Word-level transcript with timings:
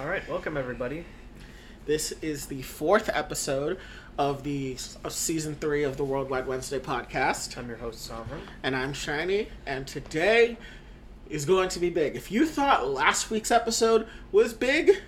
All 0.00 0.06
right, 0.06 0.26
welcome 0.30 0.56
everybody. 0.56 1.04
This 1.84 2.12
is 2.22 2.46
the 2.46 2.62
fourth 2.62 3.10
episode 3.12 3.78
of 4.16 4.44
the 4.44 4.78
of 5.04 5.12
season 5.12 5.56
three 5.56 5.82
of 5.84 5.98
the 5.98 6.04
Worldwide 6.04 6.46
Wednesday 6.46 6.78
podcast, 6.78 7.58
I'm 7.58 7.68
your 7.68 7.76
host 7.76 8.00
Sovereign. 8.06 8.40
and 8.62 8.74
I'm 8.74 8.94
Shiny. 8.94 9.48
And 9.66 9.86
today 9.86 10.56
is 11.28 11.44
going 11.44 11.68
to 11.68 11.78
be 11.78 11.90
big. 11.90 12.16
If 12.16 12.32
you 12.32 12.46
thought 12.46 12.88
last 12.88 13.30
week's 13.30 13.50
episode 13.50 14.08
was 14.32 14.54
big, 14.54 15.02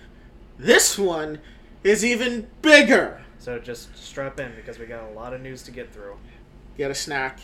this 0.59 0.95
one 0.95 1.39
is 1.83 2.05
even 2.05 2.47
bigger. 2.61 3.19
So 3.39 3.57
just 3.57 3.97
strap 3.97 4.39
in 4.39 4.51
because 4.55 4.77
we 4.77 4.85
got 4.85 5.09
a 5.09 5.13
lot 5.13 5.33
of 5.33 5.41
news 5.41 5.63
to 5.63 5.71
get 5.71 5.91
through. 5.91 6.17
Get 6.77 6.91
a 6.91 6.95
snack, 6.95 7.39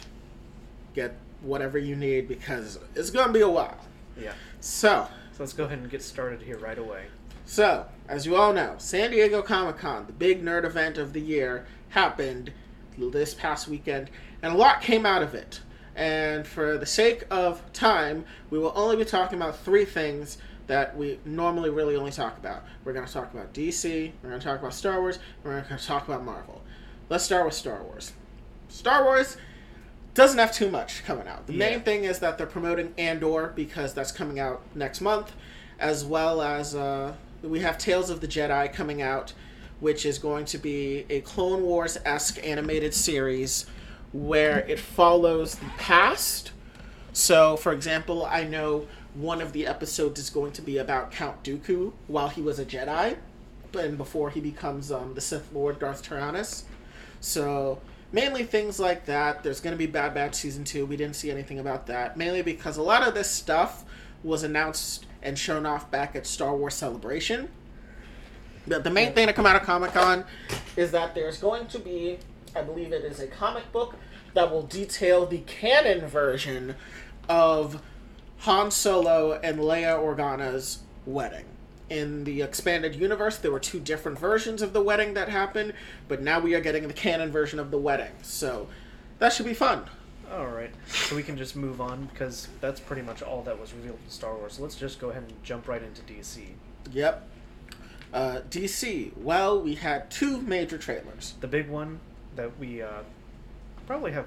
get 0.94 1.16
whatever 1.42 1.80
you 1.80 1.96
need 1.96 2.28
because 2.28 2.78
it's 2.94 3.10
going 3.10 3.26
to 3.26 3.34
be 3.34 3.42
a 3.42 3.50
while. 3.50 3.80
Yeah. 4.16 4.34
So, 4.60 5.08
So 5.34 5.40
let's 5.40 5.54
go 5.54 5.64
ahead 5.64 5.80
and 5.80 5.90
get 5.90 6.04
started 6.04 6.44
here 6.44 6.60
right 6.60 6.78
away. 6.78 7.06
So, 7.50 7.88
as 8.08 8.28
you 8.28 8.36
all 8.36 8.54
know, 8.54 8.76
San 8.78 9.10
Diego 9.10 9.42
Comic 9.42 9.80
Con, 9.80 10.06
the 10.06 10.14
big 10.14 10.46
nerd 10.46 10.66
event 10.66 11.00
of 11.00 11.14
the 11.14 11.20
year, 11.20 11.66
happened 11.90 12.54
this 12.96 13.34
past 13.34 13.68
weekend, 13.68 14.12
and 14.44 14.54
a 14.54 14.56
lot 14.56 14.82
came 14.82 15.04
out 15.04 15.24
of 15.24 15.34
it. 15.34 15.62
And 15.96 16.46
for 16.46 16.78
the 16.78 16.86
sake 16.86 17.24
of 17.32 17.64
time, 17.74 18.26
we 18.52 18.60
will 18.60 18.72
only 18.76 18.98
be 18.98 19.04
talking 19.04 19.40
about 19.40 19.58
three 19.58 19.84
things 19.84 20.38
that 20.68 20.96
we 20.96 21.20
normally 21.26 21.72
really 21.72 21.96
only 21.96 22.12
talk 22.12 22.38
about. 22.38 22.64
We're 22.84 22.94
going 22.94 23.08
to 23.08 23.12
talk 23.12 23.34
about 23.34 23.52
DC, 23.52 24.12
we're 24.22 24.30
going 24.30 24.40
to 24.40 24.46
talk 24.48 24.60
about 24.60 24.76
Star 24.76 25.02
Wars, 25.02 25.16
and 25.16 25.46
we're 25.46 25.62
going 25.62 25.80
to 25.80 25.84
talk 25.84 26.08
about 26.08 26.24
Marvel. 26.24 26.62
Let's 27.10 27.24
start 27.24 27.46
with 27.46 27.56
Star 27.56 27.82
Wars. 27.82 28.14
Star 28.68 29.04
Wars 29.04 29.38
doesn't 30.14 30.38
have 30.38 30.54
too 30.54 30.70
much 30.70 31.04
coming 31.04 31.28
out. 31.28 31.48
The 31.48 31.54
Yeah. 31.54 31.70
main 31.72 31.82
thing 31.82 32.04
is 32.04 32.20
that 32.20 32.38
they're 32.38 32.46
promoting 32.46 32.94
Andor 33.00 33.54
because 33.56 33.96
that's 33.96 34.12
coming 34.12 34.40
out 34.40 34.62
next 34.76 35.02
month, 35.02 35.32
as 35.80 36.06
well 36.06 36.44
as 36.44 36.76
uh, 36.76 37.14
we 37.42 37.60
have 37.62 37.78
Tales 37.78 38.10
of 38.10 38.22
the 38.22 38.28
Jedi 38.28 38.72
coming 38.72 39.02
out, 39.02 39.34
which 39.80 40.06
is 40.06 40.18
going 40.18 40.46
to 40.46 40.58
be 40.58 41.06
a 41.10 41.22
Clone 41.22 41.64
Wars 41.64 41.98
esque 42.06 42.46
animated 42.46 42.94
series 42.94 43.66
where 44.12 44.60
it 44.60 44.80
follows 44.80 45.56
the 45.56 45.70
past. 45.78 46.52
So, 47.14 47.58
for 47.58 47.72
example, 47.72 48.26
I 48.26 48.44
know 48.44 48.88
one 49.14 49.42
of 49.42 49.54
the 49.54 49.68
episodes 49.68 50.20
is 50.20 50.30
going 50.30 50.52
to 50.54 50.62
be 50.62 50.78
about 50.78 51.12
Count 51.12 51.44
Dooku 51.44 51.94
while 52.08 52.30
he 52.30 52.42
was 52.42 52.60
a 52.60 52.66
Jedi, 52.66 53.18
and 53.78 53.98
before 53.98 54.30
he 54.30 54.40
becomes 54.40 54.92
um, 54.92 55.14
the 55.14 55.22
Sith 55.22 55.52
Lord 55.54 55.80
Darth 55.80 56.04
Tyrannus. 56.04 56.66
So 57.20 57.80
mainly 58.12 58.44
things 58.44 58.80
like 58.80 59.06
that. 59.06 59.44
There's 59.44 59.60
going 59.60 59.74
to 59.74 59.78
be 59.78 59.88
Bad 59.88 60.14
Batch 60.14 60.36
season 60.36 60.64
two. 60.64 60.86
We 60.86 60.98
didn't 60.98 61.16
see 61.16 61.32
anything 61.32 61.60
about 61.60 61.88
that. 61.88 62.18
Mainly 62.18 62.42
because 62.42 62.78
a 62.78 62.82
lot 62.82 63.08
of 63.08 63.14
this 63.14 63.30
stuff 63.30 63.86
was 64.24 64.44
announced 64.44 65.06
and 65.22 65.38
shown 65.38 65.66
off 65.66 65.90
back 65.92 66.16
at 66.16 66.26
Star 66.26 66.56
Wars 66.56 66.74
Celebration. 66.74 67.50
But 68.68 68.84
the 68.84 68.90
main 68.90 69.14
thing 69.14 69.28
to 69.28 69.34
come 69.34 69.46
out 69.46 69.56
of 69.56 69.64
Comic 69.64 69.94
Con 69.94 70.26
is 70.76 70.92
that 70.92 71.16
there's 71.16 71.38
going 71.38 71.68
to 71.68 71.80
be, 71.80 72.20
I 72.56 72.62
believe 72.62 72.94
it 72.94 73.04
is 73.04 73.20
a 73.20 73.28
comic 73.28 73.72
book 73.72 73.96
that 74.34 74.52
will 74.52 74.64
detail 74.64 75.26
the 75.26 75.40
canon 75.40 76.08
version 76.08 76.76
of 77.28 77.82
Han 78.40 78.72
Solo 78.72 79.40
and 79.44 79.60
Leia 79.60 79.98
Organa's 79.98 80.80
wedding. 81.06 81.46
In 81.90 82.24
the 82.24 82.44
expanded 82.44 82.96
universe, 82.96 83.38
there 83.38 83.52
were 83.52 83.60
two 83.60 83.80
different 83.80 84.20
versions 84.20 84.62
of 84.62 84.74
the 84.74 84.82
wedding 84.82 85.16
that 85.16 85.30
happened, 85.30 85.74
but 86.08 86.22
now 86.22 86.40
we 86.40 86.54
are 86.54 86.62
getting 86.62 86.88
the 86.88 86.94
canon 86.94 87.32
version 87.32 87.60
of 87.60 87.72
the 87.72 87.80
wedding. 87.80 88.12
So 88.22 88.68
that 89.18 89.34
should 89.34 89.48
be 89.48 89.56
fun. 89.56 89.86
All 90.32 90.48
right. 90.48 90.72
So 90.88 91.16
we 91.16 91.24
can 91.24 91.38
just 91.38 91.56
move 91.56 91.82
on 91.82 92.06
because 92.06 92.48
that's 92.62 92.80
pretty 92.80 93.02
much 93.02 93.22
all 93.22 93.42
that 93.44 93.60
was 93.60 93.74
revealed 93.74 93.98
in 94.04 94.12
Star 94.12 94.36
Wars. 94.36 94.54
So 94.54 94.64
let's 94.64 94.76
just 94.76 95.00
go 95.00 95.10
ahead 95.10 95.24
and 95.24 95.44
jump 95.44 95.68
right 95.68 95.82
into 95.82 96.02
DC. 96.02 96.50
Yep. 96.92 97.28
Uh, 98.14 98.42
DC. 98.50 99.16
Well, 99.18 99.60
we 99.62 99.76
had 99.76 100.12
two 100.12 100.42
major 100.42 100.78
trailers. 100.78 101.34
The 101.42 101.48
big 101.48 101.68
one 101.68 102.00
that 102.36 102.58
we 102.60 102.82
uh, 102.82 103.02
probably 103.88 104.12
have 104.12 104.26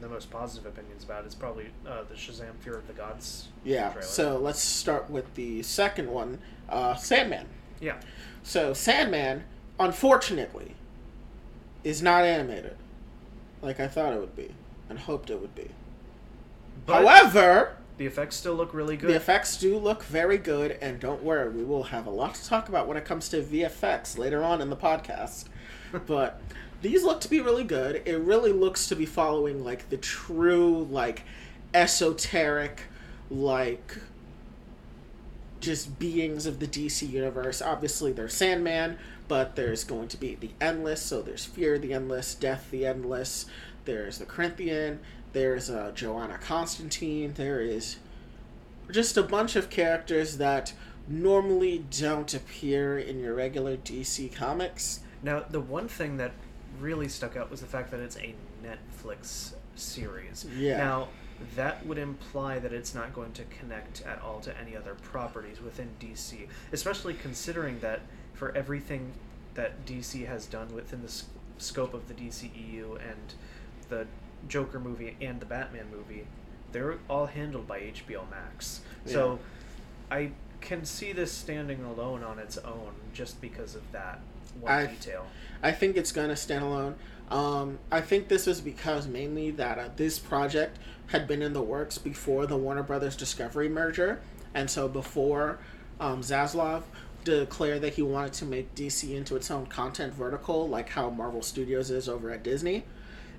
the 0.00 0.08
most 0.08 0.30
positive 0.30 0.66
opinions 0.66 1.04
about 1.04 1.24
is 1.26 1.34
probably 1.34 1.68
uh, 1.86 2.02
the 2.08 2.14
Shazam: 2.14 2.56
Fear 2.60 2.76
of 2.76 2.86
the 2.88 2.92
Gods. 2.92 3.48
Yeah. 3.64 3.90
Trailer. 3.90 4.06
So 4.06 4.38
let's 4.38 4.60
start 4.60 5.08
with 5.08 5.32
the 5.34 5.62
second 5.62 6.10
one, 6.10 6.38
uh, 6.68 6.94
Sandman. 6.96 7.46
Yeah. 7.80 8.00
So 8.42 8.74
Sandman, 8.74 9.44
unfortunately, 9.78 10.74
is 11.84 12.02
not 12.02 12.24
animated, 12.24 12.76
like 13.62 13.78
I 13.78 13.86
thought 13.86 14.12
it 14.12 14.20
would 14.20 14.34
be 14.34 14.54
and 14.88 14.98
hoped 14.98 15.30
it 15.30 15.40
would 15.40 15.54
be. 15.54 15.70
But 16.84 17.02
However, 17.06 17.76
the 17.98 18.06
effects 18.06 18.36
still 18.36 18.54
look 18.54 18.74
really 18.74 18.96
good. 18.96 19.10
the 19.10 19.16
effects 19.16 19.56
do 19.56 19.76
look 19.78 20.02
very 20.04 20.38
good, 20.38 20.78
and 20.80 21.00
don't 21.00 21.22
worry, 21.22 21.48
we 21.48 21.64
will 21.64 21.84
have 21.84 22.06
a 22.06 22.10
lot 22.10 22.34
to 22.34 22.44
talk 22.46 22.68
about 22.68 22.86
when 22.86 22.96
it 22.96 23.04
comes 23.04 23.28
to 23.30 23.42
VFX 23.42 24.18
later 24.18 24.42
on 24.42 24.60
in 24.60 24.70
the 24.70 24.76
podcast. 24.76 25.46
but 26.06 26.40
these 26.82 27.02
look 27.02 27.20
to 27.22 27.28
be 27.28 27.40
really 27.40 27.64
good. 27.64 28.02
It 28.04 28.18
really 28.18 28.52
looks 28.52 28.86
to 28.88 28.96
be 28.96 29.06
following 29.06 29.64
like 29.64 29.88
the 29.88 29.96
true 29.96 30.86
like 30.90 31.22
esoteric 31.74 32.82
like 33.30 33.98
just 35.60 35.98
beings 35.98 36.46
of 36.46 36.60
the 36.60 36.66
DC 36.66 37.08
universe. 37.08 37.60
Obviously, 37.62 38.12
there's 38.12 38.34
Sandman, 38.34 38.98
but 39.26 39.56
there's 39.56 39.84
going 39.84 40.08
to 40.08 40.16
be 40.16 40.34
the 40.34 40.50
Endless. 40.60 41.02
So 41.02 41.22
there's 41.22 41.44
Fear 41.44 41.78
the 41.78 41.92
Endless, 41.92 42.34
Death 42.34 42.68
the 42.70 42.86
Endless. 42.86 43.46
There's 43.86 44.18
the 44.18 44.26
Corinthian. 44.26 45.00
There's 45.32 45.70
uh, 45.70 45.92
Johanna 45.94 46.38
Constantine. 46.38 47.32
There 47.34 47.60
is 47.60 47.96
just 48.90 49.16
a 49.16 49.22
bunch 49.22 49.56
of 49.56 49.70
characters 49.70 50.36
that 50.36 50.72
normally 51.08 51.84
don't 51.90 52.32
appear 52.34 52.98
in 52.98 53.20
your 53.20 53.34
regular 53.34 53.76
DC 53.76 54.34
comics. 54.34 55.00
Now, 55.22 55.44
the 55.48 55.60
one 55.60 55.88
thing 55.88 56.18
that 56.18 56.32
really 56.78 57.08
stuck 57.08 57.36
out 57.36 57.50
was 57.50 57.60
the 57.60 57.66
fact 57.66 57.90
that 57.90 58.00
it's 58.00 58.16
a 58.18 58.34
Netflix 58.62 59.54
series. 59.74 60.46
Yeah. 60.56 60.78
Now, 60.78 61.08
that 61.54 61.84
would 61.86 61.98
imply 61.98 62.58
that 62.58 62.72
it's 62.72 62.94
not 62.94 63.12
going 63.12 63.32
to 63.32 63.44
connect 63.44 64.02
at 64.02 64.20
all 64.22 64.40
to 64.40 64.58
any 64.58 64.76
other 64.76 64.94
properties 64.94 65.60
within 65.60 65.90
DC, 66.00 66.48
especially 66.72 67.14
considering 67.14 67.78
that 67.80 68.00
for 68.34 68.56
everything 68.56 69.12
that 69.54 69.86
DC 69.86 70.26
has 70.26 70.46
done 70.46 70.74
within 70.74 71.02
the 71.02 71.22
scope 71.58 71.94
of 71.94 72.08
the 72.08 72.14
DCEU 72.14 72.94
and 72.94 73.34
the 73.88 74.06
Joker 74.48 74.78
movie 74.80 75.16
and 75.20 75.40
the 75.40 75.46
Batman 75.46 75.86
movie, 75.90 76.26
they're 76.72 76.98
all 77.08 77.26
handled 77.26 77.66
by 77.66 77.80
HBO 77.80 78.28
Max. 78.30 78.80
So, 79.04 79.38
I 80.10 80.32
can 80.60 80.84
see 80.84 81.12
this 81.12 81.32
standing 81.32 81.84
alone 81.84 82.22
on 82.22 82.38
its 82.38 82.58
own 82.58 82.92
just 83.12 83.40
because 83.40 83.74
of 83.74 83.82
that 83.92 84.20
one 84.60 84.72
I- 84.72 84.86
detail. 84.86 85.26
I 85.62 85.72
think 85.72 85.96
it's 85.96 86.12
going 86.12 86.28
to 86.28 86.36
stand 86.36 86.64
alone. 86.64 86.96
Um, 87.30 87.78
I 87.90 88.00
think 88.00 88.28
this 88.28 88.46
is 88.46 88.60
because 88.60 89.08
mainly 89.08 89.50
that 89.52 89.78
uh, 89.78 89.88
this 89.96 90.18
project 90.18 90.78
had 91.08 91.26
been 91.26 91.42
in 91.42 91.52
the 91.52 91.62
works 91.62 91.98
before 91.98 92.46
the 92.46 92.56
Warner 92.56 92.82
Brothers 92.82 93.16
Discovery 93.16 93.68
merger, 93.68 94.20
and 94.54 94.70
so 94.70 94.86
before 94.86 95.58
um, 95.98 96.20
Zaslav 96.20 96.82
declared 97.24 97.80
that 97.82 97.94
he 97.94 98.02
wanted 98.02 98.32
to 98.34 98.44
make 98.44 98.74
DC 98.76 99.10
into 99.12 99.34
its 99.34 99.50
own 99.50 99.66
content 99.66 100.14
vertical, 100.14 100.68
like 100.68 100.90
how 100.90 101.10
Marvel 101.10 101.42
Studios 101.42 101.90
is 101.90 102.08
over 102.08 102.30
at 102.30 102.44
Disney, 102.44 102.84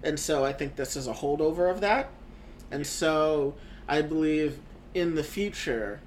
and 0.03 0.19
so 0.19 0.43
I 0.45 0.53
think 0.53 0.75
this 0.75 0.95
is 0.95 1.07
a 1.07 1.13
holdover 1.13 1.69
of 1.71 1.81
that, 1.81 2.09
and 2.71 2.85
so 2.85 3.55
I 3.87 4.01
believe 4.01 4.59
in 4.93 5.15
the 5.15 5.23
future 5.23 5.99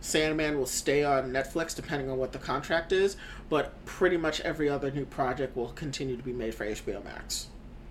Sandman 0.00 0.58
will 0.58 0.66
stay 0.66 1.02
on 1.02 1.32
Netflix 1.32 1.74
depending 1.74 2.10
on 2.10 2.18
what 2.18 2.32
the 2.32 2.38
contract 2.38 2.92
is, 2.92 3.16
but 3.48 3.72
pretty 3.86 4.18
much 4.18 4.40
every 4.42 4.68
other 4.68 4.90
new 4.90 5.06
project 5.06 5.56
will 5.56 5.68
continue 5.70 6.14
to 6.16 6.22
be 6.22 6.32
made 6.32 6.54
for 6.54 6.66
HBO 6.66 7.02
Max. 7.02 7.46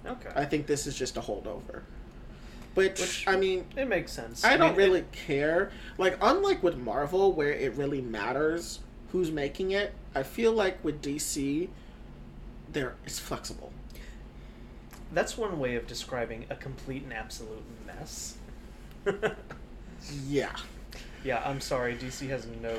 Okay. 0.05 0.29
I 0.35 0.45
think 0.45 0.67
this 0.67 0.85
is 0.85 0.95
just 0.95 1.17
a 1.17 1.21
holdover. 1.21 1.81
Which, 2.75 2.99
Which- 2.99 3.27
I 3.27 3.35
mean, 3.35 3.65
it 3.75 3.87
makes 3.87 4.11
sense. 4.11 4.43
I 4.45 4.57
don't 4.57 4.69
mean, 4.69 4.77
really 4.77 4.99
it- 4.99 5.11
care. 5.11 5.71
Like, 5.97 6.17
unlike 6.21 6.61
with 6.61 6.77
Marvel, 6.77 7.31
where 7.33 7.51
it 7.51 7.73
really 7.73 8.01
matters 8.01 8.79
who's 9.11 9.31
making 9.31 9.71
it, 9.71 9.91
I 10.13 10.21
feel 10.21 10.51
like 10.51 10.83
with 10.83 11.01
DC, 11.01 11.67
there 12.71 12.93
it's 13.05 13.17
flexible. 13.17 13.71
That's 15.13 15.37
one 15.37 15.59
way 15.59 15.75
of 15.75 15.87
describing 15.87 16.45
a 16.49 16.55
complete 16.55 17.03
and 17.03 17.13
absolute 17.13 17.63
mess. 17.85 18.37
Yeah. 20.27 20.55
yeah, 21.23 21.41
I'm 21.45 21.61
sorry. 21.61 21.95
DC 21.95 22.27
has 22.29 22.45
no 22.61 22.75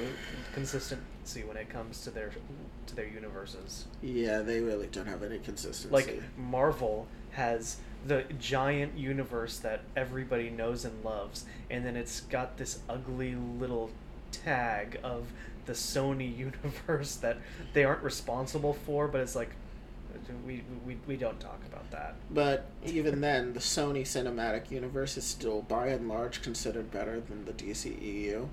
consistency 0.52 1.42
when 1.42 1.56
it 1.56 1.70
comes 1.70 2.02
to 2.04 2.10
their 2.10 2.32
to 2.86 2.94
their 2.94 3.06
universes. 3.06 3.86
Yeah, 4.02 4.40
they 4.40 4.60
really 4.60 4.88
don't 4.88 5.06
have 5.06 5.22
any 5.22 5.38
consistency. 5.38 5.88
Like 5.88 6.22
Marvel 6.36 7.06
has 7.30 7.78
the 8.06 8.24
giant 8.38 8.98
universe 8.98 9.58
that 9.60 9.82
everybody 9.96 10.50
knows 10.50 10.84
and 10.84 11.02
loves, 11.02 11.46
and 11.70 11.84
then 11.84 11.96
it's 11.96 12.20
got 12.20 12.58
this 12.58 12.80
ugly 12.88 13.34
little 13.34 13.90
tag 14.30 15.00
of 15.02 15.26
the 15.64 15.72
Sony 15.72 16.36
universe 16.64 17.16
that 17.16 17.38
they 17.72 17.84
aren't 17.84 18.02
responsible 18.02 18.74
for, 18.74 19.08
but 19.08 19.20
it's 19.20 19.34
like 19.34 19.50
we 20.46 20.62
we, 20.86 20.96
we 21.06 21.16
don't 21.16 21.38
talk 21.40 21.60
about 21.66 21.90
that. 21.90 22.14
But 22.30 22.66
even 22.84 23.20
then, 23.20 23.52
the 23.52 23.60
Sony 23.60 24.02
cinematic 24.02 24.70
universe 24.70 25.16
is 25.16 25.24
still, 25.24 25.62
by 25.62 25.88
and 25.88 26.08
large, 26.08 26.42
considered 26.42 26.90
better 26.90 27.20
than 27.20 27.44
the 27.44 27.52
DCEU. 27.52 28.48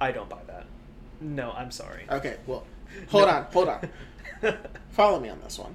I 0.00 0.12
don't 0.12 0.28
buy 0.28 0.40
that. 0.46 0.66
No, 1.20 1.52
I'm 1.52 1.70
sorry. 1.70 2.04
Okay, 2.10 2.36
well, 2.46 2.64
hold 3.08 3.26
No. 3.28 3.34
on, 3.34 3.44
hold 3.52 3.68
on. 3.68 3.88
Follow 4.90 5.20
me 5.20 5.28
on 5.28 5.40
this 5.42 5.58
one. 5.58 5.74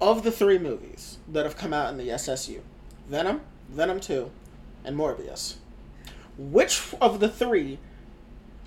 Of 0.00 0.22
the 0.22 0.30
three 0.30 0.58
movies 0.58 1.18
that 1.28 1.44
have 1.44 1.56
come 1.56 1.72
out 1.72 1.90
in 1.90 1.98
the 1.98 2.08
SSU, 2.10 2.60
Venom, 3.08 3.40
Venom 3.68 3.98
2, 3.98 4.30
and 4.84 4.96
Morbius, 4.96 5.56
which 6.38 6.94
of 7.00 7.18
the 7.18 7.28
three, 7.28 7.78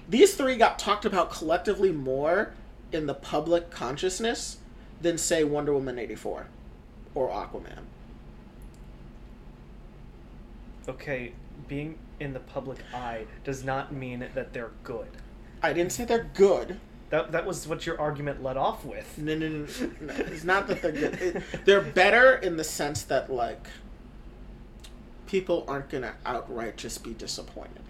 these 0.09 0.35
three 0.35 0.57
got 0.57 0.77
talked 0.77 1.05
about 1.05 1.31
collectively 1.31 1.93
more 1.93 2.53
in 2.91 3.07
the 3.07 3.13
public 3.13 3.71
consciousness 3.71 4.57
than, 5.01 5.17
say, 5.17 5.43
Wonder 5.43 5.73
Woman 5.73 5.97
84 5.97 6.47
or 7.15 7.29
Aquaman? 7.29 7.85
okay, 10.87 11.33
being 11.67 11.97
in 12.19 12.33
the 12.33 12.39
public 12.39 12.79
eye 12.93 13.25
does 13.43 13.63
not 13.63 13.93
mean 13.93 14.27
that 14.33 14.53
they're 14.53 14.71
good. 14.83 15.07
I 15.61 15.73
didn't 15.73 15.91
say 15.91 16.05
they're 16.05 16.29
good. 16.33 16.79
That 17.09 17.31
that 17.33 17.45
was 17.45 17.67
what 17.67 17.85
your 17.85 17.99
argument 17.99 18.41
led 18.41 18.57
off 18.57 18.85
with. 18.85 19.17
No, 19.17 19.35
no, 19.35 19.47
no, 19.49 19.65
no. 19.99 20.13
It's 20.13 20.43
not 20.43 20.67
that 20.67 20.81
they're 20.81 20.91
good. 20.91 21.13
It, 21.21 21.43
they're 21.65 21.81
better 21.81 22.35
in 22.35 22.57
the 22.57 22.63
sense 22.63 23.03
that 23.03 23.31
like 23.31 23.67
people 25.27 25.65
aren't 25.67 25.89
gonna 25.89 26.15
outright 26.25 26.77
just 26.77 27.03
be 27.03 27.13
disappointed. 27.13 27.83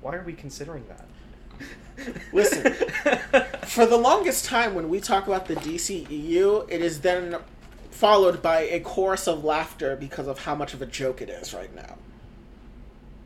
Why 0.00 0.16
are 0.16 0.24
we 0.24 0.32
considering 0.32 0.84
that? 0.88 1.06
Listen. 2.32 2.72
For 3.66 3.86
the 3.86 3.96
longest 3.96 4.44
time, 4.44 4.74
when 4.74 4.88
we 4.88 5.00
talk 5.00 5.26
about 5.26 5.46
the 5.46 5.54
DCEU, 5.54 6.70
it 6.70 6.80
is 6.80 7.00
then 7.00 7.36
followed 7.90 8.42
by 8.42 8.60
a 8.62 8.80
chorus 8.80 9.28
of 9.28 9.44
laughter 9.44 9.96
because 9.96 10.26
of 10.26 10.40
how 10.40 10.54
much 10.54 10.74
of 10.74 10.82
a 10.82 10.86
joke 10.86 11.22
it 11.22 11.30
is 11.30 11.54
right 11.54 11.74
now. 11.74 11.96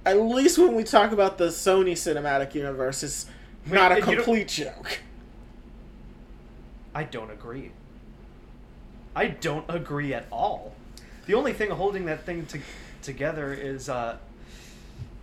At 0.04 0.20
least 0.20 0.58
when 0.58 0.74
we 0.74 0.84
talk 0.84 1.12
about 1.12 1.38
the 1.38 1.48
Sony 1.48 1.92
Cinematic 1.92 2.54
Universe, 2.54 3.02
it's 3.02 3.26
Wait, 3.66 3.74
not 3.74 3.92
a 3.92 4.00
complete 4.00 4.48
joke. 4.48 5.00
I 6.94 7.04
don't 7.04 7.30
agree. 7.30 7.72
I 9.14 9.28
don't 9.28 9.64
agree 9.68 10.14
at 10.14 10.26
all. 10.30 10.74
The 11.26 11.34
only 11.34 11.52
thing 11.52 11.70
holding 11.70 12.04
that 12.06 12.24
thing 12.24 12.46
to, 12.46 12.60
together 13.02 13.52
is 13.52 13.88
uh, 13.88 14.18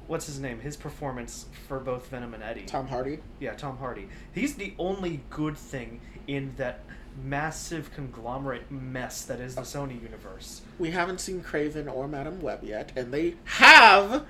what's 0.07 0.25
his 0.25 0.39
name? 0.39 0.59
His 0.59 0.75
performance 0.77 1.45
for 1.67 1.79
both 1.79 2.07
Venom 2.07 2.33
and 2.33 2.43
Eddie. 2.43 2.65
Tom 2.65 2.87
Hardy. 2.87 3.19
Yeah, 3.39 3.53
Tom 3.53 3.77
Hardy. 3.77 4.07
He's 4.33 4.55
the 4.55 4.73
only 4.77 5.21
good 5.29 5.57
thing 5.57 6.01
in 6.27 6.53
that 6.57 6.81
massive 7.23 7.91
conglomerate 7.93 8.71
mess 8.71 9.23
that 9.25 9.39
is 9.39 9.55
the 9.55 9.61
oh. 9.61 9.63
Sony 9.63 10.01
universe. 10.01 10.61
We 10.79 10.91
haven't 10.91 11.19
seen 11.21 11.41
Kraven 11.41 11.91
or 11.93 12.07
Madame 12.07 12.41
Web 12.41 12.63
yet, 12.63 12.91
and 12.95 13.13
they 13.13 13.35
have 13.45 14.25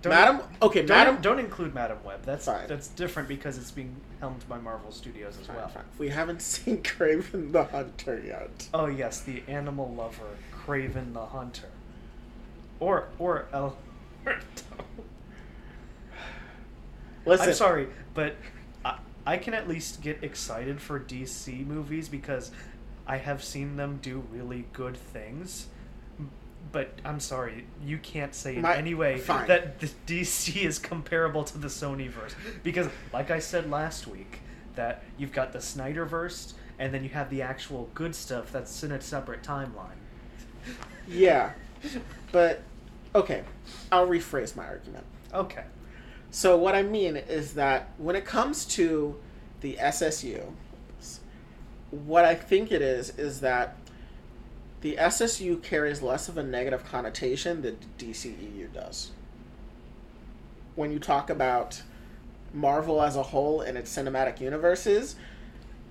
Don't- 0.00 0.10
Madam. 0.12 0.40
Okay, 0.62 0.80
Don't, 0.80 0.96
Madam. 0.96 1.20
don't 1.22 1.38
include 1.38 1.74
Madame 1.74 2.02
Web. 2.04 2.22
That's 2.24 2.46
Fine. 2.46 2.68
that's 2.68 2.88
different 2.88 3.28
because 3.28 3.58
it's 3.58 3.70
being 3.70 3.94
helmed 4.20 4.48
by 4.48 4.58
Marvel 4.58 4.92
Studios 4.92 5.36
as 5.40 5.46
Fine, 5.46 5.56
well. 5.56 5.68
fine. 5.68 5.84
We 5.98 6.08
haven't 6.08 6.40
seen 6.52 6.82
Kraven 6.82 7.52
the 7.52 7.64
Hunter 7.64 8.22
yet. 8.24 8.68
Oh 8.72 8.86
yes, 8.86 9.20
the 9.20 9.42
animal 9.48 9.92
lover, 9.94 10.36
Kraven 10.66 11.12
the 11.12 11.26
Hunter, 11.26 11.68
or 12.80 13.08
or 13.18 13.46
El. 13.52 13.76
Listen, 17.26 17.48
I'm 17.48 17.54
sorry, 17.54 17.88
but 18.12 18.36
I, 18.84 18.98
I 19.26 19.36
can 19.38 19.54
at 19.54 19.66
least 19.68 20.02
get 20.02 20.22
excited 20.22 20.80
for 20.80 21.00
DC 21.00 21.66
movies 21.66 22.08
because 22.08 22.50
I 23.06 23.16
have 23.16 23.42
seen 23.42 23.76
them 23.76 23.98
do 24.02 24.24
really 24.30 24.66
good 24.72 24.96
things. 24.96 25.68
But 26.72 26.98
I'm 27.04 27.20
sorry, 27.20 27.66
you 27.84 27.98
can't 27.98 28.34
say 28.34 28.56
in 28.56 28.62
My- 28.62 28.76
any 28.76 28.94
way 28.94 29.18
fine. 29.18 29.46
that 29.46 29.78
the 29.80 29.88
DC 30.06 30.56
is 30.64 30.78
comparable 30.78 31.44
to 31.44 31.58
the 31.58 31.68
Sonyverse 31.68 32.34
because, 32.62 32.88
like 33.12 33.30
I 33.30 33.38
said 33.38 33.70
last 33.70 34.06
week, 34.06 34.40
that 34.74 35.04
you've 35.16 35.32
got 35.32 35.52
the 35.52 35.60
Snyderverse 35.60 36.54
and 36.78 36.92
then 36.92 37.04
you 37.04 37.10
have 37.10 37.30
the 37.30 37.42
actual 37.42 37.88
good 37.94 38.14
stuff 38.14 38.50
that's 38.50 38.82
in 38.82 38.90
a 38.92 39.00
separate 39.00 39.42
timeline. 39.42 39.96
Yeah, 41.06 41.52
but 42.32 42.62
okay, 43.14 43.44
I'll 43.92 44.06
rephrase 44.08 44.56
my 44.56 44.64
argument. 44.64 45.04
Okay. 45.32 45.64
So 46.30 46.56
what 46.56 46.74
I 46.74 46.82
mean 46.82 47.16
is 47.16 47.54
that 47.54 47.90
when 47.96 48.16
it 48.16 48.24
comes 48.24 48.64
to 48.66 49.16
the 49.60 49.76
SSU, 49.80 50.52
what 51.90 52.24
I 52.24 52.34
think 52.34 52.72
it 52.72 52.82
is 52.82 53.16
is 53.16 53.40
that 53.40 53.76
the 54.80 54.96
SSU 54.96 55.62
carries 55.62 56.02
less 56.02 56.28
of 56.28 56.36
a 56.36 56.42
negative 56.42 56.84
connotation 56.84 57.62
than 57.62 57.78
the 57.98 58.06
DCEU 58.06 58.72
does. 58.72 59.12
When 60.74 60.92
you 60.92 60.98
talk 60.98 61.30
about 61.30 61.82
Marvel 62.52 63.00
as 63.00 63.16
a 63.16 63.22
whole 63.22 63.60
and 63.60 63.78
its 63.78 63.96
cinematic 63.96 64.40
universes, 64.40 65.16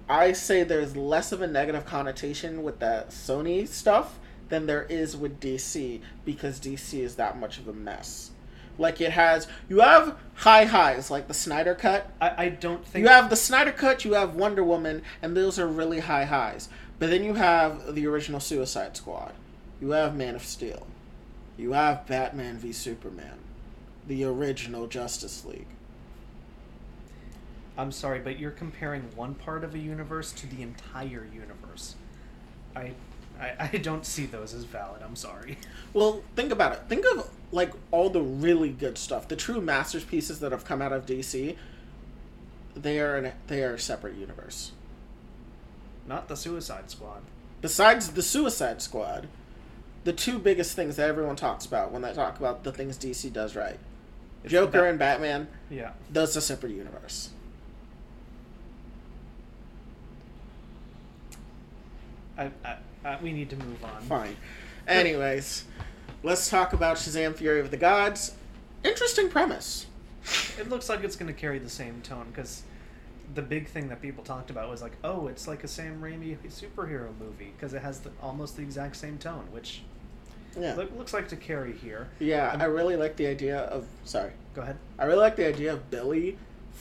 I 0.09 0.33
say 0.33 0.63
there's 0.63 0.97
less 0.97 1.31
of 1.31 1.41
a 1.41 1.47
negative 1.47 1.85
connotation 1.85 2.63
with 2.63 2.79
the 2.79 3.05
Sony 3.09 3.67
stuff 3.67 4.19
than 4.49 4.65
there 4.65 4.83
is 4.83 5.15
with 5.15 5.39
DC 5.39 6.01
because 6.25 6.59
DC 6.59 6.99
is 6.99 7.15
that 7.15 7.39
much 7.39 7.57
of 7.57 7.67
a 7.67 7.73
mess. 7.73 8.31
Like 8.77 9.01
it 9.01 9.11
has, 9.11 9.47
you 9.69 9.81
have 9.81 10.17
high 10.35 10.65
highs 10.65 11.11
like 11.11 11.27
the 11.27 11.33
Snyder 11.33 11.75
Cut. 11.75 12.09
I, 12.19 12.45
I 12.45 12.49
don't 12.49 12.85
think 12.85 13.03
You 13.03 13.09
have 13.09 13.29
the 13.29 13.35
Snyder 13.35 13.71
Cut, 13.71 14.03
you 14.03 14.13
have 14.13 14.35
Wonder 14.35 14.63
Woman, 14.63 15.03
and 15.21 15.37
those 15.37 15.59
are 15.59 15.67
really 15.67 15.99
high 15.99 16.25
highs. 16.25 16.69
But 16.99 17.09
then 17.09 17.23
you 17.23 17.35
have 17.35 17.93
the 17.93 18.07
original 18.07 18.39
Suicide 18.39 18.97
Squad. 18.97 19.33
You 19.79 19.91
have 19.91 20.15
Man 20.15 20.35
of 20.35 20.43
Steel. 20.43 20.87
You 21.57 21.73
have 21.73 22.07
Batman 22.07 22.57
v 22.57 22.71
Superman. 22.71 23.37
The 24.07 24.23
original 24.23 24.87
Justice 24.87 25.45
League. 25.45 25.67
I'm 27.77 27.91
sorry, 27.91 28.19
but 28.19 28.39
you're 28.39 28.51
comparing 28.51 29.03
one 29.15 29.35
part 29.35 29.63
of 29.63 29.73
a 29.73 29.79
universe 29.79 30.31
to 30.33 30.47
the 30.47 30.61
entire 30.61 31.27
universe. 31.33 31.95
I, 32.75 32.91
I, 33.39 33.69
I 33.73 33.77
don't 33.77 34.05
see 34.05 34.25
those 34.25 34.53
as 34.53 34.63
valid. 34.63 35.01
I'm 35.03 35.15
sorry. 35.15 35.57
Well, 35.93 36.23
think 36.35 36.51
about 36.51 36.73
it. 36.73 36.81
Think 36.89 37.05
of 37.13 37.29
like 37.51 37.71
all 37.91 38.09
the 38.09 38.21
really 38.21 38.69
good 38.69 38.97
stuff, 38.97 39.27
the 39.27 39.35
true 39.35 39.61
masterpieces 39.61 40.39
that 40.39 40.51
have 40.51 40.65
come 40.65 40.81
out 40.81 40.91
of 40.93 41.05
DC. 41.05 41.55
They 42.75 42.99
are 42.99 43.17
in 43.17 43.25
a, 43.25 43.33
they 43.47 43.63
are 43.63 43.75
a 43.75 43.79
separate 43.79 44.15
universe. 44.15 44.71
Not 46.07 46.27
the 46.27 46.35
Suicide 46.35 46.89
Squad. 46.89 47.21
Besides 47.61 48.09
the 48.09 48.23
Suicide 48.23 48.81
Squad, 48.81 49.27
the 50.03 50.13
two 50.13 50.39
biggest 50.39 50.75
things 50.75 50.95
that 50.95 51.07
everyone 51.07 51.35
talks 51.35 51.65
about 51.65 51.91
when 51.91 52.01
they 52.01 52.11
talk 52.13 52.39
about 52.39 52.63
the 52.63 52.71
things 52.71 52.97
DC 52.97 53.31
does 53.31 53.55
right, 53.55 53.77
It's 54.43 54.51
Joker 54.51 54.85
and 54.87 54.97
Batman, 54.99 55.47
Yeah. 55.69 55.91
those 56.09 56.35
are 56.35 56.41
separate 56.41 56.73
universe. 56.73 57.29
I, 62.37 62.49
I, 62.65 62.77
I, 63.03 63.17
we 63.21 63.31
need 63.33 63.49
to 63.51 63.55
move 63.57 63.83
on. 63.83 64.01
Fine. 64.03 64.35
Anyways, 64.87 65.65
let's 66.23 66.49
talk 66.49 66.73
about 66.73 66.97
Shazam: 66.97 67.35
Fury 67.35 67.59
of 67.59 67.71
the 67.71 67.77
Gods. 67.77 68.35
Interesting 68.83 69.29
premise. 69.29 69.85
It 70.59 70.69
looks 70.69 70.89
like 70.89 71.03
it's 71.03 71.15
going 71.15 71.33
to 71.33 71.39
carry 71.39 71.59
the 71.59 71.69
same 71.69 72.01
tone 72.01 72.27
because 72.31 72.63
the 73.35 73.41
big 73.41 73.67
thing 73.67 73.89
that 73.89 74.01
people 74.01 74.23
talked 74.23 74.49
about 74.49 74.69
was 74.69 74.81
like, 74.81 74.93
oh, 75.03 75.27
it's 75.27 75.47
like 75.47 75.63
a 75.63 75.67
Sam 75.67 76.01
Raimi 76.01 76.37
superhero 76.49 77.09
movie 77.19 77.53
because 77.57 77.73
it 77.73 77.81
has 77.81 77.99
the, 77.99 78.11
almost 78.21 78.55
the 78.57 78.61
exact 78.61 78.95
same 78.95 79.17
tone, 79.17 79.45
which 79.51 79.81
Yeah. 80.57 80.75
look, 80.75 80.95
looks 80.97 81.13
like 81.13 81.27
to 81.29 81.35
carry 81.35 81.73
here. 81.73 82.09
Yeah, 82.19 82.51
um, 82.51 82.61
I 82.61 82.65
really 82.65 82.95
like 82.95 83.15
the 83.15 83.27
idea 83.27 83.59
of. 83.59 83.85
Sorry. 84.05 84.31
Go 84.53 84.61
ahead. 84.61 84.77
I 84.99 85.05
really 85.05 85.19
like 85.19 85.35
the 85.35 85.47
idea 85.47 85.73
of 85.73 85.89
Billy 85.89 86.37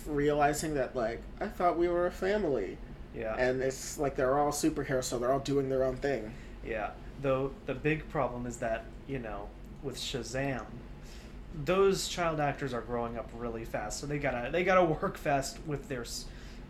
realizing 0.07 0.75
that, 0.75 0.95
like, 0.95 1.21
I 1.41 1.47
thought 1.47 1.79
we 1.79 1.89
were 1.89 2.07
a 2.07 2.11
family. 2.13 2.77
Yeah. 3.15 3.37
And 3.37 3.63
it's 3.63 3.99
like 3.99 4.17
they're 4.17 4.39
all 4.39 4.53
superheroes, 4.53 5.05
so 5.05 5.19
they're 5.19 5.33
all 5.33 5.41
doing 5.41 5.69
their 5.69 5.85
own 5.85 5.97
thing. 5.97 6.33
Yeah, 6.65 6.91
though 7.21 7.53
the 7.67 7.75
big 7.75 8.09
problem 8.09 8.47
is 8.47 8.59
that 8.59 8.85
you 9.07 9.19
know 9.19 9.49
with 9.83 9.97
Shazam, 9.97 10.65
those 11.65 12.09
child 12.09 12.41
actors 12.41 12.73
are 12.73 12.81
growing 12.81 13.19
up 13.19 13.29
really 13.37 13.65
fast, 13.65 14.01
so 14.01 14.07
they 14.07 14.19
gotta 14.19 14.51
they 14.51 14.65
gotta 14.65 14.85
work 14.85 15.17
fast 15.17 15.59
with 15.67 15.89
their 15.89 16.05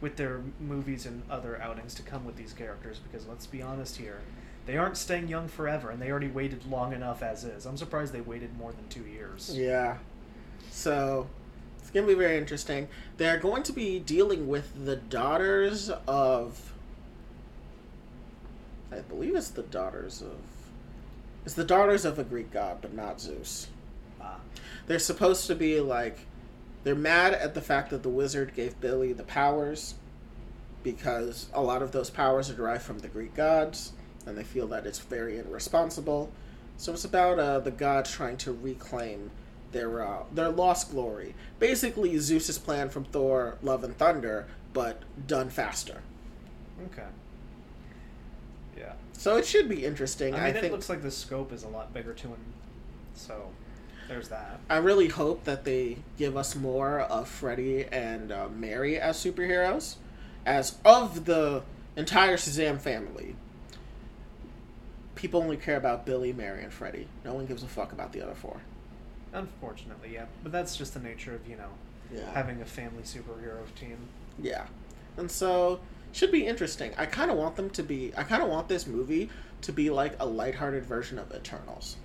with 0.00 0.16
their 0.16 0.40
movies 0.60 1.06
and 1.06 1.22
other 1.30 1.60
outings 1.62 1.94
to 1.94 2.02
come 2.02 2.24
with 2.24 2.36
these 2.36 2.52
characters 2.52 2.98
because 2.98 3.26
let's 3.28 3.46
be 3.46 3.62
honest 3.62 3.96
here, 3.96 4.20
they 4.66 4.76
aren't 4.76 4.96
staying 4.96 5.28
young 5.28 5.46
forever, 5.46 5.90
and 5.90 6.02
they 6.02 6.10
already 6.10 6.28
waited 6.28 6.66
long 6.66 6.92
enough 6.92 7.22
as 7.22 7.44
is. 7.44 7.66
I'm 7.66 7.76
surprised 7.76 8.12
they 8.12 8.20
waited 8.20 8.56
more 8.56 8.72
than 8.72 8.88
two 8.88 9.04
years. 9.04 9.56
Yeah. 9.56 9.98
So 10.70 11.28
it's 11.92 12.00
gonna 12.00 12.06
be 12.06 12.14
very 12.18 12.38
interesting. 12.38 12.88
They're 13.18 13.36
going 13.36 13.62
to 13.64 13.72
be 13.72 13.98
dealing 13.98 14.48
with 14.48 14.86
the 14.86 14.96
daughters 14.96 15.90
of 16.08 16.72
I 18.90 19.00
believe 19.00 19.36
it's 19.36 19.50
the 19.50 19.62
daughters 19.62 20.22
of 20.22 20.38
it's 21.44 21.52
the 21.54 21.64
daughters 21.64 22.06
of 22.06 22.18
a 22.18 22.24
Greek 22.24 22.50
god, 22.50 22.78
but 22.80 22.94
not 22.94 23.20
Zeus. 23.20 23.66
Ah, 24.22 24.38
They're 24.86 24.98
supposed 24.98 25.46
to 25.48 25.54
be 25.54 25.80
like 25.80 26.20
they're 26.82 26.94
mad 26.94 27.34
at 27.34 27.52
the 27.52 27.60
fact 27.60 27.90
that 27.90 28.02
the 28.02 28.08
wizard 28.08 28.54
gave 28.54 28.80
Billy 28.80 29.12
the 29.12 29.22
powers 29.24 29.94
because 30.82 31.48
a 31.52 31.60
lot 31.60 31.82
of 31.82 31.92
those 31.92 32.08
powers 32.08 32.48
are 32.48 32.54
derived 32.54 32.84
from 32.84 33.00
the 33.00 33.08
Greek 33.08 33.34
gods, 33.34 33.92
and 34.24 34.38
they 34.38 34.44
feel 34.44 34.66
that 34.68 34.86
it's 34.86 34.98
very 34.98 35.38
irresponsible. 35.38 36.32
So 36.78 36.94
it's 36.94 37.04
about 37.04 37.38
uh, 37.38 37.58
the 37.58 37.70
god 37.70 38.06
trying 38.06 38.38
to 38.38 38.52
reclaim 38.52 39.30
their 39.72 40.06
uh, 40.06 40.22
their 40.32 40.50
lost 40.50 40.90
glory. 40.90 41.34
Basically, 41.58 42.16
Zeus's 42.18 42.58
plan 42.58 42.88
from 42.88 43.04
Thor: 43.04 43.58
Love 43.62 43.84
and 43.84 43.96
Thunder, 43.96 44.46
but 44.72 45.02
done 45.26 45.50
faster. 45.50 46.02
Okay. 46.86 47.06
Yeah. 48.76 48.92
So 49.12 49.36
it 49.36 49.46
should 49.46 49.68
be 49.68 49.84
interesting. 49.84 50.34
I 50.34 50.38
I, 50.38 50.46
mean, 50.46 50.56
it 50.56 50.60
think. 50.60 50.72
looks 50.72 50.88
like 50.88 51.02
the 51.02 51.10
scope 51.10 51.52
is 51.52 51.62
a 51.62 51.68
lot 51.68 51.92
bigger 51.92 52.12
too, 52.12 52.28
and 52.28 52.52
so 53.14 53.48
there's 54.08 54.28
that. 54.28 54.60
I 54.68 54.76
really 54.78 55.08
hope 55.08 55.44
that 55.44 55.64
they 55.64 55.98
give 56.18 56.36
us 56.36 56.54
more 56.54 57.00
of 57.00 57.28
Freddy 57.28 57.86
and 57.86 58.32
uh, 58.32 58.48
Mary 58.48 58.98
as 58.98 59.16
superheroes, 59.16 59.96
as 60.44 60.76
of 60.84 61.24
the 61.24 61.62
entire 61.96 62.36
Shazam 62.36 62.80
family. 62.80 63.36
People 65.14 65.40
only 65.40 65.56
care 65.56 65.76
about 65.76 66.04
Billy, 66.04 66.32
Mary, 66.32 66.64
and 66.64 66.72
Freddy. 66.72 67.06
No 67.24 67.34
one 67.34 67.46
gives 67.46 67.62
a 67.62 67.68
fuck 67.68 67.92
about 67.92 68.12
the 68.12 68.22
other 68.22 68.34
four. 68.34 68.60
Unfortunately, 69.32 70.10
yeah, 70.14 70.26
but 70.42 70.52
that's 70.52 70.76
just 70.76 70.94
the 70.94 71.00
nature 71.00 71.34
of 71.34 71.46
you 71.48 71.56
know 71.56 71.70
Yeah. 72.12 72.30
having 72.32 72.60
a 72.60 72.64
family 72.66 73.02
superhero 73.02 73.62
team. 73.78 73.96
Yeah. 74.40 74.66
And 75.16 75.30
so 75.30 75.80
should 76.12 76.30
be 76.32 76.46
interesting. 76.46 76.92
I 76.98 77.06
kind 77.06 77.30
of 77.30 77.36
want 77.38 77.56
them 77.56 77.70
to 77.70 77.82
be 77.82 78.12
I 78.16 78.22
kind 78.24 78.42
of 78.42 78.48
want 78.48 78.68
this 78.68 78.86
movie 78.86 79.30
to 79.62 79.72
be 79.72 79.90
like 79.90 80.14
a 80.20 80.26
lighthearted 80.26 80.84
version 80.84 81.18
of 81.18 81.32
Eternals. 81.32 81.96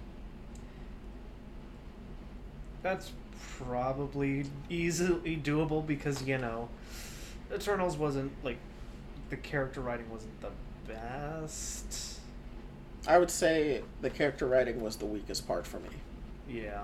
That's 2.83 3.11
probably 3.59 4.45
easily 4.69 5.35
doable 5.37 5.85
because 5.85 6.23
you 6.23 6.37
know, 6.37 6.69
Eternals 7.53 7.97
wasn't 7.97 8.31
like 8.43 8.57
the 9.29 9.37
character 9.37 9.81
writing 9.81 10.09
wasn't 10.09 10.39
the 10.41 10.51
best. 10.87 12.19
I 13.07 13.17
would 13.17 13.31
say 13.31 13.83
the 14.01 14.09
character 14.09 14.47
writing 14.47 14.81
was 14.81 14.97
the 14.97 15.05
weakest 15.05 15.47
part 15.47 15.65
for 15.65 15.79
me. 15.79 15.89
Yeah. 16.49 16.83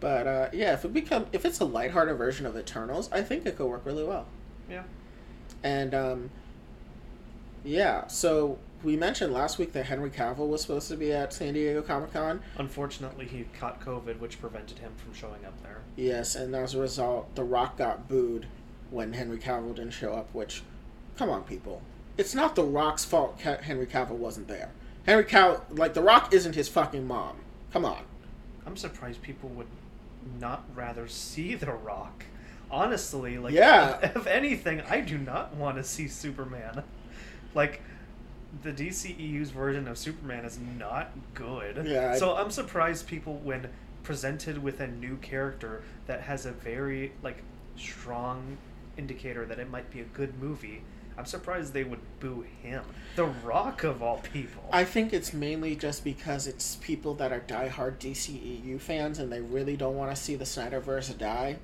But 0.00 0.26
uh, 0.26 0.48
yeah, 0.52 0.72
if 0.72 0.84
it 0.84 0.92
become 0.92 1.26
if 1.32 1.44
it's 1.44 1.60
a 1.60 1.64
lighthearted 1.64 2.16
version 2.16 2.46
of 2.46 2.56
Eternals, 2.56 3.10
I 3.12 3.22
think 3.22 3.46
it 3.46 3.56
could 3.56 3.66
work 3.66 3.84
really 3.84 4.04
well. 4.04 4.26
Yeah. 4.68 4.82
And 5.62 5.94
um, 5.94 6.30
yeah, 7.64 8.06
so 8.06 8.58
we 8.82 8.96
mentioned 8.96 9.32
last 9.32 9.58
week 9.58 9.72
that 9.72 9.86
Henry 9.86 10.10
Cavill 10.10 10.48
was 10.48 10.62
supposed 10.62 10.88
to 10.88 10.96
be 10.96 11.12
at 11.12 11.32
San 11.32 11.54
Diego 11.54 11.82
Comic 11.82 12.12
Con. 12.12 12.40
Unfortunately, 12.56 13.26
he 13.26 13.44
caught 13.58 13.80
COVID, 13.84 14.18
which 14.18 14.40
prevented 14.40 14.78
him 14.78 14.92
from 14.96 15.12
showing 15.12 15.44
up 15.44 15.62
there. 15.62 15.82
Yes, 15.96 16.34
and 16.34 16.54
as 16.54 16.74
a 16.74 16.80
result, 16.80 17.34
The 17.34 17.44
Rock 17.44 17.76
got 17.76 18.08
booed 18.08 18.46
when 18.90 19.12
Henry 19.12 19.38
Cavill 19.38 19.74
didn't 19.74 19.92
show 19.92 20.14
up. 20.14 20.32
Which, 20.32 20.62
come 21.16 21.28
on, 21.28 21.42
people, 21.44 21.82
it's 22.16 22.34
not 22.34 22.54
The 22.56 22.64
Rock's 22.64 23.04
fault. 23.04 23.38
Henry 23.40 23.86
Cavill 23.86 24.16
wasn't 24.16 24.48
there. 24.48 24.70
Henry 25.04 25.24
Cavill, 25.24 25.60
like 25.70 25.92
The 25.92 26.02
Rock, 26.02 26.32
isn't 26.32 26.54
his 26.54 26.68
fucking 26.68 27.06
mom. 27.06 27.36
Come 27.72 27.84
on. 27.84 28.02
I'm 28.66 28.76
surprised 28.76 29.22
people 29.22 29.48
would 29.50 29.66
not 30.38 30.64
rather 30.74 31.08
see 31.08 31.54
The 31.54 31.72
Rock. 31.72 32.24
Honestly, 32.70 33.38
like, 33.38 33.52
Yeah. 33.54 33.98
if, 34.02 34.16
if 34.16 34.26
anything, 34.26 34.80
I 34.82 35.00
do 35.00 35.18
not 35.18 35.54
want 35.56 35.76
to 35.76 35.84
see 35.84 36.06
Superman. 36.08 36.82
Like, 37.54 37.82
the 38.62 38.72
DCEU's 38.72 39.50
version 39.50 39.86
of 39.88 39.96
Superman 39.98 40.44
is 40.44 40.58
not 40.78 41.10
good. 41.34 41.84
Yeah, 41.86 42.12
I- 42.12 42.18
So 42.18 42.36
I'm 42.36 42.50
surprised 42.50 43.06
people, 43.06 43.36
when 43.38 43.68
presented 44.02 44.62
with 44.62 44.80
a 44.80 44.86
new 44.86 45.16
character 45.18 45.82
that 46.06 46.22
has 46.22 46.46
a 46.46 46.52
very, 46.52 47.12
like, 47.22 47.42
strong 47.76 48.56
indicator 48.96 49.44
that 49.46 49.58
it 49.58 49.70
might 49.70 49.90
be 49.90 50.00
a 50.00 50.04
good 50.04 50.38
movie, 50.40 50.82
I'm 51.20 51.26
surprised 51.26 51.74
they 51.74 51.84
would 51.84 52.00
boo 52.18 52.46
him. 52.62 52.82
The 53.14 53.26
Rock, 53.26 53.84
of 53.84 54.02
all 54.02 54.22
people. 54.32 54.64
I 54.72 54.84
think 54.84 55.12
it's 55.12 55.34
mainly 55.34 55.76
just 55.76 56.02
because 56.02 56.46
it's 56.46 56.76
people 56.76 57.12
that 57.16 57.30
are 57.30 57.40
diehard 57.40 57.98
DCEU 57.98 58.80
fans 58.80 59.18
and 59.18 59.30
they 59.30 59.42
really 59.42 59.76
don't 59.76 59.98
want 59.98 60.16
to 60.16 60.16
see 60.16 60.34
the 60.34 60.46
Snyderverse 60.46 61.18
die. 61.18 61.58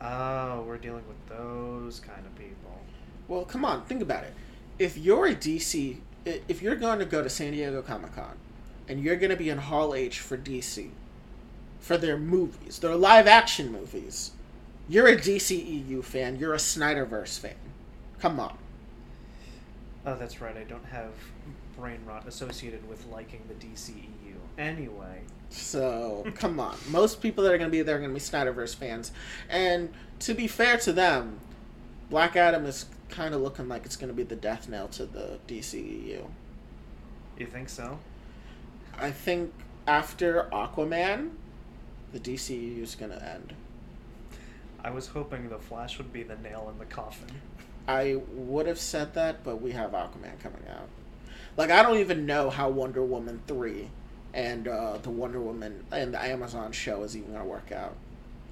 Oh, 0.00 0.62
we're 0.62 0.78
dealing 0.78 1.04
with 1.06 1.28
those 1.28 2.00
kind 2.00 2.26
of 2.26 2.34
people. 2.34 2.80
Well, 3.28 3.44
come 3.44 3.64
on, 3.64 3.84
think 3.84 4.02
about 4.02 4.24
it. 4.24 4.34
If 4.80 4.98
you're 4.98 5.26
a 5.26 5.34
DC, 5.36 5.98
if 6.24 6.60
you're 6.60 6.74
going 6.74 6.98
to 6.98 7.04
go 7.04 7.22
to 7.22 7.30
San 7.30 7.52
Diego 7.52 7.80
Comic 7.80 8.16
Con, 8.16 8.38
and 8.88 9.00
you're 9.00 9.14
going 9.14 9.30
to 9.30 9.36
be 9.36 9.50
in 9.50 9.58
Hall 9.58 9.94
H 9.94 10.18
for 10.18 10.36
DC, 10.36 10.90
for 11.78 11.96
their 11.96 12.18
movies, 12.18 12.80
their 12.80 12.96
live 12.96 13.28
action 13.28 13.70
movies, 13.70 14.32
you're 14.88 15.06
a 15.06 15.16
DCEU 15.16 16.02
fan. 16.02 16.40
You're 16.40 16.54
a 16.54 16.56
Snyderverse 16.56 17.38
fan. 17.38 17.67
Come 18.20 18.40
on. 18.40 18.56
Oh, 20.06 20.16
that's 20.16 20.40
right. 20.40 20.56
I 20.56 20.64
don't 20.64 20.84
have 20.86 21.12
brain 21.76 22.00
rot 22.06 22.26
associated 22.26 22.88
with 22.88 23.06
liking 23.06 23.42
the 23.48 23.54
DCEU. 23.54 24.34
Anyway, 24.58 25.20
So 25.50 26.26
come 26.34 26.58
on. 26.58 26.76
Most 26.90 27.22
people 27.22 27.44
that 27.44 27.52
are 27.52 27.58
going 27.58 27.70
to 27.70 27.72
be 27.72 27.82
there 27.82 27.96
are 27.96 28.00
going 28.00 28.10
to 28.10 28.14
be 28.14 28.20
Snyderverse 28.20 28.74
fans, 28.74 29.12
and 29.48 29.92
to 30.20 30.34
be 30.34 30.48
fair 30.48 30.78
to 30.78 30.92
them, 30.92 31.38
Black 32.10 32.36
Adam 32.36 32.66
is 32.66 32.86
kind 33.08 33.34
of 33.34 33.40
looking 33.40 33.68
like 33.68 33.86
it's 33.86 33.96
going 33.96 34.08
to 34.08 34.14
be 34.14 34.22
the 34.22 34.36
death 34.36 34.68
knell 34.68 34.88
to 34.88 35.06
the 35.06 35.38
DCEU. 35.46 36.26
you 37.38 37.46
think 37.46 37.68
so? 37.68 37.98
I 38.98 39.10
think 39.10 39.52
after 39.86 40.48
Aquaman, 40.52 41.30
the 42.12 42.18
DCEU 42.18 42.82
is 42.82 42.94
going 42.94 43.12
to 43.12 43.22
end. 43.22 43.54
I 44.82 44.90
was 44.90 45.08
hoping 45.08 45.48
the 45.48 45.58
Flash 45.58 45.98
would 45.98 46.12
be 46.12 46.22
the 46.22 46.36
nail 46.36 46.68
in 46.72 46.78
the 46.78 46.84
coffin. 46.84 47.28
I 47.88 48.20
would 48.32 48.66
have 48.66 48.78
said 48.78 49.14
that, 49.14 49.42
but 49.42 49.60
we 49.62 49.72
have 49.72 49.90
Aquaman 49.92 50.38
coming 50.40 50.62
out. 50.70 50.88
Like 51.56 51.70
I 51.70 51.82
don't 51.82 51.96
even 51.98 52.26
know 52.26 52.50
how 52.50 52.68
Wonder 52.68 53.02
Woman 53.02 53.40
three 53.48 53.90
and 54.34 54.68
uh, 54.68 54.98
the 54.98 55.10
Wonder 55.10 55.40
Woman 55.40 55.84
and 55.90 56.12
the 56.14 56.22
Amazon 56.22 56.70
show 56.70 57.02
is 57.02 57.16
even 57.16 57.30
going 57.32 57.42
to 57.42 57.48
work 57.48 57.72
out. 57.72 57.96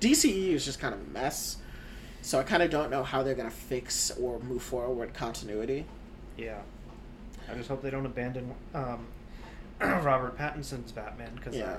DCEU 0.01 0.55
is 0.55 0.65
just 0.65 0.81
kind 0.81 0.95
of 0.95 1.01
a 1.01 1.11
mess, 1.11 1.59
so 2.23 2.39
I 2.41 2.43
kind 2.43 2.63
of 2.63 2.71
don't 2.71 2.91
know 2.91 3.03
how 3.03 3.23
they're 3.23 3.35
going 3.35 3.49
to 3.49 3.55
fix 3.55 4.11
or 4.19 4.41
move 4.41 4.63
forward 4.63 5.15
continuity. 5.15 5.85
Yeah. 6.37 6.61
I 7.51 7.55
just 7.55 7.69
hope 7.69 7.83
they 7.83 7.91
don't 7.91 8.07
abandon 8.07 8.53
um, 8.75 9.07
Robert 9.81 10.37
Pattinson's 10.37 10.91
Batman 10.93 11.31
because 11.37 11.55
Yeah. 11.55 11.77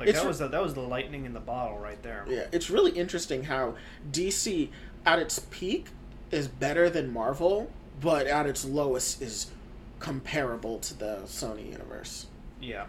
like 0.00 0.08
It's 0.08 0.18
that 0.18 0.24
re- 0.24 0.28
was 0.28 0.38
the, 0.38 0.48
that 0.48 0.62
was 0.62 0.74
the 0.74 0.80
lightning 0.80 1.26
in 1.26 1.34
the 1.34 1.40
bottle 1.40 1.78
right 1.78 2.02
there. 2.02 2.24
Yeah, 2.26 2.46
it's 2.52 2.70
really 2.70 2.92
interesting 2.92 3.44
how 3.44 3.74
DC 4.10 4.70
at 5.04 5.18
its 5.18 5.40
peak 5.50 5.88
is 6.30 6.48
better 6.48 6.90
than 6.90 7.12
Marvel, 7.12 7.70
but 8.00 8.26
at 8.26 8.46
its 8.46 8.64
lowest 8.64 9.22
is 9.22 9.50
comparable 9.98 10.78
to 10.78 10.94
the 10.94 11.20
Sony 11.26 11.70
universe. 11.70 12.26
Yeah. 12.60 12.86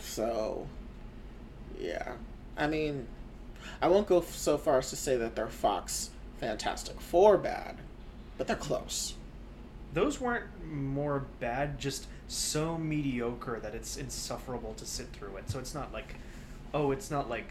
So, 0.00 0.66
yeah. 1.78 2.12
I 2.56 2.66
mean, 2.66 3.06
I 3.80 3.88
won't 3.88 4.06
go 4.06 4.20
so 4.20 4.58
far 4.58 4.78
as 4.78 4.90
to 4.90 4.96
say 4.96 5.16
that 5.16 5.34
they're 5.34 5.48
Fox 5.48 6.10
Fantastic 6.38 7.00
Four 7.00 7.38
bad, 7.38 7.78
but 8.38 8.46
they're 8.46 8.56
close. 8.56 9.14
Those 9.92 10.20
weren't 10.20 10.46
more 10.64 11.24
bad, 11.40 11.78
just 11.78 12.06
so 12.26 12.76
mediocre 12.76 13.60
that 13.60 13.74
it's 13.74 13.96
insufferable 13.96 14.74
to 14.74 14.84
sit 14.84 15.06
through 15.12 15.36
it. 15.36 15.50
So 15.50 15.58
it's 15.58 15.74
not 15.74 15.92
like, 15.92 16.16
oh, 16.72 16.90
it's 16.90 17.10
not 17.10 17.30
like 17.30 17.48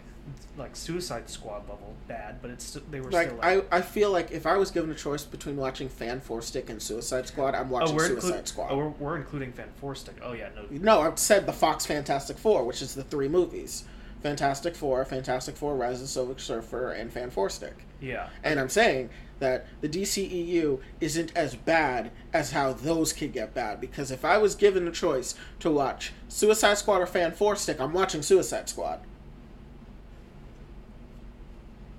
like 0.58 0.76
Suicide 0.76 1.30
Squad 1.30 1.62
level 1.70 1.96
bad, 2.08 2.42
but 2.42 2.52
it's 2.52 2.78
they 2.92 3.00
were 3.02 3.10
Like 3.12 3.28
still 3.28 3.40
like, 3.40 3.74
I, 3.74 3.78
I 3.78 3.82
feel 3.82 4.12
like 4.12 4.32
if 4.32 4.46
I 4.46 4.58
was 4.58 4.72
given 4.72 4.92
a 4.92 4.96
choice 4.96 5.24
between 5.24 5.58
watching 5.58 5.90
Fan 5.90 6.22
Four 6.22 6.42
Stick 6.42 6.70
and 6.70 6.82
Suicide 6.82 7.28
Squad, 7.28 7.56
I'm 7.56 7.70
oh, 7.70 7.74
watching 7.74 7.96
we're, 7.96 8.08
Suicide 8.08 8.44
inclu- 8.44 8.48
Squad. 8.48 8.72
oh, 8.72 8.78
we're, 8.78 8.88
we're 8.90 9.16
including 9.18 9.52
Fan 9.52 9.70
Four 9.80 9.96
Stick. 9.96 10.16
Oh 10.24 10.34
yeah, 10.34 10.50
no, 10.56 10.66
No, 10.70 11.02
I've 11.02 11.20
said 11.20 11.46
the 11.46 11.54
Fox 11.54 11.86
Fantastic 11.86 12.38
Four, 12.38 12.64
which 12.66 12.82
is 12.82 12.94
the 12.94 13.04
three 13.04 13.28
movies: 13.28 13.86
Fantastic 14.22 14.76
Four, 14.76 15.04
Fantastic 15.06 15.56
Four: 15.58 15.76
Rise 15.76 15.96
of 15.96 16.02
the 16.02 16.08
Silver 16.08 16.38
Surfer, 16.40 16.92
and 16.92 17.12
Fan 17.12 17.30
Four 17.32 17.50
Stick. 17.50 17.86
yeah, 18.00 18.30
And 18.44 18.60
I'm 18.60 18.70
saying 18.70 19.10
that 19.40 19.66
the 19.82 19.90
DCEU 19.90 20.80
isn't 21.02 21.32
as 21.36 21.56
bad 21.56 22.12
as 22.32 22.52
how 22.52 22.72
those 22.72 23.12
could 23.12 23.34
get 23.34 23.54
bad. 23.54 23.82
Because 23.82 24.10
if 24.12 24.24
I 24.24 24.38
was 24.38 24.56
given 24.56 24.88
a 24.88 24.92
choice 24.92 25.36
to 25.60 25.70
watch 25.72 26.14
Suicide 26.30 26.78
Squad 26.78 27.02
or 27.02 27.08
Fan 27.08 27.32
Four 27.34 27.56
Stick, 27.56 27.82
I'm 27.82 27.92
watching 27.92 28.22
Suicide 28.22 28.70
Squad. 28.70 29.02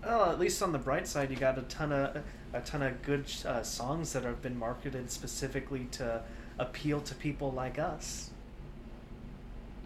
Well, 0.06 0.30
at 0.30 0.38
least 0.38 0.62
on 0.62 0.72
the 0.72 0.78
bright 0.78 1.06
side, 1.06 1.30
you 1.30 1.36
got 1.36 1.58
a 1.58 1.62
ton 1.62 1.92
of 1.92 2.22
a 2.52 2.60
ton 2.60 2.82
of 2.82 3.02
good 3.02 3.24
uh, 3.46 3.62
songs 3.62 4.12
that 4.12 4.22
have 4.24 4.40
been 4.42 4.58
marketed 4.58 5.10
specifically 5.10 5.86
to 5.92 6.22
appeal 6.58 7.00
to 7.00 7.14
people 7.14 7.50
like 7.50 7.78
us. 7.78 8.30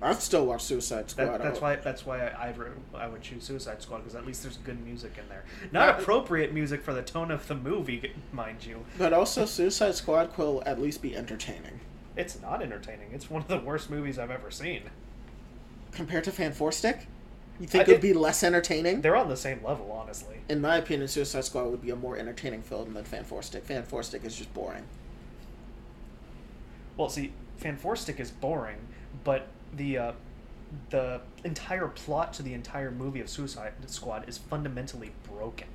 I'd 0.01 0.23
still 0.23 0.47
watch 0.47 0.63
Suicide 0.63 1.11
Squad. 1.11 1.27
That, 1.27 1.43
that's 1.43 1.61
why 1.61 1.77
that's 1.77 2.07
why 2.07 2.21
I, 2.29 2.49
I'd, 2.49 2.57
I 2.95 3.09
would 3.09 3.21
choose 3.23 3.43
Suicide 3.45 3.83
Squad 3.83 3.99
because 3.99 4.15
at 4.15 4.25
least 4.27 4.43
there's 4.45 4.57
good 4.59 4.85
music 4.85 5.17
in 5.19 5.29
there. 5.29 5.45
Not 5.73 5.89
Uh, 5.89 6.03
appropriate 6.03 6.53
music 6.53 6.83
for 6.83 6.95
the 6.95 7.03
tone 7.03 7.31
of 7.33 7.49
the 7.49 7.57
movie, 7.57 8.13
mind 8.33 8.65
you. 8.65 8.85
But 8.97 9.13
also, 9.13 9.45
Suicide 9.45 9.97
Squad 9.97 10.37
will 10.37 10.63
at 10.65 10.81
least 10.81 11.03
be 11.03 11.17
entertaining 11.17 11.81
It's 12.17 12.41
not 12.41 12.63
entertaining. 12.63 13.09
It's 13.13 13.29
one 13.29 13.43
of 13.43 13.49
the 13.49 13.59
worst 13.59 13.91
movies 13.91 14.19
I've 14.21 14.31
ever 14.31 14.51
seen. 14.53 14.83
compared 15.93 16.23
to 16.25 16.31
Fan 16.33 16.53
Four 16.53 16.71
Stick. 16.71 17.09
You 17.61 17.67
think 17.67 17.89
I- 17.89 17.93
it'd 17.93 18.03
be 18.03 18.13
less 18.13 18.43
entertaining? 18.45 19.01
They're 19.01 19.17
on 19.17 19.29
the 19.29 19.37
same 19.37 19.65
level, 19.65 19.91
honestly. 19.91 20.37
In 20.49 20.61
my 20.61 20.77
opinion, 20.77 21.09
Suicide 21.09 21.45
Squad 21.45 21.65
would 21.65 21.83
be 21.83 21.91
a 21.91 21.97
more 21.97 22.17
entertaining 22.17 22.63
film 22.63 22.95
than 22.95 23.05
Fan 23.05 23.25
Four 23.25 23.43
Stick. 23.43 23.65
Fan 23.65 23.83
Four 23.83 24.03
Stick 24.03 24.25
is 24.25 24.37
just 24.37 24.53
boring. 24.55 24.85
Well, 26.97 27.09
see, 27.09 27.33
Fan 27.57 27.77
Four 27.77 27.97
Stick 27.97 28.21
is 28.21 28.31
boring, 28.31 28.79
but 29.25 29.49
the 29.77 29.99
uh, 29.99 30.13
the 30.91 31.21
entire 31.45 31.89
plot 31.89 32.33
to 32.35 32.43
the 32.43 32.55
entire 32.55 32.91
movie 32.91 33.21
of 33.21 33.29
Suicide 33.29 33.73
Squad 33.87 34.29
is 34.29 34.39
fundamentally 34.39 35.13
broken. 35.25 35.69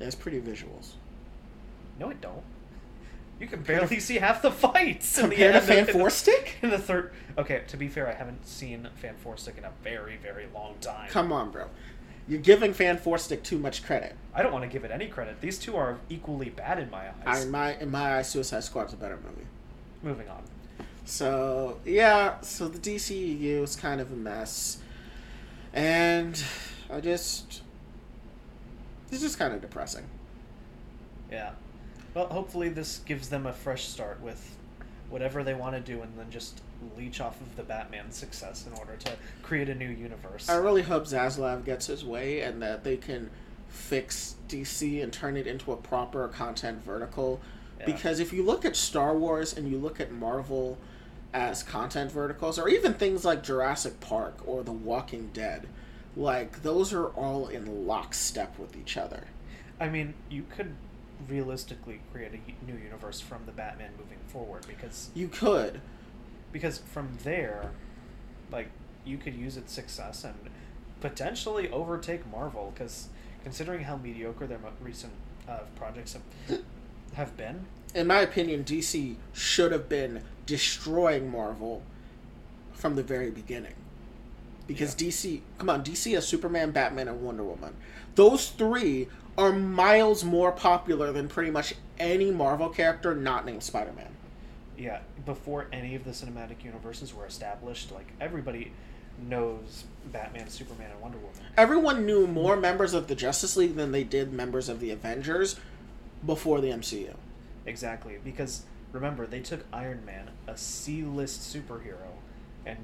Yeah, 0.00 0.06
it's 0.06 0.16
pretty 0.16 0.40
visuals. 0.40 0.92
No, 1.98 2.10
it 2.10 2.20
don't. 2.20 2.42
You 3.40 3.46
can 3.48 3.62
barely 3.62 3.98
see 4.00 4.16
half 4.16 4.42
the 4.42 4.50
fights 4.50 5.18
in 5.18 5.28
the 5.28 5.36
Compared 5.36 5.54
to. 5.54 5.60
Fan 5.60 5.86
Four 5.86 6.10
Stick? 6.22 6.56
In 6.62 6.70
the 6.70 6.78
third, 6.78 7.12
okay. 7.36 7.62
To 7.68 7.76
be 7.76 7.88
fair, 7.88 8.08
I 8.08 8.12
haven't 8.14 8.46
seen 8.46 8.88
Fan 8.96 9.16
Four 9.22 9.36
Stick 9.36 9.56
in 9.58 9.64
a 9.64 9.72
very, 9.82 10.16
very 10.16 10.46
long 10.54 10.76
time. 10.80 11.08
Come 11.10 11.32
on, 11.32 11.50
bro. 11.50 11.66
You're 12.28 12.40
giving 12.40 12.72
Fan 12.72 12.96
Four 12.96 13.18
Stick 13.18 13.42
too 13.42 13.58
much 13.58 13.84
credit. 13.84 14.14
I 14.34 14.42
don't 14.42 14.52
want 14.52 14.62
to 14.64 14.68
give 14.70 14.84
it 14.84 14.90
any 14.90 15.08
credit. 15.08 15.40
These 15.40 15.58
two 15.58 15.76
are 15.76 15.98
equally 16.08 16.48
bad 16.48 16.78
in 16.78 16.90
my 16.90 17.06
I, 17.08 17.12
eyes. 17.26 17.44
in 17.44 17.50
my 17.50 17.74
in 17.76 17.90
my 17.90 18.16
eyes, 18.18 18.30
Suicide 18.30 18.64
Squad's 18.64 18.92
a 18.92 18.96
better 18.96 19.16
movie. 19.16 19.46
Moving 20.02 20.28
on. 20.28 20.42
So 21.04 21.80
yeah, 21.84 22.40
so 22.40 22.68
the 22.68 22.78
DCEU 22.78 23.62
is 23.62 23.76
kind 23.76 24.00
of 24.00 24.10
a 24.10 24.16
mess, 24.16 24.78
and 25.74 26.42
I 26.90 27.00
just 27.00 27.62
it's 29.10 29.20
just 29.20 29.38
kind 29.38 29.52
of 29.52 29.60
depressing. 29.60 30.04
Yeah. 31.30 31.50
Well, 32.14 32.28
hopefully 32.28 32.68
this 32.68 33.00
gives 33.04 33.28
them 33.28 33.46
a 33.46 33.52
fresh 33.52 33.84
start 33.84 34.20
with 34.22 34.56
whatever 35.10 35.44
they 35.44 35.54
want 35.54 35.74
to 35.74 35.80
do, 35.80 36.00
and 36.02 36.16
then 36.16 36.30
just 36.30 36.60
leech 36.96 37.20
off 37.20 37.40
of 37.40 37.56
the 37.56 37.62
Batman 37.62 38.10
success 38.10 38.66
in 38.66 38.72
order 38.78 38.96
to 38.96 39.12
create 39.42 39.68
a 39.68 39.74
new 39.74 39.88
universe. 39.88 40.48
I 40.48 40.56
really 40.56 40.82
hope 40.82 41.04
Zaslav 41.04 41.64
gets 41.64 41.86
his 41.86 42.04
way 42.04 42.40
and 42.40 42.62
that 42.62 42.84
they 42.84 42.96
can 42.96 43.30
fix 43.68 44.36
DC 44.48 45.02
and 45.02 45.12
turn 45.12 45.36
it 45.36 45.46
into 45.46 45.72
a 45.72 45.76
proper 45.76 46.28
content 46.28 46.82
vertical. 46.82 47.40
Yeah. 47.80 47.86
Because 47.86 48.20
if 48.20 48.32
you 48.32 48.44
look 48.44 48.64
at 48.64 48.76
Star 48.76 49.16
Wars 49.16 49.56
and 49.56 49.68
you 49.68 49.78
look 49.78 50.00
at 50.00 50.12
Marvel 50.12 50.78
as 51.32 51.62
content 51.62 52.12
verticals, 52.12 52.58
or 52.58 52.68
even 52.68 52.94
things 52.94 53.24
like 53.24 53.42
Jurassic 53.42 53.98
Park 54.00 54.38
or 54.46 54.62
The 54.62 54.72
Walking 54.72 55.30
Dead, 55.32 55.66
like 56.16 56.62
those 56.62 56.92
are 56.92 57.08
all 57.08 57.48
in 57.48 57.86
lockstep 57.86 58.56
with 58.58 58.76
each 58.76 58.96
other. 58.96 59.24
I 59.80 59.88
mean, 59.88 60.14
you 60.30 60.44
could 60.48 60.76
realistically 61.28 62.00
create 62.12 62.32
a 62.32 62.66
new 62.66 62.78
universe 62.78 63.20
from 63.20 63.46
the 63.46 63.52
Batman 63.52 63.92
moving 63.98 64.18
forward 64.26 64.66
because 64.66 65.10
You 65.14 65.28
could, 65.28 65.80
because 66.52 66.78
from 66.78 67.18
there, 67.22 67.70
like 68.50 68.68
you 69.04 69.18
could 69.18 69.34
use 69.34 69.56
its 69.56 69.72
success 69.72 70.24
and 70.24 70.34
potentially 71.00 71.68
overtake 71.70 72.26
Marvel 72.30 72.72
because 72.74 73.08
considering 73.42 73.84
how 73.84 73.96
mediocre 73.96 74.46
their 74.46 74.58
recent 74.80 75.12
uh, 75.48 75.60
projects 75.76 76.14
have 76.14 76.60
have 77.14 77.36
been, 77.36 77.66
in 77.94 78.06
my 78.08 78.20
opinion, 78.20 78.64
DC 78.64 79.16
should 79.32 79.70
have 79.72 79.88
been 79.88 80.22
destroying 80.46 81.30
Marvel 81.30 81.82
from 82.72 82.96
the 82.96 83.02
very 83.02 83.30
beginning. 83.30 83.74
Because 84.66 84.94
DC, 84.94 85.42
come 85.58 85.70
on, 85.70 85.84
DC 85.84 86.14
has 86.14 86.26
Superman, 86.26 86.70
Batman, 86.70 87.08
and 87.08 87.22
Wonder 87.22 87.44
Woman. 87.44 87.74
Those 88.14 88.48
three 88.48 89.08
are 89.36 89.52
miles 89.52 90.24
more 90.24 90.52
popular 90.52 91.12
than 91.12 91.28
pretty 91.28 91.50
much 91.50 91.74
any 91.98 92.30
Marvel 92.30 92.68
character 92.68 93.14
not 93.14 93.44
named 93.46 93.62
Spider 93.62 93.92
Man. 93.92 94.08
yeah, 94.76 95.00
before 95.24 95.66
any 95.72 95.94
of 95.94 96.04
the 96.04 96.10
cinematic 96.10 96.64
universes 96.64 97.14
were 97.14 97.26
established, 97.26 97.92
like 97.92 98.12
everybody 98.20 98.72
knows 99.28 99.84
Batman, 100.12 100.48
Superman, 100.48 100.90
and 100.90 101.00
Wonder 101.00 101.18
Woman. 101.18 101.38
Everyone 101.56 102.04
knew 102.04 102.26
more 102.26 102.56
members 102.56 102.94
of 102.94 103.06
the 103.06 103.14
Justice 103.14 103.56
League 103.56 103.76
than 103.76 103.92
they 103.92 104.02
did 104.04 104.32
members 104.32 104.68
of 104.68 104.80
the 104.80 104.90
Avengers 104.90 105.56
before 106.26 106.60
the 106.60 106.68
MCU. 106.68 107.14
Exactly, 107.66 108.18
because 108.24 108.62
remember 108.92 109.26
they 109.26 109.40
took 109.40 109.64
Iron 109.72 110.04
Man, 110.04 110.30
a 110.48 110.56
C-list 110.56 111.40
superhero, 111.40 112.18
and 112.66 112.78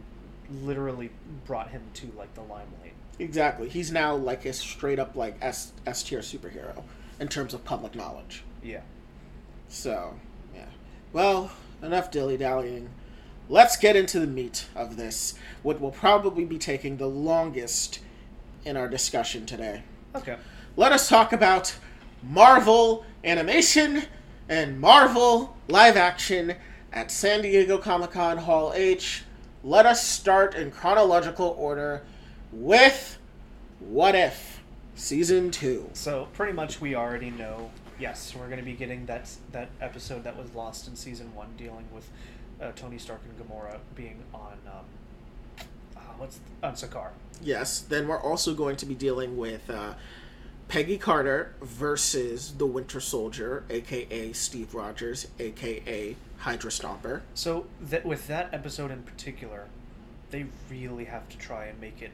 literally 0.62 1.10
brought 1.46 1.70
him 1.70 1.82
to 1.94 2.12
like 2.16 2.32
the 2.34 2.40
limelight. 2.42 2.89
Exactly. 3.20 3.68
He's 3.68 3.92
now 3.92 4.16
like 4.16 4.46
a 4.46 4.52
straight 4.52 4.98
up 4.98 5.14
like 5.14 5.36
S 5.42 5.72
S 5.86 6.02
tier 6.02 6.20
superhero 6.20 6.82
in 7.20 7.28
terms 7.28 7.52
of 7.52 7.64
public 7.64 7.94
knowledge. 7.94 8.42
Yeah. 8.62 8.80
So, 9.68 10.14
yeah. 10.54 10.64
Well, 11.12 11.52
enough 11.82 12.10
dilly 12.10 12.38
dallying. 12.38 12.88
Let's 13.48 13.76
get 13.76 13.94
into 13.94 14.20
the 14.20 14.26
meat 14.26 14.66
of 14.74 14.96
this, 14.96 15.34
what 15.62 15.80
will 15.80 15.90
probably 15.90 16.44
be 16.44 16.56
taking 16.56 16.96
the 16.96 17.08
longest 17.08 17.98
in 18.64 18.76
our 18.76 18.88
discussion 18.88 19.44
today. 19.44 19.82
Okay. 20.14 20.36
Let 20.76 20.92
us 20.92 21.08
talk 21.08 21.32
about 21.32 21.76
Marvel 22.22 23.04
animation 23.24 24.04
and 24.48 24.80
Marvel 24.80 25.56
live 25.68 25.96
action 25.96 26.54
at 26.92 27.10
San 27.10 27.42
Diego 27.42 27.76
Comic 27.76 28.12
Con 28.12 28.38
Hall 28.38 28.72
H. 28.74 29.24
Let 29.62 29.84
us 29.84 30.06
start 30.06 30.54
in 30.54 30.70
chronological 30.70 31.54
order 31.58 32.02
with 32.52 33.18
What 33.78 34.14
If 34.14 34.62
Season 34.94 35.50
2. 35.50 35.90
So 35.94 36.28
pretty 36.32 36.52
much 36.52 36.80
we 36.80 36.94
already 36.94 37.30
know. 37.30 37.70
Yes, 37.98 38.34
we're 38.34 38.46
going 38.46 38.58
to 38.58 38.64
be 38.64 38.72
getting 38.72 39.06
that 39.06 39.30
that 39.52 39.68
episode 39.80 40.24
that 40.24 40.36
was 40.36 40.52
lost 40.54 40.88
in 40.88 40.96
season 40.96 41.34
one, 41.34 41.48
dealing 41.56 41.86
with 41.92 42.08
uh, 42.60 42.72
Tony 42.72 42.98
Stark 42.98 43.20
and 43.28 43.38
Gamora 43.38 43.78
being 43.94 44.22
on 44.32 44.54
um, 44.66 45.66
uh, 45.96 46.00
what's 46.16 46.40
on 46.62 46.74
Sakaar. 46.74 47.10
Yes, 47.42 47.80
then 47.80 48.08
we're 48.08 48.20
also 48.20 48.54
going 48.54 48.76
to 48.76 48.86
be 48.86 48.94
dealing 48.94 49.36
with 49.36 49.68
uh, 49.68 49.94
Peggy 50.68 50.98
Carter 50.98 51.54
versus 51.60 52.54
the 52.56 52.66
Winter 52.66 53.00
Soldier, 53.00 53.64
aka 53.68 54.32
Steve 54.32 54.74
Rogers, 54.74 55.26
aka 55.38 56.16
Hydra 56.38 56.70
Stomper. 56.70 57.20
So 57.34 57.66
that 57.80 58.06
with 58.06 58.26
that 58.28 58.48
episode 58.52 58.90
in 58.90 59.02
particular, 59.02 59.66
they 60.30 60.46
really 60.70 61.04
have 61.04 61.28
to 61.28 61.36
try 61.36 61.66
and 61.66 61.78
make 61.80 62.00
it 62.00 62.12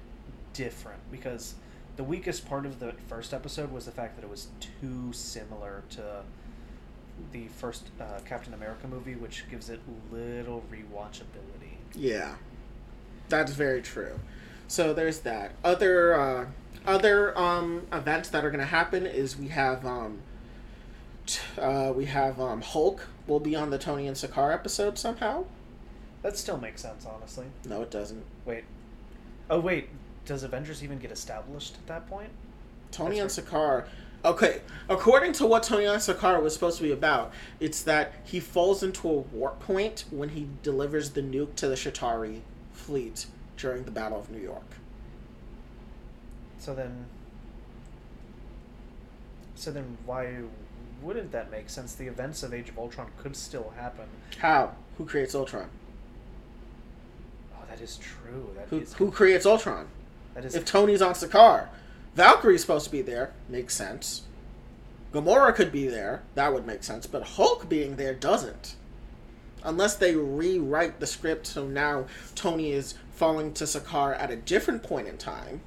different 0.57 1.01
because 1.11 1.55
the 1.97 2.05
weakest 2.05 2.49
part 2.49 2.67
of 2.67 2.81
the 2.81 2.93
first 3.09 3.33
episode 3.33 3.73
was 3.73 3.85
the 3.87 3.91
fact 3.91 4.17
that 4.17 4.25
it 4.25 4.31
was 4.31 4.49
too 4.61 5.13
similar 5.13 5.83
to 5.91 6.23
the 7.33 7.49
first 7.49 7.89
uh, 8.01 8.21
Captain 8.27 8.53
America 8.53 8.87
movie, 8.87 9.15
which 9.15 9.45
gives 9.51 9.71
it 9.71 9.81
little 10.11 10.63
rewatchability. 10.71 11.77
Yeah, 11.95 12.35
that's 13.29 13.53
very 13.53 13.81
true. 13.81 14.21
So 14.69 14.93
there's 14.93 15.21
that. 15.21 15.53
Other 15.65 16.15
uh, 16.15 16.47
other 16.87 17.37
um, 17.39 17.87
events 17.93 18.29
that 18.31 18.45
are 18.45 18.51
going 18.51 18.61
to 18.61 18.67
happen 18.67 19.07
is 19.07 19.39
we 19.39 19.49
have 19.49 19.87
um, 19.87 20.19
t- 21.27 21.41
uh, 21.61 21.93
we 21.93 22.07
have 22.07 22.41
um, 22.41 22.61
Hulk 22.61 23.09
will 23.27 23.41
be 23.41 23.57
on 23.57 23.71
the 23.71 23.79
Tony 23.79 24.07
and 24.07 24.17
Sakaar 24.17 24.53
episode 24.53 24.99
somehow. 24.99 25.45
That 26.23 26.37
still 26.37 26.59
makes 26.59 26.83
sense, 26.83 27.07
honestly. 27.07 27.47
No, 27.65 27.83
it 27.83 27.91
doesn't. 27.91 28.25
Wait. 28.45 28.65
Oh 29.49 29.61
wait, 29.61 29.89
does 30.27 30.43
Avengers 30.43 30.83
even 30.85 30.99
get 30.99 31.11
established 31.11 31.75
at 31.77 31.87
that 31.87 32.09
point? 32.09 32.31
Tony 32.91 33.21
That's 33.21 33.39
and 33.39 33.47
Sakaar. 33.47 33.87
Okay, 34.25 34.61
according 34.89 35.33
to 35.35 35.47
what 35.47 35.63
Tony 35.63 35.85
and 35.85 36.01
Sakaar 36.01 36.43
was 36.43 36.53
supposed 36.53 36.79
to 36.79 36.83
be 36.83 36.91
about, 36.93 37.33
it's 37.61 37.83
that 37.83 38.13
he 38.25 38.41
falls 38.41 38.83
into 38.83 39.09
a 39.09 39.13
warp 39.13 39.61
point 39.61 40.05
when 40.11 40.31
he 40.31 40.49
delivers 40.63 41.11
the 41.11 41.23
nuke 41.23 41.55
to 41.57 41.69
the 41.69 41.77
Chitauri 41.77 42.41
fleet 42.73 43.27
during 43.57 43.85
the 43.85 43.91
Battle 43.91 44.19
of 44.19 44.31
New 44.31 44.41
York. 44.41 44.65
So 46.59 46.75
then. 46.75 47.07
So 49.55 49.71
then, 49.71 49.97
why 50.05 50.35
wouldn't 51.03 51.31
that 51.33 51.51
make 51.51 51.71
sense? 51.71 51.95
The 51.95 52.09
events 52.09 52.43
of 52.43 52.53
Age 52.53 52.69
of 52.69 52.79
Ultron 52.79 53.09
could 53.19 53.37
still 53.37 53.73
happen. 53.77 54.07
How? 54.39 54.73
Who 54.99 55.05
creates 55.07 55.35
Ultron? 55.35 55.69
Oh, 57.55 57.63
that 57.69 57.81
is 57.81 57.97
true. 57.99 58.51
That 58.57 58.69
Who, 58.69 58.81
is- 58.81 58.93
who 58.95 59.11
creates 59.11 59.47
Ultron? 59.47 59.87
That 60.37 60.45
is 60.45 60.55
If 60.55 60.67
Tony's 60.67 61.01
on 61.01 61.15
Sakaar, 61.15 61.69
Valkyrie's 62.15 62.61
supposed 62.61 62.85
to 62.85 62.93
be 62.93 63.01
there. 63.01 63.33
Makes 63.49 63.75
sense. 63.75 64.23
Gamora 65.13 65.55
could 65.55 65.73
be 65.73 65.89
there. 65.89 66.23
That 66.35 66.53
would 66.53 66.67
make 66.67 66.85
sense. 66.85 67.07
But 67.07 67.23
Hulk 67.23 67.71
being 67.71 67.97
there 67.97 68.13
doesn't. 68.13 68.77
Unless 69.65 69.97
they 69.97 70.15
rewrite 70.15 71.01
the 71.01 71.07
script 71.07 71.47
so 71.47 71.67
now 71.67 72.05
Tony 72.35 72.73
is 72.73 72.95
falling 73.15 73.55
to 73.55 73.65
Sakaar 73.65 74.15
at 74.21 74.31
a 74.31 74.37
different 74.37 74.83
point 74.83 75.09
in 75.09 75.17
time. 75.17 75.63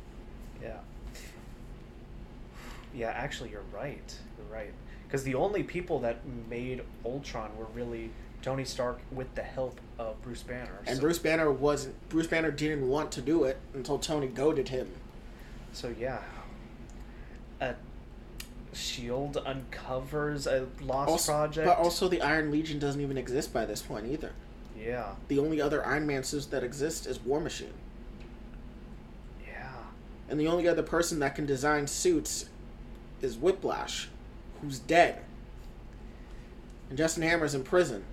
Yeah. 0.62 0.77
Yeah, 2.93 3.10
actually, 3.10 3.49
you're 3.49 3.63
right. 3.73 4.15
You're 4.38 4.55
right. 4.55 4.73
Because 5.08 5.23
the 5.23 5.34
only 5.34 5.63
people 5.63 5.99
that 6.01 6.19
made 6.47 6.84
Ultron 7.03 7.58
were 7.58 7.65
really 7.73 8.12
Tony 8.43 8.65
Stark 8.65 8.99
with 9.12 9.34
the 9.34 9.41
help 9.41 9.79
of 10.00 10.20
Bruce 10.24 10.42
Banner. 10.42 10.80
And 10.88 10.96
so, 10.96 11.02
Bruce 11.02 11.20
Banner 11.20 11.52
was 11.52 11.90
Bruce 12.08 12.26
Banner 12.28 12.50
didn't 12.50 12.88
want 12.88 13.12
to 13.12 13.22
do 13.22 13.44
it 13.44 13.60
until 13.76 14.00
Tony 14.00 14.28
goaded 14.28 14.70
him. 14.70 14.88
So 15.74 15.94
yeah. 16.00 16.22
A 17.62 17.76
Shield 18.74 19.38
uncovers 19.46 20.48
a 20.48 20.68
lost 20.82 21.10
Also, 21.12 21.32
project. 21.32 21.68
But 21.68 21.78
also 21.78 22.08
the 22.08 22.22
Iron 22.22 22.50
Legion 22.50 22.80
doesn't 22.80 23.02
even 23.02 23.18
exist 23.18 23.54
by 23.54 23.66
this 23.66 23.82
point 23.82 24.08
either. 24.08 24.32
yeah. 24.80 25.16
The 25.28 25.38
only 25.40 25.62
other 25.62 25.86
Iron 25.86 26.08
Man 26.08 26.24
suits 26.24 26.46
that 26.48 26.64
exist 26.64 27.06
is 27.06 27.20
War 27.20 27.42
Machine. 27.42 27.74
Yeah. 29.46 29.68
And 30.30 30.40
the 30.40 30.48
only 30.48 30.68
other 30.68 30.84
person 30.84 31.20
that 31.20 31.36
can 31.36 31.46
design 31.46 31.88
suits 31.88 32.46
is 33.22 33.38
Whiplash, 33.38 34.08
who's 34.62 34.80
dead. 34.80 35.22
And 36.90 36.98
Justin 36.98 37.24
Hammer's 37.24 37.54
in 37.54 37.64
prison. 37.64 38.04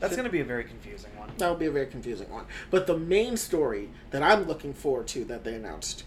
That's 0.00 0.14
going 0.14 0.26
to 0.26 0.32
be 0.32 0.40
a 0.40 0.44
very 0.44 0.64
confusing 0.64 1.10
one. 1.16 1.30
That 1.38 1.48
will 1.48 1.56
be 1.56 1.66
a 1.66 1.72
very 1.72 1.86
confusing 1.86 2.30
one. 2.30 2.46
But 2.70 2.86
the 2.86 2.96
main 2.96 3.36
story 3.36 3.90
that 4.10 4.22
I'm 4.22 4.46
looking 4.46 4.72
forward 4.72 5.08
to 5.08 5.24
that 5.24 5.44
they 5.44 5.54
announced 5.54 6.04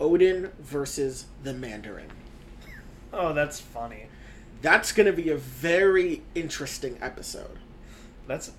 Odin 0.00 0.52
versus 0.60 1.26
the 1.42 1.52
Mandarin. 1.52 2.10
Oh, 3.12 3.32
that's 3.32 3.60
funny. 3.60 4.06
That's 4.62 4.92
going 4.92 5.06
to 5.06 5.12
be 5.12 5.30
a 5.30 5.36
very 5.36 6.22
interesting 6.34 6.98
episode. 7.00 7.58
That's 8.26 8.52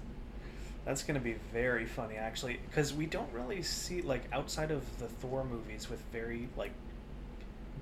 that's 0.85 1.01
going 1.01 1.19
to 1.19 1.23
be 1.23 1.35
very 1.51 1.85
funny 1.85 2.15
actually 2.15 2.59
because 2.69 2.93
we 2.93 3.07
don't 3.07 3.31
really 3.33 3.63
see 3.63 4.03
like 4.03 4.23
outside 4.31 4.69
of 4.69 4.99
the 4.99 5.07
Thor 5.07 5.43
movies 5.43 5.89
with 5.89 5.99
very 6.11 6.47
like 6.55 6.71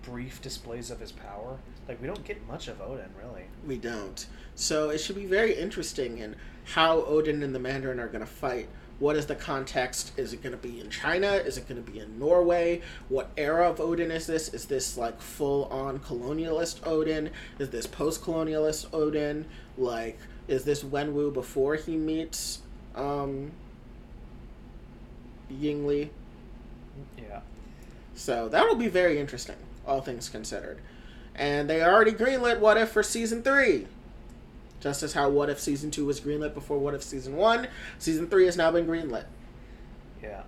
brief 0.04 0.42
displays 0.42 0.90
of 0.90 1.00
his 1.02 1.12
power. 1.12 1.58
Like 1.88 2.02
we 2.02 2.08
don't 2.08 2.24
get 2.24 2.48
much 2.48 2.70
of 2.70 2.82
Odin 2.82 3.10
really. 3.22 3.44
We 3.68 3.78
don't. 3.78 4.26
So 4.56 4.90
it 4.90 5.00
should 5.00 5.18
be 5.18 5.26
very 5.26 5.54
interesting 5.54 6.18
in 6.20 6.36
how 6.64 7.04
Odin 7.04 7.44
and 7.44 7.54
the 7.54 7.60
Mandarin 7.60 8.00
are 8.00 8.08
going 8.08 8.26
to 8.26 8.32
fight. 8.32 8.70
What 9.00 9.16
is 9.16 9.26
the 9.26 9.36
context? 9.36 10.18
Is 10.18 10.34
it 10.34 10.42
going 10.42 10.56
to 10.56 10.62
be 10.62 10.80
in 10.80 10.90
China? 10.90 11.32
Is 11.32 11.58
it 11.58 11.68
going 11.68 11.84
to 11.84 11.92
be 11.92 12.00
in 12.00 12.20
Norway? 12.20 12.82
What 13.10 13.32
era 13.36 13.70
of 13.70 13.82
Odin 13.82 14.12
is 14.12 14.28
this? 14.28 14.54
Is 14.54 14.66
this 14.66 14.98
like 14.98 15.20
full 15.20 15.66
on 15.66 16.00
colonialist 16.00 16.86
Odin? 16.86 17.32
Is 17.60 17.70
this 17.70 17.88
post 17.88 18.22
colonialist 18.22 18.94
Odin? 18.94 19.46
Like, 19.78 20.20
is 20.48 20.64
this 20.64 20.84
Wenwu 20.84 21.34
before 21.34 21.76
he 21.76 21.98
meets 21.98 22.60
um, 22.96 23.52
Yingli? 25.52 26.10
Yeah. 27.18 27.42
So 28.16 28.48
that'll 28.48 28.76
be 28.76 28.90
very 28.90 29.20
interesting, 29.20 29.56
all 29.88 30.02
things 30.02 30.30
considered. 30.30 30.80
And 31.36 31.70
they 31.70 31.84
already 31.84 32.12
greenlit 32.12 32.60
What 32.60 32.78
If 32.78 32.92
for 32.92 33.02
season 33.02 33.42
three. 33.42 33.88
Just 34.84 35.02
as 35.02 35.14
how 35.14 35.30
What 35.30 35.50
If 35.50 35.62
season 35.62 35.92
two 35.92 36.06
was 36.06 36.20
greenlit 36.20 36.54
before 36.54 36.78
What 36.78 36.94
If 36.94 37.02
season 37.04 37.38
one, 37.38 37.70
season 38.00 38.28
three 38.28 38.46
has 38.48 38.58
now 38.58 38.70
been 38.70 38.86
greenlit. 38.86 39.24
Yeah. 40.22 40.44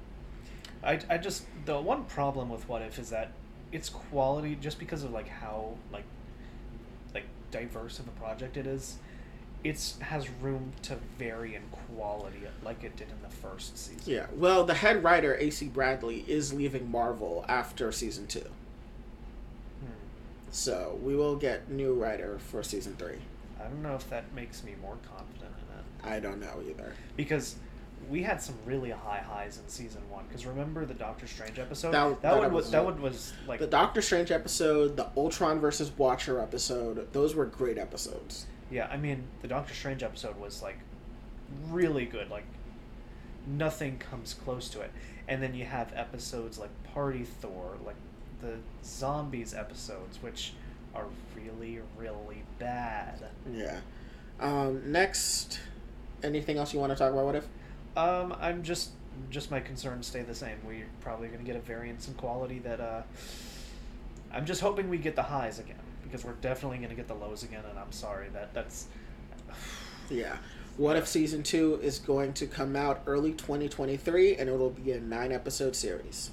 I, 0.84 1.00
I 1.10 1.18
just 1.18 1.46
the 1.64 1.80
one 1.80 2.04
problem 2.04 2.50
with 2.50 2.68
What 2.68 2.82
If 2.82 3.00
is 3.00 3.12
that 3.12 3.32
its 3.72 3.88
quality 3.88 4.58
just 4.60 4.78
because 4.78 5.04
of 5.04 5.12
like 5.12 5.30
how 5.30 5.76
like 5.90 6.04
like 7.14 7.24
diverse 7.50 7.98
of 7.98 8.10
a 8.10 8.12
project 8.12 8.58
it 8.58 8.68
is, 8.68 8.98
it's 9.64 9.98
has 10.02 10.30
room 10.42 10.74
to 10.82 10.98
vary 11.18 11.56
in 11.56 11.62
quality 11.96 12.40
like 12.62 12.84
it 12.84 12.98
did 12.98 13.08
in 13.08 13.22
the 13.24 13.34
first 13.34 13.78
season. 13.78 14.02
Yeah. 14.06 14.26
Well, 14.36 14.66
the 14.66 14.74
head 14.74 15.02
writer 15.02 15.38
AC 15.38 15.68
Bradley 15.70 16.26
is 16.28 16.52
leaving 16.54 16.92
Marvel 16.92 17.46
after 17.48 17.90
season 17.94 18.28
two, 18.28 18.50
Hmm. 19.80 19.92
so 20.52 21.00
we 21.02 21.16
will 21.16 21.38
get 21.38 21.72
new 21.72 21.94
writer 21.94 22.38
for 22.38 22.64
season 22.64 22.98
three. 22.98 23.20
I 23.66 23.70
don't 23.70 23.82
know 23.82 23.96
if 23.96 24.10
that 24.10 24.34
makes 24.34 24.64
me 24.64 24.76
more 24.82 24.98
confident 25.10 25.52
in 25.52 26.10
it 26.10 26.14
I 26.14 26.20
don't 26.20 26.40
know 26.40 26.62
either. 26.70 26.94
because 27.16 27.56
we 28.10 28.22
had 28.22 28.40
some 28.42 28.56
really 28.66 28.92
high 28.92 29.24
highs 29.28 29.58
in 29.58 29.68
season 29.68 30.02
one. 30.10 30.26
Because 30.28 30.46
remember 30.46 30.86
the 30.86 30.94
Doctor 30.94 31.26
Strange 31.26 31.58
episode? 31.58 31.92
That- 31.92 32.22
that, 32.22 32.34
that 32.34 32.38
one 32.38 32.54
was 32.54 32.70
that 32.72 32.86
one 32.86 33.02
was 33.02 33.34
like 33.48 33.60
The 33.60 33.68
Doctor 33.68 34.02
Strange 34.02 34.32
episode, 34.32 34.96
the 34.98 35.10
Ultron 35.18 35.60
versus 35.60 35.92
Watcher 35.98 36.40
episode, 36.40 37.12
those 37.14 37.34
were 37.34 37.46
great 37.46 37.78
episodes. 37.78 38.46
Yeah, 38.70 38.88
I 38.92 38.98
mean, 38.98 39.24
the 39.42 39.48
Doctor 39.48 39.74
Strange 39.74 40.04
episode 40.04 40.38
was 40.40 40.62
like 40.62 40.78
really 41.70 42.06
good. 42.06 42.30
Like 42.30 42.46
nothing 43.48 43.98
comes 43.98 44.34
close 44.34 44.70
to 44.70 44.82
it. 44.82 44.92
And 45.28 45.42
then 45.42 45.56
you 45.56 45.66
have 45.66 45.92
episodes 45.96 46.60
like 46.60 46.70
Party 46.94 47.24
Thor, 47.24 47.78
like 47.86 47.96
the 48.42 48.58
zombies 48.84 49.54
episodes, 49.54 50.22
which 50.22 50.54
are 50.96 51.06
really, 51.36 51.80
really 51.98 52.44
bad. 52.60 53.28
Yeah. 53.52 53.80
Um, 54.40 54.92
next, 54.92 55.60
anything 56.24 56.58
else 56.58 56.74
you 56.74 56.80
want 56.80 56.92
to 56.92 56.98
talk 56.98 57.12
about? 57.12 57.26
What 57.26 57.36
if? 57.36 57.48
Um, 57.96 58.36
I'm 58.40 58.64
just 58.64 58.92
just 59.30 59.50
my 59.50 59.60
concerns 59.60 60.08
stay 60.08 60.24
the 60.24 60.36
same. 60.36 60.58
We're 60.66 60.88
probably 61.00 61.28
going 61.28 61.40
to 61.40 61.46
get 61.46 61.56
a 61.56 61.62
variance 61.62 62.08
in 62.08 62.16
quality 62.16 62.60
that 62.60 62.82
uh, 62.82 63.04
I'm 64.34 64.46
just 64.46 64.62
hoping 64.62 64.90
we 64.90 64.98
get 64.98 65.16
the 65.16 65.24
highs 65.24 65.60
again 65.60 65.80
because 66.04 66.26
we're 66.26 66.34
definitely 66.34 66.78
going 66.78 66.90
to 66.90 66.96
get 66.96 67.08
the 67.08 67.16
lows 67.16 67.44
again. 67.44 67.64
And 67.70 67.80
I'm 67.80 67.92
sorry 67.92 68.28
that 68.34 68.54
that's 68.54 68.88
Yeah. 70.10 70.38
What 70.78 70.98
if 70.98 71.08
season 71.08 71.42
two 71.42 71.80
is 71.82 72.00
going 72.00 72.34
to 72.34 72.48
come 72.48 72.76
out 72.76 73.02
early 73.06 73.32
2023 73.32 74.36
and 74.36 74.50
it'll 74.50 74.72
be 74.72 74.92
a 74.92 75.00
nine 75.00 75.32
episode 75.32 75.76
series? 75.76 76.32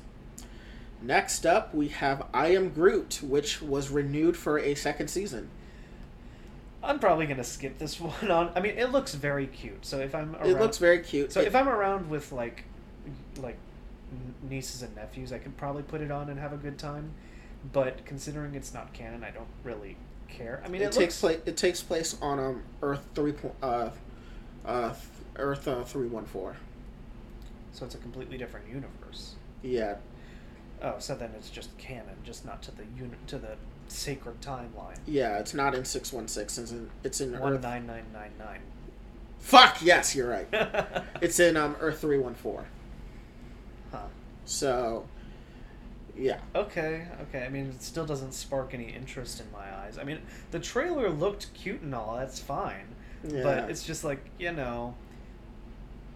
Next 1.03 1.45
up, 1.45 1.75
we 1.75 1.89
have 1.89 2.27
I 2.33 2.49
Am 2.49 2.71
Groot, 2.71 3.21
which 3.23 3.61
was 3.61 3.91
renewed 3.91 4.37
for 4.37 4.59
a 4.59 4.75
second 4.75 5.09
season. 5.09 5.49
I'm 6.83 6.99
probably 6.99 7.27
gonna 7.27 7.45
skip 7.45 7.79
this 7.79 8.01
one 8.01 8.31
on. 8.31 8.53
I 8.55 8.61
mean, 8.61 8.79
it 8.79 8.93
looks 8.93 9.15
very 9.15 9.47
cute. 9.47 9.85
So 9.85 9.99
if 9.99 10.15
I'm 10.15 10.35
around, 10.37 10.47
It 10.47 10.59
looks 10.59 10.79
very 10.79 11.01
cute. 11.01 11.33
so 11.33 11.41
It- 11.41 11.49
if 11.49 11.57
I'm 11.57 11.69
around 11.69 12.09
with 12.09 12.33
like 12.33 12.65
like 13.41 13.57
nieces 14.49 14.83
and 14.83 14.95
nephews, 14.95 15.33
I 15.33 15.39
could 15.39 15.57
probably 15.57 15.83
put 15.83 16.01
it 16.01 16.11
on 16.11 16.29
and 16.29 16.39
have 16.39 16.53
a 16.53 16.57
good 16.57 16.79
time. 16.79 17.13
But 17.73 18.05
considering 18.05 18.55
it's 18.55 18.75
not 18.75 18.93
canon, 18.93 19.25
I 19.25 19.31
don't 19.31 19.49
really 19.65 19.97
care. 20.29 20.63
I 20.65 20.69
mean, 20.69 20.83
it, 20.83 20.87
it, 20.87 20.93
takes 20.93 21.21
place. 21.21 21.41
It 21.47 21.57
takes 21.57 21.83
place 21.83 22.17
on 22.21 22.39
um 22.39 22.63
Earth 22.83 23.05
three 23.15 23.33
point 23.33 23.55
uh, 23.63 23.91
uh 24.65 24.95
Earth 25.37 25.67
uh, 25.67 25.83
three 25.85 26.09
one 26.09 26.27
four. 26.27 26.57
so 27.73 27.87
it's 27.87 27.95
a 27.95 27.99
completely 27.99 28.37
different 28.39 28.69
universe. 28.69 29.35
Yeah, 29.63 29.97
Oh, 30.83 30.97
so 30.99 31.15
then 31.15 31.31
it's 31.37 31.49
just 31.51 31.77
canon, 31.79 32.17
just 32.25 32.45
not 32.45 32.63
to 32.65 32.71
the 32.73 32.85
unit 32.97 33.25
to 33.29 33.39
the 33.39 33.57
sacred 33.89 34.41
timeline. 34.41 34.99
yeah. 35.07 35.39
It's 35.39 35.55
not 35.55 35.75
in 35.75 35.85
six 35.85 36.13
one 36.13 36.27
six. 36.29 36.59
It's 36.59 36.73
in 36.73 36.91
it's 37.05 37.21
in 37.21 37.39
One 37.39 37.55
Earth. 37.55 37.63
nine 37.63 37.87
nine 37.87 38.05
nine 38.13 38.33
nine. 38.39 38.61
Fuck 39.39 39.83
yes, 39.83 40.15
you're 40.15 40.29
right. 40.29 40.49
It's 41.21 41.39
in 41.41 41.57
um 41.57 41.77
Earth 41.81 42.01
three 42.01 42.19
one 42.19 42.35
four. 42.35 42.65
huh. 43.93 43.99
So, 44.45 45.07
yeah. 46.17 46.39
Okay, 46.55 47.07
okay. 47.23 47.45
I 47.45 47.49
mean, 47.49 47.67
it 47.69 47.83
still 47.83 48.05
doesn't 48.07 48.33
spark 48.33 48.75
any 48.75 48.91
interest 48.91 49.41
in 49.41 49.51
my 49.53 49.73
eyes. 49.85 49.99
I 49.99 50.05
mean, 50.05 50.19
the 50.51 50.59
trailer 50.59 51.09
looked 51.11 51.53
cute 51.55 51.81
and 51.83 51.95
all. 51.95 52.17
That's 52.17 52.39
fine, 52.41 52.87
Yeah. 53.27 53.43
but 53.45 53.71
it's 53.71 53.85
just 53.85 54.03
like 54.05 54.25
you 54.39 54.53
know, 54.53 54.95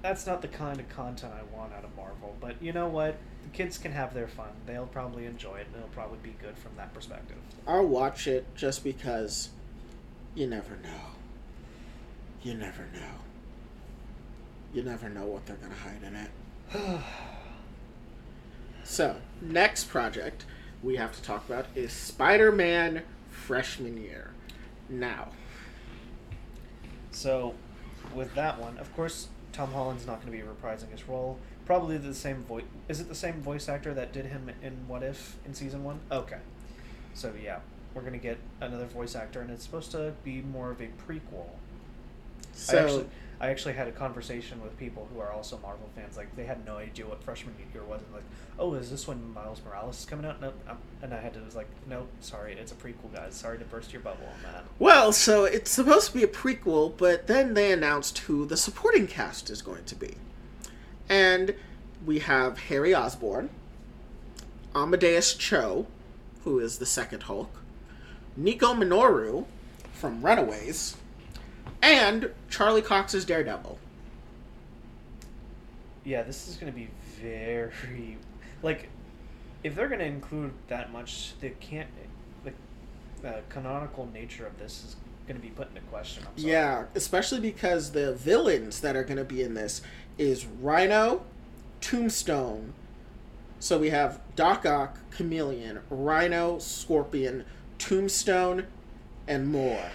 that's 0.02 0.26
not 0.26 0.42
the 0.42 0.48
kind 0.48 0.80
of 0.80 0.88
content 0.88 1.32
I 1.34 1.56
want 1.56 1.72
out 1.72 1.84
of 1.84 1.94
Marvel. 1.96 2.34
But 2.40 2.60
you 2.62 2.72
know 2.72 2.88
what? 2.88 3.16
The 3.46 3.56
kids 3.56 3.78
can 3.78 3.92
have 3.92 4.12
their 4.12 4.28
fun. 4.28 4.48
They'll 4.66 4.86
probably 4.86 5.26
enjoy 5.26 5.56
it, 5.56 5.66
and 5.68 5.76
it'll 5.76 5.88
probably 5.88 6.18
be 6.22 6.36
good 6.42 6.58
from 6.58 6.72
that 6.76 6.92
perspective. 6.92 7.36
I'll 7.66 7.86
watch 7.86 8.26
it 8.26 8.44
just 8.54 8.82
because 8.84 9.50
you 10.34 10.46
never 10.46 10.76
know. 10.82 11.14
You 12.42 12.54
never 12.54 12.82
know. 12.92 13.20
You 14.74 14.82
never 14.82 15.08
know 15.08 15.24
what 15.24 15.46
they're 15.46 15.56
gonna 15.56 15.74
hide 15.74 16.02
in 16.02 16.16
it. 16.16 17.00
So, 18.88 19.16
next 19.42 19.88
project 19.88 20.44
we 20.80 20.94
have 20.94 21.12
to 21.16 21.20
talk 21.20 21.44
about 21.48 21.66
is 21.74 21.92
Spider 21.92 22.52
Man 22.52 23.02
freshman 23.28 24.00
year. 24.00 24.30
Now, 24.88 25.30
so, 27.16 27.54
with 28.14 28.34
that 28.34 28.60
one, 28.60 28.76
of 28.76 28.94
course, 28.94 29.28
Tom 29.50 29.72
Holland's 29.72 30.06
not 30.06 30.20
going 30.20 30.38
to 30.38 30.44
be 30.44 30.46
reprising 30.46 30.90
his 30.90 31.08
role. 31.08 31.38
Probably 31.66 31.98
the 31.98 32.14
same 32.14 32.44
voice. 32.44 32.64
Is 32.88 33.00
it 33.00 33.08
the 33.08 33.14
same 33.14 33.42
voice 33.42 33.68
actor 33.68 33.92
that 33.92 34.12
did 34.12 34.26
him 34.26 34.50
in 34.62 34.86
What 34.86 35.02
If 35.02 35.36
in 35.44 35.52
season 35.52 35.82
one? 35.82 35.98
Okay. 36.12 36.38
So 37.14 37.32
yeah, 37.42 37.58
we're 37.92 38.02
gonna 38.02 38.18
get 38.18 38.38
another 38.60 38.86
voice 38.86 39.16
actor, 39.16 39.40
and 39.40 39.50
it's 39.50 39.64
supposed 39.64 39.90
to 39.90 40.14
be 40.22 40.42
more 40.42 40.70
of 40.70 40.80
a 40.80 40.88
prequel. 41.08 41.46
so 42.52 42.78
I 42.78 42.82
actually, 42.82 43.06
I 43.40 43.48
actually 43.48 43.74
had 43.74 43.88
a 43.88 43.92
conversation 43.92 44.62
with 44.62 44.78
people 44.78 45.08
who 45.12 45.20
are 45.20 45.32
also 45.32 45.58
Marvel 45.58 45.90
fans. 45.96 46.16
Like 46.16 46.34
they 46.36 46.44
had 46.44 46.64
no 46.64 46.76
idea 46.76 47.04
what 47.06 47.24
freshman 47.24 47.56
year 47.74 47.82
was, 47.82 48.00
and 48.00 48.14
like, 48.14 48.22
oh, 48.60 48.74
is 48.74 48.90
this 48.90 49.08
when 49.08 49.32
Miles 49.34 49.60
Morales 49.64 49.98
is 49.98 50.04
coming 50.04 50.24
out? 50.24 50.40
No, 50.40 50.52
um, 50.68 50.78
and 51.02 51.12
I 51.12 51.20
had 51.20 51.34
to 51.34 51.40
was 51.40 51.56
like, 51.56 51.68
no, 51.88 52.06
sorry, 52.20 52.52
it's 52.52 52.70
a 52.70 52.76
prequel, 52.76 53.12
guys. 53.12 53.34
Sorry 53.34 53.58
to 53.58 53.64
burst 53.64 53.92
your 53.92 54.02
bubble 54.02 54.26
on 54.26 54.52
that. 54.52 54.64
well, 54.78 55.10
so 55.10 55.44
it's 55.44 55.70
supposed 55.72 56.12
to 56.12 56.14
be 56.16 56.22
a 56.22 56.28
prequel, 56.28 56.96
but 56.96 57.26
then 57.26 57.54
they 57.54 57.72
announced 57.72 58.18
who 58.18 58.46
the 58.46 58.56
supporting 58.56 59.08
cast 59.08 59.50
is 59.50 59.62
going 59.62 59.84
to 59.86 59.96
be. 59.96 60.14
And 61.08 61.54
we 62.04 62.18
have 62.20 62.58
Harry 62.58 62.94
Osborn, 62.94 63.50
Amadeus 64.74 65.34
Cho, 65.34 65.86
who 66.44 66.58
is 66.58 66.78
the 66.78 66.86
second 66.86 67.24
Hulk, 67.24 67.50
Nico 68.36 68.74
Minoru 68.74 69.46
from 69.92 70.24
Runaways, 70.24 70.96
and 71.82 72.30
Charlie 72.50 72.82
Cox's 72.82 73.24
Daredevil. 73.24 73.78
Yeah, 76.04 76.22
this 76.22 76.46
is 76.46 76.56
gonna 76.56 76.72
be 76.72 76.88
very 77.20 78.18
like 78.62 78.88
if 79.64 79.74
they're 79.74 79.88
gonna 79.88 80.04
include 80.04 80.52
that 80.68 80.92
much, 80.92 81.32
they 81.40 81.50
can't. 81.50 81.88
The 82.44 83.28
uh, 83.28 83.40
canonical 83.48 84.08
nature 84.12 84.46
of 84.46 84.56
this 84.58 84.84
is 84.84 84.96
gonna 85.26 85.40
be 85.40 85.48
put 85.48 85.68
into 85.68 85.80
question. 85.82 86.22
I'm 86.26 86.38
sorry. 86.38 86.52
Yeah, 86.52 86.84
especially 86.94 87.40
because 87.40 87.90
the 87.90 88.14
villains 88.14 88.80
that 88.80 88.94
are 88.94 89.02
going 89.02 89.16
to 89.16 89.24
be 89.24 89.42
in 89.42 89.54
this 89.54 89.82
is 90.18 90.46
Rhino, 90.46 91.24
Tombstone. 91.80 92.72
So 93.58 93.78
we 93.78 93.90
have 93.90 94.20
Doc 94.34 94.66
Ock, 94.66 94.98
Chameleon, 95.10 95.80
Rhino, 95.90 96.58
Scorpion, 96.58 97.44
Tombstone, 97.78 98.66
and 99.26 99.48
more. 99.48 99.90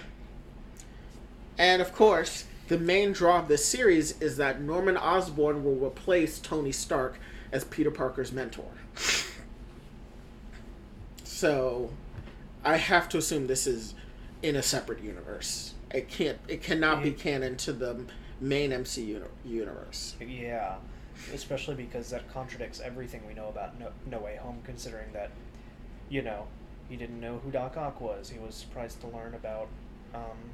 And 1.58 1.82
of 1.82 1.94
course, 1.94 2.46
the 2.68 2.78
main 2.78 3.12
draw 3.12 3.40
of 3.40 3.48
this 3.48 3.66
series 3.66 4.20
is 4.22 4.38
that 4.38 4.62
Norman 4.62 4.98
Osborn 4.98 5.64
will 5.64 5.76
replace 5.76 6.40
Tony 6.40 6.72
Stark 6.72 7.20
as 7.52 7.64
Peter 7.66 7.92
Parker's 7.92 8.32
mentor. 8.32 8.72
So, 11.24 11.92
I 12.64 12.78
have 12.78 13.10
to 13.10 13.18
assume 13.18 13.48
this 13.48 13.68
is 13.68 13.96
in 14.42 14.56
a 14.56 14.62
separate 14.62 15.04
universe. 15.04 15.74
It 15.94 16.08
can't. 16.08 16.38
It 16.48 16.64
cannot 16.64 17.04
be 17.04 17.12
canon 17.12 17.58
to 17.58 17.74
the 17.74 18.06
main 18.42 18.72
MCU 18.72 19.06
uni- 19.06 19.26
universe. 19.46 20.16
Yeah, 20.20 20.76
especially 21.34 21.76
because 21.76 22.10
that 22.10 22.28
contradicts 22.34 22.82
everything 22.82 23.22
we 23.28 23.34
know 23.34 23.48
about 23.48 23.80
No, 23.80 23.92
no 24.10 24.20
Way 24.20 24.36
Home, 24.42 24.60
considering 24.66 25.14
that, 25.14 25.30
you 26.10 26.22
know, 26.22 26.48
he 26.90 26.98
didn't 26.98 27.22
know 27.22 27.40
who 27.44 27.52
Doc 27.52 27.78
Ock 27.78 28.02
was. 28.02 28.30
He 28.30 28.40
was 28.40 28.56
surprised 28.56 29.00
to 29.02 29.08
learn 29.08 29.34
about, 29.36 29.68
um, 30.14 30.52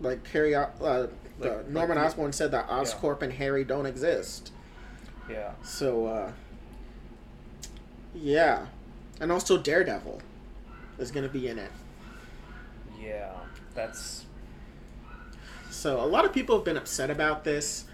Like 0.00 0.24
Harry, 0.28 0.54
uh, 0.54 0.66
uh, 0.80 1.08
Norman 1.68 1.96
like- 1.98 2.06
Osborn 2.06 2.32
said 2.32 2.52
that 2.52 2.68
Oscorp 2.68 3.20
and 3.22 3.32
Harry 3.32 3.64
don't 3.64 3.84
exist. 3.86 4.52
yeah. 5.28 5.52
So, 5.62 6.06
uh, 6.06 6.32
yeah, 8.14 8.66
and 9.20 9.32
also 9.32 9.58
Daredevil 9.58 10.22
is 10.98 11.10
going 11.10 11.26
to 11.26 11.32
be 11.32 11.48
in 11.48 11.58
it. 11.58 11.72
Yeah, 13.00 13.32
that's 13.74 14.24
So 15.70 16.00
a 16.00 16.06
lot 16.06 16.24
of 16.24 16.32
people 16.32 16.56
have 16.56 16.64
been 16.64 16.76
upset 16.76 17.10
about 17.10 17.44
this. 17.44 17.84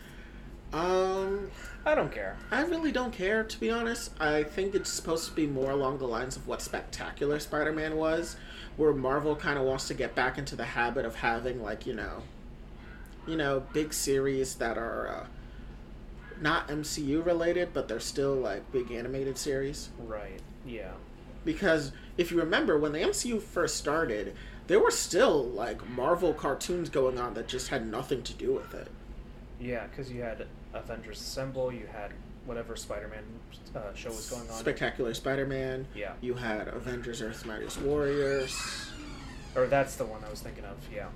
Um, 0.72 1.50
I 1.86 1.94
don't 1.94 2.10
care. 2.10 2.36
I 2.50 2.62
really 2.62 2.92
don't 2.92 3.12
care 3.12 3.44
to 3.44 3.60
be 3.60 3.70
honest. 3.70 4.10
I 4.20 4.42
think 4.42 4.74
it's 4.74 4.90
supposed 4.90 5.28
to 5.28 5.34
be 5.34 5.46
more 5.46 5.70
along 5.70 5.98
the 5.98 6.06
lines 6.06 6.36
of 6.36 6.46
what 6.46 6.62
Spectacular 6.62 7.38
Spider-Man 7.38 7.96
was, 7.96 8.36
where 8.76 8.92
Marvel 8.92 9.36
kind 9.36 9.58
of 9.58 9.64
wants 9.64 9.86
to 9.88 9.94
get 9.94 10.14
back 10.14 10.38
into 10.38 10.56
the 10.56 10.64
habit 10.64 11.04
of 11.04 11.16
having 11.16 11.62
like 11.62 11.86
you 11.86 11.94
know, 11.94 12.22
you 13.26 13.36
know, 13.36 13.62
big 13.72 13.92
series 13.92 14.56
that 14.56 14.78
are 14.78 15.08
uh, 15.08 15.26
not 16.40 16.68
MCU 16.68 17.24
related, 17.24 17.72
but 17.72 17.86
they're 17.86 18.00
still 18.00 18.34
like 18.34 18.70
big 18.72 18.90
animated 18.90 19.38
series. 19.38 19.90
Right. 19.98 20.40
Yeah. 20.66 20.92
Because 21.44 21.92
if 22.16 22.30
you 22.30 22.38
remember 22.38 22.78
when 22.78 22.92
the 22.92 23.00
MCU 23.00 23.40
first 23.40 23.76
started, 23.76 24.34
there 24.66 24.80
were 24.80 24.90
still 24.90 25.44
like 25.44 25.86
Marvel 25.90 26.32
cartoons 26.32 26.88
going 26.88 27.18
on 27.18 27.34
that 27.34 27.48
just 27.48 27.68
had 27.68 27.86
nothing 27.86 28.22
to 28.22 28.32
do 28.34 28.52
with 28.52 28.74
it. 28.74 28.88
Yeah, 29.60 29.86
because 29.86 30.10
you 30.10 30.22
had 30.22 30.46
Avengers 30.72 31.20
Assemble, 31.20 31.72
you 31.72 31.86
had 31.92 32.12
whatever 32.46 32.76
Spider-Man 32.76 33.24
uh, 33.74 33.94
show 33.94 34.10
was 34.10 34.28
going 34.28 34.42
on. 34.42 34.56
Spectacular 34.56 35.14
Spider-Man. 35.14 35.86
Yeah. 35.94 36.12
You 36.20 36.34
had 36.34 36.68
Avengers: 36.68 37.22
Earth's 37.22 37.44
Mightiest 37.44 37.80
Warriors. 37.80 38.90
Or 39.54 39.66
that's 39.66 39.96
the 39.96 40.04
one 40.04 40.22
I 40.26 40.30
was 40.30 40.40
thinking 40.40 40.64
of. 40.64 40.76
Yeah. 40.92 41.08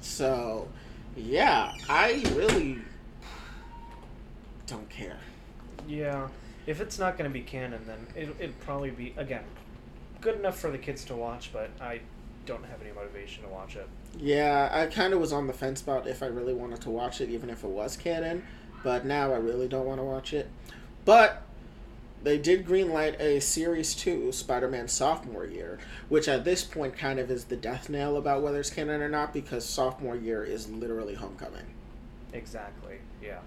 So, 0.00 0.68
yeah, 1.16 1.72
I 1.88 2.22
really 2.34 2.78
don't 4.66 4.88
care. 4.88 5.18
Yeah. 5.88 6.28
If 6.66 6.80
it's 6.80 6.98
not 6.98 7.18
going 7.18 7.30
to 7.30 7.32
be 7.32 7.42
canon, 7.42 7.80
then 7.86 8.06
it, 8.14 8.34
it'd 8.38 8.60
probably 8.60 8.90
be 8.90 9.14
again 9.16 9.44
good 10.20 10.38
enough 10.38 10.58
for 10.58 10.70
the 10.70 10.78
kids 10.78 11.04
to 11.04 11.14
watch, 11.14 11.50
but 11.52 11.70
I 11.80 12.00
don't 12.46 12.64
have 12.64 12.80
any 12.80 12.92
motivation 12.92 13.42
to 13.42 13.48
watch 13.48 13.76
it. 13.76 13.88
Yeah, 14.18 14.70
I 14.72 14.86
kind 14.86 15.12
of 15.12 15.20
was 15.20 15.32
on 15.32 15.46
the 15.46 15.52
fence 15.52 15.82
about 15.82 16.06
if 16.06 16.22
I 16.22 16.26
really 16.26 16.54
wanted 16.54 16.80
to 16.82 16.90
watch 16.90 17.20
it, 17.20 17.28
even 17.28 17.50
if 17.50 17.64
it 17.64 17.70
was 17.70 17.96
canon. 17.96 18.44
But 18.82 19.04
now 19.04 19.32
I 19.32 19.36
really 19.36 19.68
don't 19.68 19.84
want 19.84 19.98
to 19.98 20.04
watch 20.04 20.32
it. 20.32 20.48
But 21.04 21.42
they 22.22 22.38
did 22.38 22.66
greenlight 22.66 23.20
a 23.20 23.40
series 23.40 23.94
two, 23.94 24.32
Spider-Man 24.32 24.88
sophomore 24.88 25.44
year, 25.44 25.78
which 26.08 26.28
at 26.28 26.44
this 26.44 26.64
point 26.64 26.96
kind 26.96 27.18
of 27.18 27.30
is 27.30 27.44
the 27.44 27.56
death 27.56 27.88
nail 27.88 28.16
about 28.16 28.42
whether 28.42 28.60
it's 28.60 28.70
canon 28.70 29.02
or 29.02 29.08
not, 29.08 29.32
because 29.32 29.64
sophomore 29.64 30.16
year 30.16 30.42
is 30.42 30.68
literally 30.68 31.14
homecoming. 31.14 31.66
Exactly. 32.32 32.98
Yeah. 33.22 33.40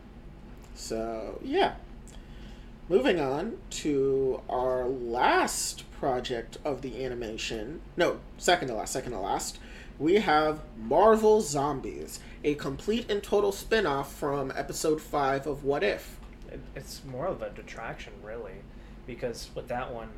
So 0.76 1.40
yeah. 1.44 1.76
Moving 2.88 3.20
on 3.20 3.58
to 3.70 4.42
our 4.50 4.86
last 4.88 5.84
project 6.00 6.58
of 6.64 6.82
the 6.82 7.04
animation. 7.04 7.82
No, 7.98 8.20
second 8.38 8.70
to 8.70 8.74
last, 8.76 8.94
second 8.94 9.12
to 9.12 9.20
last. 9.20 9.60
We 10.00 10.16
have 10.16 10.62
Marvel 10.78 11.42
Zombies, 11.42 12.20
a 12.44 12.56
complete 12.56 13.12
and 13.12 13.22
total 13.22 13.52
spin 13.52 13.86
off 13.86 14.14
from 14.14 14.54
episode 14.56 15.02
5 15.02 15.46
of 15.46 15.66
What 15.66 15.84
If. 15.84 16.18
It's 16.76 17.02
more 17.04 17.28
of 17.28 17.42
a 17.42 17.50
detraction, 17.50 18.14
really, 18.24 18.54
because 19.06 19.50
with 19.54 19.68
that 19.68 19.94
one, 19.94 20.10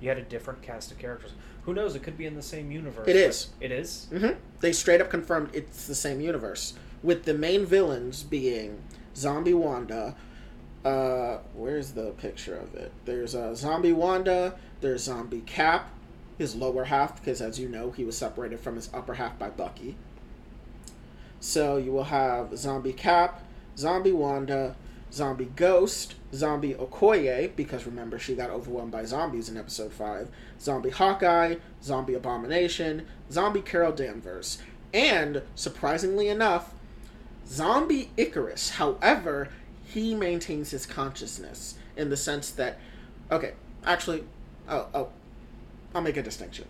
you 0.00 0.08
had 0.08 0.18
a 0.18 0.22
different 0.22 0.62
cast 0.62 0.90
of 0.90 0.98
characters. 0.98 1.30
Who 1.64 1.74
knows? 1.74 1.94
It 1.94 2.02
could 2.02 2.18
be 2.18 2.26
in 2.26 2.34
the 2.34 2.42
same 2.42 2.72
universe. 2.72 3.06
It 3.06 3.14
is. 3.14 3.50
It 3.60 3.70
is. 3.70 4.08
Mm-hmm. 4.10 4.36
They 4.60 4.72
straight 4.72 5.00
up 5.00 5.10
confirmed 5.10 5.50
it's 5.52 5.86
the 5.86 5.94
same 5.94 6.20
universe, 6.20 6.74
with 7.04 7.24
the 7.24 7.34
main 7.34 7.64
villains 7.64 8.24
being 8.24 8.82
Zombie 9.14 9.54
Wanda. 9.54 10.16
Uh, 10.84 11.38
where's 11.54 11.92
the 11.92 12.10
picture 12.12 12.56
of 12.56 12.74
it? 12.74 12.92
There's 13.04 13.34
uh, 13.34 13.54
Zombie 13.54 13.92
Wanda. 13.92 14.54
There's 14.80 15.04
Zombie 15.04 15.42
Cap, 15.42 15.90
his 16.38 16.56
lower 16.56 16.84
half, 16.84 17.16
because 17.16 17.40
as 17.40 17.60
you 17.60 17.68
know, 17.68 17.92
he 17.92 18.04
was 18.04 18.16
separated 18.16 18.58
from 18.58 18.74
his 18.74 18.90
upper 18.92 19.14
half 19.14 19.38
by 19.38 19.50
Bucky. 19.50 19.96
So 21.38 21.76
you 21.76 21.92
will 21.92 22.04
have 22.04 22.56
Zombie 22.56 22.92
Cap, 22.92 23.42
Zombie 23.76 24.12
Wanda, 24.12 24.74
Zombie 25.12 25.50
Ghost, 25.56 26.14
Zombie 26.34 26.74
Okoye, 26.74 27.54
because 27.54 27.84
remember 27.86 28.18
she 28.18 28.34
got 28.34 28.50
overwhelmed 28.50 28.92
by 28.92 29.04
zombies 29.04 29.48
in 29.48 29.56
episode 29.56 29.92
5, 29.92 30.28
Zombie 30.60 30.90
Hawkeye, 30.90 31.56
Zombie 31.82 32.14
Abomination, 32.14 33.06
Zombie 33.30 33.60
Carol 33.60 33.92
Danvers, 33.92 34.58
and, 34.94 35.42
surprisingly 35.54 36.28
enough, 36.28 36.74
Zombie 37.46 38.10
Ikaris. 38.16 38.70
However, 38.70 39.48
he 39.92 40.14
maintains 40.14 40.70
his 40.70 40.86
consciousness 40.86 41.74
in 41.96 42.08
the 42.08 42.16
sense 42.16 42.50
that, 42.52 42.78
okay, 43.30 43.52
actually, 43.84 44.24
oh, 44.68 44.86
oh, 44.94 45.08
I'll 45.94 46.02
make 46.02 46.16
a 46.16 46.22
distinction. 46.22 46.66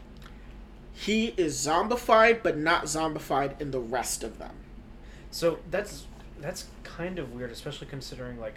He 0.92 1.28
is 1.37 1.56
zombified, 1.56 2.42
but 2.42 2.58
not 2.58 2.85
zombified 2.85 3.61
in 3.61 3.70
the 3.70 3.80
rest 3.80 4.24
of 4.24 4.38
them. 4.38 4.54
So 5.30 5.61
that's 5.70 6.04
that's 6.40 6.66
kind 6.82 7.18
of 7.18 7.32
weird, 7.32 7.50
especially 7.50 7.87
considering 7.87 8.40
like 8.40 8.56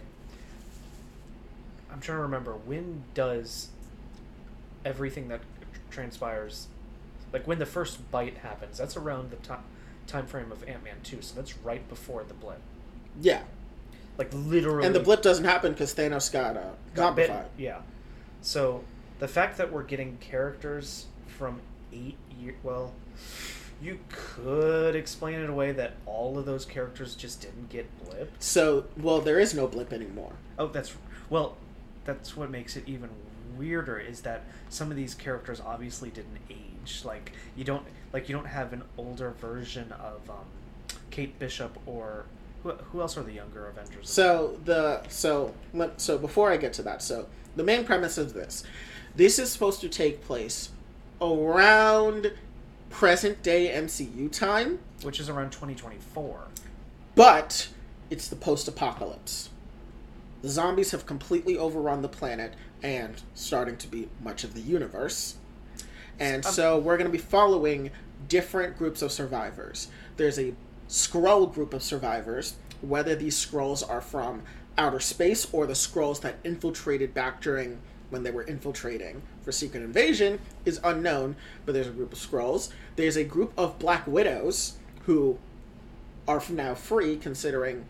I'm 1.91 2.01
trying 2.01 2.17
to 2.17 2.23
remember 2.23 2.54
when 2.54 3.04
does 3.13 3.69
everything 4.84 5.28
that 5.30 5.41
transpires, 5.89 6.67
like 7.32 7.47
when 7.47 7.60
the 7.60 7.65
first 7.65 8.12
bite 8.12 8.39
happens. 8.39 8.78
That's 8.78 8.97
around 8.97 9.32
the 9.32 9.38
time 9.38 9.63
time 10.08 10.25
frame 10.25 10.51
of 10.51 10.67
Ant 10.67 10.84
Man 10.84 10.97
two, 11.04 11.21
so 11.21 11.36
that's 11.36 11.58
right 11.60 11.88
before 11.88 12.23
the 12.23 12.34
blip. 12.34 12.60
Yeah, 13.21 13.43
Like 14.17 14.32
literally. 14.34 14.86
and 14.86 14.95
the 14.95 14.99
blip 14.99 15.21
doesn't 15.21 15.45
happen 15.45 15.73
because 15.73 15.93
Thanos 15.93 16.32
got 16.32 16.58
uh, 16.58 16.69
zombified. 16.95 17.47
Yeah. 17.58 17.82
So 18.41 18.84
the 19.19 19.28
fact 19.28 19.58
that 19.58 19.71
we're 19.71 19.84
getting 19.84 20.17
characters 20.17 21.08
from 21.28 21.60
eight 21.91 22.17
year 22.39 22.56
well, 22.63 22.93
you 23.82 23.99
could 24.10 24.95
explain 24.95 25.39
it 25.39 25.49
away 25.49 25.71
that 25.73 25.93
all 26.06 26.38
of 26.38 26.45
those 26.45 26.65
characters 26.65 27.15
just 27.15 27.41
didn't 27.41 27.69
get 27.69 27.88
blipped. 28.06 28.28
So, 28.39 28.86
well, 28.97 29.19
there 29.19 29.39
is 29.39 29.54
no 29.54 29.67
blip 29.67 29.91
anymore. 29.91 30.34
Oh, 30.58 30.67
that's 30.67 30.95
well, 31.30 31.58
that's 32.06 32.38
what 32.38 32.49
makes 32.49 32.78
it 32.78 32.84
even 32.88 33.10
weirder 33.58 33.97
is 33.97 34.21
that 34.21 34.43
some 34.69 34.91
of 34.91 34.97
these 34.97 35.13
characters 35.13 35.62
obviously 35.62 36.10
didn't 36.10 36.39
age. 36.49 37.01
Like 37.04 37.32
you 37.56 37.63
don't 37.63 37.86
like 38.13 38.30
you 38.30 38.36
don't 38.36 38.47
have 38.47 38.73
an 38.73 38.84
older 38.97 39.32
version 39.32 39.91
of 39.93 40.30
um, 40.30 40.45
Kate 41.10 41.38
Bishop 41.39 41.78
or 41.86 42.25
who, 42.65 42.71
who 42.71 43.01
else 43.01 43.15
are 43.15 43.21
the 43.23 43.32
younger 43.34 43.67
Avengers? 43.67 44.10
So 44.10 44.60
the 44.65 45.08
so 45.08 45.54
so 45.97 46.17
before 46.17 46.51
I 46.51 46.58
get 46.58 46.73
to 46.73 46.82
that, 46.84 47.01
so 47.04 47.28
the 47.56 47.63
main 47.63 47.86
premise 47.86 48.17
is 48.17 48.34
this: 48.34 48.63
this 49.15 49.38
is 49.38 49.51
supposed 49.51 49.82
to 49.82 49.89
take 49.89 50.23
place 50.25 50.69
around 51.21 52.34
present 52.89 53.43
day 53.43 53.69
MCU 53.69 54.32
time, 54.32 54.80
which 55.04 55.19
is 55.19 55.30
around 55.30 55.51
2024. 55.51 56.47
but 57.13 57.69
it's 58.10 58.28
the 58.28 58.36
post 58.36 58.67
apocalypse. 58.67 59.49
The 60.41 60.49
zombies 60.49 60.91
have 60.91 61.06
completely 61.06 61.58
overrun 61.58 62.01
the 62.01 62.10
planet 62.10 62.54
and 62.84 63.21
starting 63.34 63.78
to 63.78 63.88
be 63.88 64.10
much 64.23 64.43
of 64.43 64.54
the 64.54 64.62
universe. 64.62 65.36
And 66.19 66.45
Um, 66.45 66.51
so 66.51 66.78
we're 66.80 66.97
going 66.97 67.10
to 67.10 67.12
be 67.12 67.23
following 67.23 67.91
different 68.28 68.78
groups 68.78 69.01
of 69.01 69.12
survivors. 69.12 69.88
There's 70.17 70.39
a 70.39 70.54
Skrull 70.88 71.52
group 71.54 71.74
of 71.74 71.84
survivors, 71.84 72.56
whether 72.82 73.15
these 73.15 73.36
Skrulls 73.43 73.88
are 73.88 74.02
from 74.02 74.43
outer 74.78 75.00
space 75.00 75.48
or 75.52 75.65
the 75.65 75.74
Skrulls 75.74 76.21
that 76.21 76.38
infiltrated 76.43 77.13
back 77.13 77.41
during 77.41 77.80
when 78.10 78.24
they 78.24 78.32
were 78.32 78.43
infiltrating 78.43 79.21
for 79.41 79.52
Secret 79.52 79.82
Invasion 79.82 80.39
is 80.63 80.80
unknown, 80.84 81.36
but 81.65 81.74
there's 81.74 81.88
a 81.88 81.91
group 81.91 82.13
of 82.13 82.19
Skrulls. 82.19 82.69
There's 82.95 83.15
a 83.15 83.24
group 83.24 83.52
of 83.58 83.80
Black 83.80 84.06
Widows 84.06 84.78
who 85.06 85.38
are 86.28 86.41
now 86.50 86.76
free, 86.76 87.17
considering 87.17 87.86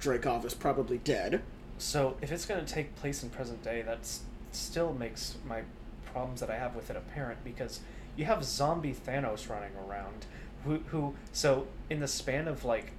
Dreykov 0.00 0.44
is 0.44 0.54
probably 0.54 0.98
dead. 0.98 1.42
So 1.78 2.16
if 2.20 2.32
it's 2.32 2.44
going 2.44 2.64
to 2.64 2.72
take 2.72 2.96
place 2.96 3.22
in 3.22 3.30
present 3.30 3.62
day, 3.62 3.82
that 3.82 4.08
still 4.52 4.92
makes 4.92 5.36
my 5.46 5.62
problems 6.04 6.40
that 6.40 6.50
I 6.50 6.56
have 6.56 6.74
with 6.74 6.90
it 6.90 6.96
apparent 6.96 7.44
because 7.44 7.80
you 8.16 8.24
have 8.24 8.44
zombie 8.44 8.94
Thanos 8.94 9.48
running 9.48 9.70
around, 9.88 10.26
who 10.68 10.78
who 10.88 11.14
so 11.32 11.66
in 11.90 12.00
the 12.00 12.08
span 12.08 12.46
of 12.46 12.64
like 12.64 12.92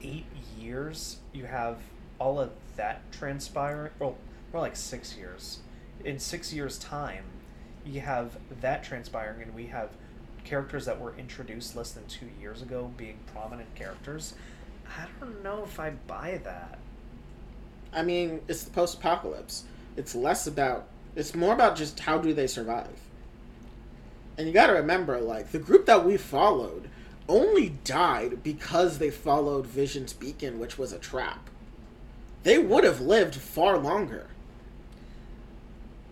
eight 0.00 0.26
years, 0.58 1.18
you 1.32 1.44
have 1.44 1.78
all 2.18 2.40
of 2.40 2.50
that 2.76 3.10
transpiring. 3.12 3.92
Well, 3.98 4.16
more 4.52 4.62
like 4.62 4.76
six 4.76 5.16
years. 5.16 5.58
In 6.04 6.18
six 6.18 6.52
years' 6.52 6.78
time, 6.78 7.24
you 7.84 8.00
have 8.00 8.38
that 8.60 8.84
transpiring, 8.84 9.42
and 9.42 9.54
we 9.54 9.66
have 9.66 9.90
characters 10.44 10.86
that 10.86 11.00
were 11.00 11.14
introduced 11.18 11.76
less 11.76 11.90
than 11.90 12.06
two 12.06 12.28
years 12.40 12.62
ago 12.62 12.90
being 12.96 13.18
prominent 13.32 13.74
characters. 13.74 14.34
I 14.86 15.06
don't 15.20 15.42
know 15.42 15.64
if 15.64 15.78
I 15.78 15.90
buy 16.06 16.40
that. 16.44 16.78
I 17.92 18.02
mean, 18.02 18.40
it's 18.48 18.62
the 18.62 18.70
post 18.70 18.98
apocalypse. 18.98 19.64
It's 19.96 20.14
less 20.14 20.46
about, 20.46 20.88
it's 21.16 21.34
more 21.34 21.52
about 21.52 21.76
just 21.76 21.98
how 22.00 22.18
do 22.18 22.32
they 22.32 22.46
survive. 22.46 22.98
And 24.38 24.46
you 24.46 24.52
gotta 24.52 24.72
remember, 24.72 25.20
like, 25.20 25.50
the 25.50 25.58
group 25.58 25.84
that 25.86 26.06
we 26.06 26.16
followed 26.16 26.88
only 27.28 27.70
died 27.84 28.42
because 28.44 28.98
they 28.98 29.10
followed 29.10 29.66
Vision's 29.66 30.12
beacon, 30.12 30.60
which 30.60 30.78
was 30.78 30.92
a 30.92 30.98
trap. 30.98 31.50
They 32.44 32.56
would 32.56 32.84
have 32.84 33.00
lived 33.00 33.34
far 33.34 33.76
longer. 33.76 34.28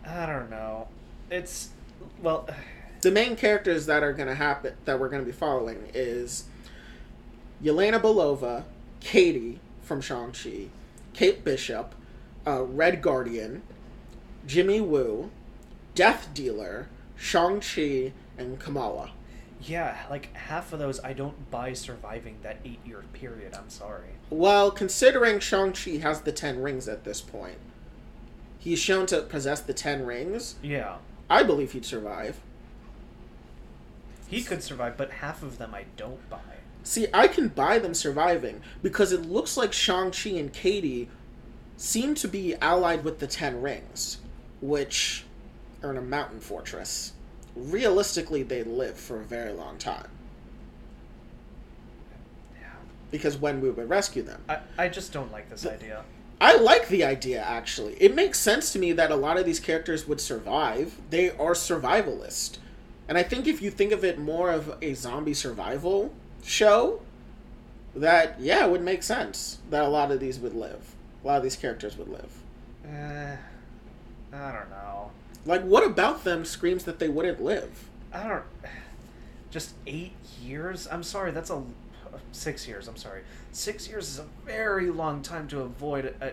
I 0.04 0.26
don't 0.26 0.50
know. 0.50 0.88
It's 1.30 1.70
well, 2.22 2.48
The 3.02 3.12
main 3.12 3.36
characters 3.36 3.86
that 3.86 4.02
are 4.02 4.12
gonna 4.12 4.34
happen, 4.34 4.74
that 4.84 4.98
we're 4.98 5.08
gonna 5.08 5.22
be 5.22 5.30
following, 5.30 5.90
is 5.94 6.44
Yelena 7.62 8.00
Belova, 8.00 8.64
Katy 8.98 9.60
from 9.82 10.00
Shang-Chi, 10.00 10.70
Kate 11.12 11.44
Bishop, 11.44 11.94
uh, 12.44 12.64
Red 12.64 13.02
Guardian, 13.02 13.62
Jimmy 14.46 14.80
Woo, 14.80 15.30
Death 15.94 16.30
Dealer, 16.34 16.88
Shang-Chi, 17.16 18.12
and 18.38 18.58
Kamala. 18.60 19.10
yeah, 19.60 20.04
like 20.10 20.34
half 20.36 20.72
of 20.72 20.78
those 20.78 21.00
I 21.02 21.12
don't 21.14 21.50
buy 21.50 21.72
surviving 21.72 22.36
that 22.42 22.58
eight 22.64 22.80
year 22.84 23.02
period. 23.12 23.54
I'm 23.54 23.70
sorry. 23.70 24.10
Well, 24.30 24.70
considering 24.70 25.40
Shang-Chi 25.40 25.92
has 25.98 26.20
the 26.22 26.32
Ten 26.32 26.60
Rings 26.62 26.88
at 26.88 27.04
this 27.04 27.20
point, 27.20 27.58
he's 28.58 28.78
shown 28.78 29.06
to 29.06 29.22
possess 29.22 29.60
the 29.60 29.72
Ten 29.74 30.04
Rings, 30.04 30.56
Yeah, 30.62 30.96
I 31.30 31.42
believe 31.42 31.72
he'd 31.72 31.84
survive. 31.86 32.38
he 34.28 34.42
could 34.42 34.62
survive, 34.62 34.96
but 34.96 35.10
half 35.10 35.42
of 35.42 35.58
them 35.58 35.74
I 35.74 35.84
don't 35.96 36.28
buy. 36.28 36.38
See, 36.82 37.06
I 37.14 37.26
can 37.28 37.48
buy 37.48 37.78
them 37.78 37.94
surviving 37.94 38.60
because 38.82 39.10
it 39.12 39.22
looks 39.22 39.56
like 39.56 39.72
Shang-Chi 39.72 40.30
and 40.30 40.52
Katy 40.52 41.08
seem 41.76 42.14
to 42.16 42.28
be 42.28 42.54
allied 42.56 43.04
with 43.04 43.18
the 43.20 43.26
Ten 43.26 43.60
Rings, 43.62 44.18
which 44.60 45.24
in 45.82 45.96
a 45.96 46.02
mountain 46.02 46.40
fortress. 46.40 47.12
Realistically, 47.54 48.42
they 48.42 48.62
live 48.64 48.96
for 48.98 49.20
a 49.20 49.24
very 49.24 49.52
long 49.52 49.78
time 49.78 50.08
Yeah, 52.60 52.66
because 53.10 53.36
when 53.38 53.60
we 53.60 53.70
would 53.70 53.88
rescue 53.88 54.22
them. 54.22 54.42
I 54.48 54.58
I 54.78 54.88
just 54.88 55.12
don't 55.12 55.32
like 55.32 55.48
this 55.50 55.62
The- 55.62 55.74
idea. 55.74 56.04
I 56.38 56.56
like 56.56 56.88
the 56.88 57.02
idea 57.02 57.40
actually. 57.42 57.94
It 57.94 58.14
makes 58.14 58.38
sense 58.38 58.72
to 58.74 58.78
me 58.78 58.92
that 58.92 59.10
a 59.10 59.16
lot 59.16 59.38
of 59.38 59.46
these 59.46 59.58
characters 59.60 60.06
would 60.06 60.20
survive. 60.20 60.96
They 61.08 61.30
are 61.30 61.52
survivalist. 61.54 62.58
And 63.08 63.16
I 63.16 63.22
think 63.22 63.46
if 63.46 63.62
you 63.62 63.70
think 63.70 63.92
of 63.92 64.04
it 64.04 64.18
more 64.18 64.50
of 64.50 64.76
a 64.82 64.92
zombie 64.94 65.32
survival 65.32 66.12
show, 66.44 67.00
that 67.94 68.38
yeah, 68.38 68.66
it 68.66 68.70
would 68.70 68.82
make 68.82 69.02
sense 69.02 69.58
that 69.70 69.82
a 69.82 69.88
lot 69.88 70.10
of 70.10 70.20
these 70.20 70.38
would 70.38 70.54
live. 70.54 70.94
A 71.24 71.26
lot 71.26 71.36
of 71.38 71.42
these 71.42 71.56
characters 71.56 71.96
would 71.96 72.08
live. 72.08 72.30
Uh, 72.84 73.36
I 74.36 74.52
don't 74.52 74.68
know. 74.70 75.10
Like 75.46 75.62
what 75.62 75.84
about 75.86 76.24
them 76.24 76.44
screams 76.44 76.84
that 76.84 76.98
they 76.98 77.08
wouldn't 77.08 77.42
live? 77.42 77.88
I 78.12 78.28
don't. 78.28 78.42
Just 79.50 79.74
eight 79.86 80.12
years? 80.42 80.86
I'm 80.90 81.02
sorry, 81.02 81.30
that's 81.30 81.50
a. 81.50 81.62
Six 82.32 82.66
years, 82.66 82.88
I'm 82.88 82.96
sorry. 82.96 83.22
Six 83.52 83.88
years 83.88 84.08
is 84.08 84.18
a 84.18 84.26
very 84.44 84.90
long 84.90 85.22
time 85.22 85.48
to 85.48 85.60
avoid 85.60 86.14
a, 86.20 86.32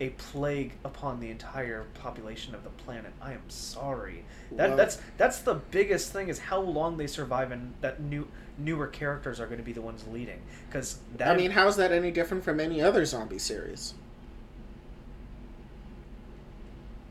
a 0.00 0.10
plague 0.10 0.72
upon 0.84 1.20
the 1.20 1.30
entire 1.30 1.84
population 1.94 2.54
of 2.54 2.64
the 2.64 2.70
planet. 2.70 3.12
I 3.20 3.32
am 3.32 3.42
sorry. 3.48 4.24
That 4.52 4.68
Well- 4.70 4.76
that's 4.76 4.98
that's 5.16 5.40
the 5.40 5.54
biggest 5.54 6.12
thing 6.12 6.28
is 6.28 6.38
how 6.38 6.60
long 6.60 6.96
they 6.96 7.06
survive 7.06 7.52
and 7.52 7.74
that 7.80 8.00
new 8.00 8.28
newer 8.58 8.86
characters 8.86 9.40
are 9.40 9.46
going 9.46 9.58
to 9.58 9.64
be 9.64 9.72
the 9.72 9.80
ones 9.80 10.04
leading 10.10 10.40
because 10.68 10.98
that 11.16 11.28
I 11.28 11.36
mean, 11.36 11.52
how's 11.52 11.76
that 11.76 11.92
any 11.92 12.10
different 12.10 12.44
from 12.44 12.60
any 12.60 12.80
other 12.82 13.04
zombie 13.04 13.38
series? 13.38 13.94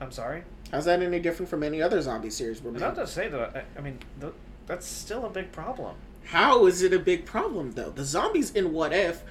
I'm 0.01 0.11
sorry. 0.11 0.43
How's 0.71 0.85
that 0.85 1.01
any 1.01 1.19
different 1.19 1.49
from 1.49 1.63
any 1.63 1.81
other 1.81 2.01
zombie 2.01 2.29
series 2.29 2.61
we're 2.61 2.71
And 2.71 2.95
to 2.95 3.07
say 3.07 3.27
that 3.27 3.55
I, 3.55 3.79
I 3.79 3.81
mean 3.81 3.99
th- 4.21 4.33
that's 4.67 4.85
still 4.85 5.25
a 5.25 5.29
big 5.29 5.51
problem. 5.51 5.95
How 6.25 6.67
is 6.67 6.83
it 6.83 6.93
a 6.93 6.99
big 6.99 7.25
problem 7.25 7.71
though? 7.71 7.89
The 7.89 8.05
zombies 8.05 8.51
in 8.51 8.71
What 8.71 8.93
If 8.93 9.23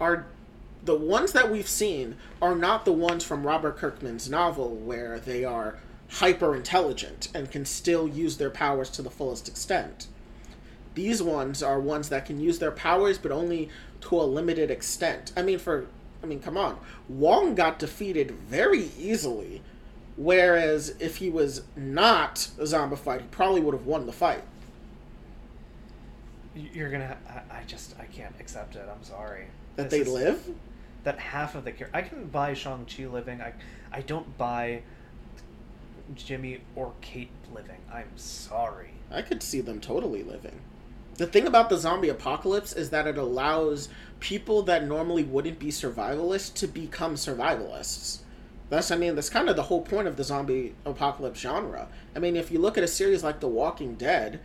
are 0.00 0.26
the 0.84 0.94
ones 0.94 1.32
that 1.32 1.50
we've 1.50 1.68
seen 1.68 2.16
are 2.40 2.54
not 2.54 2.84
the 2.84 2.92
ones 2.92 3.24
from 3.24 3.46
Robert 3.46 3.76
Kirkman's 3.76 4.30
novel 4.30 4.70
where 4.76 5.18
they 5.18 5.44
are 5.44 5.78
hyper 6.08 6.54
intelligent 6.54 7.28
and 7.34 7.50
can 7.50 7.64
still 7.64 8.06
use 8.06 8.36
their 8.36 8.50
powers 8.50 8.90
to 8.90 9.02
the 9.02 9.10
fullest 9.10 9.48
extent. 9.48 10.06
These 10.94 11.22
ones 11.22 11.62
are 11.62 11.80
ones 11.80 12.08
that 12.10 12.26
can 12.26 12.38
use 12.38 12.60
their 12.60 12.70
powers 12.70 13.18
but 13.18 13.32
only 13.32 13.68
to 14.02 14.20
a 14.20 14.22
limited 14.22 14.70
extent. 14.70 15.32
I 15.36 15.42
mean 15.42 15.58
for 15.58 15.86
I 16.22 16.26
mean 16.26 16.40
come 16.40 16.56
on. 16.56 16.78
Wong 17.08 17.56
got 17.56 17.80
defeated 17.80 18.30
very 18.30 18.90
easily 18.96 19.62
whereas 20.16 20.94
if 21.00 21.16
he 21.16 21.30
was 21.30 21.62
not 21.76 22.48
a 22.58 22.62
zombified, 22.62 23.20
he 23.22 23.26
probably 23.28 23.60
would 23.60 23.74
have 23.74 23.86
won 23.86 24.06
the 24.06 24.12
fight. 24.12 24.42
You're 26.54 26.90
gonna. 26.90 27.16
I, 27.28 27.58
I 27.58 27.62
just. 27.66 27.94
I 27.98 28.04
can't 28.04 28.34
accept 28.38 28.76
it. 28.76 28.88
I'm 28.90 29.02
sorry. 29.02 29.46
That 29.76 29.90
This 29.90 30.04
they 30.04 30.10
is- 30.10 30.12
live? 30.14 30.48
That 31.02 31.18
half 31.18 31.54
of 31.54 31.64
the 31.64 31.72
character. 31.72 31.96
I 31.98 32.02
can 32.02 32.26
buy 32.28 32.54
Shang 32.54 32.86
Chi 32.86 33.06
living. 33.06 33.40
I. 33.40 33.52
I 33.92 34.00
don't 34.02 34.36
buy 34.38 34.82
Jimmy 36.14 36.60
or 36.76 36.92
Kate 37.00 37.30
living. 37.54 37.78
I'm 37.92 38.08
sorry. 38.16 38.90
I 39.10 39.22
could 39.22 39.42
see 39.42 39.60
them 39.60 39.80
totally 39.80 40.22
living. 40.22 40.60
The 41.16 41.26
thing 41.26 41.46
about 41.46 41.68
the 41.68 41.76
zombie 41.76 42.08
apocalypse 42.08 42.72
is 42.72 42.90
that 42.90 43.06
it 43.06 43.18
allows 43.18 43.88
people 44.18 44.62
that 44.62 44.84
normally 44.86 45.22
wouldn't 45.22 45.58
be 45.60 45.68
survivalists 45.68 46.52
to 46.54 46.66
become 46.66 47.14
survivalists. 47.14 48.18
That's, 48.70 48.90
I 48.90 48.96
mean, 48.96 49.14
that's 49.14 49.30
kind 49.30 49.48
of 49.48 49.56
the 49.56 49.64
whole 49.64 49.82
point 49.82 50.08
of 50.08 50.16
the 50.16 50.24
zombie 50.24 50.74
apocalypse 50.84 51.40
genre. 51.40 51.88
I 52.16 52.18
mean, 52.18 52.34
if 52.36 52.50
you 52.50 52.58
look 52.58 52.78
at 52.78 52.84
a 52.84 52.88
series 52.88 53.22
like 53.22 53.40
The 53.40 53.48
Walking 53.48 53.94
Dead, 53.94 54.40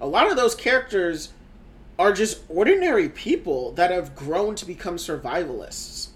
a 0.00 0.06
lot 0.06 0.30
of 0.30 0.36
those 0.36 0.54
characters 0.54 1.30
are 1.98 2.12
just 2.12 2.42
ordinary 2.48 3.08
people 3.08 3.72
that 3.72 3.90
have 3.90 4.14
grown 4.14 4.54
to 4.56 4.66
become 4.66 4.96
survivalists. 4.96 6.08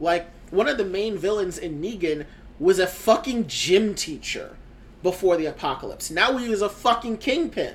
Like, 0.00 0.28
one 0.50 0.68
of 0.68 0.78
the 0.78 0.84
main 0.84 1.18
villains 1.18 1.58
in 1.58 1.80
Negan 1.80 2.26
was 2.58 2.78
a 2.78 2.86
fucking 2.86 3.46
gym 3.48 3.94
teacher 3.94 4.56
before 5.02 5.36
the 5.36 5.46
apocalypse. 5.46 6.10
Now 6.10 6.36
he 6.36 6.50
is 6.50 6.62
a 6.62 6.68
fucking 6.68 7.18
kingpin. 7.18 7.74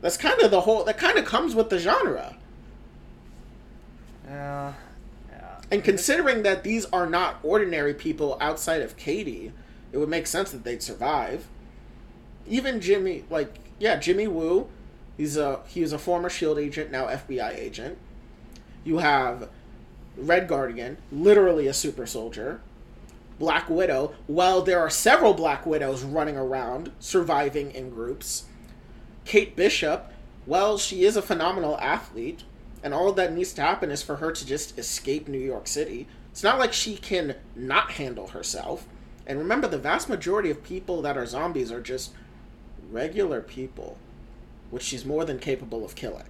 That's 0.00 0.16
kind 0.16 0.40
of 0.42 0.50
the 0.50 0.60
whole. 0.62 0.84
That 0.84 0.98
kind 0.98 1.18
of 1.18 1.24
comes 1.24 1.54
with 1.54 1.70
the 1.70 1.78
genre. 1.78 2.36
Yeah. 4.26 4.74
And 5.70 5.82
considering 5.82 6.42
that 6.42 6.62
these 6.62 6.84
are 6.86 7.06
not 7.06 7.38
ordinary 7.42 7.94
people 7.94 8.36
outside 8.40 8.82
of 8.82 8.96
Katy, 8.96 9.52
it 9.92 9.98
would 9.98 10.08
make 10.08 10.26
sense 10.26 10.52
that 10.52 10.64
they'd 10.64 10.82
survive. 10.82 11.48
Even 12.46 12.80
Jimmy, 12.80 13.24
like 13.30 13.58
yeah, 13.78 13.96
Jimmy 13.96 14.26
Woo, 14.26 14.68
he's 15.16 15.36
a 15.36 15.60
he 15.66 15.82
a 15.82 15.98
former 15.98 16.30
Shield 16.30 16.58
agent, 16.58 16.90
now 16.90 17.06
FBI 17.06 17.56
agent. 17.56 17.98
You 18.84 18.98
have 18.98 19.48
Red 20.16 20.46
Guardian, 20.48 20.98
literally 21.10 21.66
a 21.66 21.74
super 21.74 22.06
soldier. 22.06 22.60
Black 23.38 23.68
Widow. 23.68 24.14
Well, 24.26 24.62
there 24.62 24.80
are 24.80 24.88
several 24.88 25.34
Black 25.34 25.66
Widows 25.66 26.02
running 26.02 26.36
around, 26.36 26.92
surviving 26.98 27.70
in 27.70 27.90
groups. 27.90 28.44
Kate 29.26 29.54
Bishop, 29.56 30.10
well, 30.46 30.78
she 30.78 31.04
is 31.04 31.16
a 31.16 31.22
phenomenal 31.22 31.76
athlete, 31.78 32.44
and 32.82 32.94
all 32.94 33.12
that 33.12 33.32
needs 33.32 33.52
to 33.54 33.62
happen 33.62 33.90
is 33.90 34.02
for 34.02 34.16
her 34.16 34.32
to 34.32 34.46
just 34.46 34.78
escape 34.78 35.28
New 35.28 35.38
York 35.38 35.66
City. 35.66 36.06
It's 36.30 36.42
not 36.42 36.58
like 36.58 36.72
she 36.72 36.96
can 36.96 37.36
not 37.54 37.92
handle 37.92 38.28
herself. 38.28 38.86
And 39.26 39.38
remember, 39.38 39.66
the 39.66 39.78
vast 39.78 40.08
majority 40.08 40.50
of 40.50 40.62
people 40.62 41.02
that 41.02 41.16
are 41.16 41.26
zombies 41.26 41.72
are 41.72 41.80
just 41.80 42.12
regular 42.90 43.40
people, 43.40 43.98
which 44.70 44.82
she's 44.82 45.04
more 45.04 45.24
than 45.24 45.38
capable 45.38 45.84
of 45.84 45.94
killing. 45.94 46.28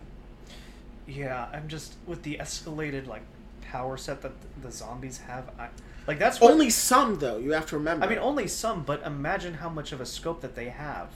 Yeah. 1.06 1.48
I'm 1.52 1.68
just 1.68 1.94
with 2.06 2.22
the 2.22 2.38
escalated 2.38 3.06
like 3.06 3.22
power 3.60 3.96
set 3.96 4.22
that 4.22 4.32
the 4.62 4.70
zombies 4.70 5.18
have. 5.18 5.50
I 5.58 5.68
like 6.06 6.18
that's 6.18 6.40
what, 6.40 6.52
Only 6.52 6.70
some, 6.70 7.18
though, 7.18 7.38
you 7.38 7.52
have 7.52 7.66
to 7.66 7.76
remember. 7.76 8.06
I 8.06 8.08
mean, 8.08 8.18
only 8.18 8.46
some, 8.46 8.84
but 8.84 9.02
imagine 9.04 9.54
how 9.54 9.68
much 9.68 9.90
of 9.92 10.00
a 10.00 10.06
scope 10.06 10.40
that 10.42 10.54
they 10.54 10.68
have. 10.68 11.08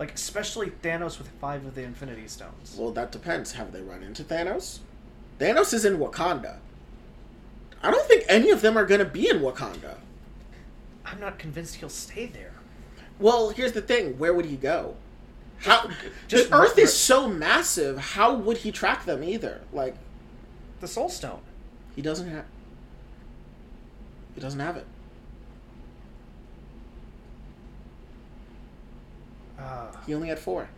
Like, 0.00 0.14
especially 0.14 0.70
Thanos 0.70 1.18
with 1.18 1.28
five 1.42 1.66
of 1.66 1.74
the 1.74 1.82
Infinity 1.82 2.26
Stones. 2.26 2.74
Well, 2.78 2.90
that 2.92 3.12
depends. 3.12 3.52
Have 3.52 3.70
they 3.70 3.82
run 3.82 4.02
into 4.02 4.24
Thanos? 4.24 4.78
Thanos 5.38 5.74
is 5.74 5.84
in 5.84 5.98
Wakanda. 5.98 6.56
I 7.82 7.90
don't 7.90 8.08
think 8.08 8.24
any 8.26 8.48
of 8.48 8.62
them 8.62 8.78
are 8.78 8.86
going 8.86 9.00
to 9.00 9.04
be 9.04 9.28
in 9.28 9.40
Wakanda. 9.40 9.96
I'm 11.04 11.20
not 11.20 11.38
convinced 11.38 11.76
he'll 11.76 11.90
stay 11.90 12.24
there. 12.24 12.54
Well, 13.18 13.50
here's 13.50 13.72
the 13.72 13.82
thing 13.82 14.18
where 14.18 14.32
would 14.32 14.46
he 14.46 14.56
go? 14.56 14.96
How 15.58 15.90
Just 16.28 16.48
the 16.48 16.56
Earth 16.56 16.78
is 16.78 16.96
so 16.96 17.28
massive. 17.28 17.98
How 17.98 18.32
would 18.34 18.58
he 18.58 18.72
track 18.72 19.04
them 19.04 19.22
either? 19.22 19.60
Like 19.70 19.96
the 20.80 20.88
Soul 20.88 21.10
Stone. 21.10 21.42
he 21.94 22.00
doesn't 22.00 22.30
have. 22.30 22.46
He 24.34 24.40
doesn't 24.40 24.60
have 24.60 24.78
it. 24.78 24.86
Ah, 29.60 29.90
He 30.06 30.14
only 30.14 30.28
had 30.28 30.38
four. 30.38 30.68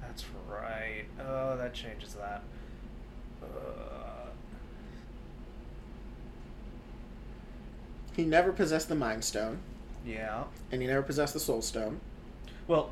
that's 0.00 0.24
right. 0.48 1.04
Oh, 1.20 1.56
that 1.56 1.74
changes 1.74 2.14
that. 2.14 2.42
Uh, 3.42 3.46
He 8.16 8.24
never 8.24 8.52
possessed 8.52 8.88
the 8.88 8.96
Mind 8.96 9.24
Stone, 9.24 9.60
yeah. 10.04 10.44
and 10.72 10.80
he 10.82 10.88
never 10.88 11.02
possessed 11.02 11.34
the 11.34 11.40
Soul 11.40 11.62
Stone. 11.62 12.00
Well, 12.66 12.90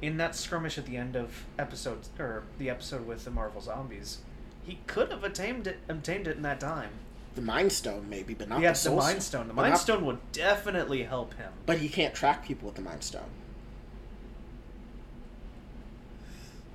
in 0.00 0.16
that 0.16 0.34
skirmish 0.34 0.78
at 0.78 0.86
the 0.86 0.96
end 0.96 1.16
of 1.16 1.44
episode 1.58 1.98
or 2.18 2.44
the 2.58 2.70
episode 2.70 3.06
with 3.06 3.24
the 3.26 3.30
Marvel 3.30 3.60
zombies, 3.60 4.18
he 4.64 4.78
could 4.86 5.10
have 5.10 5.22
attained 5.22 5.66
it, 5.66 5.78
obtained 5.88 6.26
it 6.26 6.36
in 6.38 6.42
that 6.42 6.60
time. 6.60 6.90
The 7.34 7.42
Mind 7.42 7.72
Stone, 7.72 8.06
maybe, 8.08 8.32
but 8.32 8.48
not 8.48 8.60
yeah, 8.62 8.72
the 8.72 8.88
the 8.90 8.96
Mind 8.96 9.22
Stone. 9.22 9.48
The 9.48 9.54
Mind 9.54 9.72
not- 9.72 9.80
Stone 9.80 10.06
would 10.06 10.32
definitely 10.32 11.02
help 11.02 11.34
him. 11.34 11.52
But 11.66 11.78
he 11.78 11.88
can't 11.90 12.14
track 12.14 12.42
people 12.44 12.66
with 12.66 12.76
the 12.76 12.82
Mind 12.82 13.02
Stone. 13.04 13.28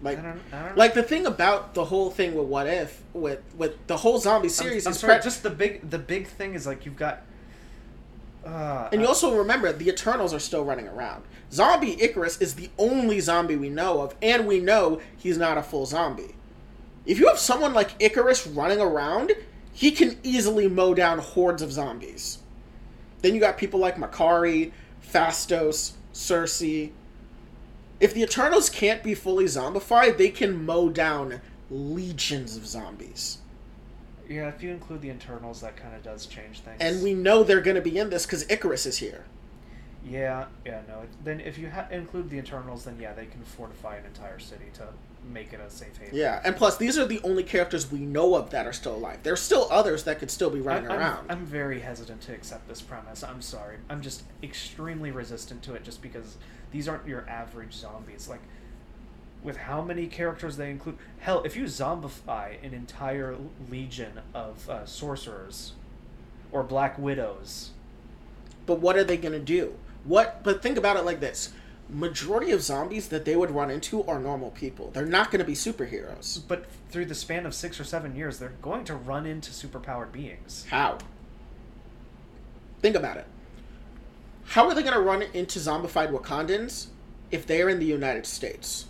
Like, 0.01 0.19
I 0.19 0.21
don't, 0.21 0.41
I 0.53 0.65
don't 0.67 0.77
like 0.77 0.93
the 0.93 1.01
thing 1.03 1.25
about 1.25 1.73
the 1.73 1.85
whole 1.85 2.11
thing 2.11 2.35
with 2.35 2.45
What 2.47 2.67
If, 2.67 3.01
with 3.13 3.41
with 3.57 3.87
the 3.87 3.97
whole 3.97 4.19
zombie 4.19 4.47
I'm- 4.47 4.53
series 4.53 4.85
I'm, 4.85 4.91
is 4.91 4.99
sorry, 4.99 5.15
pre- 5.15 5.23
just 5.23 5.41
the 5.43 5.49
big 5.49 5.89
the 5.89 5.97
big 5.99 6.27
thing 6.27 6.53
is 6.53 6.67
like 6.67 6.85
you've 6.85 6.97
got. 6.97 7.21
Uh, 8.45 8.87
And 8.91 9.01
you 9.01 9.07
uh, 9.07 9.09
also 9.09 9.35
remember 9.37 9.73
the 9.73 9.89
Eternals 9.89 10.33
are 10.33 10.39
still 10.39 10.63
running 10.63 10.87
around. 10.87 11.23
Zombie 11.51 11.95
Ikaris 11.97 12.41
is 12.41 12.55
the 12.55 12.69
only 12.77 13.19
zombie 13.19 13.55
we 13.55 13.69
know 13.69 14.01
of, 14.01 14.15
and 14.21 14.45
we 14.47 14.59
know 14.59 15.01
he's 15.17 15.37
not 15.37 15.57
a 15.57 15.63
full 15.63 15.85
zombie. 15.85 16.35
If 17.05 17.19
you 17.19 17.27
have 17.27 17.39
someone 17.39 17.73
like 17.73 17.97
Ikaris 17.99 18.55
running 18.55 18.79
around, 18.79 19.31
he 19.73 19.91
can 19.91 20.17
easily 20.23 20.67
mow 20.67 20.93
down 20.93 21.19
hordes 21.19 21.61
of 21.61 21.71
zombies. 21.71 22.39
Then 23.21 23.33
you 23.33 23.39
got 23.41 23.57
people 23.57 23.79
like 23.79 23.95
Makkari, 23.97 24.71
Phastos, 25.11 25.93
Sersi. 26.13 26.91
If 27.99 28.13
the 28.13 28.21
Eternals 28.21 28.69
can't 28.69 29.01
be 29.03 29.13
fully 29.15 29.45
zombified, 29.45 30.17
they 30.17 30.29
can 30.29 30.65
mow 30.65 30.89
down 30.89 31.41
legions 31.69 32.55
of 32.55 32.65
zombies. 32.65 33.39
yeah, 34.29 34.47
if 34.49 34.61
you 34.61 34.69
include 34.71 35.01
the 35.01 35.09
Eternals, 35.09 35.61
that 35.61 35.75
kind 35.77 35.95
of 35.95 36.03
does 36.03 36.25
change 36.25 36.59
things. 36.59 36.77
And 36.79 37.01
we 37.03 37.13
know 37.13 37.43
they're 37.43 37.61
going 37.61 37.75
to 37.75 37.81
be 37.81 37.97
in 37.97 38.09
this 38.09 38.25
because 38.25 38.45
Ikaris 38.45 38.85
is 38.85 38.97
here. 38.97 39.25
Yeah, 40.05 40.45
yeah, 40.65 40.81
no. 40.87 41.01
Then 41.23 41.39
if 41.41 41.57
you 41.57 41.69
ha- 41.69 41.87
include 41.91 42.29
the 42.29 42.37
Eternals, 42.37 42.85
then 42.85 42.97
yeah, 42.99 43.13
they 43.13 43.25
can 43.25 43.41
fortify 43.43 43.97
an 43.97 44.05
entire 44.05 44.39
city 44.39 44.65
to 44.75 44.87
make 45.33 45.51
it 45.51 45.59
a 45.59 45.69
safe 45.69 45.97
haven. 45.97 46.15
Yeah, 46.15 46.39
and 46.45 46.55
plus 46.55 46.77
these 46.77 46.97
are 46.97 47.05
the 47.05 47.19
only 47.23 47.43
characters 47.43 47.91
we 47.91 47.99
know 47.99 48.35
of 48.35 48.49
that 48.51 48.65
are 48.65 48.71
still 48.73 48.95
alive. 48.95 49.19
There's 49.23 49.41
still 49.41 49.67
others 49.69 50.03
that 50.05 50.19
could 50.19 50.31
still 50.31 50.49
be 50.49 50.59
I- 50.59 50.63
running 50.63 50.91
I'm, 50.91 50.99
around. 50.99 51.31
I'm 51.31 51.45
very 51.45 51.81
hesitant 51.81 52.21
to 52.21 52.33
accept 52.33 52.69
this 52.69 52.81
premise. 52.81 53.23
I'm 53.23 53.41
sorry. 53.41 53.77
I'm 53.89 54.01
just 54.01 54.23
extremely 54.41 55.11
resistant 55.11 55.63
to 55.63 55.73
it 55.73 55.83
just 55.83 56.01
because 56.01 56.37
these 56.71 56.87
aren't 56.87 57.07
your 57.07 57.27
average 57.29 57.73
zombies. 57.73 58.27
Like, 58.27 58.41
with 59.43 59.57
how 59.57 59.81
many 59.81 60.07
characters 60.07 60.57
they 60.57 60.69
include. 60.69 60.97
Hell, 61.19 61.43
if 61.43 61.55
you 61.55 61.65
zombify 61.65 62.63
an 62.63 62.73
entire 62.73 63.37
legion 63.69 64.19
of 64.33 64.69
uh, 64.69 64.85
sorcerers 64.85 65.73
or 66.51 66.63
Black 66.63 66.97
Widows. 66.97 67.71
but 68.65 68.79
what 68.79 68.97
are 68.97 69.03
they 69.03 69.17
going 69.17 69.33
to 69.33 69.39
do? 69.39 69.75
What? 70.03 70.43
But 70.43 70.61
think 70.61 70.77
about 70.77 70.97
it 70.97 71.05
like 71.05 71.19
this: 71.19 71.53
majority 71.89 72.51
of 72.51 72.61
zombies 72.61 73.07
that 73.09 73.25
they 73.25 73.35
would 73.35 73.51
run 73.51 73.69
into 73.69 74.03
are 74.05 74.19
normal 74.19 74.51
people. 74.51 74.91
They're 74.91 75.05
not 75.05 75.31
going 75.31 75.39
to 75.39 75.45
be 75.45 75.53
superheroes. 75.53 76.41
But 76.47 76.65
through 76.89 77.05
the 77.05 77.15
span 77.15 77.45
of 77.45 77.53
six 77.53 77.79
or 77.79 77.83
seven 77.83 78.15
years, 78.15 78.39
they're 78.39 78.53
going 78.61 78.85
to 78.85 78.95
run 78.95 79.25
into 79.25 79.51
superpowered 79.51 80.11
beings. 80.11 80.65
How? 80.69 80.97
Think 82.81 82.95
about 82.95 83.17
it. 83.17 83.25
How 84.47 84.67
are 84.67 84.73
they 84.73 84.81
going 84.81 84.93
to 84.93 84.99
run 85.01 85.23
into 85.33 85.59
zombified 85.59 86.11
Wakandans 86.11 86.87
if 87.31 87.45
they 87.45 87.61
are 87.61 87.69
in 87.69 87.79
the 87.79 87.85
United 87.85 88.25
States? 88.25 88.85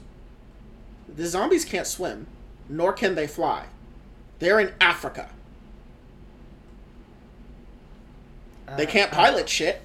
The 1.13 1.25
zombies 1.25 1.65
can't 1.65 1.87
swim, 1.87 2.27
nor 2.69 2.93
can 2.93 3.15
they 3.15 3.27
fly. 3.27 3.65
They're 4.39 4.59
in 4.59 4.73
Africa. 4.79 5.29
They 8.75 8.85
Uh, 8.85 8.89
can't 8.89 9.11
I- 9.13 9.15
pilot 9.15 9.49
shit. 9.49 9.81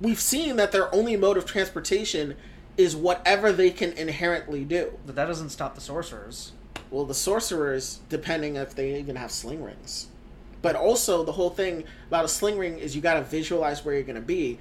We've 0.00 0.20
seen 0.20 0.56
that 0.56 0.72
their 0.72 0.92
only 0.94 1.16
mode 1.16 1.36
of 1.36 1.44
transportation 1.44 2.34
is 2.76 2.96
whatever 2.96 3.52
they 3.52 3.70
can 3.70 3.92
inherently 3.92 4.64
do. 4.64 4.98
But 5.06 5.14
that 5.16 5.26
doesn't 5.26 5.50
stop 5.50 5.74
the 5.74 5.80
sorcerers. 5.82 6.52
Well, 6.90 7.04
the 7.04 7.14
sorcerers, 7.14 8.00
depending 8.08 8.56
if 8.56 8.74
they 8.74 8.98
even 8.98 9.16
have 9.16 9.30
sling 9.30 9.62
rings. 9.62 10.06
But 10.62 10.74
also, 10.76 11.22
the 11.22 11.32
whole 11.32 11.50
thing 11.50 11.84
about 12.08 12.24
a 12.24 12.28
sling 12.28 12.58
ring 12.58 12.78
is 12.78 12.96
you 12.96 13.02
gotta 13.02 13.22
visualize 13.22 13.84
where 13.84 13.94
you're 13.94 14.02
gonna 14.04 14.20
be. 14.20 14.58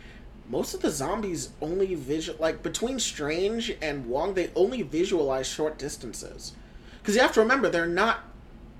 Most 0.50 0.74
of 0.74 0.82
the 0.82 0.89
zombies 0.89 1.52
only 1.62 1.93
visual, 1.93 2.38
like 2.39 2.64
between 2.64 3.00
Strange 3.00 3.72
and 3.82 4.08
Wong, 4.08 4.34
they 4.34 4.50
only 4.56 4.82
visualize 4.82 5.47
short 5.47 5.78
distances. 5.78 6.54
Because 7.00 7.16
you 7.16 7.22
have 7.22 7.34
to 7.34 7.39
remember, 7.39 7.70
they're 7.70 7.86
not, 7.86 8.22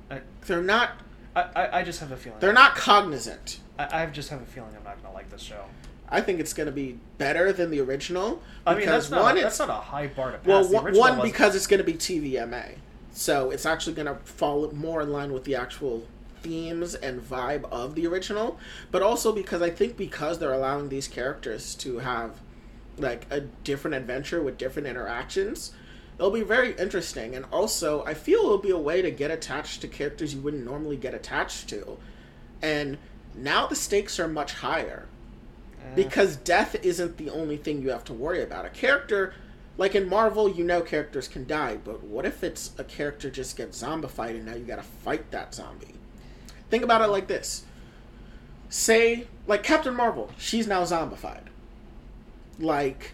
I, 0.09 0.22
they're 0.47 0.63
not, 0.63 0.99
I, 1.36 1.41
I 1.55 1.80
I 1.80 1.84
just 1.84 1.99
have 1.99 2.11
a 2.11 2.17
feeling. 2.17 2.39
they're 2.39 2.53
not 2.53 2.76
cognizant. 2.76 3.59
I, 3.78 4.03
I 4.03 4.05
just 4.07 4.30
have 4.30 4.41
a 4.41 4.45
feeling 4.45 4.72
I'm 4.76 4.84
not 4.84 5.01
gonna 5.01 5.13
like 5.13 5.30
this 5.30 5.41
show. 5.41 5.63
I 6.09 6.22
think 6.22 6.39
it's 6.39 6.53
gonna 6.53 6.72
be 6.72 6.97
better 7.20 7.53
than 7.53 7.70
the 7.70 7.80
original. 7.82 8.41
I 8.65 8.74
mean, 8.74 8.88
that's 8.88 9.11
not, 9.11 9.22
one, 9.22 9.36
that's 9.36 9.59
not 9.59 9.70
a 9.70 9.74
high 9.74 10.07
bar 10.07 10.32
to 10.32 10.39
pass. 10.39 10.47
Well, 10.47 10.93
one 10.93 11.22
because 11.22 11.55
it's 11.55 11.67
going 11.67 11.78
to 11.78 11.84
be 11.84 11.93
TVMA, 11.93 12.78
so 13.11 13.51
it's 13.51 13.65
actually 13.67 13.93
going 13.93 14.07
to 14.07 14.15
fall 14.26 14.70
more 14.72 15.01
in 15.01 15.11
line 15.11 15.32
with 15.34 15.43
the 15.43 15.55
actual 15.55 16.03
themes 16.42 16.96
and 16.96 17.22
vibe 17.22 17.66
of 17.72 17.96
the 17.96 18.08
original, 18.08 18.60
but 18.92 19.02
also 19.02 19.32
because 19.32 19.62
I 19.62 19.70
think 19.70 19.98
because 19.98 20.40
they're 20.40 20.54
allowing 20.54 20.90
these 20.90 21.08
characters 21.08 21.76
to 21.76 22.00
have 22.00 22.40
like 22.98 23.26
a 23.30 23.42
different 23.42 23.96
adventure 23.96 24.42
with 24.42 24.58
different 24.58 24.88
interactions, 24.88 25.72
it'll 26.18 26.32
be 26.32 26.42
very 26.42 26.74
interesting. 26.78 27.36
And 27.36 27.46
also, 27.52 28.04
I 28.06 28.14
feel 28.14 28.40
it'll 28.40 28.58
be 28.58 28.72
a 28.72 28.78
way 28.78 29.02
to 29.02 29.12
get 29.12 29.32
attached 29.32 29.82
to 29.82 29.88
characters 29.88 30.34
you 30.34 30.42
wouldn't 30.42 30.66
normally 30.66 30.98
get 30.98 31.14
attached 31.14 31.70
to, 31.70 31.98
and 32.62 32.98
now 33.36 33.68
the 33.68 33.76
stakes 33.76 34.20
are 34.20 34.28
much 34.28 34.54
higher 34.56 35.08
Eh, 35.82 35.96
because 35.96 36.36
death 36.38 36.76
isn't 36.84 37.18
the 37.18 37.30
only 37.30 37.58
thing 37.58 37.82
you 37.82 37.90
have 37.90 38.04
to 38.06 38.14
worry 38.14 38.42
about. 38.44 38.66
A 38.66 38.70
character, 38.70 39.34
like 39.78 39.96
in 39.96 40.10
Marvel, 40.10 40.50
you 40.50 40.64
know 40.64 40.82
characters 40.82 41.28
can 41.28 41.46
die, 41.46 41.78
but 41.78 42.04
what 42.04 42.26
if 42.26 42.44
it's 42.44 42.72
a 42.78 42.84
character 42.84 43.30
just 43.30 43.56
gets 43.56 43.82
zombified 43.82 44.32
and 44.32 44.46
now 44.46 44.56
you 44.56 44.66
gotta 44.66 44.84
fight 44.84 45.32
that 45.32 45.54
zombie? 45.54 45.96
Think 46.70 46.84
about 46.84 47.01
it 47.01 47.07
like 47.07 47.28
this. 47.28 47.65
Say, 48.70 49.28
like 49.47 49.63
Captain 49.63 49.95
Marvel, 49.95 50.32
she's 50.38 50.67
now 50.67 50.84
zombified. 50.84 51.47
Like, 52.59 53.13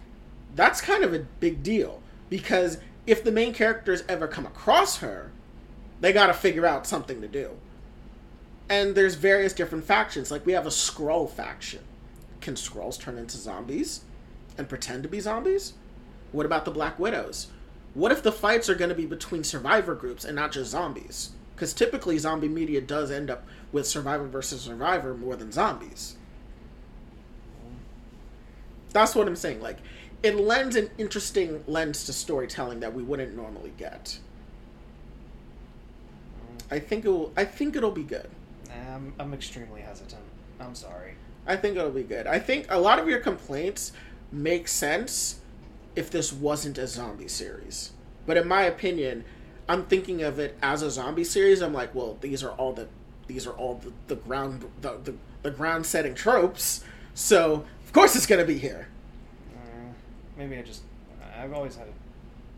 that's 0.54 0.80
kind 0.80 1.04
of 1.04 1.14
a 1.14 1.26
big 1.40 1.62
deal 1.62 2.02
because 2.28 2.78
if 3.06 3.22
the 3.22 3.32
main 3.32 3.54
characters 3.54 4.02
ever 4.08 4.26
come 4.26 4.46
across 4.46 4.98
her, 4.98 5.30
they 6.00 6.12
gotta 6.12 6.34
figure 6.34 6.66
out 6.66 6.86
something 6.86 7.20
to 7.20 7.28
do. 7.28 7.52
And 8.68 8.94
there's 8.94 9.14
various 9.14 9.52
different 9.52 9.84
factions. 9.84 10.30
Like, 10.30 10.44
we 10.44 10.52
have 10.52 10.66
a 10.66 10.70
Skrull 10.70 11.30
faction 11.30 11.80
can 12.46 12.54
Skrulls 12.54 12.98
turn 12.98 13.18
into 13.18 13.36
zombies 13.36 14.02
and 14.56 14.68
pretend 14.68 15.02
to 15.02 15.08
be 15.08 15.18
zombies? 15.18 15.72
What 16.30 16.46
about 16.46 16.64
the 16.64 16.70
Black 16.70 16.96
Widows? 16.96 17.48
What 17.92 18.12
if 18.12 18.22
the 18.22 18.30
fights 18.30 18.68
are 18.68 18.76
going 18.76 18.88
to 18.88 18.94
be 18.94 19.04
between 19.04 19.42
survivor 19.42 19.96
groups 19.96 20.24
and 20.24 20.36
not 20.36 20.52
just 20.52 20.70
zombies? 20.70 21.30
Because 21.56 21.72
typically, 21.72 22.18
zombie 22.18 22.48
media 22.48 22.82
does 22.82 23.10
end 23.10 23.30
up 23.30 23.46
with 23.72 23.86
survivor 23.86 24.26
versus 24.26 24.60
survivor 24.60 25.14
more 25.14 25.36
than 25.36 25.50
zombies. 25.50 26.16
That's 28.92 29.14
what 29.14 29.26
I'm 29.26 29.36
saying. 29.36 29.62
Like, 29.62 29.78
it 30.22 30.36
lends 30.36 30.76
an 30.76 30.90
interesting 30.98 31.64
lens 31.66 32.04
to 32.04 32.12
storytelling 32.12 32.80
that 32.80 32.92
we 32.92 33.02
wouldn't 33.02 33.34
normally 33.34 33.72
get. 33.78 34.18
I 36.70 36.78
think 36.78 37.06
it 37.06 37.08
will. 37.08 37.32
I 37.38 37.46
think 37.46 37.74
it'll 37.74 37.90
be 37.90 38.02
good. 38.02 38.28
I'm, 38.92 39.14
I'm 39.18 39.32
extremely 39.32 39.80
hesitant. 39.80 40.22
I'm 40.60 40.74
sorry. 40.74 41.14
I 41.46 41.56
think 41.56 41.78
it'll 41.78 41.90
be 41.90 42.02
good. 42.02 42.26
I 42.26 42.38
think 42.38 42.66
a 42.68 42.78
lot 42.78 42.98
of 42.98 43.08
your 43.08 43.20
complaints 43.20 43.92
make 44.30 44.68
sense 44.68 45.40
if 45.94 46.10
this 46.10 46.34
wasn't 46.34 46.76
a 46.76 46.86
zombie 46.86 47.28
series. 47.28 47.92
But 48.26 48.36
in 48.36 48.46
my 48.46 48.64
opinion, 48.64 49.24
I'm 49.68 49.84
thinking 49.86 50.22
of 50.22 50.38
it 50.38 50.56
as 50.62 50.82
a 50.82 50.90
zombie 50.90 51.24
series. 51.24 51.60
I'm 51.60 51.72
like, 51.72 51.94
well, 51.94 52.18
these 52.20 52.42
are 52.42 52.50
all 52.50 52.72
the 52.72 52.88
these 53.26 53.46
are 53.46 53.52
all 53.52 53.76
the, 53.76 53.92
the 54.06 54.16
ground 54.16 54.64
the, 54.80 54.98
the, 55.02 55.14
the 55.42 55.50
ground 55.50 55.86
setting 55.86 56.14
tropes. 56.14 56.84
So 57.14 57.64
of 57.84 57.92
course 57.92 58.14
it's 58.14 58.26
gonna 58.26 58.44
be 58.44 58.58
here. 58.58 58.88
Uh, 59.54 59.92
maybe 60.36 60.56
I 60.56 60.62
just. 60.62 60.82
I've 61.38 61.52
always 61.52 61.76
had 61.76 61.88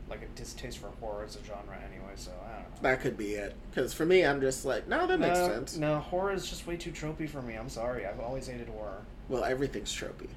like 0.09 0.23
a 0.23 0.39
distaste 0.39 0.79
for 0.79 0.89
horror 1.01 1.25
as 1.25 1.37
a 1.37 1.45
genre 1.45 1.77
anyway, 1.87 2.13
so 2.15 2.31
I 2.45 2.53
don't 2.53 2.61
know. 2.63 2.77
That 2.83 3.01
could 3.01 3.17
be 3.17 3.33
it. 3.33 3.55
Because 3.71 3.93
for 3.93 4.07
me, 4.07 4.25
I'm 4.25 4.41
just 4.41 4.65
like, 4.65 4.89
no, 4.89 5.07
that 5.07 5.19
makes 5.19 5.39
no, 5.39 5.49
sense. 5.49 5.77
No, 5.77 5.99
horror 5.99 6.33
is 6.33 6.49
just 6.49 6.67
way 6.67 6.77
too 6.77 6.91
tropey 6.93 7.29
for 7.29 7.43
me. 7.43 7.55
I'm 7.55 7.69
sorry. 7.69 8.07
I've 8.07 8.21
always 8.21 8.47
hated 8.47 8.69
horror. 8.69 9.03
Well, 9.29 9.45
everything's 9.45 9.93
tropey. 9.93 10.29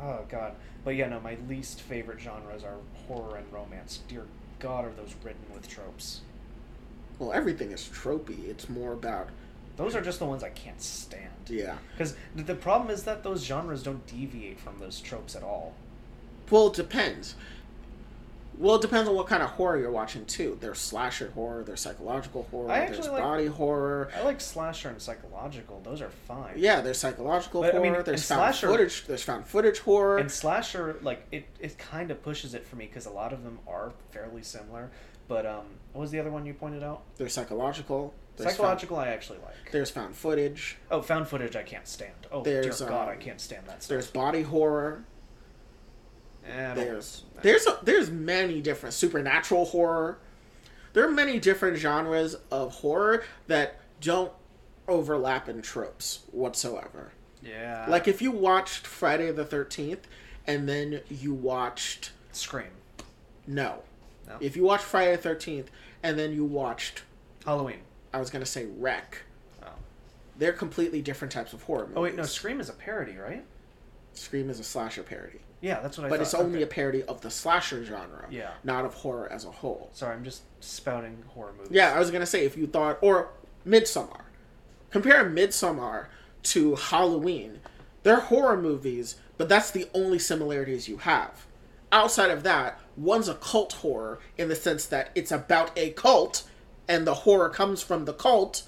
Oh 0.00 0.20
god. 0.28 0.54
But 0.84 0.96
yeah, 0.96 1.08
no, 1.08 1.20
my 1.20 1.36
least 1.48 1.82
favorite 1.82 2.20
genres 2.20 2.64
are 2.64 2.76
horror 3.06 3.36
and 3.36 3.52
romance. 3.52 4.00
Dear 4.08 4.24
God, 4.60 4.84
are 4.84 4.90
those 4.92 5.14
written 5.24 5.42
with 5.52 5.68
tropes? 5.68 6.20
Well, 7.18 7.32
everything 7.32 7.72
is 7.72 7.82
tropey. 7.92 8.48
It's 8.48 8.68
more 8.68 8.92
about 8.92 9.28
Those 9.76 9.94
are 9.94 10.00
just 10.02 10.18
the 10.18 10.26
ones 10.26 10.42
I 10.42 10.50
can't 10.50 10.80
stand. 10.80 11.30
yeah. 11.48 11.76
Because 11.92 12.14
the 12.34 12.54
problem 12.54 12.90
is 12.90 13.04
that 13.04 13.22
those 13.22 13.44
genres 13.44 13.82
don't 13.82 14.06
deviate 14.06 14.60
from 14.60 14.78
those 14.78 15.00
tropes 15.00 15.34
at 15.34 15.42
all. 15.42 15.74
Well, 16.50 16.68
it 16.68 16.74
depends. 16.74 17.34
Well, 18.60 18.74
it 18.76 18.82
depends 18.82 19.08
on 19.08 19.14
what 19.16 19.26
kind 19.26 19.42
of 19.42 19.48
horror 19.50 19.78
you're 19.78 19.90
watching 19.90 20.26
too. 20.26 20.58
There's 20.60 20.78
slasher 20.78 21.30
horror, 21.30 21.64
there's 21.64 21.80
psychological 21.80 22.46
horror, 22.50 22.70
I 22.70 22.86
there's 22.86 23.08
like- 23.08 23.22
body 23.22 23.46
horror. 23.46 24.10
I 24.14 24.22
like 24.22 24.38
slasher 24.40 24.90
and 24.90 25.00
psychological. 25.00 25.80
Those 25.82 26.02
are 26.02 26.10
fine. 26.10 26.54
Yeah, 26.56 26.82
there's 26.82 26.98
psychological 26.98 27.62
But, 27.62 27.70
I 27.74 27.78
horror. 27.78 27.90
mean, 27.92 28.02
there's 28.04 28.26
found 28.28 28.38
slasher- 28.54 28.68
footage. 28.68 29.06
There's 29.06 29.22
found 29.22 29.46
footage 29.46 29.78
horror. 29.78 30.18
And 30.18 30.30
slasher, 30.30 30.96
like 31.02 31.26
it, 31.32 31.46
it 31.58 31.78
kind 31.78 32.10
of 32.10 32.22
pushes 32.22 32.52
it 32.52 32.66
for 32.66 32.76
me 32.76 32.84
because 32.84 33.06
a 33.06 33.10
lot 33.10 33.32
of 33.32 33.44
them 33.44 33.58
are 33.66 33.92
fairly 34.10 34.42
similar. 34.42 34.90
But 35.26 35.46
um, 35.46 35.64
what 35.92 36.02
was 36.02 36.10
the 36.10 36.20
other 36.20 36.30
one 36.30 36.44
you 36.44 36.52
pointed 36.54 36.82
out? 36.82 37.02
there's 37.16 37.32
psychological. 37.32 38.12
There's 38.36 38.52
Psychological, 38.52 38.96
I 38.96 39.08
actually 39.08 39.38
like. 39.40 39.70
There's 39.70 39.90
found 39.90 40.14
footage. 40.16 40.78
Oh, 40.90 41.02
found 41.02 41.28
footage, 41.28 41.56
I 41.56 41.62
can't 41.62 41.86
stand. 41.86 42.14
Oh 42.32 42.42
There's, 42.42 42.78
dear 42.78 42.88
God, 42.88 43.02
um, 43.08 43.10
I 43.10 43.16
can't 43.16 43.38
stand 43.40 43.66
that 43.66 43.82
stuff. 43.82 43.88
There's 43.90 44.06
body 44.10 44.42
horror. 44.42 45.04
There's 46.74 47.22
like 47.34 47.34
that. 47.34 47.42
there's 47.42 47.66
there's 47.82 48.10
many 48.10 48.60
different 48.60 48.94
supernatural 48.94 49.64
horror. 49.66 50.18
There 50.92 51.06
are 51.06 51.10
many 51.12 51.38
different 51.38 51.76
genres 51.78 52.36
of 52.50 52.72
horror 52.72 53.22
that 53.46 53.78
don't 54.00 54.32
overlap 54.88 55.48
in 55.48 55.62
tropes 55.62 56.20
whatsoever. 56.32 57.12
yeah, 57.42 57.86
Like 57.88 58.08
if 58.08 58.20
you 58.20 58.32
watched 58.32 58.86
Friday 58.86 59.30
the 59.30 59.44
Thirteenth, 59.44 60.06
and 60.46 60.68
then 60.68 61.00
you 61.08 61.32
watched 61.32 62.10
Scream, 62.32 62.66
no, 63.46 63.82
No? 64.26 64.36
if 64.40 64.56
you 64.56 64.64
watched 64.64 64.82
Friday 64.84 65.12
the 65.12 65.22
Thirteenth, 65.22 65.70
and 66.02 66.18
then 66.18 66.32
you 66.32 66.44
watched 66.44 67.02
Halloween. 67.44 67.80
I 68.12 68.18
was 68.18 68.30
gonna 68.30 68.44
say 68.46 68.66
Wreck, 68.66 69.18
Oh. 69.62 69.68
they're 70.38 70.52
completely 70.52 71.00
different 71.02 71.30
types 71.30 71.52
of 71.52 71.62
horror 71.62 71.82
movies. 71.82 71.96
oh 71.96 72.02
wait, 72.02 72.16
no, 72.16 72.24
Scream 72.24 72.58
is 72.60 72.68
a 72.68 72.72
parody, 72.72 73.16
right? 73.16 73.44
Scream 74.14 74.50
is 74.50 74.58
a 74.58 74.64
slasher 74.64 75.04
parody, 75.04 75.38
Yeah, 75.60 75.80
that's 75.80 75.98
what 75.98 76.06
I 76.06 76.08
but 76.08 76.16
thought. 76.16 76.22
it's 76.22 76.34
only 76.34 76.58
Okay. 76.60 76.62
a 76.62 76.66
parody 76.66 77.02
of 77.04 77.20
the 77.20 77.30
slasher 77.30 77.84
genre, 77.84 78.26
Yeah. 78.30 78.52
not 78.64 78.84
of 78.84 78.94
horror 78.94 79.30
as 79.30 79.44
a 79.44 79.50
whole. 79.50 79.90
Sorry, 79.92 80.14
I'm 80.14 80.24
just 80.24 80.42
spouting 80.60 81.22
horror 81.28 81.52
movies. 81.52 81.72
Yeah, 81.72 81.92
I 81.94 81.98
was 81.98 82.10
gonna 82.10 82.26
say 82.26 82.44
if 82.46 82.56
you 82.56 82.66
thought 82.66 82.98
or 83.02 83.28
Midsommar, 83.66 84.22
compare 84.90 85.24
Midsommar 85.24 86.06
to 86.44 86.76
Halloween. 86.76 87.60
They're 88.02 88.20
horror 88.20 88.56
movies, 88.56 89.16
but 89.36 89.48
that's 89.50 89.70
the 89.70 89.88
only 89.92 90.18
similarities 90.18 90.88
you 90.88 90.96
have. 90.98 91.46
Outside 91.92 92.30
of 92.30 92.42
that, 92.44 92.78
one's 92.96 93.28
a 93.28 93.34
cult 93.34 93.74
horror 93.74 94.18
in 94.38 94.48
the 94.48 94.56
sense 94.56 94.86
that 94.86 95.10
it's 95.14 95.30
about 95.32 95.70
a 95.76 95.90
cult, 95.90 96.44
and 96.88 97.06
the 97.06 97.14
horror 97.14 97.50
comes 97.50 97.82
from 97.82 98.06
the 98.06 98.14
cult, 98.14 98.62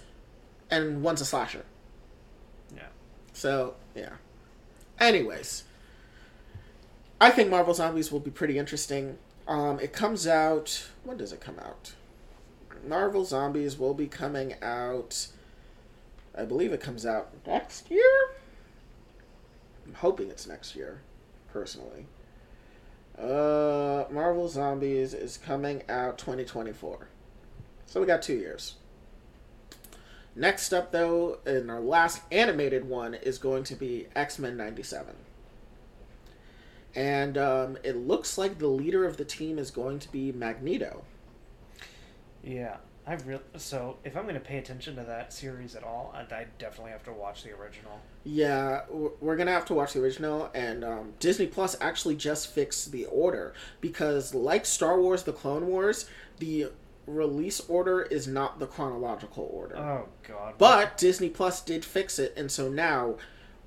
and 0.71 1.03
one's 1.03 1.23
a 1.23 1.25
slasher. 1.25 1.65
Yeah. 2.77 2.89
So 3.33 3.77
yeah. 3.95 4.17
Anyways, 5.01 5.65
I 7.23 7.31
think 7.31 7.51
Marvel 7.51 7.73
Zombies 7.73 8.11
will 8.11 8.19
be 8.19 8.33
pretty 8.33 8.59
interesting. 8.59 9.17
Um, 9.47 9.79
it 9.79 9.93
comes 9.93 10.27
out. 10.27 10.89
When 11.05 11.17
does 11.17 11.33
it 11.33 11.41
come 11.41 11.57
out? 11.61 11.93
Marvel 12.85 13.25
Zombies 13.25 13.79
will 13.79 13.95
be 13.95 14.09
coming 14.09 14.57
out. 14.61 15.29
I 16.37 16.45
believe 16.45 16.73
it 16.73 16.81
comes 16.81 17.07
out 17.07 17.31
next 17.47 17.93
year. 17.93 18.31
I'm 19.87 19.95
hoping 19.95 20.31
it's 20.31 20.49
next 20.49 20.75
year, 20.75 21.01
personally. 21.53 22.07
Uh, 23.17 24.07
Marvel 24.11 24.49
Zombies 24.49 25.15
is 25.15 25.37
coming 25.37 25.85
out 25.89 26.19
2024. 26.19 27.07
So 27.87 28.01
we 28.01 28.07
got 28.09 28.23
two 28.23 28.35
years. 28.35 28.75
Next 30.35 30.73
up, 30.73 30.91
though, 30.91 31.39
in 31.47 31.71
our 31.71 31.81
last 31.81 32.23
animated 32.33 32.85
one 32.89 33.15
is 33.15 33.39
going 33.39 33.63
to 33.63 33.77
be 33.77 34.09
X 34.17 34.41
Men 34.41 34.57
97. 34.57 35.15
And 36.95 37.39
um, 37.39 37.79
it 37.83 37.97
looks 37.97 38.37
like 38.37 38.59
the 38.59 38.67
leader 38.67 39.05
of 39.07 39.17
the 39.17 39.25
team 39.25 39.59
is 39.59 39.71
going 39.71 39.99
to 40.01 40.13
be 40.13 40.31
Magneto. 40.33 41.05
Yeah, 42.43 42.77
I 43.07 43.15
really. 43.15 43.43
So 43.57 43.97
if 44.05 44.17
I'm 44.17 44.25
going 44.25 44.35
to 44.35 44.41
pay 44.41 44.59
attention 44.59 44.97
to 44.97 45.03
that 45.03 45.33
series 45.33 45.75
at 45.75 45.85
all, 45.85 46.15
I, 46.15 46.47
definitely 46.59 46.93
have 46.93 47.05
to 47.05 47.13
watch 47.13 47.45
the 47.45 47.53
original. 47.53 48.01
Yeah, 48.25 48.83
we're 48.91 49.37
gonna 49.37 49.53
have 49.53 49.65
to 49.67 49.75
watch 49.75 49.95
the 49.95 50.01
original, 50.01 50.51
and 50.55 50.85
um, 50.85 51.15
Disney 51.19 51.47
Plus 51.47 51.77
actually 51.81 52.15
just 52.15 52.49
fixed 52.49 52.93
the 52.93 53.07
order 53.07 53.55
because, 53.81 54.35
like 54.35 54.65
Star 54.65 55.01
Wars: 55.01 55.25
The 55.25 55.33
Clone 55.33 55.67
Wars, 55.67 56.09
the 56.39 56.69
release 57.07 57.61
order 57.69 58.03
is 58.03 58.29
not 58.29 58.59
the 58.59 58.67
chronological 58.67 59.51
order. 59.53 59.77
Oh 59.77 60.09
God. 60.27 60.55
But 60.59 60.97
Disney 60.99 61.29
Plus 61.29 61.61
did 61.61 61.85
fix 61.85 62.19
it, 62.19 62.33
and 62.37 62.51
so 62.51 62.69
now 62.69 63.17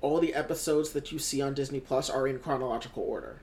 all 0.06 0.20
the 0.20 0.34
episodes 0.34 0.90
that 0.90 1.10
you 1.12 1.18
see 1.18 1.42
on 1.42 1.52
Disney 1.54 1.80
Plus 1.80 2.08
are 2.08 2.26
in 2.28 2.38
chronological 2.38 3.02
order. 3.02 3.40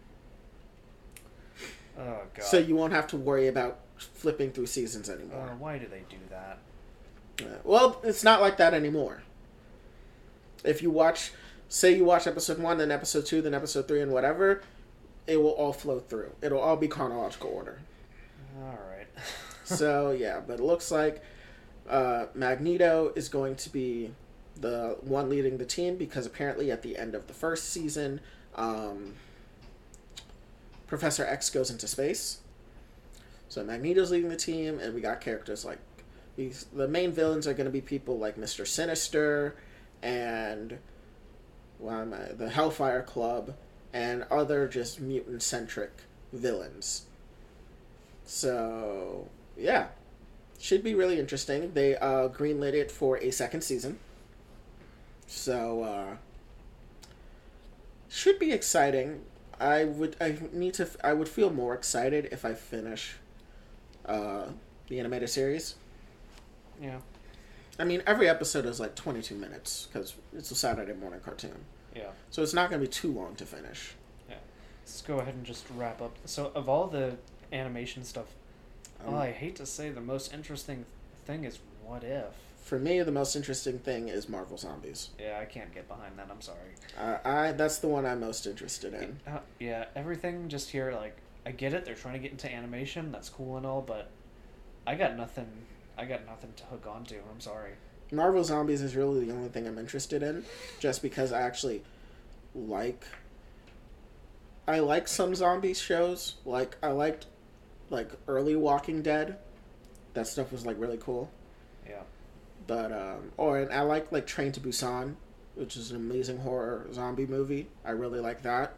Oh 1.98 2.22
God. 2.34 2.44
So 2.44 2.58
you 2.58 2.76
won't 2.76 2.94
have 2.94 3.08
to 3.08 3.18
worry 3.18 3.48
about 3.48 3.80
flipping 3.98 4.52
through 4.52 4.66
seasons 4.68 5.10
Uh, 5.10 5.14
anymore. 5.14 5.56
why 5.60 5.78
do 5.78 5.88
they 5.88 6.04
do 6.10 6.18
that? 6.30 6.58
Uh, 7.42 7.58
well, 7.64 8.00
it's 8.04 8.24
not 8.24 8.42
like 8.42 8.58
that 8.58 8.74
anymore. 8.74 9.24
If 10.64 10.82
you 10.82 10.90
watch, 10.90 11.32
say 11.68 11.96
you 11.96 12.06
watch 12.06 12.26
episode 12.26 12.58
one, 12.60 12.78
then 12.78 12.92
episode 12.92 13.26
two, 13.26 13.42
then 13.42 13.54
episode 13.54 13.88
three, 13.88 14.02
and 14.02 14.12
whatever, 14.12 14.62
it 15.28 15.38
will 15.38 15.52
all 15.52 15.74
flow 15.74 16.00
through. 16.00 16.32
It'll 16.42 16.60
all 16.60 16.78
be 16.78 16.88
chronological 16.88 17.50
order. 17.50 17.80
All 18.62 18.80
right. 18.90 19.08
so 19.66 20.12
yeah, 20.12 20.40
but 20.46 20.60
it 20.60 20.64
looks 20.64 20.90
like 20.92 21.22
uh, 21.90 22.26
Magneto 22.34 23.12
is 23.16 23.30
going 23.30 23.56
to 23.58 23.70
be 23.70 24.12
the 24.64 24.98
one 25.02 25.30
leading 25.30 25.60
the 25.60 25.66
team 25.66 25.98
because 25.98 26.26
apparently 26.26 26.72
at 26.72 26.82
the 26.82 26.98
end 26.98 27.14
of 27.14 27.28
the 27.28 27.34
first 27.34 27.70
season, 27.70 28.20
um, 28.56 29.14
Professor 30.88 31.26
X 31.26 31.52
goes 31.52 31.70
into 31.70 31.88
space. 31.88 32.40
So 33.50 33.64
Magneto's 33.64 34.10
leading 34.10 34.30
the 34.30 34.36
team, 34.36 34.80
and 34.80 34.96
we 34.96 35.02
got 35.02 35.22
characters 35.22 35.64
like 35.64 35.78
these. 36.36 36.66
The 36.74 36.88
main 36.88 37.12
villains 37.12 37.46
are 37.46 37.54
going 37.54 37.66
to 37.66 37.72
be 37.72 37.82
people 37.82 38.18
like 38.18 38.38
Mister 38.38 38.66
Sinister 38.66 39.56
and 40.02 40.80
am 41.86 42.16
the 42.38 42.50
Hellfire 42.50 43.04
Club 43.04 43.54
and 43.94 44.24
other 44.32 44.68
just 44.68 45.00
mutant 45.00 45.44
centric 45.44 45.92
villains. 46.32 47.04
So 48.26 49.28
yeah, 49.58 49.88
should 50.58 50.84
be 50.84 50.96
really 50.96 51.20
interesting. 51.20 51.74
They 51.74 51.98
uh, 51.98 52.30
greenlit 52.30 52.74
it 52.74 52.90
for 52.90 53.18
a 53.18 53.32
second 53.32 53.62
season, 53.62 54.00
so 55.36 55.84
uh, 55.84 56.16
should 58.10 58.40
be 58.40 58.52
exciting. 58.52 59.22
I 59.60 59.86
would 59.86 60.16
I 60.20 60.38
need 60.52 60.74
to 60.76 60.88
I 61.04 61.14
would 61.14 61.30
feel 61.30 61.50
more 61.52 61.74
excited 61.74 62.30
if 62.32 62.44
I 62.46 62.54
finish 62.54 63.16
uh, 64.06 64.48
the 64.88 65.00
animated 65.00 65.30
series. 65.30 65.76
yeah. 66.82 67.00
I 67.80 67.86
mean, 67.86 68.04
every 68.06 68.30
episode 68.30 68.66
is 68.68 68.80
like 68.80 68.96
twenty 68.96 69.22
two 69.22 69.36
minutes 69.36 69.88
because 69.92 70.14
it's 70.36 70.52
a 70.52 70.56
Saturday 70.56 70.94
morning 70.94 71.22
cartoon, 71.22 71.66
Yeah. 71.96 72.12
so 72.30 72.44
it's 72.44 72.54
not 72.54 72.70
going 72.70 72.80
to 72.80 72.88
be 72.88 72.92
too 72.92 73.12
long 73.12 73.34
to 73.36 73.46
finish. 73.48 73.96
Yeah. 74.30 74.36
Let's 74.86 75.02
go 75.02 75.18
ahead 75.20 75.34
and 75.34 75.44
just 75.44 75.66
wrap 75.76 76.00
up. 76.00 76.16
So 76.26 76.52
of 76.54 76.70
all 76.70 76.86
the 76.88 77.18
animation 77.52 78.04
stuff, 78.04 78.28
Um, 79.04 79.16
oh, 79.16 79.18
I 79.18 79.32
hate 79.32 79.56
to 79.56 79.66
say 79.66 79.90
the 79.90 80.02
most 80.02 80.32
interesting 80.34 80.86
thing 81.26 81.46
is 81.46 81.58
What 81.84 82.04
If. 82.04 82.36
For 82.64 82.80
me, 82.80 83.02
the 83.02 83.12
most 83.12 83.36
interesting 83.36 83.78
thing 83.78 84.08
is 84.08 84.30
Marvel 84.30 84.58
Zombies. 84.58 85.10
Yeah, 85.20 85.38
I 85.42 85.46
can't 85.46 85.74
get 85.74 85.90
behind 85.90 86.18
that. 86.18 86.30
I'm 86.32 86.40
sorry. 86.40 86.76
Uh, 86.98 87.18
I 87.26 87.52
that's 87.52 87.80
the 87.80 87.90
one 87.90 88.06
I'm 88.06 88.22
most 88.22 88.48
interested 88.48 88.94
in. 88.94 89.20
Uh, 89.28 89.40
yeah, 89.60 89.86
everything 89.98 90.48
just 90.48 90.72
here, 90.72 90.94
like, 90.94 91.18
I 91.46 91.52
get 91.52 91.74
it. 91.74 91.84
They're 91.84 91.94
trying 91.94 92.14
to 92.14 92.20
get 92.20 92.32
into 92.32 92.50
animation. 92.52 93.12
That's 93.12 93.28
cool 93.28 93.58
and 93.58 93.66
all, 93.66 93.82
but 93.82 94.10
I 94.88 94.96
got 94.96 95.18
nothing. 95.18 95.48
I 95.98 96.06
got 96.06 96.26
nothing 96.26 96.54
to 96.56 96.64
hook 96.64 96.88
onto. 96.88 97.18
I'm 97.30 97.42
sorry. 97.42 97.74
Marvel 98.14 98.44
Zombies 98.46 98.82
is 98.82 98.96
really 98.96 99.26
the 99.26 99.34
only 99.34 99.50
thing 99.50 99.68
I'm 99.68 99.78
interested 99.78 100.24
in, 100.24 100.46
just 100.80 101.02
because 101.02 101.34
I 101.34 101.42
actually 101.42 101.84
like. 102.56 103.04
I 104.66 104.80
like 104.80 105.10
some 105.10 105.36
zombie 105.36 105.74
shows. 105.74 106.36
Like 106.46 106.78
I 106.82 106.92
liked, 106.92 107.26
like 107.90 108.12
early 108.30 108.56
Walking 108.56 109.02
Dead. 109.02 109.38
That 110.14 110.28
stuff 110.28 110.54
was 110.54 110.66
like 110.66 110.80
really 110.80 110.98
cool. 110.98 111.30
Yeah. 111.86 112.04
But 112.68 112.92
um, 112.92 113.32
or 113.38 113.60
and 113.60 113.72
I 113.74 113.82
like 113.82 114.12
like 114.12 114.26
Train 114.26 114.52
to 114.54 114.60
Busan, 114.60 115.16
which 115.56 115.76
is 115.76 115.92
an 115.92 115.98
amazing 115.98 116.40
horror 116.40 116.88
zombie 116.94 117.26
movie. 117.26 117.68
I 117.86 117.92
really 117.92 118.20
like 118.20 118.42
that. 118.44 118.76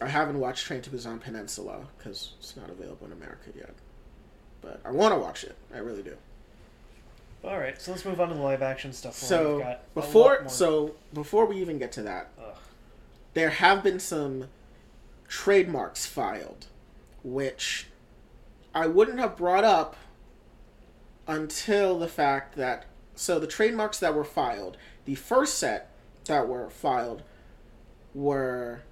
I 0.00 0.08
haven't 0.08 0.38
watched 0.38 0.66
Train 0.66 0.82
to 0.82 0.90
Busan 0.90 1.20
Peninsula 1.20 1.86
because 1.96 2.32
it's 2.38 2.56
not 2.56 2.68
available 2.68 3.06
in 3.06 3.12
America 3.12 3.50
yet, 3.56 3.74
but 4.60 4.80
I 4.84 4.90
want 4.90 5.14
to 5.14 5.18
watch 5.18 5.44
it. 5.44 5.56
I 5.72 5.78
really 5.78 6.02
do. 6.02 6.16
All 7.44 7.58
right, 7.58 7.80
so 7.80 7.90
let's 7.90 8.04
move 8.06 8.20
on 8.20 8.28
to 8.30 8.34
the 8.34 8.40
live 8.40 8.62
action 8.62 8.92
stuff. 8.92 9.14
So 9.14 9.56
we've 9.56 9.64
got 9.64 9.94
before 9.94 10.48
so 10.48 10.94
before 11.12 11.44
we 11.44 11.60
even 11.60 11.78
get 11.78 11.92
to 11.92 12.02
that, 12.02 12.30
Ugh. 12.38 12.56
there 13.34 13.50
have 13.50 13.82
been 13.82 14.00
some 14.00 14.48
trademarks 15.28 16.06
filed, 16.06 16.66
which 17.22 17.88
I 18.74 18.86
wouldn't 18.86 19.18
have 19.18 19.36
brought 19.36 19.64
up 19.64 19.96
until 21.26 21.98
the 21.98 22.08
fact 22.08 22.56
that 22.56 22.86
so 23.14 23.38
the 23.38 23.46
trademarks 23.46 23.98
that 24.00 24.14
were 24.14 24.24
filed, 24.24 24.76
the 25.04 25.14
first 25.14 25.58
set 25.58 25.90
that 26.24 26.48
were 26.48 26.68
filed 26.70 27.22
were 28.12 28.82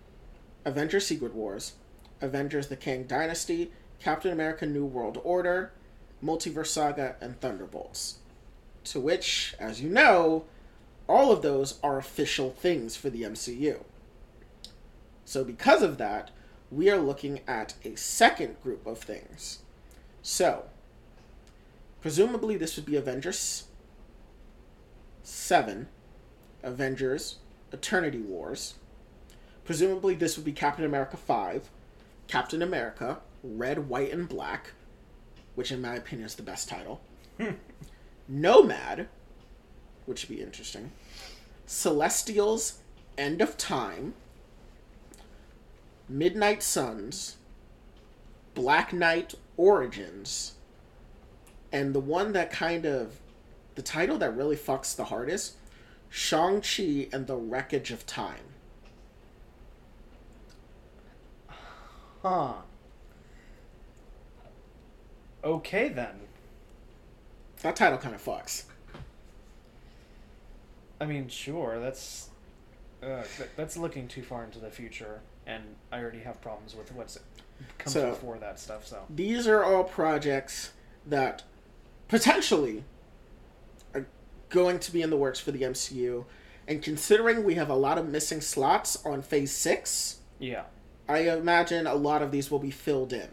Avengers 0.64 1.06
Secret 1.06 1.34
Wars, 1.34 1.72
Avengers 2.20 2.68
the 2.68 2.76
Kang 2.76 3.04
Dynasty, 3.04 3.72
Captain 3.98 4.32
America 4.32 4.66
New 4.66 4.84
World 4.84 5.20
Order, 5.24 5.72
Multiverse 6.22 6.66
Saga, 6.66 7.16
and 7.20 7.40
Thunderbolts. 7.40 8.18
To 8.84 9.00
which, 9.00 9.54
as 9.58 9.80
you 9.80 9.88
know, 9.88 10.44
all 11.08 11.32
of 11.32 11.42
those 11.42 11.78
are 11.82 11.98
official 11.98 12.50
things 12.50 12.96
for 12.96 13.10
the 13.10 13.22
MCU. 13.22 13.82
So, 15.24 15.44
because 15.44 15.82
of 15.82 15.98
that, 15.98 16.30
we 16.70 16.90
are 16.90 16.98
looking 16.98 17.40
at 17.46 17.74
a 17.84 17.96
second 17.96 18.60
group 18.62 18.86
of 18.86 18.98
things. 18.98 19.60
So, 20.22 20.64
presumably, 22.02 22.56
this 22.56 22.76
would 22.76 22.84
be 22.84 22.96
Avengers 22.96 23.64
7, 25.22 25.88
Avengers 26.62 27.36
Eternity 27.72 28.18
Wars. 28.18 28.74
Presumably, 29.64 30.14
this 30.14 30.36
would 30.36 30.44
be 30.44 30.52
Captain 30.52 30.84
America 30.84 31.16
5, 31.16 31.70
Captain 32.26 32.60
America 32.60 33.20
Red, 33.42 33.88
White, 33.88 34.12
and 34.12 34.28
Black, 34.28 34.72
which, 35.54 35.72
in 35.72 35.80
my 35.80 35.94
opinion, 35.94 36.26
is 36.26 36.34
the 36.34 36.42
best 36.42 36.68
title. 36.68 37.00
Hmm. 37.38 37.52
Nomad, 38.28 39.08
which 40.06 40.28
would 40.28 40.36
be 40.36 40.42
interesting. 40.42 40.92
Celestials 41.66 42.78
End 43.18 43.40
of 43.40 43.56
Time. 43.56 44.14
Midnight 46.08 46.62
Suns, 46.62 47.36
Black 48.54 48.92
Knight 48.92 49.34
Origins, 49.56 50.54
and 51.72 51.94
the 51.94 52.00
one 52.00 52.32
that 52.32 52.50
kind 52.50 52.84
of 52.84 53.18
the 53.74 53.82
title 53.82 54.18
that 54.18 54.36
really 54.36 54.56
fucks 54.56 54.94
the 54.94 55.04
hardest, 55.04 55.54
Shang-Chi 56.10 57.08
and 57.12 57.26
the 57.26 57.36
Wreckage 57.36 57.90
of 57.90 58.06
Time. 58.06 58.44
Huh. 62.22 62.52
Okay 65.42 65.88
then. 65.88 66.20
That 67.62 67.76
title 67.76 67.98
kind 67.98 68.14
of 68.14 68.22
fucks. 68.24 68.64
I 71.00 71.06
mean, 71.06 71.28
sure, 71.28 71.80
that's 71.80 72.28
uh, 73.02 73.22
that's 73.56 73.76
looking 73.76 74.06
too 74.06 74.22
far 74.22 74.44
into 74.44 74.60
the 74.60 74.70
future, 74.70 75.20
and 75.46 75.62
I 75.90 75.98
already 76.00 76.20
have 76.20 76.40
problems 76.40 76.76
with 76.76 76.92
what's 76.92 77.18
comes 77.78 77.94
So- 77.94 78.10
before 78.10 78.38
that 78.38 78.60
stuff. 78.60 78.86
So 78.86 79.02
These 79.10 79.46
are 79.48 79.64
all 79.64 79.82
projects 79.84 80.72
that 81.06 81.42
potentially 82.12 82.84
are 83.94 84.04
going 84.50 84.78
to 84.78 84.92
be 84.92 85.00
in 85.00 85.08
the 85.08 85.16
works 85.16 85.40
for 85.40 85.50
the 85.50 85.62
MCU. 85.62 86.26
And 86.68 86.82
considering 86.82 87.42
we 87.42 87.54
have 87.54 87.70
a 87.70 87.74
lot 87.74 87.96
of 87.96 88.06
missing 88.06 88.42
slots 88.42 89.02
on 89.06 89.22
Phase 89.22 89.50
6, 89.52 90.18
yeah, 90.38 90.64
I 91.08 91.20
imagine 91.30 91.86
a 91.86 91.94
lot 91.94 92.20
of 92.20 92.30
these 92.30 92.50
will 92.50 92.58
be 92.58 92.70
filled 92.70 93.14
in. 93.14 93.28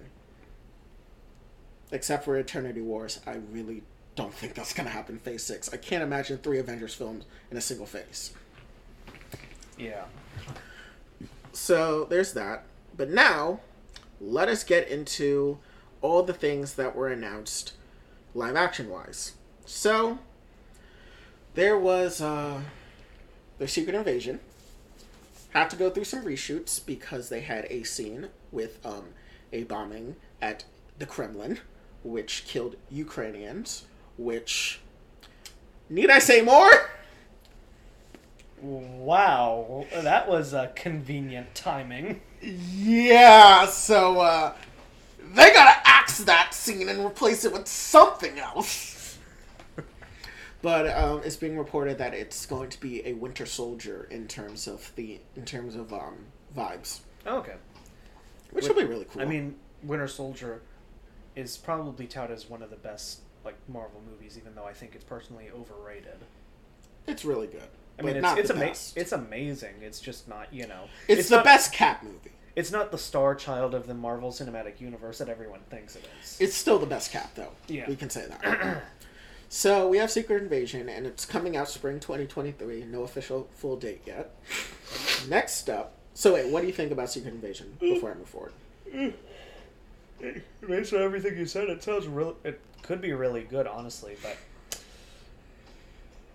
Except 1.92 2.24
for 2.24 2.38
Eternity 2.38 2.80
Wars, 2.80 3.20
I 3.28 3.40
really 3.52 3.84
don't 4.16 4.34
think 4.34 4.54
that's 4.54 4.74
going 4.74 4.88
to 4.88 4.94
happen 4.94 5.20
Phase 5.20 5.44
6. 5.44 5.74
I 5.74 5.78
can't 5.78 6.02
imagine 6.02 6.38
three 6.38 6.58
Avengers 6.58 6.94
films 6.94 7.26
in 7.52 7.58
a 7.58 7.62
single 7.62 7.86
phase. 7.86 8.32
yeah. 9.78 10.06
So 11.52 12.06
there's 12.06 12.32
that. 12.32 12.64
But 12.96 13.10
now, 13.10 13.60
let 14.22 14.48
us 14.48 14.64
get 14.64 14.88
into 14.88 15.60
all 16.02 16.24
the 16.24 16.34
things 16.34 16.76
that 16.76 16.96
were 16.96 17.10
announced 17.10 17.74
live 18.40 18.56
action 18.56 18.90
wise. 18.90 19.34
So, 19.66 20.18
there 21.56 21.78
was 21.78 22.22
uh, 22.22 22.62
their 23.58 23.68
Secret 23.68 23.96
Invasion. 23.96 24.40
Had 25.50 25.70
to 25.72 25.76
go 25.76 25.90
through 25.90 26.06
some 26.06 26.24
reshoots 26.24 26.84
because 26.84 27.30
they 27.30 27.42
had 27.42 27.68
a 27.70 27.84
scene 27.84 28.30
with 28.52 28.84
um, 28.86 29.10
a 29.52 29.64
bombing 29.64 30.16
at 30.42 30.64
the 31.00 31.06
Kremlin, 31.06 31.60
which 32.04 32.46
killed 32.46 32.78
Ukrainians. 32.90 33.86
Which 34.18 34.80
need 35.90 36.10
I 36.10 36.20
say 36.20 36.42
more? 36.42 36.72
Wow, 38.62 39.86
that 39.94 40.30
was 40.30 40.54
a 40.54 40.72
convenient 40.76 41.56
timing. 41.56 42.22
Yeah, 42.42 43.66
so 43.66 44.20
uh 44.20 44.54
they 45.34 45.52
gotta 45.52 45.80
axe 45.88 46.20
that 46.20 46.54
scene 46.54 46.90
and 46.90 47.06
replace 47.06 47.46
it 47.46 47.54
with 47.54 47.68
something 47.68 48.40
else. 48.40 49.18
but 50.62 50.88
um, 50.98 51.22
it's 51.24 51.36
being 51.36 51.58
reported 51.58 51.98
that 52.00 52.14
it's 52.14 52.46
going 52.46 52.70
to 52.70 52.80
be 52.80 53.06
a 53.08 53.14
Winter 53.14 53.46
Soldier 53.46 54.08
in 54.12 54.28
terms 54.28 54.68
of 54.68 54.92
the 54.96 55.20
in 55.36 55.46
terms 55.46 55.76
of 55.76 55.94
um, 55.94 56.18
vibes, 56.56 57.00
Okay. 57.26 57.56
which 58.52 58.68
will 58.68 58.76
be 58.76 58.84
really 58.86 59.06
cool. 59.06 59.22
I 59.22 59.26
mean, 59.26 59.56
Winter 59.84 60.08
Soldier 60.08 60.62
is 61.36 61.58
probably 61.58 62.08
touted 62.08 62.36
as 62.36 62.50
one 62.50 62.62
of 62.62 62.70
the 62.70 62.76
best 62.76 63.22
like 63.46 63.56
Marvel 63.68 64.02
movies, 64.10 64.38
even 64.38 64.56
though 64.56 64.66
I 64.66 64.74
think 64.74 64.96
it's 64.96 65.04
personally 65.04 65.50
overrated. 65.54 66.18
it's 67.08 67.24
really 67.24 67.48
good. 67.48 67.62
I 67.98 68.02
mean, 68.02 68.16
it's 68.18 68.38
it's, 68.38 68.50
ama- 68.52 69.02
it's 69.02 69.12
amazing. 69.12 69.76
It's 69.82 70.00
just 70.00 70.28
not 70.28 70.54
you 70.54 70.68
know. 70.68 70.86
It's, 71.08 71.30
the 71.30 71.38
not, 71.38 71.46
best 71.46 71.74
cat 71.74 72.04
movie. 72.04 72.32
It's 72.60 72.74
not 72.74 72.92
the 72.92 72.98
star 72.98 73.36
child 73.36 73.74
of 73.74 73.88
the 73.88 73.94
Marvel 73.94 74.32
Cinematic 74.32 74.82
Universe 74.82 75.20
that 75.20 75.30
everyone 75.30 75.62
thinks 75.70 75.96
it 75.96 76.06
is. 76.22 76.36
It's 76.42 76.54
still 76.54 76.78
the 76.78 76.86
best 76.86 77.10
Cap, 77.10 77.34
though. 77.34 77.54
Yeah. 77.70 77.86
We 77.88 77.96
can 77.96 78.10
say 78.10 78.28
that. 78.28 78.84
so 79.50 79.88
we 79.88 79.98
have 79.98 80.12
Secret 80.12 80.44
Invasion, 80.44 80.90
and 80.90 81.08
it's 81.08 81.26
coming 81.26 81.56
out 81.56 81.70
spring 81.70 82.02
2023. 82.02 82.84
No 82.84 83.04
official 83.04 83.48
full 83.54 83.78
date 83.78 84.02
yet. 84.06 84.36
Next 85.30 85.70
up. 85.70 85.94
So 86.14 86.34
wait, 86.34 86.52
what 86.52 86.60
do 86.60 86.68
you 86.68 86.74
think 86.74 86.92
about 86.92 87.10
Secret 87.10 87.34
Invasion 87.34 87.78
before 87.80 88.12
I 88.12 88.16
move 88.16 88.28
forward? 88.28 88.52
Based 90.68 90.94
on 90.94 91.02
everything 91.02 91.38
you 91.38 91.46
said, 91.46 91.70
it 91.70 91.82
sounds 91.82 92.08
real. 92.10 92.36
It 92.44 92.60
could 92.82 93.00
be 93.00 93.14
really 93.14 93.44
good, 93.44 93.68
honestly, 93.68 94.18
but 94.22 94.36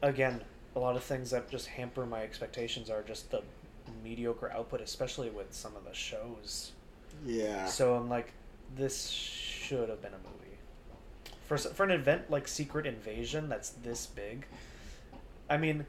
again, 0.01 0.41
a 0.75 0.79
lot 0.79 0.97
of 0.97 1.05
things 1.05 1.33
that 1.33 1.51
just 1.51 1.67
hamper 1.67 2.07
my 2.07 2.23
expectations 2.23 2.89
are 2.89 3.03
just 3.03 3.31
the 3.31 3.43
mediocre 4.03 4.51
output, 4.53 4.81
especially 4.81 5.31
with 5.31 5.53
some 5.53 5.77
of 5.77 5.85
the 5.85 5.95
shows. 5.95 6.73
Yeah. 7.25 7.67
So 7.67 7.95
I'm 7.95 8.09
like, 8.09 8.33
this 8.77 9.09
should 9.09 9.89
have 9.89 10.03
been 10.03 10.13
a 10.13 10.19
movie. 10.19 10.59
For 11.47 11.59
for 11.59 11.85
an 11.85 11.91
event 11.91 12.31
like 12.31 12.49
Secret 12.49 12.87
Invasion 12.87 13.49
that's 13.49 13.71
this 13.71 14.07
big, 14.07 14.47
I 15.49 15.57
mean, 15.57 15.85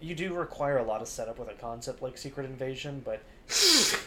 you 0.00 0.14
do 0.14 0.34
require 0.34 0.78
a 0.78 0.82
lot 0.82 1.02
of 1.02 1.08
setup 1.08 1.38
with 1.38 1.48
a 1.48 1.54
concept 1.54 2.02
like 2.02 2.18
Secret 2.18 2.46
Invasion, 2.46 3.02
but 3.04 3.22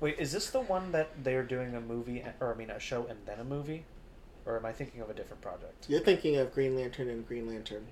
wait, 0.00 0.18
is 0.18 0.32
this 0.32 0.50
the 0.50 0.60
one 0.60 0.92
that 0.92 1.10
they're 1.24 1.42
doing 1.42 1.74
a 1.74 1.80
movie 1.80 2.22
or 2.40 2.52
I 2.52 2.56
mean 2.56 2.70
a 2.70 2.78
show 2.78 3.06
and 3.06 3.18
then 3.26 3.40
a 3.40 3.44
movie, 3.44 3.84
or 4.44 4.56
am 4.56 4.66
I 4.66 4.72
thinking 4.72 5.00
of 5.00 5.10
a 5.10 5.14
different 5.14 5.42
project? 5.42 5.86
You're 5.88 6.00
thinking 6.00 6.36
of 6.36 6.52
Green 6.52 6.76
Lantern 6.76 7.08
and 7.08 7.26
Green 7.26 7.48
Lantern. 7.48 7.86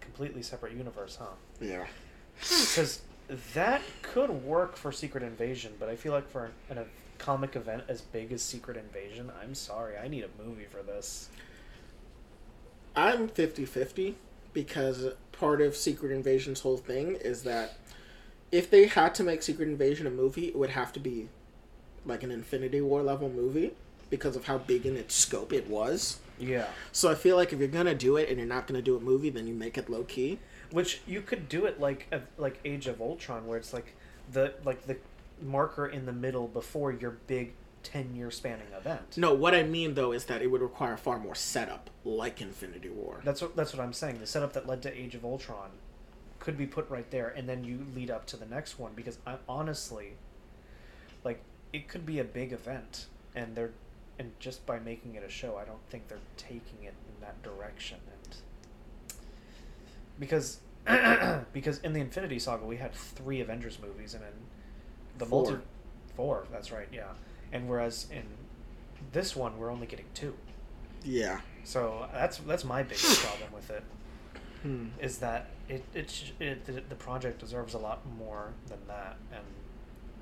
Completely 0.00 0.42
separate 0.42 0.74
universe, 0.74 1.16
huh? 1.20 1.26
Yeah. 1.60 1.86
Because 2.40 3.02
that 3.54 3.82
could 4.02 4.30
work 4.30 4.76
for 4.76 4.92
Secret 4.92 5.22
Invasion, 5.22 5.74
but 5.78 5.88
I 5.88 5.96
feel 5.96 6.12
like 6.12 6.30
for 6.30 6.50
an, 6.70 6.78
a 6.78 6.84
comic 7.18 7.56
event 7.56 7.84
as 7.88 8.00
big 8.00 8.32
as 8.32 8.42
Secret 8.42 8.76
Invasion, 8.76 9.30
I'm 9.42 9.54
sorry, 9.54 9.96
I 9.98 10.08
need 10.08 10.24
a 10.24 10.42
movie 10.42 10.64
for 10.64 10.82
this. 10.82 11.28
I'm 12.96 13.28
50 13.28 13.64
50 13.64 14.16
because 14.52 15.06
part 15.32 15.60
of 15.60 15.76
Secret 15.76 16.10
Invasion's 16.10 16.60
whole 16.60 16.78
thing 16.78 17.16
is 17.20 17.42
that 17.42 17.76
if 18.50 18.70
they 18.70 18.86
had 18.86 19.14
to 19.16 19.22
make 19.24 19.42
Secret 19.42 19.68
Invasion 19.68 20.06
a 20.06 20.10
movie, 20.10 20.46
it 20.48 20.56
would 20.56 20.70
have 20.70 20.92
to 20.94 21.00
be 21.00 21.28
like 22.06 22.22
an 22.22 22.30
Infinity 22.30 22.80
War 22.80 23.02
level 23.02 23.28
movie 23.28 23.72
because 24.10 24.36
of 24.36 24.46
how 24.46 24.58
big 24.58 24.86
in 24.86 24.96
its 24.96 25.14
scope 25.14 25.52
it 25.52 25.68
was. 25.68 26.18
Yeah. 26.38 26.66
So 26.92 27.10
I 27.10 27.14
feel 27.14 27.36
like 27.36 27.52
if 27.52 27.58
you're 27.58 27.68
gonna 27.68 27.94
do 27.94 28.16
it 28.16 28.28
and 28.28 28.38
you're 28.38 28.46
not 28.46 28.66
gonna 28.66 28.82
do 28.82 28.96
a 28.96 29.00
movie, 29.00 29.30
then 29.30 29.46
you 29.46 29.54
make 29.54 29.76
it 29.76 29.90
low 29.90 30.04
key. 30.04 30.38
Which 30.70 31.00
you 31.06 31.22
could 31.22 31.48
do 31.48 31.64
it 31.66 31.80
like 31.80 32.12
like 32.36 32.58
Age 32.64 32.86
of 32.86 33.00
Ultron, 33.00 33.46
where 33.46 33.58
it's 33.58 33.72
like 33.72 33.94
the 34.32 34.54
like 34.64 34.86
the 34.86 34.96
marker 35.40 35.86
in 35.86 36.06
the 36.06 36.12
middle 36.12 36.48
before 36.48 36.92
your 36.92 37.12
big 37.26 37.52
ten 37.82 38.14
year 38.14 38.30
spanning 38.30 38.66
event. 38.76 39.16
No, 39.16 39.32
what 39.34 39.54
I 39.54 39.62
mean 39.62 39.94
though 39.94 40.12
is 40.12 40.26
that 40.26 40.42
it 40.42 40.48
would 40.48 40.60
require 40.60 40.96
far 40.96 41.18
more 41.18 41.34
setup, 41.34 41.90
like 42.04 42.40
Infinity 42.40 42.90
War. 42.90 43.20
That's 43.24 43.40
what 43.40 43.56
that's 43.56 43.72
what 43.72 43.82
I'm 43.82 43.92
saying. 43.92 44.20
The 44.20 44.26
setup 44.26 44.52
that 44.54 44.66
led 44.66 44.82
to 44.82 44.92
Age 44.94 45.14
of 45.14 45.24
Ultron 45.24 45.70
could 46.38 46.56
be 46.56 46.66
put 46.66 46.88
right 46.90 47.10
there, 47.10 47.28
and 47.28 47.48
then 47.48 47.64
you 47.64 47.86
lead 47.94 48.10
up 48.10 48.26
to 48.26 48.36
the 48.36 48.46
next 48.46 48.78
one. 48.78 48.92
Because 48.94 49.18
I 49.26 49.36
honestly, 49.48 50.14
like, 51.24 51.40
it 51.72 51.88
could 51.88 52.06
be 52.06 52.18
a 52.18 52.24
big 52.24 52.52
event, 52.52 53.06
and 53.34 53.56
they're 53.56 53.72
and 54.18 54.32
just 54.40 54.66
by 54.66 54.78
making 54.78 55.14
it 55.14 55.22
a 55.22 55.28
show, 55.28 55.56
I 55.56 55.64
don't 55.64 55.86
think 55.90 56.08
they're 56.08 56.18
taking 56.36 56.82
it 56.82 56.94
in 57.08 57.20
that 57.20 57.42
direction. 57.42 57.98
Because 60.18 60.60
because 61.52 61.78
in 61.80 61.92
the 61.92 62.00
Infinity 62.00 62.38
Saga 62.38 62.64
we 62.64 62.76
had 62.76 62.92
three 62.94 63.40
Avengers 63.40 63.78
movies, 63.80 64.14
and 64.14 64.22
in 64.24 64.30
the 65.18 65.26
Four. 65.26 65.42
multi 65.44 65.62
four. 66.16 66.46
That's 66.50 66.72
right, 66.72 66.88
yeah. 66.92 67.12
And 67.52 67.68
whereas 67.68 68.06
in 68.10 68.24
this 69.12 69.36
one 69.36 69.58
we're 69.58 69.70
only 69.70 69.86
getting 69.86 70.06
two. 70.14 70.34
Yeah. 71.04 71.40
So 71.64 72.06
that's 72.12 72.38
that's 72.38 72.64
my 72.64 72.82
biggest 72.82 73.20
problem 73.24 73.52
with 73.52 73.70
it 73.70 73.82
Hmm. 74.62 74.86
is 75.00 75.18
that 75.18 75.50
it 75.68 75.84
it, 75.94 76.32
it 76.40 76.64
the, 76.66 76.82
the 76.88 76.96
project 76.96 77.38
deserves 77.38 77.74
a 77.74 77.78
lot 77.78 78.00
more 78.18 78.52
than 78.66 78.78
that, 78.88 79.16
and 79.32 79.44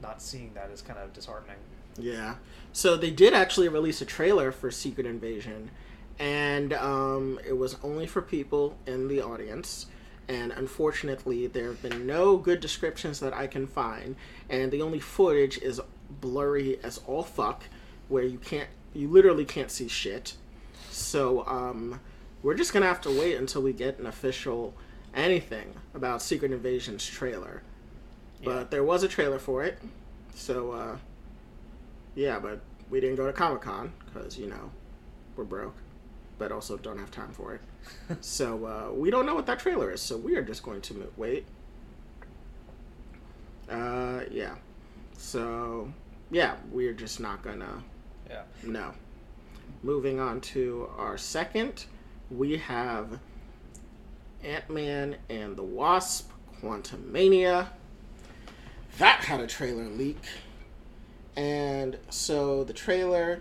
not 0.03 0.21
seeing 0.21 0.53
that 0.55 0.71
is 0.71 0.83
kind 0.83 0.99
of 0.99 1.15
disheartening. 1.15 1.57
Yeah. 1.99 2.35
So 2.75 2.97
they 2.99 3.11
did 3.11 3.33
actually 3.33 3.69
release 3.69 4.03
a 4.03 4.05
trailer 4.05 4.53
for 4.53 4.71
Secret 4.71 5.07
Invasion, 5.07 5.71
and 6.19 6.73
um, 6.73 7.39
it 7.47 7.53
was 7.53 7.77
only 7.83 8.07
for 8.07 8.23
people 8.23 8.77
in 8.87 9.09
the 9.09 9.23
audience. 9.23 9.87
And 10.29 10.51
unfortunately, 10.51 11.47
there 11.47 11.69
have 11.69 11.83
been 11.83 12.07
no 12.07 12.37
good 12.37 12.59
descriptions 12.59 13.21
that 13.21 13.33
I 13.33 13.47
can 13.47 13.67
find, 13.67 14.17
and 14.51 14.73
the 14.73 14.83
only 14.83 14.99
footage 14.99 15.59
is 15.59 15.81
blurry 16.11 16.81
as 16.83 16.99
all 17.07 17.23
fuck, 17.23 17.65
where 18.09 18.25
you 18.25 18.39
can't, 18.39 18.69
you 18.93 19.09
literally 19.09 19.45
can't 19.45 19.71
see 19.71 19.87
shit. 19.87 20.35
So 20.91 21.47
um, 21.47 22.01
we're 22.43 22.55
just 22.55 22.73
gonna 22.73 22.87
have 22.87 23.01
to 23.03 23.11
wait 23.11 23.37
until 23.37 23.63
we 23.63 23.73
get 23.73 23.99
an 23.99 24.07
official 24.07 24.75
anything 25.15 25.75
about 25.95 26.23
Secret 26.23 26.53
Invasion's 26.53 27.05
trailer. 27.07 27.63
Yeah. 28.41 28.45
But 28.45 28.71
there 28.71 28.85
was 28.85 29.03
a 29.03 29.09
trailer 29.09 29.39
for 29.39 29.65
it, 29.65 29.79
so 30.35 30.73
uh, 30.73 30.97
yeah. 32.15 32.39
But 32.39 32.61
we 32.91 33.01
didn't 33.01 33.17
go 33.17 33.27
to 33.27 33.33
Comic 33.33 33.63
Con 33.63 33.93
because 34.05 34.39
you 34.39 34.47
know 34.47 34.71
we're 35.37 35.45
broke, 35.45 35.75
but 36.39 36.53
also 36.53 36.77
don't 36.77 36.99
have 36.99 37.11
time 37.11 37.31
for 37.33 37.55
it. 37.55 37.61
so 38.25 38.65
uh, 38.67 38.93
we 38.93 39.11
don't 39.11 39.27
know 39.27 39.35
what 39.35 39.47
that 39.47 39.59
trailer 39.59 39.93
is. 39.93 40.01
So 40.01 40.17
we 40.17 40.37
are 40.37 40.43
just 40.43 40.63
going 40.63 40.81
to 40.83 41.11
wait. 41.17 41.47
Uh, 43.71 44.21
yeah. 44.31 44.55
So 45.17 45.93
yeah, 46.31 46.57
we're 46.71 46.93
just 46.93 47.21
not 47.21 47.43
gonna 47.43 47.83
Yeah. 48.29 48.43
no. 48.63 48.93
Moving 49.83 50.21
on 50.21 50.41
to 50.43 50.89
our 50.97 51.19
second, 51.19 51.85
we 52.31 52.57
have 52.59 53.19
Ant 54.43 54.71
Man 54.71 55.17
and 55.29 55.57
the 55.57 55.63
Wasp 55.63 56.31
Quantum 56.61 57.13
Mania. 57.13 57.73
That 58.99 59.21
had 59.21 59.41
a 59.41 59.47
trailer 59.47 59.85
leak. 59.85 60.19
And 61.37 61.99
so 62.09 62.65
the 62.65 62.73
trailer 62.73 63.41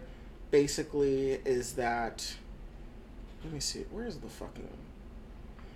basically 0.52 1.34
is 1.46 1.74
that. 1.74 2.36
Let 3.46 3.54
me 3.54 3.60
see. 3.60 3.86
Where's 3.92 4.18
the 4.18 4.28
fucking. 4.28 4.68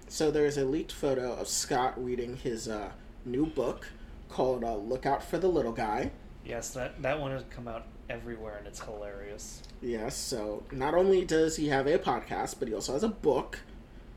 So 0.08 0.32
there's 0.32 0.58
a 0.58 0.66
leaked 0.66 0.92
photo 0.92 1.34
of 1.34 1.48
Scott 1.48 2.04
reading 2.04 2.36
his 2.36 2.68
uh, 2.68 2.90
new 3.26 3.46
book 3.46 3.92
called 4.28 4.64
uh, 4.64 4.76
Look 4.76 5.06
Out 5.06 5.24
for 5.24 5.38
the 5.38 5.48
Little 5.48 5.72
Guy. 5.72 6.10
Yes, 6.44 6.72
that 6.72 7.00
that 7.04 7.20
one 7.20 7.30
has 7.30 7.44
come 7.52 7.68
out 7.68 7.86
everywhere, 8.10 8.58
and 8.58 8.66
it's 8.66 8.82
hilarious. 8.82 9.62
Yes, 9.84 10.16
so 10.16 10.64
not 10.72 10.96
only 10.96 11.24
does 11.24 11.58
he 11.58 11.68
have 11.68 11.86
a 11.86 12.00
podcast, 12.00 12.56
but 12.58 12.68
he 12.68 12.74
also 12.74 12.94
has 12.94 13.04
a 13.04 13.08
book, 13.08 13.60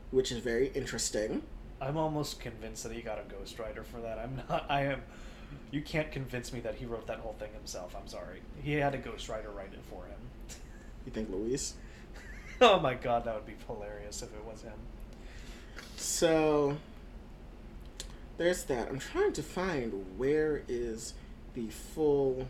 which 0.09 0.31
is 0.31 0.39
very 0.39 0.69
interesting. 0.69 1.43
I'm 1.79 1.95
almost 1.95 2.39
convinced 2.39 2.81
that 2.81 2.91
he 2.91 3.03
got 3.03 3.19
a 3.19 3.35
ghostwriter 3.35 3.85
for 3.85 4.01
that. 4.01 4.17
I'm 4.17 4.41
not. 4.49 4.65
I 4.67 4.85
am. 4.85 5.03
You 5.69 5.83
can't 5.83 6.11
convince 6.11 6.51
me 6.51 6.59
that 6.61 6.73
he 6.73 6.87
wrote 6.87 7.05
that 7.05 7.19
whole 7.19 7.35
thing 7.37 7.53
himself. 7.53 7.95
I'm 7.95 8.07
sorry. 8.07 8.41
He 8.63 8.73
had 8.73 8.95
a 8.95 8.97
ghostwriter 8.97 9.53
write 9.55 9.73
it 9.73 9.85
for 9.87 10.05
him. 10.05 10.57
You 11.05 11.11
think 11.11 11.29
Luis? 11.29 11.75
oh 12.75 12.79
my 12.79 12.93
god, 12.93 13.25
that 13.25 13.35
would 13.35 13.45
be 13.45 13.55
hilarious 13.67 14.21
if 14.21 14.33
it 14.33 14.43
was 14.45 14.61
him. 14.61 14.73
So 15.97 16.77
there's 18.37 18.63
that. 18.65 18.87
I'm 18.87 18.99
trying 18.99 19.33
to 19.33 19.43
find 19.43 20.17
where 20.17 20.63
is 20.69 21.13
the 21.53 21.67
full. 21.67 22.47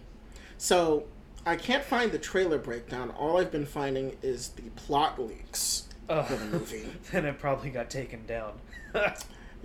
So 0.57 1.05
I 1.45 1.55
can't 1.55 1.83
find 1.83 2.11
the 2.11 2.19
trailer 2.19 2.59
breakdown. 2.59 3.09
All 3.11 3.37
I've 3.37 3.51
been 3.51 3.65
finding 3.65 4.15
is 4.21 4.49
the 4.49 4.69
plot 4.75 5.19
leaks 5.19 5.87
Ugh. 6.09 6.25
for 6.27 6.35
the 6.35 6.45
movie. 6.45 6.85
then 7.11 7.25
it 7.25 7.39
probably 7.39 7.71
got 7.71 7.89
taken 7.89 8.25
down. 8.25 8.53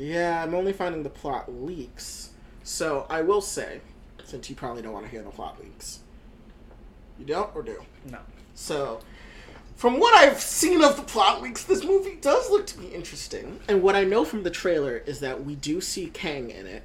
Yeah, 0.00 0.44
I'm 0.44 0.54
only 0.54 0.72
finding 0.72 1.02
the 1.02 1.10
plot 1.10 1.52
leaks. 1.52 2.30
So 2.62 3.04
I 3.10 3.20
will 3.22 3.40
say, 3.40 3.80
since 4.22 4.48
you 4.48 4.54
probably 4.54 4.80
don't 4.80 4.92
want 4.92 5.04
to 5.06 5.10
hear 5.10 5.22
the 5.22 5.30
plot 5.30 5.60
leaks, 5.60 5.98
you 7.18 7.26
don't 7.26 7.50
or 7.56 7.62
do? 7.62 7.82
no. 8.08 8.20
So, 8.54 9.00
from 9.78 10.00
what 10.00 10.12
I've 10.12 10.40
seen 10.40 10.82
of 10.82 10.96
the 10.96 11.04
plot 11.04 11.40
leaks, 11.40 11.62
this 11.62 11.84
movie 11.84 12.18
does 12.20 12.50
look 12.50 12.66
to 12.66 12.78
be 12.78 12.88
interesting. 12.88 13.60
And 13.68 13.80
what 13.80 13.94
I 13.94 14.02
know 14.02 14.24
from 14.24 14.42
the 14.42 14.50
trailer 14.50 14.96
is 14.96 15.20
that 15.20 15.44
we 15.44 15.54
do 15.54 15.80
see 15.80 16.08
Kang 16.08 16.50
in 16.50 16.66
it. 16.66 16.82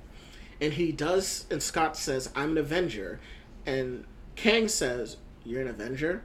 And 0.62 0.74
he 0.74 0.92
does, 0.92 1.48
and 1.50 1.62
Scott 1.62 1.98
says, 1.98 2.30
I'm 2.36 2.52
an 2.52 2.60
Avenger. 2.60 3.20
And 3.66 4.06
Kang 4.36 4.68
says, 4.68 5.18
You're 5.44 5.64
an 5.64 5.70
Avenger? 5.70 6.22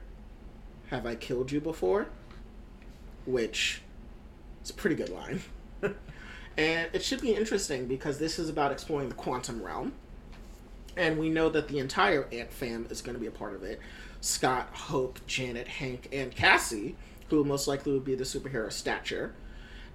Have 0.91 1.07
I 1.07 1.15
killed 1.15 1.51
you 1.51 1.59
before? 1.59 2.05
Which 3.25 3.81
is 4.63 4.69
a 4.69 4.75
pretty 4.75 4.95
good 4.95 5.09
line. 5.09 5.41
and 6.55 6.87
it 6.93 7.01
should 7.01 7.21
be 7.21 7.33
interesting 7.33 7.87
because 7.87 8.19
this 8.19 8.37
is 8.37 8.47
about 8.47 8.71
exploring 8.71 9.09
the 9.09 9.15
quantum 9.15 9.63
realm. 9.63 9.93
And 10.95 11.17
we 11.17 11.29
know 11.29 11.49
that 11.49 11.67
the 11.67 11.79
entire 11.79 12.27
Ant 12.31 12.51
fam 12.51 12.85
is 12.91 13.01
going 13.01 13.15
to 13.15 13.19
be 13.19 13.27
a 13.27 13.31
part 13.31 13.55
of 13.55 13.63
it. 13.63 13.79
Scott, 14.21 14.69
Hope, 14.71 15.25
Janet, 15.27 15.67
Hank, 15.67 16.09
and 16.11 16.35
Cassie, 16.35 16.95
who 17.29 17.43
most 17.43 17.67
likely 17.67 17.93
would 17.93 18.05
be 18.05 18.15
the 18.15 18.23
superhero 18.23 18.71
stature. 18.71 19.33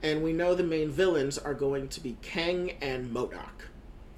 And 0.03 0.23
we 0.23 0.33
know 0.33 0.55
the 0.55 0.63
main 0.63 0.91
villains 0.91 1.39
are 1.39 1.55
going 1.55 1.89
to 1.89 2.01
be 2.01 2.17
Kang 2.23 2.73
and 2.81 3.11
MODOK. 3.11 3.69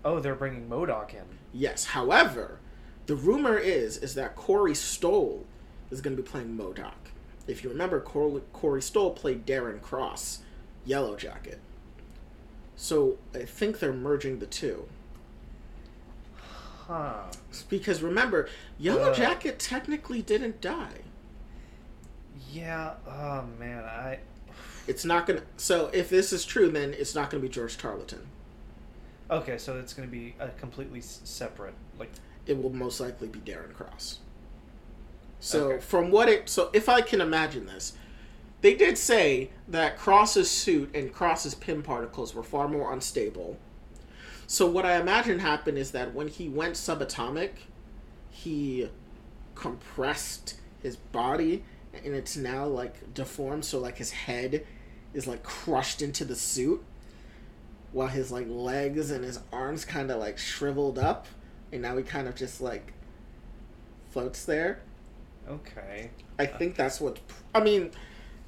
Oh, 0.05 0.21
they're 0.21 0.35
bringing 0.35 0.69
MODOK 0.69 1.15
in. 1.15 1.39
Yes, 1.53 1.87
however, 1.87 2.59
the 3.07 3.17
rumor 3.17 3.57
is 3.57 3.97
is 3.97 4.15
that 4.15 4.37
Corey 4.37 4.75
Stoll 4.75 5.47
is 5.91 6.01
going 6.01 6.17
to 6.17 6.23
be 6.23 6.29
playing 6.29 6.57
MODOK. 6.57 7.13
If 7.47 7.63
you 7.63 7.71
remember, 7.71 8.01
Corey, 8.01 8.43
Corey 8.53 8.83
Stoll 8.83 9.11
played 9.11 9.47
Darren 9.47 9.81
Cross, 9.81 10.41
Yellow 10.85 11.17
Jacket. 11.17 11.61
So 12.75 13.19
I 13.35 13.45
think 13.45 13.79
they're 13.79 13.93
merging 13.93 14.39
the 14.39 14.47
two. 14.47 14.89
Huh. 16.87 17.23
Because 17.69 18.03
remember, 18.03 18.49
Yellow 18.79 19.11
Uh. 19.11 19.15
Jacket 19.15 19.59
technically 19.59 20.23
didn't 20.23 20.61
die. 20.61 21.01
Yeah. 22.53 22.95
Oh 23.07 23.45
man, 23.59 23.85
I. 23.85 24.21
It's 24.87 25.05
not 25.05 25.27
gonna. 25.27 25.43
So 25.57 25.91
if 25.93 26.09
this 26.09 26.33
is 26.33 26.45
true, 26.45 26.71
then 26.71 26.95
it's 26.95 27.15
not 27.15 27.31
gonna 27.31 27.43
be 27.43 27.49
George 27.49 27.77
Tarleton. 27.77 28.27
Okay, 29.29 29.59
so 29.59 29.77
it's 29.79 29.93
going 29.93 30.09
to 30.09 30.13
be 30.13 30.37
a 30.39 30.51
completely 30.51 31.01
separate, 31.01 31.75
like. 31.99 32.13
It 32.47 32.63
will 32.63 32.71
most 32.73 33.01
likely 33.01 33.27
be 33.27 33.41
Darren 33.41 33.75
Cross. 33.75 34.21
So 35.41 35.73
Okay. 35.73 35.81
from 35.81 36.13
what 36.13 36.29
it, 36.29 36.49
so 36.49 36.71
if 36.73 36.89
I 36.89 37.01
can 37.01 37.21
imagine 37.21 37.67
this, 37.67 37.95
they 38.61 38.75
did 38.77 38.97
say 38.97 39.51
that 39.67 39.99
Cross's 39.99 40.49
suit 40.49 40.95
and 40.95 41.13
Cross's 41.13 41.57
Pym 41.57 41.83
particles 41.83 42.37
were 42.37 42.45
far 42.45 42.69
more 42.69 42.93
unstable. 42.93 43.59
So 44.47 44.67
what 44.67 44.87
I 44.87 45.01
imagine 45.01 45.41
happened 45.41 45.77
is 45.79 45.91
that 45.91 46.15
when 46.15 46.29
he 46.29 46.49
went 46.49 46.75
subatomic, 46.75 47.51
he 48.31 48.89
compressed 49.55 50.55
his 50.83 50.97
body, 50.97 51.65
and 51.93 52.15
it's 52.15 52.37
now 52.37 52.67
like 52.67 53.13
deformed. 53.13 53.65
So 53.65 53.79
like 53.79 53.97
his 53.97 54.13
head 54.13 54.65
is 55.15 55.27
like 55.27 55.43
crushed 55.43 56.01
into 56.01 56.25
the 56.25 56.37
suit, 56.37 56.85
while 57.93 58.09
his 58.09 58.31
like 58.31 58.47
legs 58.49 59.11
and 59.11 59.25
his 59.25 59.41
arms 59.53 59.85
kind 59.85 60.11
of 60.11 60.19
like 60.19 60.39
shriveled 60.39 60.99
up, 60.99 61.27
and 61.73 61.83
now 61.83 61.97
he 61.97 62.05
kind 62.05 62.29
of 62.29 62.37
just 62.37 62.61
like 62.61 62.93
floats 64.11 64.45
there. 64.45 64.81
Okay. 65.49 66.11
I 66.39 66.47
think 66.47 66.77
that's 66.77 67.01
what. 67.01 67.19
I 67.55 67.61
mean, 67.61 67.91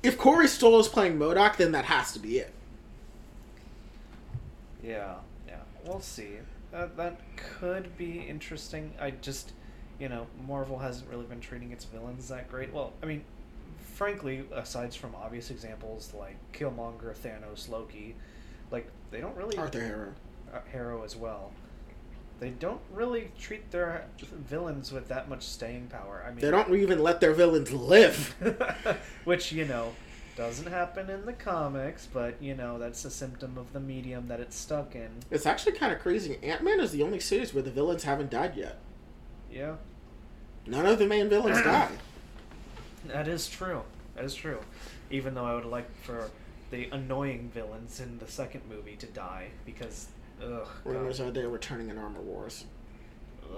if 0.03 0.17
Corey 0.19 0.47
Stoll 0.47 0.79
is 0.79 0.89
playing 0.89 1.19
MODOK, 1.19 1.57
then 1.57 1.73
that 1.73 1.87
has 1.87 2.13
to 2.13 2.19
be 2.19 2.39
it. 2.39 2.53
Yeah. 4.83 5.17
We'll 5.89 6.01
see. 6.01 6.29
That 6.71 6.97
that 6.99 7.19
could 7.37 7.97
be 7.97 8.21
interesting. 8.21 8.93
I 9.01 9.11
just, 9.13 9.53
you 9.99 10.09
know, 10.09 10.27
Marvel 10.47 10.79
hasn't 10.79 11.11
really 11.11 11.25
been 11.25 11.41
treating 11.41 11.73
its 11.73 11.85
villains 11.87 12.29
that 12.29 12.51
great. 12.51 12.73
Well, 12.73 12.93
I 13.03 13.07
mean, 13.07 13.25
frankly, 13.95 14.45
aside 14.53 14.95
from 14.95 15.15
obvious 15.15 15.51
examples 15.51 16.13
like 16.19 16.37
Killmonger, 16.53 17.17
Thanos, 17.17 17.71
Loki, 17.71 18.15
like 18.71 18.87
they 19.11 19.21
don't 19.21 19.35
really 19.37 19.57
Arthur 19.57 19.81
Harrow. 19.81 20.13
uh, 20.53 20.59
Harrow 20.71 21.05
as 21.05 21.17
well. 21.17 21.53
They 22.39 22.51
don't 22.51 22.81
really 22.93 23.33
treat 23.39 23.71
their 23.73 24.05
villains 24.21 24.93
with 24.93 25.09
that 25.09 25.29
much 25.29 25.43
staying 25.43 25.89
power. 25.89 26.23
I 26.25 26.31
mean, 26.31 26.41
They 26.41 26.51
don't 26.53 26.73
even 26.73 27.03
let 27.03 27.21
their 27.21 27.33
villains 27.33 27.73
live. 27.73 28.37
which 29.25 29.51
you 29.53 29.65
know 29.65 29.93
doesn't 30.39 30.69
happen 30.71 31.11
in 31.11 31.27
the 31.27 31.33
comics, 31.35 32.07
but 32.11 32.41
you 32.41 32.55
know 32.55 32.79
that's 32.79 33.05
a 33.05 33.11
symptom 33.11 33.59
of 33.59 33.73
the 33.73 33.81
medium 33.81 34.29
that 34.29 34.41
it's 34.41 34.57
stuck 34.57 34.95
in. 34.95 35.11
It's 35.31 35.45
actually 35.47 35.73
kind 35.73 35.93
of 35.93 35.99
crazy. 35.99 36.39
Ant 36.43 36.63
Man 36.63 36.81
is 36.81 36.93
the 36.93 37.03
only 37.03 37.21
series 37.21 37.53
where 37.53 37.63
the 37.63 37.71
villains 37.71 38.05
haven't 38.05 38.31
died 38.31 38.57
yet. 38.57 38.79
Yeah, 39.53 39.75
None 40.67 40.87
of 40.87 40.99
the 40.99 41.07
main 41.07 41.29
villains 41.29 41.61
die. 41.63 41.91
that 43.09 43.27
is 43.29 43.49
true. 43.49 43.83
That 44.15 44.25
is 44.25 44.35
true. 44.35 44.61
Even 45.11 45.35
though 45.35 45.45
I 45.45 45.55
would 45.55 45.65
like 45.67 45.91
for 46.03 46.31
the 46.71 46.89
annoying 46.93 47.51
villains 47.53 47.99
in 48.01 48.19
the 48.19 48.27
second 48.27 48.63
movie 48.69 48.95
to 48.97 49.07
die 49.07 49.49
because 49.67 50.09
ugh, 50.43 50.69
Rumors 50.85 51.19
God. 51.19 51.29
are 51.29 51.31
they're 51.33 51.49
returning 51.49 51.89
in 51.89 51.99
Armor 51.99 52.21
Wars. 52.21 52.65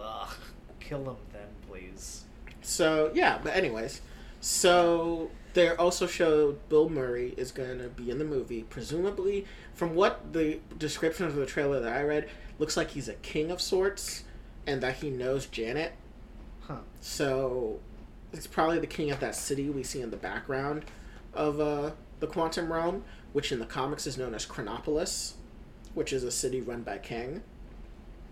ugh 0.01 0.35
kill 0.79 1.05
them 1.05 1.17
then 1.33 1.47
please. 1.69 2.25
So 2.63 3.11
yeah, 3.15 3.39
but 3.43 3.55
anyways, 3.55 4.01
so 4.41 5.31
they 5.55 5.69
also 5.69 6.07
showed 6.07 6.69
Bill 6.69 6.89
Murray 6.89 7.35
is 7.37 7.53
going 7.53 7.79
to 7.79 7.89
be 7.89 8.11
in 8.11 8.19
the 8.19 8.25
movie. 8.25 8.63
Presumably, 8.63 9.47
from 9.75 9.95
what 9.95 10.33
the 10.33 10.61
description 10.79 11.27
of 11.27 11.35
the 11.35 11.47
trailer 11.47 11.81
that 11.81 11.93
I 11.93 12.03
read, 12.03 12.29
looks 12.59 12.77
like 12.77 12.91
he's 12.91 13.09
a 13.09 13.15
king 13.15 13.51
of 13.51 13.61
sorts, 13.61 14.25
and 14.67 14.81
that 14.83 14.97
he 14.97 15.11
knows 15.11 15.47
Janet. 15.47 15.93
Huh. 16.63 16.79
So 17.01 17.81
it's 18.33 18.47
probably 18.47 18.79
the 18.79 18.87
king 18.87 19.11
of 19.11 19.21
that 19.21 19.35
city 19.35 19.69
we 19.71 19.83
see 19.83 20.01
in 20.01 20.11
the 20.11 20.17
background 20.17 20.85
of 21.35 21.61
uh, 21.61 21.91
the 22.21 22.27
Quantum 22.27 22.73
Realm, 22.73 23.05
which 23.33 23.51
in 23.51 23.59
the 23.59 23.67
comics 23.67 24.07
is 24.07 24.17
known 24.17 24.35
as 24.35 24.45
Chronopolis, 24.45 25.35
which 25.95 26.13
is 26.13 26.23
a 26.23 26.31
city 26.31 26.61
run 26.61 26.83
by 26.83 26.99
Kang. 26.99 27.43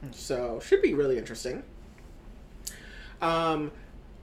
Hmm. 0.03 0.13
So 0.13 0.61
should 0.61 0.83
be 0.83 0.95
really 0.95 1.19
interesting. 1.19 1.65
Um, 3.21 3.73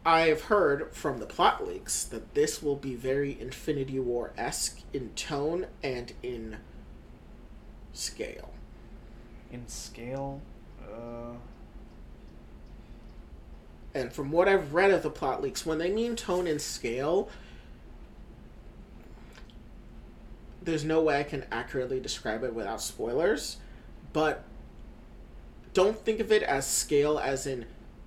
I've 0.05 0.43
heard 0.43 0.93
from 0.93 1.17
the 1.19 1.25
plot 1.25 1.67
leaks 1.67 2.03
that 2.05 2.35
this 2.35 2.61
will 2.61 2.75
be 2.75 2.93
very 2.93 3.39
Infinity 3.39 3.99
War 3.99 4.33
esque 4.37 4.81
in 4.93 5.09
tone 5.15 5.65
and 5.81 6.13
in 6.21 6.57
scale. 7.91 8.53
In 9.51 9.67
scale, 9.67 10.41
uh, 10.81 11.37
And 13.95 14.11
from 14.11 14.29
what 14.29 14.49
I've 14.49 14.73
read 14.73 14.91
of 14.91 15.03
the 15.03 15.09
plot 15.09 15.41
leaks, 15.41 15.65
when 15.65 15.77
they 15.77 15.89
mean 15.89 16.17
tone 16.17 16.47
and 16.47 16.61
scale, 16.61 17.29
there's 20.61 20.83
no 20.83 21.01
way 21.01 21.17
I 21.17 21.23
can 21.23 21.45
accurately 21.49 22.01
describe 22.01 22.43
it 22.43 22.53
without 22.53 22.81
spoilers. 22.81 23.55
But 24.11 24.43
don't 25.73 25.97
think 25.97 26.19
of 26.19 26.29
it 26.29 26.43
as 26.43 26.67
scale 26.67 27.17
as 27.17 27.47
in 27.47 27.65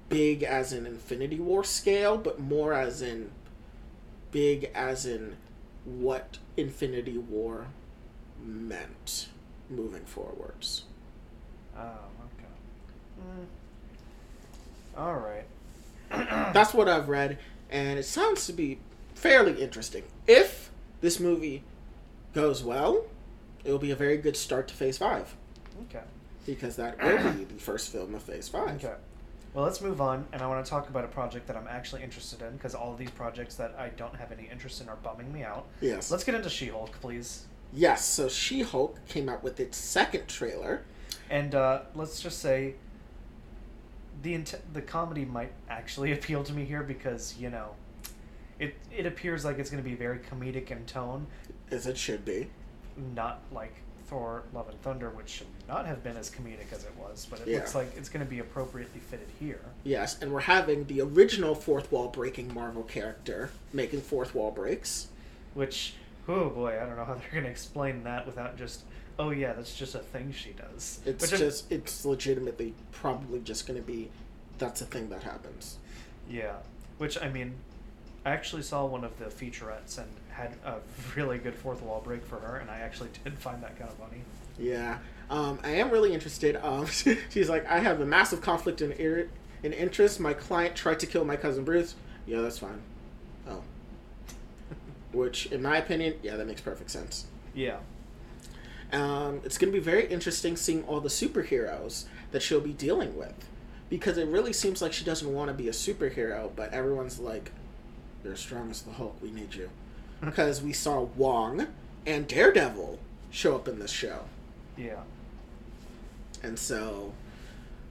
big 0.08 0.42
as 0.42 0.72
in 0.72 0.86
Infinity 0.86 1.38
War 1.38 1.64
scale, 1.64 2.16
but 2.16 2.40
more 2.40 2.72
as 2.72 3.02
in 3.02 3.30
big 4.30 4.70
as 4.74 5.06
in 5.06 5.36
what 5.84 6.38
Infinity 6.56 7.18
War 7.18 7.68
meant 8.44 9.28
moving 9.70 10.04
forwards. 10.04 10.84
oh 11.76 11.80
okay. 11.80 12.48
Mm. 13.20 13.46
All 14.98 15.16
right. 15.16 15.44
That's 16.10 16.72
what 16.72 16.88
I've 16.88 17.08
read, 17.08 17.38
and 17.70 17.98
it 17.98 18.04
sounds 18.04 18.46
to 18.46 18.52
be 18.52 18.78
fairly 19.14 19.60
interesting. 19.62 20.04
If 20.26 20.70
this 21.00 21.20
movie 21.20 21.62
goes 22.34 22.62
well, 22.62 23.04
it 23.64 23.70
will 23.70 23.78
be 23.78 23.90
a 23.90 23.96
very 23.96 24.16
good 24.16 24.36
start 24.36 24.68
to 24.68 24.74
Phase 24.74 24.96
5, 24.98 25.36
okay. 25.84 26.04
because 26.46 26.76
that 26.76 27.02
will 27.02 27.32
be 27.32 27.44
the 27.44 27.54
first 27.60 27.92
film 27.92 28.14
of 28.14 28.22
Phase 28.22 28.48
5. 28.48 28.84
Okay. 28.84 28.94
Well, 29.58 29.66
let's 29.66 29.80
move 29.80 30.00
on, 30.00 30.24
and 30.32 30.40
I 30.40 30.46
want 30.46 30.64
to 30.64 30.70
talk 30.70 30.88
about 30.88 31.04
a 31.04 31.08
project 31.08 31.48
that 31.48 31.56
I'm 31.56 31.66
actually 31.66 32.04
interested 32.04 32.42
in 32.42 32.52
because 32.52 32.76
all 32.76 32.92
of 32.92 32.98
these 32.98 33.10
projects 33.10 33.56
that 33.56 33.74
I 33.76 33.88
don't 33.88 34.14
have 34.14 34.30
any 34.30 34.48
interest 34.48 34.80
in 34.80 34.88
are 34.88 34.94
bumming 34.94 35.32
me 35.32 35.42
out. 35.42 35.66
Yes. 35.80 36.12
Let's 36.12 36.22
get 36.22 36.36
into 36.36 36.48
She-Hulk, 36.48 37.00
please. 37.00 37.46
Yes, 37.72 38.04
so 38.04 38.28
She 38.28 38.62
Hulk 38.62 39.04
came 39.08 39.28
out 39.28 39.42
with 39.42 39.58
its 39.58 39.76
second 39.76 40.28
trailer. 40.28 40.84
And 41.28 41.56
uh, 41.56 41.80
let's 41.96 42.20
just 42.20 42.38
say 42.38 42.76
the 44.22 44.34
int- 44.34 44.62
the 44.72 44.80
comedy 44.80 45.24
might 45.24 45.50
actually 45.68 46.12
appeal 46.18 46.44
to 46.44 46.52
me 46.52 46.64
here 46.64 46.84
because 46.84 47.34
you 47.36 47.50
know, 47.50 47.70
it 48.60 48.76
it 48.96 49.06
appears 49.06 49.44
like 49.44 49.58
it's 49.58 49.70
going 49.70 49.82
to 49.82 49.90
be 49.90 49.96
very 49.96 50.20
comedic 50.20 50.70
in 50.70 50.86
tone, 50.86 51.26
As 51.72 51.88
it 51.88 51.98
should 51.98 52.24
be. 52.24 52.48
not 52.96 53.40
like 53.50 53.74
Thor: 54.08 54.42
Love 54.52 54.68
and 54.68 54.80
Thunder, 54.82 55.10
which 55.10 55.28
should 55.28 55.46
not 55.68 55.86
have 55.86 56.02
been 56.02 56.16
as 56.16 56.30
comedic 56.30 56.72
as 56.72 56.84
it 56.84 56.92
was. 56.96 57.26
But 57.30 57.40
it 57.40 57.48
Yeah. 57.48 57.56
looks 57.58 57.74
like 57.74 57.96
it's 57.96 58.08
going 58.08 58.24
to 58.24 58.30
be 58.30 58.38
appropriately 58.38 59.00
fitted 59.00 59.28
here. 59.38 59.60
Yes, 59.84 60.20
and 60.20 60.32
we're 60.32 60.40
having 60.40 60.84
the 60.86 61.00
original 61.02 61.54
fourth 61.54 61.92
wall 61.92 62.08
breaking 62.08 62.52
Marvel 62.54 62.82
character 62.82 63.50
making 63.72 64.00
fourth 64.00 64.34
wall 64.34 64.50
breaks. 64.50 65.08
Which, 65.54 65.94
oh 66.26 66.48
boy, 66.50 66.78
I 66.80 66.86
don't 66.86 66.96
know 66.96 67.04
how 67.04 67.14
they're 67.14 67.30
going 67.32 67.44
to 67.44 67.50
explain 67.50 68.04
that 68.04 68.26
without 68.26 68.56
just, 68.56 68.82
oh 69.18 69.30
yeah, 69.30 69.52
that's 69.52 69.74
just 69.76 69.94
a 69.94 69.98
thing 70.00 70.32
she 70.32 70.50
does. 70.52 71.00
It's 71.04 71.22
Which 71.22 71.32
I'm- 71.32 71.40
just, 71.40 71.70
it's 71.70 72.04
legitimately 72.04 72.74
probably 72.92 73.40
just 73.40 73.66
going 73.66 73.78
to 73.80 73.86
be 73.86 74.10
that's 74.58 74.80
a 74.80 74.86
thing 74.86 75.08
that 75.10 75.22
happens. 75.22 75.78
Yeah, 76.28 76.56
which 76.98 77.20
I 77.22 77.28
mean, 77.28 77.54
I 78.24 78.30
actually 78.30 78.62
saw 78.62 78.84
one 78.84 79.04
of 79.04 79.18
the 79.18 79.26
featurettes 79.26 79.98
and 79.98 80.08
had 80.38 80.52
a 80.64 80.76
really 81.16 81.38
good 81.38 81.54
fourth 81.54 81.82
wall 81.82 82.00
break 82.00 82.24
for 82.24 82.36
her, 82.38 82.56
and 82.56 82.70
I 82.70 82.78
actually 82.78 83.10
did 83.24 83.36
find 83.38 83.62
that 83.62 83.76
kind 83.78 83.90
of 83.90 83.96
funny. 83.96 84.22
Yeah, 84.58 84.98
um, 85.30 85.58
I 85.64 85.70
am 85.70 85.90
really 85.90 86.12
interested. 86.14 86.56
Um, 86.56 86.86
she's 87.30 87.48
like, 87.48 87.66
I 87.70 87.80
have 87.80 88.00
a 88.00 88.06
massive 88.06 88.40
conflict 88.40 88.80
in 88.80 88.92
ir- 88.92 89.28
in 89.62 89.72
interest. 89.72 90.20
My 90.20 90.32
client 90.34 90.76
tried 90.76 91.00
to 91.00 91.06
kill 91.06 91.24
my 91.24 91.36
cousin 91.36 91.64
Bruce. 91.64 91.94
Yeah, 92.26 92.40
that's 92.40 92.58
fine. 92.58 92.80
Oh, 93.48 93.62
which, 95.12 95.46
in 95.46 95.62
my 95.62 95.76
opinion, 95.78 96.14
yeah, 96.22 96.36
that 96.36 96.46
makes 96.46 96.60
perfect 96.60 96.90
sense. 96.90 97.26
Yeah, 97.54 97.78
Um, 98.92 99.40
it's 99.44 99.58
going 99.58 99.72
to 99.72 99.78
be 99.78 99.84
very 99.84 100.06
interesting 100.06 100.56
seeing 100.56 100.84
all 100.84 101.00
the 101.00 101.08
superheroes 101.08 102.04
that 102.30 102.42
she'll 102.42 102.60
be 102.60 102.72
dealing 102.72 103.16
with, 103.16 103.34
because 103.90 104.18
it 104.18 104.28
really 104.28 104.52
seems 104.52 104.80
like 104.80 104.92
she 104.92 105.04
doesn't 105.04 105.32
want 105.32 105.48
to 105.48 105.54
be 105.54 105.68
a 105.68 105.72
superhero, 105.72 106.50
but 106.54 106.72
everyone's 106.72 107.18
like, 107.18 107.50
"You're 108.22 108.34
as 108.34 108.40
strong 108.40 108.70
as 108.70 108.82
the 108.82 108.92
Hulk. 108.92 109.16
We 109.22 109.30
need 109.30 109.54
you," 109.54 109.70
because 110.20 110.62
we 110.62 110.72
saw 110.72 111.02
Wong 111.02 111.66
and 112.06 112.26
Daredevil 112.26 112.98
show 113.30 113.54
up 113.56 113.68
in 113.68 113.78
this 113.78 113.90
show. 113.90 114.20
yeah. 114.76 115.00
And 116.42 116.56
so, 116.56 117.12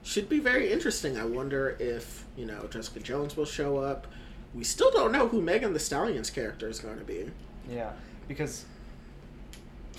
should 0.02 0.28
be 0.28 0.38
very 0.38 0.72
interesting. 0.72 1.18
I 1.18 1.24
wonder 1.26 1.76
if, 1.78 2.24
you 2.34 2.46
know, 2.46 2.66
Jessica 2.70 3.00
Jones 3.00 3.36
will 3.36 3.44
show 3.44 3.76
up. 3.76 4.06
We 4.54 4.64
still 4.64 4.90
don't 4.90 5.12
know 5.12 5.28
who 5.28 5.42
Megan 5.42 5.74
Thee 5.74 5.78
Stallion's 5.78 6.30
character 6.30 6.66
is 6.66 6.80
going 6.80 6.98
to 6.98 7.04
be. 7.04 7.30
Yeah, 7.70 7.90
because 8.26 8.64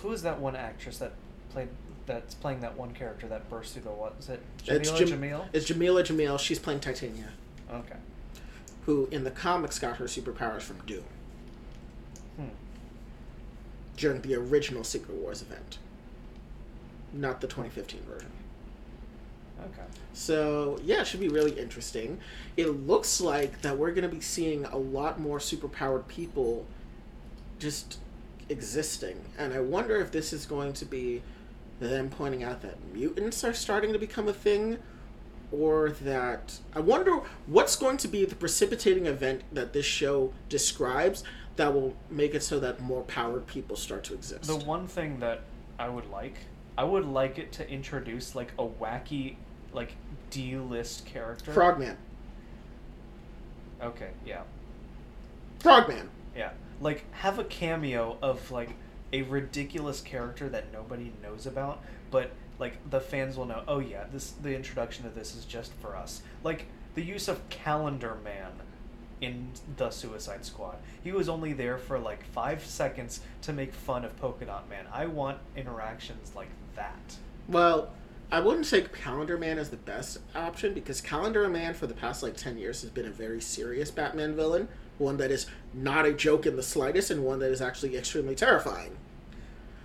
who 0.02 0.12
is 0.12 0.24
that 0.24 0.40
one 0.40 0.56
actress 0.56 0.98
that 0.98 1.14
played 1.52 1.68
that's 2.08 2.34
playing 2.34 2.62
that 2.62 2.76
one 2.76 2.92
character 2.92 3.28
that 3.28 3.48
burst 3.52 3.74
through 3.74 3.84
the 3.84 3.90
what 3.92 4.16
is 4.20 4.30
it? 4.30 4.42
It's 4.66 4.90
Jameela 4.90 4.98
Jam- 5.08 5.22
Jamil. 5.22 5.46
It's 5.54 5.70
Jameela 5.70 6.04
Jamil. 6.04 6.40
She's 6.40 6.58
playing 6.58 6.80
Titania, 6.80 7.30
Okay. 7.72 7.98
who 8.88 9.08
in 9.12 9.24
the 9.26 9.32
comics 9.32 9.78
got 9.78 9.98
her 9.98 10.06
superpowers 10.06 10.62
from 10.64 10.78
Doom. 10.88 11.04
During 14.00 14.22
the 14.22 14.34
original 14.34 14.84
Secret 14.84 15.16
Wars 15.18 15.42
event, 15.42 15.78
not 17.14 17.42
the 17.42 17.48
2015 17.48 18.02
version. 18.04 18.32
Okay. 19.60 19.84
So 20.14 20.80
yeah, 20.86 21.02
it 21.02 21.08
should 21.08 21.20
be 21.20 21.28
really 21.28 21.52
interesting. 21.60 22.20
It 22.56 22.68
looks 22.88 23.20
like 23.20 23.62
that 23.62 23.78
we're 23.78 23.92
going 23.92 24.10
to 24.10 24.16
be 24.16 24.22
seeing 24.22 24.64
a 24.66 24.78
lot 24.78 25.20
more 25.20 25.38
superpowered 25.38 26.08
people 26.08 26.66
just 27.60 28.00
existing, 28.48 29.20
and 29.38 29.54
I 29.54 29.60
wonder 29.60 29.98
if 29.98 30.12
this 30.12 30.32
is 30.32 30.46
going 30.46 30.74
to 30.74 30.86
be 30.86 31.22
them 31.82 32.10
pointing 32.10 32.42
out 32.42 32.62
that 32.62 32.78
mutants 32.94 33.44
are 33.44 33.54
starting 33.54 33.92
to 33.92 34.00
become 34.00 34.30
a 34.30 34.34
thing, 34.34 34.78
or 35.52 35.90
that 35.90 36.60
I 36.74 36.80
wonder 36.80 37.20
what's 37.48 37.76
going 37.76 37.98
to 37.98 38.08
be 38.08 38.24
the 38.24 38.36
precipitating 38.36 39.08
event 39.08 39.42
that 39.52 39.74
this 39.74 39.86
show 39.86 40.34
describes 40.48 41.24
that 41.60 41.74
will 41.74 41.94
make 42.10 42.34
it 42.34 42.42
so 42.42 42.58
that 42.58 42.80
more 42.80 43.02
powered 43.04 43.46
people 43.46 43.76
start 43.76 44.06
to 44.06 44.14
exist. 44.14 44.46
The 44.46 44.56
one 44.56 44.88
thing 44.88 45.20
that 45.20 45.42
I 45.78 45.90
would 45.90 46.10
like, 46.10 46.38
I 46.78 46.86
would 46.86 47.06
like 47.06 47.38
it 47.38 47.52
to 47.54 47.70
introduce 47.70 48.34
like 48.34 48.54
a 48.58 48.66
wacky, 48.66 49.36
like 49.74 49.92
D-list 50.30 51.06
character. 51.06 51.52
Frogman, 51.52 51.98
Okay. 53.82 54.12
Yeah. 54.26 54.44
Frogman. 55.60 56.10
Yeah. 56.34 56.52
Like 56.80 57.04
have 57.12 57.40
a 57.40 57.44
cameo 57.44 58.18
of 58.22 58.52
like 58.52 58.70
a 59.12 59.24
ridiculous 59.24 60.00
character 60.00 60.48
that 60.48 60.72
nobody 60.72 61.12
knows 61.22 61.46
about, 61.46 61.82
but 62.10 62.32
like 62.58 62.90
the 62.90 63.02
fans 63.02 63.36
will 63.36 63.46
know, 63.46 63.64
oh 63.68 63.80
yeah, 63.80 64.06
this 64.14 64.32
the 64.32 64.56
introduction 64.56 65.06
of 65.06 65.14
this 65.14 65.36
is 65.36 65.44
just 65.44 65.74
for 65.82 65.98
us. 65.98 66.22
Like 66.42 66.68
the 66.96 67.04
use 67.04 67.28
of 67.28 67.50
Calendar 67.50 68.18
Man 68.24 68.52
in 69.22 69.50
the 69.78 69.90
Suicide 69.90 70.46
Squad. 70.46 70.78
He 71.04 71.12
was 71.12 71.28
only 71.30 71.54
there 71.54 71.78
for 71.78 72.00
like 72.00 72.24
5 72.26 72.64
seconds 72.66 73.22
to 73.44 73.54
make 73.54 73.74
fun 73.74 74.06
of 74.06 74.16
Polka 74.18 74.46
Dot 74.46 74.70
Man. 74.70 74.86
I 74.92 75.06
want 75.08 75.40
interactions 75.56 76.34
like 76.36 76.50
that. 76.76 77.16
Well, 77.48 77.90
I 78.32 78.40
wouldn't 78.40 78.66
say 78.68 78.82
Calendar 78.82 79.38
Man 79.38 79.58
is 79.58 79.70
the 79.70 79.78
best 79.78 80.20
option 80.36 80.74
because 80.74 81.02
Calendar 81.02 81.48
Man 81.50 81.74
for 81.74 81.88
the 81.88 81.94
past 81.96 82.22
like 82.24 82.38
10 82.38 82.58
years 82.58 82.82
has 82.82 82.92
been 82.92 83.08
a 83.08 83.12
very 83.12 83.42
serious 83.42 83.90
Batman 83.92 84.36
villain, 84.36 84.68
one 85.00 85.18
that 85.18 85.32
is 85.32 85.48
not 85.74 86.06
a 86.06 86.14
joke 86.14 86.46
in 86.46 86.56
the 86.56 86.64
slightest 86.64 87.10
and 87.12 87.24
one 87.26 87.40
that 87.40 87.52
is 87.52 87.62
actually 87.62 87.98
extremely 87.98 88.36
terrifying. 88.36 88.96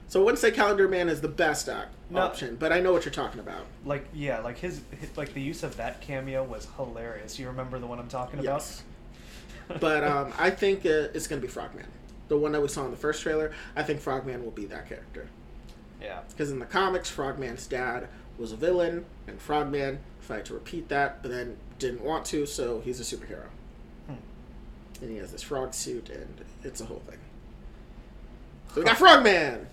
So 0.09 0.20
I 0.20 0.24
wouldn't 0.24 0.39
say 0.41 0.51
Calendar 0.51 0.87
Man 0.87 1.09
is 1.09 1.22
the 1.22 1.28
best 1.28 1.68
op- 1.68 1.89
No. 2.11 2.20
option, 2.20 2.57
but 2.57 2.70
I 2.72 2.80
know 2.80 2.93
what 2.93 3.05
you're 3.07 3.14
talking 3.14 3.41
about. 3.41 3.64
Like 3.87 4.07
yeah, 4.12 4.41
like 4.41 4.59
his, 4.59 4.82
his 5.01 5.16
like 5.16 5.32
the 5.32 5.41
use 5.41 5.62
of 5.62 5.76
that 5.78 6.03
cameo 6.03 6.45
was 6.45 6.68
hilarious. 6.76 7.39
You 7.39 7.47
remember 7.49 7.78
the 7.78 7.87
one 7.87 7.99
I'm 7.99 8.09
talking 8.09 8.43
Yes. 8.43 8.80
about? 8.80 8.91
But 9.80 10.04
um, 10.04 10.32
I 10.38 10.50
think 10.50 10.84
uh, 10.86 11.08
it's 11.14 11.26
going 11.26 11.40
to 11.40 11.46
be 11.46 11.50
Frogman. 11.50 11.86
the 12.28 12.36
one 12.36 12.52
that 12.52 12.60
we 12.60 12.68
saw 12.68 12.84
in 12.84 12.90
the 12.90 12.96
first 12.96 13.22
trailer, 13.22 13.52
I 13.76 13.82
think 13.82 14.00
Frogman 14.00 14.44
will 14.44 14.50
be 14.50 14.66
that 14.66 14.88
character. 14.88 15.28
Yeah. 16.00 16.20
Because 16.28 16.50
in 16.50 16.58
the 16.58 16.66
comics, 16.66 17.10
Frogman's 17.10 17.66
dad 17.66 18.08
was 18.38 18.52
a 18.52 18.56
villain, 18.56 19.04
and 19.26 19.40
Frogman 19.40 20.00
tried 20.26 20.44
to 20.46 20.54
repeat 20.54 20.88
that, 20.88 21.22
but 21.22 21.30
then 21.30 21.56
didn't 21.78 22.02
want 22.02 22.24
to, 22.26 22.46
so 22.46 22.80
he's 22.80 23.00
a 23.00 23.16
superhero. 23.16 23.46
Hmm. 24.06 24.14
And 25.00 25.10
he 25.10 25.16
has 25.18 25.32
this 25.32 25.42
frog 25.42 25.74
suit, 25.74 26.08
and 26.08 26.44
it's 26.62 26.80
a 26.80 26.86
whole 26.86 27.02
thing. 27.06 27.18
So 28.74 28.80
we 28.80 28.86
got 28.86 28.98
Frogman! 28.98 29.66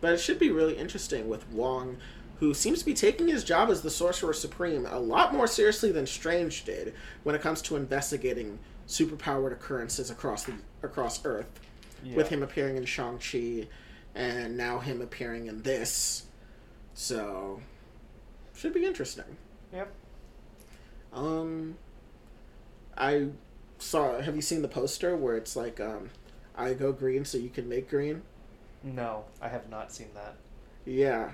But 0.00 0.14
it 0.14 0.18
should 0.18 0.38
be 0.40 0.50
really 0.50 0.76
interesting 0.76 1.28
with 1.28 1.48
Wong, 1.50 1.98
who 2.42 2.52
seems 2.52 2.80
to 2.80 2.84
be 2.84 2.92
taking 2.92 3.28
his 3.28 3.44
job 3.44 3.70
as 3.70 3.82
the 3.82 3.90
Sorcerer 3.90 4.32
Supreme 4.32 4.84
a 4.86 4.98
lot 4.98 5.32
more 5.32 5.46
seriously 5.46 5.92
than 5.92 6.08
Strange 6.08 6.64
did 6.64 6.92
when 7.22 7.36
it 7.36 7.40
comes 7.40 7.62
to 7.62 7.76
investigating 7.76 8.58
superpowered 8.88 9.52
occurrences 9.52 10.10
across 10.10 10.42
the 10.42 10.54
across 10.82 11.24
Earth. 11.24 11.60
yeah. 12.02 12.16
With 12.16 12.30
him 12.30 12.42
appearing 12.42 12.76
in 12.76 12.84
Shang 12.84 13.18
Chi, 13.18 13.68
and 14.16 14.56
now 14.56 14.80
him 14.80 15.00
appearing 15.00 15.46
in 15.46 15.62
this, 15.62 16.24
so 16.94 17.60
should 18.56 18.74
be 18.74 18.86
interesting. 18.86 19.36
Yep. 19.72 19.92
Um, 21.12 21.76
I 22.98 23.28
saw. 23.78 24.20
Have 24.20 24.34
you 24.34 24.42
seen 24.42 24.62
the 24.62 24.68
poster 24.68 25.16
where 25.16 25.36
it's 25.36 25.54
like, 25.54 25.78
um, 25.78 26.10
"I 26.56 26.74
go 26.74 26.90
green 26.90 27.24
so 27.24 27.38
you 27.38 27.50
can 27.50 27.68
make 27.68 27.88
green"? 27.88 28.22
No, 28.82 29.26
I 29.40 29.46
have 29.46 29.70
not 29.70 29.92
seen 29.92 30.08
that. 30.14 30.34
Yeah, 30.84 31.30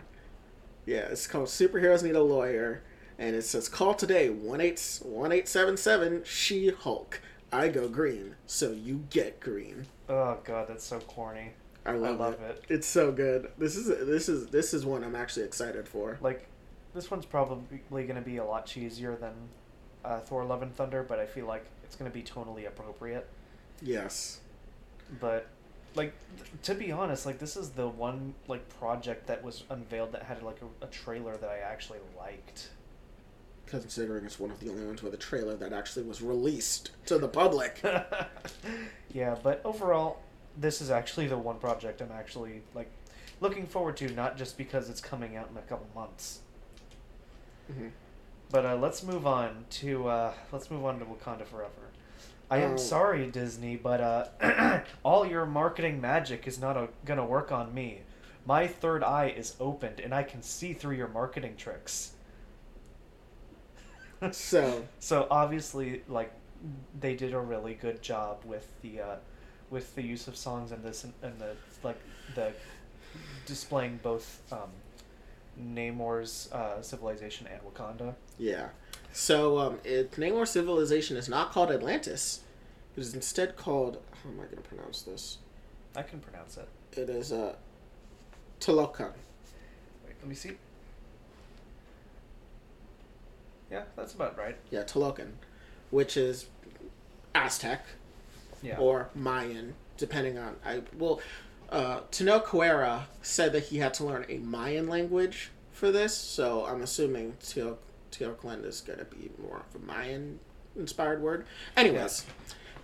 yeah. 0.88 1.06
It's 1.10 1.26
called 1.26 1.48
"Superheroes 1.48 2.02
Need 2.02 2.16
a 2.16 2.22
Lawyer," 2.22 2.82
and 3.18 3.36
it 3.36 3.42
says, 3.42 3.68
"Call 3.68 3.94
today 3.94 4.30
one 4.30 4.60
eight 4.60 5.00
one 5.02 5.32
eight 5.32 5.48
seven 5.48 5.76
seven 5.76 6.22
She 6.24 6.70
Hulk. 6.70 7.20
I 7.52 7.68
go 7.68 7.88
green 7.88 8.36
so 8.46 8.72
you 8.72 9.04
get 9.10 9.40
green." 9.40 9.86
Oh 10.08 10.38
god, 10.44 10.68
that's 10.68 10.84
so 10.84 11.00
corny. 11.00 11.52
I 11.84 11.92
love, 11.92 12.18
love 12.18 12.34
it. 12.34 12.64
it. 12.68 12.74
It's 12.74 12.86
so 12.86 13.12
good. 13.12 13.50
This 13.58 13.76
is 13.76 13.86
this 13.86 14.28
is 14.28 14.48
this 14.48 14.74
is 14.74 14.84
one 14.84 15.04
I'm 15.04 15.14
actually 15.16 15.44
excited 15.44 15.88
for. 15.88 16.18
Like, 16.20 16.46
this 16.94 17.10
one's 17.10 17.24
probably 17.26 17.80
going 17.90 18.14
to 18.14 18.20
be 18.20 18.38
a 18.38 18.44
lot 18.44 18.66
cheesier 18.66 19.18
than 19.18 19.32
uh, 20.04 20.20
Thor: 20.20 20.44
Love 20.44 20.62
and 20.62 20.74
Thunder, 20.74 21.02
but 21.02 21.18
I 21.18 21.26
feel 21.26 21.46
like 21.46 21.64
it's 21.84 21.96
going 21.96 22.10
to 22.10 22.14
be 22.14 22.22
totally 22.22 22.66
appropriate. 22.66 23.28
Yes. 23.80 24.40
But 25.20 25.46
like, 25.94 26.12
to 26.62 26.74
be 26.74 26.92
honest, 26.92 27.26
like 27.26 27.38
this 27.38 27.56
is 27.56 27.70
the 27.70 27.88
one 27.88 28.34
like 28.46 28.68
project 28.78 29.26
that 29.26 29.42
was 29.42 29.64
unveiled 29.70 30.12
that 30.12 30.22
had 30.24 30.42
like 30.42 30.58
a, 30.62 30.84
a 30.84 30.88
trailer 30.88 31.36
that 31.36 31.50
I 31.50 31.58
actually 31.58 32.00
liked. 32.16 32.70
Considering 33.66 34.24
it's 34.24 34.40
one 34.40 34.50
of 34.50 34.60
the 34.60 34.70
only 34.70 34.86
ones 34.86 35.02
with 35.02 35.12
a 35.12 35.18
trailer 35.18 35.54
that 35.56 35.72
actually 35.72 36.04
was 36.04 36.22
released 36.22 36.90
to 37.06 37.18
the 37.18 37.28
public. 37.28 37.82
yeah, 39.12 39.36
but 39.42 39.60
overall, 39.64 40.20
this 40.56 40.80
is 40.80 40.90
actually 40.90 41.26
the 41.26 41.36
one 41.36 41.58
project 41.58 42.00
I'm 42.00 42.12
actually 42.12 42.62
like 42.74 42.90
looking 43.40 43.66
forward 43.66 43.96
to, 43.98 44.08
not 44.10 44.36
just 44.36 44.56
because 44.56 44.88
it's 44.88 45.00
coming 45.00 45.36
out 45.36 45.48
in 45.50 45.56
a 45.56 45.62
couple 45.62 45.86
months. 45.94 46.40
Mhm. 47.70 47.90
But 48.50 48.64
uh, 48.64 48.76
let's 48.76 49.02
move 49.02 49.26
on 49.26 49.66
to 49.70 50.08
uh, 50.08 50.32
let's 50.52 50.70
move 50.70 50.84
on 50.84 50.98
to 51.00 51.04
Wakanda 51.04 51.44
Forever. 51.46 51.87
I 52.50 52.58
am 52.58 52.72
Oh. 52.72 52.76
sorry, 52.76 53.26
Disney, 53.26 53.76
but 53.76 54.00
uh, 54.00 54.80
all 55.02 55.26
your 55.26 55.44
marketing 55.46 56.00
magic 56.00 56.46
is 56.46 56.58
not 56.58 56.76
a, 56.76 56.88
gonna 57.04 57.24
work 57.26 57.52
on 57.52 57.74
me. 57.74 58.00
My 58.46 58.66
third 58.66 59.04
eye 59.04 59.28
is 59.36 59.54
opened, 59.60 60.00
and 60.00 60.14
I 60.14 60.22
can 60.22 60.40
see 60.42 60.72
through 60.72 60.96
your 60.96 61.08
marketing 61.08 61.56
tricks. 61.56 62.12
So 64.32 64.84
so 64.98 65.28
obviously, 65.30 66.02
like, 66.08 66.32
they 66.98 67.14
did 67.14 67.34
a 67.34 67.38
really 67.38 67.74
good 67.74 68.02
job 68.02 68.38
with 68.44 68.66
the 68.82 69.00
uh, 69.00 69.16
with 69.70 69.94
the 69.94 70.02
use 70.02 70.26
of 70.26 70.36
songs 70.36 70.72
in 70.72 70.82
this 70.82 71.04
and, 71.04 71.12
and 71.22 71.38
the 71.38 71.54
like 71.84 72.00
the 72.34 72.52
displaying 73.46 74.00
both 74.02 74.40
um, 74.50 74.70
Namor's 75.60 76.50
uh, 76.52 76.82
civilization 76.82 77.46
and 77.46 77.60
Wakanda. 77.62 78.14
yeah. 78.38 78.68
So 79.18 79.58
um, 79.58 79.78
it, 79.82 80.12
Namor 80.12 80.46
civilization 80.46 81.16
is 81.16 81.28
not 81.28 81.50
called 81.50 81.72
Atlantis. 81.72 82.42
It 82.96 83.00
is 83.00 83.14
instead 83.14 83.56
called. 83.56 83.98
How 84.22 84.30
am 84.30 84.36
I 84.38 84.44
going 84.44 84.62
to 84.62 84.62
pronounce 84.62 85.02
this? 85.02 85.38
I 85.96 86.02
can 86.02 86.20
pronounce 86.20 86.56
it. 86.56 86.68
It 86.92 87.10
is 87.10 87.32
uh, 87.32 87.56
Talokan. 88.60 89.10
Wait, 90.06 90.14
let 90.20 90.28
me 90.28 90.36
see. 90.36 90.52
Yeah, 93.72 93.82
that's 93.96 94.14
about 94.14 94.38
right. 94.38 94.56
Yeah, 94.70 94.84
Talokan, 94.84 95.32
which 95.90 96.16
is 96.16 96.46
Aztec 97.34 97.84
Yeah. 98.62 98.78
or 98.78 99.10
Mayan, 99.16 99.74
depending 99.96 100.38
on 100.38 100.54
I 100.64 100.82
well. 100.96 101.20
Uh, 101.70 102.00
Tenoch 102.12 102.46
Huerta 102.46 103.02
said 103.20 103.52
that 103.52 103.64
he 103.64 103.78
had 103.78 103.92
to 103.94 104.04
learn 104.04 104.26
a 104.28 104.38
Mayan 104.38 104.86
language 104.86 105.50
for 105.72 105.90
this, 105.90 106.16
so 106.16 106.64
I'm 106.64 106.82
assuming 106.82 107.36
Teoclin 108.10 108.64
is 108.64 108.80
going 108.80 108.98
to 108.98 109.04
be 109.04 109.30
more 109.40 109.64
of 109.68 109.82
a 109.82 109.84
Mayan 109.84 110.38
inspired 110.76 111.22
word. 111.22 111.46
Anyways, 111.76 112.24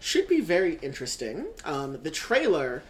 should 0.00 0.28
be 0.28 0.40
very 0.40 0.78
interesting. 0.82 1.46
Um, 1.64 1.98
the 2.02 2.10
trailer, 2.10 2.82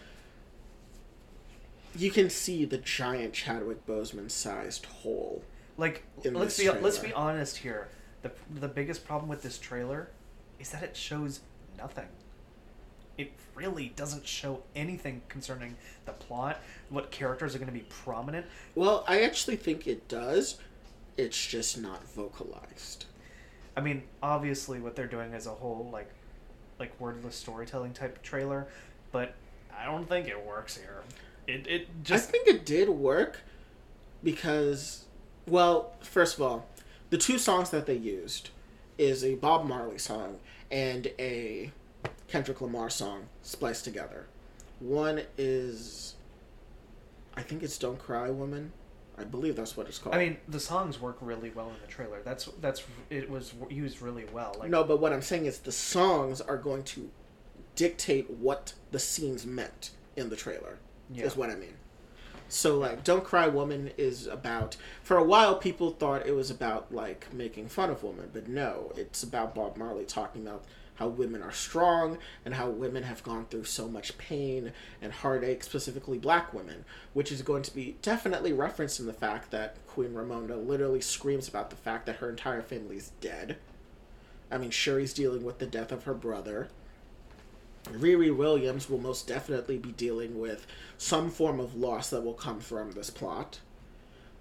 you 1.95 2.11
can 2.11 2.29
see 2.29 2.65
the 2.65 2.77
giant 2.77 3.33
Chadwick 3.33 3.85
Boseman 3.85 4.29
sized 4.29 4.85
hole. 4.85 5.43
Like, 5.77 6.03
in 6.23 6.33
let's 6.33 6.57
be 6.57 6.69
let's 6.69 6.99
be 6.99 7.13
honest 7.13 7.57
here. 7.57 7.89
the 8.21 8.31
The 8.59 8.67
biggest 8.67 9.05
problem 9.05 9.29
with 9.29 9.41
this 9.41 9.57
trailer 9.57 10.09
is 10.59 10.69
that 10.71 10.83
it 10.83 10.95
shows 10.95 11.41
nothing. 11.77 12.07
It 13.17 13.31
really 13.53 13.93
doesn't 13.95 14.27
show 14.27 14.63
anything 14.75 15.21
concerning 15.29 15.77
the 16.05 16.11
plot, 16.11 16.59
what 16.89 17.11
characters 17.11 17.55
are 17.55 17.59
going 17.59 17.67
to 17.67 17.73
be 17.73 17.85
prominent. 17.87 18.45
Well, 18.75 19.05
I 19.07 19.21
actually 19.21 19.55
think 19.55 19.87
it 19.87 20.07
does. 20.09 20.57
It's 21.17 21.45
just 21.45 21.79
not 21.79 22.03
vocalized. 22.09 23.05
I 23.77 23.81
mean, 23.81 24.03
obviously, 24.21 24.79
what 24.79 24.95
they're 24.95 25.07
doing 25.07 25.33
is 25.33 25.47
a 25.47 25.51
whole 25.51 25.89
like, 25.91 26.09
like 26.79 26.99
wordless 26.99 27.35
storytelling 27.35 27.93
type 27.93 28.21
trailer, 28.21 28.67
but 29.11 29.33
I 29.77 29.85
don't 29.85 30.07
think 30.07 30.27
it 30.27 30.45
works 30.45 30.77
here. 30.77 31.03
It 31.47 31.67
it 31.67 32.03
just 32.03 32.29
I 32.29 32.31
think 32.31 32.47
it 32.47 32.65
did 32.65 32.89
work 32.89 33.41
because, 34.23 35.05
well, 35.47 35.93
first 36.01 36.35
of 36.35 36.41
all, 36.41 36.65
the 37.09 37.17
two 37.17 37.37
songs 37.37 37.69
that 37.69 37.85
they 37.85 37.95
used 37.95 38.49
is 38.97 39.23
a 39.23 39.35
Bob 39.35 39.65
Marley 39.65 39.97
song 39.97 40.39
and 40.71 41.07
a 41.19 41.71
Kendrick 42.27 42.61
Lamar 42.61 42.89
song 42.89 43.27
spliced 43.43 43.83
together. 43.83 44.25
One 44.79 45.21
is, 45.37 46.15
I 47.35 47.41
think 47.41 47.63
it's 47.63 47.77
"Don't 47.77 47.99
Cry, 47.99 48.29
Woman." 48.29 48.71
I 49.17 49.23
believe 49.23 49.55
that's 49.55 49.77
what 49.77 49.87
it's 49.87 49.97
called. 49.97 50.15
I 50.15 50.19
mean, 50.19 50.37
the 50.47 50.59
songs 50.59 50.99
work 50.99 51.17
really 51.21 51.49
well 51.49 51.69
in 51.69 51.75
the 51.81 51.87
trailer. 51.87 52.21
That's 52.23 52.45
that's 52.59 52.83
it 53.09 53.29
was 53.29 53.53
used 53.69 54.01
really 54.01 54.25
well. 54.33 54.55
Like 54.59 54.69
no, 54.69 54.83
but 54.83 54.99
what 54.99 55.13
I'm 55.13 55.21
saying 55.21 55.45
is 55.45 55.59
the 55.59 55.71
songs 55.71 56.41
are 56.41 56.57
going 56.57 56.83
to 56.83 57.09
dictate 57.75 58.29
what 58.29 58.73
the 58.91 58.99
scenes 58.99 59.45
meant 59.45 59.91
in 60.15 60.29
the 60.29 60.35
trailer. 60.35 60.79
Yeah. 61.13 61.25
Is 61.25 61.35
what 61.35 61.49
I 61.49 61.55
mean. 61.55 61.75
So 62.49 62.77
like, 62.77 63.03
"Don't 63.03 63.23
Cry, 63.23 63.47
Woman" 63.47 63.91
is 63.97 64.27
about. 64.27 64.75
For 65.01 65.17
a 65.17 65.23
while, 65.23 65.55
people 65.55 65.91
thought 65.91 66.25
it 66.25 66.35
was 66.35 66.51
about 66.51 66.93
like 66.93 67.31
making 67.33 67.69
fun 67.69 67.89
of 67.89 68.03
women, 68.03 68.29
but 68.33 68.47
no, 68.47 68.91
it's 68.95 69.23
about 69.23 69.55
Bob 69.55 69.77
Marley 69.77 70.05
talking 70.05 70.45
about 70.45 70.63
how 70.95 71.07
women 71.07 71.41
are 71.41 71.51
strong 71.51 72.17
and 72.43 72.55
how 72.55 72.69
women 72.69 73.03
have 73.03 73.23
gone 73.23 73.45
through 73.45 73.65
so 73.65 73.87
much 73.87 74.17
pain 74.17 74.71
and 75.01 75.11
heartache, 75.11 75.63
specifically 75.63 76.17
black 76.17 76.53
women, 76.53 76.85
which 77.13 77.31
is 77.31 77.41
going 77.41 77.63
to 77.63 77.73
be 77.73 77.97
definitely 78.01 78.53
referenced 78.53 78.99
in 78.99 79.05
the 79.05 79.13
fact 79.13 79.51
that 79.51 79.75
Queen 79.87 80.11
Ramonda 80.11 80.65
literally 80.65 81.01
screams 81.01 81.47
about 81.47 81.69
the 81.69 81.75
fact 81.75 82.05
that 82.05 82.17
her 82.17 82.29
entire 82.29 82.61
family 82.61 82.97
is 82.97 83.11
dead. 83.21 83.57
I 84.51 84.57
mean, 84.57 84.71
Shuri's 84.71 85.13
dealing 85.13 85.43
with 85.43 85.59
the 85.59 85.65
death 85.65 85.91
of 85.91 86.03
her 86.03 86.13
brother. 86.13 86.69
Riri 87.85 88.35
Williams 88.35 88.89
will 88.89 88.99
most 88.99 89.27
definitely 89.27 89.77
be 89.77 89.91
dealing 89.91 90.39
with 90.39 90.65
some 90.97 91.29
form 91.29 91.59
of 91.59 91.75
loss 91.75 92.09
that 92.09 92.23
will 92.23 92.33
come 92.33 92.59
from 92.59 92.91
this 92.91 93.09
plot. 93.09 93.59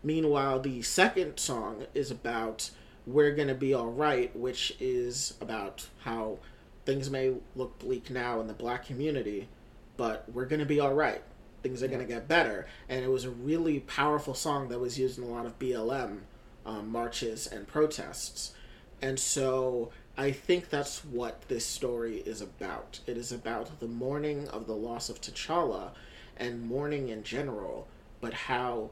Meanwhile, 0.02 0.60
the 0.60 0.82
second 0.82 1.38
song 1.38 1.86
is 1.94 2.10
about 2.10 2.70
We're 3.06 3.32
Gonna 3.32 3.54
Be 3.54 3.74
Alright, 3.74 4.34
which 4.34 4.76
is 4.80 5.34
about 5.40 5.86
how 6.00 6.38
things 6.86 7.10
may 7.10 7.34
look 7.54 7.78
bleak 7.78 8.10
now 8.10 8.40
in 8.40 8.46
the 8.46 8.54
black 8.54 8.86
community, 8.86 9.48
but 9.96 10.24
we're 10.32 10.46
gonna 10.46 10.64
be 10.64 10.80
alright. 10.80 11.22
Things 11.62 11.82
are 11.82 11.88
gonna 11.88 12.04
get 12.04 12.28
better. 12.28 12.66
And 12.88 13.04
it 13.04 13.10
was 13.10 13.24
a 13.24 13.30
really 13.30 13.80
powerful 13.80 14.34
song 14.34 14.68
that 14.68 14.80
was 14.80 14.98
used 14.98 15.18
in 15.18 15.24
a 15.24 15.28
lot 15.28 15.46
of 15.46 15.58
BLM 15.58 16.20
um, 16.64 16.90
marches 16.90 17.46
and 17.46 17.66
protests. 17.66 18.54
And 19.02 19.18
so 19.18 19.90
I 20.16 20.30
think 20.30 20.70
that's 20.70 21.04
what 21.04 21.42
this 21.48 21.66
story 21.66 22.18
is 22.18 22.40
about. 22.40 23.00
It 23.06 23.16
is 23.16 23.32
about 23.32 23.80
the 23.80 23.88
mourning 23.88 24.48
of 24.48 24.66
the 24.66 24.76
loss 24.76 25.08
of 25.08 25.20
T'Challa 25.20 25.90
and 26.36 26.62
mourning 26.62 27.08
in 27.08 27.22
general, 27.22 27.88
but 28.20 28.32
how, 28.32 28.90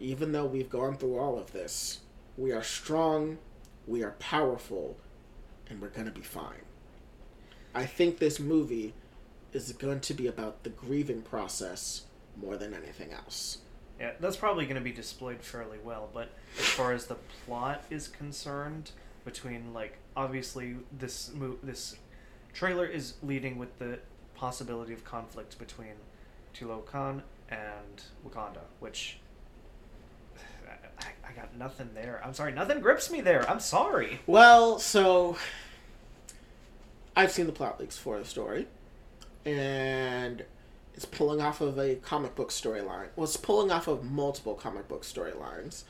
even 0.00 0.32
though 0.32 0.46
we've 0.46 0.70
gone 0.70 0.96
through 0.96 1.18
all 1.18 1.38
of 1.38 1.52
this, 1.52 2.00
we 2.36 2.52
are 2.52 2.62
strong, 2.62 3.38
we 3.86 4.02
are 4.02 4.12
powerful, 4.12 4.96
and 5.68 5.80
we're 5.80 5.88
going 5.88 6.06
to 6.06 6.12
be 6.12 6.22
fine. 6.22 6.62
I 7.74 7.86
think 7.86 8.18
this 8.18 8.38
movie 8.38 8.94
is 9.52 9.72
going 9.72 10.00
to 10.00 10.14
be 10.14 10.26
about 10.26 10.62
the 10.62 10.70
grieving 10.70 11.22
process 11.22 12.02
more 12.36 12.56
than 12.56 12.74
anything 12.74 13.12
else. 13.12 13.58
Yeah, 14.00 14.12
that's 14.20 14.36
probably 14.36 14.64
going 14.64 14.76
to 14.76 14.82
be 14.82 14.92
displayed 14.92 15.42
fairly 15.42 15.78
well. 15.82 16.08
But 16.12 16.30
as 16.58 16.66
far 16.66 16.92
as 16.92 17.06
the 17.06 17.16
plot 17.46 17.84
is 17.90 18.08
concerned, 18.08 18.90
between 19.24 19.72
like 19.72 19.98
obviously 20.16 20.76
this 20.92 21.32
mo- 21.34 21.58
this 21.62 21.96
trailer 22.52 22.86
is 22.86 23.14
leading 23.22 23.58
with 23.58 23.78
the 23.78 23.98
possibility 24.34 24.92
of 24.92 25.04
conflict 25.04 25.58
between 25.58 25.94
Talokan 26.54 27.22
and 27.48 28.02
Wakanda, 28.26 28.62
which 28.80 29.18
I, 31.34 31.40
got 31.40 31.56
nothing 31.56 31.90
there. 31.94 32.20
I'm 32.24 32.34
sorry, 32.34 32.52
nothing 32.52 32.80
grips 32.80 33.10
me 33.10 33.20
there. 33.20 33.48
I'm 33.48 33.60
sorry. 33.60 34.20
Well, 34.26 34.78
so 34.78 35.36
I've 37.16 37.30
seen 37.30 37.46
the 37.46 37.52
plot 37.52 37.80
leaks 37.80 37.96
for 37.96 38.18
the 38.18 38.24
story, 38.24 38.66
and 39.44 40.44
it's 40.94 41.04
pulling 41.04 41.40
off 41.40 41.60
of 41.60 41.78
a 41.78 41.96
comic 41.96 42.34
book 42.34 42.50
storyline. 42.50 43.08
Well, 43.16 43.24
it's 43.24 43.36
pulling 43.36 43.70
off 43.70 43.88
of 43.88 44.04
multiple 44.04 44.54
comic 44.54 44.88
book 44.88 45.02
storylines, 45.02 45.84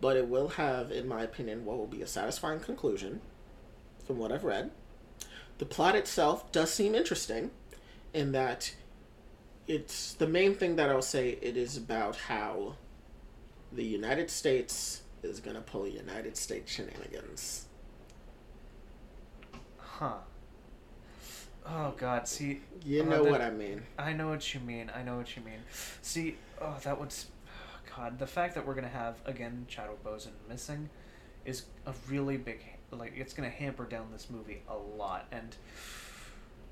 but 0.00 0.16
it 0.16 0.28
will 0.28 0.48
have, 0.48 0.90
in 0.90 1.06
my 1.06 1.22
opinion, 1.22 1.64
what 1.64 1.78
will 1.78 1.86
be 1.86 2.02
a 2.02 2.06
satisfying 2.06 2.60
conclusion, 2.60 3.20
from 4.06 4.18
what 4.18 4.32
I've 4.32 4.44
read. 4.44 4.70
The 5.58 5.66
plot 5.66 5.94
itself 5.94 6.50
does 6.50 6.72
seem 6.72 6.94
interesting, 6.94 7.50
in 8.12 8.32
that 8.32 8.74
it's 9.68 10.14
the 10.14 10.26
main 10.26 10.54
thing 10.54 10.76
that 10.76 10.90
I'll 10.90 11.02
say. 11.02 11.38
It 11.40 11.56
is 11.56 11.76
about 11.76 12.16
how 12.16 12.74
the 13.74 13.84
United 13.84 14.30
States 14.30 15.02
is 15.22 15.40
gonna 15.40 15.60
pull 15.60 15.86
United 15.86 16.36
States 16.36 16.70
shenanigans. 16.72 17.66
Huh. 19.78 20.14
Oh 21.66 21.94
God, 21.96 22.26
see. 22.26 22.60
You 22.84 23.02
uh, 23.02 23.06
know 23.06 23.24
the- 23.24 23.30
what 23.30 23.40
I 23.40 23.50
mean. 23.50 23.82
I 23.98 24.12
know 24.12 24.28
what 24.28 24.52
you 24.52 24.60
mean. 24.60 24.90
I 24.94 25.02
know 25.02 25.16
what 25.16 25.36
you 25.36 25.42
mean. 25.42 25.60
See, 26.02 26.36
oh, 26.60 26.76
that 26.82 26.98
would. 26.98 27.08
s- 27.08 27.26
God, 27.96 28.18
the 28.18 28.26
fact 28.26 28.54
that 28.54 28.66
we're 28.66 28.74
gonna 28.74 28.88
have 28.88 29.16
again 29.26 29.66
Chadwick 29.68 30.02
Boseman 30.02 30.32
missing 30.48 30.88
is 31.44 31.64
a 31.86 31.92
really 32.08 32.36
big. 32.36 32.60
Like, 32.90 33.12
it's 33.16 33.32
gonna 33.32 33.50
hamper 33.50 33.84
down 33.84 34.08
this 34.12 34.28
movie 34.28 34.62
a 34.68 34.76
lot, 34.76 35.26
and 35.30 35.54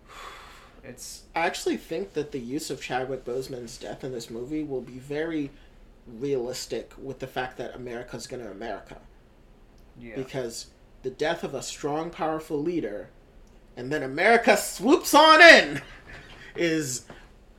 it's 0.85 1.23
I 1.37 1.47
actually 1.47 1.77
think 1.77 2.15
that 2.15 2.33
the 2.33 2.41
use 2.41 2.71
of 2.71 2.81
Chadwick 2.81 3.25
Boseman's 3.25 3.77
death 3.79 4.03
in 4.03 4.13
this 4.13 4.29
movie 4.31 4.65
will 4.65 4.81
be 4.81 4.99
very 4.99 5.51
realistic 6.07 6.93
with 7.01 7.19
the 7.19 7.27
fact 7.27 7.57
that 7.59 7.75
America's 7.75 8.27
gonna 8.27 8.51
America. 8.51 8.99
yeah. 9.99 10.17
Because 10.17 10.69
the 11.03 11.11
death 11.11 11.45
of 11.45 11.55
a 11.55 11.63
strong, 11.63 12.11
powerful 12.11 12.59
leader, 12.63 13.11
and 13.77 13.93
then 13.93 14.03
America 14.03 14.57
swoops 14.57 15.15
on 15.15 15.41
in, 15.41 15.83
is 16.57 17.05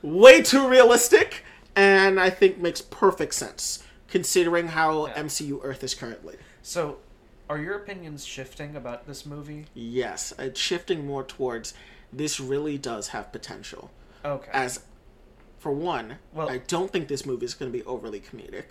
way 0.02 0.42
too 0.42 0.68
realistic, 0.68 1.44
and 1.76 2.18
I 2.20 2.30
think 2.30 2.58
makes 2.58 2.80
perfect 2.80 3.34
sense 3.34 3.82
considering 4.08 4.68
how 4.68 5.06
Yeah. 5.06 5.14
MCU 5.22 5.60
Earth 5.62 5.82
is 5.82 5.94
currently. 5.94 6.36
So, 6.62 6.98
are 7.48 7.58
your 7.58 7.76
opinions 7.76 8.24
shifting 8.24 8.76
about 8.76 9.06
this 9.06 9.24
movie? 9.24 9.66
Yes, 9.74 10.32
it's 10.38 10.60
shifting 10.60 11.06
more 11.06 11.24
towards 11.24 11.74
this 12.12 12.38
really 12.38 12.76
does 12.78 13.08
have 13.08 13.32
potential. 13.32 13.90
Okay. 14.24 14.50
As 14.52 14.80
for 15.62 15.70
one, 15.70 16.16
Well- 16.34 16.50
I 16.50 16.58
don't 16.58 16.90
think 16.92 17.06
this 17.06 17.24
movie 17.24 17.46
is 17.46 17.54
going 17.54 17.70
to 17.72 17.78
be 17.78 17.84
overly 17.84 18.20
comedic. 18.20 18.64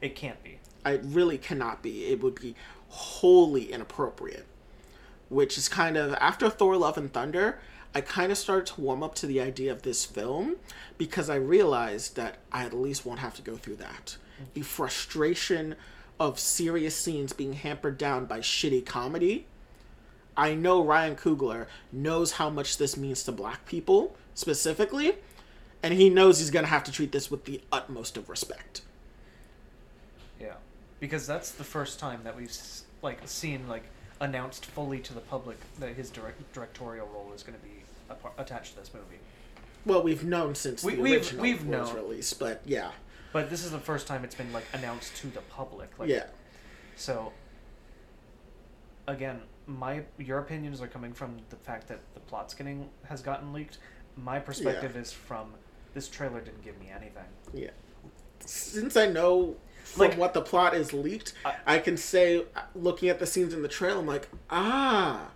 it 0.00 0.16
can't 0.16 0.42
be. 0.42 0.58
It 0.84 1.02
really 1.04 1.38
cannot 1.38 1.82
be. 1.82 2.06
It 2.06 2.20
would 2.22 2.34
be 2.40 2.56
wholly 2.88 3.70
inappropriate. 3.72 4.46
Which 5.28 5.56
is 5.56 5.68
kind 5.68 5.96
of 5.96 6.14
after 6.14 6.50
Thor: 6.50 6.76
Love 6.76 6.98
and 6.98 7.12
Thunder, 7.12 7.60
I 7.94 8.00
kind 8.00 8.32
of 8.32 8.38
started 8.38 8.66
to 8.74 8.80
warm 8.80 9.02
up 9.04 9.14
to 9.16 9.26
the 9.26 9.40
idea 9.40 9.70
of 9.70 9.82
this 9.82 10.04
film 10.04 10.56
because 10.98 11.30
I 11.30 11.36
realized 11.36 12.16
that 12.16 12.38
I 12.50 12.64
at 12.64 12.72
least 12.72 13.06
won't 13.06 13.20
have 13.20 13.34
to 13.34 13.42
go 13.42 13.56
through 13.56 13.76
that. 13.76 14.16
Mm-hmm. 14.16 14.44
The 14.54 14.62
frustration 14.62 15.76
of 16.18 16.40
serious 16.40 16.96
scenes 16.96 17.32
being 17.32 17.52
hampered 17.52 17.98
down 17.98 18.24
by 18.26 18.40
shitty 18.40 18.84
comedy. 18.84 19.46
I 20.36 20.54
know 20.54 20.82
Ryan 20.84 21.14
Coogler 21.14 21.66
knows 21.92 22.32
how 22.32 22.50
much 22.50 22.78
this 22.78 22.96
means 22.96 23.22
to 23.24 23.32
black 23.32 23.66
people 23.66 24.16
specifically, 24.34 25.16
and 25.82 25.94
he 25.94 26.10
knows 26.10 26.38
he's 26.38 26.50
going 26.50 26.64
to 26.64 26.70
have 26.70 26.84
to 26.84 26.92
treat 26.92 27.12
this 27.12 27.30
with 27.30 27.44
the 27.44 27.60
utmost 27.72 28.16
of 28.16 28.28
respect. 28.28 28.82
Yeah, 30.40 30.54
because 31.00 31.26
that's 31.26 31.50
the 31.52 31.64
first 31.64 31.98
time 31.98 32.20
that 32.24 32.36
we've 32.36 32.54
like 33.02 33.20
seen 33.26 33.68
like 33.68 33.84
announced 34.20 34.66
fully 34.66 34.98
to 35.00 35.14
the 35.14 35.20
public 35.20 35.58
that 35.78 35.94
his 35.94 36.10
direct 36.10 36.52
directorial 36.52 37.06
role 37.08 37.32
is 37.34 37.42
going 37.42 37.58
to 37.58 37.64
be 37.64 37.72
a 38.10 38.40
attached 38.40 38.72
to 38.74 38.80
this 38.80 38.92
movie. 38.92 39.18
Well, 39.86 40.02
we've 40.02 40.24
known 40.24 40.54
since 40.54 40.84
We- 40.84 40.96
the 40.96 41.02
we've- 41.02 41.16
original 41.16 41.42
we've 41.42 41.64
known. 41.64 41.94
released, 41.94 42.38
but 42.38 42.60
yeah, 42.66 42.90
But 43.32 43.48
this 43.48 43.64
is 43.64 43.70
the 43.70 43.78
first 43.78 44.06
time 44.06 44.24
it's 44.24 44.34
been 44.34 44.52
like 44.52 44.64
announced 44.74 45.16
to 45.18 45.28
the 45.28 45.40
public. 45.42 45.98
Like, 45.98 46.08
yeah, 46.10 46.26
So, 46.96 47.32
again, 49.06 49.40
my 49.66 50.02
your 50.18 50.38
opinions 50.38 50.80
are 50.82 50.88
coming 50.88 51.12
from 51.12 51.38
the 51.48 51.56
fact 51.56 51.88
that 51.88 52.00
the 52.14 52.20
plot's 52.20 52.54
getting 52.54 52.90
has 53.08 53.22
gotten 53.22 53.52
leaked. 53.52 53.78
My 54.16 54.38
perspective 54.38 54.96
is 54.96 55.12
from 55.12 55.54
this 55.94 56.08
trailer 56.08 56.40
didn't 56.40 56.62
give 56.64 56.78
me 56.78 56.90
anything. 56.94 57.24
yeah. 57.52 57.70
Since 58.44 58.96
I 58.96 59.06
know 59.06 59.56
from 59.84 60.08
Like- 60.08 60.16
what 60.18 60.34
the 60.34 60.40
plot 60.40 60.74
is 60.74 60.92
leaked, 60.92 61.34
I- 61.44 61.56
I, 61.66 61.78
can 61.78 61.96
say, 61.96 62.44
uh, 62.56 62.62
looking 62.74 63.08
at 63.08 63.18
the 63.18 63.26
scenes 63.26 63.52
in 63.52 63.62
the 63.62 63.68
trailer, 63.68 64.00
I'm 64.00 64.06
like, 64.06 64.28
ah, 64.50 65.30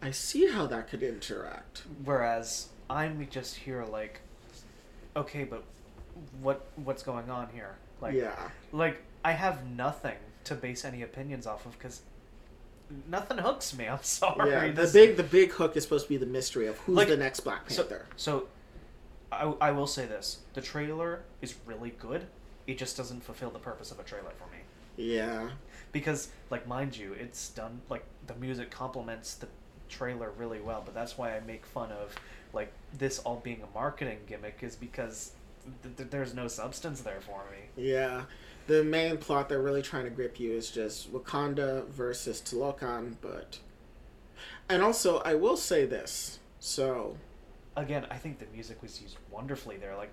I 0.00 0.10
see 0.10 0.48
how 0.50 0.66
that 0.66 0.88
could 0.88 1.02
interact. 1.02 1.82
Whereas 2.04 2.68
I'm 2.90 3.26
just 3.30 3.54
here 3.56 3.84
like, 3.84 4.20
okay, 5.16 5.44
but 5.44 5.62
what 6.40 6.66
what's 6.76 7.02
going 7.02 7.30
on 7.30 7.48
here? 7.54 7.76
Like, 8.00 8.14
yeah, 8.14 8.48
like 8.72 8.98
I 9.24 9.32
have 9.32 9.64
nothing 9.70 10.16
to 10.44 10.54
base 10.56 10.84
any 10.84 11.02
opinions 11.02 11.46
off 11.46 11.64
of 11.66 11.78
because 11.78 12.02
nothing 13.08 13.38
hooks 13.38 13.72
me. 13.76 13.86
I'm 13.88 13.98
sorry. 14.02 14.50
yeah. 14.50 14.66
The 14.68 14.82
This- 14.82 14.92
big, 14.92 15.16
the 15.16 15.22
big 15.22 15.52
hook 15.52 15.76
is 15.76 15.84
supposed 15.84 16.06
to 16.06 16.08
be 16.08 16.16
the 16.16 16.26
mystery 16.26 16.66
of 16.66 16.76
who's 16.78 16.96
Like, 16.96 17.08
the 17.08 17.16
next 17.16 17.40
Black 17.40 17.70
So, 17.70 17.82
Panther. 17.84 18.06
so 18.16 18.48
I, 19.32 19.68
I 19.68 19.70
will 19.72 19.86
say 19.86 20.06
this: 20.06 20.38
the 20.54 20.60
trailer 20.60 21.22
is 21.40 21.54
really 21.66 21.90
good. 21.98 22.26
It 22.66 22.78
just 22.78 22.96
doesn't 22.96 23.24
fulfill 23.24 23.50
the 23.50 23.58
purpose 23.58 23.90
of 23.90 23.98
a 23.98 24.04
trailer 24.04 24.30
for 24.38 24.46
me. 24.52 24.58
yeah, 24.96 25.50
Because, 25.90 26.28
like, 26.50 26.68
mind 26.68 26.96
you, 26.96 27.12
it's 27.14 27.48
done 27.48 27.80
like 27.88 28.04
the 28.28 28.34
music 28.36 28.70
complements 28.70 29.34
the 29.34 29.48
trailer 29.88 30.30
really 30.38 30.60
well. 30.60 30.82
But 30.84 30.94
that's 30.94 31.18
why 31.18 31.34
I 31.36 31.40
make 31.40 31.66
fun 31.66 31.90
of 31.92 32.14
like 32.52 32.72
this 32.98 33.18
all 33.20 33.40
being 33.42 33.62
a 33.62 33.74
marketing 33.74 34.18
gimmick 34.28 34.58
is 34.62 34.76
because 34.76 35.32
th- 35.82 35.96
th- 35.96 36.10
there's 36.10 36.34
no 36.34 36.46
substance 36.48 37.00
there 37.00 37.20
for 37.20 37.42
me. 37.50 37.82
yeah. 37.82 38.24
The 38.68 38.84
main 38.84 39.16
plot 39.18 39.48
they're 39.48 39.60
really 39.60 39.82
trying 39.82 40.04
to 40.04 40.10
grip 40.10 40.38
you 40.38 40.52
is 40.52 40.70
just 40.70 41.12
Wakanda 41.12 41.88
versus 41.88 42.40
Talokan, 42.40 43.16
but 43.20 43.58
and 44.68 44.82
also 44.82 45.18
I 45.20 45.34
will 45.34 45.56
say 45.56 45.84
this. 45.84 46.38
So 46.60 47.16
Again, 47.76 48.06
I 48.10 48.16
think 48.16 48.38
the 48.38 48.46
music 48.52 48.82
was 48.82 49.00
used 49.00 49.16
wonderfully 49.30 49.76
there. 49.76 49.96
Like, 49.96 50.12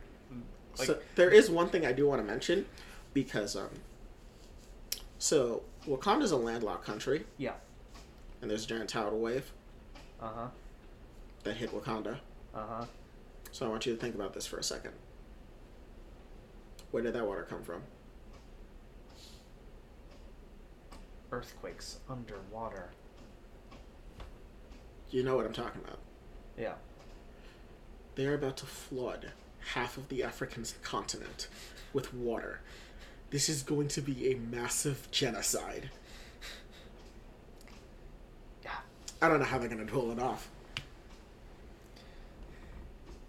like 0.77 0.87
so 0.87 0.99
there 1.15 1.29
is 1.29 1.49
one 1.49 1.69
thing 1.69 1.85
I 1.85 1.91
do 1.91 2.07
want 2.07 2.21
to 2.21 2.25
mention 2.25 2.65
because 3.13 3.55
um 3.55 3.69
so 5.17 5.63
Wakanda's 5.87 6.31
a 6.31 6.37
landlocked 6.37 6.85
country 6.85 7.25
yeah, 7.37 7.53
and 8.41 8.49
there's 8.49 8.63
a 8.63 8.67
giant 8.67 8.89
tidal 8.89 9.19
wave 9.19 9.51
uh 10.21 10.29
huh, 10.33 10.47
that 11.43 11.57
hit 11.57 11.71
Wakanda. 11.71 12.17
uh 12.53 12.65
huh. 12.67 12.85
So 13.51 13.65
I 13.65 13.69
want 13.69 13.85
you 13.85 13.93
to 13.93 13.99
think 13.99 14.15
about 14.15 14.33
this 14.33 14.45
for 14.45 14.57
a 14.57 14.63
second. 14.63 14.93
Where 16.91 17.03
did 17.03 17.13
that 17.13 17.25
water 17.27 17.43
come 17.49 17.63
from? 17.63 17.81
Earthquakes 21.31 21.97
underwater. 22.09 22.89
You 25.11 25.23
know 25.23 25.35
what 25.35 25.45
I'm 25.45 25.53
talking 25.53 25.81
about. 25.83 25.99
Yeah. 26.57 26.73
They're 28.19 28.35
about 28.35 28.57
to 28.57 28.65
flood 28.65 29.31
half 29.75 29.95
of 29.95 30.09
the 30.09 30.23
African 30.23 30.65
continent 30.83 31.47
with 31.93 32.13
water. 32.13 32.59
This 33.29 33.47
is 33.47 33.63
going 33.63 33.87
to 33.87 34.01
be 34.01 34.33
a 34.33 34.35
massive 34.35 35.09
genocide. 35.09 35.89
Yeah. 38.61 38.71
I 39.21 39.29
don't 39.29 39.39
know 39.39 39.45
how 39.45 39.57
they're 39.57 39.69
going 39.69 39.87
to 39.87 39.89
pull 39.89 40.11
it 40.11 40.19
off. 40.19 40.49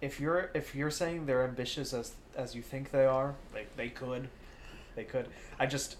if 0.01 0.19
you're 0.19 0.51
if 0.55 0.75
you're 0.75 0.91
saying 0.91 1.27
they're 1.27 1.45
ambitious 1.45 1.93
as 1.93 2.15
as 2.35 2.57
you 2.57 2.63
think 2.63 2.91
they 2.91 3.07
are, 3.07 3.37
like 3.55 3.77
they 3.77 3.91
could, 3.91 4.29
they 4.97 5.05
could. 5.05 5.29
I 5.61 5.67
just, 5.67 5.99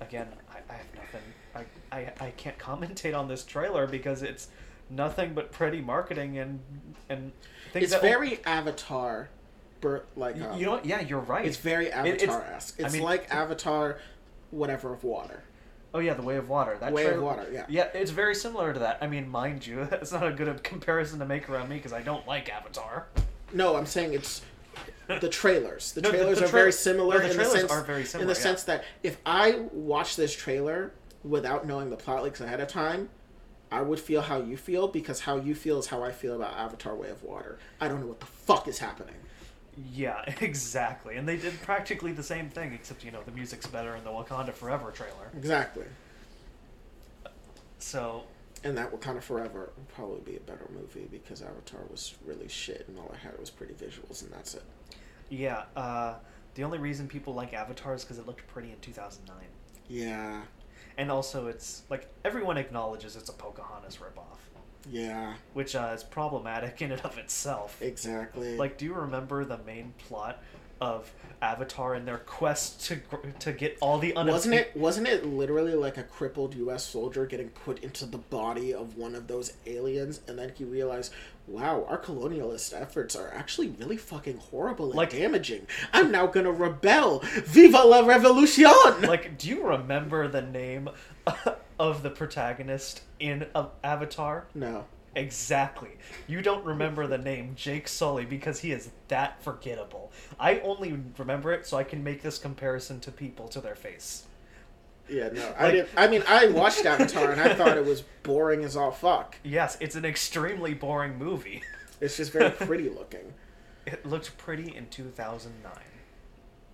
again, 0.00 0.28
I, 0.52 0.58
I 0.72 0.76
have 0.76 0.86
nothing. 0.94 1.22
I, 1.56 1.96
I 1.96 2.12
I 2.26 2.30
can't 2.36 2.58
commentate 2.60 3.18
on 3.18 3.26
this 3.26 3.42
trailer 3.42 3.88
because 3.88 4.22
it's 4.22 4.46
nothing 4.90 5.34
but 5.34 5.52
pretty 5.52 5.80
marketing 5.80 6.38
and 6.38 6.60
and 7.08 7.32
things 7.72 7.84
It's 7.84 7.92
that 7.92 8.02
very 8.02 8.44
Avatar, 8.44 9.28
like 10.16 10.36
You, 10.36 10.44
um, 10.44 10.58
you 10.58 10.66
know 10.66 10.72
what? 10.72 10.84
Yeah, 10.86 11.00
you're 11.00 11.20
right. 11.20 11.46
It's 11.46 11.56
very 11.56 11.86
It- 11.86 12.06
it's- 12.06 12.22
Avatar 12.28 12.42
esque. 12.54 12.80
I 12.80 12.84
It's 12.84 12.94
mean- 12.94 13.02
like 13.02 13.32
Avatar, 13.34 13.98
whatever 14.50 14.92
of 14.92 15.04
water. 15.04 15.42
Oh 15.92 15.98
yeah, 15.98 16.14
the 16.14 16.22
Way 16.22 16.36
of 16.36 16.48
Water. 16.48 16.76
That 16.78 16.92
Way 16.92 17.06
of 17.06 17.20
Water, 17.20 17.46
yeah. 17.52 17.66
Yeah, 17.68 17.88
it's 17.94 18.12
very 18.12 18.34
similar 18.36 18.72
to 18.72 18.78
that. 18.78 18.98
I 19.00 19.08
mean, 19.08 19.28
mind 19.28 19.66
you, 19.66 19.80
it's 19.92 20.12
not 20.12 20.24
a 20.24 20.30
good 20.30 20.62
comparison 20.62 21.18
to 21.18 21.26
make 21.26 21.48
around 21.50 21.68
me 21.68 21.76
because 21.76 21.92
I 21.92 22.00
don't 22.02 22.24
like 22.28 22.48
Avatar. 22.48 23.06
No, 23.52 23.74
I'm 23.74 23.86
saying 23.86 24.14
it's 24.14 24.42
the 25.08 25.28
trailers. 25.28 25.90
The 25.92 26.00
No, 26.02 26.10
trailers 26.10 26.38
the 26.38 26.44
are 26.44 26.48
tra- 26.48 26.58
very 26.60 26.72
similar. 26.72 27.14
no, 27.16 27.22
the 27.24 27.30
in 27.30 27.34
trailers 27.34 27.52
the 27.54 27.58
sense, 27.60 27.72
are 27.72 27.82
very 27.82 28.02
in 28.22 28.28
the 28.28 28.34
yeah. 28.34 28.40
sense 28.40 28.62
that 28.64 28.84
if 29.02 29.16
I 29.26 29.62
watch 29.72 30.14
this 30.14 30.32
trailer 30.34 30.92
without 31.24 31.66
knowing 31.66 31.90
the 31.90 31.96
plot 31.96 32.22
leaks 32.22 32.40
ahead 32.40 32.60
of 32.60 32.68
time, 32.68 33.08
I 33.72 33.82
would 33.82 34.00
feel 34.00 34.22
how 34.22 34.40
you 34.40 34.56
feel 34.56 34.88
because 34.88 35.20
how 35.20 35.36
you 35.36 35.54
feel 35.54 35.78
is 35.78 35.86
how 35.86 36.02
I 36.02 36.10
feel 36.12 36.34
about 36.34 36.54
Avatar: 36.54 36.94
Way 36.94 37.10
of 37.10 37.22
Water. 37.22 37.58
I 37.80 37.88
don't 37.88 38.00
know 38.00 38.06
what 38.08 38.20
the 38.20 38.26
fuck 38.26 38.66
is 38.68 38.78
happening. 38.78 39.14
Yeah, 39.92 40.22
exactly. 40.40 41.16
And 41.16 41.28
they 41.28 41.36
did 41.36 41.60
practically 41.62 42.12
the 42.12 42.22
same 42.22 42.48
thing, 42.50 42.72
except 42.72 43.04
you 43.04 43.10
know 43.12 43.22
the 43.24 43.30
music's 43.32 43.66
better 43.66 43.94
in 43.96 44.04
the 44.04 44.10
Wakanda 44.10 44.52
Forever 44.52 44.90
trailer. 44.90 45.30
Exactly. 45.36 45.84
So 47.78 48.24
And 48.64 48.76
that 48.76 48.92
Wakanda 48.92 49.22
Forever 49.22 49.72
would 49.76 49.88
probably 49.88 50.20
be 50.20 50.36
a 50.36 50.40
better 50.40 50.68
movie 50.74 51.08
because 51.10 51.40
Avatar 51.42 51.80
was 51.90 52.14
really 52.24 52.48
shit 52.48 52.84
and 52.88 52.98
all 52.98 53.10
I 53.14 53.16
had 53.16 53.38
was 53.38 53.50
pretty 53.50 53.74
visuals 53.74 54.22
and 54.22 54.30
that's 54.32 54.54
it. 54.54 54.62
yeah, 55.30 55.62
uh, 55.76 56.14
the 56.56 56.64
only 56.64 56.78
reason 56.78 57.06
people 57.08 57.32
like 57.34 57.54
Avatar 57.54 57.94
is 57.94 58.02
because 58.04 58.18
it 58.18 58.26
looked 58.26 58.46
pretty 58.48 58.70
in 58.70 58.78
2009, 58.80 59.46
Yeah. 59.88 60.42
And 61.00 61.10
also 61.10 61.46
it's 61.46 61.82
like 61.88 62.06
everyone 62.26 62.58
acknowledges 62.58 63.16
it's 63.16 63.30
a 63.30 63.32
Pocahontas 63.32 63.96
ripoff, 63.96 64.36
Yeah. 64.88 65.34
which 65.54 65.74
uh, 65.74 65.92
is 65.94 66.04
problematic 66.04 66.82
in 66.82 66.92
and 66.92 67.00
of 67.00 67.16
itself. 67.16 67.80
Exactly. 67.80 68.56
Like, 68.58 68.76
do 68.76 68.84
you 68.84 68.92
remember 68.92 69.44
the 69.46 69.58
main 69.58 69.94
plot 70.06 70.42
of 70.78 71.10
Avatar 71.42 71.94
and 71.94 72.06
their 72.08 72.18
quest 72.18 72.86
to 72.86 73.00
to 73.38 73.52
get 73.52 73.78
all 73.80 73.98
the 73.98 74.14
unobtainable? 74.14 74.32
wasn't 74.34 74.54
it 74.54 74.76
wasn't 74.76 75.06
it 75.08 75.24
literally 75.26 75.74
like 75.74 75.96
a 75.96 76.02
crippled 76.02 76.54
US 76.54 76.84
soldier 76.86 77.24
getting 77.26 77.48
put 77.48 77.82
into 77.82 78.04
the 78.06 78.16
body 78.18 78.72
of 78.74 78.96
one 78.96 79.14
of 79.14 79.26
those 79.26 79.54
aliens 79.66 80.20
and 80.28 80.38
then 80.38 80.52
he 80.56 80.64
realized, 80.64 81.12
wow, 81.50 81.84
our 81.88 81.98
colonialist 82.00 82.72
efforts 82.80 83.16
are 83.16 83.32
actually 83.34 83.68
really 83.68 83.96
fucking 83.96 84.38
horrible 84.38 84.86
and 84.86 84.94
Like- 84.94 85.10
damaging. 85.10 85.66
I'm 85.92 86.10
now 86.10 86.26
gonna 86.26 86.52
rebel. 86.52 87.20
Viva 87.44 87.78
la 87.78 88.02
revolucion! 88.02 89.02
Like, 89.06 89.36
do 89.36 89.48
you 89.48 89.64
remember 89.66 90.28
the 90.28 90.42
name 90.42 90.88
of 91.78 92.02
the 92.02 92.10
protagonist 92.10 93.02
in 93.18 93.46
Avatar? 93.84 94.46
no. 94.54 94.84
Exactly. 95.16 95.90
You 96.28 96.40
don't 96.40 96.64
remember 96.64 97.08
the 97.08 97.18
name 97.18 97.54
Jake 97.56 97.88
Sully 97.88 98.24
because 98.24 98.60
he 98.60 98.70
is 98.70 98.90
that 99.08 99.42
forgettable. 99.42 100.12
I 100.38 100.60
only 100.60 101.00
remember 101.18 101.52
it 101.52 101.66
so 101.66 101.76
I 101.76 101.82
can 101.82 102.04
make 102.04 102.22
this 102.22 102.38
comparison 102.38 103.00
to 103.00 103.10
people 103.10 103.48
to 103.48 103.60
their 103.60 103.74
face. 103.74 104.22
Yeah, 105.10 105.28
no. 105.30 105.54
I 105.58 105.70
Like- 105.70 105.88
I 105.96 106.06
mean 106.08 106.22
I 106.28 106.46
watched 106.48 106.84
Avatar 106.86 107.30
and 107.32 107.40
I 107.40 107.54
thought 107.54 107.76
it 107.76 107.84
was 107.84 108.02
boring 108.22 108.64
as 108.64 108.76
all 108.76 108.90
fuck. 108.92 109.36
Yes, 109.42 109.76
it's 109.80 109.96
an 109.96 110.04
extremely 110.04 110.74
boring 110.74 111.18
movie. 111.18 111.62
It's 112.00 112.16
just 112.16 112.32
very 112.32 112.50
pretty 112.50 112.88
looking. 112.88 113.34
It 113.86 114.06
looked 114.06 114.36
pretty 114.38 114.74
in 114.74 114.88
2009. 114.88 115.72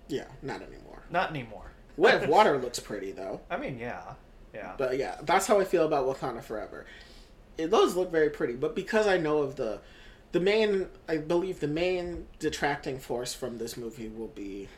Yeah, 0.08 0.26
not 0.42 0.62
anymore. 0.62 1.02
Not 1.10 1.30
anymore. 1.30 1.72
Way 1.96 2.12
of 2.12 2.28
Water 2.28 2.58
looks 2.62 2.78
pretty 2.78 3.10
though. 3.12 3.40
I 3.50 3.56
mean, 3.56 3.78
yeah. 3.78 4.14
Yeah. 4.54 4.74
But 4.78 4.98
yeah, 4.98 5.16
that's 5.22 5.46
how 5.46 5.58
I 5.60 5.64
feel 5.64 5.84
about 5.84 6.06
Wakanda 6.06 6.42
Forever. 6.42 6.86
It 7.58 7.70
does 7.70 7.96
look 7.96 8.12
very 8.12 8.30
pretty, 8.30 8.54
but 8.54 8.74
because 8.76 9.06
I 9.06 9.16
know 9.16 9.38
of 9.38 9.56
the 9.56 9.80
the 10.32 10.40
main 10.40 10.88
I 11.08 11.16
believe 11.16 11.60
the 11.60 11.68
main 11.68 12.26
detracting 12.38 12.98
force 12.98 13.32
from 13.34 13.58
this 13.58 13.76
movie 13.76 14.08
will 14.08 14.28
be 14.28 14.68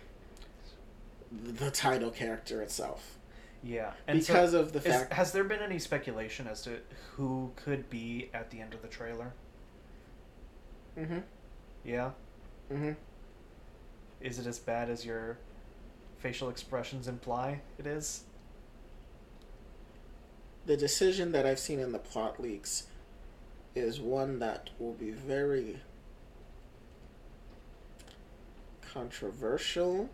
the 1.30 1.70
title 1.70 2.10
character 2.10 2.62
itself. 2.62 3.18
Yeah. 3.62 3.93
And 4.06 4.22
so 4.22 4.32
Because 4.32 4.55
of 4.55 4.72
the 4.72 4.78
is- 4.78 4.85
fact 4.85 5.12
has 5.12 5.32
there 5.32 5.44
been 5.44 5.60
any 5.60 5.78
speculation 5.78 6.47
as 6.47 6.62
to 6.62 6.80
who 7.16 7.52
could 7.56 7.89
be 7.90 8.30
at 8.35 8.51
the 8.51 8.60
end 8.60 8.74
of 8.74 8.82
the 8.82 8.89
trailer? 8.89 9.32
Mhm. 10.97 11.22
Yeah. 11.85 12.12
Mhm. 12.70 12.97
Is 14.20 14.39
it 14.39 14.47
as 14.47 14.59
bad 14.59 14.90
as 14.90 15.05
your 15.05 15.39
facial 16.18 16.48
expressions 16.48 17.06
imply 17.09 17.60
it 17.78 17.86
is? 17.86 18.24
The 20.66 20.76
decision 20.76 21.32
that 21.32 21.47
I've 21.47 21.59
seen 21.60 21.78
in 21.78 21.93
the 21.93 21.98
plot 21.98 22.40
leaks 22.40 22.89
is 23.74 24.01
one 24.01 24.39
that 24.40 24.70
will 24.78 24.93
be 24.94 25.10
very 25.12 25.80
controversial, 28.82 30.09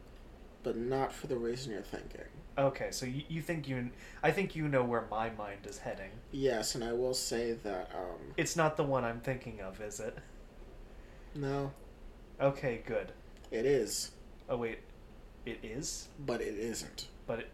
but 0.62 0.76
not 0.76 1.12
for 1.12 1.26
the 1.26 1.36
reason 1.36 1.72
you're 1.72 1.82
thinking. 1.82 2.20
Okay, 2.56 2.88
so 2.92 3.04
you, 3.06 3.22
you 3.28 3.42
think 3.42 3.66
you 3.68 3.90
I 4.22 4.30
think 4.30 4.54
you 4.54 4.68
know 4.68 4.84
where 4.84 5.04
my 5.10 5.30
mind 5.30 5.66
is 5.66 5.78
heading. 5.78 6.10
Yes, 6.30 6.74
and 6.76 6.84
I 6.84 6.92
will 6.92 7.14
say 7.14 7.52
that 7.52 7.90
um 7.94 8.32
It's 8.36 8.54
not 8.56 8.76
the 8.76 8.84
one 8.84 9.04
I'm 9.04 9.20
thinking 9.20 9.60
of, 9.60 9.80
is 9.80 9.98
it? 10.00 10.16
no, 11.34 11.72
Okay, 12.40 12.82
good. 12.86 13.12
it 13.50 13.66
is, 13.66 14.12
Oh 14.48 14.56
wait, 14.56 14.78
it 15.46 15.58
is, 15.62 16.08
but 16.24 16.40
it 16.40 16.54
isn't. 16.56 17.08
but 17.26 17.40
it. 17.40 17.50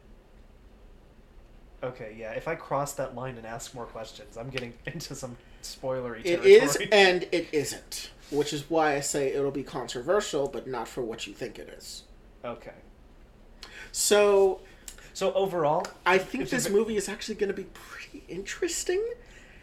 Okay, 1.82 2.14
yeah. 2.18 2.32
If 2.32 2.46
I 2.46 2.56
cross 2.56 2.92
that 2.94 3.14
line 3.14 3.38
and 3.38 3.46
ask 3.46 3.74
more 3.74 3.86
questions, 3.86 4.36
I'm 4.36 4.50
getting 4.50 4.74
into 4.86 5.14
some 5.14 5.36
spoilery 5.62 6.20
It 6.24 6.42
territory. 6.42 6.52
is 6.54 6.76
and 6.92 7.22
it 7.32 7.48
isn't, 7.52 8.10
which 8.30 8.52
is 8.52 8.68
why 8.68 8.96
I 8.96 9.00
say 9.00 9.32
it'll 9.32 9.50
be 9.50 9.62
controversial, 9.62 10.46
but 10.46 10.66
not 10.66 10.88
for 10.88 11.00
what 11.02 11.26
you 11.26 11.32
think 11.32 11.58
it 11.58 11.70
is. 11.70 12.02
okay. 12.44 12.74
So 13.92 14.60
So 15.12 15.32
overall, 15.34 15.86
I 16.06 16.18
think 16.18 16.48
this 16.48 16.66
ve- 16.66 16.72
movie 16.72 16.96
is 16.96 17.08
actually 17.08 17.34
going 17.36 17.48
to 17.50 17.54
be 17.56 17.66
pretty 17.74 18.22
interesting, 18.28 19.02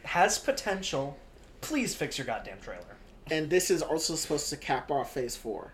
has 0.03 0.38
potential. 0.38 1.18
Please 1.61 1.95
fix 1.95 2.18
your 2.18 2.28
goddamn 2.28 2.60
trailer. 2.61 2.84
and 3.30 3.49
this 3.49 3.69
is 3.69 3.82
also 3.82 4.15
supposed 4.15 4.49
to 4.49 4.56
cap 4.57 4.90
off 4.91 5.14
Phase 5.14 5.36
Four. 5.36 5.74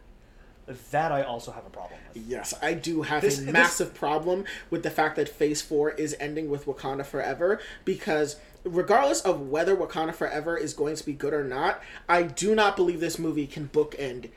That 0.92 1.12
I 1.12 1.24
also 1.24 1.52
have 1.52 1.66
a 1.66 1.70
problem 1.70 2.00
with. 2.14 2.24
Yes, 2.26 2.54
I 2.62 2.74
do 2.74 3.02
have 3.02 3.22
This- 3.22 3.38
a 3.40 3.42
this- 3.42 3.52
massive 3.54 3.94
problem 3.94 4.46
with 4.70 4.82
the 4.84 4.90
fact 4.90 5.18
that 5.18 5.28
Phase 5.28 5.62
4 5.62 5.92
is 5.92 6.16
ending 6.22 6.50
with 6.50 6.66
Wakanda 6.66 7.06
Forever 7.06 7.60
because 7.84 8.38
regardless 8.64 9.20
of 9.22 9.50
whether 9.50 9.76
Wakanda 9.76 10.16
Forever 10.16 10.56
is 10.58 10.74
going 10.74 10.96
to 10.96 11.06
be 11.06 11.12
good 11.14 11.34
or 11.34 11.44
not, 11.44 11.84
I 12.08 12.24
do 12.24 12.56
not 12.56 12.78
believe 12.78 13.02
this 13.02 13.20
movie 13.20 13.46
can 13.46 13.68
bookend 13.74 14.30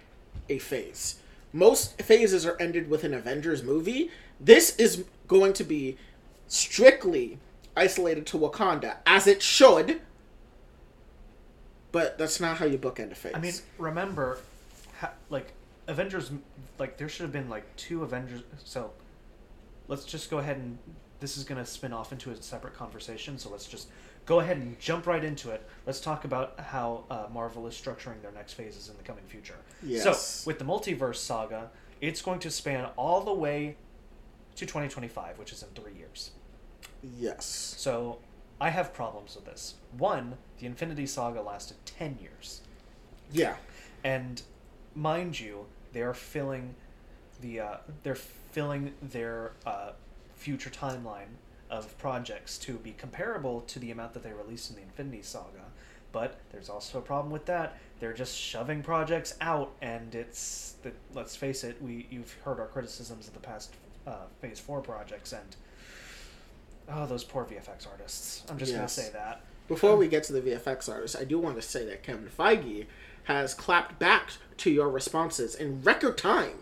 a 0.48 0.58
phase. 0.58 1.16
Most 1.52 2.02
phases 2.02 2.44
are 2.44 2.56
ended 2.60 2.90
with 2.90 3.04
an 3.04 3.14
Avengers 3.14 3.62
movie. 3.62 4.10
This 4.40 4.74
is 4.76 5.04
going 5.26 5.52
to 5.54 5.64
be 5.64 5.96
strictly 6.48 7.38
isolated 7.76 8.26
to 8.28 8.38
Wakanda, 8.38 8.96
as 9.06 9.26
it 9.26 9.42
should. 9.42 10.00
But 11.92 12.18
that's 12.18 12.40
not 12.40 12.58
how 12.58 12.66
you 12.66 12.78
bookend 12.78 13.12
a 13.12 13.14
phase. 13.14 13.32
I 13.34 13.38
mean, 13.38 13.54
remember, 13.78 14.38
ha- 14.98 15.12
like 15.30 15.52
Avengers, 15.86 16.30
like 16.78 16.98
there 16.98 17.08
should 17.08 17.22
have 17.22 17.32
been 17.32 17.48
like 17.48 17.74
two 17.76 18.02
Avengers. 18.02 18.42
So, 18.64 18.90
let's 19.88 20.04
just 20.04 20.30
go 20.30 20.38
ahead 20.38 20.56
and 20.56 20.78
this 21.20 21.36
is 21.36 21.44
gonna 21.44 21.64
spin 21.64 21.92
off 21.92 22.12
into 22.12 22.30
a 22.30 22.42
separate 22.42 22.74
conversation. 22.74 23.38
So 23.38 23.48
let's 23.50 23.66
just 23.66 23.88
go 24.26 24.40
ahead 24.40 24.56
and 24.58 24.78
jump 24.78 25.06
right 25.06 25.24
into 25.24 25.50
it. 25.50 25.66
Let's 25.86 26.00
talk 26.00 26.24
about 26.24 26.58
how 26.60 27.04
uh, 27.10 27.26
Marvel 27.32 27.66
is 27.66 27.74
structuring 27.74 28.20
their 28.22 28.32
next 28.32 28.54
phases 28.54 28.88
in 28.88 28.96
the 28.96 29.02
coming 29.02 29.24
future. 29.24 29.56
Yes. 29.82 30.02
So 30.02 30.48
with 30.48 30.58
the 30.58 30.64
multiverse 30.64 31.16
saga, 31.16 31.70
it's 32.00 32.20
going 32.20 32.40
to 32.40 32.50
span 32.50 32.86
all 32.96 33.22
the 33.22 33.32
way 33.32 33.76
to 34.56 34.66
2025, 34.66 35.38
which 35.38 35.52
is 35.52 35.62
in 35.62 35.68
three 35.80 35.94
years. 35.94 36.30
yes. 37.02 37.46
So 37.78 38.18
I 38.60 38.70
have 38.70 38.92
problems 38.92 39.36
with 39.36 39.44
this. 39.44 39.74
One, 39.96 40.38
the 40.58 40.66
Infinity 40.66 41.06
Saga 41.06 41.42
lasted 41.42 41.76
10 41.84 42.18
years. 42.20 42.62
Yeah. 43.32 43.56
And 44.02 44.42
mind 44.94 45.38
you, 45.38 45.66
they 45.92 46.02
are 46.02 46.14
filling 46.14 46.74
the 47.40 47.60
uh, 47.60 47.76
they're 48.02 48.14
filling 48.14 48.94
their 49.02 49.52
uh, 49.66 49.90
future 50.34 50.70
timeline 50.70 51.36
of 51.70 51.96
projects 51.98 52.56
to 52.58 52.74
be 52.74 52.92
comparable 52.92 53.60
to 53.62 53.78
the 53.78 53.90
amount 53.90 54.14
that 54.14 54.22
they 54.22 54.32
released 54.32 54.70
in 54.70 54.76
the 54.76 54.82
Infinity 54.82 55.22
Saga. 55.22 55.64
But 56.12 56.38
there's 56.50 56.70
also 56.70 56.98
a 56.98 57.02
problem 57.02 57.30
with 57.32 57.44
that. 57.46 57.78
They're 58.00 58.14
just 58.14 58.38
shoving 58.38 58.82
projects 58.82 59.34
out, 59.40 59.72
and 59.82 60.14
it's 60.14 60.76
let's 61.12 61.36
face 61.36 61.64
it. 61.64 61.82
We 61.82 62.06
you've 62.10 62.32
heard 62.44 62.58
our 62.60 62.68
criticisms 62.68 63.28
of 63.28 63.34
the 63.34 63.40
past 63.40 63.74
uh, 64.06 64.26
Phase 64.40 64.60
Four 64.60 64.80
projects, 64.80 65.32
and 65.32 65.56
oh, 66.90 67.06
those 67.06 67.24
poor 67.24 67.44
VFX 67.44 67.86
artists. 67.90 68.42
I'm 68.48 68.58
just 68.58 68.72
Yes. 68.72 68.78
gonna 68.78 68.88
say 68.88 69.12
that. 69.12 69.40
Before 69.68 69.96
we 69.96 70.06
get 70.06 70.22
to 70.24 70.32
the 70.32 70.40
VFX 70.40 70.88
artists, 70.88 71.16
I 71.16 71.24
do 71.24 71.38
want 71.40 71.56
to 71.56 71.62
say 71.62 71.84
that 71.86 72.02
Kevin 72.04 72.28
Feige 72.28 72.86
has 73.24 73.52
clapped 73.54 73.98
back 73.98 74.30
to 74.58 74.70
your 74.70 74.88
responses 74.88 75.56
in 75.56 75.82
record 75.82 76.16
time. 76.16 76.58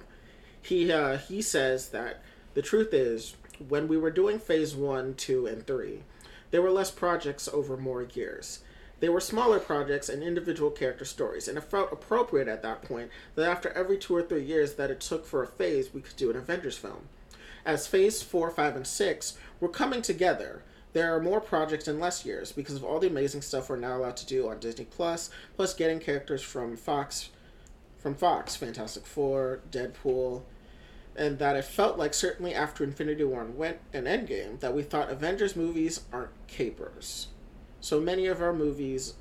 He 0.62 0.90
uh, 0.90 1.18
he 1.18 1.42
says 1.42 1.90
that 1.90 2.22
the 2.54 2.62
truth 2.62 2.94
is 2.94 3.34
when 3.68 3.88
we 3.88 3.98
were 3.98 4.10
doing 4.10 4.38
Phase 4.38 4.74
One, 4.74 5.14
Two, 5.14 5.46
and 5.46 5.66
Three, 5.66 6.02
there 6.50 6.62
were 6.62 6.70
less 6.70 6.90
projects 6.90 7.46
over 7.48 7.76
more 7.76 8.02
years. 8.02 8.60
They 9.00 9.08
were 9.10 9.20
smaller 9.20 9.58
projects 9.58 10.08
and 10.08 10.22
individual 10.22 10.70
character 10.70 11.04
stories, 11.04 11.46
and 11.46 11.58
it 11.58 11.64
felt 11.64 11.92
appropriate 11.92 12.48
at 12.48 12.62
that 12.62 12.80
point 12.80 13.10
that 13.34 13.46
after 13.46 13.68
every 13.72 13.98
two 13.98 14.16
or 14.16 14.22
three 14.22 14.44
years 14.44 14.74
that 14.74 14.90
it 14.90 15.00
took 15.00 15.26
for 15.26 15.42
a 15.42 15.46
phase, 15.46 15.92
we 15.92 16.00
could 16.00 16.16
do 16.16 16.30
an 16.30 16.36
Avengers 16.36 16.78
film. 16.78 17.08
As 17.64 17.86
Phase 17.86 18.22
4, 18.22 18.50
5, 18.50 18.76
and 18.76 18.86
6 18.86 19.38
were 19.60 19.68
coming 19.68 20.02
together, 20.02 20.62
there 20.92 21.14
are 21.14 21.20
more 21.20 21.40
projects 21.40 21.88
in 21.88 21.98
less 21.98 22.24
years 22.24 22.52
because 22.52 22.76
of 22.76 22.84
all 22.84 23.00
the 23.00 23.08
amazing 23.08 23.42
stuff 23.42 23.68
we're 23.68 23.76
now 23.76 23.96
allowed 23.96 24.16
to 24.18 24.26
do 24.26 24.48
on 24.48 24.60
Disney 24.60 24.84
Plus, 24.84 25.30
plus 25.56 25.74
getting 25.74 25.98
characters 25.98 26.42
from 26.42 26.76
Fox 26.76 27.30
from 27.98 28.14
Fox, 28.14 28.54
Fantastic 28.54 29.06
Four, 29.06 29.60
Deadpool, 29.70 30.42
and 31.16 31.38
that 31.38 31.56
it 31.56 31.64
felt 31.64 31.96
like 31.96 32.12
certainly 32.12 32.54
after 32.54 32.84
Infinity 32.84 33.24
War 33.24 33.40
and 33.40 33.56
went 33.56 33.78
and 33.94 34.06
Endgame 34.06 34.60
that 34.60 34.74
we 34.74 34.82
thought 34.82 35.08
Avengers 35.10 35.56
movies 35.56 36.02
aren't 36.12 36.30
capers. 36.46 37.28
So 37.80 38.00
many 38.00 38.26
of 38.26 38.42
our 38.42 38.52
movies 38.52 39.14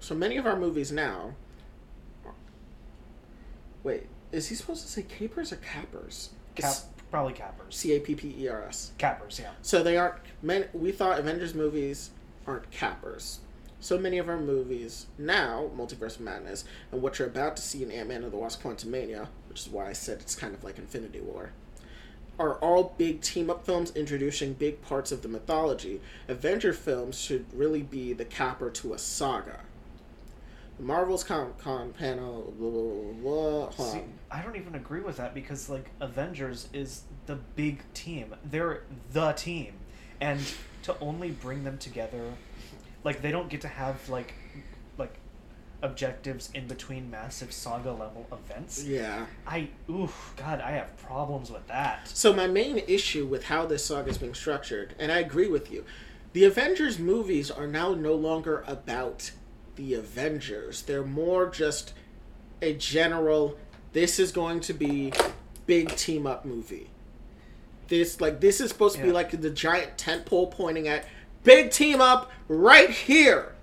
so 0.00 0.14
many 0.14 0.38
of 0.38 0.46
our 0.46 0.56
movies 0.56 0.90
now 0.90 1.34
Wait, 3.82 4.06
is 4.32 4.48
he 4.48 4.54
supposed 4.54 4.82
to 4.82 4.88
say 4.88 5.02
capers 5.02 5.52
or 5.52 5.56
cappers? 5.56 6.30
Cap, 6.54 6.74
probably 7.10 7.32
cappers. 7.32 7.76
C 7.76 7.92
A 7.94 8.00
P 8.00 8.14
P 8.14 8.34
E 8.38 8.48
R 8.48 8.62
S. 8.64 8.92
Cappers, 8.98 9.38
yeah. 9.42 9.50
So 9.62 9.82
they 9.82 9.96
aren't. 9.96 10.16
Men, 10.42 10.68
we 10.72 10.92
thought 10.92 11.18
Avengers 11.18 11.54
movies 11.54 12.10
aren't 12.46 12.70
cappers. 12.70 13.40
So 13.80 13.98
many 13.98 14.18
of 14.18 14.28
our 14.28 14.38
movies 14.38 15.06
now, 15.16 15.70
Multiverse 15.74 16.16
of 16.16 16.20
Madness, 16.20 16.64
and 16.92 17.00
what 17.00 17.18
you're 17.18 17.28
about 17.28 17.56
to 17.56 17.62
see 17.62 17.82
in 17.82 17.90
Ant 17.90 18.08
Man 18.08 18.22
and 18.22 18.32
the 18.32 18.36
Wasp: 18.36 18.62
Quantumania, 18.62 19.28
which 19.48 19.60
is 19.60 19.68
why 19.68 19.88
I 19.88 19.92
said 19.92 20.20
it's 20.20 20.34
kind 20.34 20.54
of 20.54 20.62
like 20.62 20.78
Infinity 20.78 21.20
War, 21.20 21.52
are 22.38 22.54
all 22.54 22.94
big 22.96 23.20
team 23.20 23.50
up 23.50 23.64
films 23.66 23.94
introducing 23.94 24.54
big 24.54 24.80
parts 24.82 25.12
of 25.12 25.22
the 25.22 25.28
mythology. 25.28 26.00
Avenger 26.28 26.72
films 26.72 27.18
should 27.20 27.46
really 27.52 27.82
be 27.82 28.12
the 28.12 28.24
capper 28.24 28.70
to 28.70 28.94
a 28.94 28.98
saga. 28.98 29.60
Marvel's 30.80 31.24
Con 31.24 31.52
Con 31.58 31.92
panel. 31.92 32.52
Blah, 32.58 32.70
blah, 32.70 32.82
blah, 33.12 33.70
blah. 33.70 33.92
See, 33.92 34.02
I 34.30 34.42
don't 34.42 34.56
even 34.56 34.74
agree 34.74 35.00
with 35.00 35.16
that 35.18 35.34
because 35.34 35.68
like 35.68 35.90
Avengers 36.00 36.68
is 36.72 37.02
the 37.26 37.36
big 37.56 37.82
team. 37.94 38.34
They're 38.44 38.82
the 39.12 39.32
team, 39.32 39.74
and 40.20 40.40
to 40.82 40.96
only 41.00 41.30
bring 41.30 41.64
them 41.64 41.78
together, 41.78 42.32
like 43.04 43.22
they 43.22 43.30
don't 43.30 43.48
get 43.48 43.60
to 43.62 43.68
have 43.68 44.08
like 44.08 44.34
like 44.98 45.14
objectives 45.82 46.50
in 46.54 46.66
between 46.66 47.10
massive 47.10 47.52
saga 47.52 47.92
level 47.92 48.26
events. 48.32 48.84
Yeah. 48.84 49.26
I 49.46 49.68
oof, 49.88 50.34
God, 50.36 50.60
I 50.60 50.72
have 50.72 50.96
problems 50.98 51.50
with 51.50 51.66
that. 51.68 52.08
So 52.08 52.32
my 52.32 52.46
main 52.46 52.78
issue 52.86 53.26
with 53.26 53.44
how 53.44 53.66
this 53.66 53.84
saga 53.84 54.10
is 54.10 54.18
being 54.18 54.34
structured, 54.34 54.94
and 54.98 55.12
I 55.12 55.18
agree 55.18 55.48
with 55.48 55.70
you, 55.70 55.84
the 56.32 56.44
Avengers 56.44 56.98
movies 56.98 57.50
are 57.50 57.66
now 57.66 57.94
no 57.94 58.14
longer 58.14 58.64
about 58.66 59.32
the 59.80 59.94
Avengers. 59.94 60.82
They're 60.82 61.02
more 61.02 61.48
just 61.48 61.94
a 62.60 62.74
general. 62.74 63.56
This 63.92 64.18
is 64.18 64.30
going 64.30 64.60
to 64.60 64.74
be 64.74 65.12
big 65.66 65.96
team 65.96 66.26
up 66.26 66.44
movie. 66.44 66.90
This 67.88 68.20
like 68.20 68.40
this 68.40 68.60
is 68.60 68.70
supposed 68.70 68.96
to 68.96 69.02
be 69.02 69.10
like 69.10 69.40
the 69.40 69.50
giant 69.50 69.96
tent 69.96 70.26
pole 70.26 70.48
pointing 70.48 70.86
at 70.86 71.06
big 71.42 71.70
team 71.70 72.00
up 72.00 72.30
right 72.46 72.90
here. 72.90 73.54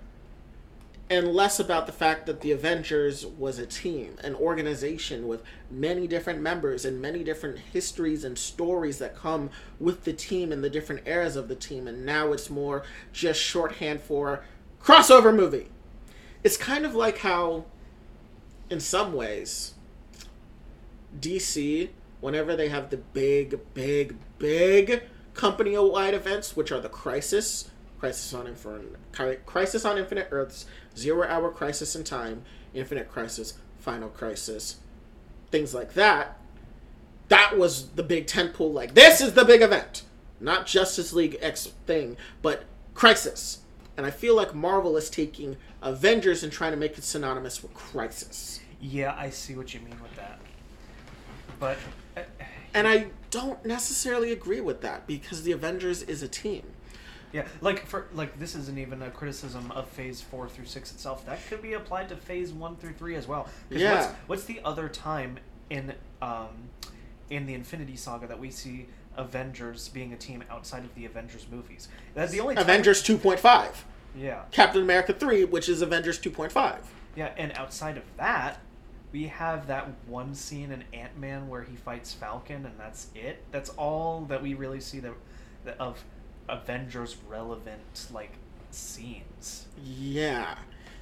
And 1.10 1.28
less 1.28 1.58
about 1.58 1.86
the 1.86 1.92
fact 1.92 2.26
that 2.26 2.42
the 2.42 2.52
Avengers 2.52 3.24
was 3.24 3.58
a 3.58 3.64
team, 3.64 4.18
an 4.22 4.34
organization 4.34 5.26
with 5.26 5.42
many 5.70 6.06
different 6.06 6.42
members 6.42 6.84
and 6.84 7.00
many 7.00 7.24
different 7.24 7.58
histories 7.58 8.24
and 8.24 8.36
stories 8.36 8.98
that 8.98 9.16
come 9.16 9.48
with 9.80 10.04
the 10.04 10.12
team 10.12 10.52
and 10.52 10.62
the 10.62 10.68
different 10.68 11.08
eras 11.08 11.34
of 11.34 11.48
the 11.48 11.54
team. 11.54 11.88
And 11.88 12.04
now 12.04 12.32
it's 12.32 12.50
more 12.50 12.82
just 13.10 13.40
shorthand 13.40 14.02
for 14.02 14.44
crossover 14.82 15.34
movie. 15.34 15.68
It's 16.44 16.56
kind 16.56 16.86
of 16.86 16.94
like 16.94 17.18
how, 17.18 17.64
in 18.70 18.80
some 18.80 19.12
ways, 19.12 19.74
DC, 21.18 21.90
whenever 22.20 22.56
they 22.56 22.68
have 22.68 22.90
the 22.90 22.96
big, 22.96 23.58
big, 23.74 24.16
big 24.38 25.02
company-wide 25.34 26.14
events, 26.14 26.56
which 26.56 26.72
are 26.72 26.80
the 26.80 26.88
Crisis, 26.88 27.70
Crisis 27.98 28.32
on 28.34 28.46
Infinite, 28.46 29.46
Crisis 29.46 29.84
on 29.84 29.98
Infinite 29.98 30.28
Earths, 30.30 30.66
Zero 30.96 31.26
Hour 31.26 31.50
Crisis 31.50 31.96
in 31.96 32.04
Time, 32.04 32.42
Infinite 32.74 33.10
Crisis, 33.10 33.54
Final 33.78 34.08
Crisis, 34.08 34.76
things 35.50 35.74
like 35.74 35.94
that. 35.94 36.38
That 37.28 37.58
was 37.58 37.90
the 37.90 38.02
big 38.02 38.26
tentpole. 38.26 38.72
Like 38.72 38.94
this 38.94 39.20
is 39.20 39.34
the 39.34 39.44
big 39.44 39.62
event, 39.62 40.02
not 40.40 40.66
Justice 40.66 41.12
League 41.12 41.36
X 41.40 41.66
thing, 41.86 42.16
but 42.42 42.64
Crisis. 42.94 43.58
And 43.98 44.06
I 44.06 44.10
feel 44.10 44.36
like 44.36 44.54
Marvel 44.54 44.96
is 44.96 45.10
taking 45.10 45.56
Avengers 45.82 46.44
and 46.44 46.52
trying 46.52 46.70
to 46.70 46.78
make 46.78 46.96
it 46.96 47.02
synonymous 47.04 47.62
with 47.62 47.74
Crisis. 47.74 48.60
Yeah, 48.80 49.14
I 49.18 49.28
see 49.30 49.56
what 49.56 49.74
you 49.74 49.80
mean 49.80 50.00
with 50.00 50.14
that. 50.16 50.38
But 51.58 51.78
uh, 52.16 52.20
And 52.72 52.86
I 52.86 53.08
don't 53.30 53.62
necessarily 53.66 54.30
agree 54.30 54.60
with 54.60 54.80
that 54.82 55.08
because 55.08 55.42
the 55.42 55.50
Avengers 55.50 56.02
is 56.02 56.22
a 56.22 56.28
team. 56.28 56.62
yeah, 57.32 57.46
like 57.60 57.84
for 57.86 58.06
like 58.14 58.38
this 58.38 58.54
isn't 58.54 58.78
even 58.78 59.02
a 59.02 59.10
criticism 59.10 59.72
of 59.72 59.88
Phase 59.88 60.20
Four 60.20 60.48
through 60.48 60.66
Six 60.66 60.92
itself. 60.92 61.26
That 61.26 61.40
could 61.48 61.60
be 61.60 61.72
applied 61.72 62.08
to 62.10 62.16
Phase 62.16 62.52
One 62.52 62.76
through 62.76 62.92
Three 62.92 63.16
as 63.16 63.26
well. 63.26 63.48
Yeah. 63.68 63.94
What's, 63.96 64.12
what's 64.28 64.44
the 64.44 64.60
other 64.64 64.88
time 64.88 65.40
in 65.70 65.92
um 66.22 66.70
in 67.30 67.46
the 67.46 67.54
Infinity 67.54 67.96
Saga 67.96 68.28
that 68.28 68.38
we 68.38 68.50
see 68.52 68.86
Avengers 69.16 69.88
being 69.88 70.12
a 70.12 70.16
team 70.16 70.44
outside 70.48 70.84
of 70.84 70.94
the 70.94 71.04
Avengers 71.04 71.46
movies? 71.50 71.88
That's 72.14 72.30
the 72.30 72.38
only 72.40 72.54
Avengers 72.54 73.02
2.5. 73.02 73.70
Yeah, 74.16 74.42
Captain 74.50 74.82
America 74.82 75.12
3, 75.12 75.44
which 75.44 75.68
is 75.68 75.82
Avengers 75.82 76.18
2.5. 76.18 76.78
yeah, 77.16 77.32
and 77.36 77.52
outside 77.56 77.96
of 77.96 78.04
that. 78.16 78.60
We 79.10 79.28
have 79.28 79.68
that 79.68 79.88
one 80.06 80.34
scene 80.34 80.70
in 80.70 80.84
Ant 80.92 81.16
Man 81.18 81.48
where 81.48 81.62
he 81.62 81.76
fights 81.76 82.12
Falcon, 82.12 82.66
and 82.66 82.78
that's 82.78 83.06
it. 83.14 83.42
That's 83.50 83.70
all 83.70 84.26
that 84.28 84.42
we 84.42 84.52
really 84.52 84.80
see 84.80 85.00
that, 85.00 85.14
that 85.64 85.80
of 85.80 86.04
Avengers 86.46 87.16
relevant 87.26 88.08
like 88.12 88.32
scenes. 88.70 89.66
Yeah. 89.82 90.56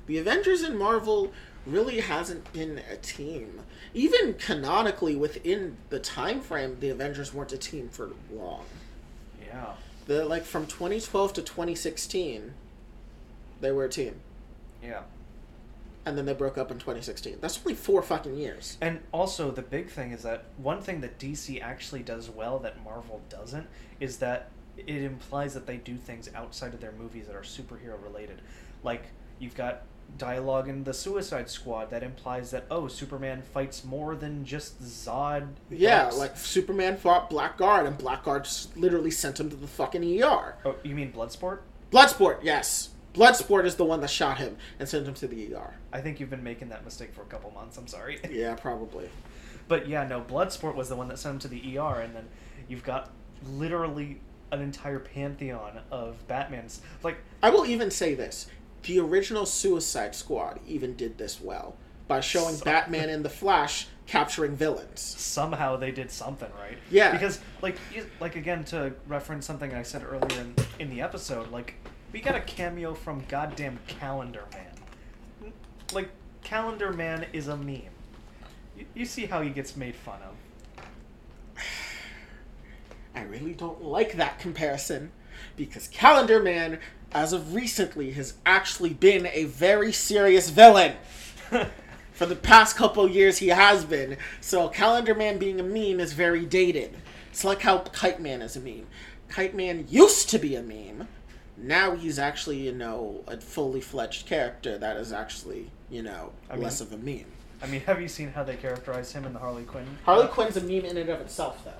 The 0.07 0.19
Avengers 0.19 0.63
in 0.63 0.79
Marvel 0.79 1.33
really 1.67 1.99
hasn't 2.01 2.53
been 2.53 2.81
a 2.91 2.97
team. 2.97 3.61
Even 3.93 4.35
canonically 4.35 5.17
within 5.17 5.77
the 5.91 5.99
time 5.99 6.41
frame, 6.41 6.77
the 6.79 6.91
Avengers 6.91 7.35
weren't 7.35 7.53
a 7.53 7.59
team 7.59 7.89
for 7.89 8.11
long. 8.33 8.65
Yeah. 9.45 9.73
The 10.07 10.25
like 10.25 10.45
from 10.45 10.67
2012 10.67 11.33
to 11.35 11.43
2016, 11.43 12.55
they 13.61 13.73
were 13.73 13.85
a 13.85 13.89
team. 13.89 14.21
Yeah. 14.83 15.03
And 16.05 16.17
then 16.17 16.25
they 16.25 16.35
broke 16.35 16.57
up 16.57 16.71
in 16.71 16.79
2016. 16.79 17.39
That's 17.41 17.59
only 17.59 17.75
4 17.75 18.01
fucking 18.03 18.37
years. 18.37 18.79
And 18.81 19.01
also 19.13 19.51
the 19.51 19.63
big 19.63 19.89
thing 19.89 20.13
is 20.13 20.23
that 20.23 20.45
one 20.57 20.81
thing 20.81 21.01
that 21.01 21.19
DC 21.19 21.61
actually 21.61 22.03
does 22.03 22.31
well 22.31 22.59
that 22.61 22.83
Marvel 22.85 23.21
doesn't 23.29 23.67
is 23.99 24.19
that 24.19 24.51
it 24.77 25.03
implies 25.03 25.55
that 25.55 25.67
they 25.67 25.79
do 25.79 25.97
things 25.97 26.31
outside 26.35 26.75
of 26.75 26.81
their 26.81 26.93
movies 26.93 27.27
that 27.27 27.35
are 27.35 27.41
superhero 27.41 28.01
related. 28.03 28.41
Like 28.85 29.07
you've 29.41 29.57
got 29.57 29.83
dialogue 30.19 30.69
in 30.69 30.85
the 30.85 30.95
Suicide 30.95 31.51
Squad 31.51 31.91
that 31.91 32.05
implies 32.05 32.53
that 32.53 32.67
oh 32.71 32.87
Superman 32.87 33.43
fights 33.43 33.85
more 33.85 34.15
than 34.15 34.45
just 34.45 34.81
Zod. 34.81 35.49
Yeah, 35.71 36.03
helps. 36.03 36.19
like 36.19 36.37
Superman 36.37 36.97
fought 36.97 37.29
Blackguard 37.29 37.87
and 37.87 37.99
Blackguard 37.99 38.49
literally 38.77 39.11
sent 39.11 39.41
him 39.41 39.51
to 39.51 39.57
the 39.57 39.67
fucking 39.67 40.23
ER. 40.23 40.55
oh 40.65 40.77
you 40.85 40.95
mean 40.95 41.13
Bloodsport? 41.13 41.61
Bloodsport, 41.91 42.39
yes. 42.43 42.91
Bloodsport 43.17 43.65
is 43.65 43.77
the 43.77 43.85
one 43.85 44.01
that 44.03 44.11
shot 44.11 44.39
him 44.39 44.57
and 44.79 44.89
sent 44.89 45.07
him 45.09 45.15
to 45.15 45.27
the 45.27 45.55
ER. 45.55 45.75
I 45.93 46.01
think 46.03 46.21
you've 46.21 46.31
been 46.31 46.45
making 46.45 46.69
that 46.69 46.85
mistake 46.85 47.15
for 47.15 47.23
a 47.23 47.27
couple 47.27 47.51
months. 47.51 47.77
I'm 47.79 47.87
sorry. 47.87 48.21
Yeah, 48.31 48.55
probably. 48.55 49.09
But 49.69 49.89
yeah, 49.89 50.07
no, 50.07 50.21
Bloodsport 50.21 50.75
was 50.75 50.89
the 50.91 50.97
one 50.97 51.09
that 51.09 51.19
sent 51.19 51.35
him 51.35 51.39
to 51.41 51.49
the 51.49 51.79
ER, 51.79 52.01
and 52.01 52.15
then 52.15 52.29
you've 52.69 52.85
got 52.85 53.11
literally 53.53 54.21
an 54.53 54.61
entire 54.61 54.99
pantheon 54.99 55.81
of 55.91 56.27
Batman's. 56.29 56.81
Like, 57.03 57.17
I 57.43 57.51
will 57.51 57.67
even 57.67 57.91
say 57.91 58.15
this: 58.15 58.47
the 58.83 59.01
original 59.01 59.47
Suicide 59.47 60.15
Squad 60.15 60.61
even 60.67 60.95
did 60.95 61.19
this 61.19 61.41
well 61.41 61.77
by 62.09 62.21
showing 62.21 62.55
So- 62.57 62.65
Batman 62.65 63.09
and 63.09 63.25
the 63.25 63.31
Flash 63.31 63.89
capturing 64.07 64.55
villains. 64.55 65.01
somehow 65.01 65.75
they 65.77 65.91
did 65.91 66.11
something 66.13 66.49
right. 66.61 66.79
Yeah. 66.93 67.11
Because, 67.11 67.41
like, 67.63 67.77
like 68.21 68.37
again 68.37 68.63
to 68.67 68.93
reference 69.09 69.47
something 69.47 69.75
I 69.75 69.83
said 69.83 70.05
earlier 70.05 70.41
in 70.41 70.55
in 70.79 70.91
the 70.91 71.01
episode, 71.01 71.51
like 71.51 71.75
we 72.17 72.23
got 72.23 72.35
a 72.35 72.41
cameo 72.41 72.95
from 72.95 73.23
goddamn 73.29 73.79
Calendar 73.87 74.45
Man. 74.55 75.53
Like, 75.93 76.09
Calendar 76.43 76.91
Man 76.91 77.27
is 77.35 77.47
a 77.47 77.59
meme. 77.59 77.83
You, 78.75 78.87
you 78.95 79.05
see 79.05 79.27
how 79.27 79.43
he 79.43 79.51
gets 79.51 79.77
made 79.77 79.95
fun 79.95 80.21
of. 80.23 80.83
I 83.15 83.21
really 83.25 83.53
don't 83.53 83.85
like 83.85 84.15
that 84.15 84.39
comparison 84.39 85.13
because 85.57 85.89
Calendar 85.89 86.43
Man, 86.43 86.81
as 87.13 87.35
of 87.35 87.53
recently, 87.53 88.13
has 88.13 88.33
actually 88.47 88.95
been 88.95 89.27
a 89.27 89.45
very 89.45 89.93
serious 89.93 90.49
villain. 90.49 90.95
For 92.13 92.25
the 92.25 92.35
past 92.35 92.77
couple 92.77 93.07
years, 93.11 93.37
he 93.37 93.49
has 93.49 93.85
been. 93.85 94.17
So 94.41 94.71
Calendar 94.71 95.15
Man 95.15 95.37
being 95.37 95.61
a 95.61 95.63
meme 95.63 96.01
is 96.01 96.15
very 96.15 96.47
dated. 96.47 96.97
It's 97.31 97.45
like 97.45 97.61
how 97.61 97.81
Kite 97.81 98.23
Man 98.23 98.41
is 98.41 98.57
a 98.57 98.61
meme. 98.61 98.87
Kite 99.29 99.55
Man 99.55 99.85
used 99.91 100.31
to 100.31 100.39
be 100.39 100.57
a 100.57 100.63
meme. 100.63 101.09
Now 101.57 101.97
he's 101.97 102.19
actually, 102.19 102.59
you 102.59 102.73
know, 102.73 103.25
a 103.27 103.39
fully 103.39 103.81
fledged 103.81 104.27
character 104.27 104.77
that 104.79 104.97
is 104.97 105.13
actually, 105.13 105.71
you 105.91 106.03
know, 106.03 106.33
I 106.51 106.55
mean- 106.55 106.65
less 106.65 106.81
of 106.81 106.93
a 106.93 106.99
meme. 106.99 107.25
I 107.63 107.67
mean, 107.67 107.81
have 107.83 108.03
you 108.03 108.09
seen 108.09 108.33
how 108.33 108.45
they 108.45 108.57
characterize 108.57 109.13
him 109.13 109.25
in 109.25 109.33
the 109.33 109.39
Harley 109.39 109.63
Quinn? 109.63 109.87
Harley 110.05 110.27
Quinn's 110.29 110.59
a 110.59 110.61
meme 110.61 110.85
in 110.85 110.99
and 110.99 111.09
of 111.09 111.21
itself, 111.23 111.65
though. 111.65 111.73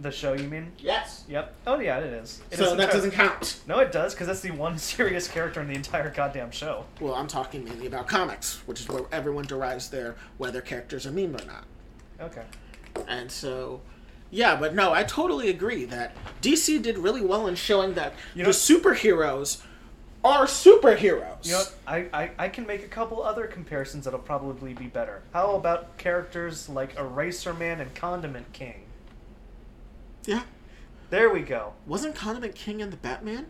The 0.00 0.10
show, 0.10 0.32
you 0.32 0.48
mean? 0.48 0.72
Yes. 0.78 1.24
Yep. 1.28 1.54
Oh 1.66 1.78
yeah, 1.78 1.98
it 1.98 2.06
is. 2.06 2.40
It 2.50 2.56
so 2.56 2.64
is 2.64 2.70
that 2.70 2.80
entire- 2.80 2.92
doesn't 2.92 3.10
count. 3.12 3.60
No, 3.68 3.78
it 3.80 3.92
does, 3.92 4.12
because 4.14 4.26
that's 4.26 4.40
the 4.40 4.50
one 4.50 4.76
serious 4.94 5.28
character 5.28 5.60
in 5.60 5.68
the 5.68 5.74
entire 5.74 6.10
goddamn 6.10 6.50
show. 6.50 6.84
Well, 7.00 7.14
I'm 7.14 7.26
talking 7.28 7.64
mainly 7.64 7.86
about 7.86 8.08
comics, 8.08 8.60
which 8.66 8.80
is 8.80 8.88
where 8.88 9.02
everyone 9.12 9.44
derives 9.44 9.90
their 9.90 10.16
whether 10.38 10.60
characters 10.60 11.06
are 11.06 11.12
meme 11.12 11.36
or 11.36 11.44
not. 11.44 11.64
Okay. 12.20 12.42
And 13.06 13.30
so, 13.30 13.82
yeah, 14.30 14.56
but 14.56 14.74
no, 14.74 14.92
I 14.92 15.02
totally 15.02 15.50
agree 15.50 15.84
that 15.86 16.16
DC 16.42 16.80
did 16.82 16.98
really 16.98 17.22
well 17.22 17.46
in 17.46 17.54
showing 17.54 17.94
that 17.94 18.14
You 18.34 18.44
the 18.44 18.50
superheroes 18.50 19.62
are 20.22 20.44
superheroes. 20.46 21.46
You 21.46 21.52
know. 21.52 21.62
I, 21.86 21.96
I, 22.12 22.30
I 22.38 22.48
can 22.48 22.66
make 22.66 22.84
a 22.84 22.88
couple 22.88 23.22
other 23.22 23.46
comparisons 23.46 24.04
that'll 24.04 24.20
probably 24.20 24.74
be 24.74 24.86
better. 24.86 25.22
How 25.32 25.56
about 25.56 25.96
characters 25.98 26.68
like 26.68 26.96
Eraser 26.96 27.54
Man 27.54 27.80
and 27.80 27.94
Condiment 27.94 28.52
King? 28.52 28.84
yeah. 30.24 30.42
There 31.08 31.28
we 31.28 31.40
go. 31.40 31.72
Wasn't 31.86 32.14
Condiment 32.14 32.54
King 32.54 32.78
in 32.78 32.90
the 32.90 32.96
Batman? 32.96 33.46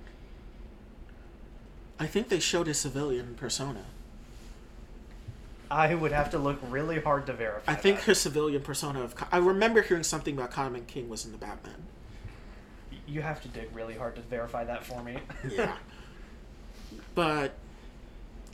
I 1.99 2.07
think 2.07 2.29
they 2.31 2.41
showed 2.41 2.67
his 2.67 2.79
civilian 2.81 3.35
persona. 3.35 3.85
I 5.71 5.95
would 5.95 6.13
have 6.13 6.31
to 6.31 6.39
look 6.39 6.59
really 6.69 7.01
hard 7.01 7.27
to 7.27 7.33
verify. 7.33 7.73
I 7.73 7.77
think 7.77 7.99
that. 7.99 8.07
his 8.07 8.21
civilian 8.21 8.63
persona 8.63 9.03
of. 9.03 9.15
I 9.31 9.39
remember 9.39 9.83
hearing 9.83 10.03
something 10.03 10.37
about 10.37 10.51
Condiment 10.51 10.89
King 10.89 11.09
was 11.09 11.25
in 11.25 11.33
the 11.33 11.39
Batman. 11.39 11.87
you 13.07 13.23
have 13.23 13.41
to 13.43 13.49
dig 13.49 13.69
really 13.73 13.95
hard 13.95 14.17
to 14.17 14.23
verify 14.23 14.65
that 14.65 14.85
for 14.85 15.03
me. 15.03 15.19
Yeah. 15.49 15.75
but 17.15 17.53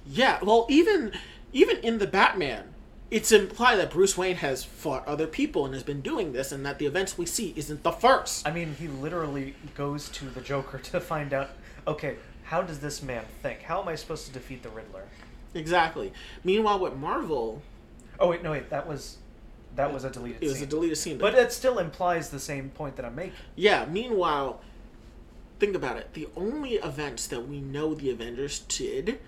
yeah, 0.06 0.38
well, 0.42 0.66
even 0.68 1.12
even 1.52 1.78
in 1.78 1.98
the 1.98 2.06
Batman, 2.06 2.74
it's 3.10 3.32
implied 3.32 3.76
that 3.76 3.90
Bruce 3.90 4.18
Wayne 4.18 4.36
has 4.36 4.64
fought 4.64 5.06
other 5.06 5.26
people 5.26 5.64
and 5.64 5.72
has 5.72 5.82
been 5.82 6.00
doing 6.02 6.32
this, 6.32 6.52
and 6.52 6.66
that 6.66 6.78
the 6.78 6.86
events 6.86 7.16
we 7.16 7.24
see 7.24 7.54
isn't 7.56 7.82
the 7.82 7.92
first. 7.92 8.46
I 8.46 8.52
mean, 8.52 8.74
he 8.78 8.88
literally 8.88 9.54
goes 9.74 10.08
to 10.10 10.26
the 10.26 10.40
Joker 10.40 10.78
to 10.90 11.00
find 11.00 11.32
out. 11.32 11.50
Okay, 11.88 12.16
how 12.44 12.62
does 12.62 12.80
this 12.80 13.02
man 13.02 13.24
think? 13.42 13.62
How 13.62 13.80
am 13.80 13.88
I 13.88 13.94
supposed 13.94 14.26
to 14.26 14.32
defeat 14.32 14.62
the 14.62 14.68
Riddler? 14.68 15.04
Exactly. 15.56 16.12
Meanwhile, 16.44 16.78
with 16.80 16.94
Marvel, 16.96 17.62
Oh 18.18 18.28
wait, 18.28 18.42
no 18.42 18.52
wait, 18.52 18.70
that 18.70 18.86
was 18.86 19.18
that 19.74 19.92
was 19.92 20.04
a 20.04 20.10
deleted 20.10 20.42
it 20.42 20.46
was 20.48 20.54
scene. 20.56 20.64
a 20.64 20.70
deleted 20.70 20.96
scene. 20.98 21.18
but 21.18 21.34
it 21.34 21.52
still 21.52 21.78
implies 21.78 22.30
the 22.30 22.40
same 22.40 22.70
point 22.70 22.96
that 22.96 23.04
I'm 23.04 23.14
making. 23.14 23.34
yeah. 23.56 23.84
Meanwhile, 23.86 24.60
think 25.58 25.74
about 25.76 25.96
it. 25.98 26.14
The 26.14 26.28
only 26.36 26.74
events 26.74 27.26
that 27.26 27.46
we 27.46 27.60
know 27.60 27.94
the 27.94 28.10
Avengers 28.10 28.60
did 28.60 29.18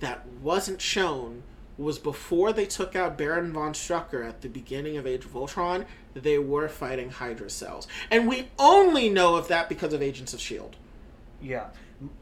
that 0.00 0.26
wasn't 0.42 0.80
shown 0.82 1.42
was 1.78 1.98
before 1.98 2.52
they 2.52 2.66
took 2.66 2.94
out 2.94 3.16
Baron 3.18 3.52
von 3.52 3.72
Strucker 3.72 4.28
at 4.28 4.42
the 4.42 4.48
beginning 4.48 4.96
of 4.96 5.06
Age 5.06 5.24
of 5.24 5.34
Ultron. 5.34 5.86
They 6.14 6.38
were 6.38 6.68
fighting 6.68 7.10
Hydra 7.10 7.50
cells, 7.50 7.88
and 8.10 8.28
we 8.28 8.48
only 8.58 9.08
know 9.08 9.34
of 9.36 9.48
that 9.48 9.68
because 9.68 9.92
of 9.92 10.00
Agents 10.02 10.32
of 10.34 10.40
Shield. 10.40 10.76
Yeah, 11.42 11.66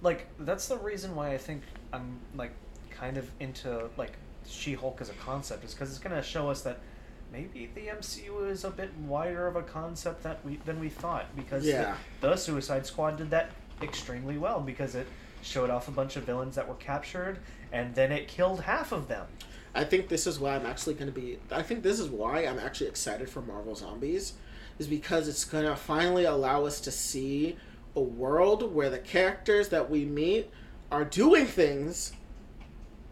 like 0.00 0.26
that's 0.38 0.68
the 0.68 0.78
reason 0.78 1.14
why 1.14 1.32
I 1.34 1.38
think 1.38 1.62
I'm 1.92 2.18
like 2.34 2.52
kind 2.92 3.16
of 3.16 3.30
into 3.40 3.88
like 3.96 4.12
She-Hulk 4.46 5.00
as 5.00 5.08
a 5.10 5.14
concept 5.14 5.64
is 5.64 5.72
because 5.74 5.90
it's 5.90 5.98
gonna 5.98 6.22
show 6.22 6.48
us 6.50 6.62
that 6.62 6.78
maybe 7.32 7.70
the 7.74 7.86
MCU 7.88 8.48
is 8.50 8.64
a 8.64 8.70
bit 8.70 8.92
wider 9.06 9.46
of 9.46 9.56
a 9.56 9.62
concept 9.62 10.22
that 10.22 10.44
we 10.44 10.56
than 10.64 10.78
we 10.80 10.88
thought 10.88 11.34
because 11.36 11.64
Yeah. 11.64 11.96
the, 12.20 12.30
the 12.30 12.36
Suicide 12.36 12.86
Squad 12.86 13.16
did 13.16 13.30
that 13.30 13.50
extremely 13.80 14.38
well 14.38 14.60
because 14.60 14.94
it 14.94 15.06
showed 15.42 15.70
off 15.70 15.88
a 15.88 15.90
bunch 15.90 16.16
of 16.16 16.24
villains 16.24 16.54
that 16.56 16.68
were 16.68 16.74
captured 16.76 17.38
and 17.72 17.94
then 17.94 18.12
it 18.12 18.28
killed 18.28 18.60
half 18.62 18.92
of 18.92 19.08
them. 19.08 19.26
I 19.74 19.84
think 19.84 20.08
this 20.08 20.26
is 20.26 20.38
why 20.38 20.54
I'm 20.54 20.66
actually 20.66 20.94
going 20.94 21.10
to 21.12 21.18
be. 21.18 21.38
I 21.50 21.62
think 21.62 21.82
this 21.82 21.98
is 21.98 22.10
why 22.10 22.40
I'm 22.44 22.58
actually 22.58 22.88
excited 22.88 23.30
for 23.30 23.40
Marvel 23.40 23.74
Zombies, 23.74 24.34
is 24.78 24.86
because 24.86 25.26
it's 25.28 25.46
going 25.46 25.64
to 25.64 25.74
finally 25.74 26.24
allow 26.24 26.66
us 26.66 26.78
to 26.82 26.90
see 26.92 27.56
a 27.96 28.00
world 28.00 28.74
where 28.74 28.90
the 28.90 28.98
characters 28.98 29.70
that 29.70 29.88
we 29.88 30.04
meet 30.04 30.50
are 30.90 31.04
doing 31.06 31.46
things 31.46 32.12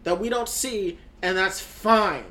that 0.03 0.19
we 0.19 0.29
don't 0.29 0.49
see, 0.49 0.97
and 1.21 1.37
that's 1.37 1.59
fine. 1.59 2.25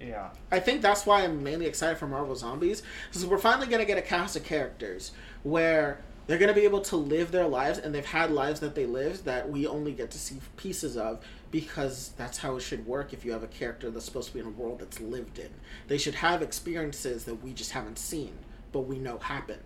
Yeah. 0.00 0.30
I 0.50 0.60
think 0.60 0.82
that's 0.82 1.06
why 1.06 1.22
I'm 1.22 1.42
mainly 1.42 1.66
excited 1.66 1.98
for 1.98 2.06
Marvel 2.06 2.34
Zombies, 2.34 2.82
because 3.08 3.24
we're 3.26 3.38
finally 3.38 3.66
going 3.66 3.80
to 3.80 3.86
get 3.86 3.98
a 3.98 4.02
cast 4.02 4.36
of 4.36 4.44
characters 4.44 5.12
where 5.42 6.00
they're 6.26 6.38
going 6.38 6.52
to 6.52 6.54
be 6.54 6.64
able 6.64 6.80
to 6.82 6.96
live 6.96 7.30
their 7.30 7.46
lives, 7.46 7.78
and 7.78 7.94
they've 7.94 8.04
had 8.04 8.30
lives 8.30 8.60
that 8.60 8.74
they 8.74 8.86
lived 8.86 9.24
that 9.24 9.48
we 9.48 9.66
only 9.66 9.92
get 9.92 10.10
to 10.10 10.18
see 10.18 10.36
pieces 10.56 10.96
of, 10.96 11.24
because 11.50 12.12
that's 12.16 12.38
how 12.38 12.56
it 12.56 12.60
should 12.60 12.84
work 12.86 13.12
if 13.12 13.24
you 13.24 13.32
have 13.32 13.42
a 13.42 13.48
character 13.48 13.90
that's 13.90 14.04
supposed 14.04 14.28
to 14.28 14.34
be 14.34 14.40
in 14.40 14.46
a 14.46 14.50
world 14.50 14.80
that's 14.80 15.00
lived 15.00 15.38
in. 15.38 15.50
They 15.88 15.98
should 15.98 16.16
have 16.16 16.42
experiences 16.42 17.24
that 17.24 17.36
we 17.36 17.52
just 17.52 17.70
haven't 17.70 17.98
seen, 17.98 18.32
but 18.72 18.80
we 18.80 18.98
know 18.98 19.18
happened. 19.18 19.62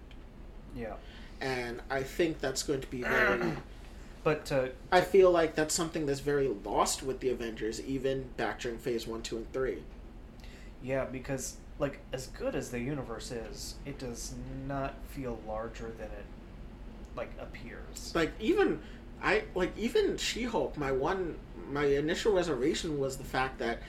Yeah. 0.77 0.95
And 1.41 1.81
I 1.91 2.03
think 2.03 2.41
that's 2.41 2.63
going 2.63 2.83
to 2.83 2.87
be 2.89 3.03
very. 3.03 3.57
But 4.23 4.53
uh, 4.53 4.69
I 4.93 5.01
feel 5.01 5.31
like 5.31 5.55
that's 5.55 5.75
something 5.75 6.07
that's 6.07 6.21
very 6.21 6.49
lost 6.65 7.03
with 7.03 7.21
the 7.21 7.31
Avengers, 7.31 7.81
even 7.81 8.29
back 8.37 8.61
during 8.61 8.79
Phase 8.79 9.07
1, 9.07 9.23
2, 9.23 9.37
and 9.39 9.53
3. 9.53 9.83
Yeah, 10.83 11.05
because 11.07 11.57
like 11.79 12.01
as 12.13 12.27
good 12.29 12.55
as 12.55 12.71
the 12.71 12.79
universe 12.79 13.31
is, 13.31 13.77
it 13.87 13.99
does 13.99 14.35
not 14.67 14.95
feel 15.09 15.39
larger 15.47 15.93
than 15.99 16.09
it 16.09 16.25
like 17.17 17.31
appears. 17.41 18.13
like 18.15 18.33
even 18.39 18.81
I 19.23 19.45
like 19.55 19.77
even 19.77 20.17
She 20.17 20.45
Hulk. 20.45 20.77
My 20.77 20.93
one 20.93 21.37
my 21.71 21.85
initial 21.85 22.33
reservation 22.33 22.99
was 22.99 23.17
the 23.17 23.25
fact 23.25 23.59
that 23.59 23.81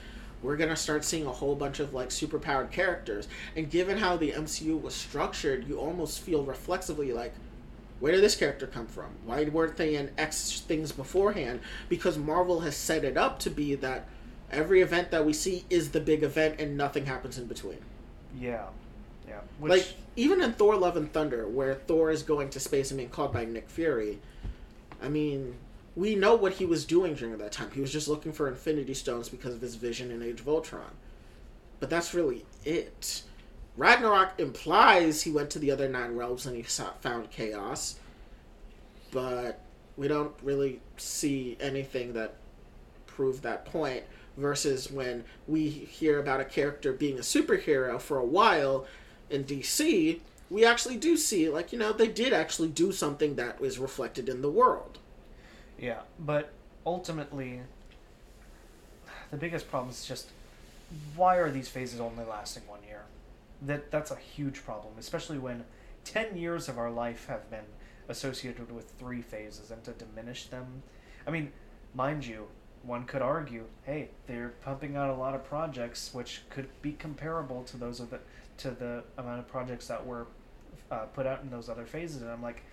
we're 0.42 0.58
gonna 0.58 0.76
start 0.76 1.06
seeing 1.06 1.26
a 1.26 1.32
whole 1.32 1.56
bunch 1.56 1.80
of 1.80 1.94
like 1.94 2.10
superpowered 2.10 2.72
characters, 2.72 3.28
and 3.56 3.70
given 3.70 3.98
how 3.98 4.18
the 4.18 4.32
MCU 4.32 4.82
was 4.82 4.96
structured, 4.96 5.68
you 5.68 5.78
almost 5.78 6.22
feel 6.22 6.44
reflexively 6.44 7.12
like. 7.14 7.34
Where 8.02 8.12
did 8.12 8.24
this 8.24 8.36
character 8.36 8.66
come 8.66 8.88
from? 8.88 9.12
Why 9.26 9.46
weren't 9.46 9.78
they 9.78 9.96
in 9.96 10.10
X 10.18 10.60
things 10.60 10.92
beforehand? 10.92 11.62
Because 11.88 12.18
Marvel 12.18 12.62
has 12.62 12.76
set 12.76 13.06
it 13.06 13.16
up 13.16 13.38
to 13.40 13.50
be 13.52 13.76
that 13.76 14.08
every 14.52 14.82
event 14.82 15.12
that 15.12 15.24
we 15.24 15.34
see 15.34 15.66
is 15.70 15.92
the 15.92 16.00
big 16.00 16.24
event 16.24 16.60
and 16.60 16.76
nothing 16.76 17.06
happens 17.06 17.38
in 17.38 17.46
between. 17.46 17.78
Yeah, 18.38 18.66
yeah. 19.28 19.42
Which 19.60 19.70
Like 19.70 19.88
even 20.16 20.42
in 20.42 20.54
Thor: 20.54 20.76
Love 20.76 20.98
and 20.98 21.14
Thunder, 21.14 21.48
where 21.48 21.76
Thor 21.76 22.10
is 22.10 22.24
going 22.24 22.50
to 22.50 22.60
space 22.60 22.90
and 22.90 22.98
being 22.98 23.10
caught 23.10 23.32
by 23.32 23.46
Nick 23.46 23.70
Fury, 23.70 24.20
I 25.02 25.08
mean, 25.08 25.56
we 25.96 26.16
know 26.16 26.34
what 26.36 26.54
he 26.54 26.66
was 26.66 26.86
doing 26.86 27.14
during 27.14 27.38
that 27.38 27.52
time. 27.52 27.70
He 27.72 27.82
was 27.82 27.94
just 27.94 28.08
looking 28.08 28.34
for 28.34 28.48
Infinity 28.48 28.96
Stones 28.96 29.30
because 29.30 29.54
of 29.54 29.62
his 29.62 29.76
vision 29.76 30.10
in 30.10 30.24
Age 30.24 30.40
of 30.40 30.50
Ultron. 30.50 30.92
But 31.80 31.92
that's 31.92 32.16
really 32.16 32.46
it. 32.66 33.24
Ragnarok 33.78 34.34
implies 34.38 35.22
he 35.22 35.32
went 35.32 35.50
to 35.52 35.60
the 35.60 35.72
other 35.72 35.88
nine 35.88 36.16
realms 36.16 36.46
and 36.46 36.56
he 36.56 36.64
found 36.64 37.32
chaos, 37.32 38.00
but 39.12 39.62
we 39.98 40.08
don't 40.08 40.34
really 40.44 40.82
see 40.98 41.58
anything 41.60 42.14
that 42.14 42.36
proved 43.08 43.44
that 43.44 43.66
point. 43.66 44.04
Versus 44.38 44.90
when 44.90 45.26
we 45.46 45.70
hear 45.70 46.18
about 46.18 46.40
a 46.40 46.46
character 46.46 46.94
being 46.94 47.18
a 47.18 47.22
superhero 47.22 48.00
for 48.00 48.18
a 48.18 48.26
while 48.26 48.86
in 49.30 49.44
DC, 49.44 50.22
we 50.50 50.66
actually 50.66 50.96
do 50.96 51.18
see 51.18 51.50
like 51.50 51.74
you 51.74 51.78
know 51.78 51.92
they 51.92 52.08
did 52.08 52.32
actually 52.32 52.70
do 52.70 52.94
something 52.94 53.36
that 53.36 53.60
was 53.60 53.78
reflected 53.78 54.30
in 54.30 54.42
the 54.42 54.50
world. 54.50 55.00
yeah, 55.78 56.02
but 56.18 56.52
ultimately, 56.86 57.62
the 59.32 59.38
biggest 59.38 59.70
problem 59.70 59.90
is 59.92 60.06
just 60.06 60.30
why 61.16 61.38
are 61.38 61.52
these 61.52 61.68
phases 61.68 62.00
only 62.00 62.24
lasting 62.24 62.64
one 62.68 62.84
year? 62.84 63.04
That 63.62 63.92
that's 63.92 64.12
a 64.12 64.16
huge 64.16 64.64
problem, 64.64 64.94
especially 64.98 65.38
when 65.38 65.66
ten 66.04 66.36
years 66.36 66.68
of 66.68 66.78
our 66.78 66.90
life 66.90 67.28
have 67.28 67.50
been 67.50 67.66
associated 68.10 68.72
with 68.72 68.92
three 69.00 69.22
phases, 69.22 69.72
and 69.72 69.84
to 69.84 69.92
diminish 69.92 70.48
them, 70.48 70.84
I 71.28 71.32
mean, 71.32 71.52
mind 71.94 72.26
you, 72.26 72.48
one 72.84 73.06
could 73.06 73.22
argue, 73.22 73.66
hey, 73.84 74.10
they're 74.28 74.54
pumping 74.62 74.96
out 74.96 75.10
a 75.10 75.14
lot 75.14 75.36
of 75.36 75.44
projects 75.44 76.14
which 76.14 76.42
could 76.50 76.68
be 76.82 76.94
comparable 76.94 77.64
to 77.66 77.78
those 77.78 78.00
of 78.00 78.10
the 78.10 78.20
to 78.58 78.72
the 78.72 79.04
amount 79.18 79.40
of 79.40 79.48
projects 79.48 79.88
that 79.88 80.06
were 80.06 80.28
uh, 80.92 81.06
put 81.14 81.26
out 81.26 81.42
in 81.42 81.50
those 81.50 81.70
other 81.70 81.86
phases, 81.86 82.22
and 82.22 82.32
I'm 82.32 82.42
like, 82.44 82.64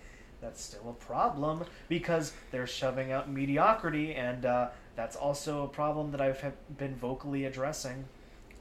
that's 0.41 0.61
still 0.61 0.89
a 0.89 0.93
problem 0.93 1.63
because 1.87 2.33
they're 2.51 2.67
shoving 2.67 3.11
out 3.11 3.29
mediocrity, 3.29 4.13
and 4.13 4.45
uh, 4.45 4.69
that's 4.95 5.15
also 5.15 5.63
a 5.63 5.67
problem 5.67 6.11
that 6.11 6.21
I've 6.21 6.43
been 6.77 6.95
vocally 6.95 7.45
addressing. 7.45 8.05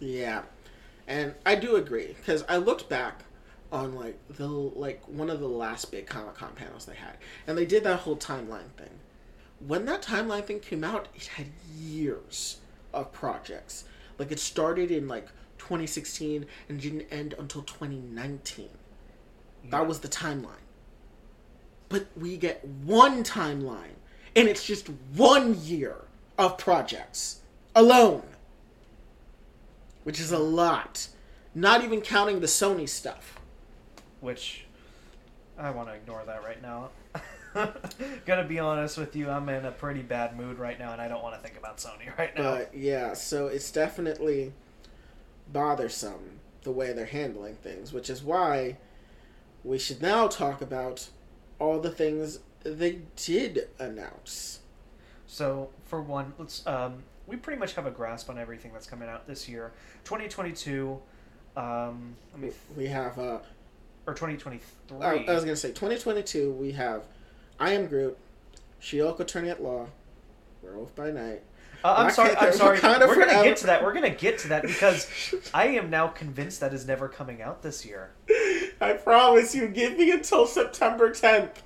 Yeah, 0.01 0.43
and 1.09 1.35
I 1.45 1.55
do 1.55 1.77
agree 1.77 2.15
because 2.19 2.45
I 2.49 2.59
looked 2.59 2.89
back 2.89 3.25
on 3.73 3.95
like 3.95 4.19
the 4.29 4.47
like 4.47 5.03
one 5.09 5.31
of 5.31 5.41
the 5.41 5.49
last 5.49 5.91
big 5.91 6.07
Comic 6.07 6.35
Con 6.35 6.53
panels 6.55 6.85
they 6.85 6.95
had, 6.95 7.17
and 7.47 7.57
they 7.57 7.67
did 7.67 7.83
that 7.85 8.01
whole 8.01 8.17
timeline 8.17 8.71
thing. 8.77 9.01
When 9.67 9.87
that 9.87 10.03
timeline 10.03 10.45
thing 10.45 10.61
came 10.61 10.85
out, 10.85 11.09
it 11.15 11.27
had 11.27 11.47
years 11.77 12.59
of 12.93 13.11
projects. 13.11 13.85
Like 14.19 14.31
it 14.31 14.39
started 14.39 14.91
in 14.91 15.09
like 15.09 15.29
2016 15.59 16.47
and 16.69 16.81
didn't 16.81 17.07
end 17.11 17.35
until 17.39 17.63
2019. 17.63 18.69
That 19.71 19.87
was 19.87 20.01
the 20.01 20.09
timeline. 20.09 20.65
But 21.89 22.07
we 22.17 22.37
get 22.37 22.65
one 22.67 23.25
timeline, 23.25 23.97
and 24.37 24.47
it's 24.47 24.65
just 24.65 24.89
one 25.17 25.61
year 25.63 25.97
of 26.37 26.59
projects 26.59 27.41
alone, 27.75 28.23
which 30.09 30.21
is 30.21 30.33
a 30.33 30.39
lot. 30.39 31.07
Not 31.55 31.85
even 31.85 32.01
counting 32.01 32.41
the 32.41 32.47
Sony 32.47 32.89
stuff. 32.89 33.39
which 34.21 34.65
I 35.59 35.71
want 35.71 35.91
to 35.91 35.95
ignore 35.97 36.25
that 36.25 36.43
right 36.43 36.63
now. 36.63 36.89
Gonna 38.25 38.45
be 38.45 38.59
honest 38.59 38.97
with 38.97 39.15
you, 39.15 39.29
I'm 39.29 39.47
in 39.51 39.67
a 39.67 39.71
pretty 39.71 40.01
bad 40.01 40.35
mood 40.35 40.59
right 40.59 40.79
now, 40.79 40.95
and 40.95 41.03
I 41.03 41.09
don't 41.09 41.23
want 41.23 41.35
to 41.35 41.43
think 41.43 41.59
about 41.59 41.77
Sony 41.77 42.09
right 42.19 42.35
now. 42.35 42.57
But 42.57 42.75
yeah, 42.75 43.13
so 43.13 43.49
it's 43.49 43.71
definitely 43.71 44.55
bothersome 45.53 46.41
the 46.63 46.73
way 46.73 46.95
they're 46.95 47.05
handling 47.05 47.57
things, 47.57 47.93
which 47.93 48.09
is 48.09 48.23
why 48.23 48.79
we 49.63 49.79
should 49.79 50.01
now 50.01 50.27
talk 50.27 50.63
about 50.63 51.11
all 51.59 51.81
the 51.81 51.91
things 51.91 52.39
they 52.63 53.01
did 53.15 53.69
announce. 53.79 54.61
So 55.27 55.69
for 55.85 56.01
one, 56.01 56.33
let's 56.39 56.67
um, 56.67 57.03
we 57.29 57.37
pretty 57.37 57.61
much 57.61 57.75
have 57.75 57.87
a 57.87 57.91
grasp 57.91 58.31
on 58.31 58.39
everything 58.39 58.73
that's 58.73 58.87
coming 58.87 59.09
out 59.09 59.27
this 59.27 59.49
year. 59.49 59.73
2022, 60.05 60.99
um, 61.57 62.17
let 62.33 62.41
me 62.41 62.51
We 62.77 62.87
have 62.87 63.19
uh, 63.19 63.39
or 64.07 64.15
2023. 64.15 64.99
I, 65.01 65.25
I 65.29 65.35
was 65.35 65.45
gonna 65.45 65.55
say 65.55 65.69
2022. 65.69 66.53
We 66.53 66.73
have 66.73 67.05
I 67.61 67.73
am 67.73 67.87
Groot, 67.87 68.17
She-Hulk 68.81 69.21
Attorney 69.21 69.51
at 69.51 69.63
Law, 69.63 69.87
Werewolf 70.63 70.95
by 70.95 71.11
Night. 71.11 71.43
Uh, 71.85 71.95
I'm 71.99 72.11
sorry. 72.11 72.35
I'm 72.37 72.53
sorry. 72.55 72.81
We're 72.83 73.15
gonna 73.15 73.45
get 73.45 73.59
to 73.59 73.67
that. 73.67 73.85
We're 73.85 73.93
gonna 73.93 74.11
get 74.11 74.39
to 74.39 74.49
that 74.49 74.63
because 74.63 75.35
I 75.55 75.67
am 75.69 75.91
now 75.91 76.09
convinced 76.09 76.61
that 76.61 76.73
is 76.73 76.87
never 76.87 77.09
coming 77.09 77.43
out 77.43 77.63
this 77.63 77.85
year. 77.85 78.11
I 78.81 78.95
promise 78.95 79.55
you, 79.55 79.69
give 79.69 79.99
me 79.99 80.11
until 80.13 80.47
September 80.47 81.11
10th. 81.11 81.57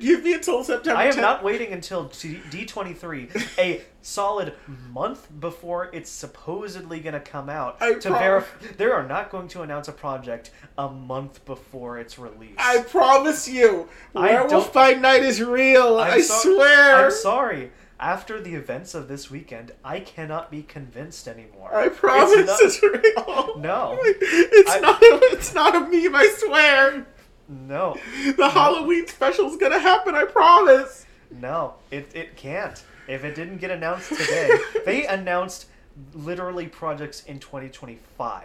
Give 0.00 0.22
me 0.24 0.34
until 0.34 0.62
September 0.64 0.98
I 0.98 1.04
am 1.06 1.14
10th. 1.14 1.20
not 1.20 1.44
waiting 1.44 1.72
until 1.72 2.08
D23, 2.08 3.58
a 3.58 3.82
solid 4.00 4.54
month 4.90 5.28
before 5.40 5.90
it's 5.92 6.10
supposedly 6.10 7.00
going 7.00 7.14
to 7.14 7.20
come 7.20 7.48
out 7.48 7.76
I 7.80 7.94
to 7.94 8.08
prom- 8.08 8.18
verify. 8.20 8.66
They 8.76 8.86
are 8.86 9.06
not 9.06 9.30
going 9.30 9.48
to 9.48 9.62
announce 9.62 9.88
a 9.88 9.92
project 9.92 10.50
a 10.78 10.88
month 10.88 11.44
before 11.44 11.98
it's 11.98 12.18
released. 12.18 12.54
I 12.58 12.82
promise 12.82 13.48
you, 13.48 13.88
I 14.14 14.32
Werewolf 14.32 14.72
by 14.72 14.92
Night 14.94 15.22
is 15.22 15.42
real. 15.42 15.98
I'm 15.98 16.12
I 16.12 16.20
so- 16.20 16.54
swear. 16.54 17.04
I'm 17.06 17.10
sorry. 17.10 17.72
After 18.00 18.40
the 18.42 18.56
events 18.56 18.94
of 18.96 19.06
this 19.06 19.30
weekend, 19.30 19.70
I 19.84 20.00
cannot 20.00 20.50
be 20.50 20.64
convinced 20.64 21.28
anymore. 21.28 21.72
I 21.72 21.88
promise 21.88 22.48
not- 22.48 22.60
it's, 22.60 22.82
real. 22.82 23.58
No. 23.60 23.96
it's 24.02 24.72
I- 24.72 24.80
not. 24.80 24.98
It's 25.00 25.54
not 25.54 25.76
a 25.76 25.80
meme. 25.80 26.14
I 26.16 26.34
swear. 26.36 27.06
No, 27.52 27.96
The 28.36 28.48
Halloween 28.48 29.06
special's 29.06 29.56
gonna 29.56 29.78
happen. 29.78 30.14
I 30.14 30.24
promise. 30.24 31.06
no, 31.30 31.74
it 31.90 32.10
it 32.14 32.36
can't. 32.36 32.82
If 33.08 33.24
it 33.24 33.34
didn't 33.34 33.58
get 33.58 33.70
announced 33.70 34.08
today, 34.16 34.50
they 34.86 35.06
announced 35.06 35.66
literally 36.14 36.66
projects 36.68 37.24
in 37.24 37.38
2025, 37.38 38.44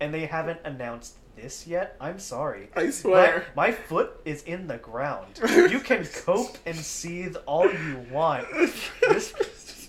and 0.00 0.12
they 0.12 0.26
haven't 0.26 0.60
announced 0.64 1.14
this 1.36 1.66
yet. 1.66 1.96
I'm 2.00 2.18
sorry. 2.18 2.68
I 2.74 2.90
swear. 2.90 3.46
My, 3.54 3.68
my 3.68 3.72
foot 3.72 4.20
is 4.24 4.42
in 4.42 4.66
the 4.66 4.78
ground. 4.78 5.38
You 5.70 5.80
can 5.80 6.04
cope 6.06 6.56
and 6.66 6.76
seethe 6.76 7.36
all 7.46 7.70
you 7.70 8.04
want. 8.10 8.46
This 9.08 9.32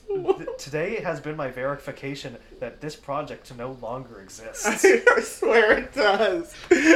th- 0.07 0.49
today 0.57 1.01
has 1.01 1.19
been 1.19 1.35
my 1.35 1.49
verification 1.49 2.37
that 2.59 2.81
this 2.81 2.95
project 2.95 3.55
no 3.57 3.77
longer 3.81 4.19
exists. 4.19 4.65
I 4.85 5.21
swear 5.21 5.77
it 5.79 5.93
does. 5.93 6.53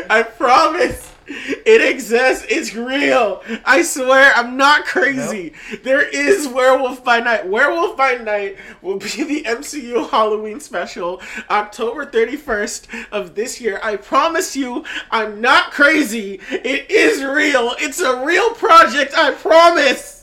I 0.09 0.23
promise. 0.23 1.13
It 1.27 1.81
exists. 1.93 2.45
It's 2.49 2.73
real. 2.75 3.43
I 3.63 3.83
swear 3.83 4.33
I'm 4.35 4.57
not 4.57 4.85
crazy. 4.85 5.53
There 5.83 6.01
is 6.01 6.47
Werewolf 6.47 7.03
by 7.03 7.19
Night. 7.19 7.47
Werewolf 7.47 7.95
by 7.95 8.15
Night 8.15 8.57
will 8.81 8.97
be 8.97 9.23
the 9.23 9.43
MCU 9.43 10.09
Halloween 10.09 10.59
special 10.59 11.21
October 11.49 12.05
31st 12.05 13.07
of 13.11 13.35
this 13.35 13.61
year. 13.61 13.79
I 13.83 13.95
promise 13.97 14.55
you, 14.55 14.83
I'm 15.09 15.39
not 15.39 15.71
crazy. 15.71 16.39
It 16.49 16.89
is 16.89 17.23
real. 17.23 17.75
It's 17.79 17.99
a 18.01 18.25
real 18.25 18.51
project. 18.51 19.13
I 19.15 19.31
promise. 19.31 20.20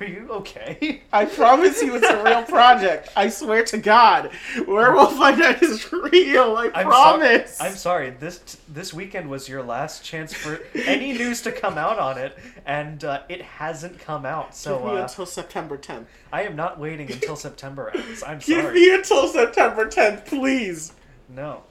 Are, 0.00 0.04
you 0.06 0.28
okay? 0.30 1.02
I 1.12 1.24
promise 1.24 1.82
you 1.82 1.94
it's 1.96 2.06
a 2.08 2.22
real 2.22 2.42
project. 2.48 3.08
I 3.16 3.28
swear 3.28 3.64
to 3.66 3.78
God. 3.78 4.30
Werewolf 4.66 5.18
by 5.18 5.32
Night 5.32 5.62
is 5.62 5.92
real. 5.92 6.56
I 6.56 6.70
I'm 6.74 6.84
so- 6.84 6.90
promise. 6.90 7.60
I'm 7.60 7.74
sorry. 7.74 8.10
This 8.10 8.38
this 8.68 8.92
weekend 8.94 9.28
was 9.30 9.48
your 9.48 9.62
last 9.62 10.04
chance 10.04 10.32
for 10.32 10.60
any 10.74 11.12
news 11.12 11.42
to 11.42 11.52
come 11.52 11.78
out 11.78 11.98
on 11.98 12.18
it, 12.18 12.36
and 12.66 13.02
uh, 13.04 13.22
it 13.28 13.42
hasn't 13.42 13.98
come 13.98 14.24
out. 14.26 14.54
So 14.54 14.78
Give 14.78 14.86
me 14.86 14.98
uh, 14.98 15.02
until 15.02 15.26
September 15.26 15.78
10th. 15.78 16.06
I 16.32 16.42
am 16.42 16.56
not 16.56 16.78
waiting 16.78 17.10
until 17.10 17.36
September 17.36 17.90
ends. 17.94 18.22
I'm 18.22 18.40
sorry. 18.40 18.56
Give 18.56 18.64
sorry. 18.64 18.74
me 18.80 18.94
until 18.94 19.28
September 19.28 19.86
10th, 19.86 20.26
please. 20.26 20.92
No. 21.28 21.62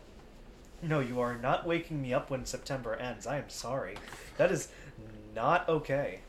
No, 0.82 1.00
you 1.00 1.22
are 1.22 1.38
not 1.38 1.66
waking 1.66 2.02
me 2.02 2.14
up 2.14 2.30
when 2.30 2.46
September 2.46 2.96
ends. 2.96 3.26
I 3.26 3.38
am 3.38 3.50
sorry. 3.50 3.96
That 4.38 4.52
is 4.52 4.68
not 5.34 5.68
okay. 5.70 6.20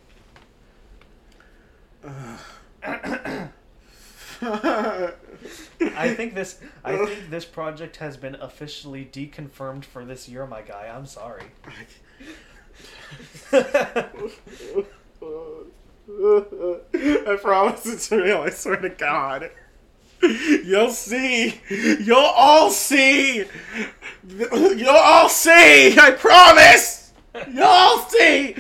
I 5.96 6.14
think 6.14 6.34
this 6.34 6.60
I 6.84 6.96
think 6.96 7.30
this 7.30 7.44
project 7.44 7.96
has 7.96 8.16
been 8.16 8.34
officially 8.36 9.08
deconfirmed 9.10 9.84
for 9.84 10.04
this 10.04 10.28
year, 10.28 10.46
my 10.46 10.62
guy. 10.62 10.92
I'm 10.94 11.06
sorry. 11.06 11.44
I 13.52 14.08
promise 17.40 17.86
it's 17.86 18.10
real. 18.10 18.42
I 18.42 18.50
swear 18.50 18.76
to 18.76 18.90
God. 18.90 19.50
You'll 20.20 20.90
see. 20.90 21.60
You'll 21.68 22.18
all 22.18 22.70
see. 22.70 23.44
You'll 24.26 24.88
all 24.88 25.28
see. 25.28 25.98
I 25.98 26.16
promise. 26.18 27.03
You'll 27.34 27.64
all 27.64 27.98
see. 28.08 28.54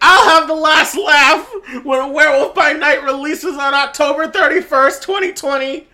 I'll 0.00 0.28
have 0.30 0.48
the 0.48 0.54
last 0.54 0.96
laugh 0.96 1.48
when 1.84 2.12
Werewolf 2.12 2.54
by 2.54 2.72
Night 2.72 3.04
releases 3.04 3.56
on 3.56 3.74
October 3.74 4.28
31st, 4.28 5.02
2020. 5.02 5.86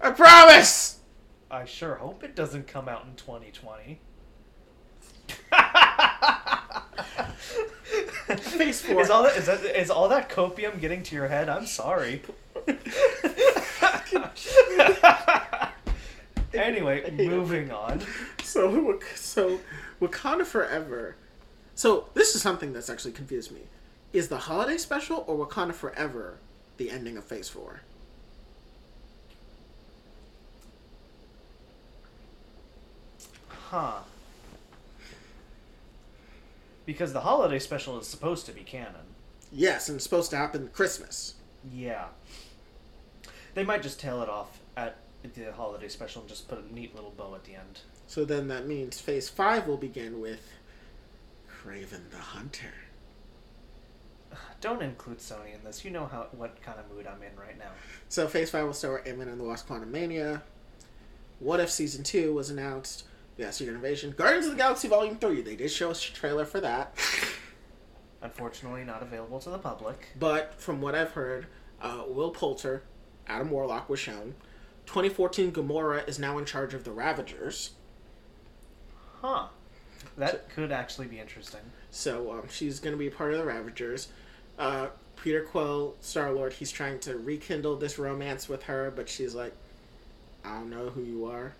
I 0.00 0.10
promise. 0.10 1.00
I 1.50 1.66
sure 1.66 1.96
hope 1.96 2.24
it 2.24 2.34
doesn't 2.34 2.66
come 2.66 2.88
out 2.88 3.04
in 3.04 3.14
2020. 3.16 4.00
Phase 8.36 8.80
four. 8.80 9.02
Is 9.02 9.10
all 9.10 9.24
that 9.24 9.36
is 9.36 9.46
that 9.46 9.64
is 9.64 9.90
all 9.90 10.08
that 10.08 10.30
copium 10.30 10.80
getting 10.80 11.02
to 11.04 11.14
your 11.14 11.28
head? 11.28 11.48
I'm 11.48 11.66
sorry. 11.66 12.22
anyway, 16.54 17.08
moving 17.12 17.70
on. 17.70 18.00
So, 18.42 18.98
so 19.14 19.60
Wakanda 20.08 20.44
Forever. 20.44 21.16
So 21.74 22.08
this 22.14 22.34
is 22.34 22.42
something 22.42 22.72
that's 22.72 22.90
actually 22.90 23.12
confused 23.12 23.50
me. 23.50 23.62
Is 24.12 24.28
the 24.28 24.38
holiday 24.38 24.76
special 24.76 25.24
or 25.26 25.46
Wakanda 25.46 25.74
Forever 25.74 26.38
the 26.76 26.90
ending 26.90 27.16
of 27.16 27.24
Phase 27.24 27.48
Four? 27.48 27.80
Huh. 33.48 34.00
Because 36.86 37.12
the 37.12 37.20
holiday 37.20 37.58
special 37.58 37.98
is 37.98 38.06
supposed 38.06 38.46
to 38.46 38.52
be 38.52 38.60
canon. 38.60 38.94
Yes, 39.50 39.88
and 39.88 39.96
it's 39.96 40.04
supposed 40.04 40.30
to 40.30 40.36
happen 40.36 40.68
Christmas. 40.72 41.34
Yeah. 41.72 42.06
They 43.54 43.64
might 43.64 43.82
just 43.82 43.98
tail 43.98 44.22
it 44.22 44.28
off 44.28 44.60
at 44.76 44.96
the 45.22 45.52
holiday 45.52 45.88
special 45.88 46.20
and 46.20 46.28
just 46.28 46.48
put 46.48 46.58
a 46.58 46.74
neat 46.74 46.94
little 46.94 47.12
bow 47.12 47.34
at 47.34 47.44
the 47.44 47.54
end. 47.54 47.80
So 48.14 48.24
then 48.24 48.46
that 48.46 48.68
means 48.68 49.00
Phase 49.00 49.28
Five 49.28 49.66
will 49.66 49.76
begin 49.76 50.20
with 50.20 50.52
Kraven 51.50 52.10
the 52.12 52.16
Hunter. 52.16 52.72
Don't 54.60 54.82
include 54.82 55.18
Sony 55.18 55.52
in 55.52 55.64
this. 55.64 55.84
You 55.84 55.90
know 55.90 56.06
how 56.06 56.28
what 56.30 56.62
kind 56.62 56.78
of 56.78 56.88
mood 56.94 57.08
I'm 57.08 57.20
in 57.24 57.36
right 57.36 57.58
now. 57.58 57.72
So 58.08 58.28
Phase 58.28 58.50
Five 58.50 58.66
will 58.66 58.72
start 58.72 59.02
with 59.02 59.08
Ant-Man 59.08 59.26
and 59.26 59.40
the 59.40 59.42
Wasp: 59.42 59.66
Quantumania. 59.66 60.42
What 61.40 61.58
if 61.58 61.72
Season 61.72 62.04
Two 62.04 62.32
was 62.34 62.50
announced? 62.50 63.02
Yeah, 63.36 63.50
Secret 63.50 63.74
Invasion. 63.74 64.14
Guardians 64.16 64.46
of 64.46 64.52
the 64.52 64.58
Galaxy 64.58 64.86
Volume 64.86 65.16
Three. 65.16 65.42
They 65.42 65.56
did 65.56 65.72
show 65.72 65.90
us 65.90 66.08
a 66.08 66.12
trailer 66.12 66.44
for 66.44 66.60
that. 66.60 66.96
Unfortunately, 68.22 68.84
not 68.84 69.02
available 69.02 69.40
to 69.40 69.50
the 69.50 69.58
public. 69.58 70.10
But 70.16 70.54
from 70.60 70.80
what 70.80 70.94
I've 70.94 71.10
heard, 71.10 71.48
uh, 71.82 72.04
Will 72.06 72.30
Poulter, 72.30 72.84
Adam 73.26 73.50
Warlock 73.50 73.88
was 73.88 73.98
shown. 73.98 74.36
2014 74.86 75.50
Gamora 75.50 76.06
is 76.08 76.20
now 76.20 76.38
in 76.38 76.44
charge 76.44 76.74
of 76.74 76.84
the 76.84 76.92
Ravagers. 76.92 77.70
Huh. 79.24 79.46
That 80.18 80.50
could 80.50 80.70
actually 80.70 81.06
be 81.06 81.18
interesting. 81.18 81.62
So 81.90 82.30
um, 82.30 82.42
she's 82.50 82.78
going 82.78 82.92
to 82.92 82.98
be 82.98 83.08
part 83.08 83.32
of 83.32 83.38
the 83.38 83.46
Ravagers. 83.46 84.08
Uh, 84.58 84.88
Peter 85.16 85.40
Quill, 85.40 85.94
Star 86.02 86.30
Lord, 86.30 86.52
he's 86.52 86.70
trying 86.70 86.98
to 87.00 87.16
rekindle 87.16 87.76
this 87.76 87.98
romance 87.98 88.50
with 88.50 88.64
her, 88.64 88.92
but 88.94 89.08
she's 89.08 89.34
like, 89.34 89.54
I 90.44 90.58
don't 90.58 90.68
know 90.68 90.90
who 90.90 91.00
you 91.00 91.24
are. 91.24 91.54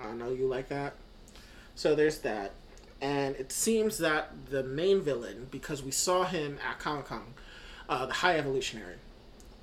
I 0.00 0.06
don't 0.06 0.18
know 0.18 0.32
you 0.32 0.48
like 0.48 0.68
that. 0.70 0.94
So 1.76 1.94
there's 1.94 2.18
that. 2.18 2.50
And 3.00 3.36
it 3.36 3.52
seems 3.52 3.98
that 3.98 4.32
the 4.50 4.64
main 4.64 5.00
villain, 5.00 5.46
because 5.52 5.84
we 5.84 5.92
saw 5.92 6.24
him 6.24 6.58
at 6.68 6.80
Comic 6.80 7.06
Con, 7.06 7.34
uh, 7.88 8.06
the 8.06 8.14
High 8.14 8.38
Evolutionary, 8.38 8.96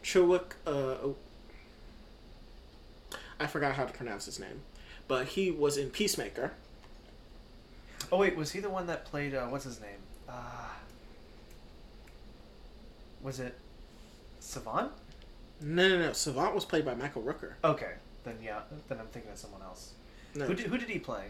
Chewik, 0.01 0.53
uh, 0.65 1.09
I 3.41 3.47
forgot 3.47 3.75
how 3.75 3.83
to 3.83 3.91
pronounce 3.91 4.23
his 4.23 4.39
name, 4.39 4.61
but 5.09 5.27
he 5.27 5.51
was 5.51 5.75
in 5.75 5.89
Peacemaker. 5.89 6.53
Oh 8.11 8.17
wait, 8.17 8.35
was 8.35 8.51
he 8.51 8.59
the 8.59 8.69
one 8.69 8.87
that 8.87 9.05
played? 9.05 9.33
Uh, 9.35 9.47
what's 9.47 9.65
his 9.65 9.79
name? 9.81 9.99
Uh, 10.27 10.33
was 13.21 13.39
it 13.39 13.57
Savant? 14.39 14.91
No, 15.61 15.87
no, 15.89 15.99
no. 15.99 16.13
Savant 16.13 16.55
was 16.55 16.65
played 16.65 16.85
by 16.85 16.93
Michael 16.95 17.21
Rooker. 17.21 17.53
Okay, 17.63 17.93
then 18.23 18.35
yeah, 18.43 18.61
then 18.87 18.99
I'm 18.99 19.07
thinking 19.07 19.31
of 19.31 19.37
someone 19.37 19.61
else. 19.61 19.93
No, 20.35 20.45
Who 20.45 20.55
did, 20.55 20.67
who 20.67 20.77
did 20.77 20.89
he 20.89 20.99
play? 20.99 21.25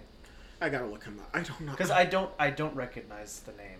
I 0.62 0.70
gotta 0.70 0.86
look 0.86 1.04
him 1.04 1.20
up. 1.20 1.30
I 1.34 1.42
don't 1.42 1.62
know. 1.62 1.72
Because 1.72 1.92
I 1.92 2.06
don't 2.06 2.32
I 2.40 2.52
don't 2.52 2.76
recognize 2.76 3.40
the 3.42 3.52
name. 3.54 3.80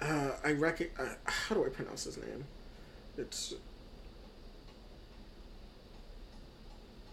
Uh, 0.00 0.30
I 0.44 0.52
reckon. 0.52 0.88
Uh, 0.98 1.06
how 1.24 1.54
do 1.54 1.64
I 1.64 1.68
pronounce 1.68 2.04
his 2.04 2.16
name? 2.16 2.44
It's 3.16 3.54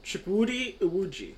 Chukwudi 0.04 0.78
Iwuji. 0.80 1.34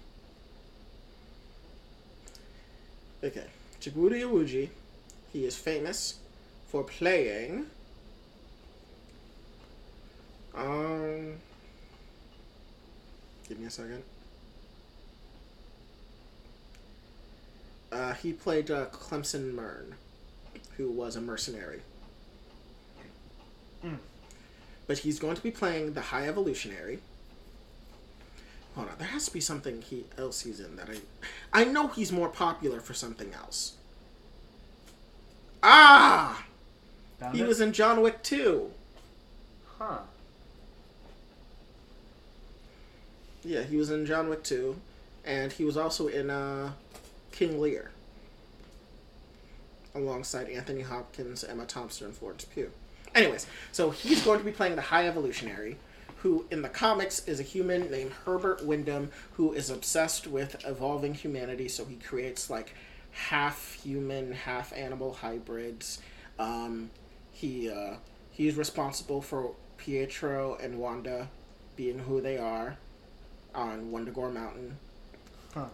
Okay, 3.23 3.45
Chukwudi 3.83 4.21
Iwuji. 4.21 4.69
He 5.33 5.45
is 5.45 5.57
famous 5.57 6.19
for 6.67 6.83
playing. 6.83 7.65
Um. 10.55 11.33
Give 13.49 13.59
me 13.59 13.65
a 13.65 13.69
second. 13.69 14.03
Uh, 17.91 18.13
he 18.13 18.31
played 18.31 18.71
uh, 18.71 18.85
Clemson 18.85 19.53
Murn, 19.53 19.95
who 20.77 20.89
was 20.89 21.17
a 21.17 21.21
mercenary. 21.21 21.81
Mm. 23.85 23.97
But 24.87 24.99
he's 24.99 25.19
going 25.19 25.35
to 25.35 25.43
be 25.43 25.51
playing 25.51 25.93
the 25.93 26.01
High 26.01 26.27
Evolutionary. 26.27 26.99
Hold 28.75 28.89
on, 28.89 28.97
there 28.97 29.07
has 29.07 29.25
to 29.25 29.33
be 29.33 29.39
something 29.39 29.81
he 29.81 30.05
else 30.17 30.41
he's 30.41 30.59
in 30.59 30.75
that 30.77 30.89
I, 30.89 31.61
I 31.61 31.63
know 31.63 31.87
he's 31.89 32.11
more 32.11 32.29
popular 32.29 32.79
for 32.79 32.93
something 32.93 33.31
else. 33.33 33.73
Ah, 35.61 36.43
Found 37.19 37.35
he 37.35 37.41
it? 37.41 37.47
was 37.47 37.61
in 37.61 37.71
John 37.71 38.01
Wick 38.01 38.21
2. 38.23 38.69
Huh. 39.77 39.99
Yeah, 43.45 43.63
he 43.63 43.77
was 43.77 43.91
in 43.91 44.05
John 44.05 44.29
Wick 44.29 44.43
2, 44.43 44.75
and 45.25 45.51
he 45.51 45.65
was 45.65 45.77
also 45.77 46.07
in 46.07 46.29
uh, 46.29 46.71
King 47.31 47.61
Lear, 47.61 47.91
alongside 49.93 50.49
Anthony 50.49 50.81
Hopkins, 50.81 51.43
Emma 51.43 51.65
Thompson, 51.65 52.07
and 52.07 52.15
Florence 52.15 52.45
Pugh. 52.45 52.71
Anyways, 53.13 53.45
so 53.71 53.89
he's 53.91 54.23
going 54.23 54.39
to 54.39 54.45
be 54.45 54.51
playing 54.51 54.75
the 54.75 54.81
High 54.81 55.07
Evolutionary, 55.07 55.77
who 56.23 56.45
in 56.49 56.61
the 56.61 56.69
comics 56.69 57.27
is 57.27 57.39
a 57.39 57.43
human 57.43 57.91
named 57.91 58.11
Herbert 58.25 58.65
Wyndham, 58.65 59.11
who 59.33 59.51
is 59.53 59.69
obsessed 59.69 60.25
with 60.25 60.55
evolving 60.65 61.13
humanity. 61.13 61.67
So 61.67 61.83
he 61.85 61.95
creates 61.97 62.49
like 62.49 62.73
half 63.11 63.73
human, 63.83 64.31
half 64.31 64.71
animal 64.73 65.13
hybrids. 65.13 66.01
Um, 66.39 66.89
he 67.33 67.69
uh, 67.69 67.95
he's 68.31 68.55
responsible 68.55 69.21
for 69.21 69.51
Pietro 69.77 70.57
and 70.61 70.79
Wanda 70.79 71.27
being 71.75 71.99
who 71.99 72.21
they 72.21 72.37
are 72.37 72.77
on 73.53 73.91
Wundagore 73.91 74.31
Mountain, 74.33 74.77
Huh. 75.53 75.65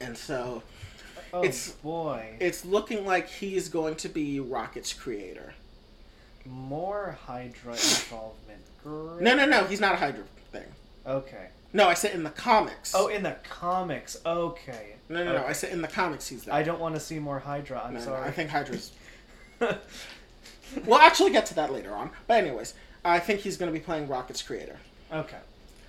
and 0.00 0.16
so 0.16 0.62
Oh 1.32 1.40
It's- 1.42 1.70
boy. 1.82 2.36
it's 2.40 2.64
looking 2.64 3.04
like 3.04 3.28
he's 3.28 3.68
going 3.68 3.96
to 3.96 4.08
be 4.08 4.40
Rocket's 4.40 4.92
creator. 4.94 5.52
More 6.46 7.18
Hydra 7.26 7.72
involvement. 7.72 8.62
Great. 8.88 9.22
No, 9.22 9.34
no, 9.34 9.46
no, 9.46 9.64
he's 9.64 9.80
not 9.80 9.94
a 9.94 9.96
Hydra 9.96 10.24
thing. 10.52 10.64
Okay. 11.06 11.48
No, 11.72 11.88
I 11.88 11.94
said 11.94 12.14
in 12.14 12.22
the 12.22 12.30
comics. 12.30 12.94
Oh, 12.94 13.08
in 13.08 13.22
the 13.22 13.36
comics. 13.48 14.16
Okay. 14.24 14.94
no, 15.08 15.22
no, 15.24 15.32
no, 15.34 15.44
I 15.44 15.52
said 15.52 15.72
in 15.72 15.82
the 15.82 15.88
comics 15.88 16.26
he's 16.28 16.44
there. 16.44 16.54
I 16.54 16.62
don't 16.62 16.80
want 16.80 16.94
to 16.94 17.00
see 17.00 17.18
more 17.18 17.38
Hydra. 17.38 17.82
I'm 17.84 17.92
No, 17.94 17.98
no, 17.98 18.04
sorry. 18.04 18.26
I 18.26 18.30
think 18.30 18.50
Hydra's. 18.50 18.92
We'll 20.84 20.98
actually 20.98 21.30
get 21.30 21.46
to 21.46 21.54
that 21.54 21.72
later 21.72 21.94
on. 21.94 22.10
But 22.26 22.44
anyways, 22.44 22.74
I 23.04 23.18
think 23.20 23.40
he's 23.40 23.56
going 23.56 23.72
to 23.72 23.78
be 23.78 23.82
playing 23.82 24.06
Rocket's 24.08 24.42
creator. 24.42 24.76
okay. 25.12 25.38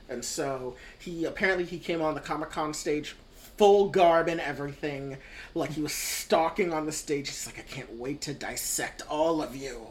And 0.07 0.25
so 0.25 0.75
he 0.97 1.25
apparently 1.25 1.65
he 1.65 1.77
came 1.77 2.01
on 2.01 2.15
the 2.15 2.19
Comic 2.19 2.49
Con 2.49 2.73
stage 2.73 3.15
full 3.57 3.89
garb 3.89 4.27
and 4.27 4.39
everything. 4.41 5.17
Like 5.53 5.71
he 5.73 5.81
was 5.83 5.93
stalking 5.93 6.73
on 6.73 6.87
the 6.87 6.91
stage. 6.91 7.27
He's 7.27 7.45
like, 7.45 7.59
I 7.59 7.61
can't 7.61 7.93
wait 7.93 8.19
to 8.21 8.33
dissect 8.33 9.03
all 9.07 9.43
of 9.43 9.55
you. 9.55 9.89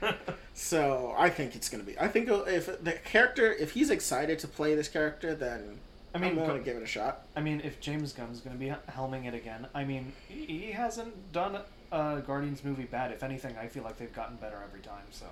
So 0.54 1.14
I 1.16 1.30
think 1.30 1.54
it's 1.56 1.68
gonna 1.68 1.84
be. 1.84 1.98
I 1.98 2.08
think 2.08 2.28
if 2.28 2.82
the 2.82 2.92
character, 2.92 3.52
if 3.52 3.72
he's 3.72 3.90
excited 3.90 4.38
to 4.40 4.48
play 4.48 4.74
this 4.74 4.88
character, 4.88 5.34
then 5.34 5.78
I 6.14 6.18
I 6.18 6.20
mean, 6.20 6.30
am 6.30 6.36
going 6.36 6.48
go- 6.48 6.58
to 6.58 6.62
give 6.64 6.76
it 6.76 6.82
a 6.82 6.86
shot. 6.86 7.26
I 7.36 7.40
mean, 7.40 7.60
if 7.64 7.80
James 7.80 8.12
Gunn's 8.12 8.40
going 8.40 8.58
to 8.58 8.60
be 8.60 8.70
helming 8.92 9.26
it 9.26 9.32
again, 9.34 9.68
I 9.74 9.84
mean, 9.84 10.12
he 10.28 10.72
hasn't 10.72 11.32
done 11.32 11.60
a 11.92 12.20
Guardians 12.26 12.64
movie 12.64 12.82
bad. 12.84 13.12
If 13.12 13.22
anything, 13.22 13.56
I 13.56 13.68
feel 13.68 13.84
like 13.84 13.96
they've 13.96 14.12
gotten 14.12 14.36
better 14.36 14.58
every 14.66 14.80
time. 14.80 15.04
So, 15.12 15.26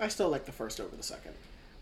I 0.00 0.08
still 0.08 0.28
like 0.28 0.44
the 0.44 0.52
first 0.52 0.80
over 0.80 0.94
the 0.96 1.02
second. 1.04 1.34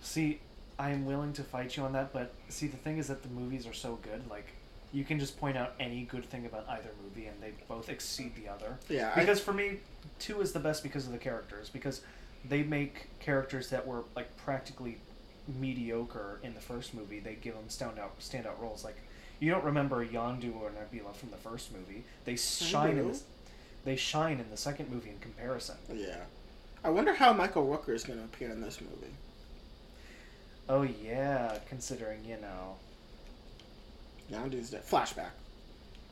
see, 0.02 0.38
I 0.78 0.90
am 0.90 1.06
willing 1.06 1.32
to 1.32 1.42
fight 1.42 1.76
you 1.78 1.82
on 1.84 1.94
that, 1.94 2.12
but 2.12 2.34
see, 2.50 2.66
the 2.66 2.76
thing 2.76 2.98
is 2.98 3.08
that 3.08 3.22
the 3.22 3.30
movies 3.30 3.66
are 3.66 3.72
so 3.72 3.98
good. 4.02 4.28
Like, 4.30 4.48
you 4.92 5.02
can 5.04 5.18
just 5.18 5.40
point 5.40 5.56
out 5.56 5.72
any 5.80 6.02
good 6.02 6.26
thing 6.26 6.44
about 6.44 6.66
either 6.68 6.90
movie, 7.02 7.26
and 7.26 7.42
they 7.42 7.52
both 7.68 7.88
exceed 7.88 8.34
the 8.36 8.48
other. 8.52 8.76
Yeah, 8.90 9.12
I- 9.16 9.20
Because 9.20 9.40
for 9.40 9.54
me, 9.54 9.78
two 10.18 10.40
is 10.42 10.52
the 10.52 10.60
best 10.60 10.82
because 10.82 11.06
of 11.06 11.12
the 11.12 11.18
characters. 11.18 11.70
Because 11.70 12.02
they 12.48 12.62
make 12.62 13.18
characters 13.20 13.70
that 13.70 13.86
were 13.86 14.04
like 14.14 14.36
practically 14.36 14.98
mediocre 15.48 16.40
in 16.42 16.54
the 16.54 16.60
first 16.60 16.94
movie. 16.94 17.20
They 17.20 17.34
give 17.34 17.54
them 17.54 17.64
standout 17.68 18.10
standout 18.20 18.60
roles. 18.60 18.84
Like 18.84 18.96
you 19.40 19.50
don't 19.50 19.64
remember 19.64 20.04
Yondu 20.04 20.56
or 20.60 20.70
Nebula 20.70 21.12
from 21.12 21.30
the 21.30 21.36
first 21.36 21.72
movie. 21.72 22.04
They 22.24 22.36
shine 22.36 22.98
in 22.98 23.08
this. 23.08 23.24
They 23.84 23.96
shine 23.96 24.40
in 24.40 24.50
the 24.50 24.56
second 24.56 24.90
movie 24.90 25.10
in 25.10 25.18
comparison. 25.18 25.76
Yeah. 25.92 26.24
I 26.82 26.90
wonder 26.90 27.14
how 27.14 27.32
Michael 27.32 27.66
Rooker 27.66 27.94
is 27.94 28.04
going 28.04 28.18
to 28.18 28.24
appear 28.24 28.50
in 28.50 28.60
this 28.60 28.80
movie. 28.80 29.14
Oh 30.68 30.82
yeah, 30.82 31.58
considering 31.68 32.24
you 32.24 32.36
know. 32.38 32.76
Yondu's 34.30 34.70
dead. 34.70 34.84
Flashback. 34.84 35.30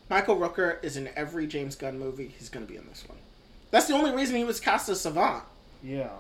Michael 0.09 0.37
Rooker 0.37 0.83
is 0.85 0.97
in 0.97 1.09
every 1.17 1.47
James 1.47 1.75
Gunn 1.75 1.99
movie. 1.99 2.33
He's 2.39 2.49
going 2.49 2.65
to 2.65 2.71
be 2.71 2.79
in 2.79 2.87
this 2.87 3.05
one. 3.09 3.19
That's 3.71 3.87
the 3.87 3.95
only 3.95 4.13
reason 4.13 4.37
he 4.37 4.45
was 4.45 4.61
cast 4.61 4.89
as 4.89 5.01
Savant. 5.01 5.43
Yeah. 5.85 6.11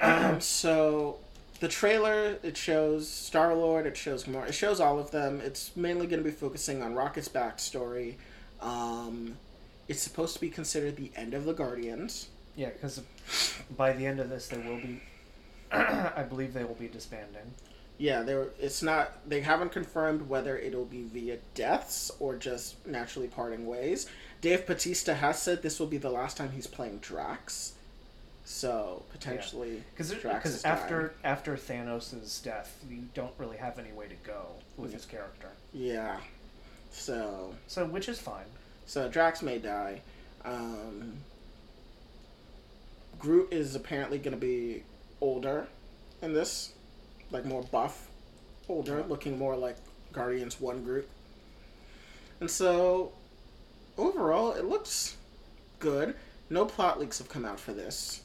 um, 0.00 0.40
so 0.40 1.18
the 1.60 1.68
trailer 1.68 2.38
it 2.42 2.56
shows 2.56 3.08
Star 3.08 3.54
Lord, 3.54 3.86
it 3.86 3.96
shows 3.96 4.26
more, 4.26 4.46
it 4.46 4.54
shows 4.54 4.80
all 4.80 4.98
of 4.98 5.10
them. 5.10 5.40
It's 5.40 5.76
mainly 5.76 6.06
going 6.06 6.22
to 6.22 6.28
be 6.28 6.34
focusing 6.34 6.82
on 6.82 6.94
Rocket's 6.94 7.28
backstory. 7.28 8.14
Um, 8.60 9.36
it's 9.88 10.00
supposed 10.00 10.34
to 10.34 10.40
be 10.40 10.48
considered 10.48 10.96
the 10.96 11.10
end 11.16 11.34
of 11.34 11.44
the 11.44 11.52
Guardians. 11.52 12.28
Yeah, 12.56 12.70
because 12.70 13.02
by 13.76 13.92
the 13.92 14.06
end 14.06 14.20
of 14.20 14.30
this, 14.30 14.46
they 14.48 14.58
will 14.58 14.76
be. 14.76 15.02
I 15.72 16.24
believe 16.28 16.54
they 16.54 16.64
will 16.64 16.74
be 16.74 16.88
disbanding. 16.88 17.52
Yeah, 17.98 18.22
there. 18.22 18.48
It's 18.60 18.82
not. 18.82 19.28
They 19.28 19.40
haven't 19.40 19.72
confirmed 19.72 20.28
whether 20.28 20.56
it'll 20.56 20.84
be 20.84 21.02
via 21.02 21.38
deaths 21.54 22.10
or 22.20 22.36
just 22.36 22.86
naturally 22.86 23.28
parting 23.28 23.66
ways. 23.66 24.08
Dave 24.40 24.66
Bautista 24.66 25.14
has 25.14 25.40
said 25.40 25.62
this 25.62 25.80
will 25.80 25.86
be 25.86 25.98
the 25.98 26.10
last 26.10 26.36
time 26.36 26.52
he's 26.52 26.66
playing 26.66 26.98
Drax. 26.98 27.73
So 28.44 29.02
potentially, 29.10 29.82
Because 29.96 30.56
is 30.56 30.64
after 30.64 31.14
after 31.24 31.56
Thanos' 31.56 32.42
death, 32.42 32.84
you 32.88 33.04
don't 33.14 33.32
really 33.38 33.56
have 33.56 33.78
any 33.78 33.92
way 33.92 34.06
to 34.06 34.14
go 34.16 34.46
with 34.76 34.92
his 34.92 35.06
character. 35.06 35.48
yeah. 35.72 36.18
So 36.90 37.54
So, 37.66 37.86
which 37.86 38.08
is 38.08 38.20
fine. 38.20 38.44
So 38.86 39.08
Drax 39.08 39.42
may 39.42 39.58
die. 39.58 40.02
Um, 40.44 41.14
Groot 43.18 43.48
is 43.52 43.74
apparently 43.74 44.18
going 44.18 44.34
to 44.34 44.40
be 44.40 44.82
older 45.20 45.66
in 46.20 46.34
this, 46.34 46.72
like 47.30 47.46
more 47.46 47.62
buff, 47.62 48.08
older, 48.68 49.02
looking 49.08 49.38
more 49.38 49.56
like 49.56 49.76
Guardians 50.12 50.60
One 50.60 50.84
Groot. 50.84 51.08
And 52.40 52.50
so, 52.50 53.12
overall, 53.96 54.52
it 54.52 54.66
looks 54.66 55.16
good. 55.78 56.14
No 56.50 56.66
plot 56.66 57.00
leaks 57.00 57.18
have 57.18 57.28
come 57.30 57.46
out 57.46 57.58
for 57.58 57.72
this. 57.72 58.20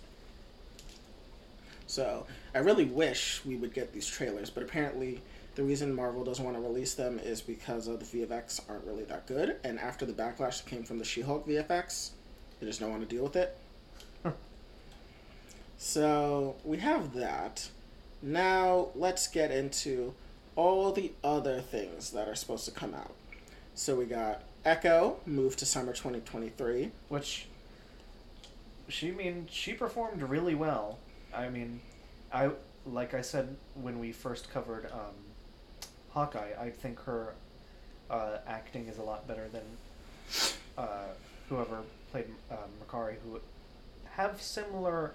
So 1.89 2.27
I 2.53 2.59
really 2.59 2.85
wish 2.85 3.41
we 3.43 3.55
would 3.55 3.73
get 3.73 3.93
these 3.93 4.05
trailers, 4.05 4.51
but 4.51 4.61
apparently 4.61 5.21
the 5.55 5.63
reason 5.63 5.91
Marvel 5.91 6.23
doesn't 6.23 6.45
want 6.45 6.55
to 6.55 6.61
release 6.61 6.93
them 6.93 7.17
is 7.17 7.41
because 7.41 7.87
of 7.87 7.99
the 7.99 8.05
VFX 8.05 8.61
aren't 8.69 8.85
really 8.85 9.05
that 9.05 9.25
good, 9.25 9.55
and 9.63 9.79
after 9.79 10.05
the 10.05 10.13
backlash 10.13 10.63
that 10.63 10.69
came 10.69 10.83
from 10.83 10.99
the 10.99 11.03
She-Hulk 11.03 11.47
VFX, 11.47 12.11
they 12.59 12.67
just 12.67 12.79
don't 12.79 12.91
want 12.91 13.01
to 13.01 13.07
deal 13.07 13.23
with 13.23 13.35
it. 13.35 13.57
so 15.79 16.55
we 16.63 16.77
have 16.77 17.15
that. 17.15 17.67
Now 18.21 18.89
let's 18.93 19.25
get 19.27 19.49
into 19.49 20.13
all 20.55 20.91
the 20.91 21.11
other 21.23 21.59
things 21.59 22.11
that 22.11 22.27
are 22.27 22.35
supposed 22.35 22.65
to 22.65 22.71
come 22.71 22.93
out. 22.93 23.15
So 23.73 23.95
we 23.95 24.05
got 24.05 24.43
Echo 24.63 25.17
moved 25.25 25.57
to 25.59 25.65
summer 25.65 25.93
2023. 25.93 26.91
Which 27.07 27.47
she 28.87 29.09
mean 29.09 29.47
she 29.49 29.73
performed 29.73 30.21
really 30.21 30.53
well. 30.53 30.99
I 31.33 31.49
mean, 31.49 31.79
I 32.33 32.49
like 32.85 33.13
I 33.13 33.21
said 33.21 33.55
when 33.75 33.99
we 33.99 34.11
first 34.11 34.51
covered 34.51 34.85
um, 34.91 35.15
Hawkeye. 36.11 36.51
I 36.59 36.69
think 36.69 36.99
her 37.03 37.33
uh, 38.09 38.37
acting 38.47 38.87
is 38.87 38.97
a 38.97 39.03
lot 39.03 39.27
better 39.27 39.47
than 39.49 39.63
uh, 40.77 41.07
whoever 41.49 41.79
played 42.11 42.25
uh, 42.51 42.55
Makkari, 42.83 43.15
who 43.23 43.39
have 44.11 44.41
similar, 44.41 45.13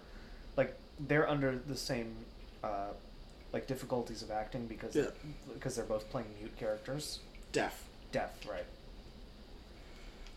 like 0.57 0.77
they're 1.01 1.29
under 1.29 1.59
the 1.59 1.77
same, 1.77 2.15
uh, 2.63 2.89
like 3.53 3.67
difficulties 3.67 4.23
of 4.23 4.31
acting 4.31 4.67
because 4.67 4.95
Yeah. 4.95 5.07
because 5.53 5.75
they're 5.77 5.85
both 5.85 6.09
playing 6.11 6.29
mute 6.41 6.57
characters. 6.57 7.21
Deaf. 7.53 7.85
Deaf, 8.13 8.31
right? 8.49 8.67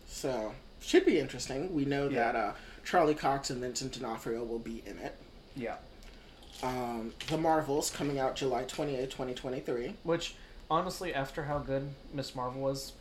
So 0.07 0.53
should 0.81 1.05
be 1.05 1.19
interesting. 1.19 1.73
We 1.73 1.85
know 1.85 2.09
Yeah. 2.09 2.31
that 2.31 2.35
uh, 2.35 2.53
Charlie 2.83 3.15
Cox 3.15 3.49
and 3.49 3.61
Vincent 3.61 3.93
D'Onofrio 3.93 4.43
will 4.43 4.59
be 4.59 4.81
in 4.85 4.97
it. 4.97 5.15
Yeah. 5.57 5.75
Um, 6.63 7.13
the 7.27 7.37
Marvels 7.37 7.89
coming 7.89 8.19
out 8.19 8.35
July 8.35 8.63
28, 8.63 9.09
2023. 9.09 9.93
Which 10.03 10.35
honestly, 10.69 11.13
after 11.13 11.43
how 11.43 11.59
good 11.59 11.89
Miss 12.13 12.35
Marvel 12.35 12.61
was, 12.61 12.93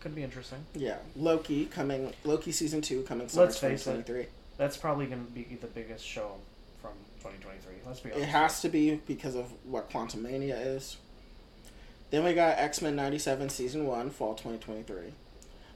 could 0.00 0.14
be 0.14 0.22
interesting. 0.22 0.64
Yeah, 0.74 0.96
Loki 1.16 1.66
coming. 1.66 2.12
Loki 2.24 2.52
season 2.52 2.80
two 2.80 3.02
coming 3.02 3.28
summer 3.28 3.46
Let's 3.46 3.58
face 3.58 3.86
it. 3.86 4.04
2023. 4.06 4.26
That's 4.58 4.76
probably 4.76 5.06
going 5.06 5.24
to 5.24 5.32
be 5.32 5.56
the 5.60 5.66
biggest 5.66 6.04
show 6.04 6.36
from 6.80 6.92
2023. 7.20 7.74
Let's 7.86 8.00
be 8.00 8.10
It, 8.10 8.28
has 8.28 8.60
to 8.62 8.68
be 8.68 9.00
because 9.06 9.34
of 9.34 9.46
what 9.64 9.90
Quantumania 9.90 10.76
is. 10.76 10.98
Then 12.10 12.24
we 12.24 12.34
got 12.34 12.58
X 12.58 12.82
Men 12.82 12.94
97 12.94 13.48
season 13.48 13.86
one 13.86 14.10
fall 14.10 14.34
2023. 14.34 15.14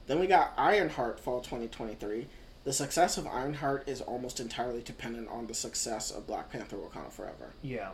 Then 0.05 0.19
we 0.19 0.27
got 0.27 0.53
Ironheart 0.57 1.19
fall 1.19 1.41
2023. 1.41 2.27
The 2.67 2.73
success 2.73 3.17
of 3.17 3.25
Ironheart 3.25 3.87
is 3.87 4.01
almost 4.01 4.41
entirely 4.41 4.81
dependent 4.81 5.29
on 5.29 5.47
the 5.47 5.53
success 5.53 6.11
of 6.11 6.27
Black 6.27 6.51
Panther 6.51 6.75
Wakanda 6.75 7.09
Forever. 7.09 7.53
Yeah. 7.61 7.91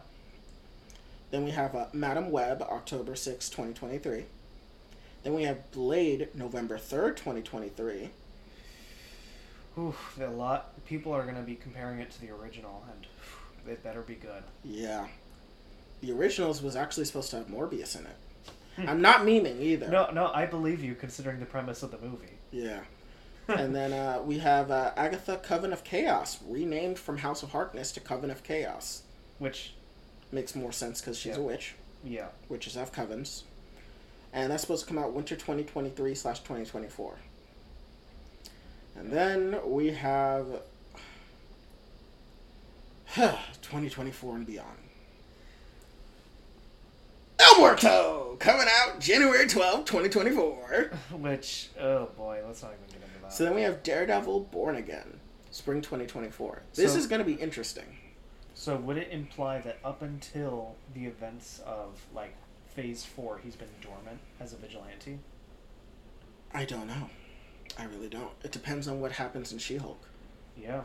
Then 1.29 1.45
we 1.45 1.51
have 1.51 1.75
uh, 1.75 1.85
Madame 1.93 2.31
Web, 2.31 2.63
October 2.63 3.15
6, 3.15 3.49
2023. 3.49 4.25
Then 5.21 5.35
we 5.35 5.43
have 5.43 5.69
Blade, 5.69 6.29
November 6.33 6.79
3rd, 6.79 7.17
2023. 7.17 8.09
Oof, 9.77 10.19
a 10.19 10.25
lot. 10.25 10.83
People 10.87 11.11
are 11.13 11.21
going 11.21 11.35
to 11.35 11.43
be 11.43 11.53
comparing 11.53 11.99
it 11.99 12.09
to 12.09 12.19
the 12.19 12.31
original, 12.31 12.83
and 12.91 13.05
it 13.71 13.83
better 13.83 14.01
be 14.01 14.15
good. 14.15 14.41
Yeah. 14.63 15.05
The 16.01 16.13
originals 16.13 16.63
was 16.63 16.75
actually 16.75 17.05
supposed 17.05 17.29
to 17.29 17.35
have 17.35 17.47
Morbius 17.47 17.95
in 17.95 18.07
it. 18.07 18.89
I'm 18.89 19.03
not 19.03 19.19
memeing 19.19 19.61
either. 19.61 19.87
No, 19.87 20.09
no, 20.09 20.31
I 20.33 20.47
believe 20.47 20.83
you 20.83 20.95
considering 20.95 21.39
the 21.39 21.45
premise 21.45 21.83
of 21.83 21.91
the 21.91 21.99
movie. 21.99 22.39
Yeah. 22.49 22.79
And 23.47 23.75
then 23.75 23.91
uh, 23.93 24.21
we 24.23 24.39
have 24.39 24.71
uh, 24.71 24.91
Agatha 24.95 25.37
Coven 25.37 25.73
of 25.73 25.83
Chaos, 25.83 26.39
renamed 26.47 26.97
from 26.99 27.17
House 27.17 27.43
of 27.43 27.51
Harkness 27.51 27.91
to 27.93 27.99
Coven 27.99 28.31
of 28.31 28.43
Chaos. 28.43 29.03
Which, 29.39 29.73
Makes 30.31 30.55
more 30.55 30.71
sense 30.71 30.99
because 30.99 31.17
she's 31.17 31.35
Yeah. 31.35 31.41
a 31.43 31.45
witch. 31.45 31.75
yeah. 32.03 32.27
Witches 32.49 32.73
have 32.75 32.91
covens. 32.91 33.43
And 34.33 34.51
that's 34.51 34.61
supposed 34.61 34.87
to 34.87 34.93
come 34.93 34.97
out 35.03 35.13
winter 35.13 35.35
2023 35.35 36.15
slash 36.15 36.39
2024. 36.39 37.15
And 38.95 39.11
then 39.11 39.59
we 39.65 39.91
have 39.91 40.47
2024 43.15 44.35
and 44.37 44.45
beyond. 44.47 44.69
El 47.39 47.59
Muerto 47.59 48.35
coming 48.39 48.67
out 48.71 48.99
January 48.99 49.47
12, 49.47 49.85
2024. 49.85 50.91
Which, 51.19 51.69
oh 51.79 52.05
boy, 52.17 52.41
let's 52.47 52.63
not 52.63 52.71
even 52.71 52.87
get. 52.99 53.02
So 53.29 53.43
then 53.45 53.55
we 53.55 53.61
have 53.63 53.83
Daredevil 53.83 54.41
Born 54.51 54.75
Again, 54.75 55.19
spring 55.51 55.81
2024. 55.81 56.61
This 56.73 56.91
So- 56.93 56.97
is 56.99 57.07
going 57.07 57.19
to 57.19 57.25
be 57.25 57.33
interesting. 57.33 57.97
So 58.55 58.75
would 58.77 58.97
it 58.97 59.09
imply 59.11 59.59
that 59.59 59.79
up 59.83 60.01
until 60.03 60.75
the 60.93 61.05
events 61.05 61.59
of 61.65 61.99
like 62.13 62.35
Phase 62.75 63.03
Four, 63.03 63.39
he's 63.43 63.55
been 63.55 63.69
dormant 63.81 64.19
as 64.39 64.53
a 64.53 64.57
vigilante? 64.57 65.19
I 66.53 66.65
don't 66.65 66.87
know. 66.87 67.09
I 67.79 67.85
really 67.85 68.09
don't. 68.09 68.31
It 68.43 68.51
depends 68.51 68.87
on 68.87 69.01
what 69.01 69.13
happens 69.13 69.51
in 69.51 69.57
She 69.57 69.77
Hulk. 69.77 70.07
Yeah. 70.55 70.83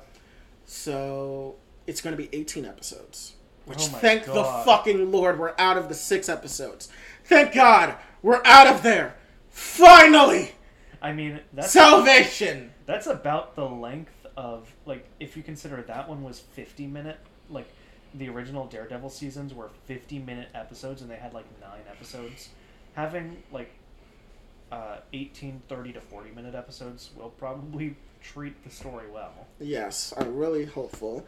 So 0.64 1.56
it's 1.86 2.00
going 2.00 2.16
to 2.16 2.22
be 2.22 2.28
18 2.32 2.64
episodes. 2.64 3.34
Which, 3.66 3.80
Oh 3.88 3.92
my 3.92 3.98
thank 3.98 4.24
God. 4.24 4.34
the 4.36 4.64
fucking 4.64 5.12
Lord, 5.12 5.38
we're 5.38 5.54
out 5.58 5.76
of 5.76 5.90
the 5.90 5.94
six 5.94 6.30
episodes. 6.30 6.88
Thank 7.24 7.52
God, 7.52 7.96
we're 8.22 8.40
out 8.46 8.66
of 8.66 8.82
there. 8.82 9.14
Finally, 9.50 10.52
I 11.00 11.12
mean, 11.12 11.40
that's 11.52 11.72
salvation. 11.72 12.72
that's 12.86 13.06
about 13.06 13.54
the 13.54 13.64
length 13.64 14.26
of 14.36 14.72
like 14.86 15.06
if 15.20 15.36
you 15.36 15.42
consider 15.42 15.82
that 15.82 16.08
one 16.08 16.22
was 16.22 16.38
50 16.40 16.86
minute 16.86 17.18
like 17.50 17.68
the 18.14 18.28
original 18.28 18.66
daredevil 18.66 19.10
seasons 19.10 19.52
were 19.52 19.68
50 19.86 20.18
minute 20.20 20.48
episodes 20.54 21.02
and 21.02 21.10
they 21.10 21.16
had 21.16 21.34
like 21.34 21.44
nine 21.60 21.80
episodes 21.90 22.48
having 22.94 23.42
like 23.52 23.70
uh 24.70 24.98
18 25.12 25.62
30 25.68 25.92
to 25.94 26.00
40 26.00 26.30
minute 26.30 26.54
episodes 26.54 27.10
will 27.16 27.30
probably 27.30 27.96
treat 28.22 28.62
the 28.64 28.70
story 28.70 29.06
well 29.12 29.46
Yes, 29.60 30.12
I'm 30.16 30.36
really 30.36 30.64
hopeful. 30.66 31.26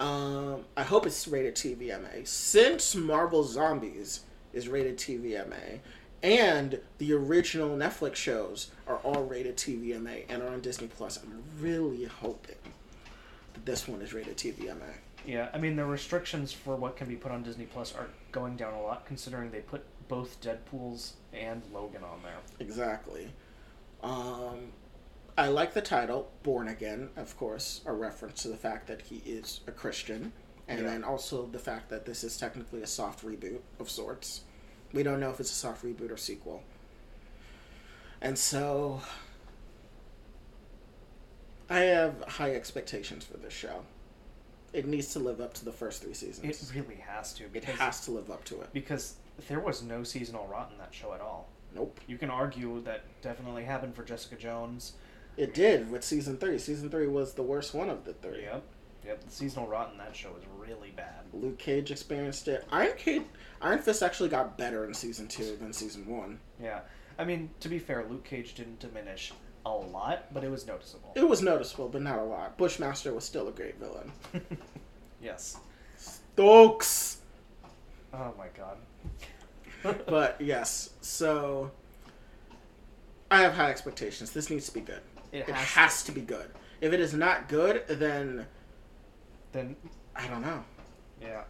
Um, 0.00 0.64
I 0.76 0.84
hope 0.84 1.06
it's 1.06 1.26
rated 1.28 1.54
TVMA. 1.56 2.26
Since 2.26 2.94
Marvel 2.94 3.42
Zombies 3.42 4.20
is 4.52 4.68
rated 4.68 4.96
TVMA, 4.96 5.80
and 6.22 6.80
the 6.98 7.12
original 7.12 7.76
Netflix 7.76 8.16
shows 8.16 8.70
are 8.86 8.96
all 8.98 9.24
rated 9.24 9.56
TVMA 9.56 10.24
and 10.28 10.42
are 10.42 10.48
on 10.48 10.60
Disney 10.60 10.88
Plus, 10.88 11.18
I'm 11.22 11.42
really 11.60 12.04
hoping 12.04 12.56
that 13.54 13.64
this 13.66 13.86
one 13.88 14.02
is 14.02 14.12
rated 14.12 14.36
TVMA. 14.36 14.94
yeah 15.26 15.48
i 15.52 15.58
mean 15.58 15.74
the 15.76 15.84
restrictions 15.84 16.52
for 16.52 16.76
what 16.76 16.96
can 16.96 17.08
be 17.08 17.16
put 17.16 17.32
on 17.32 17.42
disney 17.42 17.66
plus 17.66 17.92
are 17.94 18.06
going 18.30 18.56
down 18.56 18.72
a 18.72 18.80
lot 18.80 19.04
considering 19.04 19.50
they 19.50 19.58
put 19.60 19.82
both 20.06 20.40
deadpools 20.40 21.12
and 21.32 21.60
logan 21.72 22.02
on 22.04 22.22
there 22.22 22.38
Exactly. 22.60 23.28
Um, 24.02 24.72
I 25.36 25.48
like 25.48 25.74
the 25.74 25.80
title, 25.82 26.30
Born 26.42 26.68
Again, 26.68 27.10
of 27.16 27.36
course, 27.36 27.80
a 27.86 27.92
reference 27.92 28.42
to 28.42 28.48
the 28.48 28.56
fact 28.56 28.86
that 28.88 29.02
he 29.02 29.16
is 29.26 29.60
a 29.66 29.72
Christian, 29.72 30.32
and 30.68 30.80
Yeah. 30.80 30.86
then 30.86 31.04
also 31.04 31.46
the 31.46 31.58
fact 31.58 31.90
that 31.90 32.04
this 32.06 32.22
is 32.24 32.36
technically 32.38 32.82
a 32.82 32.86
soft 32.86 33.24
reboot 33.24 33.60
of 33.80 33.90
sorts. 33.90 34.42
We 34.92 35.02
don't 35.02 35.20
know 35.20 35.30
if 35.30 35.40
it's 35.40 35.50
a 35.50 35.54
soft 35.54 35.84
reboot 35.84 36.10
or 36.10 36.16
sequel. 36.16 36.62
And 38.20 38.38
so, 38.38 39.00
I 41.70 41.80
have 41.80 42.22
high 42.26 42.54
expectations 42.54 43.24
for 43.24 43.36
this 43.36 43.52
show. 43.52 43.82
It 44.72 44.86
needs 44.86 45.12
to 45.12 45.18
live 45.18 45.40
up 45.40 45.54
to 45.54 45.64
the 45.64 45.72
first 45.72 46.02
three 46.02 46.14
seasons. 46.14 46.44
it 46.62 46.72
really 46.74 47.00
has 47.00 47.32
to 47.34 47.44
It 47.54 47.64
has 47.64 48.04
to 48.06 48.10
live 48.10 48.30
up 48.30 48.44
to 48.46 48.60
it. 48.60 48.68
because 48.72 49.14
there 49.46 49.60
was 49.60 49.82
no 49.82 50.02
seasonal 50.02 50.46
rot 50.46 50.70
in 50.72 50.78
that 50.78 50.92
show 50.92 51.14
at 51.14 51.20
all 51.20 51.48
Nope. 51.74 52.00
You 52.06 52.16
can 52.18 52.30
argue 52.30 52.80
that 52.82 53.04
definitely 53.22 53.64
happened 53.64 53.94
for 53.94 54.02
Jessica 54.02 54.36
Jones. 54.36 54.94
It 55.36 55.54
did 55.54 55.90
with 55.90 56.02
season 56.02 56.36
three. 56.38 56.58
Season 56.58 56.90
three 56.90 57.06
was 57.06 57.34
the 57.34 57.42
worst 57.42 57.74
one 57.74 57.90
of 57.90 58.04
the 58.04 58.14
three. 58.14 58.42
Yep. 58.42 58.62
Yep. 59.08 59.24
The 59.24 59.30
seasonal 59.30 59.66
rot 59.66 59.90
in 59.92 59.98
that 59.98 60.14
show 60.14 60.28
was 60.30 60.42
really 60.58 60.90
bad. 60.90 61.20
Luke 61.32 61.58
Cage 61.58 61.90
experienced 61.90 62.46
it. 62.46 62.64
Iron 62.70 62.96
Cage, 62.98 63.22
Iron 63.62 63.78
Fist 63.78 64.02
actually 64.02 64.28
got 64.28 64.58
better 64.58 64.84
in 64.84 64.92
season 64.92 65.26
two 65.28 65.56
than 65.56 65.72
season 65.72 66.06
one. 66.06 66.38
Yeah. 66.62 66.80
I 67.18 67.24
mean, 67.24 67.50
to 67.60 67.68
be 67.70 67.78
fair, 67.78 68.04
Luke 68.08 68.24
Cage 68.24 68.54
didn't 68.54 68.80
diminish 68.80 69.32
a 69.64 69.70
lot, 69.70 70.32
but 70.32 70.44
it 70.44 70.50
was 70.50 70.66
noticeable. 70.66 71.12
It 71.16 71.26
was 71.26 71.40
noticeable, 71.42 71.88
but 71.88 72.02
not 72.02 72.18
a 72.18 72.22
lot. 72.22 72.56
Bushmaster 72.58 73.12
was 73.14 73.24
still 73.24 73.48
a 73.48 73.50
great 73.50 73.78
villain. 73.80 74.12
yes. 75.22 75.56
Stokes. 75.96 77.18
Oh 78.12 78.32
my 78.38 78.46
god. 78.56 78.76
But 80.06 80.40
yes, 80.40 80.90
so 81.02 81.70
I 83.30 83.42
have 83.42 83.54
high 83.54 83.70
expectations. 83.70 84.32
This 84.32 84.50
needs 84.50 84.66
to 84.66 84.74
be 84.74 84.80
good. 84.80 85.00
it 85.32 85.48
It 85.48 85.54
has, 85.54 85.68
has 85.68 86.02
to 86.04 86.12
be 86.12 86.20
good. 86.20 86.50
If 86.80 86.92
it 86.92 86.98
is 87.00 87.14
not 87.14 87.48
good, 87.48 87.84
then 87.88 88.46
then 89.58 89.76
I 90.14 90.26
don't 90.28 90.42
know. 90.42 90.62
yeah. 91.20 91.42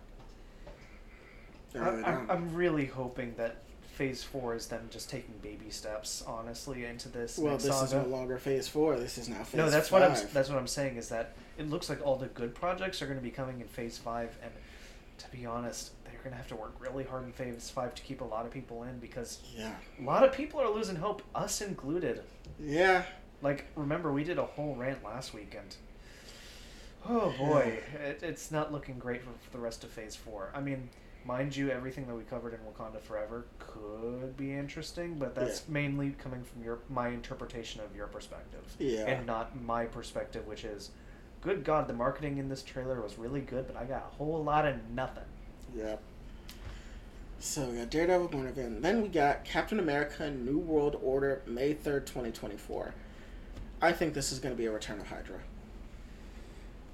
I 1.75 1.79
I, 1.79 1.89
really 1.91 2.05
I'm, 2.05 2.15
don't. 2.15 2.31
I'm 2.31 2.55
really 2.55 2.87
hoping 2.87 3.35
that 3.37 3.57
Phase 3.95 4.23
Four 4.23 4.55
is 4.55 4.67
them 4.67 4.89
just 4.91 5.11
taking 5.11 5.35
baby 5.43 5.71
steps, 5.71 6.25
honestly, 6.27 6.85
into 6.85 7.09
this. 7.09 7.39
Well, 7.39 7.59
this 7.59 7.83
is 7.83 7.93
no 7.93 8.05
longer 8.05 8.39
Phase 8.39 8.67
Four. 8.69 8.97
This 8.99 9.19
is 9.19 9.29
now 9.29 9.43
Phase 9.45 9.55
no, 9.59 9.71
that's 9.71 9.89
five. 9.89 10.01
what 10.11 10.11
I'm. 10.19 10.29
That's 10.33 10.49
what 10.49 10.59
I'm 10.59 10.67
saying 10.67 10.97
is 10.97 11.09
that 11.11 11.37
it 11.59 11.69
looks 11.69 11.89
like 11.89 12.05
all 12.05 12.17
the 12.17 12.27
good 12.29 12.55
projects 12.55 13.03
are 13.03 13.07
going 13.07 13.19
to 13.19 13.23
be 13.25 13.31
coming 13.31 13.61
in 13.61 13.67
Phase 13.69 13.99
Five, 13.99 14.37
and 14.43 14.51
to 15.19 15.29
be 15.37 15.45
honest, 15.45 15.91
they're 16.05 16.19
going 16.23 16.31
to 16.31 16.37
have 16.37 16.49
to 16.49 16.57
work 16.57 16.75
really 16.81 17.05
hard 17.05 17.25
in 17.25 17.33
Phase 17.33 17.69
Five 17.71 17.95
to 17.97 18.03
keep 18.03 18.21
a 18.23 18.25
lot 18.25 18.47
of 18.47 18.53
people 18.53 18.85
in 18.85 18.99
because 18.99 19.41
yeah, 19.55 19.75
a 20.01 20.03
lot 20.03 20.25
of 20.25 20.33
people 20.33 20.61
are 20.61 20.71
losing 20.71 20.97
hope, 20.97 21.23
us 21.35 21.61
included. 21.61 22.23
yeah. 22.59 23.03
Like, 23.41 23.67
remember 23.77 24.13
we 24.13 24.25
did 24.25 24.39
a 24.39 24.45
whole 24.45 24.75
rant 24.75 25.05
last 25.05 25.33
weekend. 25.33 25.77
Oh 27.07 27.33
boy, 27.39 27.79
it, 28.05 28.21
it's 28.23 28.51
not 28.51 28.73
looking 28.73 28.99
great 28.99 29.23
for, 29.23 29.31
for 29.41 29.51
the 29.51 29.59
rest 29.59 29.85
of 29.85 29.91
Phase 29.91 30.17
Four. 30.17 30.51
I 30.55 30.61
mean, 30.61 30.89
mind 31.25 31.57
you, 31.57 31.71
everything 31.71 32.07
that 32.07 32.15
we 32.15 32.23
covered 32.25 32.55
in 32.55 32.61
Wakanda 32.61 33.01
Forever 33.01 33.47
could 33.59 34.37
be 34.37 34.53
interesting, 34.53 35.15
but 35.19 35.35
that's 35.35 35.61
Yeah. 35.67 35.73
mainly 35.75 36.11
coming 36.13 36.43
from 36.45 36.63
your 36.63 36.81
my 36.91 37.09
interpretation 37.09 37.81
of 37.81 37.95
your 37.97 38.07
perspective, 38.09 38.65
Yeah. 38.79 39.07
and 39.07 39.27
not 39.27 39.59
my 39.63 39.85
perspective, 39.87 40.47
which 40.47 40.65
is, 40.65 40.91
good 41.41 41.65
God, 41.65 41.89
the 41.89 41.95
marketing 41.95 42.39
in 42.39 42.49
this 42.49 42.63
trailer 42.63 43.01
was 43.01 43.17
really 43.19 43.41
good, 43.41 43.67
but 43.67 43.77
I 43.77 43.85
got 43.85 44.03
a 44.13 44.17
whole 44.17 44.43
lot 44.43 44.67
of 44.67 44.77
nothing. 44.91 45.25
Yep. 45.75 46.03
So 47.41 47.67
we 47.67 47.77
got 47.79 47.91
Daredevil 47.91 48.29
Born 48.29 48.49
Again. 48.49 48.83
Then 48.83 49.01
we 49.01 49.09
got 49.09 49.45
Captain 49.45 49.79
America 49.79 50.29
New 50.31 50.59
World 50.59 50.99
Order 51.03 51.43
May 51.47 51.73
3rd, 51.73 52.05
2024. 52.07 52.93
I 53.81 53.93
think 53.93 54.13
this 54.13 54.33
is 54.33 54.41
going 54.41 54.53
to 54.55 54.59
be 54.59 54.67
a 54.67 54.73
return 54.73 54.99
of 54.99 55.07
Hydra. 55.07 55.39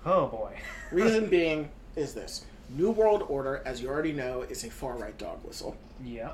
Oh 0.05 0.27
boy. 0.27 0.57
Reason 0.93 1.29
being 1.29 1.71
is 1.97 2.15
this 2.15 2.45
New 2.71 2.91
World 2.91 3.25
Order, 3.29 3.63
as 3.65 3.81
you 3.83 3.89
already 3.89 4.13
know, 4.13 4.43
is 4.43 4.65
a 4.65 4.71
far 4.71 4.97
right 4.97 5.17
dog 5.19 5.45
whistle. 5.45 5.77
yeah. 6.03 6.33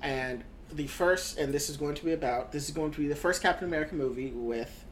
And 0.00 0.42
the 0.72 0.86
first, 0.88 1.38
and 1.38 1.52
this 1.54 1.68
is 1.70 1.76
going 1.76 1.94
to 1.94 2.04
be 2.04 2.12
about, 2.12 2.50
this 2.50 2.68
is 2.68 2.74
going 2.74 2.90
to 2.92 2.98
be 2.98 3.06
the 3.06 3.14
first 3.16 3.40
Captain 3.42 3.68
America 3.68 3.94
movie 3.94 4.30
with 4.34 4.84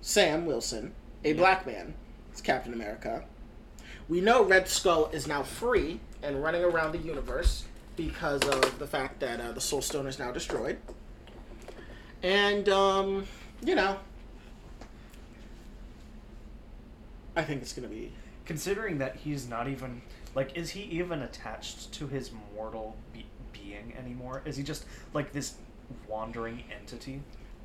Sam 0.00 0.46
Wilson, 0.46 0.94
a 1.24 1.28
Yeah. 1.30 1.34
black 1.34 1.66
man. 1.66 1.94
It's 2.32 2.40
Captain 2.40 2.72
America. 2.72 3.24
We 4.08 4.20
know 4.20 4.42
Red 4.42 4.68
Skull 4.68 5.08
is 5.12 5.26
now 5.26 5.42
free 5.42 6.00
and 6.22 6.42
running 6.42 6.62
around 6.64 6.92
the 6.92 6.98
universe 6.98 7.64
because 7.96 8.42
of 8.42 8.78
the 8.78 8.86
fact 8.86 9.20
that 9.20 9.40
uh, 9.40 9.52
the 9.52 9.60
Soul 9.60 9.82
Stone 9.82 10.06
is 10.06 10.18
now 10.18 10.30
destroyed. 10.32 10.78
And, 12.22 12.68
um, 12.68 13.26
you 13.62 13.74
know, 13.74 13.98
I 17.36 17.42
think 17.42 17.62
it's 17.62 17.72
going 17.72 17.88
to 17.88 17.94
be. 17.94 18.12
Considering 18.44 18.98
that 18.98 19.16
he's 19.16 19.48
not 19.48 19.68
even 19.68 20.02
like, 20.34 20.56
is 20.56 20.70
he 20.70 20.82
even 20.82 21.22
attached 21.22 21.92
to 21.92 22.06
his 22.06 22.30
mortal 22.54 22.96
be- 23.12 23.26
being 23.52 23.94
anymore? 23.98 24.42
Is 24.44 24.56
he 24.56 24.62
just 24.62 24.84
like 25.14 25.32
this 25.32 25.54
wandering 26.08 26.64
entity? 26.78 27.22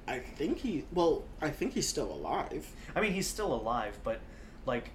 I 0.07 0.19
think 0.19 0.59
he. 0.59 0.85
Well, 0.93 1.23
I 1.41 1.49
think 1.49 1.73
he's 1.73 1.87
still 1.87 2.11
alive. 2.11 2.71
I 2.95 3.01
mean, 3.01 3.13
he's 3.13 3.27
still 3.27 3.53
alive, 3.53 3.99
but 4.03 4.21
like 4.65 4.91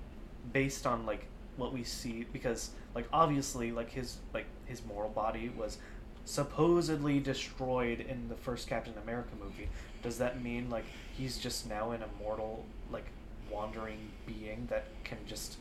based 0.53 0.87
on 0.87 1.07
like 1.07 1.27
what 1.57 1.73
we 1.73 1.85
see, 1.85 2.27
because 2.33 2.71
like 2.95 3.07
obviously 3.13 3.71
like 3.71 3.91
his 3.91 4.19
like 4.33 4.47
his 4.67 4.85
mortal 4.85 5.11
body 5.11 5.51
was 5.57 5.79
supposedly 6.25 7.21
destroyed 7.21 8.01
in 8.01 8.29
the 8.29 8.35
first 8.35 8.67
Captain 8.67 8.95
America 9.03 9.31
movie. 9.43 9.69
Does 10.03 10.19
that 10.19 10.43
mean 10.43 10.71
like 10.71 10.85
he's 11.17 11.39
just 11.39 11.69
now 11.69 11.91
an 11.91 12.03
immortal 12.03 12.65
like 12.91 13.07
wandering 13.55 14.11
being 14.27 14.67
that 14.71 14.85
can 15.05 15.19
just 15.27 15.57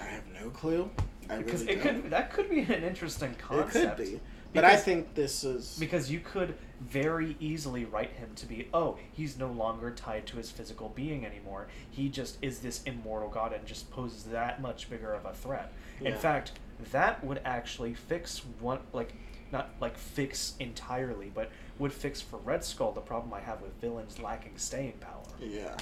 I 0.00 0.04
have 0.04 0.24
no 0.40 0.50
clue. 0.50 0.90
I 1.30 1.38
because 1.38 1.62
really 1.62 1.74
it 1.74 1.84
don't. 1.84 2.02
could 2.02 2.10
that 2.10 2.32
could 2.32 2.48
be 2.50 2.60
an 2.60 2.84
interesting 2.84 3.34
concept. 3.38 4.00
It 4.00 4.04
could 4.04 4.12
be, 4.12 4.20
but 4.52 4.64
I 4.64 4.76
think 4.76 5.14
this 5.14 5.44
is 5.44 5.76
Because 5.78 6.10
you 6.10 6.20
could 6.20 6.54
very 6.80 7.36
easily 7.40 7.84
write 7.84 8.12
him 8.12 8.30
to 8.36 8.46
be, 8.46 8.68
oh, 8.72 8.96
he's 9.12 9.36
no 9.36 9.50
longer 9.50 9.90
tied 9.90 10.26
to 10.28 10.36
his 10.36 10.50
physical 10.50 10.90
being 10.94 11.26
anymore. 11.26 11.66
He 11.90 12.08
just 12.08 12.38
is 12.40 12.60
this 12.60 12.82
immortal 12.84 13.28
god 13.28 13.52
and 13.52 13.66
just 13.66 13.90
poses 13.90 14.24
that 14.24 14.62
much 14.62 14.88
bigger 14.88 15.12
of 15.12 15.24
a 15.24 15.34
threat. 15.34 15.72
In 16.00 16.14
fact, 16.14 16.52
that 16.92 17.22
would 17.24 17.40
actually 17.44 17.94
fix 17.94 18.42
one, 18.60 18.78
like, 18.92 19.12
not 19.50 19.70
like 19.80 19.98
fix 19.98 20.54
entirely, 20.60 21.30
but 21.34 21.50
would 21.78 21.92
fix 21.92 22.20
for 22.20 22.36
Red 22.38 22.64
Skull 22.64 22.92
the 22.92 23.00
problem 23.00 23.34
I 23.34 23.40
have 23.40 23.60
with 23.60 23.72
villains 23.80 24.18
lacking 24.18 24.56
staying 24.56 24.94
power. 25.00 25.22
yeah. 25.40 25.76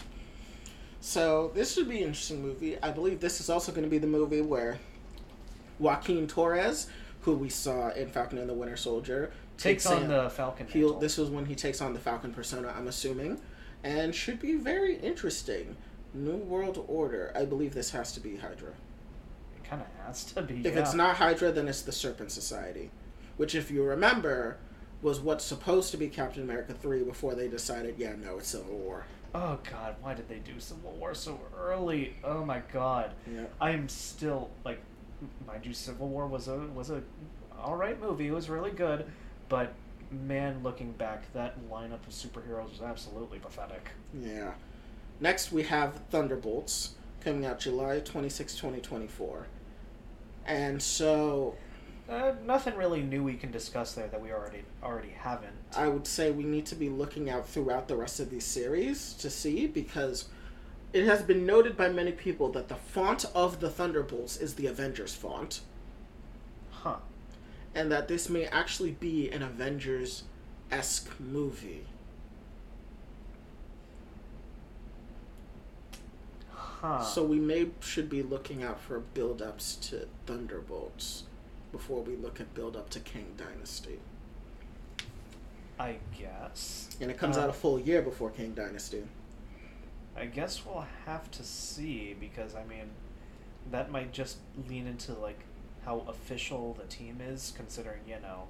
So 1.06 1.52
this 1.54 1.72
should 1.72 1.88
be 1.88 1.98
an 1.98 2.08
interesting 2.08 2.42
movie. 2.42 2.82
I 2.82 2.90
believe 2.90 3.20
this 3.20 3.40
is 3.40 3.48
also 3.48 3.70
going 3.70 3.84
to 3.84 3.88
be 3.88 3.98
the 3.98 4.08
movie 4.08 4.40
where 4.40 4.80
Joaquin 5.78 6.26
Torres, 6.26 6.88
who 7.20 7.34
we 7.34 7.48
saw 7.48 7.90
in 7.90 8.08
Falcon 8.10 8.38
and 8.38 8.48
the 8.48 8.54
Winter 8.54 8.76
Soldier, 8.76 9.30
Takes 9.56 9.86
on 9.86 10.02
in- 10.02 10.08
the 10.08 10.28
Falcon. 10.28 10.66
He'll, 10.66 10.98
this 10.98 11.16
was 11.16 11.30
when 11.30 11.46
he 11.46 11.54
takes 11.54 11.80
on 11.80 11.94
the 11.94 12.00
Falcon 12.00 12.34
persona, 12.34 12.74
I'm 12.76 12.88
assuming, 12.88 13.40
and 13.84 14.12
should 14.16 14.40
be 14.40 14.56
very 14.56 14.96
interesting. 14.96 15.76
New 16.12 16.38
World 16.38 16.84
Order. 16.88 17.32
I 17.36 17.44
believe 17.44 17.72
this 17.72 17.90
has 17.90 18.10
to 18.14 18.20
be 18.20 18.38
Hydra. 18.38 18.70
It 19.56 19.62
kind 19.62 19.82
of 19.82 20.06
has 20.06 20.24
to 20.24 20.42
be. 20.42 20.66
If 20.66 20.74
yeah. 20.74 20.80
it's 20.80 20.92
not 20.92 21.16
Hydra, 21.18 21.52
then 21.52 21.68
it's 21.68 21.82
the 21.82 21.92
Serpent 21.92 22.32
Society, 22.32 22.90
which, 23.36 23.54
if 23.54 23.70
you 23.70 23.84
remember, 23.84 24.56
was 25.02 25.20
what's 25.20 25.44
supposed 25.44 25.92
to 25.92 25.96
be 25.98 26.08
Captain 26.08 26.42
America 26.42 26.74
3 26.74 27.04
before 27.04 27.36
they 27.36 27.46
decided, 27.46 27.94
yeah, 27.96 28.16
no, 28.16 28.38
it's 28.38 28.48
Civil 28.48 28.76
War. 28.76 29.06
Oh 29.34 29.58
God, 29.70 29.96
why 30.00 30.14
did 30.14 30.28
they 30.28 30.38
do 30.38 30.58
Civil 30.58 30.92
War 30.92 31.14
so 31.14 31.38
early? 31.58 32.14
Oh 32.24 32.44
my 32.44 32.62
God. 32.72 33.12
Yeah. 33.30 33.44
I 33.60 33.70
am 33.72 33.88
still 33.88 34.50
like, 34.64 34.80
mind 35.46 35.66
you, 35.66 35.72
Civil 35.74 36.08
War 36.08 36.26
was 36.26 36.48
a 36.48 36.56
was 36.74 36.90
a 36.90 37.02
all 37.62 37.76
right 37.76 38.00
movie. 38.00 38.28
It 38.28 38.32
was 38.32 38.48
really 38.48 38.70
good, 38.70 39.06
but 39.48 39.72
man, 40.10 40.62
looking 40.62 40.92
back, 40.92 41.32
that 41.34 41.58
lineup 41.70 42.06
of 42.06 42.10
superheroes 42.10 42.70
was 42.70 42.82
absolutely 42.82 43.38
pathetic. 43.38 43.88
Yeah. 44.18 44.52
Next, 45.20 45.50
we 45.52 45.64
have 45.64 46.00
Thunderbolts 46.10 46.94
coming 47.20 47.44
out 47.46 47.58
July 47.58 48.00
26, 48.00 48.54
2024. 48.54 49.46
And 50.46 50.80
so 50.82 51.56
Uh, 52.08 52.34
nothing 52.44 52.76
really 52.76 53.02
new 53.02 53.24
we 53.24 53.34
can 53.34 53.50
discuss 53.50 53.94
there 53.94 54.06
that 54.06 54.20
we 54.22 54.30
already 54.32 54.62
already 54.80 55.10
haven't. 55.10 55.55
I 55.74 55.88
would 55.88 56.06
say 56.06 56.30
we 56.30 56.44
need 56.44 56.66
to 56.66 56.74
be 56.74 56.88
looking 56.88 57.28
out 57.28 57.48
throughout 57.48 57.88
the 57.88 57.96
rest 57.96 58.20
of 58.20 58.30
these 58.30 58.44
series 58.44 59.12
to 59.14 59.28
see 59.30 59.66
because 59.66 60.28
it 60.92 61.04
has 61.04 61.22
been 61.22 61.44
noted 61.44 61.76
by 61.76 61.88
many 61.88 62.12
people 62.12 62.50
that 62.52 62.68
the 62.68 62.76
font 62.76 63.24
of 63.34 63.60
the 63.60 63.68
Thunderbolts 63.68 64.36
is 64.36 64.54
the 64.54 64.66
Avengers 64.66 65.14
font, 65.14 65.60
Huh. 66.70 66.96
and 67.74 67.90
that 67.92 68.08
this 68.08 68.28
may 68.28 68.46
actually 68.46 68.92
be 68.92 69.30
an 69.30 69.42
Avengers 69.42 70.22
esque 70.70 71.10
movie. 71.20 71.84
Huh. 76.50 77.02
So 77.02 77.24
we 77.24 77.38
may 77.38 77.68
should 77.80 78.08
be 78.08 78.22
looking 78.22 78.62
out 78.62 78.80
for 78.80 79.00
build 79.00 79.42
ups 79.42 79.76
to 79.90 80.06
Thunderbolts 80.26 81.24
before 81.72 82.02
we 82.02 82.16
look 82.16 82.40
at 82.40 82.54
build 82.54 82.76
up 82.76 82.90
to 82.90 83.00
Kang 83.00 83.34
Dynasty. 83.36 83.98
I 85.78 85.96
guess. 86.18 86.88
And 87.00 87.10
it 87.10 87.18
comes 87.18 87.36
Uh, 87.36 87.42
out 87.42 87.50
a 87.50 87.52
full 87.52 87.78
year 87.78 88.02
before 88.02 88.30
Kang 88.30 88.52
Dynasty. 88.54 89.04
I 90.16 90.24
guess 90.26 90.64
we'll 90.64 90.86
have 91.04 91.30
to 91.32 91.42
see 91.44 92.14
because 92.18 92.54
I 92.54 92.64
mean, 92.64 92.88
that 93.70 93.90
might 93.90 94.12
just 94.12 94.38
lean 94.68 94.86
into 94.86 95.12
like 95.14 95.40
how 95.84 96.02
official 96.08 96.74
the 96.74 96.84
team 96.86 97.20
is, 97.20 97.52
considering 97.56 98.00
you 98.08 98.16
know, 98.22 98.44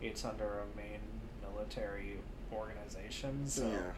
it's 0.00 0.24
under 0.24 0.60
a 0.60 0.76
main 0.76 1.00
military 1.42 2.18
organization. 2.52 3.46
So 3.46 3.68
Yeah. 3.68 3.92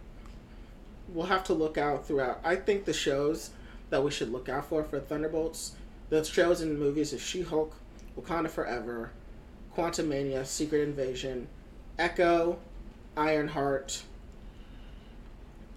We'll 1.08 1.26
have 1.26 1.44
to 1.44 1.54
look 1.54 1.76
out 1.78 2.06
throughout. 2.06 2.40
I 2.42 2.56
think 2.56 2.86
the 2.86 2.92
shows 2.94 3.50
that 3.90 4.02
we 4.02 4.10
should 4.10 4.32
look 4.32 4.48
out 4.48 4.64
for 4.66 4.82
for 4.82 4.98
Thunderbolts, 4.98 5.72
the 6.08 6.24
shows 6.24 6.60
and 6.62 6.78
movies 6.78 7.12
is 7.12 7.20
She 7.20 7.42
Hulk, 7.42 7.76
Wakanda 8.18 8.48
Forever, 8.50 9.10
Quantumania, 9.76 10.44
Secret 10.46 10.80
Invasion, 10.82 11.46
Echo, 11.98 12.58
Ironheart, 13.16 14.02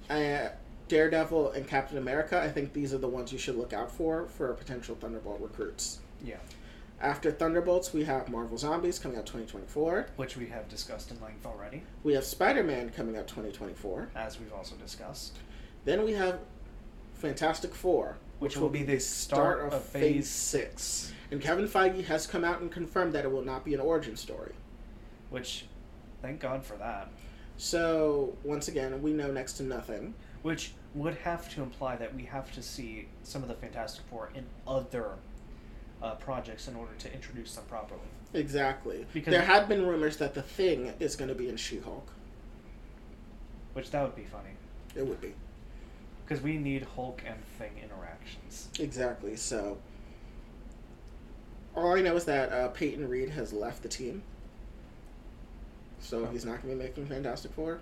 uh, 0.09 0.49
Daredevil, 0.87 1.51
and 1.51 1.67
Captain 1.67 1.97
America. 1.97 2.39
I 2.41 2.49
think 2.49 2.73
these 2.73 2.93
are 2.93 2.97
the 2.97 3.07
ones 3.07 3.31
you 3.31 3.37
should 3.37 3.55
look 3.55 3.73
out 3.73 3.91
for 3.91 4.27
for 4.27 4.53
potential 4.53 4.95
Thunderbolt 4.99 5.41
recruits. 5.41 5.99
yeah, 6.23 6.37
After 7.01 7.29
Thunderbolts, 7.31 7.93
we 7.93 8.05
have 8.05 8.29
Marvel 8.29 8.57
Zombies 8.57 8.97
coming 8.99 9.17
out 9.17 9.25
2024. 9.25 10.07
which 10.15 10.37
we 10.37 10.47
have 10.47 10.67
discussed 10.69 11.11
in 11.11 11.19
length 11.21 11.45
already, 11.45 11.83
We 12.03 12.13
have 12.13 12.23
Spider 12.23 12.63
Man 12.63 12.89
coming 12.89 13.15
out 13.17 13.27
2024. 13.27 14.09
as 14.15 14.39
we've 14.39 14.53
also 14.53 14.75
discussed, 14.77 15.37
Then 15.85 16.03
we 16.03 16.13
have 16.13 16.39
Fantastic 17.15 17.75
Four, 17.75 18.17
which, 18.39 18.57
will 18.57 18.69
be 18.69 18.83
the 18.83 18.99
start, 18.99 19.73
of, 19.73 19.83
Phase 19.83 20.29
Six, 20.29 21.11
And 21.31 21.41
Kevin 21.41 21.67
Feige 21.67 22.05
has 22.05 22.25
come 22.27 22.43
out 22.45 22.61
and 22.61 22.71
confirmed 22.71 23.13
that 23.13 23.25
it 23.25 23.31
will 23.31 23.43
not 23.43 23.65
be 23.65 23.73
an 23.73 23.79
origin 23.81 24.15
story. 24.15 24.53
which, 25.29 25.65
thank 26.27 26.41
God 26.41 26.61
for 26.65 26.75
that. 26.75 27.09
So, 27.55 28.35
once 28.43 28.67
again, 28.67 29.01
we 29.01 29.13
know 29.13 29.31
next 29.31 29.53
to 29.53 29.63
nothing. 29.63 30.13
Which 30.41 30.73
would 30.93 31.15
have 31.15 31.49
to 31.55 31.63
imply 31.63 31.95
that 31.95 32.13
we 32.13 32.23
have 32.23 32.51
to 32.53 32.61
see 32.61 33.07
some 33.23 33.41
of 33.41 33.47
the 33.47 33.55
Fantastic 33.55 34.03
Four 34.09 34.29
in 34.35 34.45
other 34.67 35.11
uh, 36.01 36.15
projects 36.15 36.67
in 36.67 36.75
order 36.75 36.93
to 36.99 37.13
introduce 37.13 37.55
them 37.55 37.65
properly. 37.65 38.01
Exactly. 38.33 39.05
Because- 39.13 39.31
there 39.31 39.41
had 39.41 39.67
been 39.67 39.85
rumors 39.85 40.17
that 40.17 40.33
the 40.33 40.41
Thing 40.41 40.93
is 40.99 41.15
going 41.15 41.29
to 41.29 41.35
be 41.35 41.49
in 41.49 41.57
She 41.57 41.79
Hulk. 41.79 42.11
Which 43.73 43.89
that 43.91 44.03
would 44.03 44.15
be 44.15 44.25
funny. 44.25 44.51
It 44.95 45.07
would 45.07 45.21
be. 45.21 45.33
Because 46.25 46.43
we 46.43 46.57
need 46.57 46.83
Hulk 46.95 47.23
and 47.25 47.43
Thing 47.57 47.71
interactions. 47.81 48.69
Exactly. 48.79 49.35
So, 49.37 49.77
all 51.75 51.95
I 51.95 52.01
know 52.01 52.15
is 52.15 52.25
that 52.25 52.51
uh, 52.51 52.67
Peyton 52.69 53.07
Reed 53.07 53.29
has 53.29 53.53
left 53.53 53.81
the 53.81 53.89
team. 53.89 54.23
So, 55.99 56.23
Oh. 56.23 56.25
he's 56.27 56.45
not 56.45 56.61
going 56.61 56.77
to 56.77 56.81
be 56.83 56.87
making 56.89 57.07
Fantastic 57.07 57.51
Four. 57.53 57.79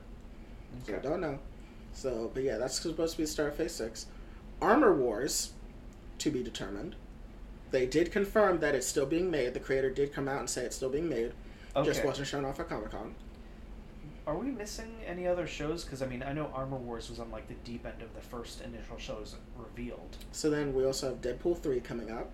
So, 0.88 0.96
I 0.96 1.00
don't 1.00 1.22
know. 1.22 1.40
So, 1.94 2.32
but 2.34 2.44
yeah, 2.44 2.58
that's 2.58 2.80
supposed 2.80 3.14
to 3.14 3.18
be 3.18 3.24
the 3.24 3.30
start 3.32 3.50
of 3.50 3.56
Phase 3.56 3.74
6. 3.74 4.08
Armor 4.62 4.94
Wars, 4.94 5.54
to 6.20 6.30
be 6.32 6.44
determined. 6.44 6.96
They 7.72 7.86
did 7.86 8.12
confirm 8.12 8.60
that 8.60 8.76
it's 8.76 8.88
still 8.88 9.06
being 9.06 9.30
made. 9.32 9.54
The 9.54 9.60
creator 9.60 9.90
did 9.90 10.14
come 10.14 10.28
out 10.28 10.40
and 10.40 10.50
say 10.50 10.66
it's 10.66 10.76
still 10.76 10.90
being 10.90 11.10
made. 11.10 11.34
Okay. 11.76 11.86
Just 11.86 12.06
wasn't 12.06 12.28
shown 12.28 12.46
off 12.46 12.60
at 12.60 12.70
Comic 12.70 12.92
Con. 12.92 13.16
Are 14.28 14.38
we 14.38 14.48
missing 14.48 14.96
any 15.06 15.28
other 15.28 15.46
shows? 15.46 15.84
Because 15.84 16.02
I 16.02 16.08
mean, 16.08 16.24
I 16.24 16.34
know 16.34 16.50
Armor 16.54 16.78
Wars 16.78 17.10
was 17.10 17.20
on 17.20 17.30
like 17.32 17.48
the 17.48 17.54
deep 17.66 17.86
end 17.86 18.02
of 18.02 18.14
the 18.16 18.22
first 18.22 18.62
initial 18.62 18.98
shows 18.98 19.36
revealed. 19.58 20.18
So 20.32 20.50
then 20.50 20.74
we 20.74 20.86
also 20.86 21.10
have 21.10 21.22
Deadpool 21.22 21.60
3 21.62 21.80
coming 21.82 22.10
up. 22.12 22.32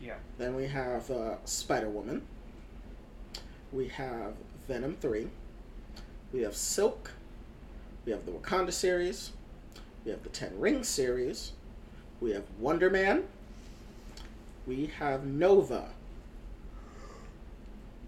Yeah. 0.00 0.14
Then 0.38 0.54
we 0.56 0.66
have 0.66 1.10
uh, 1.10 1.36
Spider 1.44 1.88
Woman. 1.90 2.22
We 3.72 3.88
have 3.88 4.34
Venom 4.68 4.96
3. 5.00 5.28
We 6.32 6.42
have 6.42 6.56
Silk. 6.56 7.12
We 8.04 8.12
have 8.12 8.26
the 8.26 8.32
Wakanda 8.32 8.72
series. 8.72 9.32
We 10.04 10.10
have 10.10 10.22
the 10.22 10.28
Ten 10.28 10.58
Rings 10.58 10.88
series. 10.88 11.52
We 12.20 12.32
have 12.32 12.44
Wonder 12.58 12.90
Man. 12.90 13.24
We 14.66 14.90
have 14.98 15.24
Nova. 15.24 15.90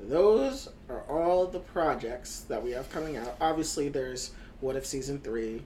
Those 0.00 0.68
are 0.88 1.02
all 1.08 1.46
the 1.46 1.58
projects 1.58 2.40
that 2.48 2.62
we 2.62 2.70
have 2.72 2.90
coming 2.90 3.16
out. 3.16 3.36
Obviously, 3.40 3.88
there's 3.88 4.32
What 4.60 4.76
If 4.76 4.86
Season 4.86 5.18
3, 5.20 5.62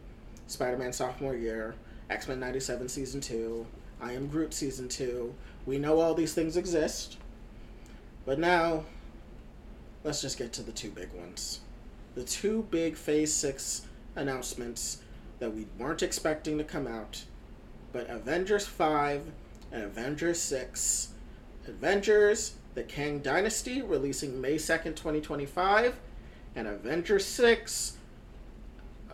Spider 0.46 0.78
Man 0.78 0.92
Sophomore 0.92 1.36
Year, 1.36 1.74
X 2.10 2.28
Men 2.28 2.40
97 2.40 2.88
Season 2.88 3.20
2, 3.20 3.66
I 4.00 4.12
Am 4.12 4.26
Groot 4.28 4.52
Season 4.52 4.88
2. 4.88 5.34
We 5.66 5.78
know 5.78 6.00
all 6.00 6.14
these 6.14 6.34
things 6.34 6.56
exist. 6.56 7.18
But 8.24 8.38
now, 8.38 8.84
let's 10.04 10.20
just 10.20 10.38
get 10.38 10.52
to 10.54 10.62
the 10.62 10.72
two 10.72 10.90
big 10.90 11.12
ones. 11.12 11.60
The 12.14 12.24
two 12.24 12.66
big 12.70 12.96
Phase 12.96 13.32
6 13.32 13.86
announcements 14.16 14.98
that 15.38 15.54
we 15.54 15.66
weren't 15.78 16.02
expecting 16.02 16.58
to 16.58 16.64
come 16.64 16.86
out, 16.86 17.24
but 17.92 18.08
Avengers 18.10 18.66
5 18.66 19.30
and 19.72 19.82
Avengers 19.84 20.38
6. 20.40 21.08
Avengers 21.66 22.54
The 22.74 22.82
Kang 22.82 23.20
Dynasty 23.20 23.82
releasing 23.82 24.40
May 24.40 24.56
2nd, 24.56 24.96
2025, 24.96 25.96
and 26.54 26.66
Avengers 26.68 27.24
6 27.26 27.96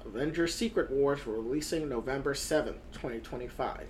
Avengers 0.05 0.55
Secret 0.55 0.91
Wars 0.91 1.27
releasing 1.27 1.89
November 1.89 2.35
7th, 2.35 2.79
2025. 2.93 3.87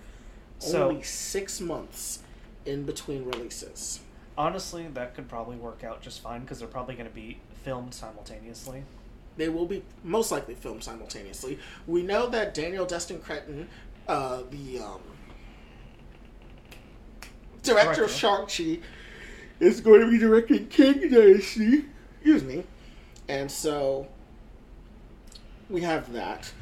So- 0.59 0.89
Only 0.89 1.03
six 1.03 1.61
months 1.61 2.21
in 2.67 2.85
between 2.85 3.25
releases. 3.25 4.01
Honestly, 4.39 4.87
that 4.95 5.17
could 5.17 5.29
probably 5.29 5.57
work 5.57 5.83
out 5.83 6.01
just 6.01 6.23
fine 6.23 6.43
because 6.43 6.61
they're 6.61 6.69
probably 6.69 6.95
going 6.95 7.09
to 7.09 7.15
be 7.15 7.41
filmed 7.65 7.93
simultaneously. 7.93 8.85
They 9.37 9.49
will 9.49 9.67
be 9.67 9.83
most 10.05 10.31
likely 10.31 10.55
filmed 10.55 10.85
simultaneously. 10.85 11.59
We 11.89 12.03
know 12.03 12.29
that 12.29 12.55
Daniel 12.55 12.87
Destin 12.87 13.19
Cretton, 13.19 13.69
uh, 14.07 14.43
the 14.49 14.79
um, 14.79 15.01
director 17.65 18.05
of. 18.05 18.13
Shang-Chi, 18.13 18.79
is 19.59 19.81
going 19.81 20.03
to 20.03 20.11
be 20.11 20.19
directing 20.19 20.69
Kang 20.69 21.01
Dynasty. 21.11 21.87
Excuse 22.15 22.45
me. 22.45 22.63
And 23.27 23.51
so 23.51 24.07
we 25.69 25.81
have 25.81 26.13
that. 26.13 26.53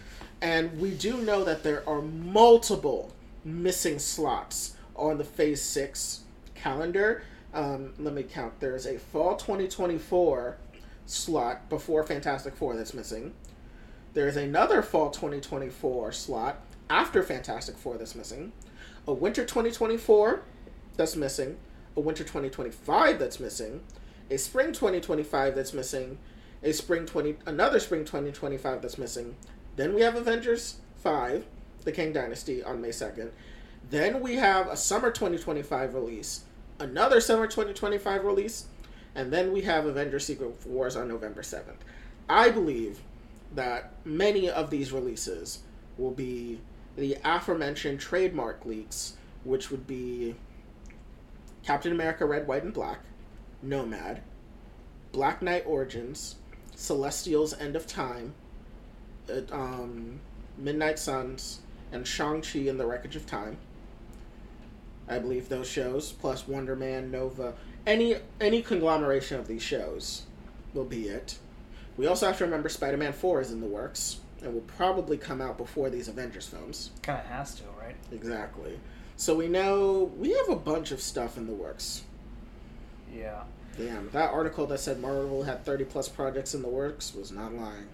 And 0.40 0.80
we 0.80 0.92
do 0.92 1.18
know 1.18 1.44
that 1.44 1.62
there 1.62 1.86
are 1.86 2.00
multiple 2.00 3.12
missing 3.44 3.98
slots 3.98 4.76
on 4.94 5.18
the 5.18 5.24
Phase 5.24 5.60
6 5.60 6.22
calendar. 6.54 7.22
Um, 7.56 7.94
let 7.98 8.12
me 8.12 8.22
count. 8.22 8.60
There's 8.60 8.84
a 8.84 8.98
fall 8.98 9.34
2024 9.34 10.58
slot 11.06 11.70
before 11.70 12.04
Fantastic 12.04 12.54
Four 12.54 12.76
that's 12.76 12.92
missing. 12.92 13.32
There's 14.12 14.36
another 14.36 14.82
fall 14.82 15.10
2024 15.10 16.12
slot 16.12 16.60
after 16.90 17.22
Fantastic 17.22 17.78
Four 17.78 17.96
that's 17.96 18.14
missing. 18.14 18.52
A 19.08 19.14
winter 19.14 19.42
2024 19.46 20.42
that's 20.98 21.16
missing. 21.16 21.56
A 21.96 22.00
winter 22.00 22.24
2025 22.24 23.18
that's 23.18 23.40
missing. 23.40 23.80
A 24.30 24.36
spring 24.36 24.72
2025 24.72 25.54
that's 25.54 25.72
missing. 25.72 26.18
A 26.62 26.72
spring 26.72 27.06
20 27.06 27.36
another 27.46 27.80
spring 27.80 28.04
2025 28.04 28.82
that's 28.82 28.98
missing. 28.98 29.34
Then 29.76 29.94
we 29.94 30.02
have 30.02 30.14
Avengers 30.14 30.76
5, 30.98 31.46
The 31.84 31.92
Kang 31.92 32.12
Dynasty 32.12 32.62
on 32.62 32.82
May 32.82 32.90
2nd. 32.90 33.30
Then 33.88 34.20
we 34.20 34.34
have 34.34 34.68
a 34.68 34.76
summer 34.76 35.10
2025 35.10 35.94
release, 35.94 36.44
another 36.78 37.20
summer 37.20 37.46
2025 37.46 38.24
release, 38.24 38.66
and 39.14 39.32
then 39.32 39.52
we 39.52 39.62
have 39.62 39.86
Avengers 39.86 40.24
Secret 40.24 40.66
Wars 40.66 40.96
on 40.96 41.08
November 41.08 41.42
7th. 41.42 41.76
I 42.28 42.50
believe 42.50 43.00
that 43.54 43.92
many 44.04 44.50
of 44.50 44.70
these 44.70 44.92
releases 44.92 45.60
will 45.96 46.10
be 46.10 46.60
the 46.96 47.16
aforementioned 47.24 48.00
trademark 48.00 48.64
leaks, 48.64 49.14
which 49.44 49.70
would 49.70 49.86
be 49.86 50.34
Captain 51.62 51.92
America 51.92 52.24
Red, 52.24 52.46
White, 52.46 52.64
and 52.64 52.72
Black, 52.72 53.00
Nomad, 53.62 54.22
Black 55.12 55.42
Knight 55.42 55.64
Origins, 55.66 56.36
Celestials 56.74 57.54
End 57.58 57.76
of 57.76 57.86
Time, 57.86 58.34
uh, 59.30 59.40
um, 59.50 60.20
Midnight 60.58 60.98
Suns, 60.98 61.60
and 61.92 62.06
Shang-Chi 62.06 62.60
and 62.60 62.78
the 62.78 62.86
Wreckage 62.86 63.16
of 63.16 63.26
Time. 63.26 63.56
I 65.08 65.18
believe 65.18 65.48
those 65.48 65.68
shows, 65.68 66.12
plus 66.12 66.48
Wonder 66.48 66.76
Man, 66.76 67.10
Nova, 67.10 67.54
any 67.86 68.16
any 68.40 68.62
conglomeration 68.62 69.38
of 69.38 69.46
these 69.46 69.62
shows 69.62 70.22
will 70.74 70.84
be 70.84 71.08
it. 71.08 71.38
We 71.96 72.06
also 72.06 72.26
have 72.26 72.38
to 72.38 72.44
remember 72.44 72.68
Spider-Man 72.68 73.12
4 73.12 73.40
is 73.40 73.52
in 73.52 73.60
the 73.60 73.66
works 73.66 74.20
and 74.42 74.52
will 74.52 74.60
probably 74.62 75.16
come 75.16 75.40
out 75.40 75.56
before 75.56 75.88
these 75.88 76.08
Avengers 76.08 76.46
films. 76.46 76.90
Kind 77.02 77.18
of 77.18 77.26
has 77.26 77.54
to, 77.54 77.62
right? 77.80 77.96
Exactly. 78.12 78.78
So 79.16 79.34
we 79.34 79.48
know 79.48 80.12
we 80.18 80.32
have 80.32 80.50
a 80.50 80.56
bunch 80.56 80.92
of 80.92 81.00
stuff 81.00 81.38
in 81.38 81.46
the 81.46 81.54
works. 81.54 82.02
Yeah. 83.14 83.44
Damn, 83.78 84.10
that 84.10 84.30
article 84.30 84.66
that 84.66 84.80
said 84.80 85.00
Marvel 85.00 85.42
had 85.42 85.64
30 85.64 85.84
plus 85.84 86.08
projects 86.08 86.54
in 86.54 86.62
the 86.62 86.68
works 86.68 87.14
was 87.14 87.30
not 87.30 87.54
lying. 87.54 87.88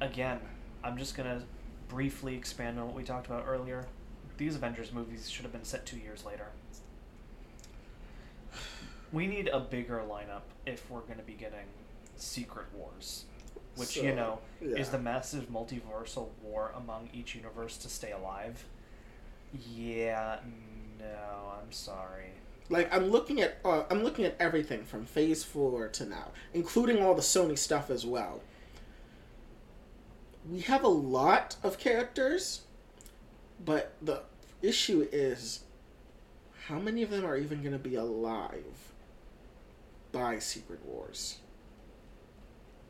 Again, 0.00 0.40
I'm 0.82 0.96
just 0.96 1.16
going 1.16 1.28
to 1.28 1.44
briefly 1.88 2.34
expand 2.34 2.78
on 2.78 2.86
what 2.86 2.94
we 2.94 3.02
talked 3.02 3.26
about 3.26 3.44
earlier. 3.46 3.86
These 4.40 4.56
Avengers 4.56 4.90
movies 4.90 5.28
should 5.28 5.42
have 5.42 5.52
been 5.52 5.64
set 5.66 5.84
two 5.84 5.98
years 5.98 6.24
later. 6.24 6.46
We 9.12 9.26
need 9.26 9.48
a 9.48 9.60
bigger 9.60 10.02
lineup 10.08 10.44
if 10.64 10.90
we're 10.90 11.00
going 11.00 11.18
to 11.18 11.24
be 11.24 11.34
getting 11.34 11.66
Secret 12.16 12.64
Wars, 12.74 13.26
which, 13.76 13.96
you 13.96 14.04
So, 14.04 14.14
know, 14.14 14.38
is 14.62 14.88
the 14.88 14.98
massive 14.98 15.50
multiversal 15.50 16.28
war 16.42 16.72
among 16.74 17.10
each 17.12 17.34
universe 17.34 17.76
to 17.78 17.90
stay 17.90 18.12
alive. 18.12 18.64
Yeah, 19.52 20.38
no, 20.98 21.52
I'm 21.60 21.70
sorry. 21.70 22.30
Like 22.70 22.90
I'm 22.94 23.10
looking 23.10 23.42
at 23.42 23.58
uh, 23.62 23.82
I'm 23.90 24.02
looking 24.02 24.24
at 24.24 24.36
everything 24.40 24.84
from 24.84 25.04
Phase 25.04 25.44
4 25.44 25.88
to 25.88 26.06
now, 26.06 26.28
including 26.54 27.02
all 27.02 27.14
the 27.14 27.20
Sony 27.20 27.58
stuff 27.58 27.90
as 27.90 28.06
well. 28.06 28.40
We 30.50 30.60
have 30.60 30.82
a 30.82 30.88
lot 30.88 31.56
of 31.62 31.76
characters, 31.76 32.62
but 33.62 33.92
the 34.00 34.22
issue 34.62 35.06
is 35.12 35.60
how 36.66 36.78
many 36.78 37.02
of 37.02 37.10
them 37.10 37.24
are 37.24 37.36
even 37.36 37.62
going 37.62 37.72
to 37.72 37.78
be 37.78 37.94
alive 37.94 38.92
by 40.12 40.38
Secret 40.38 40.80
Wars? 40.84 41.38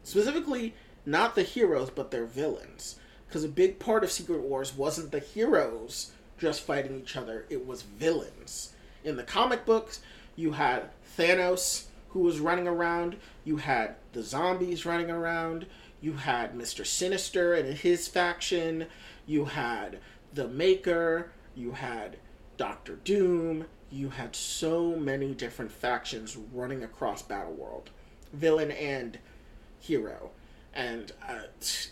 Specifically, 0.02 0.74
not 1.06 1.34
the 1.34 1.42
heroes, 1.42 1.90
but 1.90 2.10
their 2.10 2.26
villains. 2.26 2.98
Because 3.26 3.44
a 3.44 3.48
big 3.48 3.78
part 3.78 4.02
of 4.02 4.10
Secret 4.10 4.40
Wars 4.40 4.74
wasn't 4.76 5.12
the 5.12 5.20
heroes 5.20 6.12
just 6.38 6.62
fighting 6.62 6.98
each 6.98 7.16
other, 7.16 7.46
it 7.50 7.66
was 7.66 7.82
villains. 7.82 8.72
In 9.04 9.16
the 9.16 9.22
comic 9.22 9.64
books, 9.64 10.00
you 10.36 10.52
had 10.52 10.90
Thanos 11.16 11.84
who 12.08 12.20
was 12.20 12.40
running 12.40 12.66
around, 12.66 13.16
you 13.44 13.58
had 13.58 13.94
the 14.12 14.22
zombies 14.22 14.84
running 14.84 15.10
around, 15.10 15.66
you 16.00 16.14
had 16.14 16.54
Mr. 16.54 16.84
Sinister 16.84 17.54
and 17.54 17.74
his 17.74 18.08
faction, 18.08 18.86
you 19.26 19.44
had 19.44 19.98
the 20.34 20.48
Maker, 20.48 21.30
you 21.54 21.72
had 21.72 22.16
Doctor 22.56 22.96
Doom, 22.96 23.66
you 23.90 24.10
had 24.10 24.36
so 24.36 24.96
many 24.96 25.34
different 25.34 25.72
factions 25.72 26.36
running 26.36 26.82
across 26.82 27.22
Battleworld, 27.22 27.86
villain 28.32 28.70
and 28.70 29.18
hero. 29.78 30.30
And 30.72 31.12
uh, 31.26 31.42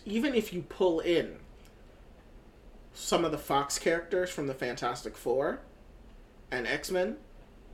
even 0.05 0.35
if 0.35 0.53
you 0.53 0.63
pull 0.63 1.01
in 1.01 1.37
some 2.95 3.25
of 3.25 3.33
the 3.33 3.39
Fox 3.39 3.79
characters 3.79 4.31
from 4.31 4.47
the 4.47 4.55
Fantastic 4.55 5.17
Four 5.17 5.61
and 6.51 6.67
X 6.67 6.91
Men, 6.91 7.17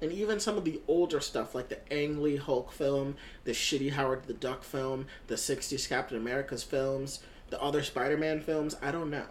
and 0.00 0.12
even 0.12 0.40
some 0.40 0.56
of 0.56 0.64
the 0.64 0.80
older 0.86 1.20
stuff 1.20 1.54
like 1.54 1.68
the 1.68 1.92
Ang 1.92 2.22
Lee 2.22 2.36
Hulk 2.36 2.72
film, 2.72 3.16
the 3.44 3.52
shitty 3.52 3.92
Howard 3.92 4.24
the 4.24 4.34
Duck 4.34 4.62
film, 4.64 5.06
the 5.28 5.36
60s 5.36 5.88
Captain 5.88 6.16
America's 6.16 6.62
films, 6.62 7.20
the 7.50 7.60
other 7.60 7.82
Spider 7.82 8.16
Man 8.16 8.40
films, 8.40 8.76
I 8.82 8.90
don't 8.90 9.10
know. 9.10 9.26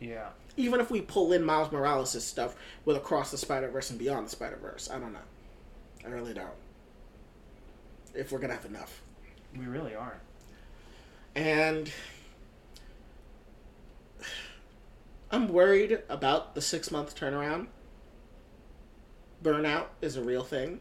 Yeah. 0.00 0.28
Even 0.58 0.80
if 0.80 0.90
we 0.90 1.00
pull 1.00 1.32
in 1.32 1.44
Miles 1.44 1.70
Morales' 1.70 2.24
stuff 2.24 2.56
with 2.84 2.96
Across 2.96 3.30
the 3.30 3.38
Spider 3.38 3.68
Verse 3.68 3.90
and 3.90 3.98
Beyond 3.98 4.26
the 4.26 4.30
Spider 4.30 4.58
Verse, 4.60 4.90
I 4.90 4.98
don't 4.98 5.12
know. 5.12 5.20
I 6.04 6.08
really 6.08 6.34
don't. 6.34 6.50
If 8.12 8.32
we're 8.32 8.40
gonna 8.40 8.54
have 8.54 8.64
enough. 8.64 9.00
We 9.56 9.66
really 9.66 9.94
are. 9.94 10.18
And 11.36 11.92
I'm 15.30 15.46
worried 15.46 16.02
about 16.08 16.56
the 16.56 16.60
six 16.60 16.90
month 16.90 17.14
turnaround. 17.14 17.68
Burnout 19.42 19.86
is 20.02 20.16
a 20.16 20.22
real 20.22 20.42
thing, 20.42 20.80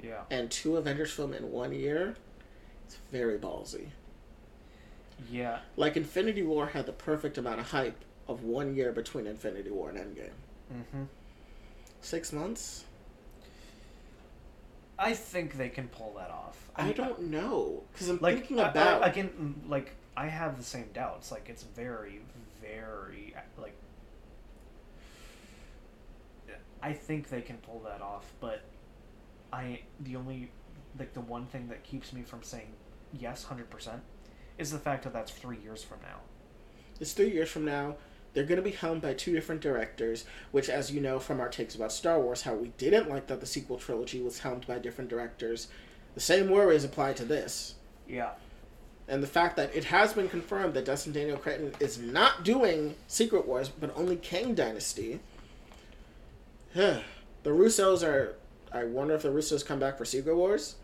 Yeah. 0.00 0.22
and 0.30 0.48
two 0.48 0.76
Avengers 0.76 1.10
film 1.12 1.32
in 1.32 1.50
one 1.50 1.72
year, 1.72 2.14
it's 2.86 2.98
very 3.10 3.36
ballsy. 3.36 3.88
Yeah. 5.28 5.58
Like 5.76 5.96
Infinity 5.96 6.42
War 6.44 6.66
had 6.68 6.86
the 6.86 6.92
perfect 6.92 7.36
amount 7.36 7.58
of 7.58 7.70
hype 7.72 8.04
of 8.28 8.44
one 8.44 8.74
year 8.74 8.92
between 8.92 9.26
Infinity 9.26 9.70
War 9.70 9.90
and 9.90 9.98
Endgame. 9.98 10.30
Mm-hmm. 10.72 11.02
Six 12.00 12.32
months? 12.32 12.84
I 14.98 15.14
think 15.14 15.56
they 15.56 15.68
can 15.68 15.88
pull 15.88 16.14
that 16.16 16.30
off. 16.30 16.56
I 16.76 16.92
don't 16.92 17.22
know 17.22 17.82
because 17.92 18.08
I'm 18.08 18.18
like 18.20 18.36
thinking 18.38 18.60
I- 18.60 18.64
I- 18.64 18.70
about 18.70 19.06
again, 19.06 19.62
like 19.68 19.94
I 20.16 20.26
have 20.28 20.56
the 20.56 20.62
same 20.64 20.88
doubts. 20.94 21.30
Like 21.32 21.48
it's 21.48 21.62
very, 21.62 22.20
very 22.60 23.34
like. 23.58 23.74
I 26.82 26.92
think 26.92 27.28
they 27.28 27.40
can 27.42 27.58
pull 27.58 27.80
that 27.84 28.00
off, 28.02 28.32
but 28.40 28.62
I 29.52 29.80
the 30.00 30.16
only 30.16 30.50
like 30.98 31.14
the 31.14 31.20
one 31.20 31.46
thing 31.46 31.68
that 31.68 31.84
keeps 31.84 32.12
me 32.12 32.22
from 32.22 32.42
saying 32.42 32.72
yes, 33.18 33.44
hundred 33.44 33.70
percent, 33.70 34.02
is 34.58 34.70
the 34.70 34.78
fact 34.78 35.04
that 35.04 35.12
that's 35.12 35.30
three 35.32 35.58
years 35.58 35.82
from 35.82 35.98
now. 36.02 36.18
It's 37.00 37.12
three 37.12 37.30
years 37.32 37.48
from 37.50 37.64
now. 37.64 37.96
They're 38.34 38.44
going 38.44 38.56
to 38.56 38.62
be 38.62 38.70
helmed 38.70 39.02
by 39.02 39.12
two 39.14 39.32
different 39.32 39.60
directors, 39.60 40.24
which, 40.52 40.68
as 40.68 40.90
you 40.90 41.00
know 41.00 41.18
from 41.18 41.40
our 41.40 41.48
takes 41.48 41.74
about 41.74 41.92
Star 41.92 42.18
Wars, 42.18 42.42
how 42.42 42.54
we 42.54 42.68
didn't 42.78 43.10
like 43.10 43.26
that 43.26 43.40
the 43.40 43.46
sequel 43.46 43.76
trilogy 43.76 44.22
was 44.22 44.38
helmed 44.38 44.66
by 44.66 44.78
different 44.78 45.10
directors. 45.10 45.68
The 46.14 46.20
same 46.20 46.48
worries 46.48 46.84
apply 46.84 47.12
to 47.14 47.24
this. 47.24 47.74
Yeah. 48.08 48.30
And 49.08 49.22
the 49.22 49.28
fact 49.28 49.56
that 49.56 49.74
it 49.74 49.84
has 49.84 50.12
been 50.14 50.28
confirmed 50.28 50.74
that 50.74 50.84
Destin 50.84 51.12
Daniel 51.12 51.36
Cretton 51.36 51.74
is 51.80 51.98
not 51.98 52.44
doing 52.44 52.94
Secret 53.08 53.46
Wars, 53.46 53.68
but 53.68 53.92
only 53.96 54.16
Kang 54.16 54.54
Dynasty. 54.54 55.20
the 56.74 57.02
Russos 57.44 58.02
are. 58.02 58.36
I 58.72 58.84
wonder 58.84 59.14
if 59.14 59.22
the 59.22 59.28
Russos 59.28 59.66
come 59.66 59.78
back 59.78 59.98
for 59.98 60.06
Secret 60.06 60.34
Wars. 60.34 60.76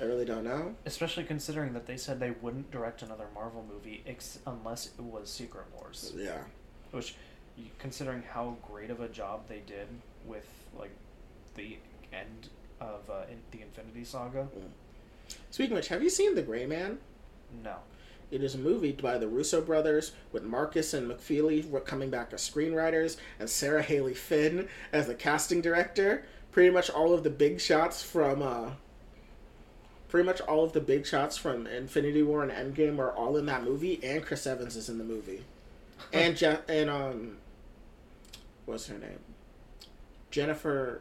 I 0.00 0.04
really 0.04 0.24
don't 0.24 0.44
know. 0.44 0.74
Especially 0.86 1.24
considering 1.24 1.72
that 1.74 1.86
they 1.86 1.96
said 1.96 2.18
they 2.20 2.32
wouldn't 2.42 2.70
direct 2.70 3.02
another 3.02 3.26
Marvel 3.34 3.64
movie 3.68 4.02
ex- 4.06 4.38
unless 4.46 4.86
it 4.98 5.02
was 5.02 5.30
Secret 5.30 5.66
Wars. 5.74 6.12
Yeah. 6.16 6.38
Which, 6.90 7.14
considering 7.78 8.22
how 8.22 8.56
great 8.62 8.90
of 8.90 9.00
a 9.00 9.08
job 9.08 9.42
they 9.48 9.62
did 9.66 9.86
with 10.26 10.46
like 10.76 10.90
the 11.54 11.78
end 12.12 12.48
of 12.80 13.08
uh, 13.08 13.22
in- 13.30 13.38
the 13.50 13.62
Infinity 13.62 14.04
Saga, 14.04 14.48
Speaking 15.50 15.72
of 15.72 15.76
which, 15.78 15.88
have 15.88 16.02
you 16.02 16.10
seen 16.10 16.34
The 16.34 16.42
Gray 16.42 16.66
Man? 16.66 16.98
no. 17.62 17.76
It 18.30 18.42
is 18.42 18.54
a 18.56 18.58
movie 18.58 18.90
by 18.90 19.18
the 19.18 19.28
Russo 19.28 19.60
brothers 19.60 20.10
with 20.32 20.42
Markus 20.42 20.92
and 20.92 21.08
McFeely 21.08 21.84
coming 21.84 22.10
back 22.10 22.32
as 22.32 22.40
screenwriters 22.40 23.16
and 23.38 23.48
Sarah 23.48 23.82
Halley 23.82 24.14
Finn 24.14 24.66
as 24.92 25.06
the 25.06 25.14
casting 25.14 25.60
director. 25.60 26.24
Pretty 26.50 26.70
much 26.70 26.90
all 26.90 27.12
of 27.12 27.22
the 27.22 27.30
big 27.30 27.60
shots 27.60 28.02
from 28.02 28.42
uh, 28.42 28.70
pretty 30.14 30.24
much 30.24 30.40
all 30.42 30.62
of 30.62 30.72
the 30.72 30.80
big 30.80 31.04
shots 31.04 31.36
from 31.36 31.66
Infinity 31.66 32.22
War 32.22 32.44
and 32.44 32.52
Endgame 32.52 33.00
are 33.00 33.10
all 33.10 33.36
in 33.36 33.46
that 33.46 33.64
movie, 33.64 33.98
and 34.04 34.24
Chris 34.24 34.46
Evans 34.46 34.76
is 34.76 34.88
in 34.88 34.96
the 34.96 35.02
movie, 35.02 35.42
and 36.12 36.36
Je- 36.36 36.60
and 36.68 36.88
um, 36.88 37.36
what's 38.64 38.86
her 38.86 38.96
name? 38.96 39.18
Jennifer 40.30 41.00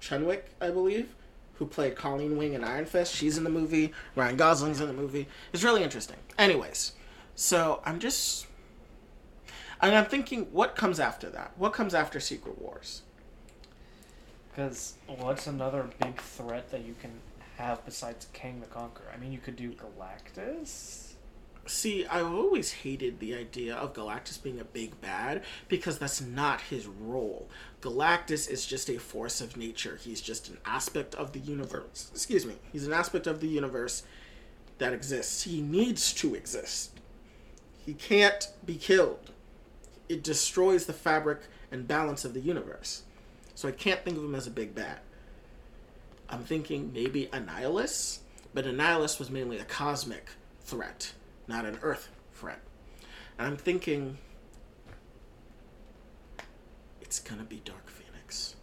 Chunwick, 0.00 0.44
I 0.62 0.70
believe, 0.70 1.14
who 1.56 1.66
played 1.66 1.94
Colleen 1.94 2.38
Wing 2.38 2.54
in 2.54 2.64
Iron 2.64 2.86
Fist. 2.86 3.14
She's 3.14 3.36
in 3.36 3.44
the 3.44 3.50
movie. 3.50 3.92
Ryan 4.16 4.36
Gosling's 4.36 4.80
in 4.80 4.86
the 4.86 4.94
movie. 4.94 5.28
It's 5.52 5.62
really 5.62 5.82
interesting. 5.82 6.16
Anyways, 6.38 6.92
so 7.34 7.82
I'm 7.84 7.98
just, 7.98 8.46
and 9.82 9.94
I'm 9.94 10.06
thinking, 10.06 10.46
what 10.52 10.74
comes 10.74 10.98
after 10.98 11.28
that? 11.28 11.52
What 11.58 11.74
comes 11.74 11.92
after 11.92 12.18
Secret 12.18 12.58
Wars? 12.58 13.02
Because 14.48 14.94
what's 15.06 15.46
another 15.46 15.84
big 16.00 16.18
threat 16.18 16.70
that 16.70 16.86
you 16.86 16.94
can 16.98 17.10
have 17.58 17.84
besides 17.84 18.26
Kang 18.32 18.60
the 18.60 18.66
Conqueror? 18.66 19.12
I 19.12 19.18
mean, 19.18 19.32
you 19.32 19.38
could 19.38 19.56
do 19.56 19.72
Galactus. 19.72 21.12
See, 21.66 22.06
I've 22.06 22.32
always 22.32 22.72
hated 22.72 23.20
the 23.20 23.34
idea 23.34 23.74
of 23.74 23.92
Galactus 23.92 24.42
being 24.42 24.58
a 24.58 24.64
big 24.64 24.98
bad 25.02 25.42
because 25.68 25.98
that's 25.98 26.20
not 26.20 26.62
his 26.62 26.86
role. 26.86 27.50
Galactus 27.82 28.48
is 28.48 28.64
just 28.64 28.88
a 28.88 28.98
force 28.98 29.42
of 29.42 29.56
nature. 29.56 29.98
He's 30.02 30.22
just 30.22 30.48
an 30.48 30.56
aspect 30.64 31.14
of 31.14 31.32
the 31.32 31.40
universe. 31.40 32.10
Excuse 32.14 32.46
me. 32.46 32.54
He's 32.72 32.86
an 32.86 32.94
aspect 32.94 33.26
of 33.26 33.40
the 33.40 33.48
universe 33.48 34.02
that 34.78 34.94
exists. 34.94 35.42
He 35.42 35.60
needs 35.60 36.14
to 36.14 36.34
exist. 36.34 36.98
He 37.84 37.92
can't 37.92 38.48
be 38.64 38.76
killed. 38.76 39.32
It 40.08 40.22
destroys 40.22 40.86
the 40.86 40.94
fabric 40.94 41.40
and 41.70 41.86
balance 41.86 42.24
of 42.24 42.32
the 42.32 42.40
universe. 42.40 43.02
So 43.54 43.68
I 43.68 43.72
can't 43.72 44.02
think 44.04 44.16
of 44.16 44.24
him 44.24 44.34
as 44.34 44.46
a 44.46 44.50
big 44.50 44.74
bad. 44.74 45.00
I'm 46.30 46.44
thinking 46.44 46.92
maybe 46.92 47.26
Annihilus, 47.32 48.18
but 48.54 48.64
Annihilus 48.66 49.18
was 49.18 49.30
mainly 49.30 49.58
a 49.58 49.64
cosmic 49.64 50.28
threat, 50.62 51.12
not 51.46 51.64
an 51.64 51.78
Earth 51.82 52.08
threat. 52.34 52.60
And 53.38 53.46
I'm 53.48 53.56
thinking 53.56 54.18
it's 57.00 57.20
gonna 57.20 57.44
be 57.44 57.62
Dark 57.64 57.88
Phoenix. 57.88 58.54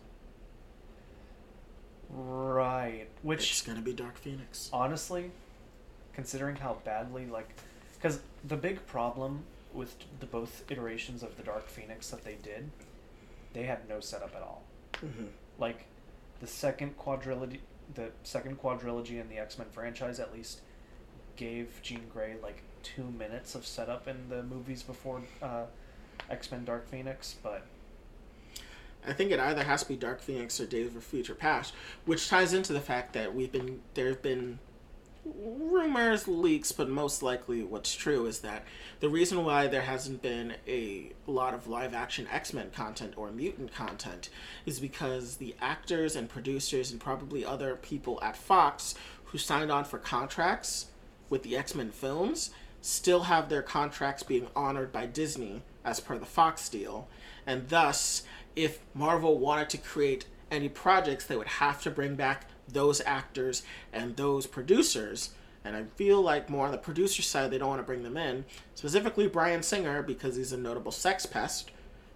Right. 2.10 3.08
Which 3.24 3.52
it's 3.52 3.62
gonna 3.62 3.82
be 3.82 3.94
Dark 3.94 4.18
Phoenix. 4.18 4.70
honestly, 4.72 5.32
considering 6.14 6.56
how 6.58 6.78
badly, 6.86 7.26
like, 7.26 7.50
because 7.96 8.20
the 8.44 8.56
big 8.58 8.86
problem 8.88 9.44
with 9.74 9.96
the 10.20 10.26
both 10.26 10.64
iterations 10.72 11.24
of 11.24 11.36
the 11.36 11.44
Dark 11.44 11.68
Phoenix 11.68 12.10
that 12.12 12.24
they 12.24 12.36
did, 12.36 12.70
they 13.54 13.64
had 13.64 13.90
no 13.90 14.00
setup 14.00 14.36
at 14.36 14.42
all. 14.42 14.64
hmm 15.00 15.26
Like, 15.58 15.86
the 16.46 16.52
second 16.52 16.96
quadrilogy, 16.96 17.58
the 17.96 18.12
second 18.22 18.62
quadrilogy 18.62 19.20
in 19.20 19.28
the 19.30 19.40
X 19.40 19.58
Men 19.58 19.68
franchise 19.72 20.20
at 20.20 20.32
least 20.32 20.62
gave 21.36 21.80
Jean 21.82 22.04
Grey 22.14 22.36
like 22.42 22.62
two 22.84 23.06
minutes 23.18 23.56
of 23.56 23.66
setup 23.66 24.08
in 24.08 24.30
the 24.30 24.44
movies 24.44 24.84
before 24.84 25.22
uh, 25.42 25.64
X 26.30 26.52
Men 26.52 26.64
Dark 26.64 26.88
Phoenix, 26.88 27.36
but 27.42 27.66
I 29.08 29.14
think 29.14 29.32
it 29.32 29.40
either 29.40 29.64
has 29.64 29.82
to 29.84 29.88
be 29.88 29.96
Dark 29.96 30.22
Phoenix 30.22 30.60
or 30.60 30.68
Days 30.68 30.96
of 30.96 31.04
Future 31.04 31.34
Past, 31.34 31.74
which 32.06 32.30
ties 32.30 32.54
into 32.54 32.74
the 32.74 32.82
fact 32.82 33.14
that 33.14 33.34
we've 33.34 33.52
been 33.52 33.82
there 33.96 34.10
have 34.10 34.22
been 34.22 34.60
rumors, 35.26 36.28
leaks, 36.28 36.72
but 36.72 36.90
most 36.90 37.24
likely 37.24 37.64
what's 37.64 37.96
true 37.96 38.26
is 38.26 38.40
that 38.40 38.64
the 39.00 39.10
reason 39.10 39.44
why 39.44 39.68
there 39.68 39.82
hasn't 39.82 40.22
been 40.22 40.54
a 40.68 41.12
lot 41.28 41.54
of 41.54 41.68
live 41.68 41.94
action 41.94 42.28
X 42.32 42.54
Men 42.54 42.70
content 42.72 43.14
or 43.18 43.32
mutant 43.32 43.74
content 43.74 44.30
is 44.66 44.80
because 44.80 45.38
the 45.38 45.56
actors 45.60 46.16
and 46.16 46.30
producers 46.30 46.92
and 46.92 47.00
probably 47.00 47.44
other 47.44 47.76
people 47.76 48.20
at 48.22 48.38
Fox 48.38 48.96
who 49.26 49.38
signed 49.38 49.72
on 49.72 49.84
for 49.84 49.98
contracts 49.98 50.88
with 51.30 51.44
the 51.44 51.58
X 51.58 51.74
Men 51.74 51.92
films 51.92 52.52
still 52.82 53.24
have 53.24 53.50
their 53.50 53.64
contracts 53.64 54.22
being 54.22 54.48
honored 54.56 54.92
by 54.92 55.08
Disney 55.08 55.64
as 55.84 56.00
per 56.00 56.18
the 56.18 56.26
Fox 56.26 56.70
deal. 56.70 57.08
And 57.48 57.68
thus, 57.70 58.24
if 58.56 58.80
Marvel 58.94 59.40
wanted 59.40 59.70
to 59.72 59.78
create 59.78 60.26
any 60.52 60.70
projects, 60.70 61.26
they 61.26 61.36
would 61.36 61.48
have 61.48 61.82
to 61.82 61.92
bring 61.92 62.16
back 62.16 62.46
those 62.68 63.02
actors 63.06 63.64
and 63.94 64.16
those 64.16 64.48
producers. 64.48 65.32
And 65.64 65.76
I 65.76 65.84
feel 65.96 66.22
like 66.22 66.50
more 66.50 66.66
on 66.66 66.72
the 66.72 66.78
producer 66.78 67.22
side, 67.22 67.50
they 67.52 67.58
don't 67.58 67.70
want 67.70 67.80
to 67.80 67.86
bring 67.86 68.04
them 68.04 68.18
in. 68.18 68.46
Specifically, 68.76 69.28
Bryan 69.28 69.64
Singer, 69.64 70.04
because 70.04 70.36
he's 70.36 70.52
a 70.52 70.58
notable 70.58 70.92
sex 70.92 71.26
pest 71.26 71.72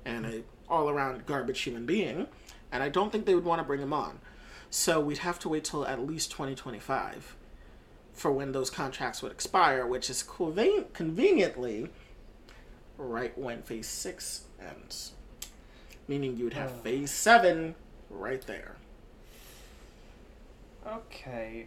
and 0.05 0.25
a 0.25 0.43
all 0.69 0.89
around 0.89 1.25
garbage 1.25 1.61
human 1.61 1.85
being. 1.85 2.27
And 2.71 2.83
I 2.83 2.89
don't 2.89 3.11
think 3.11 3.25
they 3.25 3.33
would 3.33 3.45
want 3.45 3.59
to 3.59 3.65
bring 3.65 3.81
him 3.81 3.93
on. 3.93 4.19
So 4.69 4.99
we'd 4.99 5.19
have 5.19 5.39
to 5.39 5.49
wait 5.49 5.63
till 5.63 5.85
at 5.85 6.05
least 6.05 6.29
2025 6.31 7.35
for 8.13 8.31
when 8.31 8.51
those 8.51 8.69
contracts 8.69 9.23
would 9.23 9.31
expire, 9.31 9.87
which 9.87 10.09
is 10.09 10.21
conven- 10.23 10.91
conveniently 10.93 11.89
right 12.97 13.35
when 13.37 13.63
Phase 13.63 13.87
6 13.87 14.43
ends. 14.59 15.13
Meaning 16.07 16.37
you'd 16.37 16.53
have. 16.53 16.81
Phase 16.81 17.11
7 17.11 17.75
right 18.09 18.45
there. 18.45 18.75
Okay. 20.91 21.65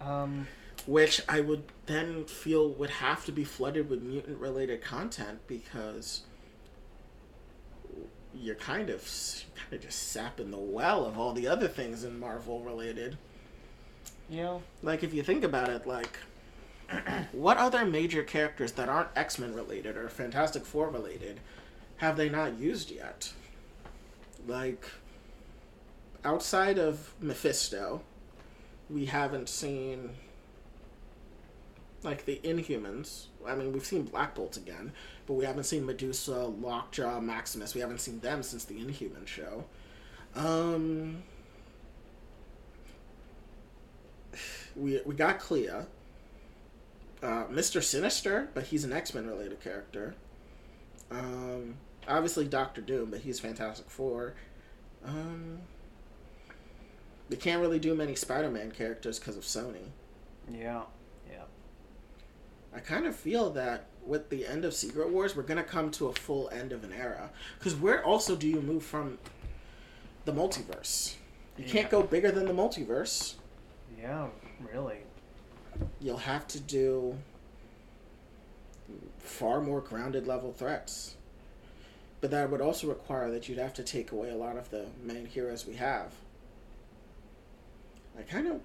Um, 0.00 0.46
Which 0.86 1.20
I 1.28 1.40
would 1.40 1.64
then 1.86 2.24
feel 2.24 2.70
would 2.70 2.90
have 2.90 3.24
to 3.26 3.32
be 3.32 3.44
flooded 3.44 3.90
with 3.90 4.02
mutant 4.02 4.38
related 4.38 4.82
content 4.82 5.40
because 5.46 6.22
you're 8.34 8.54
kind 8.54 8.90
of 8.90 9.02
you're 9.02 9.64
kind 9.64 9.72
of 9.74 9.80
just 9.80 10.10
sapping 10.12 10.50
the 10.50 10.58
well 10.58 11.04
of 11.04 11.18
all 11.18 11.32
the 11.32 11.46
other 11.46 11.68
things 11.68 12.04
in 12.04 12.18
Marvel 12.18 12.60
related. 12.62 13.18
Yeah. 14.28 14.58
Like 14.82 15.02
if 15.02 15.12
you 15.12 15.22
think 15.22 15.44
about 15.44 15.68
it, 15.68 15.86
like 15.86 16.18
what 17.32 17.56
other 17.56 17.84
major 17.84 18.22
characters 18.22 18.72
that 18.72 18.88
aren't 18.88 19.10
X 19.16 19.38
Men 19.38 19.54
related 19.54 19.96
or 19.96 20.08
Fantastic 20.08 20.64
Four 20.64 20.88
related 20.88 21.40
have 21.96 22.16
they 22.16 22.28
not 22.28 22.58
used 22.58 22.90
yet? 22.90 23.32
Like 24.46 24.86
outside 26.24 26.78
of 26.78 27.14
Mephisto, 27.20 28.02
we 28.92 29.06
haven't 29.06 29.48
seen 29.48 30.10
like 32.02 32.24
the 32.24 32.40
Inhumans. 32.42 33.26
I 33.46 33.54
mean, 33.54 33.72
we've 33.72 33.84
seen 33.84 34.02
Black 34.04 34.34
Bolt 34.34 34.56
again, 34.56 34.92
but 35.26 35.34
we 35.34 35.44
haven't 35.44 35.64
seen 35.64 35.86
Medusa, 35.86 36.44
Lockjaw, 36.44 37.20
Maximus. 37.20 37.74
We 37.74 37.80
haven't 37.80 38.00
seen 38.00 38.20
them 38.20 38.42
since 38.42 38.64
the 38.64 38.78
Inhuman 38.78 39.26
show. 39.26 39.64
Um, 40.34 41.22
we 44.76 45.00
we 45.04 45.14
got 45.14 45.38
Clea, 45.38 45.70
uh, 47.22 47.44
Mister 47.50 47.80
Sinister, 47.80 48.48
but 48.54 48.64
he's 48.64 48.84
an 48.84 48.92
X 48.92 49.14
Men 49.14 49.26
related 49.26 49.60
character. 49.60 50.14
Um, 51.10 51.76
obviously 52.08 52.46
Doctor 52.46 52.80
Doom, 52.80 53.10
but 53.10 53.20
he's 53.20 53.40
Fantastic 53.40 53.90
Four. 53.90 54.34
Um, 55.04 55.60
they 57.30 57.36
can't 57.36 57.60
really 57.60 57.78
do 57.78 57.94
many 57.94 58.14
Spider 58.16 58.50
Man 58.50 58.72
characters 58.72 59.18
because 59.18 59.36
of 59.36 59.44
Sony. 59.44 59.86
yeah, 60.52 60.82
yeah. 61.30 61.44
I 62.74 62.80
kind 62.80 63.06
of 63.06 63.16
feel 63.16 63.50
that 63.50 63.86
with 64.04 64.30
the 64.30 64.46
end 64.46 64.64
of 64.64 64.74
Secret 64.74 65.10
Wars, 65.10 65.36
we're 65.36 65.44
gonna 65.44 65.62
come 65.62 65.90
to 65.92 66.08
a 66.08 66.12
full 66.12 66.50
end 66.50 66.72
of 66.72 66.82
an 66.84 66.92
era. 66.92 67.30
Because 67.58 67.74
where 67.76 68.04
also 68.04 68.34
do 68.34 68.48
you 68.48 68.60
move 68.60 68.84
from 68.84 69.18
the 70.24 70.32
multiverse? 70.32 71.14
You 71.56 71.64
can't 71.64 71.90
go 71.90 72.02
bigger 72.02 72.30
than 72.32 72.46
the 72.46 72.52
multiverse. 72.52 73.34
Yeah, 74.00 74.28
really. 74.72 74.98
You'll 76.00 76.16
have 76.16 76.48
to 76.48 76.60
do 76.60 77.16
far 79.18 79.60
more 79.60 79.80
grounded 79.80 80.26
level 80.26 80.52
threats. 80.52 81.16
But 82.20 82.30
that 82.32 82.50
would 82.50 82.60
also 82.60 82.88
require 82.88 83.30
that 83.30 83.48
you'd 83.48 83.58
have 83.58 83.74
to 83.74 83.82
take 83.82 84.10
away 84.10 84.30
a 84.30 84.36
lot 84.36 84.56
of 84.56 84.70
the 84.70 84.86
main 85.02 85.26
heroes 85.26 85.66
we 85.66 85.76
have. 85.76 86.12
I 88.20 88.22
kind 88.22 88.46
of 88.46 88.60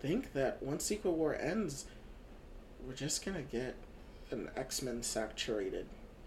think 0.00 0.32
that 0.32 0.60
once 0.60 0.84
Secret 0.84 1.12
War 1.12 1.36
ends, 1.36 1.86
we're 2.84 2.94
just 2.94 3.24
gonna 3.24 3.42
get 3.42 3.76
an 4.32 4.50
X 4.56 4.82
Men 4.82 5.04
saturated 5.04 5.86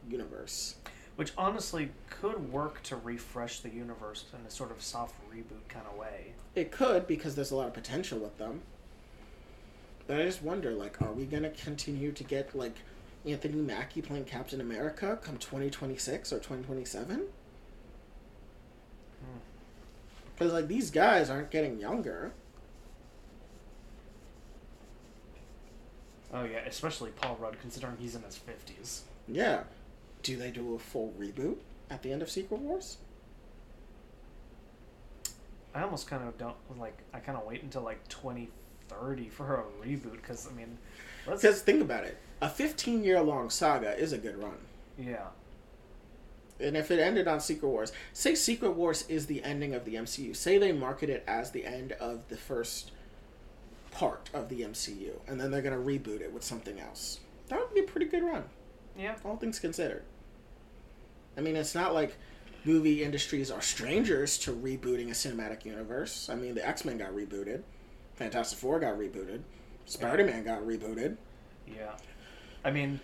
universe. 0.10 0.76
Which 1.18 1.34
honestly 1.38 1.91
could 2.10 2.52
work 2.52 2.82
to 2.84 2.95
refresh 2.95 3.60
the 3.60 3.69
universe 3.69 4.26
in 4.34 4.45
a 4.45 4.49
sort 4.49 4.72
of 4.72 4.82
soft 4.82 5.15
reboot 5.30 5.68
kind 5.68 5.86
of 5.90 5.98
way. 5.98 6.34
It 6.56 6.72
could 6.72 7.07
because 7.07 7.36
there's 7.36 7.52
a 7.52 7.56
lot 7.56 7.68
of 7.68 7.73
potential 7.73 8.19
with 8.19 8.38
them. 8.38 8.61
But 10.07 10.22
I 10.22 10.23
just 10.23 10.44
wonder, 10.44 10.72
like, 10.72 11.02
are 11.02 11.11
we 11.11 11.26
gonna 11.26 11.49
continue 11.49 12.14
to 12.14 12.23
get 12.23 12.56
like 12.56 12.76
Anthony 13.26 13.61
Mackie 13.61 14.02
playing 14.02 14.26
Captain 14.26 14.61
America 14.61 15.19
come 15.22 15.38
2026 15.38 16.32
or 16.32 16.38
2027? 16.38 17.18
Hmm. 17.18 17.26
Because 20.34 20.53
like 20.53 20.69
these 20.69 20.90
guys 20.90 21.30
aren't 21.30 21.52
getting 21.52 21.80
younger. 21.80 22.32
Oh 26.36 26.44
yeah, 26.44 26.60
especially 26.68 27.12
Paul 27.12 27.38
Rudd, 27.40 27.57
considering 27.62 27.95
he's 27.98 28.14
in 28.16 28.22
his 28.24 28.36
fifties. 28.38 29.03
Yeah. 29.28 29.64
Do 30.22 30.36
they 30.38 30.52
do 30.52 30.76
a 30.76 30.80
full 30.80 31.14
reboot 31.18 31.56
at 31.90 32.03
the 32.03 32.12
end 32.12 32.22
of 32.22 32.30
Secret 32.30 32.60
Wars? 32.60 32.98
I 35.74 35.82
almost 35.84 36.07
kind 36.07 36.28
of 36.28 36.38
don't 36.38 36.56
like. 36.78 36.98
I 37.14 37.20
kind 37.20 37.38
of 37.38 37.45
wait 37.45 37.64
until 37.64 37.82
like 37.84 38.06
twenty 38.07 38.49
thirty 38.90 39.30
for 39.30 39.56
a 39.56 39.86
reboot 39.88 40.14
because 40.14 40.48
I 40.48 40.52
mean, 40.56 40.78
let's 41.26 41.41
Because 41.41 41.62
think 41.62 41.82
about 41.82 42.03
it, 42.06 42.18
a 42.41 42.49
15 42.49 43.03
year 43.03 43.22
long 43.22 43.49
saga 43.49 43.98
is 43.98 44.14
a 44.14 44.18
good 44.18 44.38
run. 44.41 44.57
yeah, 44.98 45.28
And 46.60 46.78
if 46.78 46.91
it 46.91 46.99
ended 46.99 47.28
on 47.28 47.40
Secret 47.40 47.68
Wars, 47.68 47.91
say 48.14 48.36
Secret 48.36 48.72
Wars 48.72 49.06
is 49.10 49.26
the 49.26 49.44
ending 49.44 49.74
of 49.74 49.86
the 49.86 49.95
MCU, 49.95 50.36
say 50.36 50.57
they 50.57 50.72
market 50.72 51.10
it 51.10 51.24
as 51.28 51.52
the 51.52 51.66
end 51.66 51.94
of 51.94 52.28
the 52.30 52.38
first 52.38 52.91
part 53.96 54.30
of 54.34 54.50
the 54.50 54.62
MCU, 54.62 55.12
and 55.28 55.40
then 55.40 55.52
they're 55.52 55.62
going 55.62 55.74
to 55.74 55.80
reboot 55.80 56.20
it 56.22 56.34
with 56.34 56.44
something 56.44 56.80
else. 56.80 57.20
That 57.48 57.60
would 57.60 57.74
be 57.74 57.80
a 57.80 57.84
pretty 57.84 58.08
good 58.08 58.24
run, 58.24 58.44
yeah, 58.98 59.16
all 59.24 59.38
things 59.38 59.60
considered. 59.60 60.04
I 61.38 61.42
mean, 61.42 61.56
it's 61.56 61.76
not 61.76 61.94
like 61.94 62.18
movie 62.66 63.04
industries 63.04 63.52
are 63.52 63.62
strangers 63.62 64.38
to 64.40 64.52
rebooting 64.52 65.08
a 65.08 65.12
cinematic 65.12 65.64
universe. 65.66 66.30
I 66.30 66.36
mean, 66.36 66.56
the 66.56 66.68
X 66.68 66.84
Men 66.86 66.98
got 66.98 67.12
rebooted, 67.12 67.62
Fantastic 68.16 68.58
Four 68.60 68.80
got 68.80 68.98
rebooted, 68.98 69.42
Spider 69.86 70.26
Man 70.26 70.44
got 70.44 70.62
rebooted. 70.62 71.18
yeah. 71.68 71.92
I 72.64 72.72
mean, 72.72 73.00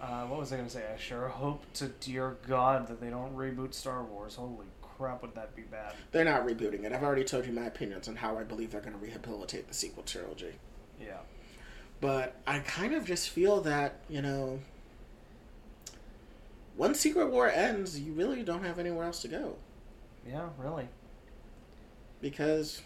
uh, 0.00 0.24
what 0.26 0.38
was 0.38 0.52
I 0.52 0.56
gonna 0.56 0.70
say? 0.70 0.84
I 0.94 0.96
sure 0.98 1.28
hope 1.28 1.64
to 1.74 1.88
dear 1.88 2.36
God 2.46 2.86
that 2.86 3.00
they 3.00 3.10
don't 3.10 3.36
reboot 3.36 3.74
Star 3.74 4.04
Wars. 4.04 4.36
Holy 4.36 4.66
crap, 5.00 5.22
would 5.22 5.34
that 5.34 5.56
be 5.56 5.62
bad? 5.62 5.94
They're 6.12 6.24
not 6.26 6.46
rebooting 6.46 6.84
it. 6.84 6.92
I've 6.92 7.02
already 7.02 7.24
told 7.24 7.46
you 7.46 7.52
my 7.52 7.64
opinions 7.64 8.06
on 8.06 8.16
how 8.16 8.36
I 8.36 8.42
believe 8.42 8.70
they're 8.70 8.82
going 8.82 8.92
to 8.92 8.98
rehabilitate 8.98 9.66
the 9.66 9.72
sequel 9.74 10.02
trilogy. 10.02 10.52
Yeah, 11.00 11.16
But 12.02 12.36
I 12.46 12.58
kind 12.58 12.92
of 12.94 13.06
just 13.06 13.30
feel 13.30 13.62
that, 13.62 14.00
you 14.10 14.20
know, 14.20 14.60
once 16.76 17.00
Secret 17.00 17.28
War 17.30 17.48
ends, 17.48 17.98
you 17.98 18.12
really 18.12 18.42
don't 18.42 18.62
have 18.62 18.78
anywhere 18.78 19.06
else 19.06 19.22
to 19.22 19.28
go. 19.28 19.56
yeah, 20.28 20.50
really. 20.58 20.88
Because 22.20 22.82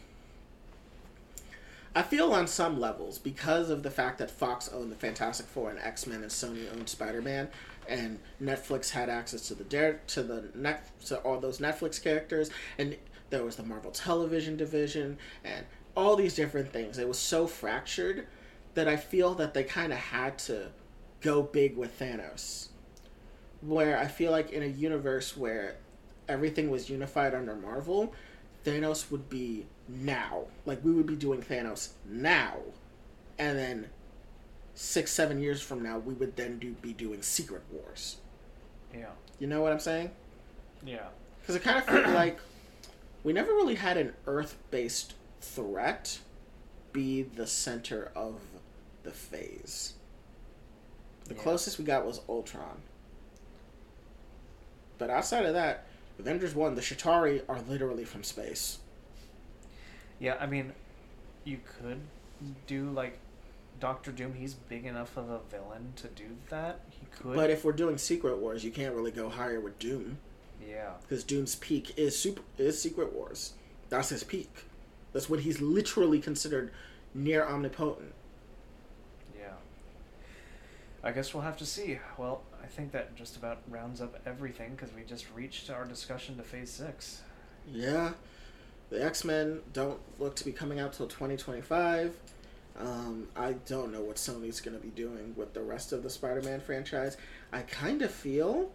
I 1.97 2.03
feel 2.03 2.32
on 2.32 2.47
some 2.47 2.78
levels, 2.78 3.19
because 3.19 3.70
of 3.70 3.82
the 3.82 3.91
fact 3.91 4.19
that 4.19 4.31
Fox 4.31 4.69
owned 4.69 4.93
the 4.93 4.97
Fantastic 4.97 5.47
Four 5.47 5.70
and 5.70 5.81
X 5.81 6.07
Men 6.07 6.23
and 6.23 6.31
Sony 6.31 6.73
owned 6.73 6.89
Spider 6.89 7.20
Man, 7.20 7.49
and 7.89 8.19
Netflix 8.43 8.90
had 8.90 9.09
access 9.09 9.48
to 9.48 9.55
the 9.55 9.65
Dare 9.65 10.01
to 10.09 10.23
the 10.23 10.44
net 10.55 10.90
to 11.06 11.19
all 11.19 11.40
those 11.40 11.59
Netflix 11.59 12.02
characters, 12.02 12.51
and 12.78 12.97
there 13.31 13.44
was 13.44 13.56
the 13.56 13.62
Marvel 13.62 13.90
Television 13.90 14.56
division 14.56 15.19
and 15.44 15.66
all 15.97 16.16
these 16.16 16.35
different 16.35 16.73
things. 16.73 16.98
It 16.98 17.09
was 17.09 17.19
so 17.19 17.47
fractured 17.47 18.27
that 18.74 18.89
I 18.89 18.97
feel 18.97 19.35
that 19.35 19.55
they 19.55 19.65
kind 19.65 19.93
of 19.93 19.98
had 19.98 20.39
to 20.40 20.69
go 21.20 21.43
big 21.43 21.77
with 21.77 21.98
Thanos. 21.98 22.69
Where 23.61 23.98
I 23.98 24.06
feel 24.06 24.31
like 24.31 24.51
in 24.51 24.62
a 24.62 24.66
universe 24.66 25.36
where 25.36 25.77
everything 26.28 26.70
was 26.70 26.90
unified 26.90 27.35
under 27.35 27.55
Marvel, 27.55 28.12
Thanos 28.65 29.11
would 29.11 29.28
be 29.28 29.66
now. 29.89 30.44
Like 30.66 30.85
we 30.85 30.93
would 30.93 31.06
be 31.06 31.16
doing 31.16 31.43
Thanos 31.43 31.90
now, 32.06 32.56
and 33.39 33.59
then 33.59 33.90
six, 34.75 35.11
seven 35.13 35.41
years 35.41 35.61
from 35.63 35.83
now, 35.83 35.99
we 35.99 36.15
would 36.15 36.37
then 36.37 36.59
do 36.59 36.73
be 36.73 36.93
doing 36.93 37.23
Secret 37.23 37.63
Wars. 37.71 38.17
Yeah, 38.95 39.11
You 39.39 39.47
know 39.47 39.61
what 39.63 39.73
I'm 39.73 39.81
saying? 39.81 40.11
yeah, 40.85 41.07
Because 41.41 41.57
it 41.57 41.63
kind 41.63 41.79
of 41.79 41.85
feel 41.85 42.11
like 42.15 42.39
we 43.25 43.33
never 43.33 43.53
really 43.53 43.75
had 43.77 43.97
an 43.97 44.15
Earth-based 44.27 45.15
threat 45.41 46.19
be 46.93 47.23
the 47.23 47.47
center 47.47 48.11
of 48.15 48.41
the 49.03 49.11
phase. 49.11 49.95
The 51.25 51.35
Yeah. 51.35 51.43
closest 51.43 51.79
we 51.79 51.85
got 51.85 52.05
was 52.07 52.21
Ultron. 52.29 52.83
But 54.99 55.11
outside 55.11 55.45
of 55.45 55.55
that, 55.55 55.87
Avengers 56.19 56.55
1, 56.55 56.75
the 56.77 56.81
Chitauri 56.81 57.43
are 57.49 57.61
literally 57.63 58.05
from 58.05 58.23
space. 58.23 58.79
yeah. 60.21 60.37
I 60.41 60.47
mean, 60.47 60.73
you 61.45 61.59
could 61.81 62.01
do 62.69 62.89
like 62.91 63.19
Doctor 63.81 64.13
Doom. 64.13 64.35
He's 64.35 64.55
big 64.55 64.87
enough 64.87 65.17
of 65.17 65.31
a 65.31 65.41
villain 65.51 65.93
to 65.97 66.09
do 66.09 66.37
that. 66.51 66.81
He 66.91 67.07
could. 67.07 67.35
But 67.35 67.51
if 67.51 67.65
we're 67.65 67.73
doing 67.73 67.99
Secret 67.99 68.39
Wars, 68.39 68.65
you 68.65 68.71
can't 68.71 68.95
really 68.95 69.11
go 69.11 69.29
higher 69.29 69.61
with 69.61 69.79
Doom 69.79 70.19
yeah, 70.67 70.93
because 71.03 71.25
Doom's 71.25 71.55
peak 71.57 71.93
is 71.97 72.19
super 72.19 72.43
is 72.59 72.81
Secret 72.81 73.13
Wars. 73.13 73.55
That's 73.89 74.09
his 74.09 74.25
peak. 74.25 74.65
That's 75.13 75.29
when 75.29 75.41
he's 75.41 75.61
literally 75.61 76.19
considered 76.19 76.73
near 77.15 77.47
omnipotent. 77.47 78.13
yeah. 79.39 79.53
I 81.03 81.13
guess 81.13 81.35
we'll 81.35 81.45
have 81.45 81.57
to 81.59 81.67
see. 81.67 81.99
Well, 82.19 82.43
I 82.63 82.67
think 82.67 82.93
that 82.93 83.15
just 83.15 83.37
about 83.37 83.59
rounds 83.69 84.01
up 84.01 84.19
everything 84.27 84.73
because 84.75 84.93
we 84.95 85.03
just 85.03 85.27
reached 85.35 85.71
our 85.71 85.85
discussion 85.85 86.37
to 86.39 86.43
Phase 86.43 86.71
Six. 86.71 87.23
Yeah, 87.71 88.13
the 88.91 89.05
X 89.05 89.25
Men 89.25 89.61
don't 89.73 90.01
look 90.19 90.35
to 90.37 90.45
be 90.45 90.53
coming 90.53 90.81
out 90.81 90.93
till 90.95 91.07
2025. 91.07 92.15
Um, 92.79 93.29
I 93.37 93.53
don't 93.53 93.93
know 93.93 94.01
what 94.01 94.17
Sony's 94.17 94.61
going 94.61 94.77
to 94.77 94.83
be 94.83 94.91
doing 94.91 95.35
with 95.37 95.55
the 95.55 95.63
rest 95.63 95.93
of 95.93 96.03
the 96.03 96.11
Spider 96.11 96.43
Man 96.43 96.61
franchise. 96.61 97.17
I 97.53 97.63
kind 97.63 98.03
of 98.03 98.11
feel 98.11 98.73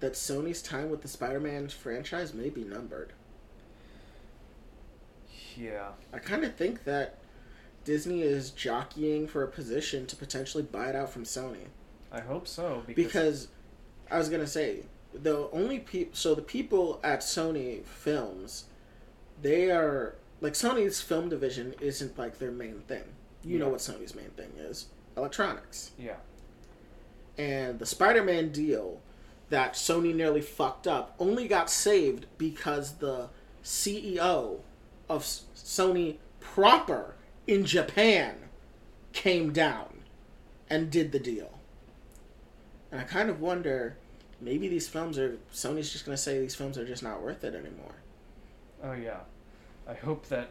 that 0.00 0.14
Sony's 0.14 0.62
time 0.62 0.90
with 0.90 1.02
the 1.02 1.08
Spider 1.08 1.40
Man 1.40 1.68
franchise 1.68 2.34
may 2.34 2.50
be 2.50 2.64
numbered. 2.64 3.12
Yeah, 5.56 5.90
I 6.12 6.18
kind 6.18 6.44
of 6.44 6.54
think 6.54 6.84
that 6.84 7.18
Disney 7.84 8.22
is 8.22 8.50
jockeying 8.50 9.28
for 9.28 9.42
a 9.42 9.48
position 9.48 10.06
to 10.06 10.16
potentially 10.16 10.62
buy 10.62 10.88
it 10.90 10.96
out 10.96 11.10
from 11.10 11.24
Sony. 11.24 11.66
I 12.12 12.20
hope 12.20 12.46
so 12.46 12.82
because, 12.86 13.04
Because 13.04 13.48
I 14.10 14.18
was 14.18 14.28
going 14.28 14.40
to 14.40 14.46
say, 14.46 14.84
the 15.12 15.48
only 15.52 15.78
people, 15.80 16.14
so 16.14 16.34
the 16.34 16.42
people 16.42 17.00
at 17.02 17.20
Sony 17.20 17.84
Films, 17.84 18.64
they 19.40 19.70
are, 19.70 20.16
like, 20.40 20.52
Sony's 20.52 21.00
film 21.00 21.28
division 21.28 21.74
isn't 21.80 22.18
like 22.18 22.38
their 22.38 22.50
main 22.50 22.80
thing. 22.80 23.04
You 23.44 23.58
know 23.58 23.68
what 23.68 23.78
Sony's 23.78 24.14
main 24.14 24.30
thing 24.30 24.50
is 24.58 24.86
electronics. 25.16 25.92
yeah, 25.98 26.16
And 27.36 27.78
the 27.78 27.86
Spider 27.86 28.22
Man 28.22 28.50
deal 28.50 29.00
that 29.48 29.72
Sony 29.74 30.14
nearly 30.14 30.40
fucked 30.42 30.86
up 30.86 31.14
only 31.18 31.48
got 31.48 31.70
saved 31.70 32.26
because 32.36 32.94
the 32.96 33.28
CEO 33.64 34.60
of 35.08 35.22
Sony 35.22 36.16
proper 36.40 37.14
in 37.46 37.64
Japan 37.64 38.36
came 39.12 39.52
down 39.52 40.00
and 40.68 40.90
did 40.90 41.12
the 41.12 41.18
deal. 41.18 41.58
And 42.92 43.00
I 43.00 43.04
kind 43.04 43.30
of 43.30 43.40
wonder 43.40 43.96
maybe 44.40 44.68
these 44.68 44.86
films 44.88 45.18
are 45.18 45.38
Sony's 45.52 45.90
just 45.90 46.04
going 46.04 46.16
to 46.16 46.22
say 46.22 46.38
these 46.38 46.54
films 46.54 46.76
are 46.78 46.86
just 46.86 47.02
not 47.02 47.22
worth 47.22 47.42
it 47.44 47.54
anymore. 47.54 47.94
oh 48.84 48.92
yeah. 48.92 49.20
I 49.88 49.94
hope 49.94 50.26
that. 50.28 50.50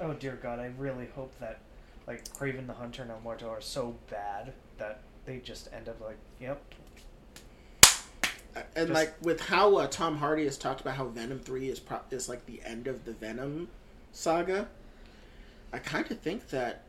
Oh 0.00 0.14
dear 0.14 0.38
God, 0.42 0.58
I 0.58 0.72
really 0.78 1.08
hope 1.14 1.38
that, 1.40 1.58
like 2.06 2.24
Kraven 2.34 2.66
the 2.66 2.74
Hunter 2.74 3.02
and 3.02 3.10
El 3.10 3.20
Muerto 3.20 3.48
are 3.48 3.60
so 3.60 3.96
bad 4.10 4.52
that 4.78 5.00
they 5.24 5.38
just 5.38 5.72
end 5.72 5.88
up 5.88 6.00
like, 6.00 6.18
yep, 6.40 6.62
And 8.76 8.88
Just- 8.88 8.90
like 8.92 9.14
with 9.22 9.40
how 9.40 9.76
uh, 9.76 9.86
Tom 9.86 10.18
Hardy 10.18 10.44
has 10.44 10.56
talked 10.56 10.80
about 10.80 10.94
how 10.96 11.06
Venom 11.06 11.40
3 11.40 11.68
is 11.68 11.80
pro- 11.80 12.00
is 12.10 12.28
like 12.28 12.46
the 12.46 12.60
end 12.64 12.86
of 12.86 13.04
the 13.04 13.12
Venom 13.12 13.68
saga, 14.12 14.68
I 15.72 15.78
kind 15.78 16.08
of 16.10 16.20
think 16.20 16.48
that 16.50 16.82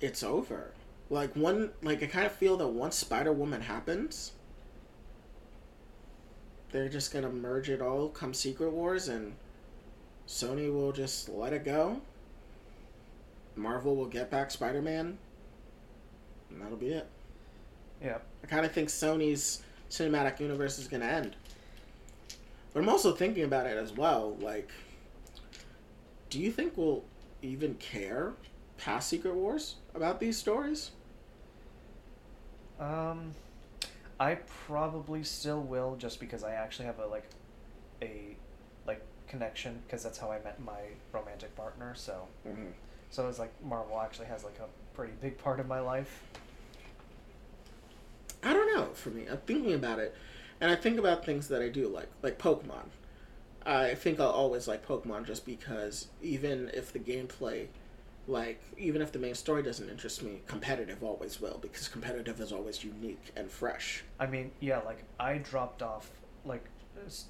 it's 0.00 0.22
over. 0.22 0.72
Like 1.08 1.34
one, 1.34 1.70
like 1.82 2.02
I 2.02 2.06
kind 2.06 2.24
of 2.26 2.32
feel 2.32 2.56
that 2.58 2.68
once 2.68 2.96
Spider 2.96 3.32
Woman 3.32 3.62
happens, 3.62 4.32
they're 6.70 6.88
just 6.88 7.12
gonna 7.12 7.30
merge 7.30 7.68
it 7.68 7.82
all 7.82 8.08
come 8.10 8.32
Secret 8.32 8.70
Wars, 8.70 9.08
and 9.08 9.34
Sony 10.28 10.72
will 10.72 10.92
just 10.92 11.28
let 11.28 11.52
it 11.52 11.64
go. 11.64 12.00
Marvel 13.60 13.94
will 13.94 14.06
get 14.06 14.30
back 14.30 14.50
Spider 14.50 14.80
Man, 14.82 15.18
and 16.48 16.60
that'll 16.60 16.76
be 16.76 16.88
it. 16.88 17.06
Yeah. 18.02 18.18
I 18.42 18.46
kind 18.46 18.64
of 18.64 18.72
think 18.72 18.88
Sony's 18.88 19.62
cinematic 19.90 20.40
universe 20.40 20.78
is 20.78 20.88
gonna 20.88 21.04
end. 21.04 21.36
But 22.72 22.82
I'm 22.82 22.88
also 22.88 23.12
thinking 23.12 23.44
about 23.44 23.66
it 23.66 23.76
as 23.76 23.92
well. 23.92 24.36
Like, 24.40 24.70
do 26.30 26.40
you 26.40 26.50
think 26.50 26.76
we'll 26.76 27.04
even 27.42 27.74
care 27.74 28.32
past 28.78 29.08
Secret 29.08 29.34
Wars 29.34 29.76
about 29.94 30.20
these 30.20 30.38
stories? 30.38 30.92
Um, 32.78 33.34
I 34.18 34.36
probably 34.66 35.22
still 35.22 35.60
will, 35.60 35.96
just 35.96 36.18
because 36.20 36.44
I 36.44 36.52
actually 36.52 36.86
have 36.86 36.98
a 36.98 37.06
like, 37.06 37.28
a, 38.00 38.36
like 38.86 39.02
connection, 39.28 39.82
because 39.86 40.02
that's 40.02 40.16
how 40.16 40.30
I 40.30 40.38
met 40.42 40.62
my 40.62 40.80
romantic 41.12 41.54
partner. 41.56 41.94
So, 41.94 42.28
Mm-hmm. 42.48 42.70
So 43.10 43.28
it's 43.28 43.38
like 43.38 43.52
Marvel 43.62 44.00
actually 44.00 44.26
has 44.26 44.44
like 44.44 44.58
a 44.60 44.96
pretty 44.96 45.12
big 45.20 45.38
part 45.38 45.60
of 45.60 45.66
my 45.66 45.80
life. 45.80 46.22
I 48.42 48.52
don't 48.52 48.74
know. 48.74 48.86
For 48.94 49.10
me, 49.10 49.26
I'm 49.30 49.38
thinking 49.38 49.74
about 49.74 49.98
it, 49.98 50.14
and 50.60 50.70
I 50.70 50.76
think 50.76 50.98
about 50.98 51.26
things 51.26 51.48
that 51.48 51.60
I 51.60 51.68
do 51.68 51.88
like, 51.88 52.08
like 52.22 52.38
Pokemon. 52.38 52.86
I 53.66 53.94
think 53.94 54.18
I'll 54.18 54.30
always 54.30 54.66
like 54.66 54.86
Pokemon 54.86 55.26
just 55.26 55.44
because 55.44 56.08
even 56.22 56.70
if 56.72 56.92
the 56.92 56.98
gameplay, 56.98 57.66
like 58.26 58.62
even 58.78 59.02
if 59.02 59.12
the 59.12 59.18
main 59.18 59.34
story 59.34 59.62
doesn't 59.62 59.88
interest 59.88 60.22
me, 60.22 60.40
competitive 60.46 61.02
always 61.04 61.40
will 61.40 61.58
because 61.60 61.88
competitive 61.88 62.40
is 62.40 62.52
always 62.52 62.82
unique 62.82 63.32
and 63.36 63.50
fresh. 63.50 64.02
I 64.18 64.26
mean, 64.26 64.50
yeah, 64.60 64.78
like 64.78 65.04
I 65.18 65.38
dropped 65.38 65.82
off 65.82 66.10
like 66.44 66.64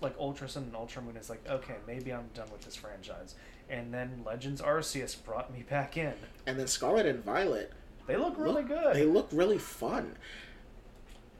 like 0.00 0.14
Ultra 0.18 0.48
Sun 0.48 0.64
and 0.64 0.76
Ultra 0.76 1.02
Moon 1.02 1.16
is 1.16 1.28
like 1.28 1.46
okay, 1.48 1.76
maybe 1.86 2.12
I'm 2.12 2.28
done 2.34 2.48
with 2.52 2.62
this 2.62 2.76
franchise, 2.76 3.34
and 3.70 3.94
then 3.94 4.22
Legends 4.26 4.60
Arceus 4.60 5.16
brought 5.24 5.52
me 5.52 5.62
back 5.62 5.96
in. 5.96 6.14
And 6.46 6.58
then 6.58 6.66
Scarlet 6.66 7.06
and 7.06 7.24
Violet, 7.24 7.72
They 8.06 8.16
look 8.16 8.34
really 8.36 8.62
look- 8.62 8.68
good. 8.68 8.96
They 8.96 9.04
look 9.06 9.28
really 9.32 9.58
fun. 9.58 10.16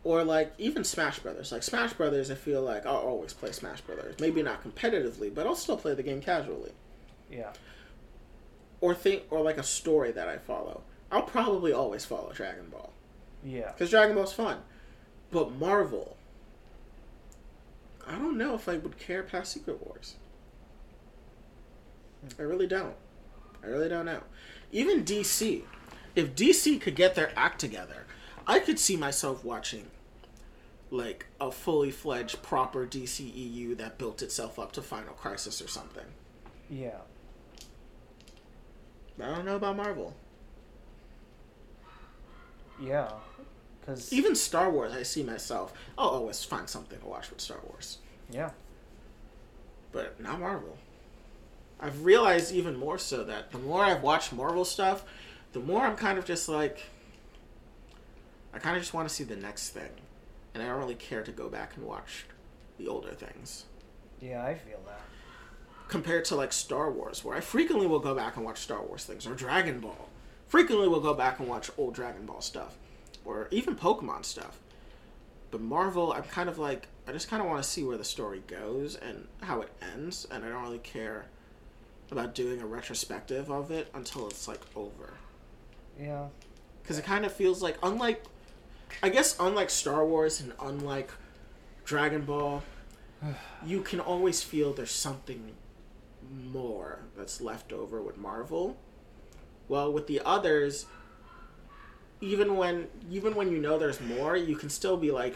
Or 0.05 0.25
like 0.25 0.55
even 0.57 0.85
Smash 0.85 1.19
Brothers. 1.19 1.53
Like 1.53 1.63
Smash 1.63 1.93
Brothers, 1.93 2.31
I 2.31 2.35
feel 2.35 2.63
like 2.63 2.87
I'll 2.87 2.97
always 2.97 3.33
play 3.35 3.53
Smash 3.53 3.83
Brothers. 3.83 4.15
Maybe 4.19 4.43
not 4.43 4.63
competitively, 4.65 5.35
but 5.35 5.47
I'll 5.47 5.55
still 5.57 5.77
play 5.77 5.95
the 5.95 6.03
game 6.03 6.23
casually. 6.23 6.73
yeah, 7.31 7.53
Or 8.81 8.95
think, 8.95 9.25
or 9.31 9.43
like 9.43 9.59
a 9.59 9.63
story 9.63 10.11
that 10.13 10.27
I 10.29 10.39
follow. 10.39 10.83
I'll 11.13 11.23
probably 11.23 11.73
always 11.73 12.05
follow 12.07 12.33
Dragon 12.33 12.69
Ball 12.71 12.91
yeah. 13.45 13.73
because 13.73 13.91
Dragon 13.91 14.15
Ball's 14.15 14.33
fun. 14.33 14.59
But 15.33 15.53
Marvel, 15.59 16.17
I 18.07 18.13
don't 18.13 18.39
know 18.39 18.55
if 18.55 18.69
I 18.69 18.77
would 18.79 18.99
care 18.99 19.23
past 19.23 19.53
Secret 19.53 19.85
Wars. 19.87 20.15
I 22.39 22.43
really 22.43 22.67
don't. 22.67 22.95
I 23.63 23.67
really 23.67 23.89
don't 23.89 24.07
know. 24.07 24.23
Even 24.73 25.05
DC, 25.05 25.63
if 26.15 26.35
DC 26.35 26.81
could 26.81 26.95
get 26.95 27.15
their 27.15 27.33
act 27.37 27.61
together, 27.61 28.07
I 28.47 28.59
could 28.59 28.79
see 28.79 28.97
myself 28.97 29.45
watching 29.45 29.91
like 30.91 31.27
a 31.41 31.51
fully 31.53 31.91
fledged 31.91 32.43
proper 32.43 32.87
DCEU 32.87 33.77
that 33.79 33.97
built 33.99 34.23
itself 34.23 34.59
up 34.59 34.73
to 34.73 34.83
Final 34.83 35.15
Crisis 35.15 35.63
or 35.63 35.69
something. 35.69 36.07
Yeah. 36.69 36.99
I 39.23 39.27
don't 39.35 39.45
know 39.45 39.57
about 39.57 39.77
Marvel. 39.77 40.15
Yeah. 42.81 43.11
Cuz 43.87 44.13
Even 44.13 44.35
Star 44.35 44.71
Wars, 44.71 44.93
I 44.93 45.03
see 45.03 45.23
myself. 45.23 45.73
I'll 45.99 46.09
always 46.09 46.45
find 46.45 46.69
something 46.69 46.99
to 46.99 47.07
watch 47.07 47.31
with 47.31 47.41
Star 47.41 47.61
Wars. 47.69 47.99
yeah. 48.31 48.51
but 49.93 50.21
not 50.21 50.41
Marvel. 50.41 50.77
I've 51.81 52.05
realized 52.05 52.53
even 52.53 52.77
more 52.77 52.99
so 52.99 53.25
that 53.25 53.51
the 53.53 53.59
more 53.59 53.83
I've 53.83 54.03
watched 54.03 54.33
Marvel 54.33 54.65
stuff, 54.65 55.05
the 55.53 55.61
more 55.61 55.81
I'm 55.81 55.97
kind 55.97 56.19
of 56.19 56.25
just 56.25 56.49
like, 56.49 56.85
I 58.53 58.59
kind 58.59 58.77
of 58.77 58.83
just 58.83 58.93
want 58.93 59.09
to 59.09 59.15
see 59.15 59.25
the 59.25 59.37
next 59.37 59.71
thing, 59.71 59.91
and 60.53 60.63
I 60.63 60.67
don't 60.67 60.79
really 60.79 60.95
care 60.95 61.23
to 61.23 61.33
go 61.33 61.49
back 61.49 61.77
and 61.77 61.87
watch 61.87 62.27
the 62.79 62.89
older 62.89 63.13
things. 63.13 63.65
Yeah, 64.21 64.45
I 64.45 64.55
feel 64.55 64.81
that. 64.87 65.01
Compared 65.89 66.25
to 66.27 66.37
like 66.37 66.53
Star 66.53 66.91
Wars, 66.91 67.25
where 67.25 67.37
I 67.37 67.41
frequently 67.41 67.87
will 67.87 67.99
go 67.99 68.15
back 68.15 68.37
and 68.37 68.45
watch 68.45 68.59
Star 68.59 68.83
Wars 68.83 69.05
things, 69.05 69.27
or 69.27 69.35
Dragon 69.35 69.81
Ball. 69.81 70.09
Frequently 70.49 70.89
will 70.89 71.01
go 71.01 71.15
back 71.15 71.39
and 71.39 71.49
watch 71.49 71.71
old 71.79 71.95
Dragon 71.95 72.27
Ball 72.27 72.41
stuff, 72.41 72.77
or 73.25 73.49
even 73.51 73.75
Pokemon 73.75 74.25
stuff. 74.25 74.59
But 75.51 75.61
Marvel, 75.61 76.13
I'm 76.13 76.25
kind 76.25 76.49
of 76.49 76.59
like, 76.59 76.89
I 77.09 77.13
just 77.13 77.29
kind 77.29 77.43
of 77.43 77.49
want 77.49 77.63
to 77.63 77.69
see 77.69 77.83
where 77.83 77.97
the 77.97 78.05
story 78.05 78.43
goes 78.47 78.97
and 78.97 79.27
how 79.41 79.63
it 79.63 79.71
ends, 79.95 80.27
and 80.31 80.45
I 80.45 80.49
don't 80.49 80.63
really 80.63 80.79
care 80.79 81.27
about 82.13 82.35
doing 82.35 82.61
a 82.61 82.67
retrospective 82.67 83.51
of 83.51 83.71
it 83.71 83.89
until 83.95 84.27
it's 84.27 84.49
like 84.49 84.61
over. 84.75 85.15
Yeah. 85.99 86.27
Because 86.83 86.99
it 86.99 87.05
kind 87.05 87.25
of 87.25 87.33
feels 87.33 87.63
like, 87.63 87.79
unlike, 87.83 88.25
I 89.03 89.09
guess, 89.09 89.37
unlike 89.39 89.71
Star 89.71 90.05
Wars 90.05 90.41
and 90.41 90.53
unlike 90.61 91.11
Dragon 91.85 92.23
Ball, 92.23 92.63
you 93.65 93.83
can 93.83 94.01
always 94.01 94.43
feel 94.43 94.73
there's 94.73 94.91
something 94.91 95.53
more 96.53 97.01
that's 97.17 97.41
left 97.41 97.73
over 97.73 98.01
with 98.01 98.17
Marvel. 98.17 98.77
Well, 99.69 99.93
with 99.93 100.07
the 100.07 100.21
others, 100.25 100.87
even 102.21 102.57
when 102.57 102.89
even 103.11 103.35
when 103.35 103.51
you 103.51 103.59
know 103.59 103.79
there's 103.79 104.01
more, 104.01 104.37
you 104.37 104.57
can 104.57 104.69
still 104.69 104.97
be 104.97 105.11
like, 105.11 105.35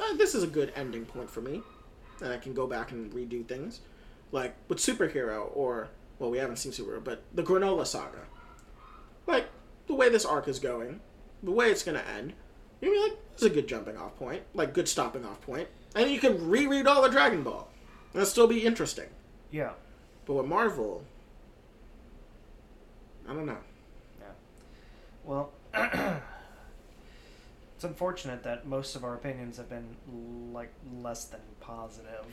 "Eh, 0.00 0.16
"This 0.16 0.34
is 0.34 0.42
a 0.42 0.46
good 0.46 0.72
ending 0.74 1.04
point 1.04 1.28
for 1.30 1.40
me," 1.40 1.62
and 2.20 2.32
I 2.32 2.38
can 2.38 2.54
go 2.54 2.66
back 2.66 2.92
and 2.92 3.12
redo 3.12 3.46
things, 3.46 3.80
like 4.32 4.54
with 4.68 4.78
superhero 4.78 5.50
or 5.54 5.88
well, 6.18 6.30
we 6.30 6.38
haven't 6.38 6.56
seen 6.56 6.72
superhero, 6.72 7.02
but 7.02 7.22
the 7.34 7.42
Granolah 7.42 7.86
Saga. 7.86 8.20
Like 9.26 9.46
the 9.86 9.94
way 9.94 10.08
this 10.08 10.24
arc 10.24 10.48
is 10.48 10.58
going, 10.58 11.00
the 11.42 11.50
way 11.50 11.70
it's 11.70 11.82
gonna 11.82 12.04
end, 12.16 12.34
you're 12.80 12.92
gonna 12.92 13.06
be 13.06 13.10
like, 13.10 13.32
"This 13.32 13.42
is 13.42 13.46
a 13.46 13.54
good 13.54 13.66
jumping 13.66 13.96
off 13.96 14.16
point, 14.16 14.42
like 14.54 14.74
good 14.74 14.88
stopping 14.88 15.24
off 15.24 15.40
point," 15.40 15.68
and 15.94 16.10
you 16.10 16.20
can 16.20 16.48
reread 16.48 16.86
all 16.86 17.02
the 17.02 17.08
Dragon 17.08 17.42
Ball, 17.42 17.68
and 18.12 18.22
it'll 18.22 18.30
still 18.30 18.46
be 18.46 18.64
interesting. 18.64 19.08
Yeah. 19.50 19.72
But 20.26 20.34
with 20.34 20.46
Marvel, 20.46 21.04
I 23.28 23.32
don't 23.32 23.46
know. 23.46 23.58
Yeah. 24.20 24.26
Well, 25.24 25.52
it's 25.74 26.22
unfortunate 27.84 28.42
that 28.42 28.66
most 28.66 28.94
of 28.94 29.04
our 29.04 29.14
opinions 29.14 29.56
have 29.56 29.68
been 29.68 30.52
like 30.52 30.72
less 31.00 31.24
than 31.24 31.40
positive 31.60 32.26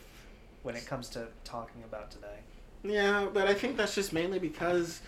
when 0.67 0.75
it 0.75 0.85
comes 0.85 1.07
to 1.07 1.25
talking 1.45 1.81
about 1.85 2.11
today. 2.11 2.39
Yeah, 2.83 3.27
but 3.33 3.47
I 3.47 3.53
think 3.53 3.77
that's 3.77 3.95
just 3.95 4.11
mainly 4.11 4.37
because 4.37 4.99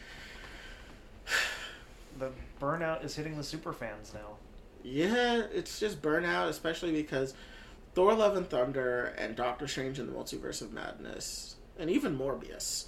The 2.18 2.32
burnout 2.62 3.04
is 3.04 3.14
hitting 3.14 3.36
the 3.36 3.44
super 3.44 3.74
fans 3.74 4.14
now. 4.14 4.38
yeah, 4.84 5.44
it's 5.54 5.78
just 5.78 6.02
burnout, 6.02 6.48
especially 6.48 6.94
because 6.94 7.34
Thor: 7.94 8.14
Love 8.14 8.38
and 8.38 8.50
Thunder 8.50 9.14
and 9.18 9.36
Doctor 9.36 9.68
Strange 9.68 10.00
and 10.00 10.08
the 10.08 10.14
Multiverse 10.14 10.62
of 10.62 10.72
Madness 10.72 11.58
and 11.78 11.90
even 11.90 12.18
Morbius. 12.18 12.86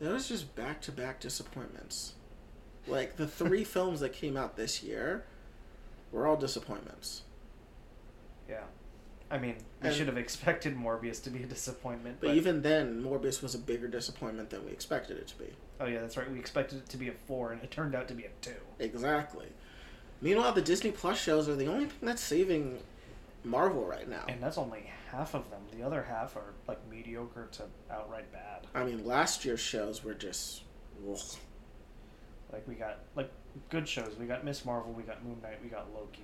Those 0.00 0.28
just 0.28 0.54
back-to-back 0.56 1.20
disappointments. 1.20 2.14
Like 2.86 3.16
the 3.16 3.26
three 3.26 3.64
films 3.74 4.00
that 4.00 4.14
came 4.14 4.38
out 4.38 4.56
this 4.56 4.82
year 4.82 5.26
were 6.10 6.26
all 6.26 6.36
disappointments. 6.38 7.22
Yeah. 8.48 8.64
I 9.30 9.38
mean, 9.38 9.56
we 9.82 9.88
And- 9.88 9.96
should 9.96 10.06
have 10.06 10.16
expected 10.16 10.76
Morbius 10.76 11.20
to 11.24 11.30
be 11.30 11.42
a 11.42 11.46
disappointment, 11.46 12.18
But 12.20 12.28
but, 12.28 12.36
even 12.36 12.62
then, 12.62 13.02
Morbius 13.02 13.42
was 13.42 13.54
a 13.54 13.58
bigger 13.58 13.88
disappointment 13.88 14.50
than 14.50 14.64
we 14.64 14.70
expected 14.70 15.16
it 15.16 15.26
to 15.28 15.38
be. 15.38 15.52
oh 15.80 15.86
yeah, 15.86 16.00
that's 16.00 16.16
right. 16.16 16.30
We 16.30 16.38
expected 16.38 16.78
it 16.78 16.88
to 16.90 16.96
be 16.96 17.08
a 17.08 17.12
four, 17.12 17.52
and 17.52 17.62
it 17.62 17.70
turned 17.70 17.94
out 17.94 18.06
to 18.08 18.14
be 18.14 18.24
a 18.24 18.30
two. 18.40 18.54
Exactly. 18.78 19.48
Meanwhile, 20.20 20.52
the 20.52 20.62
Disney 20.62 20.92
Plus 20.92 21.18
shows 21.20 21.48
are 21.48 21.56
the 21.56 21.66
only 21.66 21.86
thing 21.86 21.98
that's 22.06 22.22
saving 22.22 22.78
Marvel 23.44 23.84
right 23.84 24.08
now. 24.08 24.24
And 24.28 24.42
that's 24.42 24.58
only 24.58 24.90
half 25.10 25.34
of 25.34 25.50
them. 25.50 25.60
The 25.76 25.82
other 25.84 26.02
half 26.04 26.36
are 26.36 26.54
like 26.68 26.78
mediocre 26.88 27.48
to 27.52 27.64
outright 27.90 28.30
bad. 28.32 28.66
I 28.74 28.84
mean, 28.84 29.04
last 29.04 29.44
year's 29.44 29.60
shows 29.60 30.02
were 30.04 30.14
just. 30.14 30.62
ugh. 31.10 31.18
Like 32.52 32.66
we 32.68 32.74
got 32.76 33.00
like 33.16 33.30
good 33.70 33.88
shows. 33.88 34.14
We 34.18 34.26
got 34.26 34.44
Miss 34.44 34.64
Marvel. 34.64 34.92
We 34.92 35.02
got 35.02 35.22
Moon 35.24 35.40
Knight. 35.42 35.58
We 35.62 35.68
got 35.68 35.92
Loki. 35.94 36.22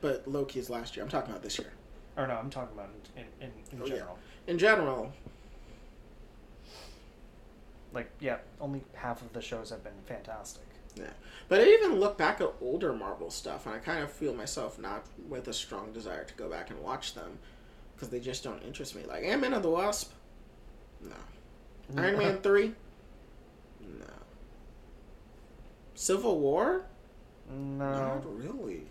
But 0.00 0.28
Loki's 0.28 0.68
last 0.68 0.94
year. 0.96 1.04
I'm 1.04 1.10
talking 1.10 1.30
about 1.30 1.42
this 1.42 1.58
year. 1.58 1.72
Or 2.16 2.26
no, 2.26 2.34
I'm 2.34 2.50
talking 2.50 2.74
about 2.76 2.90
in 3.16 3.22
in, 3.40 3.52
in, 3.72 3.82
Oh, 3.82 3.86
yeah. 3.86 3.94
general. 3.96 4.18
In 4.46 4.58
general, 4.58 5.12
Like 7.92 8.10
yeah, 8.20 8.38
only 8.60 8.82
half 8.94 9.20
of 9.22 9.32
the 9.32 9.40
shows 9.42 9.70
have 9.70 9.84
been 9.84 9.92
fantastic. 10.06 10.64
yeah. 10.94 11.10
But 11.48 11.60
I 11.60 11.64
even 11.64 12.00
look 12.00 12.16
back 12.16 12.40
at 12.40 12.50
older 12.60 12.92
Marvel 12.94 13.30
stuff, 13.30 13.66
and 13.66 13.74
I 13.74 13.78
kind 13.78 14.02
of 14.02 14.10
feel 14.10 14.34
myself 14.34 14.78
not 14.78 15.04
with 15.28 15.48
a 15.48 15.52
strong 15.52 15.92
desire 15.92 16.24
to 16.24 16.34
go 16.34 16.48
back 16.48 16.70
and 16.70 16.80
watch 16.82 17.14
them 17.14 17.38
because 17.94 18.08
they 18.08 18.20
just 18.20 18.42
don't 18.44 18.62
interest 18.62 18.94
me. 18.94 19.02
Like 19.06 19.24
Ant 19.24 19.42
Man 19.42 19.52
and 19.52 19.62
the 19.64 19.68
Wasp? 19.70 20.12
No. 21.02 21.16
Iron 22.02 22.16
Man 22.18 22.38
3? 22.40 22.72
No. 23.98 24.06
Civil 25.94 26.38
War? 26.40 26.84
No. 27.50 27.90
Not 27.90 28.38
really. 28.38 28.82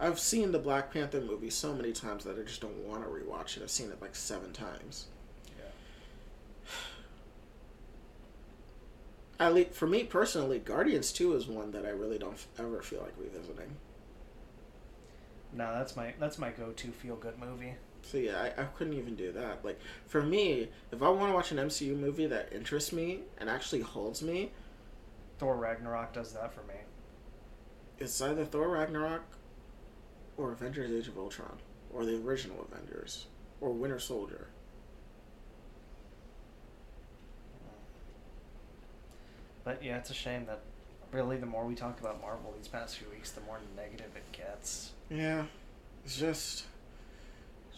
I've 0.00 0.18
seen 0.18 0.52
the 0.52 0.58
Black 0.58 0.92
Panther 0.92 1.20
movie 1.20 1.50
so 1.50 1.74
many 1.74 1.92
times 1.92 2.24
that 2.24 2.38
I 2.38 2.42
just 2.42 2.60
don't 2.60 2.76
want 2.78 3.02
to 3.04 3.08
rewatch 3.10 3.56
it. 3.56 3.62
I've 3.62 3.70
seen 3.70 3.90
it 3.90 4.00
like 4.00 4.16
seven 4.16 4.52
times. 4.52 5.06
Yeah. 5.58 5.64
At 9.38 9.54
least 9.54 9.72
for 9.72 9.86
me 9.86 10.04
personally, 10.04 10.58
Guardians 10.58 11.12
Two 11.12 11.34
is 11.34 11.46
one 11.46 11.70
that 11.72 11.84
I 11.86 11.90
really 11.90 12.18
don't 12.18 12.34
f- 12.34 12.48
ever 12.58 12.82
feel 12.82 13.00
like 13.02 13.14
revisiting. 13.18 13.76
No, 15.52 15.72
that's 15.74 15.96
my 15.96 16.14
that's 16.18 16.38
my 16.38 16.50
go-to 16.50 16.92
feel-good 16.92 17.38
movie. 17.38 17.74
So 18.02 18.18
yeah, 18.18 18.40
I, 18.56 18.62
I 18.62 18.64
couldn't 18.66 18.94
even 18.94 19.16
do 19.16 19.32
that. 19.32 19.64
Like 19.64 19.80
for 20.06 20.22
me, 20.22 20.68
if 20.92 21.02
I 21.02 21.08
want 21.08 21.30
to 21.30 21.34
watch 21.34 21.50
an 21.52 21.58
MCU 21.58 21.96
movie 21.98 22.26
that 22.26 22.52
interests 22.52 22.92
me 22.92 23.20
and 23.38 23.48
actually 23.50 23.80
holds 23.82 24.22
me, 24.22 24.52
Thor 25.38 25.56
Ragnarok 25.56 26.12
does 26.12 26.32
that 26.32 26.52
for 26.54 26.62
me. 26.62 26.74
it's 27.98 28.20
either 28.20 28.44
Thor 28.44 28.68
Ragnarok 28.68 29.22
or 30.40 30.52
Avengers: 30.52 30.90
Age 30.90 31.08
of 31.08 31.18
Ultron 31.18 31.58
or 31.92 32.04
the 32.04 32.16
original 32.16 32.66
Avengers 32.70 33.26
or 33.60 33.70
Winter 33.70 33.98
Soldier. 33.98 34.48
But 39.64 39.84
yeah, 39.84 39.98
it's 39.98 40.10
a 40.10 40.14
shame 40.14 40.46
that 40.46 40.60
really 41.12 41.36
the 41.36 41.46
more 41.46 41.66
we 41.66 41.74
talk 41.74 42.00
about 42.00 42.20
Marvel 42.20 42.54
these 42.56 42.68
past 42.68 42.96
few 42.96 43.08
weeks, 43.10 43.30
the 43.32 43.40
more 43.42 43.58
negative 43.76 44.10
it 44.16 44.32
gets. 44.32 44.92
Yeah, 45.10 45.44
it's 46.04 46.18
just 46.18 46.64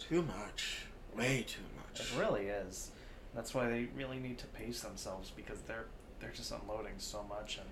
too 0.09 0.23
much, 0.23 0.87
way 1.17 1.45
too 1.47 1.63
much. 1.77 2.01
It 2.01 2.19
really 2.19 2.47
is. 2.47 2.91
That's 3.35 3.55
why 3.55 3.69
they 3.69 3.89
really 3.97 4.19
need 4.19 4.39
to 4.39 4.47
pace 4.47 4.83
themselves 4.83 5.33
because 5.35 5.61
they're 5.63 5.87
they're 6.21 6.31
just 6.31 6.53
unloading 6.53 6.95
so 6.99 7.25
much 7.29 7.59
and 7.59 7.69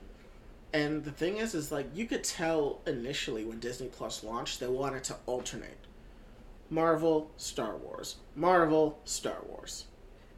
And 0.72 1.04
the 1.04 1.10
thing 1.10 1.38
is, 1.38 1.54
is 1.54 1.72
like 1.72 1.86
you 1.94 2.06
could 2.06 2.22
tell 2.22 2.80
initially 2.86 3.44
when 3.44 3.58
Disney 3.58 3.88
Plus 3.88 4.22
launched, 4.22 4.60
they 4.60 4.68
wanted 4.68 5.02
to 5.04 5.16
alternate 5.26 5.78
Marvel, 6.68 7.30
Star 7.36 7.76
Wars, 7.76 8.16
Marvel, 8.36 9.00
Star 9.04 9.38
Wars. 9.48 9.86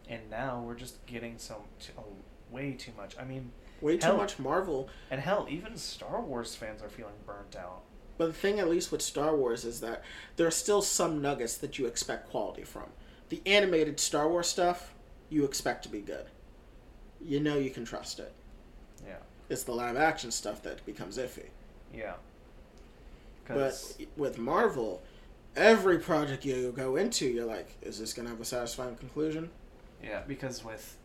and 0.09 0.31
now 0.31 0.63
we're 0.67 0.75
just 0.75 1.05
getting 1.07 1.37
some 1.39 1.59
t- 1.79 1.93
oh, 1.99 2.05
way 2.51 2.73
too 2.73 2.93
much. 2.97 3.17
I 3.19 3.25
mean, 3.25 3.53
Way 3.83 3.99
too 3.99 4.17
much 4.17 4.39
Marvel. 4.39 4.89
and 5.11 5.21
hell, 5.21 5.47
even 5.51 5.77
Star 5.77 6.21
Wars 6.23 6.55
fans 6.55 6.83
are 6.83 6.89
feeling 6.89 7.15
burnt 7.27 7.57
out. 7.57 7.83
But 8.17 8.27
the 8.29 8.33
thing, 8.33 8.59
at 8.61 8.69
least 8.71 8.93
with 8.93 9.03
Star 9.03 9.35
Wars, 9.37 9.65
is 9.65 9.81
that 9.81 10.03
there 10.37 10.47
are 10.47 10.51
still 10.53 10.81
some 10.83 11.21
nuggets 11.21 11.57
that 11.59 11.79
you 11.79 11.87
expect 11.87 12.31
quality 12.31 12.63
from. 12.65 12.87
The 13.29 13.43
animated 13.45 13.99
Star 14.01 14.29
Wars 14.29 14.47
stuff, 14.47 14.95
you 15.29 15.45
expect 15.45 15.83
to 15.85 15.89
be 15.89 16.01
good. 16.01 16.27
You 17.21 17.41
know 17.41 17.57
you 17.59 17.71
can 17.71 17.85
trust 17.85 18.19
it. 18.21 18.33
It's 19.53 19.65
the 19.65 19.73
live 19.73 19.97
action 19.97 20.31
stuff 20.31 20.63
that 20.63 20.85
becomes 20.87 21.19
iffy. 21.19 21.49
yeah. 21.95 22.15
But 23.47 23.97
with 24.17 24.39
Marvel, 24.39 25.03
every 25.57 25.99
project 25.99 26.45
you 26.45 26.73
go 26.75 26.97
into, 26.97 27.27
you're 27.27 27.45
like, 27.45 27.77
is 27.83 27.99
this 27.99 28.15
going 28.15 28.25
to 28.25 28.31
have 28.31 28.41
a 28.41 28.45
satisfying 28.45 28.97
conclusion? 28.97 29.51
yeah, 30.03 30.23
because 30.27 30.65
with 30.65 30.97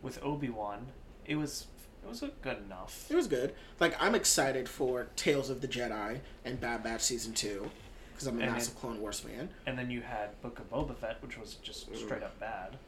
with 0.00 0.22
Obi 0.22 0.48
Wan, 0.48 0.86
it 1.26 1.36
was 1.36 1.66
it 2.02 2.08
was 2.08 2.24
good 2.42 2.58
enough. 2.64 3.06
It 3.10 3.16
was 3.16 3.26
good. 3.26 3.54
Like, 3.78 4.00
I'm 4.00 4.14
excited 4.14 4.68
for 4.68 5.08
Tales 5.16 5.50
of 5.50 5.60
the 5.60 5.68
Jedi 5.68 6.20
and 6.44 6.60
Bad 6.60 6.82
Batch 6.82 7.02
Season 7.02 7.34
2, 7.34 7.68
because 8.12 8.26
I'm 8.26 8.38
a 8.38 8.42
And 8.42 8.52
massive 8.52 8.78
Clone 8.78 9.00
Wars 9.00 9.20
fan. 9.20 9.50
And 9.66 9.78
then 9.78 9.90
you 9.90 10.00
had 10.00 10.40
Book 10.40 10.60
of 10.60 10.70
Boba 10.70 10.96
Fett, 10.96 11.20
which 11.20 11.38
was 11.38 11.56
just 11.56 11.92
mm. 11.92 11.96
straight 11.96 12.22
up 12.22 12.38
bad. 12.40 12.78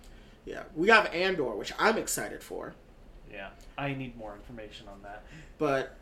Yeah. 0.47 0.63
We 0.75 0.89
have 0.89 1.07
Andor, 1.13 1.55
which 1.57 1.73
I'm 1.79 1.99
excited 1.99 2.43
for. 2.43 2.75
Yeah, 3.33 3.49
I 3.79 3.95
need 3.95 4.17
more 4.17 4.35
information 4.35 4.89
on 4.89 5.03
that. 5.03 5.25
But 5.59 5.97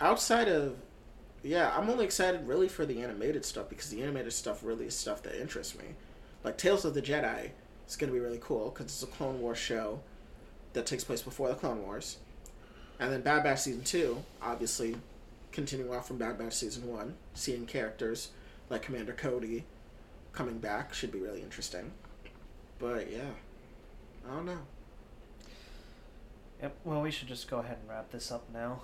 outside 0.00 0.48
of, 0.48 0.76
yeah, 1.42 1.76
I'm 1.76 1.90
only 1.90 2.04
excited 2.04 2.46
really 2.46 2.68
for 2.68 2.86
the 2.86 3.02
animated 3.02 3.44
stuff 3.44 3.68
because 3.68 3.90
the 3.90 4.02
animated 4.02 4.32
stuff 4.32 4.62
really 4.62 4.86
is 4.86 4.94
stuff 4.94 5.22
that 5.24 5.40
interests 5.40 5.76
me. 5.76 5.84
Like 6.44 6.58
Tales 6.58 6.84
of 6.84 6.94
the 6.94 7.02
Jedi 7.02 7.50
is 7.88 7.96
going 7.96 8.12
to 8.12 8.14
be 8.14 8.24
really 8.24 8.40
cool 8.40 8.70
because 8.70 8.86
it's 8.86 9.02
a 9.02 9.06
Clone 9.06 9.40
Wars 9.40 9.58
show 9.58 10.00
that 10.74 10.86
takes 10.86 11.04
place 11.04 11.22
before 11.22 11.48
the 11.48 11.54
Clone 11.54 11.82
Wars. 11.82 12.18
And 12.98 13.12
then 13.12 13.22
Bad 13.22 13.42
Batch 13.42 13.60
Season 13.60 13.82
2, 13.82 14.22
obviously 14.40 14.96
continuing 15.52 15.92
off 15.92 16.06
from 16.06 16.18
Bad 16.18 16.38
Batch 16.38 16.54
Season 16.54 16.86
1, 16.86 17.14
seeing 17.34 17.66
characters 17.66 18.30
like 18.70 18.82
Commander 18.82 19.12
Cody 19.12 19.64
coming 20.32 20.58
back 20.58 20.94
should 20.94 21.12
be 21.12 21.18
really 21.18 21.42
interesting. 21.42 21.90
But 22.78 23.10
yeah, 23.10 23.30
I 24.28 24.34
don't 24.34 24.46
know. 24.46 24.58
Yep. 26.62 26.76
Well, 26.84 27.02
we 27.02 27.10
should 27.10 27.28
just 27.28 27.48
go 27.50 27.58
ahead 27.58 27.78
and 27.80 27.88
wrap 27.88 28.10
this 28.10 28.30
up 28.32 28.44
now. 28.52 28.80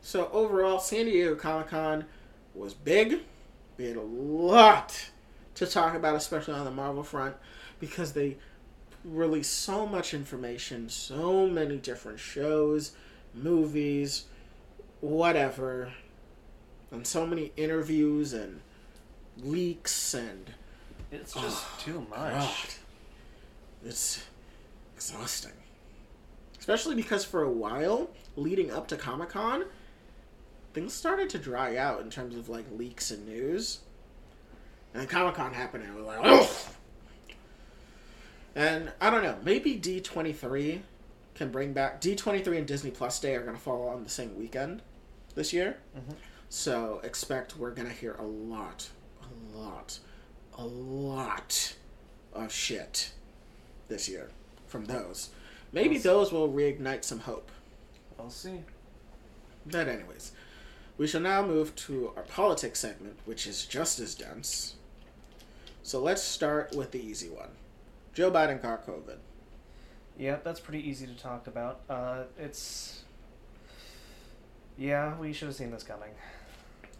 So 0.00 0.28
overall, 0.32 0.78
San 0.78 1.04
Diego 1.06 1.34
Comic 1.34 1.68
Con 1.68 2.04
was 2.54 2.74
big. 2.74 3.20
We 3.76 3.84
had 3.86 3.96
a 3.96 4.00
lot 4.02 5.10
to 5.54 5.66
talk 5.66 5.94
about, 5.94 6.14
especially 6.16 6.54
on 6.54 6.64
the 6.64 6.70
Marvel 6.70 7.02
front, 7.02 7.36
because 7.80 8.12
they 8.12 8.36
released 9.04 9.52
so 9.52 9.86
much 9.86 10.14
information, 10.14 10.88
so 10.88 11.46
many 11.46 11.76
different 11.76 12.18
shows, 12.20 12.92
movies, 13.34 14.24
whatever, 15.00 15.92
and 16.90 17.06
so 17.06 17.26
many 17.26 17.52
interviews 17.56 18.32
and 18.32 18.60
leaks 19.38 20.14
and 20.14 20.52
It's 21.10 21.34
just 21.34 21.64
Oh, 21.64 21.78
too 21.78 22.06
much. 22.10 22.32
God. 22.32 22.68
It's 23.84 24.22
exhausting. 24.94 25.52
Especially 26.62 26.94
because 26.94 27.24
for 27.24 27.42
a 27.42 27.50
while, 27.50 28.08
leading 28.36 28.70
up 28.70 28.86
to 28.86 28.96
Comic 28.96 29.30
Con, 29.30 29.64
things 30.72 30.94
started 30.94 31.28
to 31.30 31.36
dry 31.36 31.76
out 31.76 32.02
in 32.02 32.08
terms 32.08 32.36
of 32.36 32.48
like 32.48 32.64
leaks 32.70 33.10
and 33.10 33.26
news. 33.26 33.80
And 34.94 35.08
Comic 35.08 35.34
Con 35.34 35.52
happened, 35.52 35.82
and 35.82 35.92
was 35.96 36.04
like, 36.06 36.20
oh! 36.22 36.68
And 38.54 38.92
I 39.00 39.10
don't 39.10 39.24
know, 39.24 39.38
maybe 39.42 39.76
D23 39.76 40.82
can 41.34 41.50
bring 41.50 41.72
back. 41.72 42.00
D23 42.00 42.58
and 42.58 42.66
Disney 42.68 42.92
Plus 42.92 43.18
Day 43.18 43.34
are 43.34 43.42
going 43.42 43.56
to 43.56 43.60
fall 43.60 43.88
on 43.88 44.04
the 44.04 44.10
same 44.10 44.38
weekend 44.38 44.82
this 45.34 45.52
year. 45.52 45.78
Mhm. 45.96 46.14
So 46.48 47.00
expect 47.02 47.56
we're 47.56 47.72
going 47.72 47.88
to 47.88 47.94
hear 47.94 48.14
a 48.20 48.24
lot, 48.24 48.88
a 49.20 49.58
lot, 49.58 49.98
a 50.56 50.64
lot 50.64 51.74
of 52.32 52.52
shit 52.52 53.10
this 53.88 54.08
year 54.08 54.30
from 54.68 54.84
those. 54.84 55.30
Maybe 55.72 55.96
see. 55.96 56.02
those 56.02 56.32
will 56.32 56.50
reignite 56.50 57.04
some 57.04 57.20
hope. 57.20 57.50
We'll 58.18 58.30
see. 58.30 58.60
But, 59.66 59.88
anyways, 59.88 60.32
we 60.98 61.06
shall 61.06 61.20
now 61.20 61.44
move 61.44 61.74
to 61.76 62.12
our 62.16 62.22
politics 62.22 62.78
segment, 62.80 63.18
which 63.24 63.46
is 63.46 63.64
just 63.64 63.98
as 63.98 64.14
dense. 64.14 64.74
So, 65.82 66.00
let's 66.00 66.22
start 66.22 66.74
with 66.74 66.92
the 66.92 67.00
easy 67.00 67.28
one 67.28 67.50
Joe 68.14 68.30
Biden 68.30 68.60
caught 68.60 68.86
COVID. 68.86 69.16
Yep, 70.18 70.44
that's 70.44 70.60
pretty 70.60 70.86
easy 70.86 71.06
to 71.06 71.14
talk 71.14 71.46
about. 71.46 71.80
Uh, 71.88 72.24
it's. 72.38 73.02
Yeah, 74.76 75.16
we 75.18 75.32
should 75.32 75.48
have 75.48 75.56
seen 75.56 75.70
this 75.70 75.82
coming. 75.82 76.10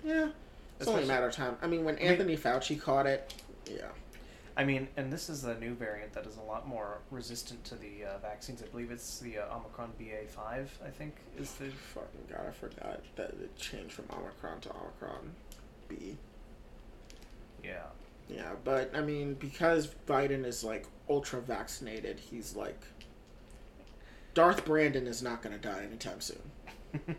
Yeah, 0.04 0.30
it's 0.78 0.88
only 0.88 1.04
a 1.04 1.06
matter 1.06 1.26
of 1.26 1.34
time. 1.34 1.56
I 1.62 1.66
mean, 1.66 1.84
when 1.84 1.96
I 1.96 1.98
mean- 1.98 2.08
Anthony 2.08 2.36
Fauci 2.36 2.80
caught 2.80 3.06
it, 3.06 3.34
yeah. 3.70 3.88
I 4.56 4.64
mean, 4.64 4.88
and 4.96 5.12
this 5.12 5.30
is 5.30 5.42
the 5.42 5.54
new 5.54 5.74
variant 5.74 6.12
that 6.12 6.26
is 6.26 6.36
a 6.36 6.42
lot 6.42 6.68
more 6.68 6.98
resistant 7.10 7.64
to 7.64 7.74
the 7.74 8.04
uh, 8.04 8.18
vaccines. 8.18 8.62
I 8.62 8.66
believe 8.66 8.90
it's 8.90 9.18
the 9.18 9.38
uh, 9.38 9.56
Omicron 9.56 9.92
BA5, 9.98 10.66
I 10.84 10.90
think, 10.90 11.14
is 11.38 11.52
the. 11.52 11.70
Fucking 11.70 12.26
God, 12.28 12.46
I 12.48 12.50
forgot 12.50 13.00
that 13.16 13.30
it 13.30 13.56
changed 13.56 13.92
from 13.92 14.04
Omicron 14.12 14.60
to 14.62 14.70
Omicron 14.70 15.32
B. 15.88 16.16
Yeah. 17.64 17.84
Yeah, 18.28 18.52
but 18.62 18.90
I 18.94 19.00
mean, 19.00 19.34
because 19.34 19.88
Biden 20.06 20.44
is 20.44 20.62
like 20.62 20.86
ultra 21.08 21.40
vaccinated, 21.40 22.20
he's 22.20 22.54
like. 22.54 22.80
Darth 24.34 24.64
Brandon 24.64 25.06
is 25.06 25.22
not 25.22 25.42
going 25.42 25.54
to 25.54 25.60
die 25.60 25.82
anytime 25.84 26.20
soon. 26.20 26.40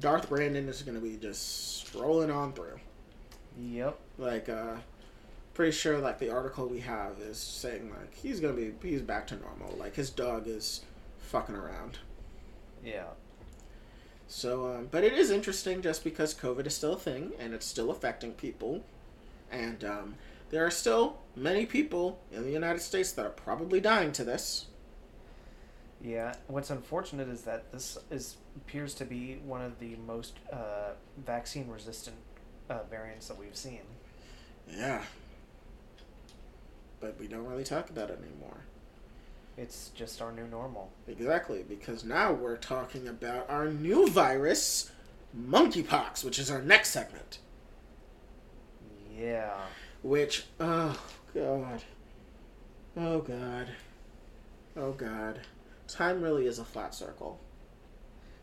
Darth 0.00 0.28
Brandon 0.28 0.68
is 0.68 0.82
going 0.82 0.94
to 0.94 1.00
be 1.00 1.16
just 1.16 1.78
strolling 1.78 2.30
on 2.30 2.52
through. 2.52 2.78
yep. 3.58 3.98
Like, 4.18 4.50
uh, 4.50 4.76
pretty 5.58 5.72
sure 5.72 5.98
like 5.98 6.20
the 6.20 6.30
article 6.30 6.68
we 6.68 6.78
have 6.78 7.18
is 7.18 7.36
saying 7.36 7.90
like 7.90 8.14
he's 8.14 8.38
gonna 8.38 8.52
be 8.52 8.72
he's 8.80 9.02
back 9.02 9.26
to 9.26 9.34
normal. 9.34 9.74
Like 9.76 9.96
his 9.96 10.08
dog 10.08 10.46
is 10.46 10.82
fucking 11.18 11.56
around. 11.56 11.98
Yeah. 12.84 13.08
So, 14.28 14.72
um, 14.72 14.88
but 14.92 15.02
it 15.02 15.14
is 15.14 15.32
interesting 15.32 15.82
just 15.82 16.04
because 16.04 16.32
COVID 16.32 16.64
is 16.68 16.76
still 16.76 16.92
a 16.92 16.96
thing 16.96 17.32
and 17.40 17.54
it's 17.54 17.66
still 17.66 17.90
affecting 17.90 18.34
people, 18.34 18.84
and 19.50 19.82
um, 19.82 20.14
there 20.50 20.64
are 20.64 20.70
still 20.70 21.18
many 21.34 21.66
people 21.66 22.20
in 22.30 22.44
the 22.44 22.52
United 22.52 22.80
States 22.80 23.10
that 23.10 23.26
are 23.26 23.30
probably 23.30 23.80
dying 23.80 24.12
to 24.12 24.22
this. 24.22 24.66
Yeah. 26.00 26.34
What's 26.46 26.70
unfortunate 26.70 27.28
is 27.28 27.42
that 27.42 27.72
this 27.72 27.98
is 28.12 28.36
appears 28.56 28.94
to 28.94 29.04
be 29.04 29.40
one 29.44 29.62
of 29.62 29.80
the 29.80 29.96
most 30.06 30.34
uh, 30.52 30.90
vaccine 31.26 31.66
resistant 31.66 32.16
uh, 32.70 32.84
variants 32.88 33.26
that 33.26 33.36
we've 33.36 33.56
seen. 33.56 33.80
Yeah. 34.70 35.02
We 37.18 37.26
don't 37.26 37.46
really 37.46 37.64
talk 37.64 37.90
about 37.90 38.10
it 38.10 38.20
anymore. 38.22 38.58
It's 39.56 39.90
just 39.94 40.22
our 40.22 40.30
new 40.30 40.46
normal. 40.46 40.92
Exactly, 41.08 41.64
because 41.68 42.04
now 42.04 42.32
we're 42.32 42.56
talking 42.56 43.08
about 43.08 43.50
our 43.50 43.68
new 43.68 44.08
virus, 44.08 44.92
monkeypox, 45.36 46.24
which 46.24 46.38
is 46.38 46.50
our 46.50 46.62
next 46.62 46.90
segment. 46.90 47.38
Yeah. 49.18 49.56
Which, 50.02 50.44
oh 50.60 50.96
god, 51.34 51.82
oh 52.96 53.18
god, 53.18 53.68
oh 54.76 54.92
god, 54.92 55.40
time 55.88 56.22
really 56.22 56.46
is 56.46 56.60
a 56.60 56.64
flat 56.64 56.94
circle. 56.94 57.40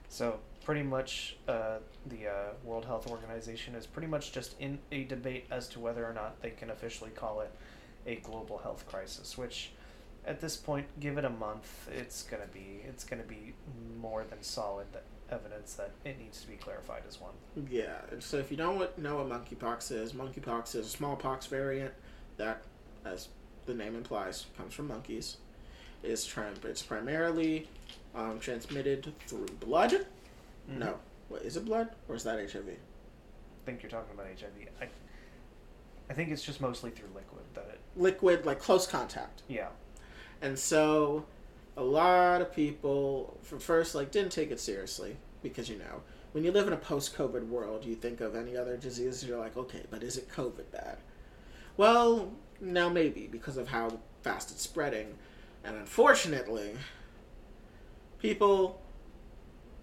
So 0.10 0.40
pretty 0.66 0.84
much, 0.84 1.38
uh, 1.48 1.78
the 2.08 2.28
uh, 2.28 2.34
World 2.66 2.84
Health 2.84 3.10
Organization 3.10 3.74
is 3.76 3.86
pretty 3.86 4.08
much 4.08 4.34
just 4.34 4.60
in 4.60 4.80
a 4.92 5.06
debate 5.06 5.46
as 5.50 5.70
to 5.70 5.80
whether 5.80 6.06
or 6.06 6.14
not 6.14 6.42
they 6.42 6.50
can 6.50 6.72
officially 6.72 7.12
call 7.12 7.40
it 7.40 7.52
a 8.06 8.16
global 8.16 8.58
health 8.60 8.86
crisis. 8.88 9.38
Which, 9.38 9.72
at 10.26 10.42
this 10.42 10.56
point, 10.58 10.88
give 11.00 11.18
it 11.18 11.26
a 11.26 11.30
month, 11.30 11.88
it's 11.92 12.24
gonna 12.24 12.48
be 12.54 12.82
it's 12.88 13.04
gonna 13.04 13.24
be 13.24 13.54
more 14.00 14.24
than 14.24 14.42
solid 14.42 14.88
evidence 15.32 15.74
that 15.74 15.92
it 16.04 16.20
needs 16.20 16.42
to 16.42 16.48
be 16.48 16.56
clarified 16.56 17.02
as 17.08 17.20
one. 17.20 17.34
Yeah, 17.70 17.98
so 18.20 18.38
if 18.38 18.52
you 18.52 18.58
don't 18.58 18.96
know 19.00 19.16
what 19.18 19.30
monkeypox 19.30 19.92
is, 19.92 20.14
monkeypox 20.14 20.76
is 20.76 20.86
a 20.86 20.90
smallpox 20.90 21.48
variant 21.48 21.94
that, 22.38 22.62
as 23.06 23.30
the 23.66 23.74
name 23.74 23.96
implies, 23.96 24.46
comes 24.58 24.74
from 24.74 24.88
monkeys. 24.88 25.38
Is 26.04 26.24
trying, 26.24 26.54
it's 26.64 26.84
primarily 26.84 27.68
um, 28.14 28.40
transmitted 28.40 29.12
through 29.26 29.48
blood. 29.60 29.92
Mhm. 30.70 30.78
No, 30.78 31.00
what 31.30 31.42
is 31.42 31.58
it? 31.58 31.66
Blood 31.66 31.90
or 32.08 32.14
is 32.16 32.24
that 32.26 32.38
HIV? 32.38 32.68
I 32.70 33.66
think 33.66 33.82
you're 33.82 33.90
talking 33.90 34.14
about 34.14 34.28
HIV. 34.28 34.52
I, 34.80 34.88
I 36.10 36.14
think 36.14 36.30
it's 36.30 36.44
just 36.44 36.62
mostly 36.62 36.92
through 36.92 37.10
liquid 37.16 37.44
that 37.54 37.68
it. 37.70 37.80
Liquid, 37.96 38.46
like 38.46 38.60
close 38.60 38.86
contact. 38.86 39.44
Yeah. 39.48 39.70
And 40.42 40.58
so, 40.58 41.26
a 41.78 41.84
lot 41.84 42.42
of 42.42 42.54
people, 42.54 43.38
for 43.42 43.60
first, 43.60 43.96
like 43.96 44.12
didn't 44.12 44.32
take 44.32 44.52
it 44.52 44.60
seriously 44.60 45.18
because 45.42 45.70
you 45.70 45.78
know 45.78 46.02
when 46.36 46.44
you 46.44 46.52
live 46.52 46.68
in 46.68 46.74
a 46.74 46.78
post-COVID 46.78 47.48
world, 47.48 47.86
you 47.86 47.96
think 47.96 48.20
of 48.20 48.36
any 48.36 48.58
other 48.58 48.76
disease, 48.76 49.24
you're 49.24 49.40
like, 49.40 49.56
okay, 49.56 49.84
but 49.90 50.04
is 50.04 50.18
it 50.18 50.30
COVID 50.30 50.70
bad? 50.70 50.98
Well, 51.78 52.34
now 52.60 52.90
maybe 52.90 53.28
because 53.32 53.56
of 53.56 53.70
how 53.70 54.00
fast 54.22 54.52
it's 54.52 54.62
spreading, 54.62 55.16
and 55.64 55.78
unfortunately, 55.78 56.72
people 58.20 58.82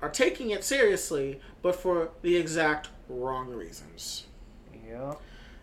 are 0.02 0.10
taking 0.10 0.50
it 0.50 0.62
seriously, 0.62 1.40
but 1.62 1.74
for 1.74 2.10
the 2.20 2.36
exact 2.36 2.90
wrong 3.08 3.48
reasons. 3.48 4.26
Yeah. 4.86 5.14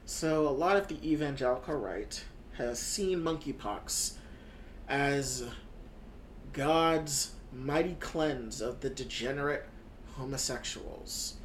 So 0.09 0.47
a 0.47 0.49
lot 0.49 0.75
of 0.75 0.87
the 0.87 0.97
evangelical 1.07 1.75
right 1.75 2.23
has 2.57 2.79
seen 2.79 3.19
monkeypox 3.19 4.13
as 4.87 5.43
God's 6.51 7.33
mighty 7.53 7.95
cleanse 7.99 8.59
of 8.59 8.79
the 8.79 8.89
degenerate 8.89 9.65
homosexuals. 10.15 11.35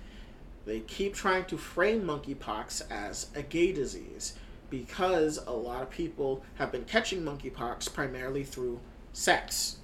They 0.65 0.81
keep 0.81 1.13
trying 1.13 1.45
to 1.45 1.59
frame 1.59 2.05
monkeypox 2.05 2.91
as 2.91 3.27
a 3.35 3.43
gay 3.43 3.71
disease 3.71 4.33
because 4.71 5.37
a 5.47 5.53
lot 5.53 5.83
of 5.83 5.91
people 5.91 6.43
have 6.55 6.73
been 6.73 6.87
catching 6.87 7.21
monkeypox 7.23 7.93
primarily 7.93 8.45
through 8.45 8.81
sex. 9.13 9.77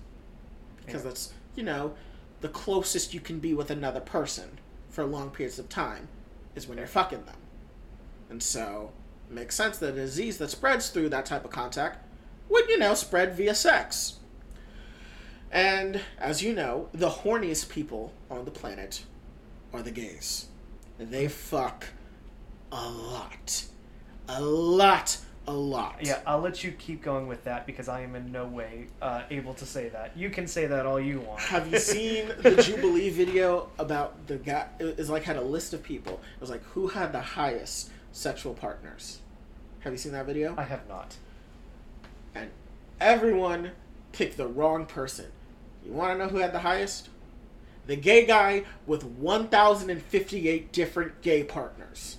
Because 0.87 1.03
Yeah. 1.05 1.11
that's, 1.11 1.33
you 1.55 1.65
know, 1.65 1.97
the 2.41 2.49
closest 2.49 3.13
you 3.13 3.21
can 3.21 3.41
be 3.41 3.53
with 3.53 3.71
another 3.71 4.01
person 4.01 4.59
for 4.89 5.05
long 5.05 5.31
periods 5.31 5.59
of 5.59 5.69
time 5.69 6.09
is 6.55 6.67
when 6.67 6.79
you're 6.79 6.87
fucking 6.87 7.27
them. 7.27 7.40
And 8.31 8.43
so, 8.43 8.93
it 9.29 9.35
makes 9.35 9.57
sense 9.57 9.79
that 9.79 9.91
a 9.91 9.97
disease 9.97 10.39
that 10.39 10.51
spreads 10.51 10.89
through 10.89 11.11
that 11.11 11.27
type 11.27 11.45
of 11.45 11.51
contact 11.51 12.07
would, 12.49 12.69
you 12.69 12.79
know, 12.79 12.95
spread 12.95 13.35
via 13.35 13.55
sex. 13.55 14.21
And 15.51 16.01
as 16.19 16.43
you 16.43 16.55
know, 16.55 16.89
the 16.93 17.11
horniest 17.11 17.69
people 17.69 18.13
on 18.31 18.45
the 18.45 18.51
planet 18.51 19.05
are 19.73 19.83
the 19.83 19.91
gays. 19.91 20.47
They 20.99 21.29
fuck 21.29 21.87
a 22.71 22.89
lot. 22.89 23.65
A 24.29 24.41
lot, 24.41 25.19
a 25.49 25.53
lot. 25.53 25.97
Yeah, 26.03 26.21
I'll 26.27 26.41
let 26.41 26.63
you 26.63 26.71
keep 26.73 27.03
going 27.03 27.27
with 27.27 27.43
that 27.45 27.67
because 27.67 27.89
I 27.89 28.03
am 28.03 28.15
in 28.15 28.31
no 28.31 28.47
way 28.47 28.87
uh, 29.03 29.23
able 29.31 29.55
to 29.55 29.67
say 29.67 29.89
that. 29.89 30.17
You 30.17 30.31
can 30.31 30.47
say 30.47 30.67
that 30.67 30.87
all 30.87 31.01
you 31.01 31.21
want. 31.21 31.41
Have 31.41 31.73
you 31.73 31.79
seen 31.81 32.29
the 32.39 32.63
Jubilee 32.63 33.11
video 33.11 33.71
about 33.79 34.27
the 34.29 34.37
guy? 34.37 34.69
It 34.79 34.99
was 34.99 35.11
like 35.11 35.25
had 35.25 35.37
a 35.37 35.43
list 35.43 35.75
of 35.75 35.83
people. 35.83 36.21
It 36.37 36.41
was 36.41 36.51
like 36.51 36.63
who 36.65 36.87
had 36.87 37.13
the 37.13 37.21
highest 37.21 37.91
sexual 38.13 38.55
partners. 38.55 39.21
Have 39.81 39.93
you 39.93 39.99
seen 39.99 40.13
that 40.13 40.27
video? 40.27 40.55
I 40.57 40.65
have 40.65 40.87
not. 40.89 41.17
and 42.35 42.51
everyone 43.01 43.73
picked 44.13 44.37
the 44.37 44.47
wrong 44.47 44.87
person. 44.87 45.27
You 45.85 45.93
want 45.93 46.19
to 46.19 46.25
know 46.25 46.31
who 46.31 46.39
had 46.39 46.53
the 46.53 46.61
highest? 46.61 47.09
The 47.87 47.97
gay 47.97 48.27
guy 48.27 48.65
with 48.87 49.05
1,058 49.05 50.73
different 50.73 51.23
gay 51.23 51.43
partners. 51.43 52.19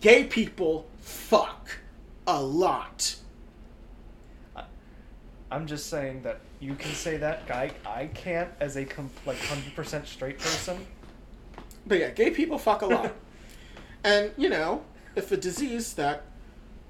Gay 0.00 0.24
people 0.24 0.88
fuck 1.00 1.78
a 2.26 2.42
lot. 2.42 3.16
I'm 5.50 5.66
just 5.66 5.88
saying 5.88 6.22
that 6.22 6.40
you 6.58 6.74
can 6.74 6.92
say 6.92 7.16
that. 7.18 7.46
guy. 7.46 7.70
I 7.86 8.06
can't 8.06 8.50
as 8.60 8.76
a 8.76 8.84
com- 8.84 9.10
like 9.24 9.38
hundred 9.38 9.74
percent 9.76 10.08
straight 10.08 10.38
person. 10.38 10.84
But 11.86 11.98
yeah, 12.00 12.10
gay 12.10 12.30
people 12.30 12.58
fuck 12.58 12.82
a 12.82 12.86
lot. 12.86 13.14
and, 14.04 14.32
you 14.36 14.48
know, 14.48 14.82
if 15.16 15.32
a 15.32 15.36
disease 15.36 15.94
that 15.94 16.22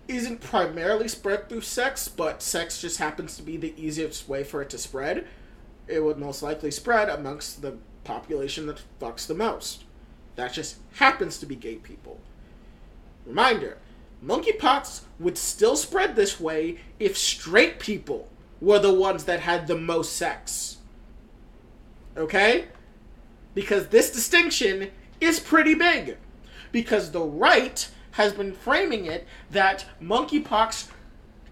isn't 0.09 0.41
primarily 0.41 1.09
spread 1.09 1.49
through 1.49 1.63
sex, 1.63 2.09
but 2.09 2.43
sex 2.43 2.81
just 2.81 2.99
happens 2.99 3.37
to 3.37 3.43
be 3.43 3.57
the 3.57 3.75
easiest 3.77 4.29
way 4.29 4.45
for 4.45 4.61
it 4.61 4.71
to 4.71 4.79
spread, 4.79 5.27
it 5.89 6.03
would 6.03 6.19
most 6.19 6.43
likely 6.43 6.71
spread 6.71 7.09
amongst 7.09 7.63
the 7.63 7.77
population 8.05 8.67
that 8.67 8.83
fucks 9.01 9.27
the 9.27 9.35
most. 9.35 9.85
That 10.35 10.53
just 10.53 10.77
happens 10.95 11.39
to 11.39 11.47
be 11.47 11.57
gay 11.57 11.77
people. 11.77 12.21
Reminder 13.25 13.79
monkeypox 14.25 15.03
would 15.19 15.37
still 15.37 15.77
spread 15.77 16.17
this 16.17 16.41
way 16.41 16.79
if 16.99 17.17
straight 17.17 17.79
people 17.79 18.29
were 18.61 18.79
the 18.79 18.93
ones 18.93 19.25
that 19.25 19.41
had 19.41 19.67
the 19.67 19.77
most 19.77 20.15
sex. 20.15 20.79
Okay? 22.17 22.67
Because 23.55 23.89
this 23.89 24.11
distinction 24.11 24.91
is 25.21 25.39
pretty 25.39 25.75
big. 25.75 26.17
Because 26.73 27.11
the 27.11 27.23
right 27.23 27.89
has 28.17 28.33
been 28.33 28.51
framing 28.51 29.05
it 29.05 29.27
that 29.51 29.85
monkeypox 30.03 30.89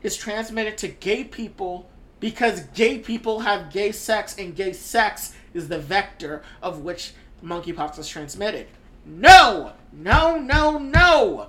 is 0.02 0.16
transmitted 0.16 0.78
to 0.78 0.88
gay 0.88 1.22
people 1.22 1.86
because 2.20 2.60
gay 2.74 2.98
people 2.98 3.40
have 3.40 3.70
gay 3.70 3.92
sex 3.92 4.38
and 4.38 4.56
gay 4.56 4.72
sex 4.72 5.34
is 5.52 5.68
the 5.68 5.78
vector 5.78 6.42
of 6.62 6.80
which 6.80 7.12
monkeypox 7.44 7.98
is 7.98 8.08
transmitted. 8.08 8.66
No! 9.04 9.72
No, 9.92 10.38
no, 10.38 10.78
no! 10.78 11.48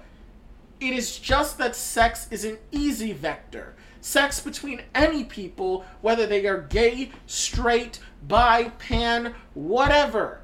It 0.81 0.91
is 0.91 1.17
just 1.17 1.57
that 1.59 1.77
sex 1.77 2.27
is 2.29 2.43
an 2.43 2.57
easy 2.73 3.13
vector. 3.13 3.73
Sex 4.01 4.41
between 4.41 4.81
any 4.93 5.23
people, 5.23 5.85
whether 6.01 6.27
they 6.27 6.45
are 6.45 6.59
gay, 6.59 7.11
straight, 7.25 7.99
bi, 8.27 8.65
pan, 8.79 9.33
whatever, 9.53 10.41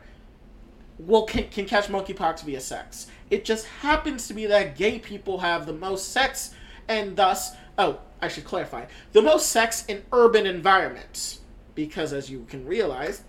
will 0.98 1.24
can, 1.24 1.50
can 1.50 1.66
catch 1.66 1.88
monkeypox 1.88 2.44
via 2.44 2.62
sex. 2.62 3.08
It 3.32 3.46
just 3.46 3.66
happens 3.66 4.28
to 4.28 4.34
be 4.34 4.46
that 4.46 4.76
gay 4.76 5.00
people 5.00 5.40
have 5.40 5.66
the 5.66 5.74
most 5.74 6.10
sex, 6.10 6.54
and 6.90 7.16
thus, 7.16 7.56
oh, 7.78 8.00
I 8.22 8.28
should 8.28 8.44
clarify, 8.44 8.86
the 9.14 9.22
most 9.22 9.50
sex 9.50 9.86
in 9.88 10.04
urban 10.12 10.46
environments. 10.46 11.40
Because 11.74 12.12
as 12.12 12.30
you 12.30 12.46
can 12.50 12.66
realize, 12.66 13.24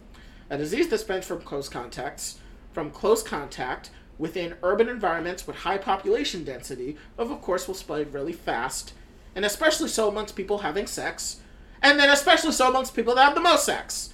a 0.51 0.59
disease 0.59 0.89
that 0.89 0.99
spreads 0.99 1.27
from 1.27 1.41
close 1.41 1.69
contacts, 1.69 2.41
from 2.73 2.91
close 2.91 3.23
contact 3.23 3.91
within 4.19 4.57
urban 4.65 4.89
environments 4.89 5.47
with 5.47 5.57
high 5.57 5.79
population 5.79 6.43
density, 6.43 6.97
of 7.17 7.31
of 7.31 7.41
course 7.41 7.69
will 7.69 7.75
spread 7.75 8.13
really 8.13 8.33
fast, 8.33 8.95
and 9.37 9.45
especially 9.45 9.89
so 9.89 10.09
amongst 10.09 10.35
people 10.35 10.59
having 10.59 10.89
sex, 10.89 11.41
and 11.81 11.99
then 11.99 12.11
especially 12.11 12.53
so 12.53 12.69
amongst 12.69 12.97
people 12.97 13.15
that 13.15 13.25
have 13.25 13.35
the 13.37 13.41
most 13.41 13.65
sex. 13.65 14.13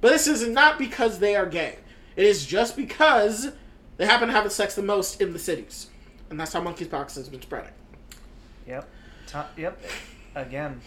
But 0.00 0.10
this 0.12 0.28
is 0.28 0.46
not 0.46 0.78
because 0.78 1.18
they 1.18 1.34
are 1.34 1.46
gay. 1.46 1.78
It 2.14 2.24
is 2.24 2.46
just 2.46 2.76
because 2.76 3.52
they 4.00 4.06
happen 4.06 4.28
to 4.28 4.32
have 4.32 4.44
the 4.44 4.50
sex 4.50 4.74
the 4.74 4.82
most 4.82 5.20
in 5.20 5.34
the 5.34 5.38
cities. 5.38 5.88
And 6.30 6.40
that's 6.40 6.54
how 6.54 6.62
monkeypox 6.62 7.16
has 7.16 7.28
been 7.28 7.42
spreading. 7.42 7.74
Yep. 8.66 8.88
To- 9.26 9.46
yep. 9.58 9.78
Again, 10.34 10.80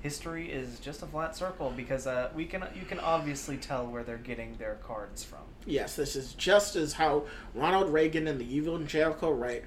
history 0.00 0.50
is 0.50 0.80
just 0.80 1.02
a 1.02 1.06
flat 1.06 1.36
circle 1.36 1.70
because 1.76 2.06
uh, 2.06 2.30
we 2.34 2.46
can 2.46 2.64
you 2.74 2.86
can 2.86 2.98
obviously 2.98 3.58
tell 3.58 3.86
where 3.86 4.02
they're 4.02 4.16
getting 4.16 4.56
their 4.56 4.76
cards 4.76 5.22
from. 5.22 5.40
Yes, 5.66 5.96
this 5.96 6.16
is 6.16 6.32
just 6.32 6.76
as 6.76 6.94
how 6.94 7.24
Ronald 7.54 7.92
Reagan 7.92 8.26
and 8.26 8.40
the 8.40 8.56
evangelical 8.56 9.34
right 9.34 9.62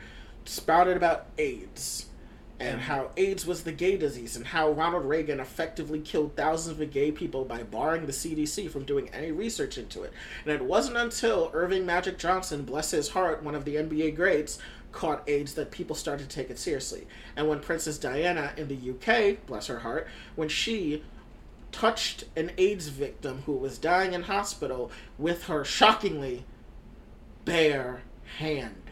spouted 0.45 0.98
about 0.98 1.27
AIDS. 1.38 2.07
And 2.60 2.81
how 2.81 3.11
AIDS 3.15 3.45
was 3.45 3.64
the 3.64 3.72
gay 3.72 3.95
disease, 3.95 4.36
and 4.36 4.45
how 4.45 4.72
Ronald 4.72 5.06
Reagan 5.06 5.40
effectively 5.40 5.99
killed 5.99 6.36
thousands 6.36 6.80
of 6.80 6.91
gay 6.91 7.10
people 7.10 7.45
by 7.45 7.64
barring 7.64 8.06
the 8.06 8.11
CDC 8.11 8.69
from 8.69 8.84
doing 8.84 9.10
any 9.14 9.31
research 9.31 9.77
into 9.77 10.03
it. 10.03 10.11
And 10.45 10.53
it 10.53 10.65
wasn't 10.65 10.98
until 10.98 11.52
Earvin 11.53 11.86
Magic 11.86 12.18
Johnson, 12.18 12.64
bless 12.64 12.91
his 12.91 13.10
heart, 13.10 13.44
one 13.44 13.56
of 13.56 13.64
the 13.64 13.76
NBA 13.76 14.15
greats, 14.18 14.60
caught 14.91 15.23
AIDS 15.30 15.53
that 15.53 15.72
people 15.72 15.95
started 15.95 16.30
to 16.30 16.36
take 16.36 16.49
it 16.49 16.60
seriously. 16.60 17.07
And 17.36 17.48
when 17.48 17.61
Princess 17.61 17.98
Diana 17.98 18.52
in 18.57 18.68
the 18.68 18.91
UK, 18.91 19.45
bless 19.45 19.68
her 19.68 19.80
heart, 19.80 20.07
when 20.36 20.49
she 20.49 21.03
touched 21.72 22.26
an 22.36 22.52
AIDS 22.57 22.88
victim 22.88 23.44
who 23.45 23.53
was 23.53 23.77
dying 23.77 24.14
in 24.14 24.23
hospital 24.23 24.91
with 25.18 25.45
her 25.45 25.64
shockingly 25.64 26.44
bare 27.45 28.02
hand. 28.38 28.89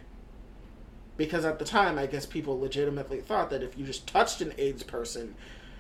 Because 1.18 1.44
at 1.46 1.60
the 1.60 1.66
time, 1.66 1.98
I 1.98 2.06
guess 2.06 2.26
people 2.26 2.60
legitimately 2.60 3.20
thought 3.22 3.50
that 3.50 3.64
if 3.64 3.78
you 3.78 3.86
just 3.86 4.08
touched 4.08 4.40
an 4.42 4.54
AIDS 4.58 4.84
person, 4.84 5.36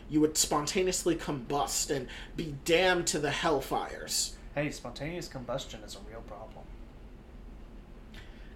you 0.09 0.19
would 0.21 0.37
spontaneously 0.37 1.15
combust 1.15 1.95
and 1.95 2.07
be 2.35 2.55
damned 2.65 3.07
to 3.07 3.19
the 3.19 3.29
hellfires. 3.29 4.31
Hey, 4.55 4.71
spontaneous 4.71 5.27
combustion 5.27 5.81
is 5.85 5.95
a 5.95 5.99
real 6.09 6.21
problem. 6.21 6.65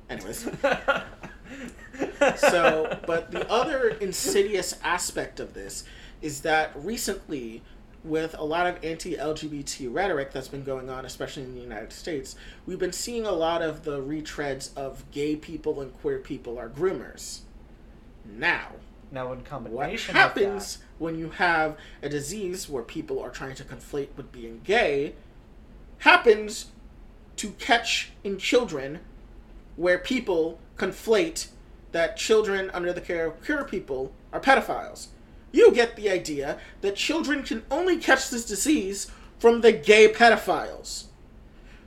Anyways. 0.09 0.49
so, 2.39 2.99
but 3.05 3.31
the 3.31 3.49
other 3.49 3.89
insidious 3.89 4.77
aspect 4.83 5.39
of 5.39 5.53
this 5.53 5.83
is 6.21 6.41
that 6.41 6.71
recently, 6.75 7.61
with 8.03 8.35
a 8.37 8.43
lot 8.43 8.67
of 8.67 8.83
anti 8.83 9.15
LGBT 9.15 9.93
rhetoric 9.93 10.31
that's 10.31 10.47
been 10.47 10.63
going 10.63 10.89
on, 10.89 11.05
especially 11.05 11.43
in 11.43 11.53
the 11.55 11.61
United 11.61 11.93
States, 11.93 12.35
we've 12.65 12.79
been 12.79 12.91
seeing 12.91 13.25
a 13.25 13.31
lot 13.31 13.61
of 13.61 13.83
the 13.83 14.01
retreads 14.01 14.75
of 14.75 15.09
gay 15.11 15.35
people 15.35 15.81
and 15.81 15.93
queer 16.01 16.19
people 16.19 16.57
are 16.57 16.69
groomers. 16.69 17.41
Now, 18.25 18.69
Now, 19.11 19.31
in 19.33 19.41
combination, 19.41 20.15
what 20.15 20.21
happens 20.21 20.77
with 20.77 20.87
when 20.99 21.19
you 21.19 21.31
have 21.31 21.77
a 22.01 22.09
disease 22.09 22.69
where 22.69 22.83
people 22.83 23.19
are 23.19 23.29
trying 23.29 23.55
to 23.55 23.63
conflate 23.63 24.09
with 24.15 24.31
being 24.31 24.61
gay 24.63 25.13
happens 25.99 26.67
to 27.37 27.51
catch 27.51 28.11
in 28.23 28.37
children 28.37 28.99
where 29.75 29.97
people 29.97 30.59
conflate 30.77 31.47
that 31.91 32.17
children 32.17 32.69
under 32.71 32.93
the 32.93 33.01
care 33.01 33.27
of 33.27 33.43
queer 33.43 33.63
people 33.63 34.13
are 34.31 34.39
pedophiles. 34.39 35.07
You 35.51 35.71
get 35.71 35.95
the 35.95 36.09
idea 36.09 36.59
that 36.81 36.95
children 36.95 37.43
can 37.43 37.63
only 37.69 37.97
catch 37.97 38.29
this 38.29 38.45
disease 38.45 39.11
from 39.39 39.61
the 39.61 39.71
gay 39.71 40.07
pedophiles, 40.07 41.05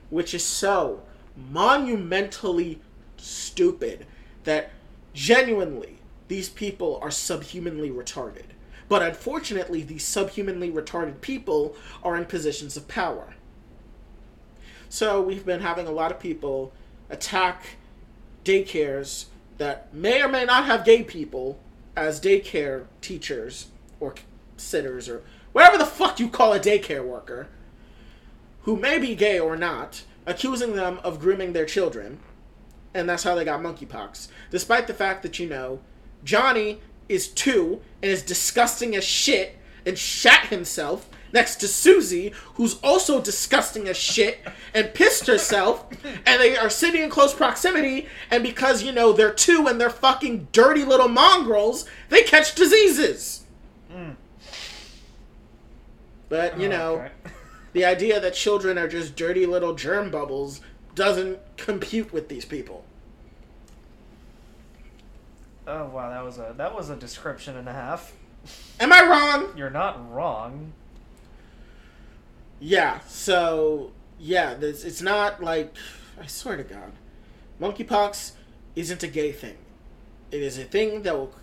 which 0.09 0.33
is 0.33 0.43
so 0.43 1.01
monumentally 1.35 2.79
stupid 3.17 4.05
that 4.43 4.71
genuinely 5.13 5.97
these 6.27 6.49
people 6.49 6.99
are 7.01 7.11
subhumanly 7.11 7.89
retarded. 7.89 8.45
But 8.87 9.01
unfortunately, 9.01 9.81
these 9.81 10.03
subhumanly 10.03 10.71
retarded 10.71 11.21
people 11.21 11.75
are 12.03 12.15
in 12.15 12.25
positions 12.25 12.77
of 12.77 12.87
power. 12.87 13.33
So 14.89 15.21
we've 15.21 15.45
been 15.45 15.61
having 15.61 15.87
a 15.87 15.91
lot 15.91 16.11
of 16.11 16.19
people 16.19 16.71
attack 17.09 17.77
daycares 18.43 19.25
that 19.57 19.93
may 19.93 20.21
or 20.21 20.27
may 20.27 20.45
not 20.45 20.65
have 20.65 20.85
gay 20.85 21.03
people 21.03 21.59
as 21.95 22.19
daycare 22.19 22.85
teachers 23.01 23.67
or 23.99 24.15
sitters 24.57 25.07
or 25.07 25.23
whatever 25.51 25.77
the 25.77 25.85
fuck 25.85 26.19
you 26.19 26.29
call 26.29 26.53
a 26.53 26.59
daycare 26.59 27.05
worker 27.05 27.47
who 28.63 28.75
may 28.75 28.97
be 28.97 29.15
gay 29.15 29.39
or 29.39 29.55
not, 29.55 30.03
accusing 30.25 30.73
them 30.73 30.99
of 31.03 31.19
grooming 31.19 31.53
their 31.53 31.65
children. 31.65 32.19
And 32.93 33.07
that's 33.07 33.23
how 33.23 33.35
they 33.35 33.45
got 33.45 33.61
monkeypox. 33.61 34.27
Despite 34.49 34.87
the 34.87 34.93
fact 34.93 35.21
that, 35.21 35.37
you 35.37 35.47
know, 35.47 35.81
Johnny 36.23 36.79
is 37.07 37.27
two 37.27 37.81
and 38.01 38.11
is 38.11 38.23
disgusting 38.23 38.95
as 38.95 39.03
shit 39.03 39.57
and 39.85 39.97
shat 39.97 40.47
himself 40.47 41.09
next 41.35 41.57
to 41.57 41.67
Susie, 41.67 42.33
who's 42.55 42.79
also 42.81 43.21
disgusting 43.21 43.87
as 43.87 43.97
shit 43.97 44.39
and 44.73 44.93
pissed 44.95 45.27
herself, 45.27 45.85
and 46.25 46.41
they 46.41 46.57
are 46.57 46.69
sitting 46.69 47.03
in 47.03 47.09
close 47.11 47.33
proximity, 47.35 48.07
and 48.31 48.41
because, 48.41 48.81
you 48.81 48.91
know, 48.91 49.13
they're 49.13 49.33
two 49.33 49.67
and 49.67 49.79
they're 49.79 49.89
fucking 49.91 50.47
dirty 50.51 50.83
little 50.83 51.09
mongrels, 51.09 51.85
they 52.09 52.23
catch 52.23 52.55
diseases. 52.55 53.43
Mm. 53.93 54.15
But, 56.29 56.59
you 56.59 56.67
Oh, 56.67 56.71
know, 56.71 56.93
okay. 56.95 57.11
the 57.73 57.85
idea 57.85 58.19
that 58.19 58.33
children 58.33 58.77
are 58.79 58.87
just 58.87 59.15
dirty 59.15 59.45
little 59.45 59.75
germ 59.75 60.09
bubbles 60.09 60.61
doesn't 60.95 61.37
compute 61.57 62.11
with 62.13 62.29
these 62.29 62.45
people. 62.45 62.85
Oh 65.67 65.85
wow, 65.89 66.11
that 66.11 66.23
was 66.23 66.37
a 66.37 66.53
that 66.57 66.75
was 66.75 66.91
a 66.91 66.95
description 66.95 67.57
and 67.57 67.67
a 67.67 67.73
half. 67.73 68.13
Am 68.79 68.93
I 68.93 69.01
wrong? 69.01 69.57
You're 69.57 69.71
not 69.71 70.13
wrong. 70.13 70.73
Yeah, 72.59 72.99
so 73.07 73.91
yeah, 74.19 74.53
this 74.53 74.83
it's 74.83 75.01
not 75.01 75.43
like 75.43 75.75
I 76.21 76.27
swear 76.27 76.57
to 76.57 76.63
God, 76.63 76.93
monkeypox 77.59 78.31
isn't 78.75 79.03
a 79.03 79.07
gay 79.07 79.31
thing. 79.31 79.57
It 80.31 80.41
is 80.41 80.57
a 80.57 80.63
thing 80.63 81.03
that 81.03 81.15
will 81.15 81.33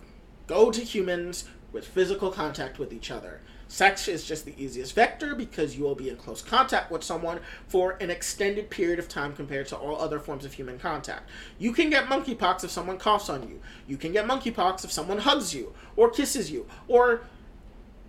go 0.47 0.71
to 0.71 0.81
humans 0.81 1.45
with 1.71 1.87
physical 1.87 2.31
contact 2.31 2.79
with 2.79 2.93
each 2.93 3.11
other. 3.11 3.41
Sex 3.67 4.07
is 4.07 4.23
just 4.23 4.45
the 4.45 4.53
easiest 4.61 4.93
vector 4.93 5.33
because 5.33 5.75
you 5.75 5.83
will 5.83 5.95
be 5.95 6.09
in 6.09 6.15
close 6.15 6.43
contact 6.43 6.91
with 6.91 7.03
someone 7.03 7.39
for 7.67 7.97
an 7.99 8.11
extended 8.11 8.69
period 8.69 8.99
of 8.99 9.09
time 9.09 9.33
compared 9.33 9.67
to 9.67 9.75
all 9.75 9.99
other 9.99 10.19
forms 10.19 10.45
of 10.45 10.53
human 10.53 10.77
contact. 10.77 11.27
You 11.57 11.71
can 11.71 11.89
get 11.89 12.05
monkeypox 12.05 12.63
if 12.63 12.69
someone 12.69 12.99
coughs 12.99 13.29
on 13.29 13.49
you. 13.49 13.59
You 13.87 13.97
can 13.97 14.11
get 14.11 14.27
monkeypox 14.27 14.83
if 14.83 14.91
someone 14.91 15.19
hugs 15.19 15.55
you 15.55 15.73
or 15.95 16.11
kisses 16.11 16.51
you 16.51 16.67
or 16.87 17.21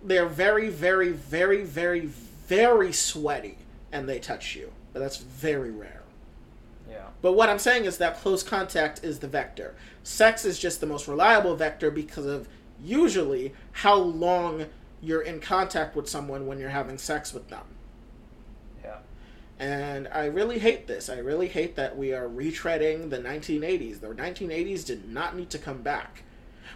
they're 0.03 0.27
very, 0.27 0.69
very, 0.69 1.11
very, 1.11 1.63
very, 1.63 2.01
very 2.47 2.91
sweaty 2.91 3.57
and 3.91 4.07
they 4.07 4.19
touch 4.19 4.55
you. 4.55 4.71
But 4.93 4.99
that's 4.99 5.17
very 5.17 5.71
rare. 5.71 6.03
Yeah. 6.89 7.07
But 7.21 7.33
what 7.33 7.49
I'm 7.49 7.59
saying 7.59 7.85
is 7.85 7.97
that 7.97 8.17
close 8.17 8.43
contact 8.43 9.03
is 9.03 9.19
the 9.19 9.27
vector. 9.27 9.75
Sex 10.03 10.45
is 10.45 10.59
just 10.59 10.79
the 10.79 10.87
most 10.87 11.07
reliable 11.07 11.55
vector 11.55 11.91
because 11.91 12.25
of 12.25 12.47
usually 12.83 13.53
how 13.71 13.95
long 13.95 14.65
you're 15.01 15.21
in 15.21 15.39
contact 15.39 15.95
with 15.95 16.09
someone 16.09 16.47
when 16.47 16.59
you're 16.59 16.69
having 16.69 16.97
sex 16.97 17.33
with 17.33 17.49
them. 17.49 17.65
Yeah. 18.83 18.97
And 19.59 20.07
I 20.09 20.25
really 20.25 20.59
hate 20.59 20.87
this. 20.87 21.09
I 21.09 21.17
really 21.17 21.47
hate 21.47 21.75
that 21.75 21.97
we 21.97 22.13
are 22.13 22.27
retreading 22.27 23.09
the 23.09 23.19
1980s. 23.19 23.99
The 23.99 24.07
1980s 24.07 24.85
did 24.85 25.09
not 25.09 25.35
need 25.35 25.49
to 25.51 25.57
come 25.57 25.81
back. 25.81 26.23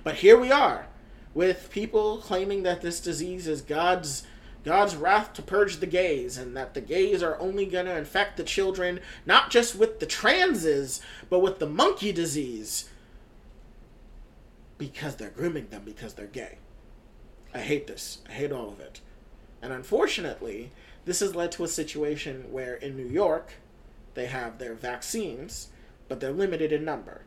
But 0.03 0.15
here 0.15 0.39
we 0.39 0.51
are 0.51 0.88
with 1.33 1.69
people 1.69 2.17
claiming 2.17 2.64
that 2.64 2.81
this 2.81 2.99
disease 2.99 3.48
is 3.48 3.61
God's 3.61 4.23
God's 4.63 4.95
wrath 4.95 5.33
to 5.33 5.41
purge 5.41 5.77
the 5.77 5.85
gays 5.85 6.38
and 6.38 6.55
that 6.57 6.73
the 6.73 6.81
gays 6.81 7.23
are 7.23 7.39
only 7.39 7.65
going 7.65 7.85
to 7.85 7.97
infect 7.97 8.38
the 8.38 8.43
children 8.43 8.99
not 9.25 9.49
just 9.49 9.75
with 9.75 9.99
the 9.99 10.05
transes 10.05 11.01
but 11.29 11.39
with 11.39 11.59
the 11.59 11.65
monkey 11.65 12.11
disease 12.11 12.89
because 14.79 15.17
they're 15.17 15.29
grooming 15.29 15.67
them 15.69 15.83
because 15.85 16.15
they're 16.15 16.25
gay. 16.25 16.57
I 17.53 17.59
hate 17.59 17.85
this. 17.85 18.19
I 18.27 18.31
hate 18.31 18.51
all 18.51 18.69
of 18.69 18.79
it. 18.79 19.01
And 19.61 19.73
unfortunately, 19.73 20.71
this 21.05 21.19
has 21.19 21.35
led 21.35 21.51
to 21.53 21.63
a 21.63 21.67
situation 21.67 22.51
where 22.51 22.75
in 22.75 22.95
New 22.95 23.05
York, 23.05 23.53
they 24.13 24.27
have 24.27 24.57
their 24.57 24.73
vaccines, 24.73 25.67
but 26.07 26.19
they're 26.19 26.31
limited 26.31 26.71
in 26.71 26.85
number. 26.85 27.21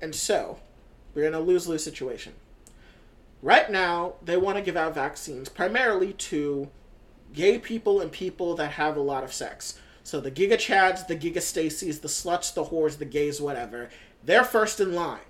And 0.00 0.14
so, 0.14 0.58
we're 1.14 1.26
in 1.26 1.34
a 1.34 1.40
lose 1.40 1.66
lose 1.66 1.82
situation. 1.82 2.34
Right 3.42 3.68
now, 3.68 4.14
they 4.24 4.36
want 4.36 4.56
to 4.56 4.62
give 4.62 4.76
out 4.76 4.94
vaccines 4.94 5.48
primarily 5.48 6.12
to 6.12 6.70
gay 7.32 7.58
people 7.58 8.00
and 8.00 8.12
people 8.12 8.54
that 8.54 8.72
have 8.72 8.96
a 8.96 9.00
lot 9.00 9.24
of 9.24 9.32
sex. 9.32 9.78
So 10.04 10.20
the 10.20 10.30
Giga 10.30 10.54
Chads, 10.54 11.06
the 11.06 11.16
Giga 11.16 11.38
Stacys, 11.38 12.00
the 12.00 12.08
sluts, 12.08 12.54
the 12.54 12.64
whores, 12.64 12.98
the 12.98 13.04
gays, 13.04 13.40
whatever, 13.40 13.90
they're 14.24 14.44
first 14.44 14.80
in 14.80 14.94
line. 14.94 15.20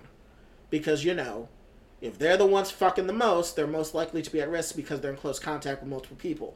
Because, 0.69 1.03
you 1.03 1.13
know, 1.13 1.49
if 2.01 2.19
they're 2.19 2.37
the 2.37 2.45
ones 2.45 2.69
fucking 2.69 3.07
the 3.07 3.13
most, 3.13 3.55
they're 3.55 3.67
most 3.67 3.95
likely 3.95 4.21
to 4.21 4.31
be 4.31 4.41
at 4.41 4.49
risk 4.49 4.75
because 4.75 5.01
they're 5.01 5.11
in 5.11 5.17
close 5.17 5.39
contact 5.39 5.81
with 5.81 5.89
multiple 5.89 6.17
people. 6.17 6.55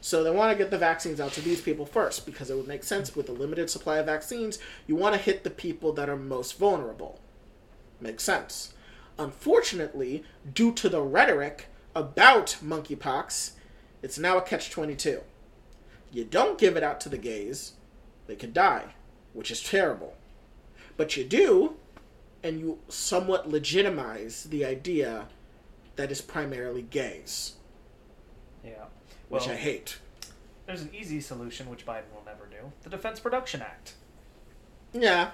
So 0.00 0.22
they 0.22 0.30
want 0.30 0.52
to 0.52 0.58
get 0.58 0.70
the 0.70 0.78
vaccines 0.78 1.20
out 1.20 1.32
to 1.32 1.40
these 1.40 1.60
people 1.60 1.84
first 1.84 2.24
because 2.24 2.50
it 2.50 2.56
would 2.56 2.68
make 2.68 2.84
sense 2.84 3.16
with 3.16 3.28
a 3.28 3.32
limited 3.32 3.68
supply 3.68 3.98
of 3.98 4.06
vaccines. 4.06 4.58
You 4.86 4.96
want 4.96 5.14
to 5.14 5.20
hit 5.20 5.44
the 5.44 5.50
people 5.50 5.92
that 5.94 6.08
are 6.08 6.16
most 6.16 6.56
vulnerable. 6.56 7.20
Makes 8.00 8.22
sense. 8.22 8.74
Unfortunately, 9.18 10.24
due 10.54 10.72
to 10.74 10.88
the 10.88 11.02
rhetoric 11.02 11.66
about 11.94 12.56
monkeypox, 12.62 13.52
it's 14.02 14.18
now 14.18 14.38
a 14.38 14.42
catch 14.42 14.70
22. 14.70 15.22
You 16.12 16.24
don't 16.24 16.58
give 16.58 16.76
it 16.76 16.82
out 16.82 17.00
to 17.02 17.08
the 17.08 17.18
gays, 17.18 17.72
they 18.26 18.36
could 18.36 18.54
die, 18.54 18.94
which 19.32 19.50
is 19.50 19.62
terrible. 19.62 20.14
But 20.96 21.16
you 21.16 21.24
do, 21.24 21.76
and 22.42 22.60
you 22.60 22.78
somewhat 22.88 23.48
legitimize 23.48 24.44
the 24.44 24.64
idea 24.64 25.26
that 25.96 26.12
is 26.12 26.20
primarily 26.20 26.82
gays, 26.82 27.54
Yeah. 28.64 28.84
which 29.28 29.48
I 29.48 29.56
hate. 29.56 29.98
there's 30.66 30.82
an 30.82 30.94
easy 30.94 31.20
solution 31.20 31.68
which 31.70 31.84
Biden 31.86 32.12
will 32.14 32.24
never 32.24 32.46
do: 32.46 32.72
the 32.82 32.90
Defense 32.90 33.18
Production 33.18 33.62
Act. 33.62 33.94
Yeah, 34.92 35.32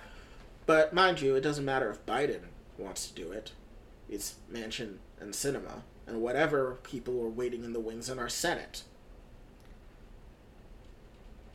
but 0.65 0.95
mind 0.95 1.21
you, 1.21 1.35
it 1.37 1.41
doesn't 1.43 1.65
matter 1.65 1.91
if 1.91 2.05
Biden 2.07 2.45
wants 2.79 3.07
to 3.09 3.15
do 3.15 3.31
it. 3.33 3.53
It's 4.09 4.35
Manchin 4.53 4.97
and 5.21 5.33
Sinema, 5.33 5.83
and 6.07 6.21
whatever 6.21 6.79
people 6.83 7.21
are 7.23 7.29
waiting 7.29 7.65
in 7.65 7.73
the 7.73 7.81
wings 7.81 8.09
in 8.09 8.19
our 8.19 8.29
Senate. 8.29 8.83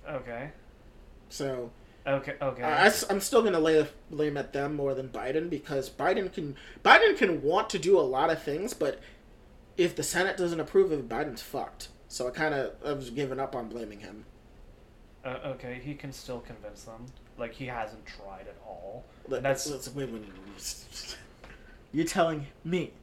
Okay. 0.08 0.52
So, 1.30 1.72
Okay. 2.08 2.36
Okay. 2.42 2.64
I, 2.64 2.92
am 3.10 3.20
still 3.20 3.44
gonna 3.44 3.60
lay 3.60 3.76
the 3.76 3.88
blame 4.10 4.38
at 4.38 4.54
them 4.54 4.76
more 4.76 4.94
than 4.96 5.10
Biden 5.10 5.50
because 5.50 5.90
Biden 5.90 6.32
can 6.34 6.56
Biden 6.84 7.18
can 7.18 7.42
want 7.44 7.70
to 7.72 7.80
do 7.80 8.00
a 8.00 8.02
lot 8.02 8.32
of 8.32 8.42
things, 8.42 8.74
but 8.74 9.00
if 9.78 9.96
the 9.96 10.04
Senate 10.04 10.38
doesn't 10.38 10.60
approve 10.60 10.92
of 10.92 11.00
it, 11.00 11.10
Biden's 11.10 11.42
fucked. 11.42 11.90
So 12.08 12.28
I 12.28 12.32
kind 12.32 12.54
of 12.54 12.74
I 12.84 12.94
was 12.94 13.12
giving 13.12 13.40
up 13.40 13.56
on 13.56 13.70
blaming 13.70 14.00
him. 14.00 14.26
Uh, 15.24 15.38
okay, 15.46 15.80
he 15.84 15.94
can 15.94 16.12
still 16.12 16.40
convince 16.40 16.84
them. 16.84 17.06
Like 17.38 17.54
he 17.54 17.66
hasn't 17.66 18.06
tried 18.06 18.48
at 18.48 18.58
all. 18.66 19.06
Let, 19.28 19.44
That's 19.44 19.70
let's, 19.70 19.94
wait, 19.94 20.10
wait, 20.10 20.24
wait. 20.24 21.16
You're 21.92 22.06
telling 22.06 22.48
me 22.64 22.94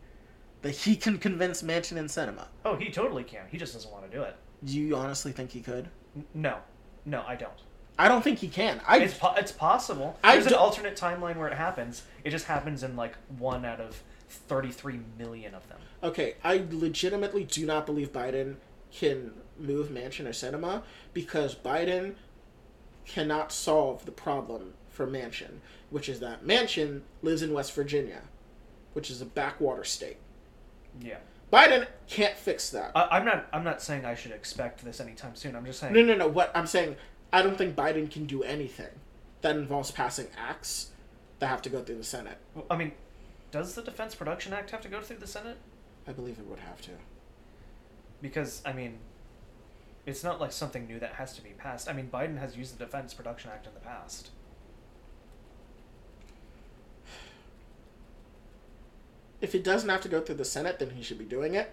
that 0.62 0.70
he 0.72 0.96
can 0.96 1.18
convince 1.18 1.62
Manchin 1.62 1.96
and 1.96 2.08
Sinema. 2.08 2.46
oh, 2.64 2.76
he 2.76 2.90
totally 2.90 3.24
can. 3.24 3.46
He 3.50 3.58
just 3.58 3.74
doesn't 3.74 3.90
want 3.92 4.10
to 4.10 4.16
do 4.16 4.22
it. 4.22 4.36
Do 4.64 4.78
you 4.80 4.96
honestly 4.96 5.32
think 5.32 5.50
he 5.52 5.60
could? 5.60 5.88
N- 6.16 6.24
no, 6.34 6.58
no, 7.04 7.22
I 7.26 7.36
don't. 7.36 7.52
I 7.98 8.08
don't 8.08 8.22
think 8.22 8.38
he 8.40 8.48
can. 8.48 8.80
I 8.86 8.98
It's 8.98 9.14
po- 9.14 9.34
it's 9.36 9.52
possible. 9.52 10.18
I 10.22 10.32
There's 10.34 10.46
an 10.46 10.52
don't- 10.52 10.60
alternate 10.60 10.96
timeline 10.96 11.36
where 11.36 11.48
it 11.48 11.56
happens. 11.56 12.02
It 12.24 12.30
just 12.30 12.44
happens 12.46 12.82
in 12.82 12.94
like 12.96 13.16
one 13.38 13.64
out 13.64 13.80
of 13.80 14.02
thirty-three 14.28 15.00
million 15.18 15.54
of 15.54 15.66
them. 15.68 15.78
Okay, 16.02 16.34
I 16.44 16.64
legitimately 16.70 17.44
do 17.44 17.64
not 17.64 17.86
believe 17.86 18.12
Biden 18.12 18.56
can 18.92 19.32
move 19.58 19.88
Manchin 19.88 20.26
or 20.26 20.30
Sinema 20.30 20.82
because 21.14 21.54
Biden 21.54 22.14
cannot 23.06 23.52
solve 23.52 24.04
the 24.04 24.12
problem 24.12 24.74
for 24.90 25.06
Manchin, 25.06 25.58
which 25.90 26.08
is 26.08 26.20
that 26.20 26.44
Manchin 26.44 27.00
lives 27.22 27.42
in 27.42 27.52
West 27.52 27.72
Virginia, 27.74 28.22
which 28.96 29.10
is 29.10 29.20
a 29.20 29.26
backwater 29.26 29.84
state. 29.84 30.16
Yeah. 31.02 31.18
Biden 31.52 31.86
can't 32.08 32.34
fix 32.34 32.70
that. 32.70 32.92
I, 32.94 33.18
I'm 33.18 33.26
not. 33.26 33.46
I'm 33.52 33.62
not 33.62 33.82
saying 33.82 34.06
I 34.06 34.14
should 34.14 34.32
expect 34.32 34.82
this 34.82 35.00
anytime 35.00 35.36
soon. 35.36 35.54
I'm 35.54 35.66
just 35.66 35.80
saying. 35.80 35.92
No, 35.92 36.02
no, 36.02 36.16
no. 36.16 36.26
What 36.26 36.50
I'm 36.54 36.66
saying, 36.66 36.96
I 37.30 37.42
don't 37.42 37.58
think 37.58 37.76
Biden 37.76 38.10
can 38.10 38.24
do 38.24 38.42
anything 38.42 38.88
that 39.42 39.54
involves 39.54 39.90
passing 39.90 40.28
acts 40.38 40.92
that 41.40 41.48
have 41.48 41.60
to 41.62 41.68
go 41.68 41.82
through 41.82 41.98
the 41.98 42.04
Senate. 42.04 42.38
Well, 42.54 42.64
I 42.70 42.76
mean, 42.76 42.92
does 43.50 43.74
the 43.74 43.82
Defense 43.82 44.14
Production 44.14 44.54
Act 44.54 44.70
have 44.70 44.80
to 44.80 44.88
go 44.88 45.02
through 45.02 45.18
the 45.18 45.26
Senate? 45.26 45.58
I 46.08 46.12
believe 46.12 46.38
it 46.38 46.46
would 46.46 46.60
have 46.60 46.80
to. 46.80 46.92
Because 48.22 48.62
I 48.64 48.72
mean, 48.72 48.96
it's 50.06 50.24
not 50.24 50.40
like 50.40 50.52
something 50.52 50.86
new 50.86 50.98
that 51.00 51.16
has 51.16 51.34
to 51.34 51.42
be 51.42 51.50
passed. 51.50 51.86
I 51.86 51.92
mean, 51.92 52.08
Biden 52.10 52.38
has 52.38 52.56
used 52.56 52.78
the 52.78 52.82
Defense 52.86 53.12
Production 53.12 53.50
Act 53.52 53.66
in 53.66 53.74
the 53.74 53.80
past. 53.80 54.30
If 59.46 59.54
it 59.54 59.62
doesn't 59.62 59.88
have 59.88 60.00
to 60.00 60.08
go 60.08 60.20
through 60.20 60.34
the 60.34 60.44
Senate, 60.44 60.80
then 60.80 60.90
he 60.90 61.04
should 61.04 61.18
be 61.20 61.24
doing 61.24 61.54
it. 61.54 61.72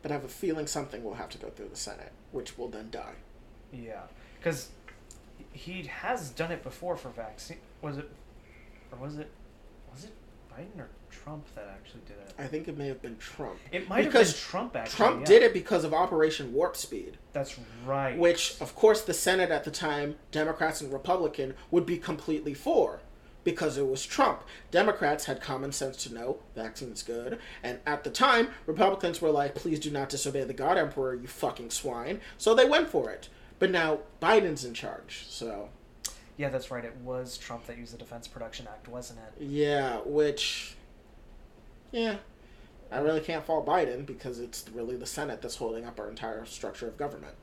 But 0.00 0.10
I 0.10 0.14
have 0.14 0.24
a 0.24 0.28
feeling 0.28 0.66
something 0.66 1.04
will 1.04 1.16
have 1.16 1.28
to 1.28 1.36
go 1.36 1.50
through 1.50 1.68
the 1.68 1.76
Senate, 1.76 2.12
which 2.32 2.56
will 2.56 2.68
then 2.68 2.88
die. 2.90 3.16
Yeah, 3.70 4.04
because 4.38 4.70
he 5.52 5.82
has 5.82 6.30
done 6.30 6.50
it 6.50 6.62
before 6.62 6.96
for 6.96 7.10
vaccine. 7.10 7.58
Was 7.82 7.98
it, 7.98 8.10
or 8.90 8.96
was 8.96 9.18
it, 9.18 9.30
was 9.92 10.04
it 10.04 10.12
Biden 10.50 10.80
or 10.80 10.88
Trump 11.10 11.44
that 11.54 11.68
actually 11.70 12.00
did 12.06 12.16
it? 12.26 12.32
I 12.38 12.46
think 12.46 12.68
it 12.68 12.78
may 12.78 12.88
have 12.88 13.02
been 13.02 13.18
Trump. 13.18 13.58
It 13.70 13.86
might 13.86 14.04
have 14.04 14.12
Because 14.14 14.32
been 14.32 14.40
Trump. 14.40 14.76
Actually, 14.76 14.96
Trump 14.96 15.20
yeah. 15.20 15.26
did 15.26 15.42
it 15.42 15.52
because 15.52 15.84
of 15.84 15.92
Operation 15.92 16.54
Warp 16.54 16.74
Speed, 16.74 17.18
That's 17.34 17.58
right. 17.84 18.16
which, 18.16 18.58
of 18.62 18.74
course, 18.74 19.02
the 19.02 19.12
Senate 19.12 19.50
at 19.50 19.64
the 19.64 19.70
time, 19.70 20.16
Democrats 20.32 20.80
and 20.80 20.90
Republican, 20.90 21.52
would 21.70 21.84
be 21.84 21.98
completely 21.98 22.54
for 22.54 23.00
because 23.44 23.78
it 23.78 23.86
was 23.86 24.04
Trump. 24.04 24.42
Democrats 24.70 25.24
had 25.24 25.40
common 25.40 25.72
sense 25.72 25.96
to 26.04 26.14
know 26.14 26.38
vaccine's 26.54 27.02
good, 27.02 27.38
and 27.62 27.78
at 27.86 28.04
the 28.04 28.10
time, 28.10 28.48
Republicans 28.66 29.20
were 29.20 29.30
like, 29.30 29.54
please 29.54 29.80
do 29.80 29.90
not 29.90 30.08
disobey 30.08 30.44
the 30.44 30.52
God 30.52 30.76
Emperor, 30.78 31.14
you 31.14 31.26
fucking 31.26 31.70
swine. 31.70 32.20
So 32.38 32.54
they 32.54 32.68
went 32.68 32.88
for 32.88 33.10
it. 33.10 33.28
But 33.58 33.70
now 33.70 34.00
Biden's 34.20 34.64
in 34.64 34.74
charge, 34.74 35.26
so. 35.28 35.68
Yeah, 36.36 36.48
that's 36.48 36.70
right. 36.70 36.84
It 36.84 36.96
was 37.04 37.36
Trump 37.36 37.66
that 37.66 37.76
used 37.76 37.92
the 37.92 37.98
Defense 37.98 38.26
Production 38.26 38.66
Act, 38.66 38.88
wasn't 38.88 39.20
it? 39.20 39.44
Yeah, 39.44 39.98
which. 40.06 40.74
Yeah. 41.92 42.16
I 42.90 42.98
really 42.98 43.20
can't 43.20 43.44
fault 43.44 43.66
Biden 43.66 44.06
because 44.06 44.40
it's 44.40 44.64
really 44.74 44.96
the 44.96 45.06
Senate 45.06 45.42
that's 45.42 45.56
holding 45.56 45.84
up 45.84 46.00
our 46.00 46.08
entire 46.08 46.44
structure 46.46 46.88
of 46.88 46.96
government. 46.96 47.34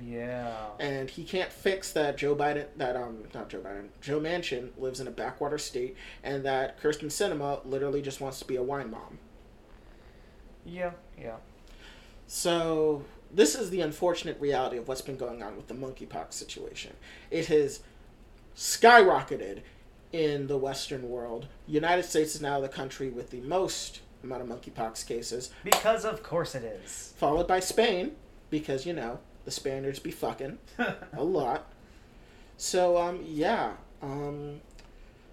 Yeah. 0.00 0.68
and 0.80 1.08
he 1.10 1.22
can't 1.24 1.52
fix 1.52 1.92
that 1.92 2.16
Joe 2.16 2.34
Biden 2.34 2.66
that 2.76 2.96
um 2.96 3.24
not 3.34 3.48
Joe 3.50 3.60
Biden 3.60 3.88
Joe 4.00 4.20
Manchin 4.20 4.70
lives 4.78 5.00
in 5.00 5.06
a 5.06 5.10
backwater 5.10 5.58
state 5.58 5.96
and 6.24 6.44
that 6.44 6.80
Kyrsten 6.80 7.06
Sinema 7.06 7.60
literally 7.66 8.00
just 8.02 8.20
wants 8.20 8.38
to 8.40 8.44
be 8.46 8.56
a 8.56 8.62
wine 8.62 8.90
mom. 8.90 9.18
Yeah. 10.64 10.92
Yeah. 11.20 11.36
So 12.26 13.04
this 13.32 13.54
is 13.54 13.70
the 13.70 13.80
unfortunate 13.80 14.40
reality 14.40 14.76
of 14.78 14.88
what's 14.88 15.02
been 15.02 15.16
going 15.16 15.42
on 15.42 15.56
with 15.56 15.68
the 15.68 15.74
monkeypox 15.74 16.32
situation. 16.34 16.94
It 17.30 17.46
has 17.46 17.80
skyrocketed 18.56 19.60
in 20.12 20.46
the 20.46 20.56
Western 20.58 21.08
world. 21.08 21.46
United 21.66 22.04
States 22.04 22.34
is 22.34 22.40
now 22.40 22.60
the 22.60 22.68
country 22.68 23.08
with 23.10 23.30
the 23.30 23.40
most 23.40 24.00
amount 24.22 24.42
of 24.42 24.48
monkeypox 24.48 25.06
cases, 25.06 25.50
Because 25.64 26.04
of 26.04 26.22
course 26.22 26.54
it 26.54 26.62
is. 26.62 27.12
followed 27.16 27.48
by 27.48 27.58
Spain 27.60 28.12
because 28.50 28.86
you 28.86 28.92
know 28.92 29.18
the 29.44 29.50
Spaniards 29.50 29.98
be 29.98 30.10
fucking. 30.10 30.58
a 30.78 31.22
lot. 31.22 31.72
So 32.56 32.96
um 32.96 33.20
yeah. 33.26 33.72
Um 34.00 34.60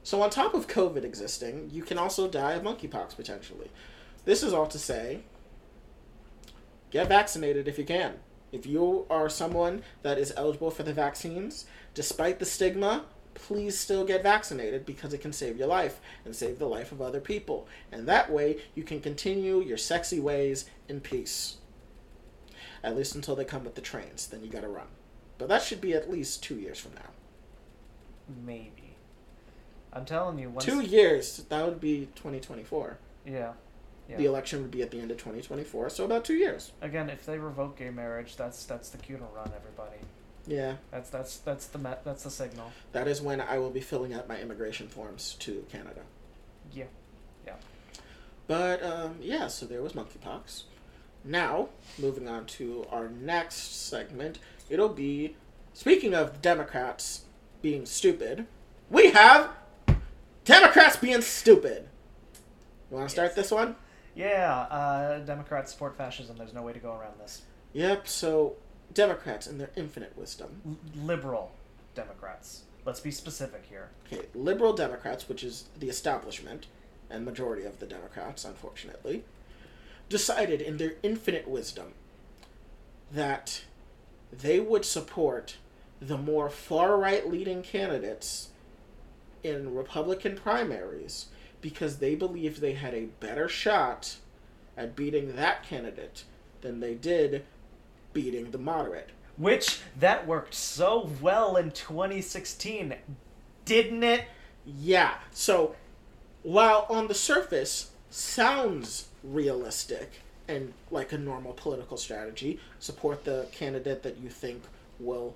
so 0.04 0.22
on 0.22 0.30
top 0.30 0.54
of 0.54 0.68
COVID 0.68 1.04
existing, 1.04 1.70
you 1.72 1.84
can 1.84 1.98
also 1.98 2.28
die 2.28 2.54
of 2.54 2.64
monkeypox 2.64 3.16
potentially. 3.16 3.70
This 4.26 4.44
is 4.44 4.54
all 4.54 4.68
to 4.68 4.80
say 4.80 5.22
get 6.92 7.08
vaccinated 7.08 7.68
if 7.68 7.78
you 7.78 7.86
can. 7.86 8.16
If 8.52 8.66
you 8.66 9.06
are 9.10 9.30
someone 9.30 9.84
that 10.02 10.18
is 10.18 10.34
eligible 10.36 10.72
for 10.72 10.84
the 10.84 10.94
vaccines, 10.94 11.66
despite 11.94 12.40
the 12.40 12.46
stigma, 12.46 13.06
please 13.36 13.78
still 13.78 14.06
get 14.06 14.24
vaccinated 14.24 14.86
because 14.86 15.14
it 15.14 15.22
can 15.22 15.32
save 15.32 15.58
your 15.58 15.68
life 15.68 16.00
and 16.26 16.36
save 16.36 16.60
the 16.60 16.68
life 16.68 16.92
of 16.92 17.02
other 17.02 17.22
people. 17.22 17.68
And 17.92 18.08
that 18.08 18.32
way 18.32 18.58
you 18.76 18.84
can 18.84 19.02
continue 19.02 19.62
your 19.62 19.78
sexy 19.78 20.20
ways 20.20 20.66
in 20.88 21.00
peace. 21.00 21.59
At 22.84 22.96
least 22.96 23.16
until 23.16 23.36
they 23.36 23.46
come 23.46 23.64
with 23.64 23.76
the 23.76 23.82
trains, 23.82 24.28
then 24.28 24.44
you 24.44 24.50
gotta 24.50 24.68
run. 24.68 24.88
But 25.38 25.48
that 25.50 25.62
should 25.64 25.82
be 25.82 25.94
at 25.94 26.10
least 26.10 26.44
two 26.44 26.56
years 26.56 26.80
from 26.80 26.94
now. 26.96 27.10
Maybe. 28.46 28.96
I'm 29.92 30.06
telling 30.06 30.38
you. 30.38 30.50
Once, 30.50 30.66
Two 30.66 30.82
years, 30.82 31.38
that 31.50 31.66
would 31.66 31.80
be 31.82 32.10
2024. 32.16 32.98
Yeah. 33.26 33.54
Yeah. 34.08 34.18
The 34.18 34.26
election 34.26 34.62
would 34.62 34.72
be 34.72 34.82
at 34.82 34.90
the 34.92 35.00
end 35.00 35.12
of 35.12 35.18
2024, 35.18 35.90
so 35.92 36.04
about 36.04 36.26
two 36.26 36.34
years. 36.34 36.72
Again, 36.82 37.10
if 37.10 37.26
they 37.26 37.38
revoke 37.38 37.78
gay 37.78 37.92
marriage, 37.92 38.36
that's 38.36 38.66
that's 38.66 38.90
the 38.90 38.98
cue 38.98 39.18
to 39.18 39.24
run, 39.36 39.52
everybody. 39.56 39.98
Yeah, 40.48 40.78
That's 40.90 41.12
that's 41.12 41.38
that's 41.38 41.68
the 41.68 41.78
me- 41.78 41.94
that's 42.04 42.24
the 42.24 42.32
signal. 42.32 42.72
that 42.92 43.08
is 43.08 43.22
when 43.22 43.40
I 43.40 43.60
will 43.60 43.70
be 43.70 43.82
filling 43.82 44.16
out 44.16 44.28
my 44.28 44.40
immigration 44.40 44.88
forms 44.88 45.36
to 45.40 45.64
Canada. 45.72 46.02
Yeah. 46.74 46.86
Yeah. 47.46 47.54
But 48.48 48.82
um, 48.84 49.18
yeah, 49.22 49.46
so 49.48 49.68
there 49.68 49.84
was 49.84 49.94
monkeypox. 49.94 50.64
Now, 51.24 51.70
moving 51.98 52.28
on 52.28 52.46
to 52.46 52.86
our 52.92 53.10
next 53.10 53.88
segment, 53.88 54.40
it'll 54.70 54.90
be 54.90 55.36
speaking 55.74 56.14
of 56.14 56.42
Democrats 56.42 57.26
being 57.62 57.86
stupid, 57.86 58.46
we 58.90 59.12
have 59.12 59.52
Democrats 60.46 60.96
being 60.98 61.22
stupid. 61.22 61.88
You 62.90 62.98
want 62.98 63.10
to 63.10 63.14
start 63.14 63.30
Yes. 63.30 63.36
this 63.36 63.52
one? 63.52 63.76
Yeah. 64.16 64.62
Uh, 64.72 65.20
Democrats 65.20 65.72
support 65.72 65.96
fascism. 65.98 66.38
There's 66.38 66.54
no 66.54 66.64
way 66.64 66.74
to 66.74 66.80
go 66.80 66.94
around 66.96 67.20
this. 67.20 67.44
Yep, 67.74 68.08
so 68.08 68.56
Democrats 68.94 69.46
in 69.46 69.58
their 69.60 69.70
infinite 69.76 70.18
wisdom. 70.18 70.62
L- 70.66 71.06
liberal 71.06 71.52
Democrats. 71.94 72.64
Let's 72.86 73.00
be 73.00 73.12
specific 73.12 73.66
here. 73.70 73.90
Okay, 74.08 74.26
liberal 74.34 74.74
Democrats, 74.74 75.30
which 75.30 75.44
is 75.44 75.66
the 75.78 75.90
establishment 75.90 76.66
and 77.10 77.24
majority 77.26 77.66
of 77.66 77.80
the 77.80 77.86
Democrats, 77.86 78.44
unfortunately, 78.46 79.24
decided 80.10 80.62
in 80.62 80.78
their 80.78 80.94
infinite 81.04 81.48
wisdom 81.48 81.94
that 83.12 83.62
they 84.32 84.60
would 84.60 84.86
support 84.86 85.58
the 86.02 86.18
more 86.18 86.50
far 86.50 86.98
right 86.98 87.30
leading 87.30 87.62
candidates 87.62 88.50
in 89.44 89.74
Republican 89.74 90.36
primaries 90.36 91.28
because 91.62 91.98
they 91.98 92.16
believed 92.16 92.62
they 92.62 92.74
had 92.74 92.94
a 92.94 93.06
better 93.20 93.48
shot 93.48 94.18
at 94.78 94.96
beating 94.96 95.36
that 95.36 95.64
candidate 95.64 96.24
than 96.62 96.80
they 96.80 96.94
did 96.94 97.44
beating 98.14 98.52
the 98.52 98.58
moderate. 98.58 99.10
Which 99.38 99.80
that 99.98 100.28
worked 100.28 100.54
so 100.54 101.10
well 101.22 101.56
in 101.56 101.72
2016, 101.72 102.96
didn't 103.66 104.04
it? 104.04 104.26
Yeah. 104.66 105.16
So, 105.32 105.76
while 106.44 106.86
on 106.90 107.08
the 107.08 107.14
surface 107.14 107.92
sounds 108.10 109.09
realistic 109.24 110.22
and 110.48 110.74
like 110.90 111.12
a 111.12 111.18
normal 111.18 111.54
political 111.54 111.98
strategy, 111.98 112.60
support 112.80 113.24
the 113.24 113.48
candidate 113.52 114.04
that 114.04 114.18
you 114.18 114.30
think 114.30 114.64
will 115.00 115.36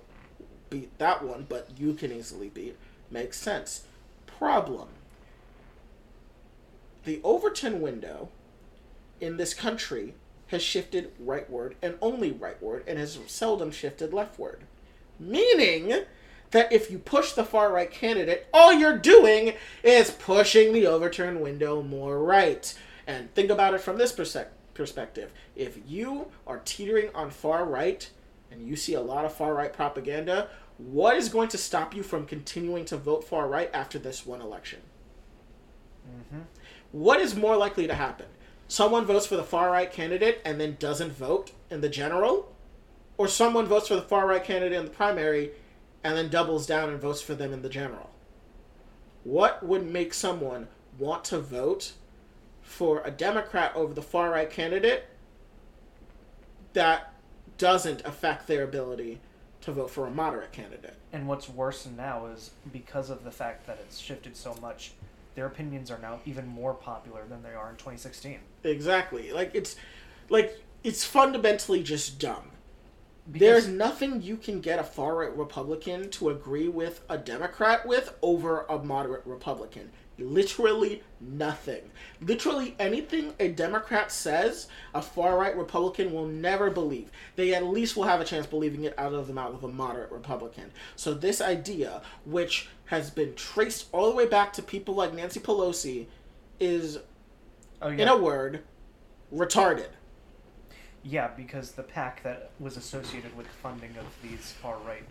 beat 0.70 0.96
that 0.98 1.24
one, 1.24 1.46
but 1.48 1.68
you 1.78 1.94
can 1.94 2.10
easily 2.10 2.48
beat, 2.48 2.76
makes 3.10 3.38
sense. 3.38 3.84
Problem 4.26 4.88
the 7.04 7.20
Overton 7.22 7.80
window 7.80 8.28
in 9.20 9.36
this 9.36 9.54
country 9.54 10.14
has 10.48 10.62
shifted 10.62 11.12
rightward 11.18 11.74
and 11.82 11.96
only 12.00 12.32
rightward 12.32 12.82
and 12.86 12.98
has 12.98 13.18
seldom 13.26 13.70
shifted 13.70 14.12
leftward. 14.12 14.60
Meaning 15.18 16.04
that 16.50 16.72
if 16.72 16.90
you 16.90 16.98
push 16.98 17.32
the 17.32 17.44
far 17.44 17.72
right 17.72 17.90
candidate, 17.90 18.46
all 18.52 18.72
you're 18.72 18.98
doing 18.98 19.54
is 19.82 20.10
pushing 20.10 20.72
the 20.72 20.86
Overton 20.86 21.40
window 21.40 21.82
more 21.82 22.22
right. 22.22 22.74
And 23.06 23.32
think 23.34 23.50
about 23.50 23.74
it 23.74 23.80
from 23.80 23.98
this 23.98 24.12
perspective. 24.12 25.32
If 25.54 25.78
you 25.86 26.28
are 26.46 26.60
teetering 26.64 27.10
on 27.14 27.30
far 27.30 27.64
right 27.64 28.08
and 28.50 28.66
you 28.66 28.76
see 28.76 28.94
a 28.94 29.00
lot 29.00 29.24
of 29.24 29.34
far 29.34 29.54
right 29.54 29.72
propaganda, 29.72 30.48
what 30.78 31.16
is 31.16 31.28
going 31.28 31.48
to 31.50 31.58
stop 31.58 31.94
you 31.94 32.02
from 32.02 32.26
continuing 32.26 32.84
to 32.86 32.96
vote 32.96 33.24
far 33.24 33.46
right 33.48 33.70
after 33.74 33.98
this 33.98 34.24
one 34.26 34.40
election? 34.40 34.80
Mm-hmm. 36.08 36.42
What 36.92 37.20
is 37.20 37.36
more 37.36 37.56
likely 37.56 37.86
to 37.86 37.94
happen? 37.94 38.26
Someone 38.66 39.04
votes 39.04 39.26
for 39.26 39.36
the 39.36 39.44
far 39.44 39.70
right 39.70 39.92
candidate 39.92 40.40
and 40.44 40.60
then 40.60 40.76
doesn't 40.78 41.12
vote 41.12 41.52
in 41.70 41.80
the 41.80 41.88
general? 41.88 42.52
Or 43.16 43.28
someone 43.28 43.66
votes 43.66 43.88
for 43.88 43.94
the 43.94 44.02
far 44.02 44.26
right 44.26 44.42
candidate 44.42 44.78
in 44.78 44.84
the 44.84 44.90
primary 44.90 45.52
and 46.02 46.16
then 46.16 46.28
doubles 46.28 46.66
down 46.66 46.88
and 46.88 47.00
votes 47.00 47.20
for 47.20 47.34
them 47.34 47.52
in 47.52 47.62
the 47.62 47.68
general? 47.68 48.10
What 49.22 49.64
would 49.64 49.86
make 49.86 50.12
someone 50.12 50.68
want 50.98 51.24
to 51.26 51.38
vote 51.38 51.92
for 52.64 53.02
a 53.04 53.10
Democrat 53.10 53.72
over 53.76 53.94
the 53.94 54.02
far 54.02 54.30
right 54.30 54.50
candidate 54.50 55.04
that 56.72 57.12
doesn't 57.58 58.04
affect 58.04 58.48
their 58.48 58.64
ability 58.64 59.20
to 59.60 59.70
vote 59.72 59.90
for 59.90 60.06
a 60.06 60.10
moderate 60.10 60.50
candidate? 60.50 60.96
And 61.12 61.28
what's 61.28 61.48
worse 61.48 61.86
now 61.86 62.26
is 62.26 62.50
because 62.72 63.10
of 63.10 63.22
the 63.22 63.30
fact 63.30 63.66
that 63.66 63.78
it's 63.80 63.98
shifted 63.98 64.36
so 64.36 64.54
much, 64.60 64.92
their 65.36 65.46
opinions 65.46 65.90
are 65.90 65.98
now 65.98 66.20
even 66.26 66.46
more 66.48 66.74
popular 66.74 67.24
than 67.28 67.42
they 67.42 67.54
are 67.54 67.70
in 67.70 67.76
2016. 67.76 68.38
Exactly. 68.64 69.30
Like 69.32 69.52
it's 69.54 69.76
like 70.30 70.60
it's 70.82 71.04
fundamentally 71.04 71.82
just 71.82 72.18
dumb. 72.18 72.50
Because- 73.30 73.40
There's 73.40 73.68
nothing 73.68 74.20
you 74.22 74.36
can 74.36 74.60
get 74.60 74.78
a 74.78 74.84
far 74.84 75.16
right 75.16 75.36
Republican 75.36 76.10
to 76.10 76.30
agree 76.30 76.68
with 76.68 77.02
a 77.08 77.16
Democrat 77.18 77.86
with 77.86 78.14
over 78.22 78.62
a 78.68 78.78
moderate 78.82 79.22
Republican. 79.26 79.90
Literally 80.18 81.02
nothing. 81.20 81.82
Literally 82.20 82.76
anything 82.78 83.34
a 83.40 83.48
Democrat 83.48 84.12
says, 84.12 84.68
a 84.94 85.02
far 85.02 85.36
right 85.38 85.56
Republican 85.56 86.12
will 86.12 86.26
never 86.26 86.70
believe. 86.70 87.10
They 87.36 87.52
at 87.54 87.64
least 87.64 87.96
will 87.96 88.04
have 88.04 88.20
a 88.20 88.24
chance 88.24 88.46
believing 88.46 88.84
it 88.84 88.94
out 88.98 89.12
of 89.12 89.26
the 89.26 89.32
mouth 89.32 89.54
of 89.54 89.64
a 89.64 89.68
moderate 89.68 90.12
Republican. 90.12 90.70
So, 90.94 91.14
this 91.14 91.40
idea, 91.40 92.02
which 92.24 92.68
has 92.86 93.10
been 93.10 93.34
traced 93.34 93.88
all 93.92 94.08
the 94.10 94.14
way 94.16 94.26
back 94.26 94.52
to 94.54 94.62
people 94.62 94.94
like 94.94 95.12
Nancy 95.14 95.40
Pelosi, 95.40 96.06
is, 96.60 96.98
Oh 97.82 97.88
in 97.88 98.06
a 98.06 98.16
word, 98.16 98.62
retarded. 99.34 99.88
yeah, 101.02 101.28
because 101.36 101.72
the 101.72 101.82
PAC 101.82 102.22
that 102.22 102.50
was 102.60 102.76
associated 102.76 103.36
with 103.36 103.46
funding 103.48 103.96
of 103.98 104.06
these 104.22 104.52
far 104.52 104.76
right 104.86 105.02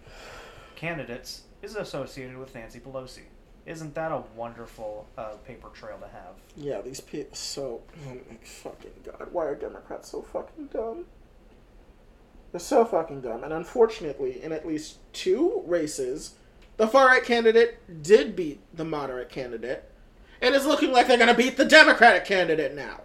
candidates 0.75 1.43
is 1.61 1.75
associated 1.75 2.38
with 2.38 2.56
Nancy 2.56 2.80
Pelosi. 2.80 3.23
Isn't 3.66 3.95
that 3.95 4.11
a 4.11 4.24
wonderful 4.35 5.08
uh, 5.17 5.35
paper 5.45 5.69
trail 5.69 5.98
to 6.00 6.08
have? 6.08 6.35
Yeah, 6.58 6.82
these 6.82 7.00
people. 7.00 7.35
So, 7.35 7.82
oh 8.06 8.14
my 8.14 8.38
fucking 8.43 8.92
god, 9.06 9.30
why 9.32 9.45
are 9.45 9.56
Democrats 9.56 10.09
so 10.09 10.22
fucking 10.22 10.67
dumb? 10.67 11.06
They're 12.51 12.59
so 12.59 12.83
fucking 12.85 13.22
dumb. 13.22 13.43
And 13.43 13.53
unfortunately, 13.53 14.43
in 14.43 14.51
at 14.51 14.67
least 14.67 14.98
two 15.14 15.64
races, 15.66 16.35
the 16.77 16.88
far 16.88 17.08
right 17.08 17.24
candidate 17.24 18.03
did 18.03 18.35
beat 18.35 18.59
the 18.75 18.83
moderate 18.85 19.30
candidate, 19.30 19.90
and 20.42 20.53
it's 20.53 20.66
looking 20.66 20.92
like 20.92 21.08
they're 21.08 21.17
gonna 21.17 21.33
beat 21.33 21.56
the 21.58 21.66
Democratic 21.66 22.25
candidate 22.25 22.75
now. 22.75 23.01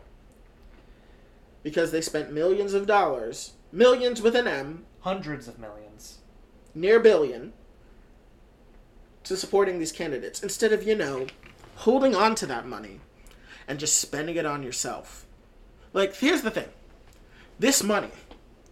Because 1.62 1.92
they 1.92 2.00
spent 2.00 2.32
millions 2.32 2.74
of 2.74 2.86
dollars, 2.86 3.52
millions 3.72 4.20
with 4.20 4.34
an 4.34 4.48
M, 4.48 4.84
Hundreds 5.00 5.46
of 5.46 5.58
millions. 5.60 6.18
near 6.74 6.98
billion, 6.98 7.52
to 9.28 9.36
supporting 9.36 9.78
these 9.78 9.92
candidates 9.92 10.42
instead 10.42 10.72
of, 10.72 10.82
you 10.82 10.94
know, 10.94 11.26
holding 11.76 12.14
on 12.14 12.34
to 12.34 12.46
that 12.46 12.66
money 12.66 13.00
and 13.68 13.78
just 13.78 13.96
spending 13.96 14.36
it 14.36 14.46
on 14.46 14.62
yourself. 14.62 15.26
Like, 15.92 16.16
here's 16.16 16.42
the 16.42 16.50
thing 16.50 16.68
this 17.58 17.82
money, 17.82 18.10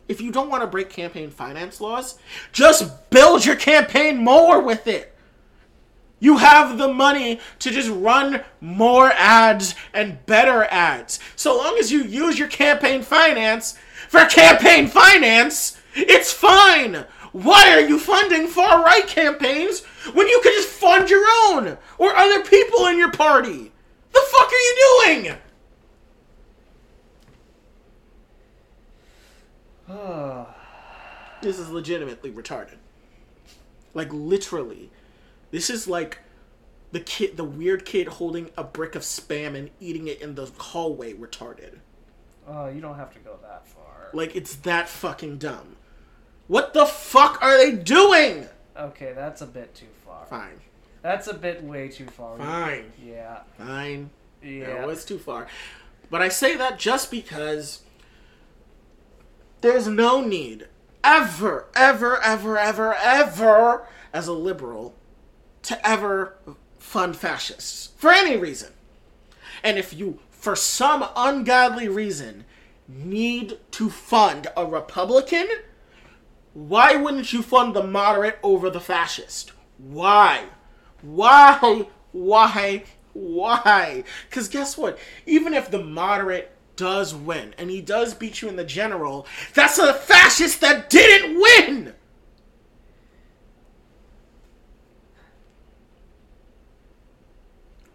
if 0.08 0.20
you 0.20 0.32
don't 0.32 0.48
want 0.48 0.62
to 0.62 0.66
break 0.66 0.90
campaign 0.90 1.30
finance 1.30 1.80
laws, 1.80 2.18
just 2.52 3.10
build 3.10 3.44
your 3.44 3.56
campaign 3.56 4.16
more 4.16 4.60
with 4.60 4.86
it. 4.86 5.12
You 6.18 6.38
have 6.38 6.78
the 6.78 6.88
money 6.88 7.40
to 7.58 7.70
just 7.70 7.90
run 7.90 8.42
more 8.60 9.12
ads 9.12 9.74
and 9.92 10.24
better 10.24 10.64
ads. 10.64 11.20
So 11.36 11.56
long 11.56 11.76
as 11.78 11.92
you 11.92 12.02
use 12.02 12.38
your 12.38 12.48
campaign 12.48 13.02
finance 13.02 13.78
for 14.08 14.24
campaign 14.24 14.86
finance, 14.86 15.78
it's 15.94 16.32
fine. 16.32 17.04
Why 17.36 17.74
are 17.74 17.86
you 17.86 17.98
funding 17.98 18.46
far 18.46 18.82
right 18.82 19.06
campaigns 19.06 19.84
when 20.14 20.26
you 20.26 20.40
could 20.42 20.54
just 20.54 20.70
fund 20.70 21.10
your 21.10 21.26
own 21.44 21.76
or 21.98 22.16
other 22.16 22.42
people 22.42 22.86
in 22.86 22.96
your 22.96 23.10
party? 23.10 23.72
The 24.10 24.22
fuck 24.30 24.48
are 24.48 24.54
you 24.54 24.76
doing? 25.04 25.36
This 31.42 31.58
is 31.58 31.68
legitimately 31.68 32.32
retarded. 32.32 32.78
Like 33.92 34.08
literally. 34.10 34.90
This 35.50 35.68
is 35.68 35.86
like 35.86 36.20
the 36.92 37.00
kid 37.00 37.36
the 37.36 37.44
weird 37.44 37.84
kid 37.84 38.08
holding 38.08 38.48
a 38.56 38.64
brick 38.64 38.94
of 38.94 39.02
spam 39.02 39.54
and 39.54 39.68
eating 39.78 40.08
it 40.08 40.22
in 40.22 40.36
the 40.36 40.50
hallway 40.56 41.12
retarded. 41.12 41.80
Oh, 42.48 42.68
you 42.68 42.80
don't 42.80 42.96
have 42.96 43.12
to 43.12 43.18
go 43.18 43.38
that 43.42 43.68
far. 43.68 44.08
Like 44.14 44.34
it's 44.34 44.56
that 44.56 44.88
fucking 44.88 45.36
dumb. 45.36 45.75
What 46.48 46.72
the 46.74 46.86
fuck 46.86 47.42
are 47.42 47.56
they 47.56 47.72
doing? 47.72 48.48
Okay, 48.76 49.12
that's 49.14 49.40
a 49.40 49.46
bit 49.46 49.74
too 49.74 49.86
far. 50.04 50.26
Fine. 50.26 50.60
That's 51.02 51.26
a 51.26 51.34
bit 51.34 51.62
way 51.62 51.88
too 51.88 52.06
far. 52.06 52.36
Fine. 52.38 52.92
Yeah. 53.02 53.40
Fine. 53.58 54.10
Yeah. 54.42 54.80
No, 54.80 54.88
it's 54.90 55.04
too 55.04 55.18
far. 55.18 55.46
But 56.10 56.22
I 56.22 56.28
say 56.28 56.56
that 56.56 56.78
just 56.78 57.10
because 57.10 57.82
there's 59.60 59.88
no 59.88 60.20
need 60.20 60.68
ever, 61.02 61.66
ever, 61.74 62.20
ever, 62.22 62.58
ever, 62.58 62.94
ever, 62.94 63.86
as 64.12 64.28
a 64.28 64.32
liberal, 64.32 64.94
to 65.62 65.88
ever 65.88 66.36
fund 66.78 67.16
fascists 67.16 67.90
for 67.96 68.12
any 68.12 68.36
reason. 68.36 68.72
And 69.64 69.78
if 69.78 69.92
you, 69.92 70.20
for 70.30 70.54
some 70.54 71.04
ungodly 71.16 71.88
reason, 71.88 72.44
need 72.88 73.58
to 73.72 73.90
fund 73.90 74.46
a 74.56 74.64
Republican, 74.64 75.48
why 76.56 76.96
wouldn't 76.96 77.34
you 77.34 77.42
fund 77.42 77.76
the 77.76 77.82
moderate 77.82 78.38
over 78.42 78.70
the 78.70 78.80
fascist? 78.80 79.52
Why? 79.76 80.44
Why? 81.02 81.86
Why? 82.12 82.84
Why? 83.12 84.04
Because 84.30 84.48
guess 84.48 84.78
what? 84.78 84.98
Even 85.26 85.52
if 85.52 85.70
the 85.70 85.84
moderate 85.84 86.50
does 86.76 87.14
win 87.14 87.54
and 87.58 87.68
he 87.68 87.82
does 87.82 88.14
beat 88.14 88.40
you 88.40 88.48
in 88.48 88.56
the 88.56 88.64
general, 88.64 89.26
that's 89.52 89.76
a 89.76 89.92
fascist 89.92 90.62
that 90.62 90.88
didn't 90.88 91.38
win! 91.38 91.92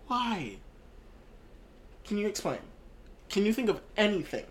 Why? 0.05 0.57
Can 2.03 2.19
you 2.19 2.27
explain? 2.27 2.59
Can 3.27 3.43
you 3.43 3.53
think 3.53 3.69
of 3.69 3.81
anything 3.97 4.45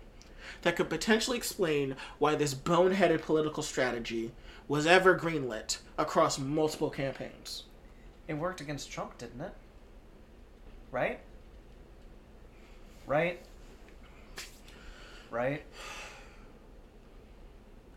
that 0.61 0.75
could 0.75 0.89
potentially 0.89 1.37
explain 1.37 1.95
why 2.19 2.35
this 2.35 2.53
boneheaded 2.53 3.21
political 3.21 3.63
strategy 3.63 4.31
was 4.67 4.85
ever 4.85 5.17
greenlit 5.17 5.79
across 5.97 6.39
multiple 6.39 6.89
campaigns? 6.89 7.63
It 8.27 8.35
worked 8.35 8.61
against 8.61 8.91
Trump, 8.91 9.17
didn't 9.17 9.41
it? 9.41 9.53
Right? 10.91 11.19
Right? 13.07 13.41
Right? 15.29 15.63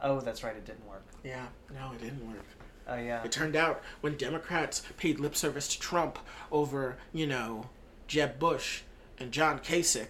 Oh, 0.01 0.21
that's 0.21 0.43
right, 0.45 0.57
it 0.57 0.65
didn't 0.65 0.87
work. 0.87 1.05
Yeah, 1.23 1.47
no, 1.73 1.93
it 1.93 2.01
didn't 2.03 2.27
work. 2.27 2.45
Oh, 2.87 2.97
yeah. 2.97 3.25
It 3.25 3.33
turned 3.33 3.57
out 3.57 3.83
when 4.01 4.17
Democrats 4.17 4.83
paid 4.97 5.19
lip 5.19 5.35
service 5.35 5.69
to 5.69 5.81
Trump 5.81 6.19
over, 6.53 6.99
you 7.13 7.27
know, 7.27 7.71
Jeb 8.07 8.39
Bush 8.39 8.83
and 9.19 9.33
John 9.33 9.59
Kasich, 9.59 10.09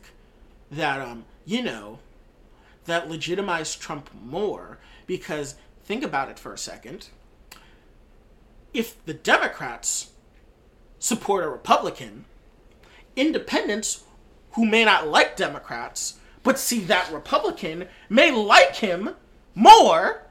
that, 0.70 1.00
um, 1.00 1.24
you 1.44 1.62
know, 1.62 2.00
that 2.84 3.08
legitimized 3.08 3.80
Trump 3.80 4.10
more 4.14 4.78
because 5.06 5.56
think 5.84 6.02
about 6.02 6.30
it 6.30 6.38
for 6.38 6.52
a 6.52 6.58
second. 6.58 7.08
If 8.72 9.04
the 9.04 9.14
Democrats 9.14 10.10
support 10.98 11.44
a 11.44 11.48
Republican, 11.48 12.24
independents 13.16 14.04
who 14.52 14.64
may 14.64 14.84
not 14.84 15.08
like 15.08 15.36
Democrats 15.36 16.18
but 16.44 16.58
see 16.58 16.80
that 16.80 17.10
Republican 17.10 17.88
may 18.08 18.30
like 18.30 18.76
him 18.76 19.10
more 19.56 20.22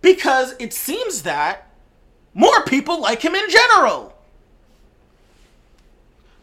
because 0.00 0.54
it 0.60 0.72
seems 0.72 1.22
that 1.22 1.70
more 2.34 2.62
people 2.64 3.00
like 3.00 3.22
him 3.22 3.34
in 3.34 3.48
general. 3.50 4.14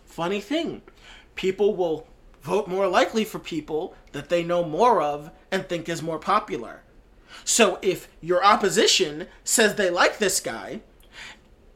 Funny 0.05 0.41
thing, 0.41 0.81
people 1.35 1.75
will 1.75 2.07
vote 2.41 2.67
more 2.67 2.87
likely 2.87 3.23
for 3.23 3.39
people 3.39 3.95
that 4.11 4.29
they 4.29 4.43
know 4.43 4.63
more 4.63 5.01
of 5.01 5.31
and 5.51 5.67
think 5.67 5.87
is 5.87 6.01
more 6.01 6.19
popular. 6.19 6.81
So 7.43 7.79
if 7.81 8.07
your 8.21 8.43
opposition 8.43 9.27
says 9.43 9.75
they 9.75 9.89
like 9.89 10.17
this 10.17 10.39
guy, 10.39 10.81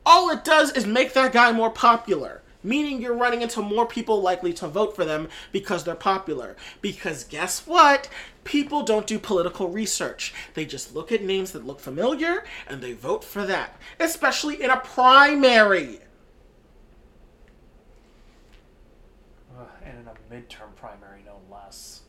all 0.05 0.29
it 0.29 0.43
does 0.43 0.71
is 0.71 0.85
make 0.85 1.13
that 1.13 1.33
guy 1.33 1.51
more 1.51 1.69
popular. 1.69 2.41
Meaning 2.63 2.99
you're 2.99 3.15
running 3.15 3.43
into 3.43 3.61
more 3.61 3.85
people 3.85 4.21
likely 4.21 4.51
to 4.53 4.67
vote 4.67 4.95
for 4.95 5.05
them 5.05 5.29
because 5.51 5.83
they're 5.83 5.93
popular. 5.93 6.55
Because 6.81 7.23
guess 7.23 7.67
what? 7.67 8.09
People 8.43 8.81
don't 8.81 9.05
do 9.05 9.19
political 9.19 9.69
research. 9.69 10.33
They 10.55 10.65
just 10.65 10.95
look 10.95 11.11
at 11.11 11.23
names 11.23 11.51
that 11.51 11.67
look 11.67 11.79
familiar 11.79 12.43
and 12.67 12.81
they 12.81 12.93
vote 12.93 13.23
for 13.23 13.45
that. 13.45 13.79
Especially 13.99 14.63
in 14.63 14.71
a 14.71 14.77
primary. 14.77 15.99
Ugh, 19.59 19.67
and 19.83 19.99
in 19.99 20.07
a 20.07 20.15
midterm 20.35 20.75
primary, 20.75 21.23
no 21.25 21.39
less. 21.51 22.01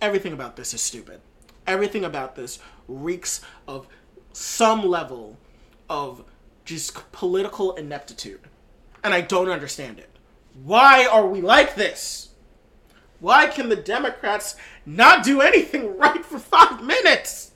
Everything 0.00 0.32
about 0.32 0.56
this 0.56 0.74
is 0.74 0.80
stupid. 0.80 1.20
Everything 1.66 2.04
about 2.04 2.34
this 2.34 2.58
reeks 2.88 3.40
of 3.66 3.86
some 4.32 4.84
level 4.86 5.38
of 5.88 6.24
just 6.64 7.10
political 7.12 7.74
ineptitude. 7.74 8.40
And 9.02 9.14
I 9.14 9.20
don't 9.20 9.48
understand 9.48 9.98
it. 9.98 10.10
Why 10.62 11.06
are 11.06 11.26
we 11.26 11.40
like 11.40 11.74
this? 11.74 12.30
Why 13.20 13.46
can 13.46 13.68
the 13.68 13.76
Democrats 13.76 14.56
not 14.84 15.24
do 15.24 15.40
anything 15.40 15.96
right 15.98 16.24
for 16.24 16.38
five 16.38 16.82
minutes? 16.82 17.52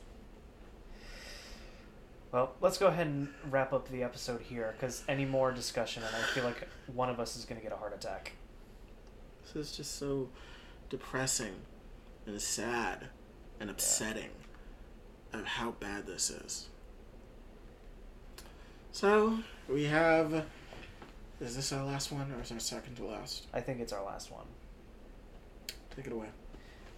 Well, 2.31 2.53
let's 2.61 2.77
go 2.77 2.89
ahead 2.89 3.07
and 3.07 3.29
wrap 3.51 3.73
up 3.73 3.89
the 3.89 4.03
episode 4.03 4.43
here 4.43 4.75
because 4.77 5.03
any 5.09 5.25
more 5.25 5.51
discussion, 5.51 6.03
and 6.03 6.15
I 6.15 6.21
feel 6.29 6.45
like 6.45 6.69
one 6.93 7.09
of 7.09 7.19
us 7.21 7.37
is 7.37 7.47
going 7.47 7.59
to 7.59 7.63
get 7.63 7.73
a 7.73 7.77
heart 7.77 7.95
attack. 7.95 8.33
This 9.43 9.71
is 9.71 9.77
just 9.77 9.99
so 9.99 10.29
depressing 10.91 11.55
and 12.27 12.41
sad 12.41 13.09
and 13.61 13.71
upsetting 13.71 14.31
of 15.33 15.47
how 15.47 15.71
bad 15.73 16.07
this 16.07 16.29
is. 16.31 16.69
So, 18.93 19.39
we 19.69 19.85
have. 19.85 20.45
Is 21.41 21.55
this 21.57 21.73
our 21.73 21.85
last 21.85 22.11
one 22.11 22.33
or 22.33 22.43
is 22.43 22.51
our 22.53 22.59
second 22.59 22.97
to 22.97 23.05
last? 23.05 23.47
I 23.55 23.61
think 23.61 23.81
it's 23.81 23.93
our 23.93 24.05
last 24.05 24.31
one. 24.31 24.45
Take 25.95 26.07
it 26.07 26.13
away. 26.13 26.27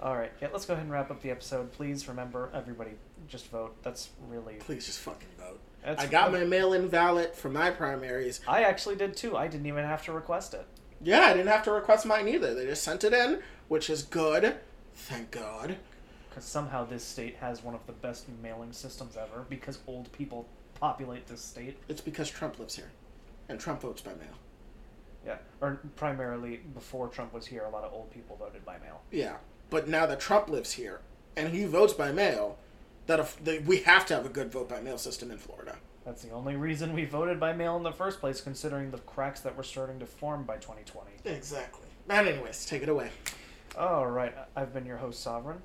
All 0.02 0.17
right, 0.17 0.33
yeah, 0.41 0.49
let's 0.50 0.65
go 0.65 0.73
ahead 0.73 0.84
and 0.84 0.92
wrap 0.92 1.10
up 1.10 1.20
the 1.23 1.31
episode. 1.31 1.73
Please 1.73 2.09
remember, 2.09 2.50
everybody, 2.55 2.92
just 3.28 3.49
vote. 3.50 3.76
That's 3.82 4.10
really. 4.28 4.55
Please 4.55 4.86
just 4.86 5.00
fucking 5.00 5.28
vote. 5.39 5.60
That's, 5.84 6.02
I 6.02 6.07
got 6.07 6.32
my 6.32 6.44
mail 6.44 6.73
in 6.74 6.89
ballot 6.89 7.34
for 7.34 7.49
my 7.49 7.70
primaries. 7.70 8.40
I 8.47 8.65
actually 8.65 8.97
did 8.97 9.16
too. 9.16 9.36
I 9.36 9.49
didn't 9.49 9.66
even 9.66 9.84
have 9.84 10.05
to 10.05 10.12
request 10.12 10.55
it. 10.55 10.66
Yeah, 11.02 11.20
I 11.20 11.32
didn't 11.32 11.49
have 11.49 11.65
to 11.65 11.70
request 11.70 12.05
mine 12.05 12.28
either. 12.28 12.55
They 12.55 12.66
just 12.66 12.82
sent 12.82 13.05
it 13.05 13.15
in, 13.15 13.40
which 13.68 13.89
is 13.89 14.02
good. 14.02 14.57
Thank 14.94 15.31
God. 15.31 15.76
Because 16.28 16.44
somehow 16.44 16.84
this 16.84 17.02
state 17.02 17.36
has 17.36 17.65
one 17.65 17.74
of 17.74 17.86
the 17.86 17.92
best 17.92 18.26
mailing 18.42 18.73
systems 18.73 19.16
ever 19.16 19.47
because 19.49 19.78
old 19.86 20.12
people 20.12 20.47
populate 20.78 21.26
this 21.26 21.40
state. 21.40 21.78
It's 21.89 22.00
because 22.00 22.28
Trump 22.31 22.58
lives 22.58 22.76
here. 22.76 22.90
And 23.49 23.58
Trump 23.58 23.81
votes 23.81 24.02
by 24.02 24.12
mail. 24.12 24.36
Yeah, 25.26 25.36
or 25.60 25.81
primarily 25.97 26.60
before 26.74 27.08
Trump 27.08 27.34
was 27.34 27.47
here, 27.47 27.65
a 27.65 27.70
lot 27.70 27.84
of 27.84 27.92
old 27.92 28.10
people 28.10 28.36
voted 28.36 28.65
by 28.65 28.78
mail. 28.78 29.02
Yeah. 29.10 29.36
But 29.68 29.89
now 29.89 30.07
that 30.07 30.20
Trump 30.20 30.49
lives 30.49 30.73
here 30.73 31.00
and 31.36 31.55
he 31.55 31.65
votes 31.65 31.92
by 31.92 32.12
mail, 32.12 32.58
that, 33.06 33.20
if, 33.20 33.42
that 33.44 33.64
we 33.64 33.78
have 33.78 34.06
to 34.06 34.14
have 34.14 34.26
a 34.26 34.30
good 34.30 34.52
vote 34.52 34.68
by 34.68 34.80
mail 34.80 34.98
system 34.98 35.30
in 35.30 35.38
Florida. 35.38 35.76
That's 36.04 36.22
the 36.22 36.30
only 36.30 36.56
reason 36.56 36.92
we 36.92 37.04
voted 37.04 37.38
by 37.38 37.52
mail 37.52 37.76
in 37.76 37.82
the 37.82 37.92
first 37.92 38.20
place, 38.20 38.40
considering 38.40 38.90
the 38.90 38.98
cracks 38.98 39.40
that 39.40 39.56
were 39.56 39.62
starting 39.62 39.98
to 40.00 40.06
form 40.06 40.44
by 40.44 40.56
2020. 40.56 41.10
Exactly. 41.24 41.86
But 42.06 42.26
anyways, 42.26 42.64
take 42.64 42.82
it 42.82 42.88
away. 42.88 43.10
All 43.78 44.06
right, 44.06 44.34
I've 44.56 44.72
been 44.72 44.86
your 44.86 44.96
host, 44.96 45.22
Sovereign. 45.22 45.58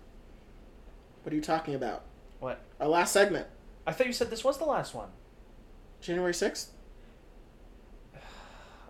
What 1.23 1.33
are 1.33 1.35
you 1.35 1.41
talking 1.41 1.73
about? 1.73 2.03
What? 2.39 2.61
Our 2.80 2.88
last 2.88 3.14
segment, 3.14 3.47
I 3.88 3.93
thought 3.93 4.07
you 4.07 4.14
said 4.14 4.30
this 4.30 4.43
was 4.43 4.57
the 4.57 4.65
last 4.65 4.93
one. 4.93 5.09
January 6.01 6.33
6th? 6.33 6.67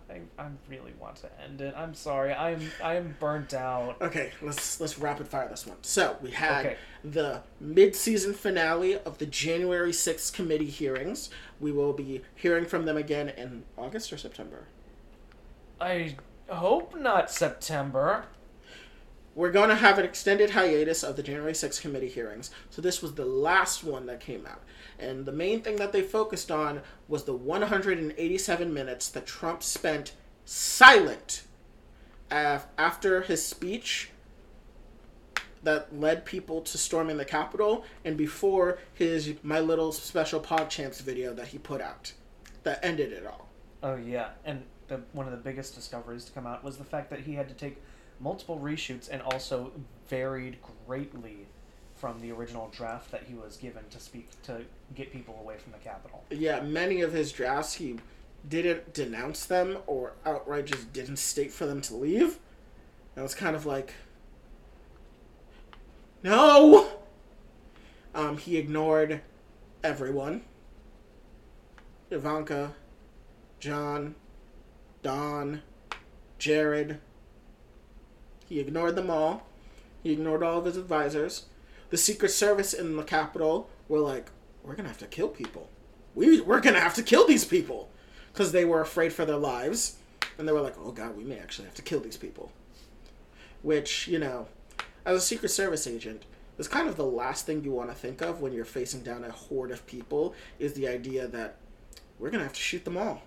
I, 0.08 0.20
I 0.38 0.46
really 0.68 0.92
want 1.00 1.16
to 1.16 1.28
end 1.42 1.60
it. 1.60 1.74
I'm 1.76 1.94
sorry. 1.94 2.32
I'm 2.32 2.70
I'm 2.82 3.16
burnt 3.18 3.52
out. 3.54 4.00
Okay, 4.00 4.30
let's 4.40 4.80
let's 4.80 4.98
rapid 4.98 5.26
fire 5.26 5.48
this 5.48 5.66
one. 5.66 5.78
So 5.82 6.16
we 6.22 6.30
had 6.30 6.64
Okay. 6.66 6.76
the 7.04 7.42
mid-season 7.60 8.32
finale 8.34 8.98
of 9.00 9.18
the 9.18 9.26
January 9.26 9.90
6th 9.90 10.32
committee 10.32 10.70
hearings. 10.70 11.30
We 11.58 11.72
will 11.72 11.92
be 11.92 12.22
hearing 12.34 12.66
from 12.66 12.84
them 12.84 12.96
again 12.96 13.30
in 13.30 13.64
August 13.76 14.12
or 14.12 14.16
September. 14.18 14.66
I 15.80 16.16
hope 16.48 16.96
not 16.98 17.30
September. 17.30 18.26
We're 19.34 19.52
going 19.52 19.68
to 19.68 19.74
have 19.74 19.98
an 19.98 20.04
extended 20.06 20.50
hiatus 20.50 21.02
of 21.02 21.16
the 21.16 21.22
January 21.22 21.52
6th 21.52 21.80
committee 21.82 22.08
hearings. 22.08 22.50
So 22.70 22.80
this 22.80 23.02
was 23.02 23.14
the 23.14 23.26
last 23.26 23.84
one 23.84 24.06
that 24.06 24.18
came 24.20 24.46
out. 24.46 24.62
And 24.98 25.26
the 25.26 25.32
main 25.32 25.60
thing 25.62 25.76
that 25.76 25.92
they 25.92 26.02
focused 26.02 26.50
on 26.50 26.82
was 27.08 27.24
the 27.24 27.34
187 27.34 28.72
minutes 28.72 29.08
that 29.10 29.26
Trump 29.26 29.62
spent 29.62 30.12
silent 30.44 31.44
after 32.30 33.22
his 33.22 33.44
speech 33.44 34.10
that 35.62 35.98
led 35.98 36.24
people 36.24 36.60
to 36.62 36.78
storming 36.78 37.16
the 37.16 37.24
Capitol 37.24 37.84
and 38.04 38.16
before 38.16 38.78
his 38.94 39.34
My 39.42 39.60
Little 39.60 39.92
Special 39.92 40.40
PogChamps 40.40 41.02
video 41.02 41.34
that 41.34 41.48
he 41.48 41.58
put 41.58 41.80
out 41.80 42.12
that 42.62 42.80
ended 42.82 43.12
it 43.12 43.26
all. 43.26 43.48
Oh 43.82 43.96
yeah, 43.96 44.30
and 44.44 44.62
the, 44.88 45.00
one 45.12 45.26
of 45.26 45.32
the 45.32 45.38
biggest 45.38 45.74
discoveries 45.74 46.24
to 46.24 46.32
come 46.32 46.46
out 46.46 46.64
was 46.64 46.76
the 46.76 46.84
fact 46.84 47.10
that 47.10 47.20
he 47.20 47.34
had 47.34 47.48
to 47.48 47.54
take 47.54 47.82
multiple 48.20 48.58
reshoots 48.58 49.08
and 49.10 49.22
also 49.22 49.72
varied 50.08 50.58
greatly 50.86 51.46
from 52.06 52.20
the 52.20 52.30
original 52.30 52.70
draft 52.72 53.10
that 53.10 53.24
he 53.24 53.34
was 53.34 53.56
given 53.56 53.82
to 53.90 53.98
speak 53.98 54.28
to 54.40 54.60
get 54.94 55.12
people 55.12 55.36
away 55.40 55.56
from 55.58 55.72
the 55.72 55.78
Capitol. 55.78 56.22
yeah, 56.30 56.60
many 56.60 57.00
of 57.00 57.12
his 57.12 57.32
drafts 57.32 57.74
he 57.74 57.98
didn't 58.48 58.94
denounce 58.94 59.44
them 59.44 59.78
or 59.88 60.12
outright 60.24 60.66
just 60.66 60.92
didn't 60.92 61.16
state 61.16 61.52
for 61.52 61.66
them 61.66 61.80
to 61.80 61.96
leave. 61.96 62.38
And 63.16 63.16
it 63.16 63.22
was 63.22 63.34
kind 63.34 63.56
of 63.56 63.66
like, 63.66 63.94
no. 66.22 66.86
Um, 68.14 68.38
he 68.38 68.56
ignored 68.56 69.20
everyone. 69.82 70.42
Ivanka, 72.12 72.76
John, 73.58 74.14
Don, 75.02 75.60
Jared. 76.38 77.00
He 78.48 78.60
ignored 78.60 78.94
them 78.94 79.10
all. 79.10 79.44
He 80.04 80.12
ignored 80.12 80.44
all 80.44 80.60
of 80.60 80.66
his 80.66 80.76
advisors. 80.76 81.46
The 81.90 81.96
Secret 81.96 82.30
Service 82.30 82.72
in 82.72 82.96
the 82.96 83.02
Capitol 83.02 83.70
were 83.88 84.00
like, 84.00 84.30
we're 84.62 84.74
gonna 84.74 84.88
have 84.88 84.98
to 84.98 85.06
kill 85.06 85.28
people. 85.28 85.68
We 86.14 86.40
we're 86.40 86.60
gonna 86.60 86.80
have 86.80 86.94
to 86.94 87.02
kill 87.02 87.26
these 87.26 87.44
people 87.44 87.90
because 88.32 88.52
they 88.52 88.64
were 88.64 88.80
afraid 88.80 89.12
for 89.12 89.24
their 89.24 89.36
lives, 89.36 89.96
and 90.38 90.48
they 90.48 90.52
were 90.52 90.60
like, 90.60 90.76
oh 90.78 90.90
god, 90.90 91.16
we 91.16 91.24
may 91.24 91.38
actually 91.38 91.66
have 91.66 91.74
to 91.76 91.82
kill 91.82 92.00
these 92.00 92.16
people. 92.16 92.50
Which 93.62 94.08
you 94.08 94.18
know, 94.18 94.48
as 95.04 95.18
a 95.18 95.20
Secret 95.20 95.50
Service 95.50 95.86
agent, 95.86 96.24
is 96.58 96.68
kind 96.68 96.88
of 96.88 96.96
the 96.96 97.04
last 97.04 97.46
thing 97.46 97.62
you 97.62 97.70
want 97.70 97.90
to 97.90 97.94
think 97.94 98.20
of 98.22 98.40
when 98.40 98.52
you're 98.52 98.64
facing 98.64 99.02
down 99.02 99.24
a 99.24 99.30
horde 99.30 99.70
of 99.70 99.86
people. 99.86 100.34
Is 100.58 100.72
the 100.72 100.88
idea 100.88 101.28
that 101.28 101.56
we're 102.18 102.30
gonna 102.30 102.44
have 102.44 102.52
to 102.54 102.60
shoot 102.60 102.84
them 102.84 102.96
all. 102.96 103.22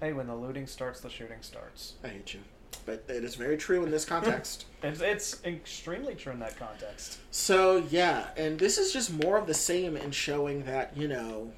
Hey, 0.00 0.12
when 0.12 0.26
the 0.26 0.36
looting 0.36 0.66
starts, 0.66 1.00
the 1.00 1.08
shooting 1.08 1.38
starts. 1.40 1.94
I 2.02 2.08
hate 2.08 2.34
you, 2.34 2.40
but 2.86 3.04
it 3.08 3.24
is 3.24 3.34
very 3.34 3.56
true 3.56 3.84
in 3.84 3.90
this 3.90 4.04
context. 4.04 4.66
It's, 4.84 5.00
it's 5.00 5.42
extremely 5.46 6.14
true 6.14 6.32
in 6.32 6.38
that 6.40 6.58
context. 6.58 7.18
So 7.30 7.78
yeah, 7.88 8.26
and 8.36 8.58
this 8.58 8.76
is 8.76 8.92
just 8.92 9.10
more 9.14 9.38
of 9.38 9.46
the 9.46 9.54
same 9.54 9.96
in 9.96 10.10
showing 10.10 10.64
that 10.66 10.94
you 10.94 11.08
know 11.08 11.52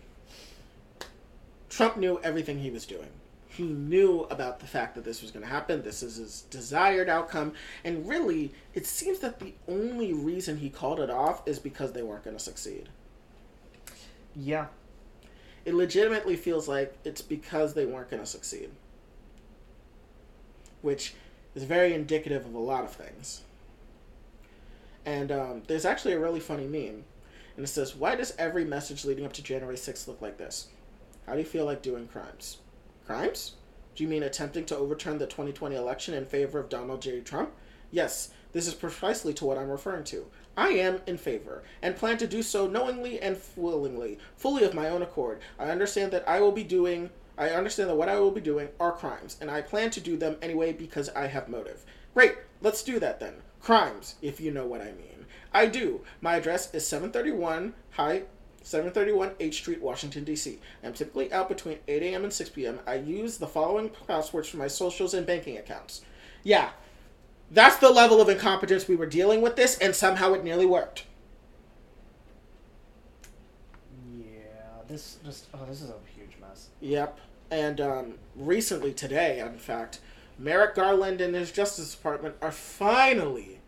Trump 1.69 1.97
knew 1.97 2.21
everything 2.23 2.61
he 2.61 2.71
was 2.71 2.87
doing. 2.87 3.09
He 3.49 3.65
knew 3.65 4.21
about 4.31 4.61
the 4.61 4.67
fact 4.67 4.95
that 4.95 5.05
this 5.05 5.23
was 5.23 5.31
going 5.31 5.43
to 5.45 5.51
happen. 5.51 5.83
This 5.83 6.03
is 6.03 6.17
his 6.17 6.43
desired 6.43 7.09
outcome, 7.09 7.55
and 7.85 8.07
really, 8.07 8.53
it 8.75 8.87
seems 8.87 9.19
that 9.21 9.41
the 9.41 9.55
only 9.67 10.13
reason 10.13 10.59
he 10.59 10.69
called 10.71 11.01
it 11.01 11.11
off 11.11 11.43
is 11.49 11.59
because 11.59 11.93
they 11.93 12.03
weren't 12.03 12.23
going 12.23 12.37
to 12.37 12.43
succeed. 12.43 12.89
Yeah, 14.37 14.67
It 15.65 15.75
legitimately 15.75 16.37
feels 16.37 16.69
like 16.69 16.95
it's 17.05 17.23
because 17.23 17.73
they 17.75 17.87
weren't 17.87 18.11
going 18.11 18.23
to 18.23 18.27
succeed, 18.29 18.71
which 20.83 21.15
is 21.55 21.65
very 21.65 21.95
indicative 21.95 22.45
of 22.47 22.55
a 22.55 22.59
lot 22.59 22.85
of 22.85 22.93
things. 22.93 23.43
And 25.05 25.31
um, 25.31 25.63
there's 25.67 25.85
actually 25.85 26.15
a 26.15 26.19
really 26.19 26.41
funny 26.41 26.67
meme, 26.67 27.05
and 27.57 27.65
it 27.65 27.69
says, 27.69 27.95
"Why 27.95 28.17
does 28.17 28.35
every 28.39 28.65
message 28.65 29.05
leading 29.05 29.25
up 29.25 29.33
to 29.35 29.43
January 29.43 29.77
6th 29.77 30.09
look 30.09 30.21
like 30.21 30.37
this? 30.37 30.69
How 31.27 31.33
do 31.33 31.39
you 31.39 31.45
feel 31.45 31.65
like 31.65 31.83
doing 31.83 32.09
crimes? 32.09 32.59
Crimes? 33.07 33.53
Do 33.95 34.03
you 34.03 34.09
mean 34.09 34.23
attempting 34.23 34.67
to 34.67 34.77
overturn 34.77 35.19
the 35.19 35.27
2020 35.27 35.75
election 35.75 36.13
in 36.13 36.27
favor 36.27 36.59
of 36.59 36.69
Donald 36.69 37.01
J. 37.01 37.21
Trump? 37.21 37.53
Yes, 37.91 38.31
this 38.53 38.67
is 38.67 38.75
precisely 38.75 39.33
to 39.35 39.45
what 39.45 39.59
I'm 39.59 39.71
referring 39.71 40.05
to. 40.05 40.27
I 40.57 40.69
am 40.69 41.01
in 41.07 41.19
favor, 41.19 41.63
and 41.83 41.97
plan 41.97 42.19
to 42.19 42.27
do 42.27 42.43
so 42.43 42.67
knowingly 42.67 43.21
and 43.21 43.39
willingly, 43.57 44.19
fully 44.37 44.65
of 44.65 44.75
my 44.75 44.89
own 44.89 45.03
accord. 45.03 45.41
I 45.59 45.71
understand 45.71 46.13
that 46.13 46.29
I 46.29 46.41
will 46.41 46.53
be 46.53 46.65
doing. 46.65 47.11
I 47.39 47.51
understand 47.51 47.91
that 47.91 47.97
what 47.97 48.09
I 48.09 48.19
will 48.19 48.31
be 48.31 48.41
doing 48.41 48.69
are 48.81 48.93
crimes, 48.93 49.37
and 49.41 49.51
I 49.51 49.61
plan 49.63 49.91
to 49.91 50.01
do 50.01 50.17
them 50.17 50.37
anyway 50.41 50.73
because 50.73 51.09
I 51.11 51.27
have 51.27 51.49
motive. 51.49 51.85
Great, 52.15 52.37
let's 52.61 52.83
do 52.83 52.99
that 53.01 53.21
then. 53.21 53.35
Crimes, 53.61 54.15
if 54.23 54.41
you 54.41 54.51
know 54.51 54.67
what 54.67 54.81
I 54.81 54.93
mean. 54.93 55.27
I 55.53 55.67
do. 55.67 56.03
My 56.21 56.37
address 56.37 56.73
is 56.75 56.87
731 56.87 57.75
High 57.91 58.23
731 58.67 59.31
H 59.39 59.59
Street, 59.59 59.81
Washington, 59.81 60.25
D.C. 60.25 60.59
I'm 60.83 60.93
typically 60.93 61.33
out 61.33 61.49
between 61.49 61.79
8 61.87 62.03
a.m. 62.03 62.25
and 62.25 62.33
6 62.33 62.51
p.m. 62.51 62.81
I 62.85 62.95
use 62.95 63.39
the 63.39 63.47
following 63.47 63.93
passwords 64.09 64.49
for 64.49 64.57
my 64.57 64.67
socials 64.67 65.15
and 65.15 65.25
banking 65.25 65.57
accounts. 65.57 66.01
Yeah, 66.43 66.71
that's 67.53 67.77
the 67.77 67.91
level 67.91 68.21
of 68.21 68.29
incompetence 68.29 68.89
we 68.89 68.97
were 68.97 69.07
dealing 69.07 69.41
with 69.41 69.55
this, 69.55 69.79
and 69.79 69.95
somehow 69.95 70.33
it 70.33 70.43
nearly 70.43 70.67
worked. 70.67 71.05
Yeah, 74.19 74.83
this 74.89 75.19
just 75.25 75.47
oh, 75.55 75.65
this 75.69 75.81
is 75.81 75.91
a 75.91 75.95
huge 76.17 76.37
mess. 76.41 76.71
Yep. 76.81 77.21
And 77.50 77.81
um, 77.81 78.15
recently, 78.34 78.92
today, 78.92 79.41
in 79.41 79.58
fact, 79.58 80.00
Merrick 80.39 80.75
Garland 80.75 81.20
and 81.20 81.34
his 81.34 81.52
Justice 81.52 81.94
Department 81.94 82.36
are 82.42 82.52
finally 82.52 83.60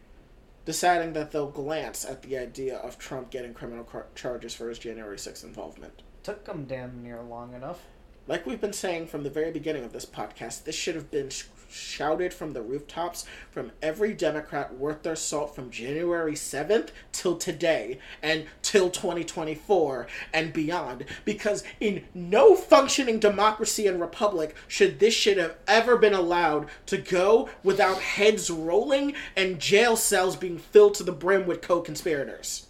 deciding 0.64 1.14
that 1.14 1.30
they'll 1.30 1.50
glance 1.50 2.04
at 2.04 2.22
the 2.22 2.36
idea 2.36 2.76
of 2.76 2.98
Trump 2.98 3.30
getting 3.30 3.54
criminal 3.54 3.84
car- 3.84 4.06
charges 4.14 4.54
for 4.54 4.68
his 4.68 4.78
January 4.78 5.16
6th 5.16 5.44
involvement. 5.44 6.02
Took 6.22 6.44
them 6.44 6.66
damn 6.66 7.02
near 7.02 7.22
long 7.22 7.54
enough. 7.54 7.86
Like 8.26 8.44
we've 8.44 8.60
been 8.60 8.74
saying 8.74 9.06
from 9.06 9.22
the 9.22 9.30
very 9.30 9.50
beginning 9.50 9.84
of 9.84 9.94
this 9.94 10.04
podcast, 10.04 10.64
this 10.64 10.74
should 10.74 10.94
have 10.94 11.10
been 11.10 11.30
shouted 11.68 12.32
from 12.32 12.52
the 12.52 12.62
rooftops 12.62 13.24
from 13.50 13.72
every 13.82 14.12
Democrat 14.12 14.74
worth 14.74 15.02
their 15.02 15.16
salt 15.16 15.54
from 15.54 15.70
January 15.70 16.32
7th 16.32 16.88
till 17.12 17.36
today 17.36 17.98
and 18.22 18.46
till 18.62 18.90
2024 18.90 20.06
and 20.32 20.52
beyond. 20.52 21.04
Because 21.24 21.62
in 21.80 22.04
no 22.14 22.54
functioning 22.54 23.18
democracy 23.18 23.86
and 23.86 24.00
republic 24.00 24.54
should 24.66 24.98
this 24.98 25.14
shit 25.14 25.38
have 25.38 25.56
ever 25.66 25.96
been 25.96 26.14
allowed 26.14 26.68
to 26.86 26.98
go 26.98 27.48
without 27.62 27.98
heads 27.98 28.50
rolling 28.50 29.14
and 29.36 29.60
jail 29.60 29.96
cells 29.96 30.36
being 30.36 30.58
filled 30.58 30.94
to 30.94 31.02
the 31.02 31.12
brim 31.12 31.46
with 31.46 31.60
co 31.60 31.80
conspirators. 31.80 32.66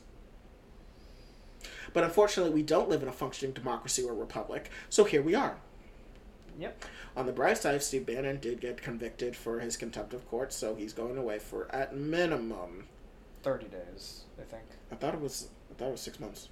But 1.92 2.04
unfortunately, 2.04 2.52
we 2.52 2.62
don't 2.62 2.88
live 2.88 3.02
in 3.02 3.08
a 3.08 3.12
functioning 3.12 3.54
democracy 3.54 4.02
or 4.04 4.14
republic, 4.14 4.70
so 4.88 5.04
here 5.04 5.22
we 5.22 5.34
are. 5.34 5.56
Yep. 6.58 6.84
On 7.16 7.24
the 7.26 7.32
bright 7.32 7.56
side, 7.58 7.82
Steve 7.82 8.04
Bannon 8.06 8.38
did 8.40 8.60
get 8.60 8.82
convicted 8.82 9.36
for 9.36 9.60
his 9.60 9.76
contempt 9.76 10.12
of 10.12 10.28
court, 10.28 10.52
so 10.52 10.74
he's 10.74 10.92
going 10.92 11.16
away 11.16 11.38
for 11.38 11.68
at 11.72 11.94
minimum. 11.96 12.86
Thirty 13.42 13.66
days, 13.66 14.22
I 14.38 14.42
think. 14.42 14.64
I 14.90 14.96
thought 14.96 15.14
it 15.14 15.20
was. 15.20 15.48
I 15.70 15.74
thought 15.74 15.88
it 15.88 15.92
was 15.92 16.00
six 16.00 16.18
months. 16.18 16.48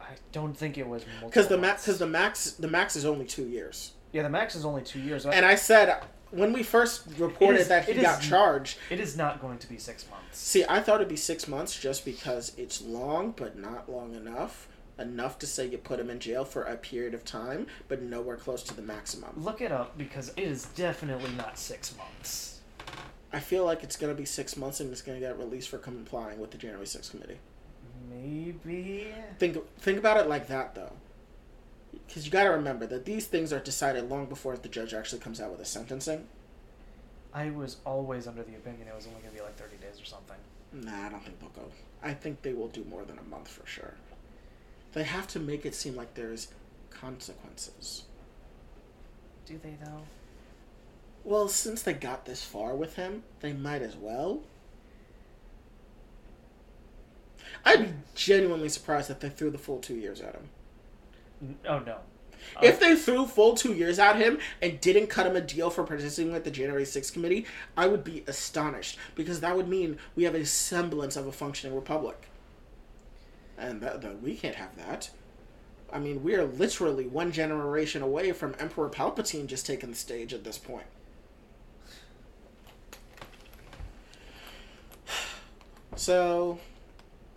I 0.00 0.16
don't 0.32 0.56
think 0.56 0.76
it 0.76 0.86
was 0.86 1.04
Because 1.24 1.48
the 1.48 1.56
max, 1.56 1.84
because 1.86 1.98
the 1.98 2.06
max, 2.06 2.50
the 2.52 2.68
max 2.68 2.94
is 2.96 3.04
only 3.06 3.24
two 3.24 3.46
years. 3.46 3.92
yeah, 4.12 4.22
the 4.22 4.28
max 4.28 4.54
is 4.54 4.64
only 4.64 4.82
two 4.82 5.00
years. 5.00 5.24
And 5.24 5.46
I 5.46 5.54
said 5.54 6.02
when 6.30 6.52
we 6.52 6.62
first 6.62 7.04
reported 7.18 7.60
is- 7.60 7.68
that 7.68 7.86
he 7.86 7.94
got 7.94 8.22
is- 8.22 8.28
charged. 8.28 8.76
it 8.90 9.00
is 9.00 9.16
not 9.16 9.40
going 9.40 9.56
to 9.58 9.66
be 9.68 9.78
six 9.78 10.04
months. 10.10 10.38
See, 10.38 10.64
I 10.68 10.80
thought 10.80 10.96
it'd 10.96 11.08
be 11.08 11.16
six 11.16 11.48
months 11.48 11.78
just 11.78 12.04
because 12.04 12.52
it's 12.58 12.82
long, 12.82 13.30
but 13.34 13.56
not 13.56 13.90
long 13.90 14.14
enough. 14.14 14.68
Enough 14.98 15.38
to 15.40 15.46
say 15.46 15.66
you 15.66 15.78
put 15.78 15.98
him 15.98 16.08
in 16.08 16.20
jail 16.20 16.44
for 16.44 16.62
a 16.62 16.76
period 16.76 17.14
of 17.14 17.24
time, 17.24 17.66
but 17.88 18.00
nowhere 18.00 18.36
close 18.36 18.62
to 18.64 18.74
the 18.74 18.82
maximum. 18.82 19.30
Look 19.36 19.60
it 19.60 19.72
up 19.72 19.98
because 19.98 20.28
it 20.36 20.42
is 20.44 20.66
definitely 20.66 21.32
not 21.32 21.58
six 21.58 21.96
months. 21.96 22.60
I 23.32 23.40
feel 23.40 23.64
like 23.64 23.82
it's 23.82 23.96
gonna 23.96 24.14
be 24.14 24.24
six 24.24 24.56
months 24.56 24.78
and 24.78 24.92
it's 24.92 25.02
gonna 25.02 25.18
get 25.18 25.36
released 25.38 25.68
for 25.68 25.78
complying 25.78 26.38
with 26.38 26.52
the 26.52 26.58
January 26.58 26.86
6th 26.86 27.10
committee. 27.10 27.38
Maybe. 28.08 29.08
Think 29.38 29.58
think 29.78 29.98
about 29.98 30.18
it 30.18 30.28
like 30.28 30.46
that 30.48 30.74
though, 30.74 30.92
because 32.06 32.24
you 32.24 32.30
got 32.30 32.44
to 32.44 32.50
remember 32.50 32.86
that 32.86 33.04
these 33.04 33.26
things 33.26 33.52
are 33.52 33.58
decided 33.60 34.08
long 34.08 34.26
before 34.26 34.56
the 34.56 34.68
judge 34.68 34.94
actually 34.94 35.20
comes 35.20 35.40
out 35.40 35.50
with 35.50 35.60
a 35.60 35.64
sentencing. 35.64 36.26
I 37.32 37.50
was 37.50 37.78
always 37.84 38.28
under 38.28 38.42
the 38.44 38.54
opinion 38.54 38.86
it 38.86 38.94
was 38.94 39.06
only 39.06 39.20
going 39.20 39.32
to 39.32 39.36
be 39.36 39.42
like 39.42 39.56
30 39.56 39.76
days 39.78 40.00
or 40.00 40.04
something. 40.04 40.36
Nah, 40.72 41.06
I 41.06 41.08
don't 41.08 41.24
think 41.24 41.40
they'll 41.40 41.48
go. 41.50 41.68
I 42.02 42.14
think 42.14 42.42
they 42.42 42.52
will 42.52 42.68
do 42.68 42.84
more 42.84 43.04
than 43.04 43.18
a 43.18 43.22
month 43.22 43.48
for 43.48 43.66
sure. 43.66 43.94
They 44.94 45.02
have 45.02 45.26
to 45.28 45.40
make 45.40 45.66
it 45.66 45.74
seem 45.74 45.96
like 45.96 46.14
there's 46.14 46.48
consequences. 46.88 48.04
Do 49.44 49.58
they, 49.62 49.76
though? 49.84 50.02
Well, 51.24 51.48
since 51.48 51.82
they 51.82 51.94
got 51.94 52.24
this 52.24 52.44
far 52.44 52.74
with 52.74 52.94
him, 52.96 53.24
they 53.40 53.52
might 53.52 53.82
as 53.82 53.96
well. 53.96 54.42
I'd 57.64 57.82
be 57.82 57.92
genuinely 58.14 58.68
surprised 58.68 59.10
if 59.10 59.18
they 59.20 59.30
threw 59.30 59.50
the 59.50 59.58
full 59.58 59.78
two 59.80 59.94
years 59.94 60.20
at 60.20 60.34
him. 60.34 61.56
Oh, 61.68 61.80
no. 61.80 61.96
Uh, 62.56 62.60
if 62.62 62.78
they 62.78 62.94
threw 62.94 63.26
full 63.26 63.54
two 63.54 63.72
years 63.72 63.98
at 63.98 64.16
him 64.16 64.38
and 64.62 64.80
didn't 64.80 65.08
cut 65.08 65.26
him 65.26 65.34
a 65.34 65.40
deal 65.40 65.70
for 65.70 65.82
participating 65.82 66.32
with 66.32 66.44
the 66.44 66.50
January 66.50 66.84
6th 66.84 67.12
committee, 67.12 67.46
I 67.76 67.86
would 67.86 68.04
be 68.04 68.22
astonished 68.26 68.98
because 69.14 69.40
that 69.40 69.56
would 69.56 69.68
mean 69.68 69.98
we 70.14 70.24
have 70.24 70.34
a 70.34 70.44
semblance 70.44 71.16
of 71.16 71.26
a 71.26 71.32
functioning 71.32 71.74
republic. 71.74 72.28
And 73.56 73.80
that, 73.80 74.02
that 74.02 74.20
we 74.22 74.34
can't 74.36 74.56
have 74.56 74.76
that. 74.76 75.10
I 75.92 75.98
mean, 75.98 76.22
we 76.24 76.34
are 76.34 76.44
literally 76.44 77.06
one 77.06 77.30
generation 77.30 78.02
away 78.02 78.32
from 78.32 78.54
Emperor 78.58 78.88
Palpatine 78.88 79.46
just 79.46 79.64
taking 79.66 79.90
the 79.90 79.96
stage 79.96 80.32
at 80.32 80.44
this 80.44 80.58
point. 80.58 80.86
So, 85.96 86.58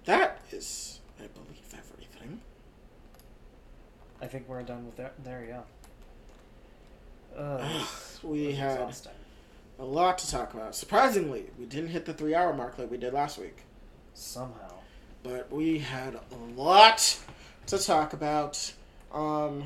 that 0.06 0.40
is, 0.52 1.00
I 1.20 1.28
believe, 1.28 1.62
everything. 1.74 2.42
I 4.20 4.26
think 4.26 4.50
we're 4.50 4.64
done 4.64 4.88
with 4.88 4.96
that. 4.96 5.14
There, 5.24 5.46
yeah. 5.48 5.62
Uh, 7.40 7.86
we 8.24 8.54
had 8.54 8.72
exhausting. 8.80 9.12
a 9.78 9.86
lot 9.86 10.18
to 10.18 10.32
talk 10.32 10.56
about. 10.56 10.74
Surprisingly, 10.76 11.46
we 11.60 11.66
didn't 11.66 11.90
hit 11.90 12.06
the 12.06 12.14
three 12.14 12.34
hour 12.34 12.52
mark 12.52 12.80
like 12.80 12.90
we 12.90 12.98
did 12.98 13.14
last 13.14 13.38
week, 13.38 13.58
Somehow. 14.16 14.77
But 15.28 15.52
we 15.52 15.80
had 15.80 16.16
a 16.16 16.60
lot 16.60 17.18
to 17.68 17.78
talk 17.78 18.14
about. 18.14 18.74
Um, 19.14 19.66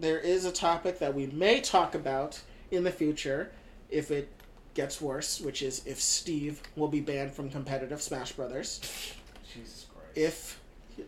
there 0.00 0.18
is 0.18 0.44
a 0.44 0.50
topic 0.52 0.98
that 0.98 1.14
we 1.14 1.26
may 1.28 1.60
talk 1.60 1.94
about 1.94 2.40
in 2.70 2.82
the 2.82 2.90
future 2.90 3.52
if 3.90 4.10
it 4.10 4.28
gets 4.74 5.00
worse, 5.00 5.40
which 5.40 5.62
is 5.62 5.86
if 5.86 6.00
Steve 6.00 6.60
will 6.74 6.88
be 6.88 7.00
banned 7.00 7.32
from 7.32 7.48
competitive 7.50 8.02
Smash 8.02 8.32
Brothers. 8.32 8.80
Jesus 9.54 9.86
Christ. 9.94 10.16
If 10.16 10.60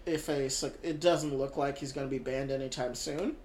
if 0.07 0.29
a 0.29 0.49
it 0.89 1.01
doesn't 1.01 1.37
look 1.37 1.57
like 1.57 1.79
he's 1.79 1.93
going 1.93 2.07
to 2.07 2.11
be 2.11 2.19
banned 2.19 2.51
anytime 2.51 2.95
soon. 2.95 3.37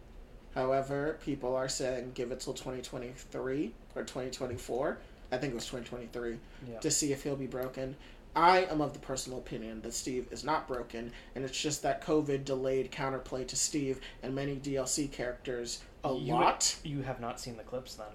However, 0.55 1.17
people 1.25 1.55
are 1.55 1.69
saying 1.69 2.11
give 2.13 2.31
it 2.31 2.39
till 2.39 2.53
2023 2.53 3.71
or 3.95 4.03
2024. 4.03 4.97
I 5.31 5.37
think 5.37 5.51
it 5.53 5.55
was 5.55 5.65
2023 5.65 6.37
Yeah. 6.67 6.79
to 6.79 6.91
see 6.91 7.11
if 7.11 7.23
he'll 7.23 7.35
be 7.35 7.45
broken. 7.47 7.95
I 8.35 8.65
am 8.65 8.79
of 8.81 8.93
the 8.93 8.99
personal 8.99 9.39
opinion 9.39 9.81
that 9.81 9.93
Steve 9.93 10.27
is 10.31 10.43
not 10.43 10.67
broken, 10.67 11.11
and 11.35 11.43
it's 11.43 11.59
just 11.59 11.81
that 11.81 12.03
COVID 12.03 12.45
delayed 12.45 12.91
counterplay 12.91 13.47
to 13.47 13.55
Steve 13.55 13.99
and 14.21 14.35
many 14.35 14.55
DLC 14.55 15.11
characters 15.11 15.81
a 16.03 16.13
You- 16.13 16.33
lot. 16.33 16.75
You 16.83 17.01
have 17.01 17.19
not 17.19 17.39
seen 17.39 17.57
the 17.57 17.63
clips 17.63 17.95
then. 17.95 18.07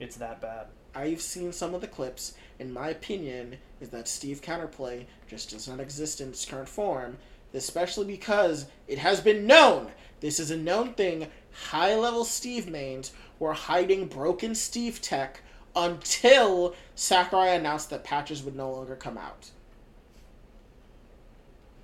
It's 0.00 0.16
that 0.16 0.40
bad. 0.40 0.66
I've 0.94 1.20
seen 1.22 1.52
some 1.52 1.74
of 1.74 1.80
the 1.80 1.86
clips. 1.88 2.34
and 2.58 2.72
my 2.72 2.88
opinion, 2.88 3.58
is 3.82 3.90
that 3.90 4.08
Steve 4.08 4.40
counterplay 4.40 5.04
just 5.28 5.50
does 5.50 5.68
not 5.68 5.78
exist 5.78 6.22
in 6.22 6.30
its 6.30 6.44
current 6.46 6.68
form, 6.70 7.18
especially 7.52 8.06
because 8.06 8.64
it 8.88 8.96
has 8.98 9.20
been 9.20 9.46
known. 9.46 9.92
This 10.20 10.40
is 10.40 10.50
a 10.50 10.56
known 10.56 10.94
thing. 10.94 11.30
High 11.68 11.94
level 11.94 12.24
Steve 12.24 12.66
mains 12.66 13.12
were 13.38 13.52
hiding 13.52 14.06
broken 14.08 14.54
Steve 14.54 15.02
tech 15.02 15.42
until 15.76 16.74
Sakurai 16.94 17.54
announced 17.54 17.90
that 17.90 18.02
patches 18.02 18.42
would 18.42 18.56
no 18.56 18.72
longer 18.72 18.96
come 18.96 19.18
out. 19.18 19.50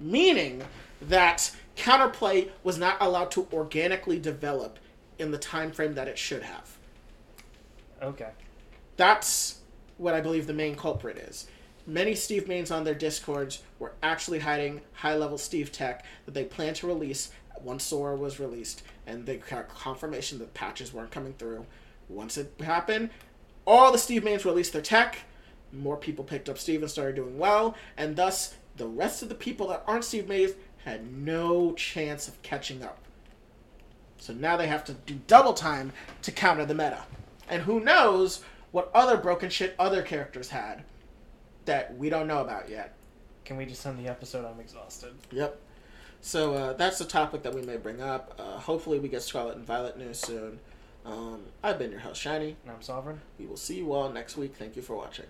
Meaning 0.00 0.64
that 1.02 1.54
counterplay 1.76 2.48
was 2.64 2.78
not 2.78 2.96
allowed 3.00 3.30
to 3.32 3.46
organically 3.52 4.18
develop 4.18 4.78
in 5.18 5.30
the 5.30 5.38
time 5.38 5.70
frame 5.70 5.94
that 5.94 6.08
it 6.08 6.18
should 6.18 6.42
have. 6.42 6.76
Okay. 8.02 8.30
That's 8.96 9.60
what 9.98 10.14
I 10.14 10.20
believe 10.20 10.46
the 10.46 10.52
main 10.52 10.74
culprit 10.74 11.18
is. 11.18 11.46
Many 11.86 12.14
Steve 12.14 12.48
mains 12.48 12.70
on 12.70 12.84
their 12.84 12.94
discords 12.94 13.62
were 13.78 13.92
actually 14.02 14.38
hiding 14.38 14.80
high 14.94 15.16
level 15.16 15.38
Steve 15.38 15.70
tech 15.72 16.04
that 16.24 16.32
they 16.32 16.44
planned 16.44 16.76
to 16.76 16.86
release 16.86 17.30
once 17.60 17.84
Sora 17.84 18.16
was 18.16 18.40
released, 18.40 18.82
and 19.06 19.26
they 19.26 19.36
got 19.36 19.68
confirmation 19.68 20.38
that 20.38 20.54
patches 20.54 20.92
weren't 20.92 21.10
coming 21.10 21.34
through. 21.34 21.66
Once 22.08 22.36
it 22.36 22.52
happened, 22.60 23.10
all 23.66 23.92
the 23.92 23.98
Steve 23.98 24.24
mains 24.24 24.44
released 24.44 24.72
their 24.72 24.82
tech. 24.82 25.18
More 25.72 25.96
people 25.96 26.24
picked 26.24 26.48
up 26.48 26.58
Steve 26.58 26.82
and 26.82 26.90
started 26.90 27.16
doing 27.16 27.38
well, 27.38 27.74
and 27.96 28.16
thus 28.16 28.54
the 28.76 28.86
rest 28.86 29.22
of 29.22 29.28
the 29.28 29.34
people 29.34 29.68
that 29.68 29.84
aren't 29.86 30.04
Steve 30.04 30.28
mains 30.28 30.52
had 30.84 31.12
no 31.12 31.72
chance 31.72 32.28
of 32.28 32.40
catching 32.42 32.82
up. 32.82 32.98
So 34.18 34.32
now 34.32 34.56
they 34.56 34.66
have 34.66 34.84
to 34.84 34.92
do 34.92 35.18
double 35.26 35.54
time 35.54 35.92
to 36.22 36.32
counter 36.32 36.64
the 36.64 36.74
meta. 36.74 37.02
And 37.48 37.62
who 37.62 37.80
knows 37.80 38.42
what 38.70 38.90
other 38.94 39.16
broken 39.16 39.50
shit 39.50 39.74
other 39.78 40.02
characters 40.02 40.48
had 40.48 40.84
that 41.64 41.96
we 41.96 42.08
don't 42.08 42.26
know 42.26 42.40
about 42.40 42.68
yet. 42.68 42.94
Can 43.44 43.56
we 43.56 43.66
just 43.66 43.84
end 43.86 43.98
the 43.98 44.08
episode? 44.08 44.44
I'm 44.44 44.60
exhausted. 44.60 45.12
Yep. 45.30 45.60
So 46.20 46.54
uh, 46.54 46.72
that's 46.74 46.98
the 46.98 47.04
topic 47.04 47.42
that 47.42 47.54
we 47.54 47.62
may 47.62 47.76
bring 47.76 48.00
up. 48.00 48.34
Uh, 48.38 48.58
hopefully, 48.58 49.00
we 49.00 49.08
get 49.08 49.22
Scarlet 49.22 49.56
and 49.56 49.66
Violet 49.66 49.98
news 49.98 50.20
soon. 50.20 50.60
Um, 51.04 51.42
I've 51.62 51.78
been 51.78 51.90
your 51.90 52.00
host, 52.00 52.20
Shiny. 52.20 52.56
And 52.62 52.72
I'm 52.72 52.82
Sovereign. 52.82 53.20
We 53.38 53.46
will 53.46 53.56
see 53.56 53.76
you 53.78 53.92
all 53.92 54.08
next 54.10 54.36
week. 54.36 54.54
Thank 54.56 54.76
you 54.76 54.82
for 54.82 54.96
watching. 54.96 55.26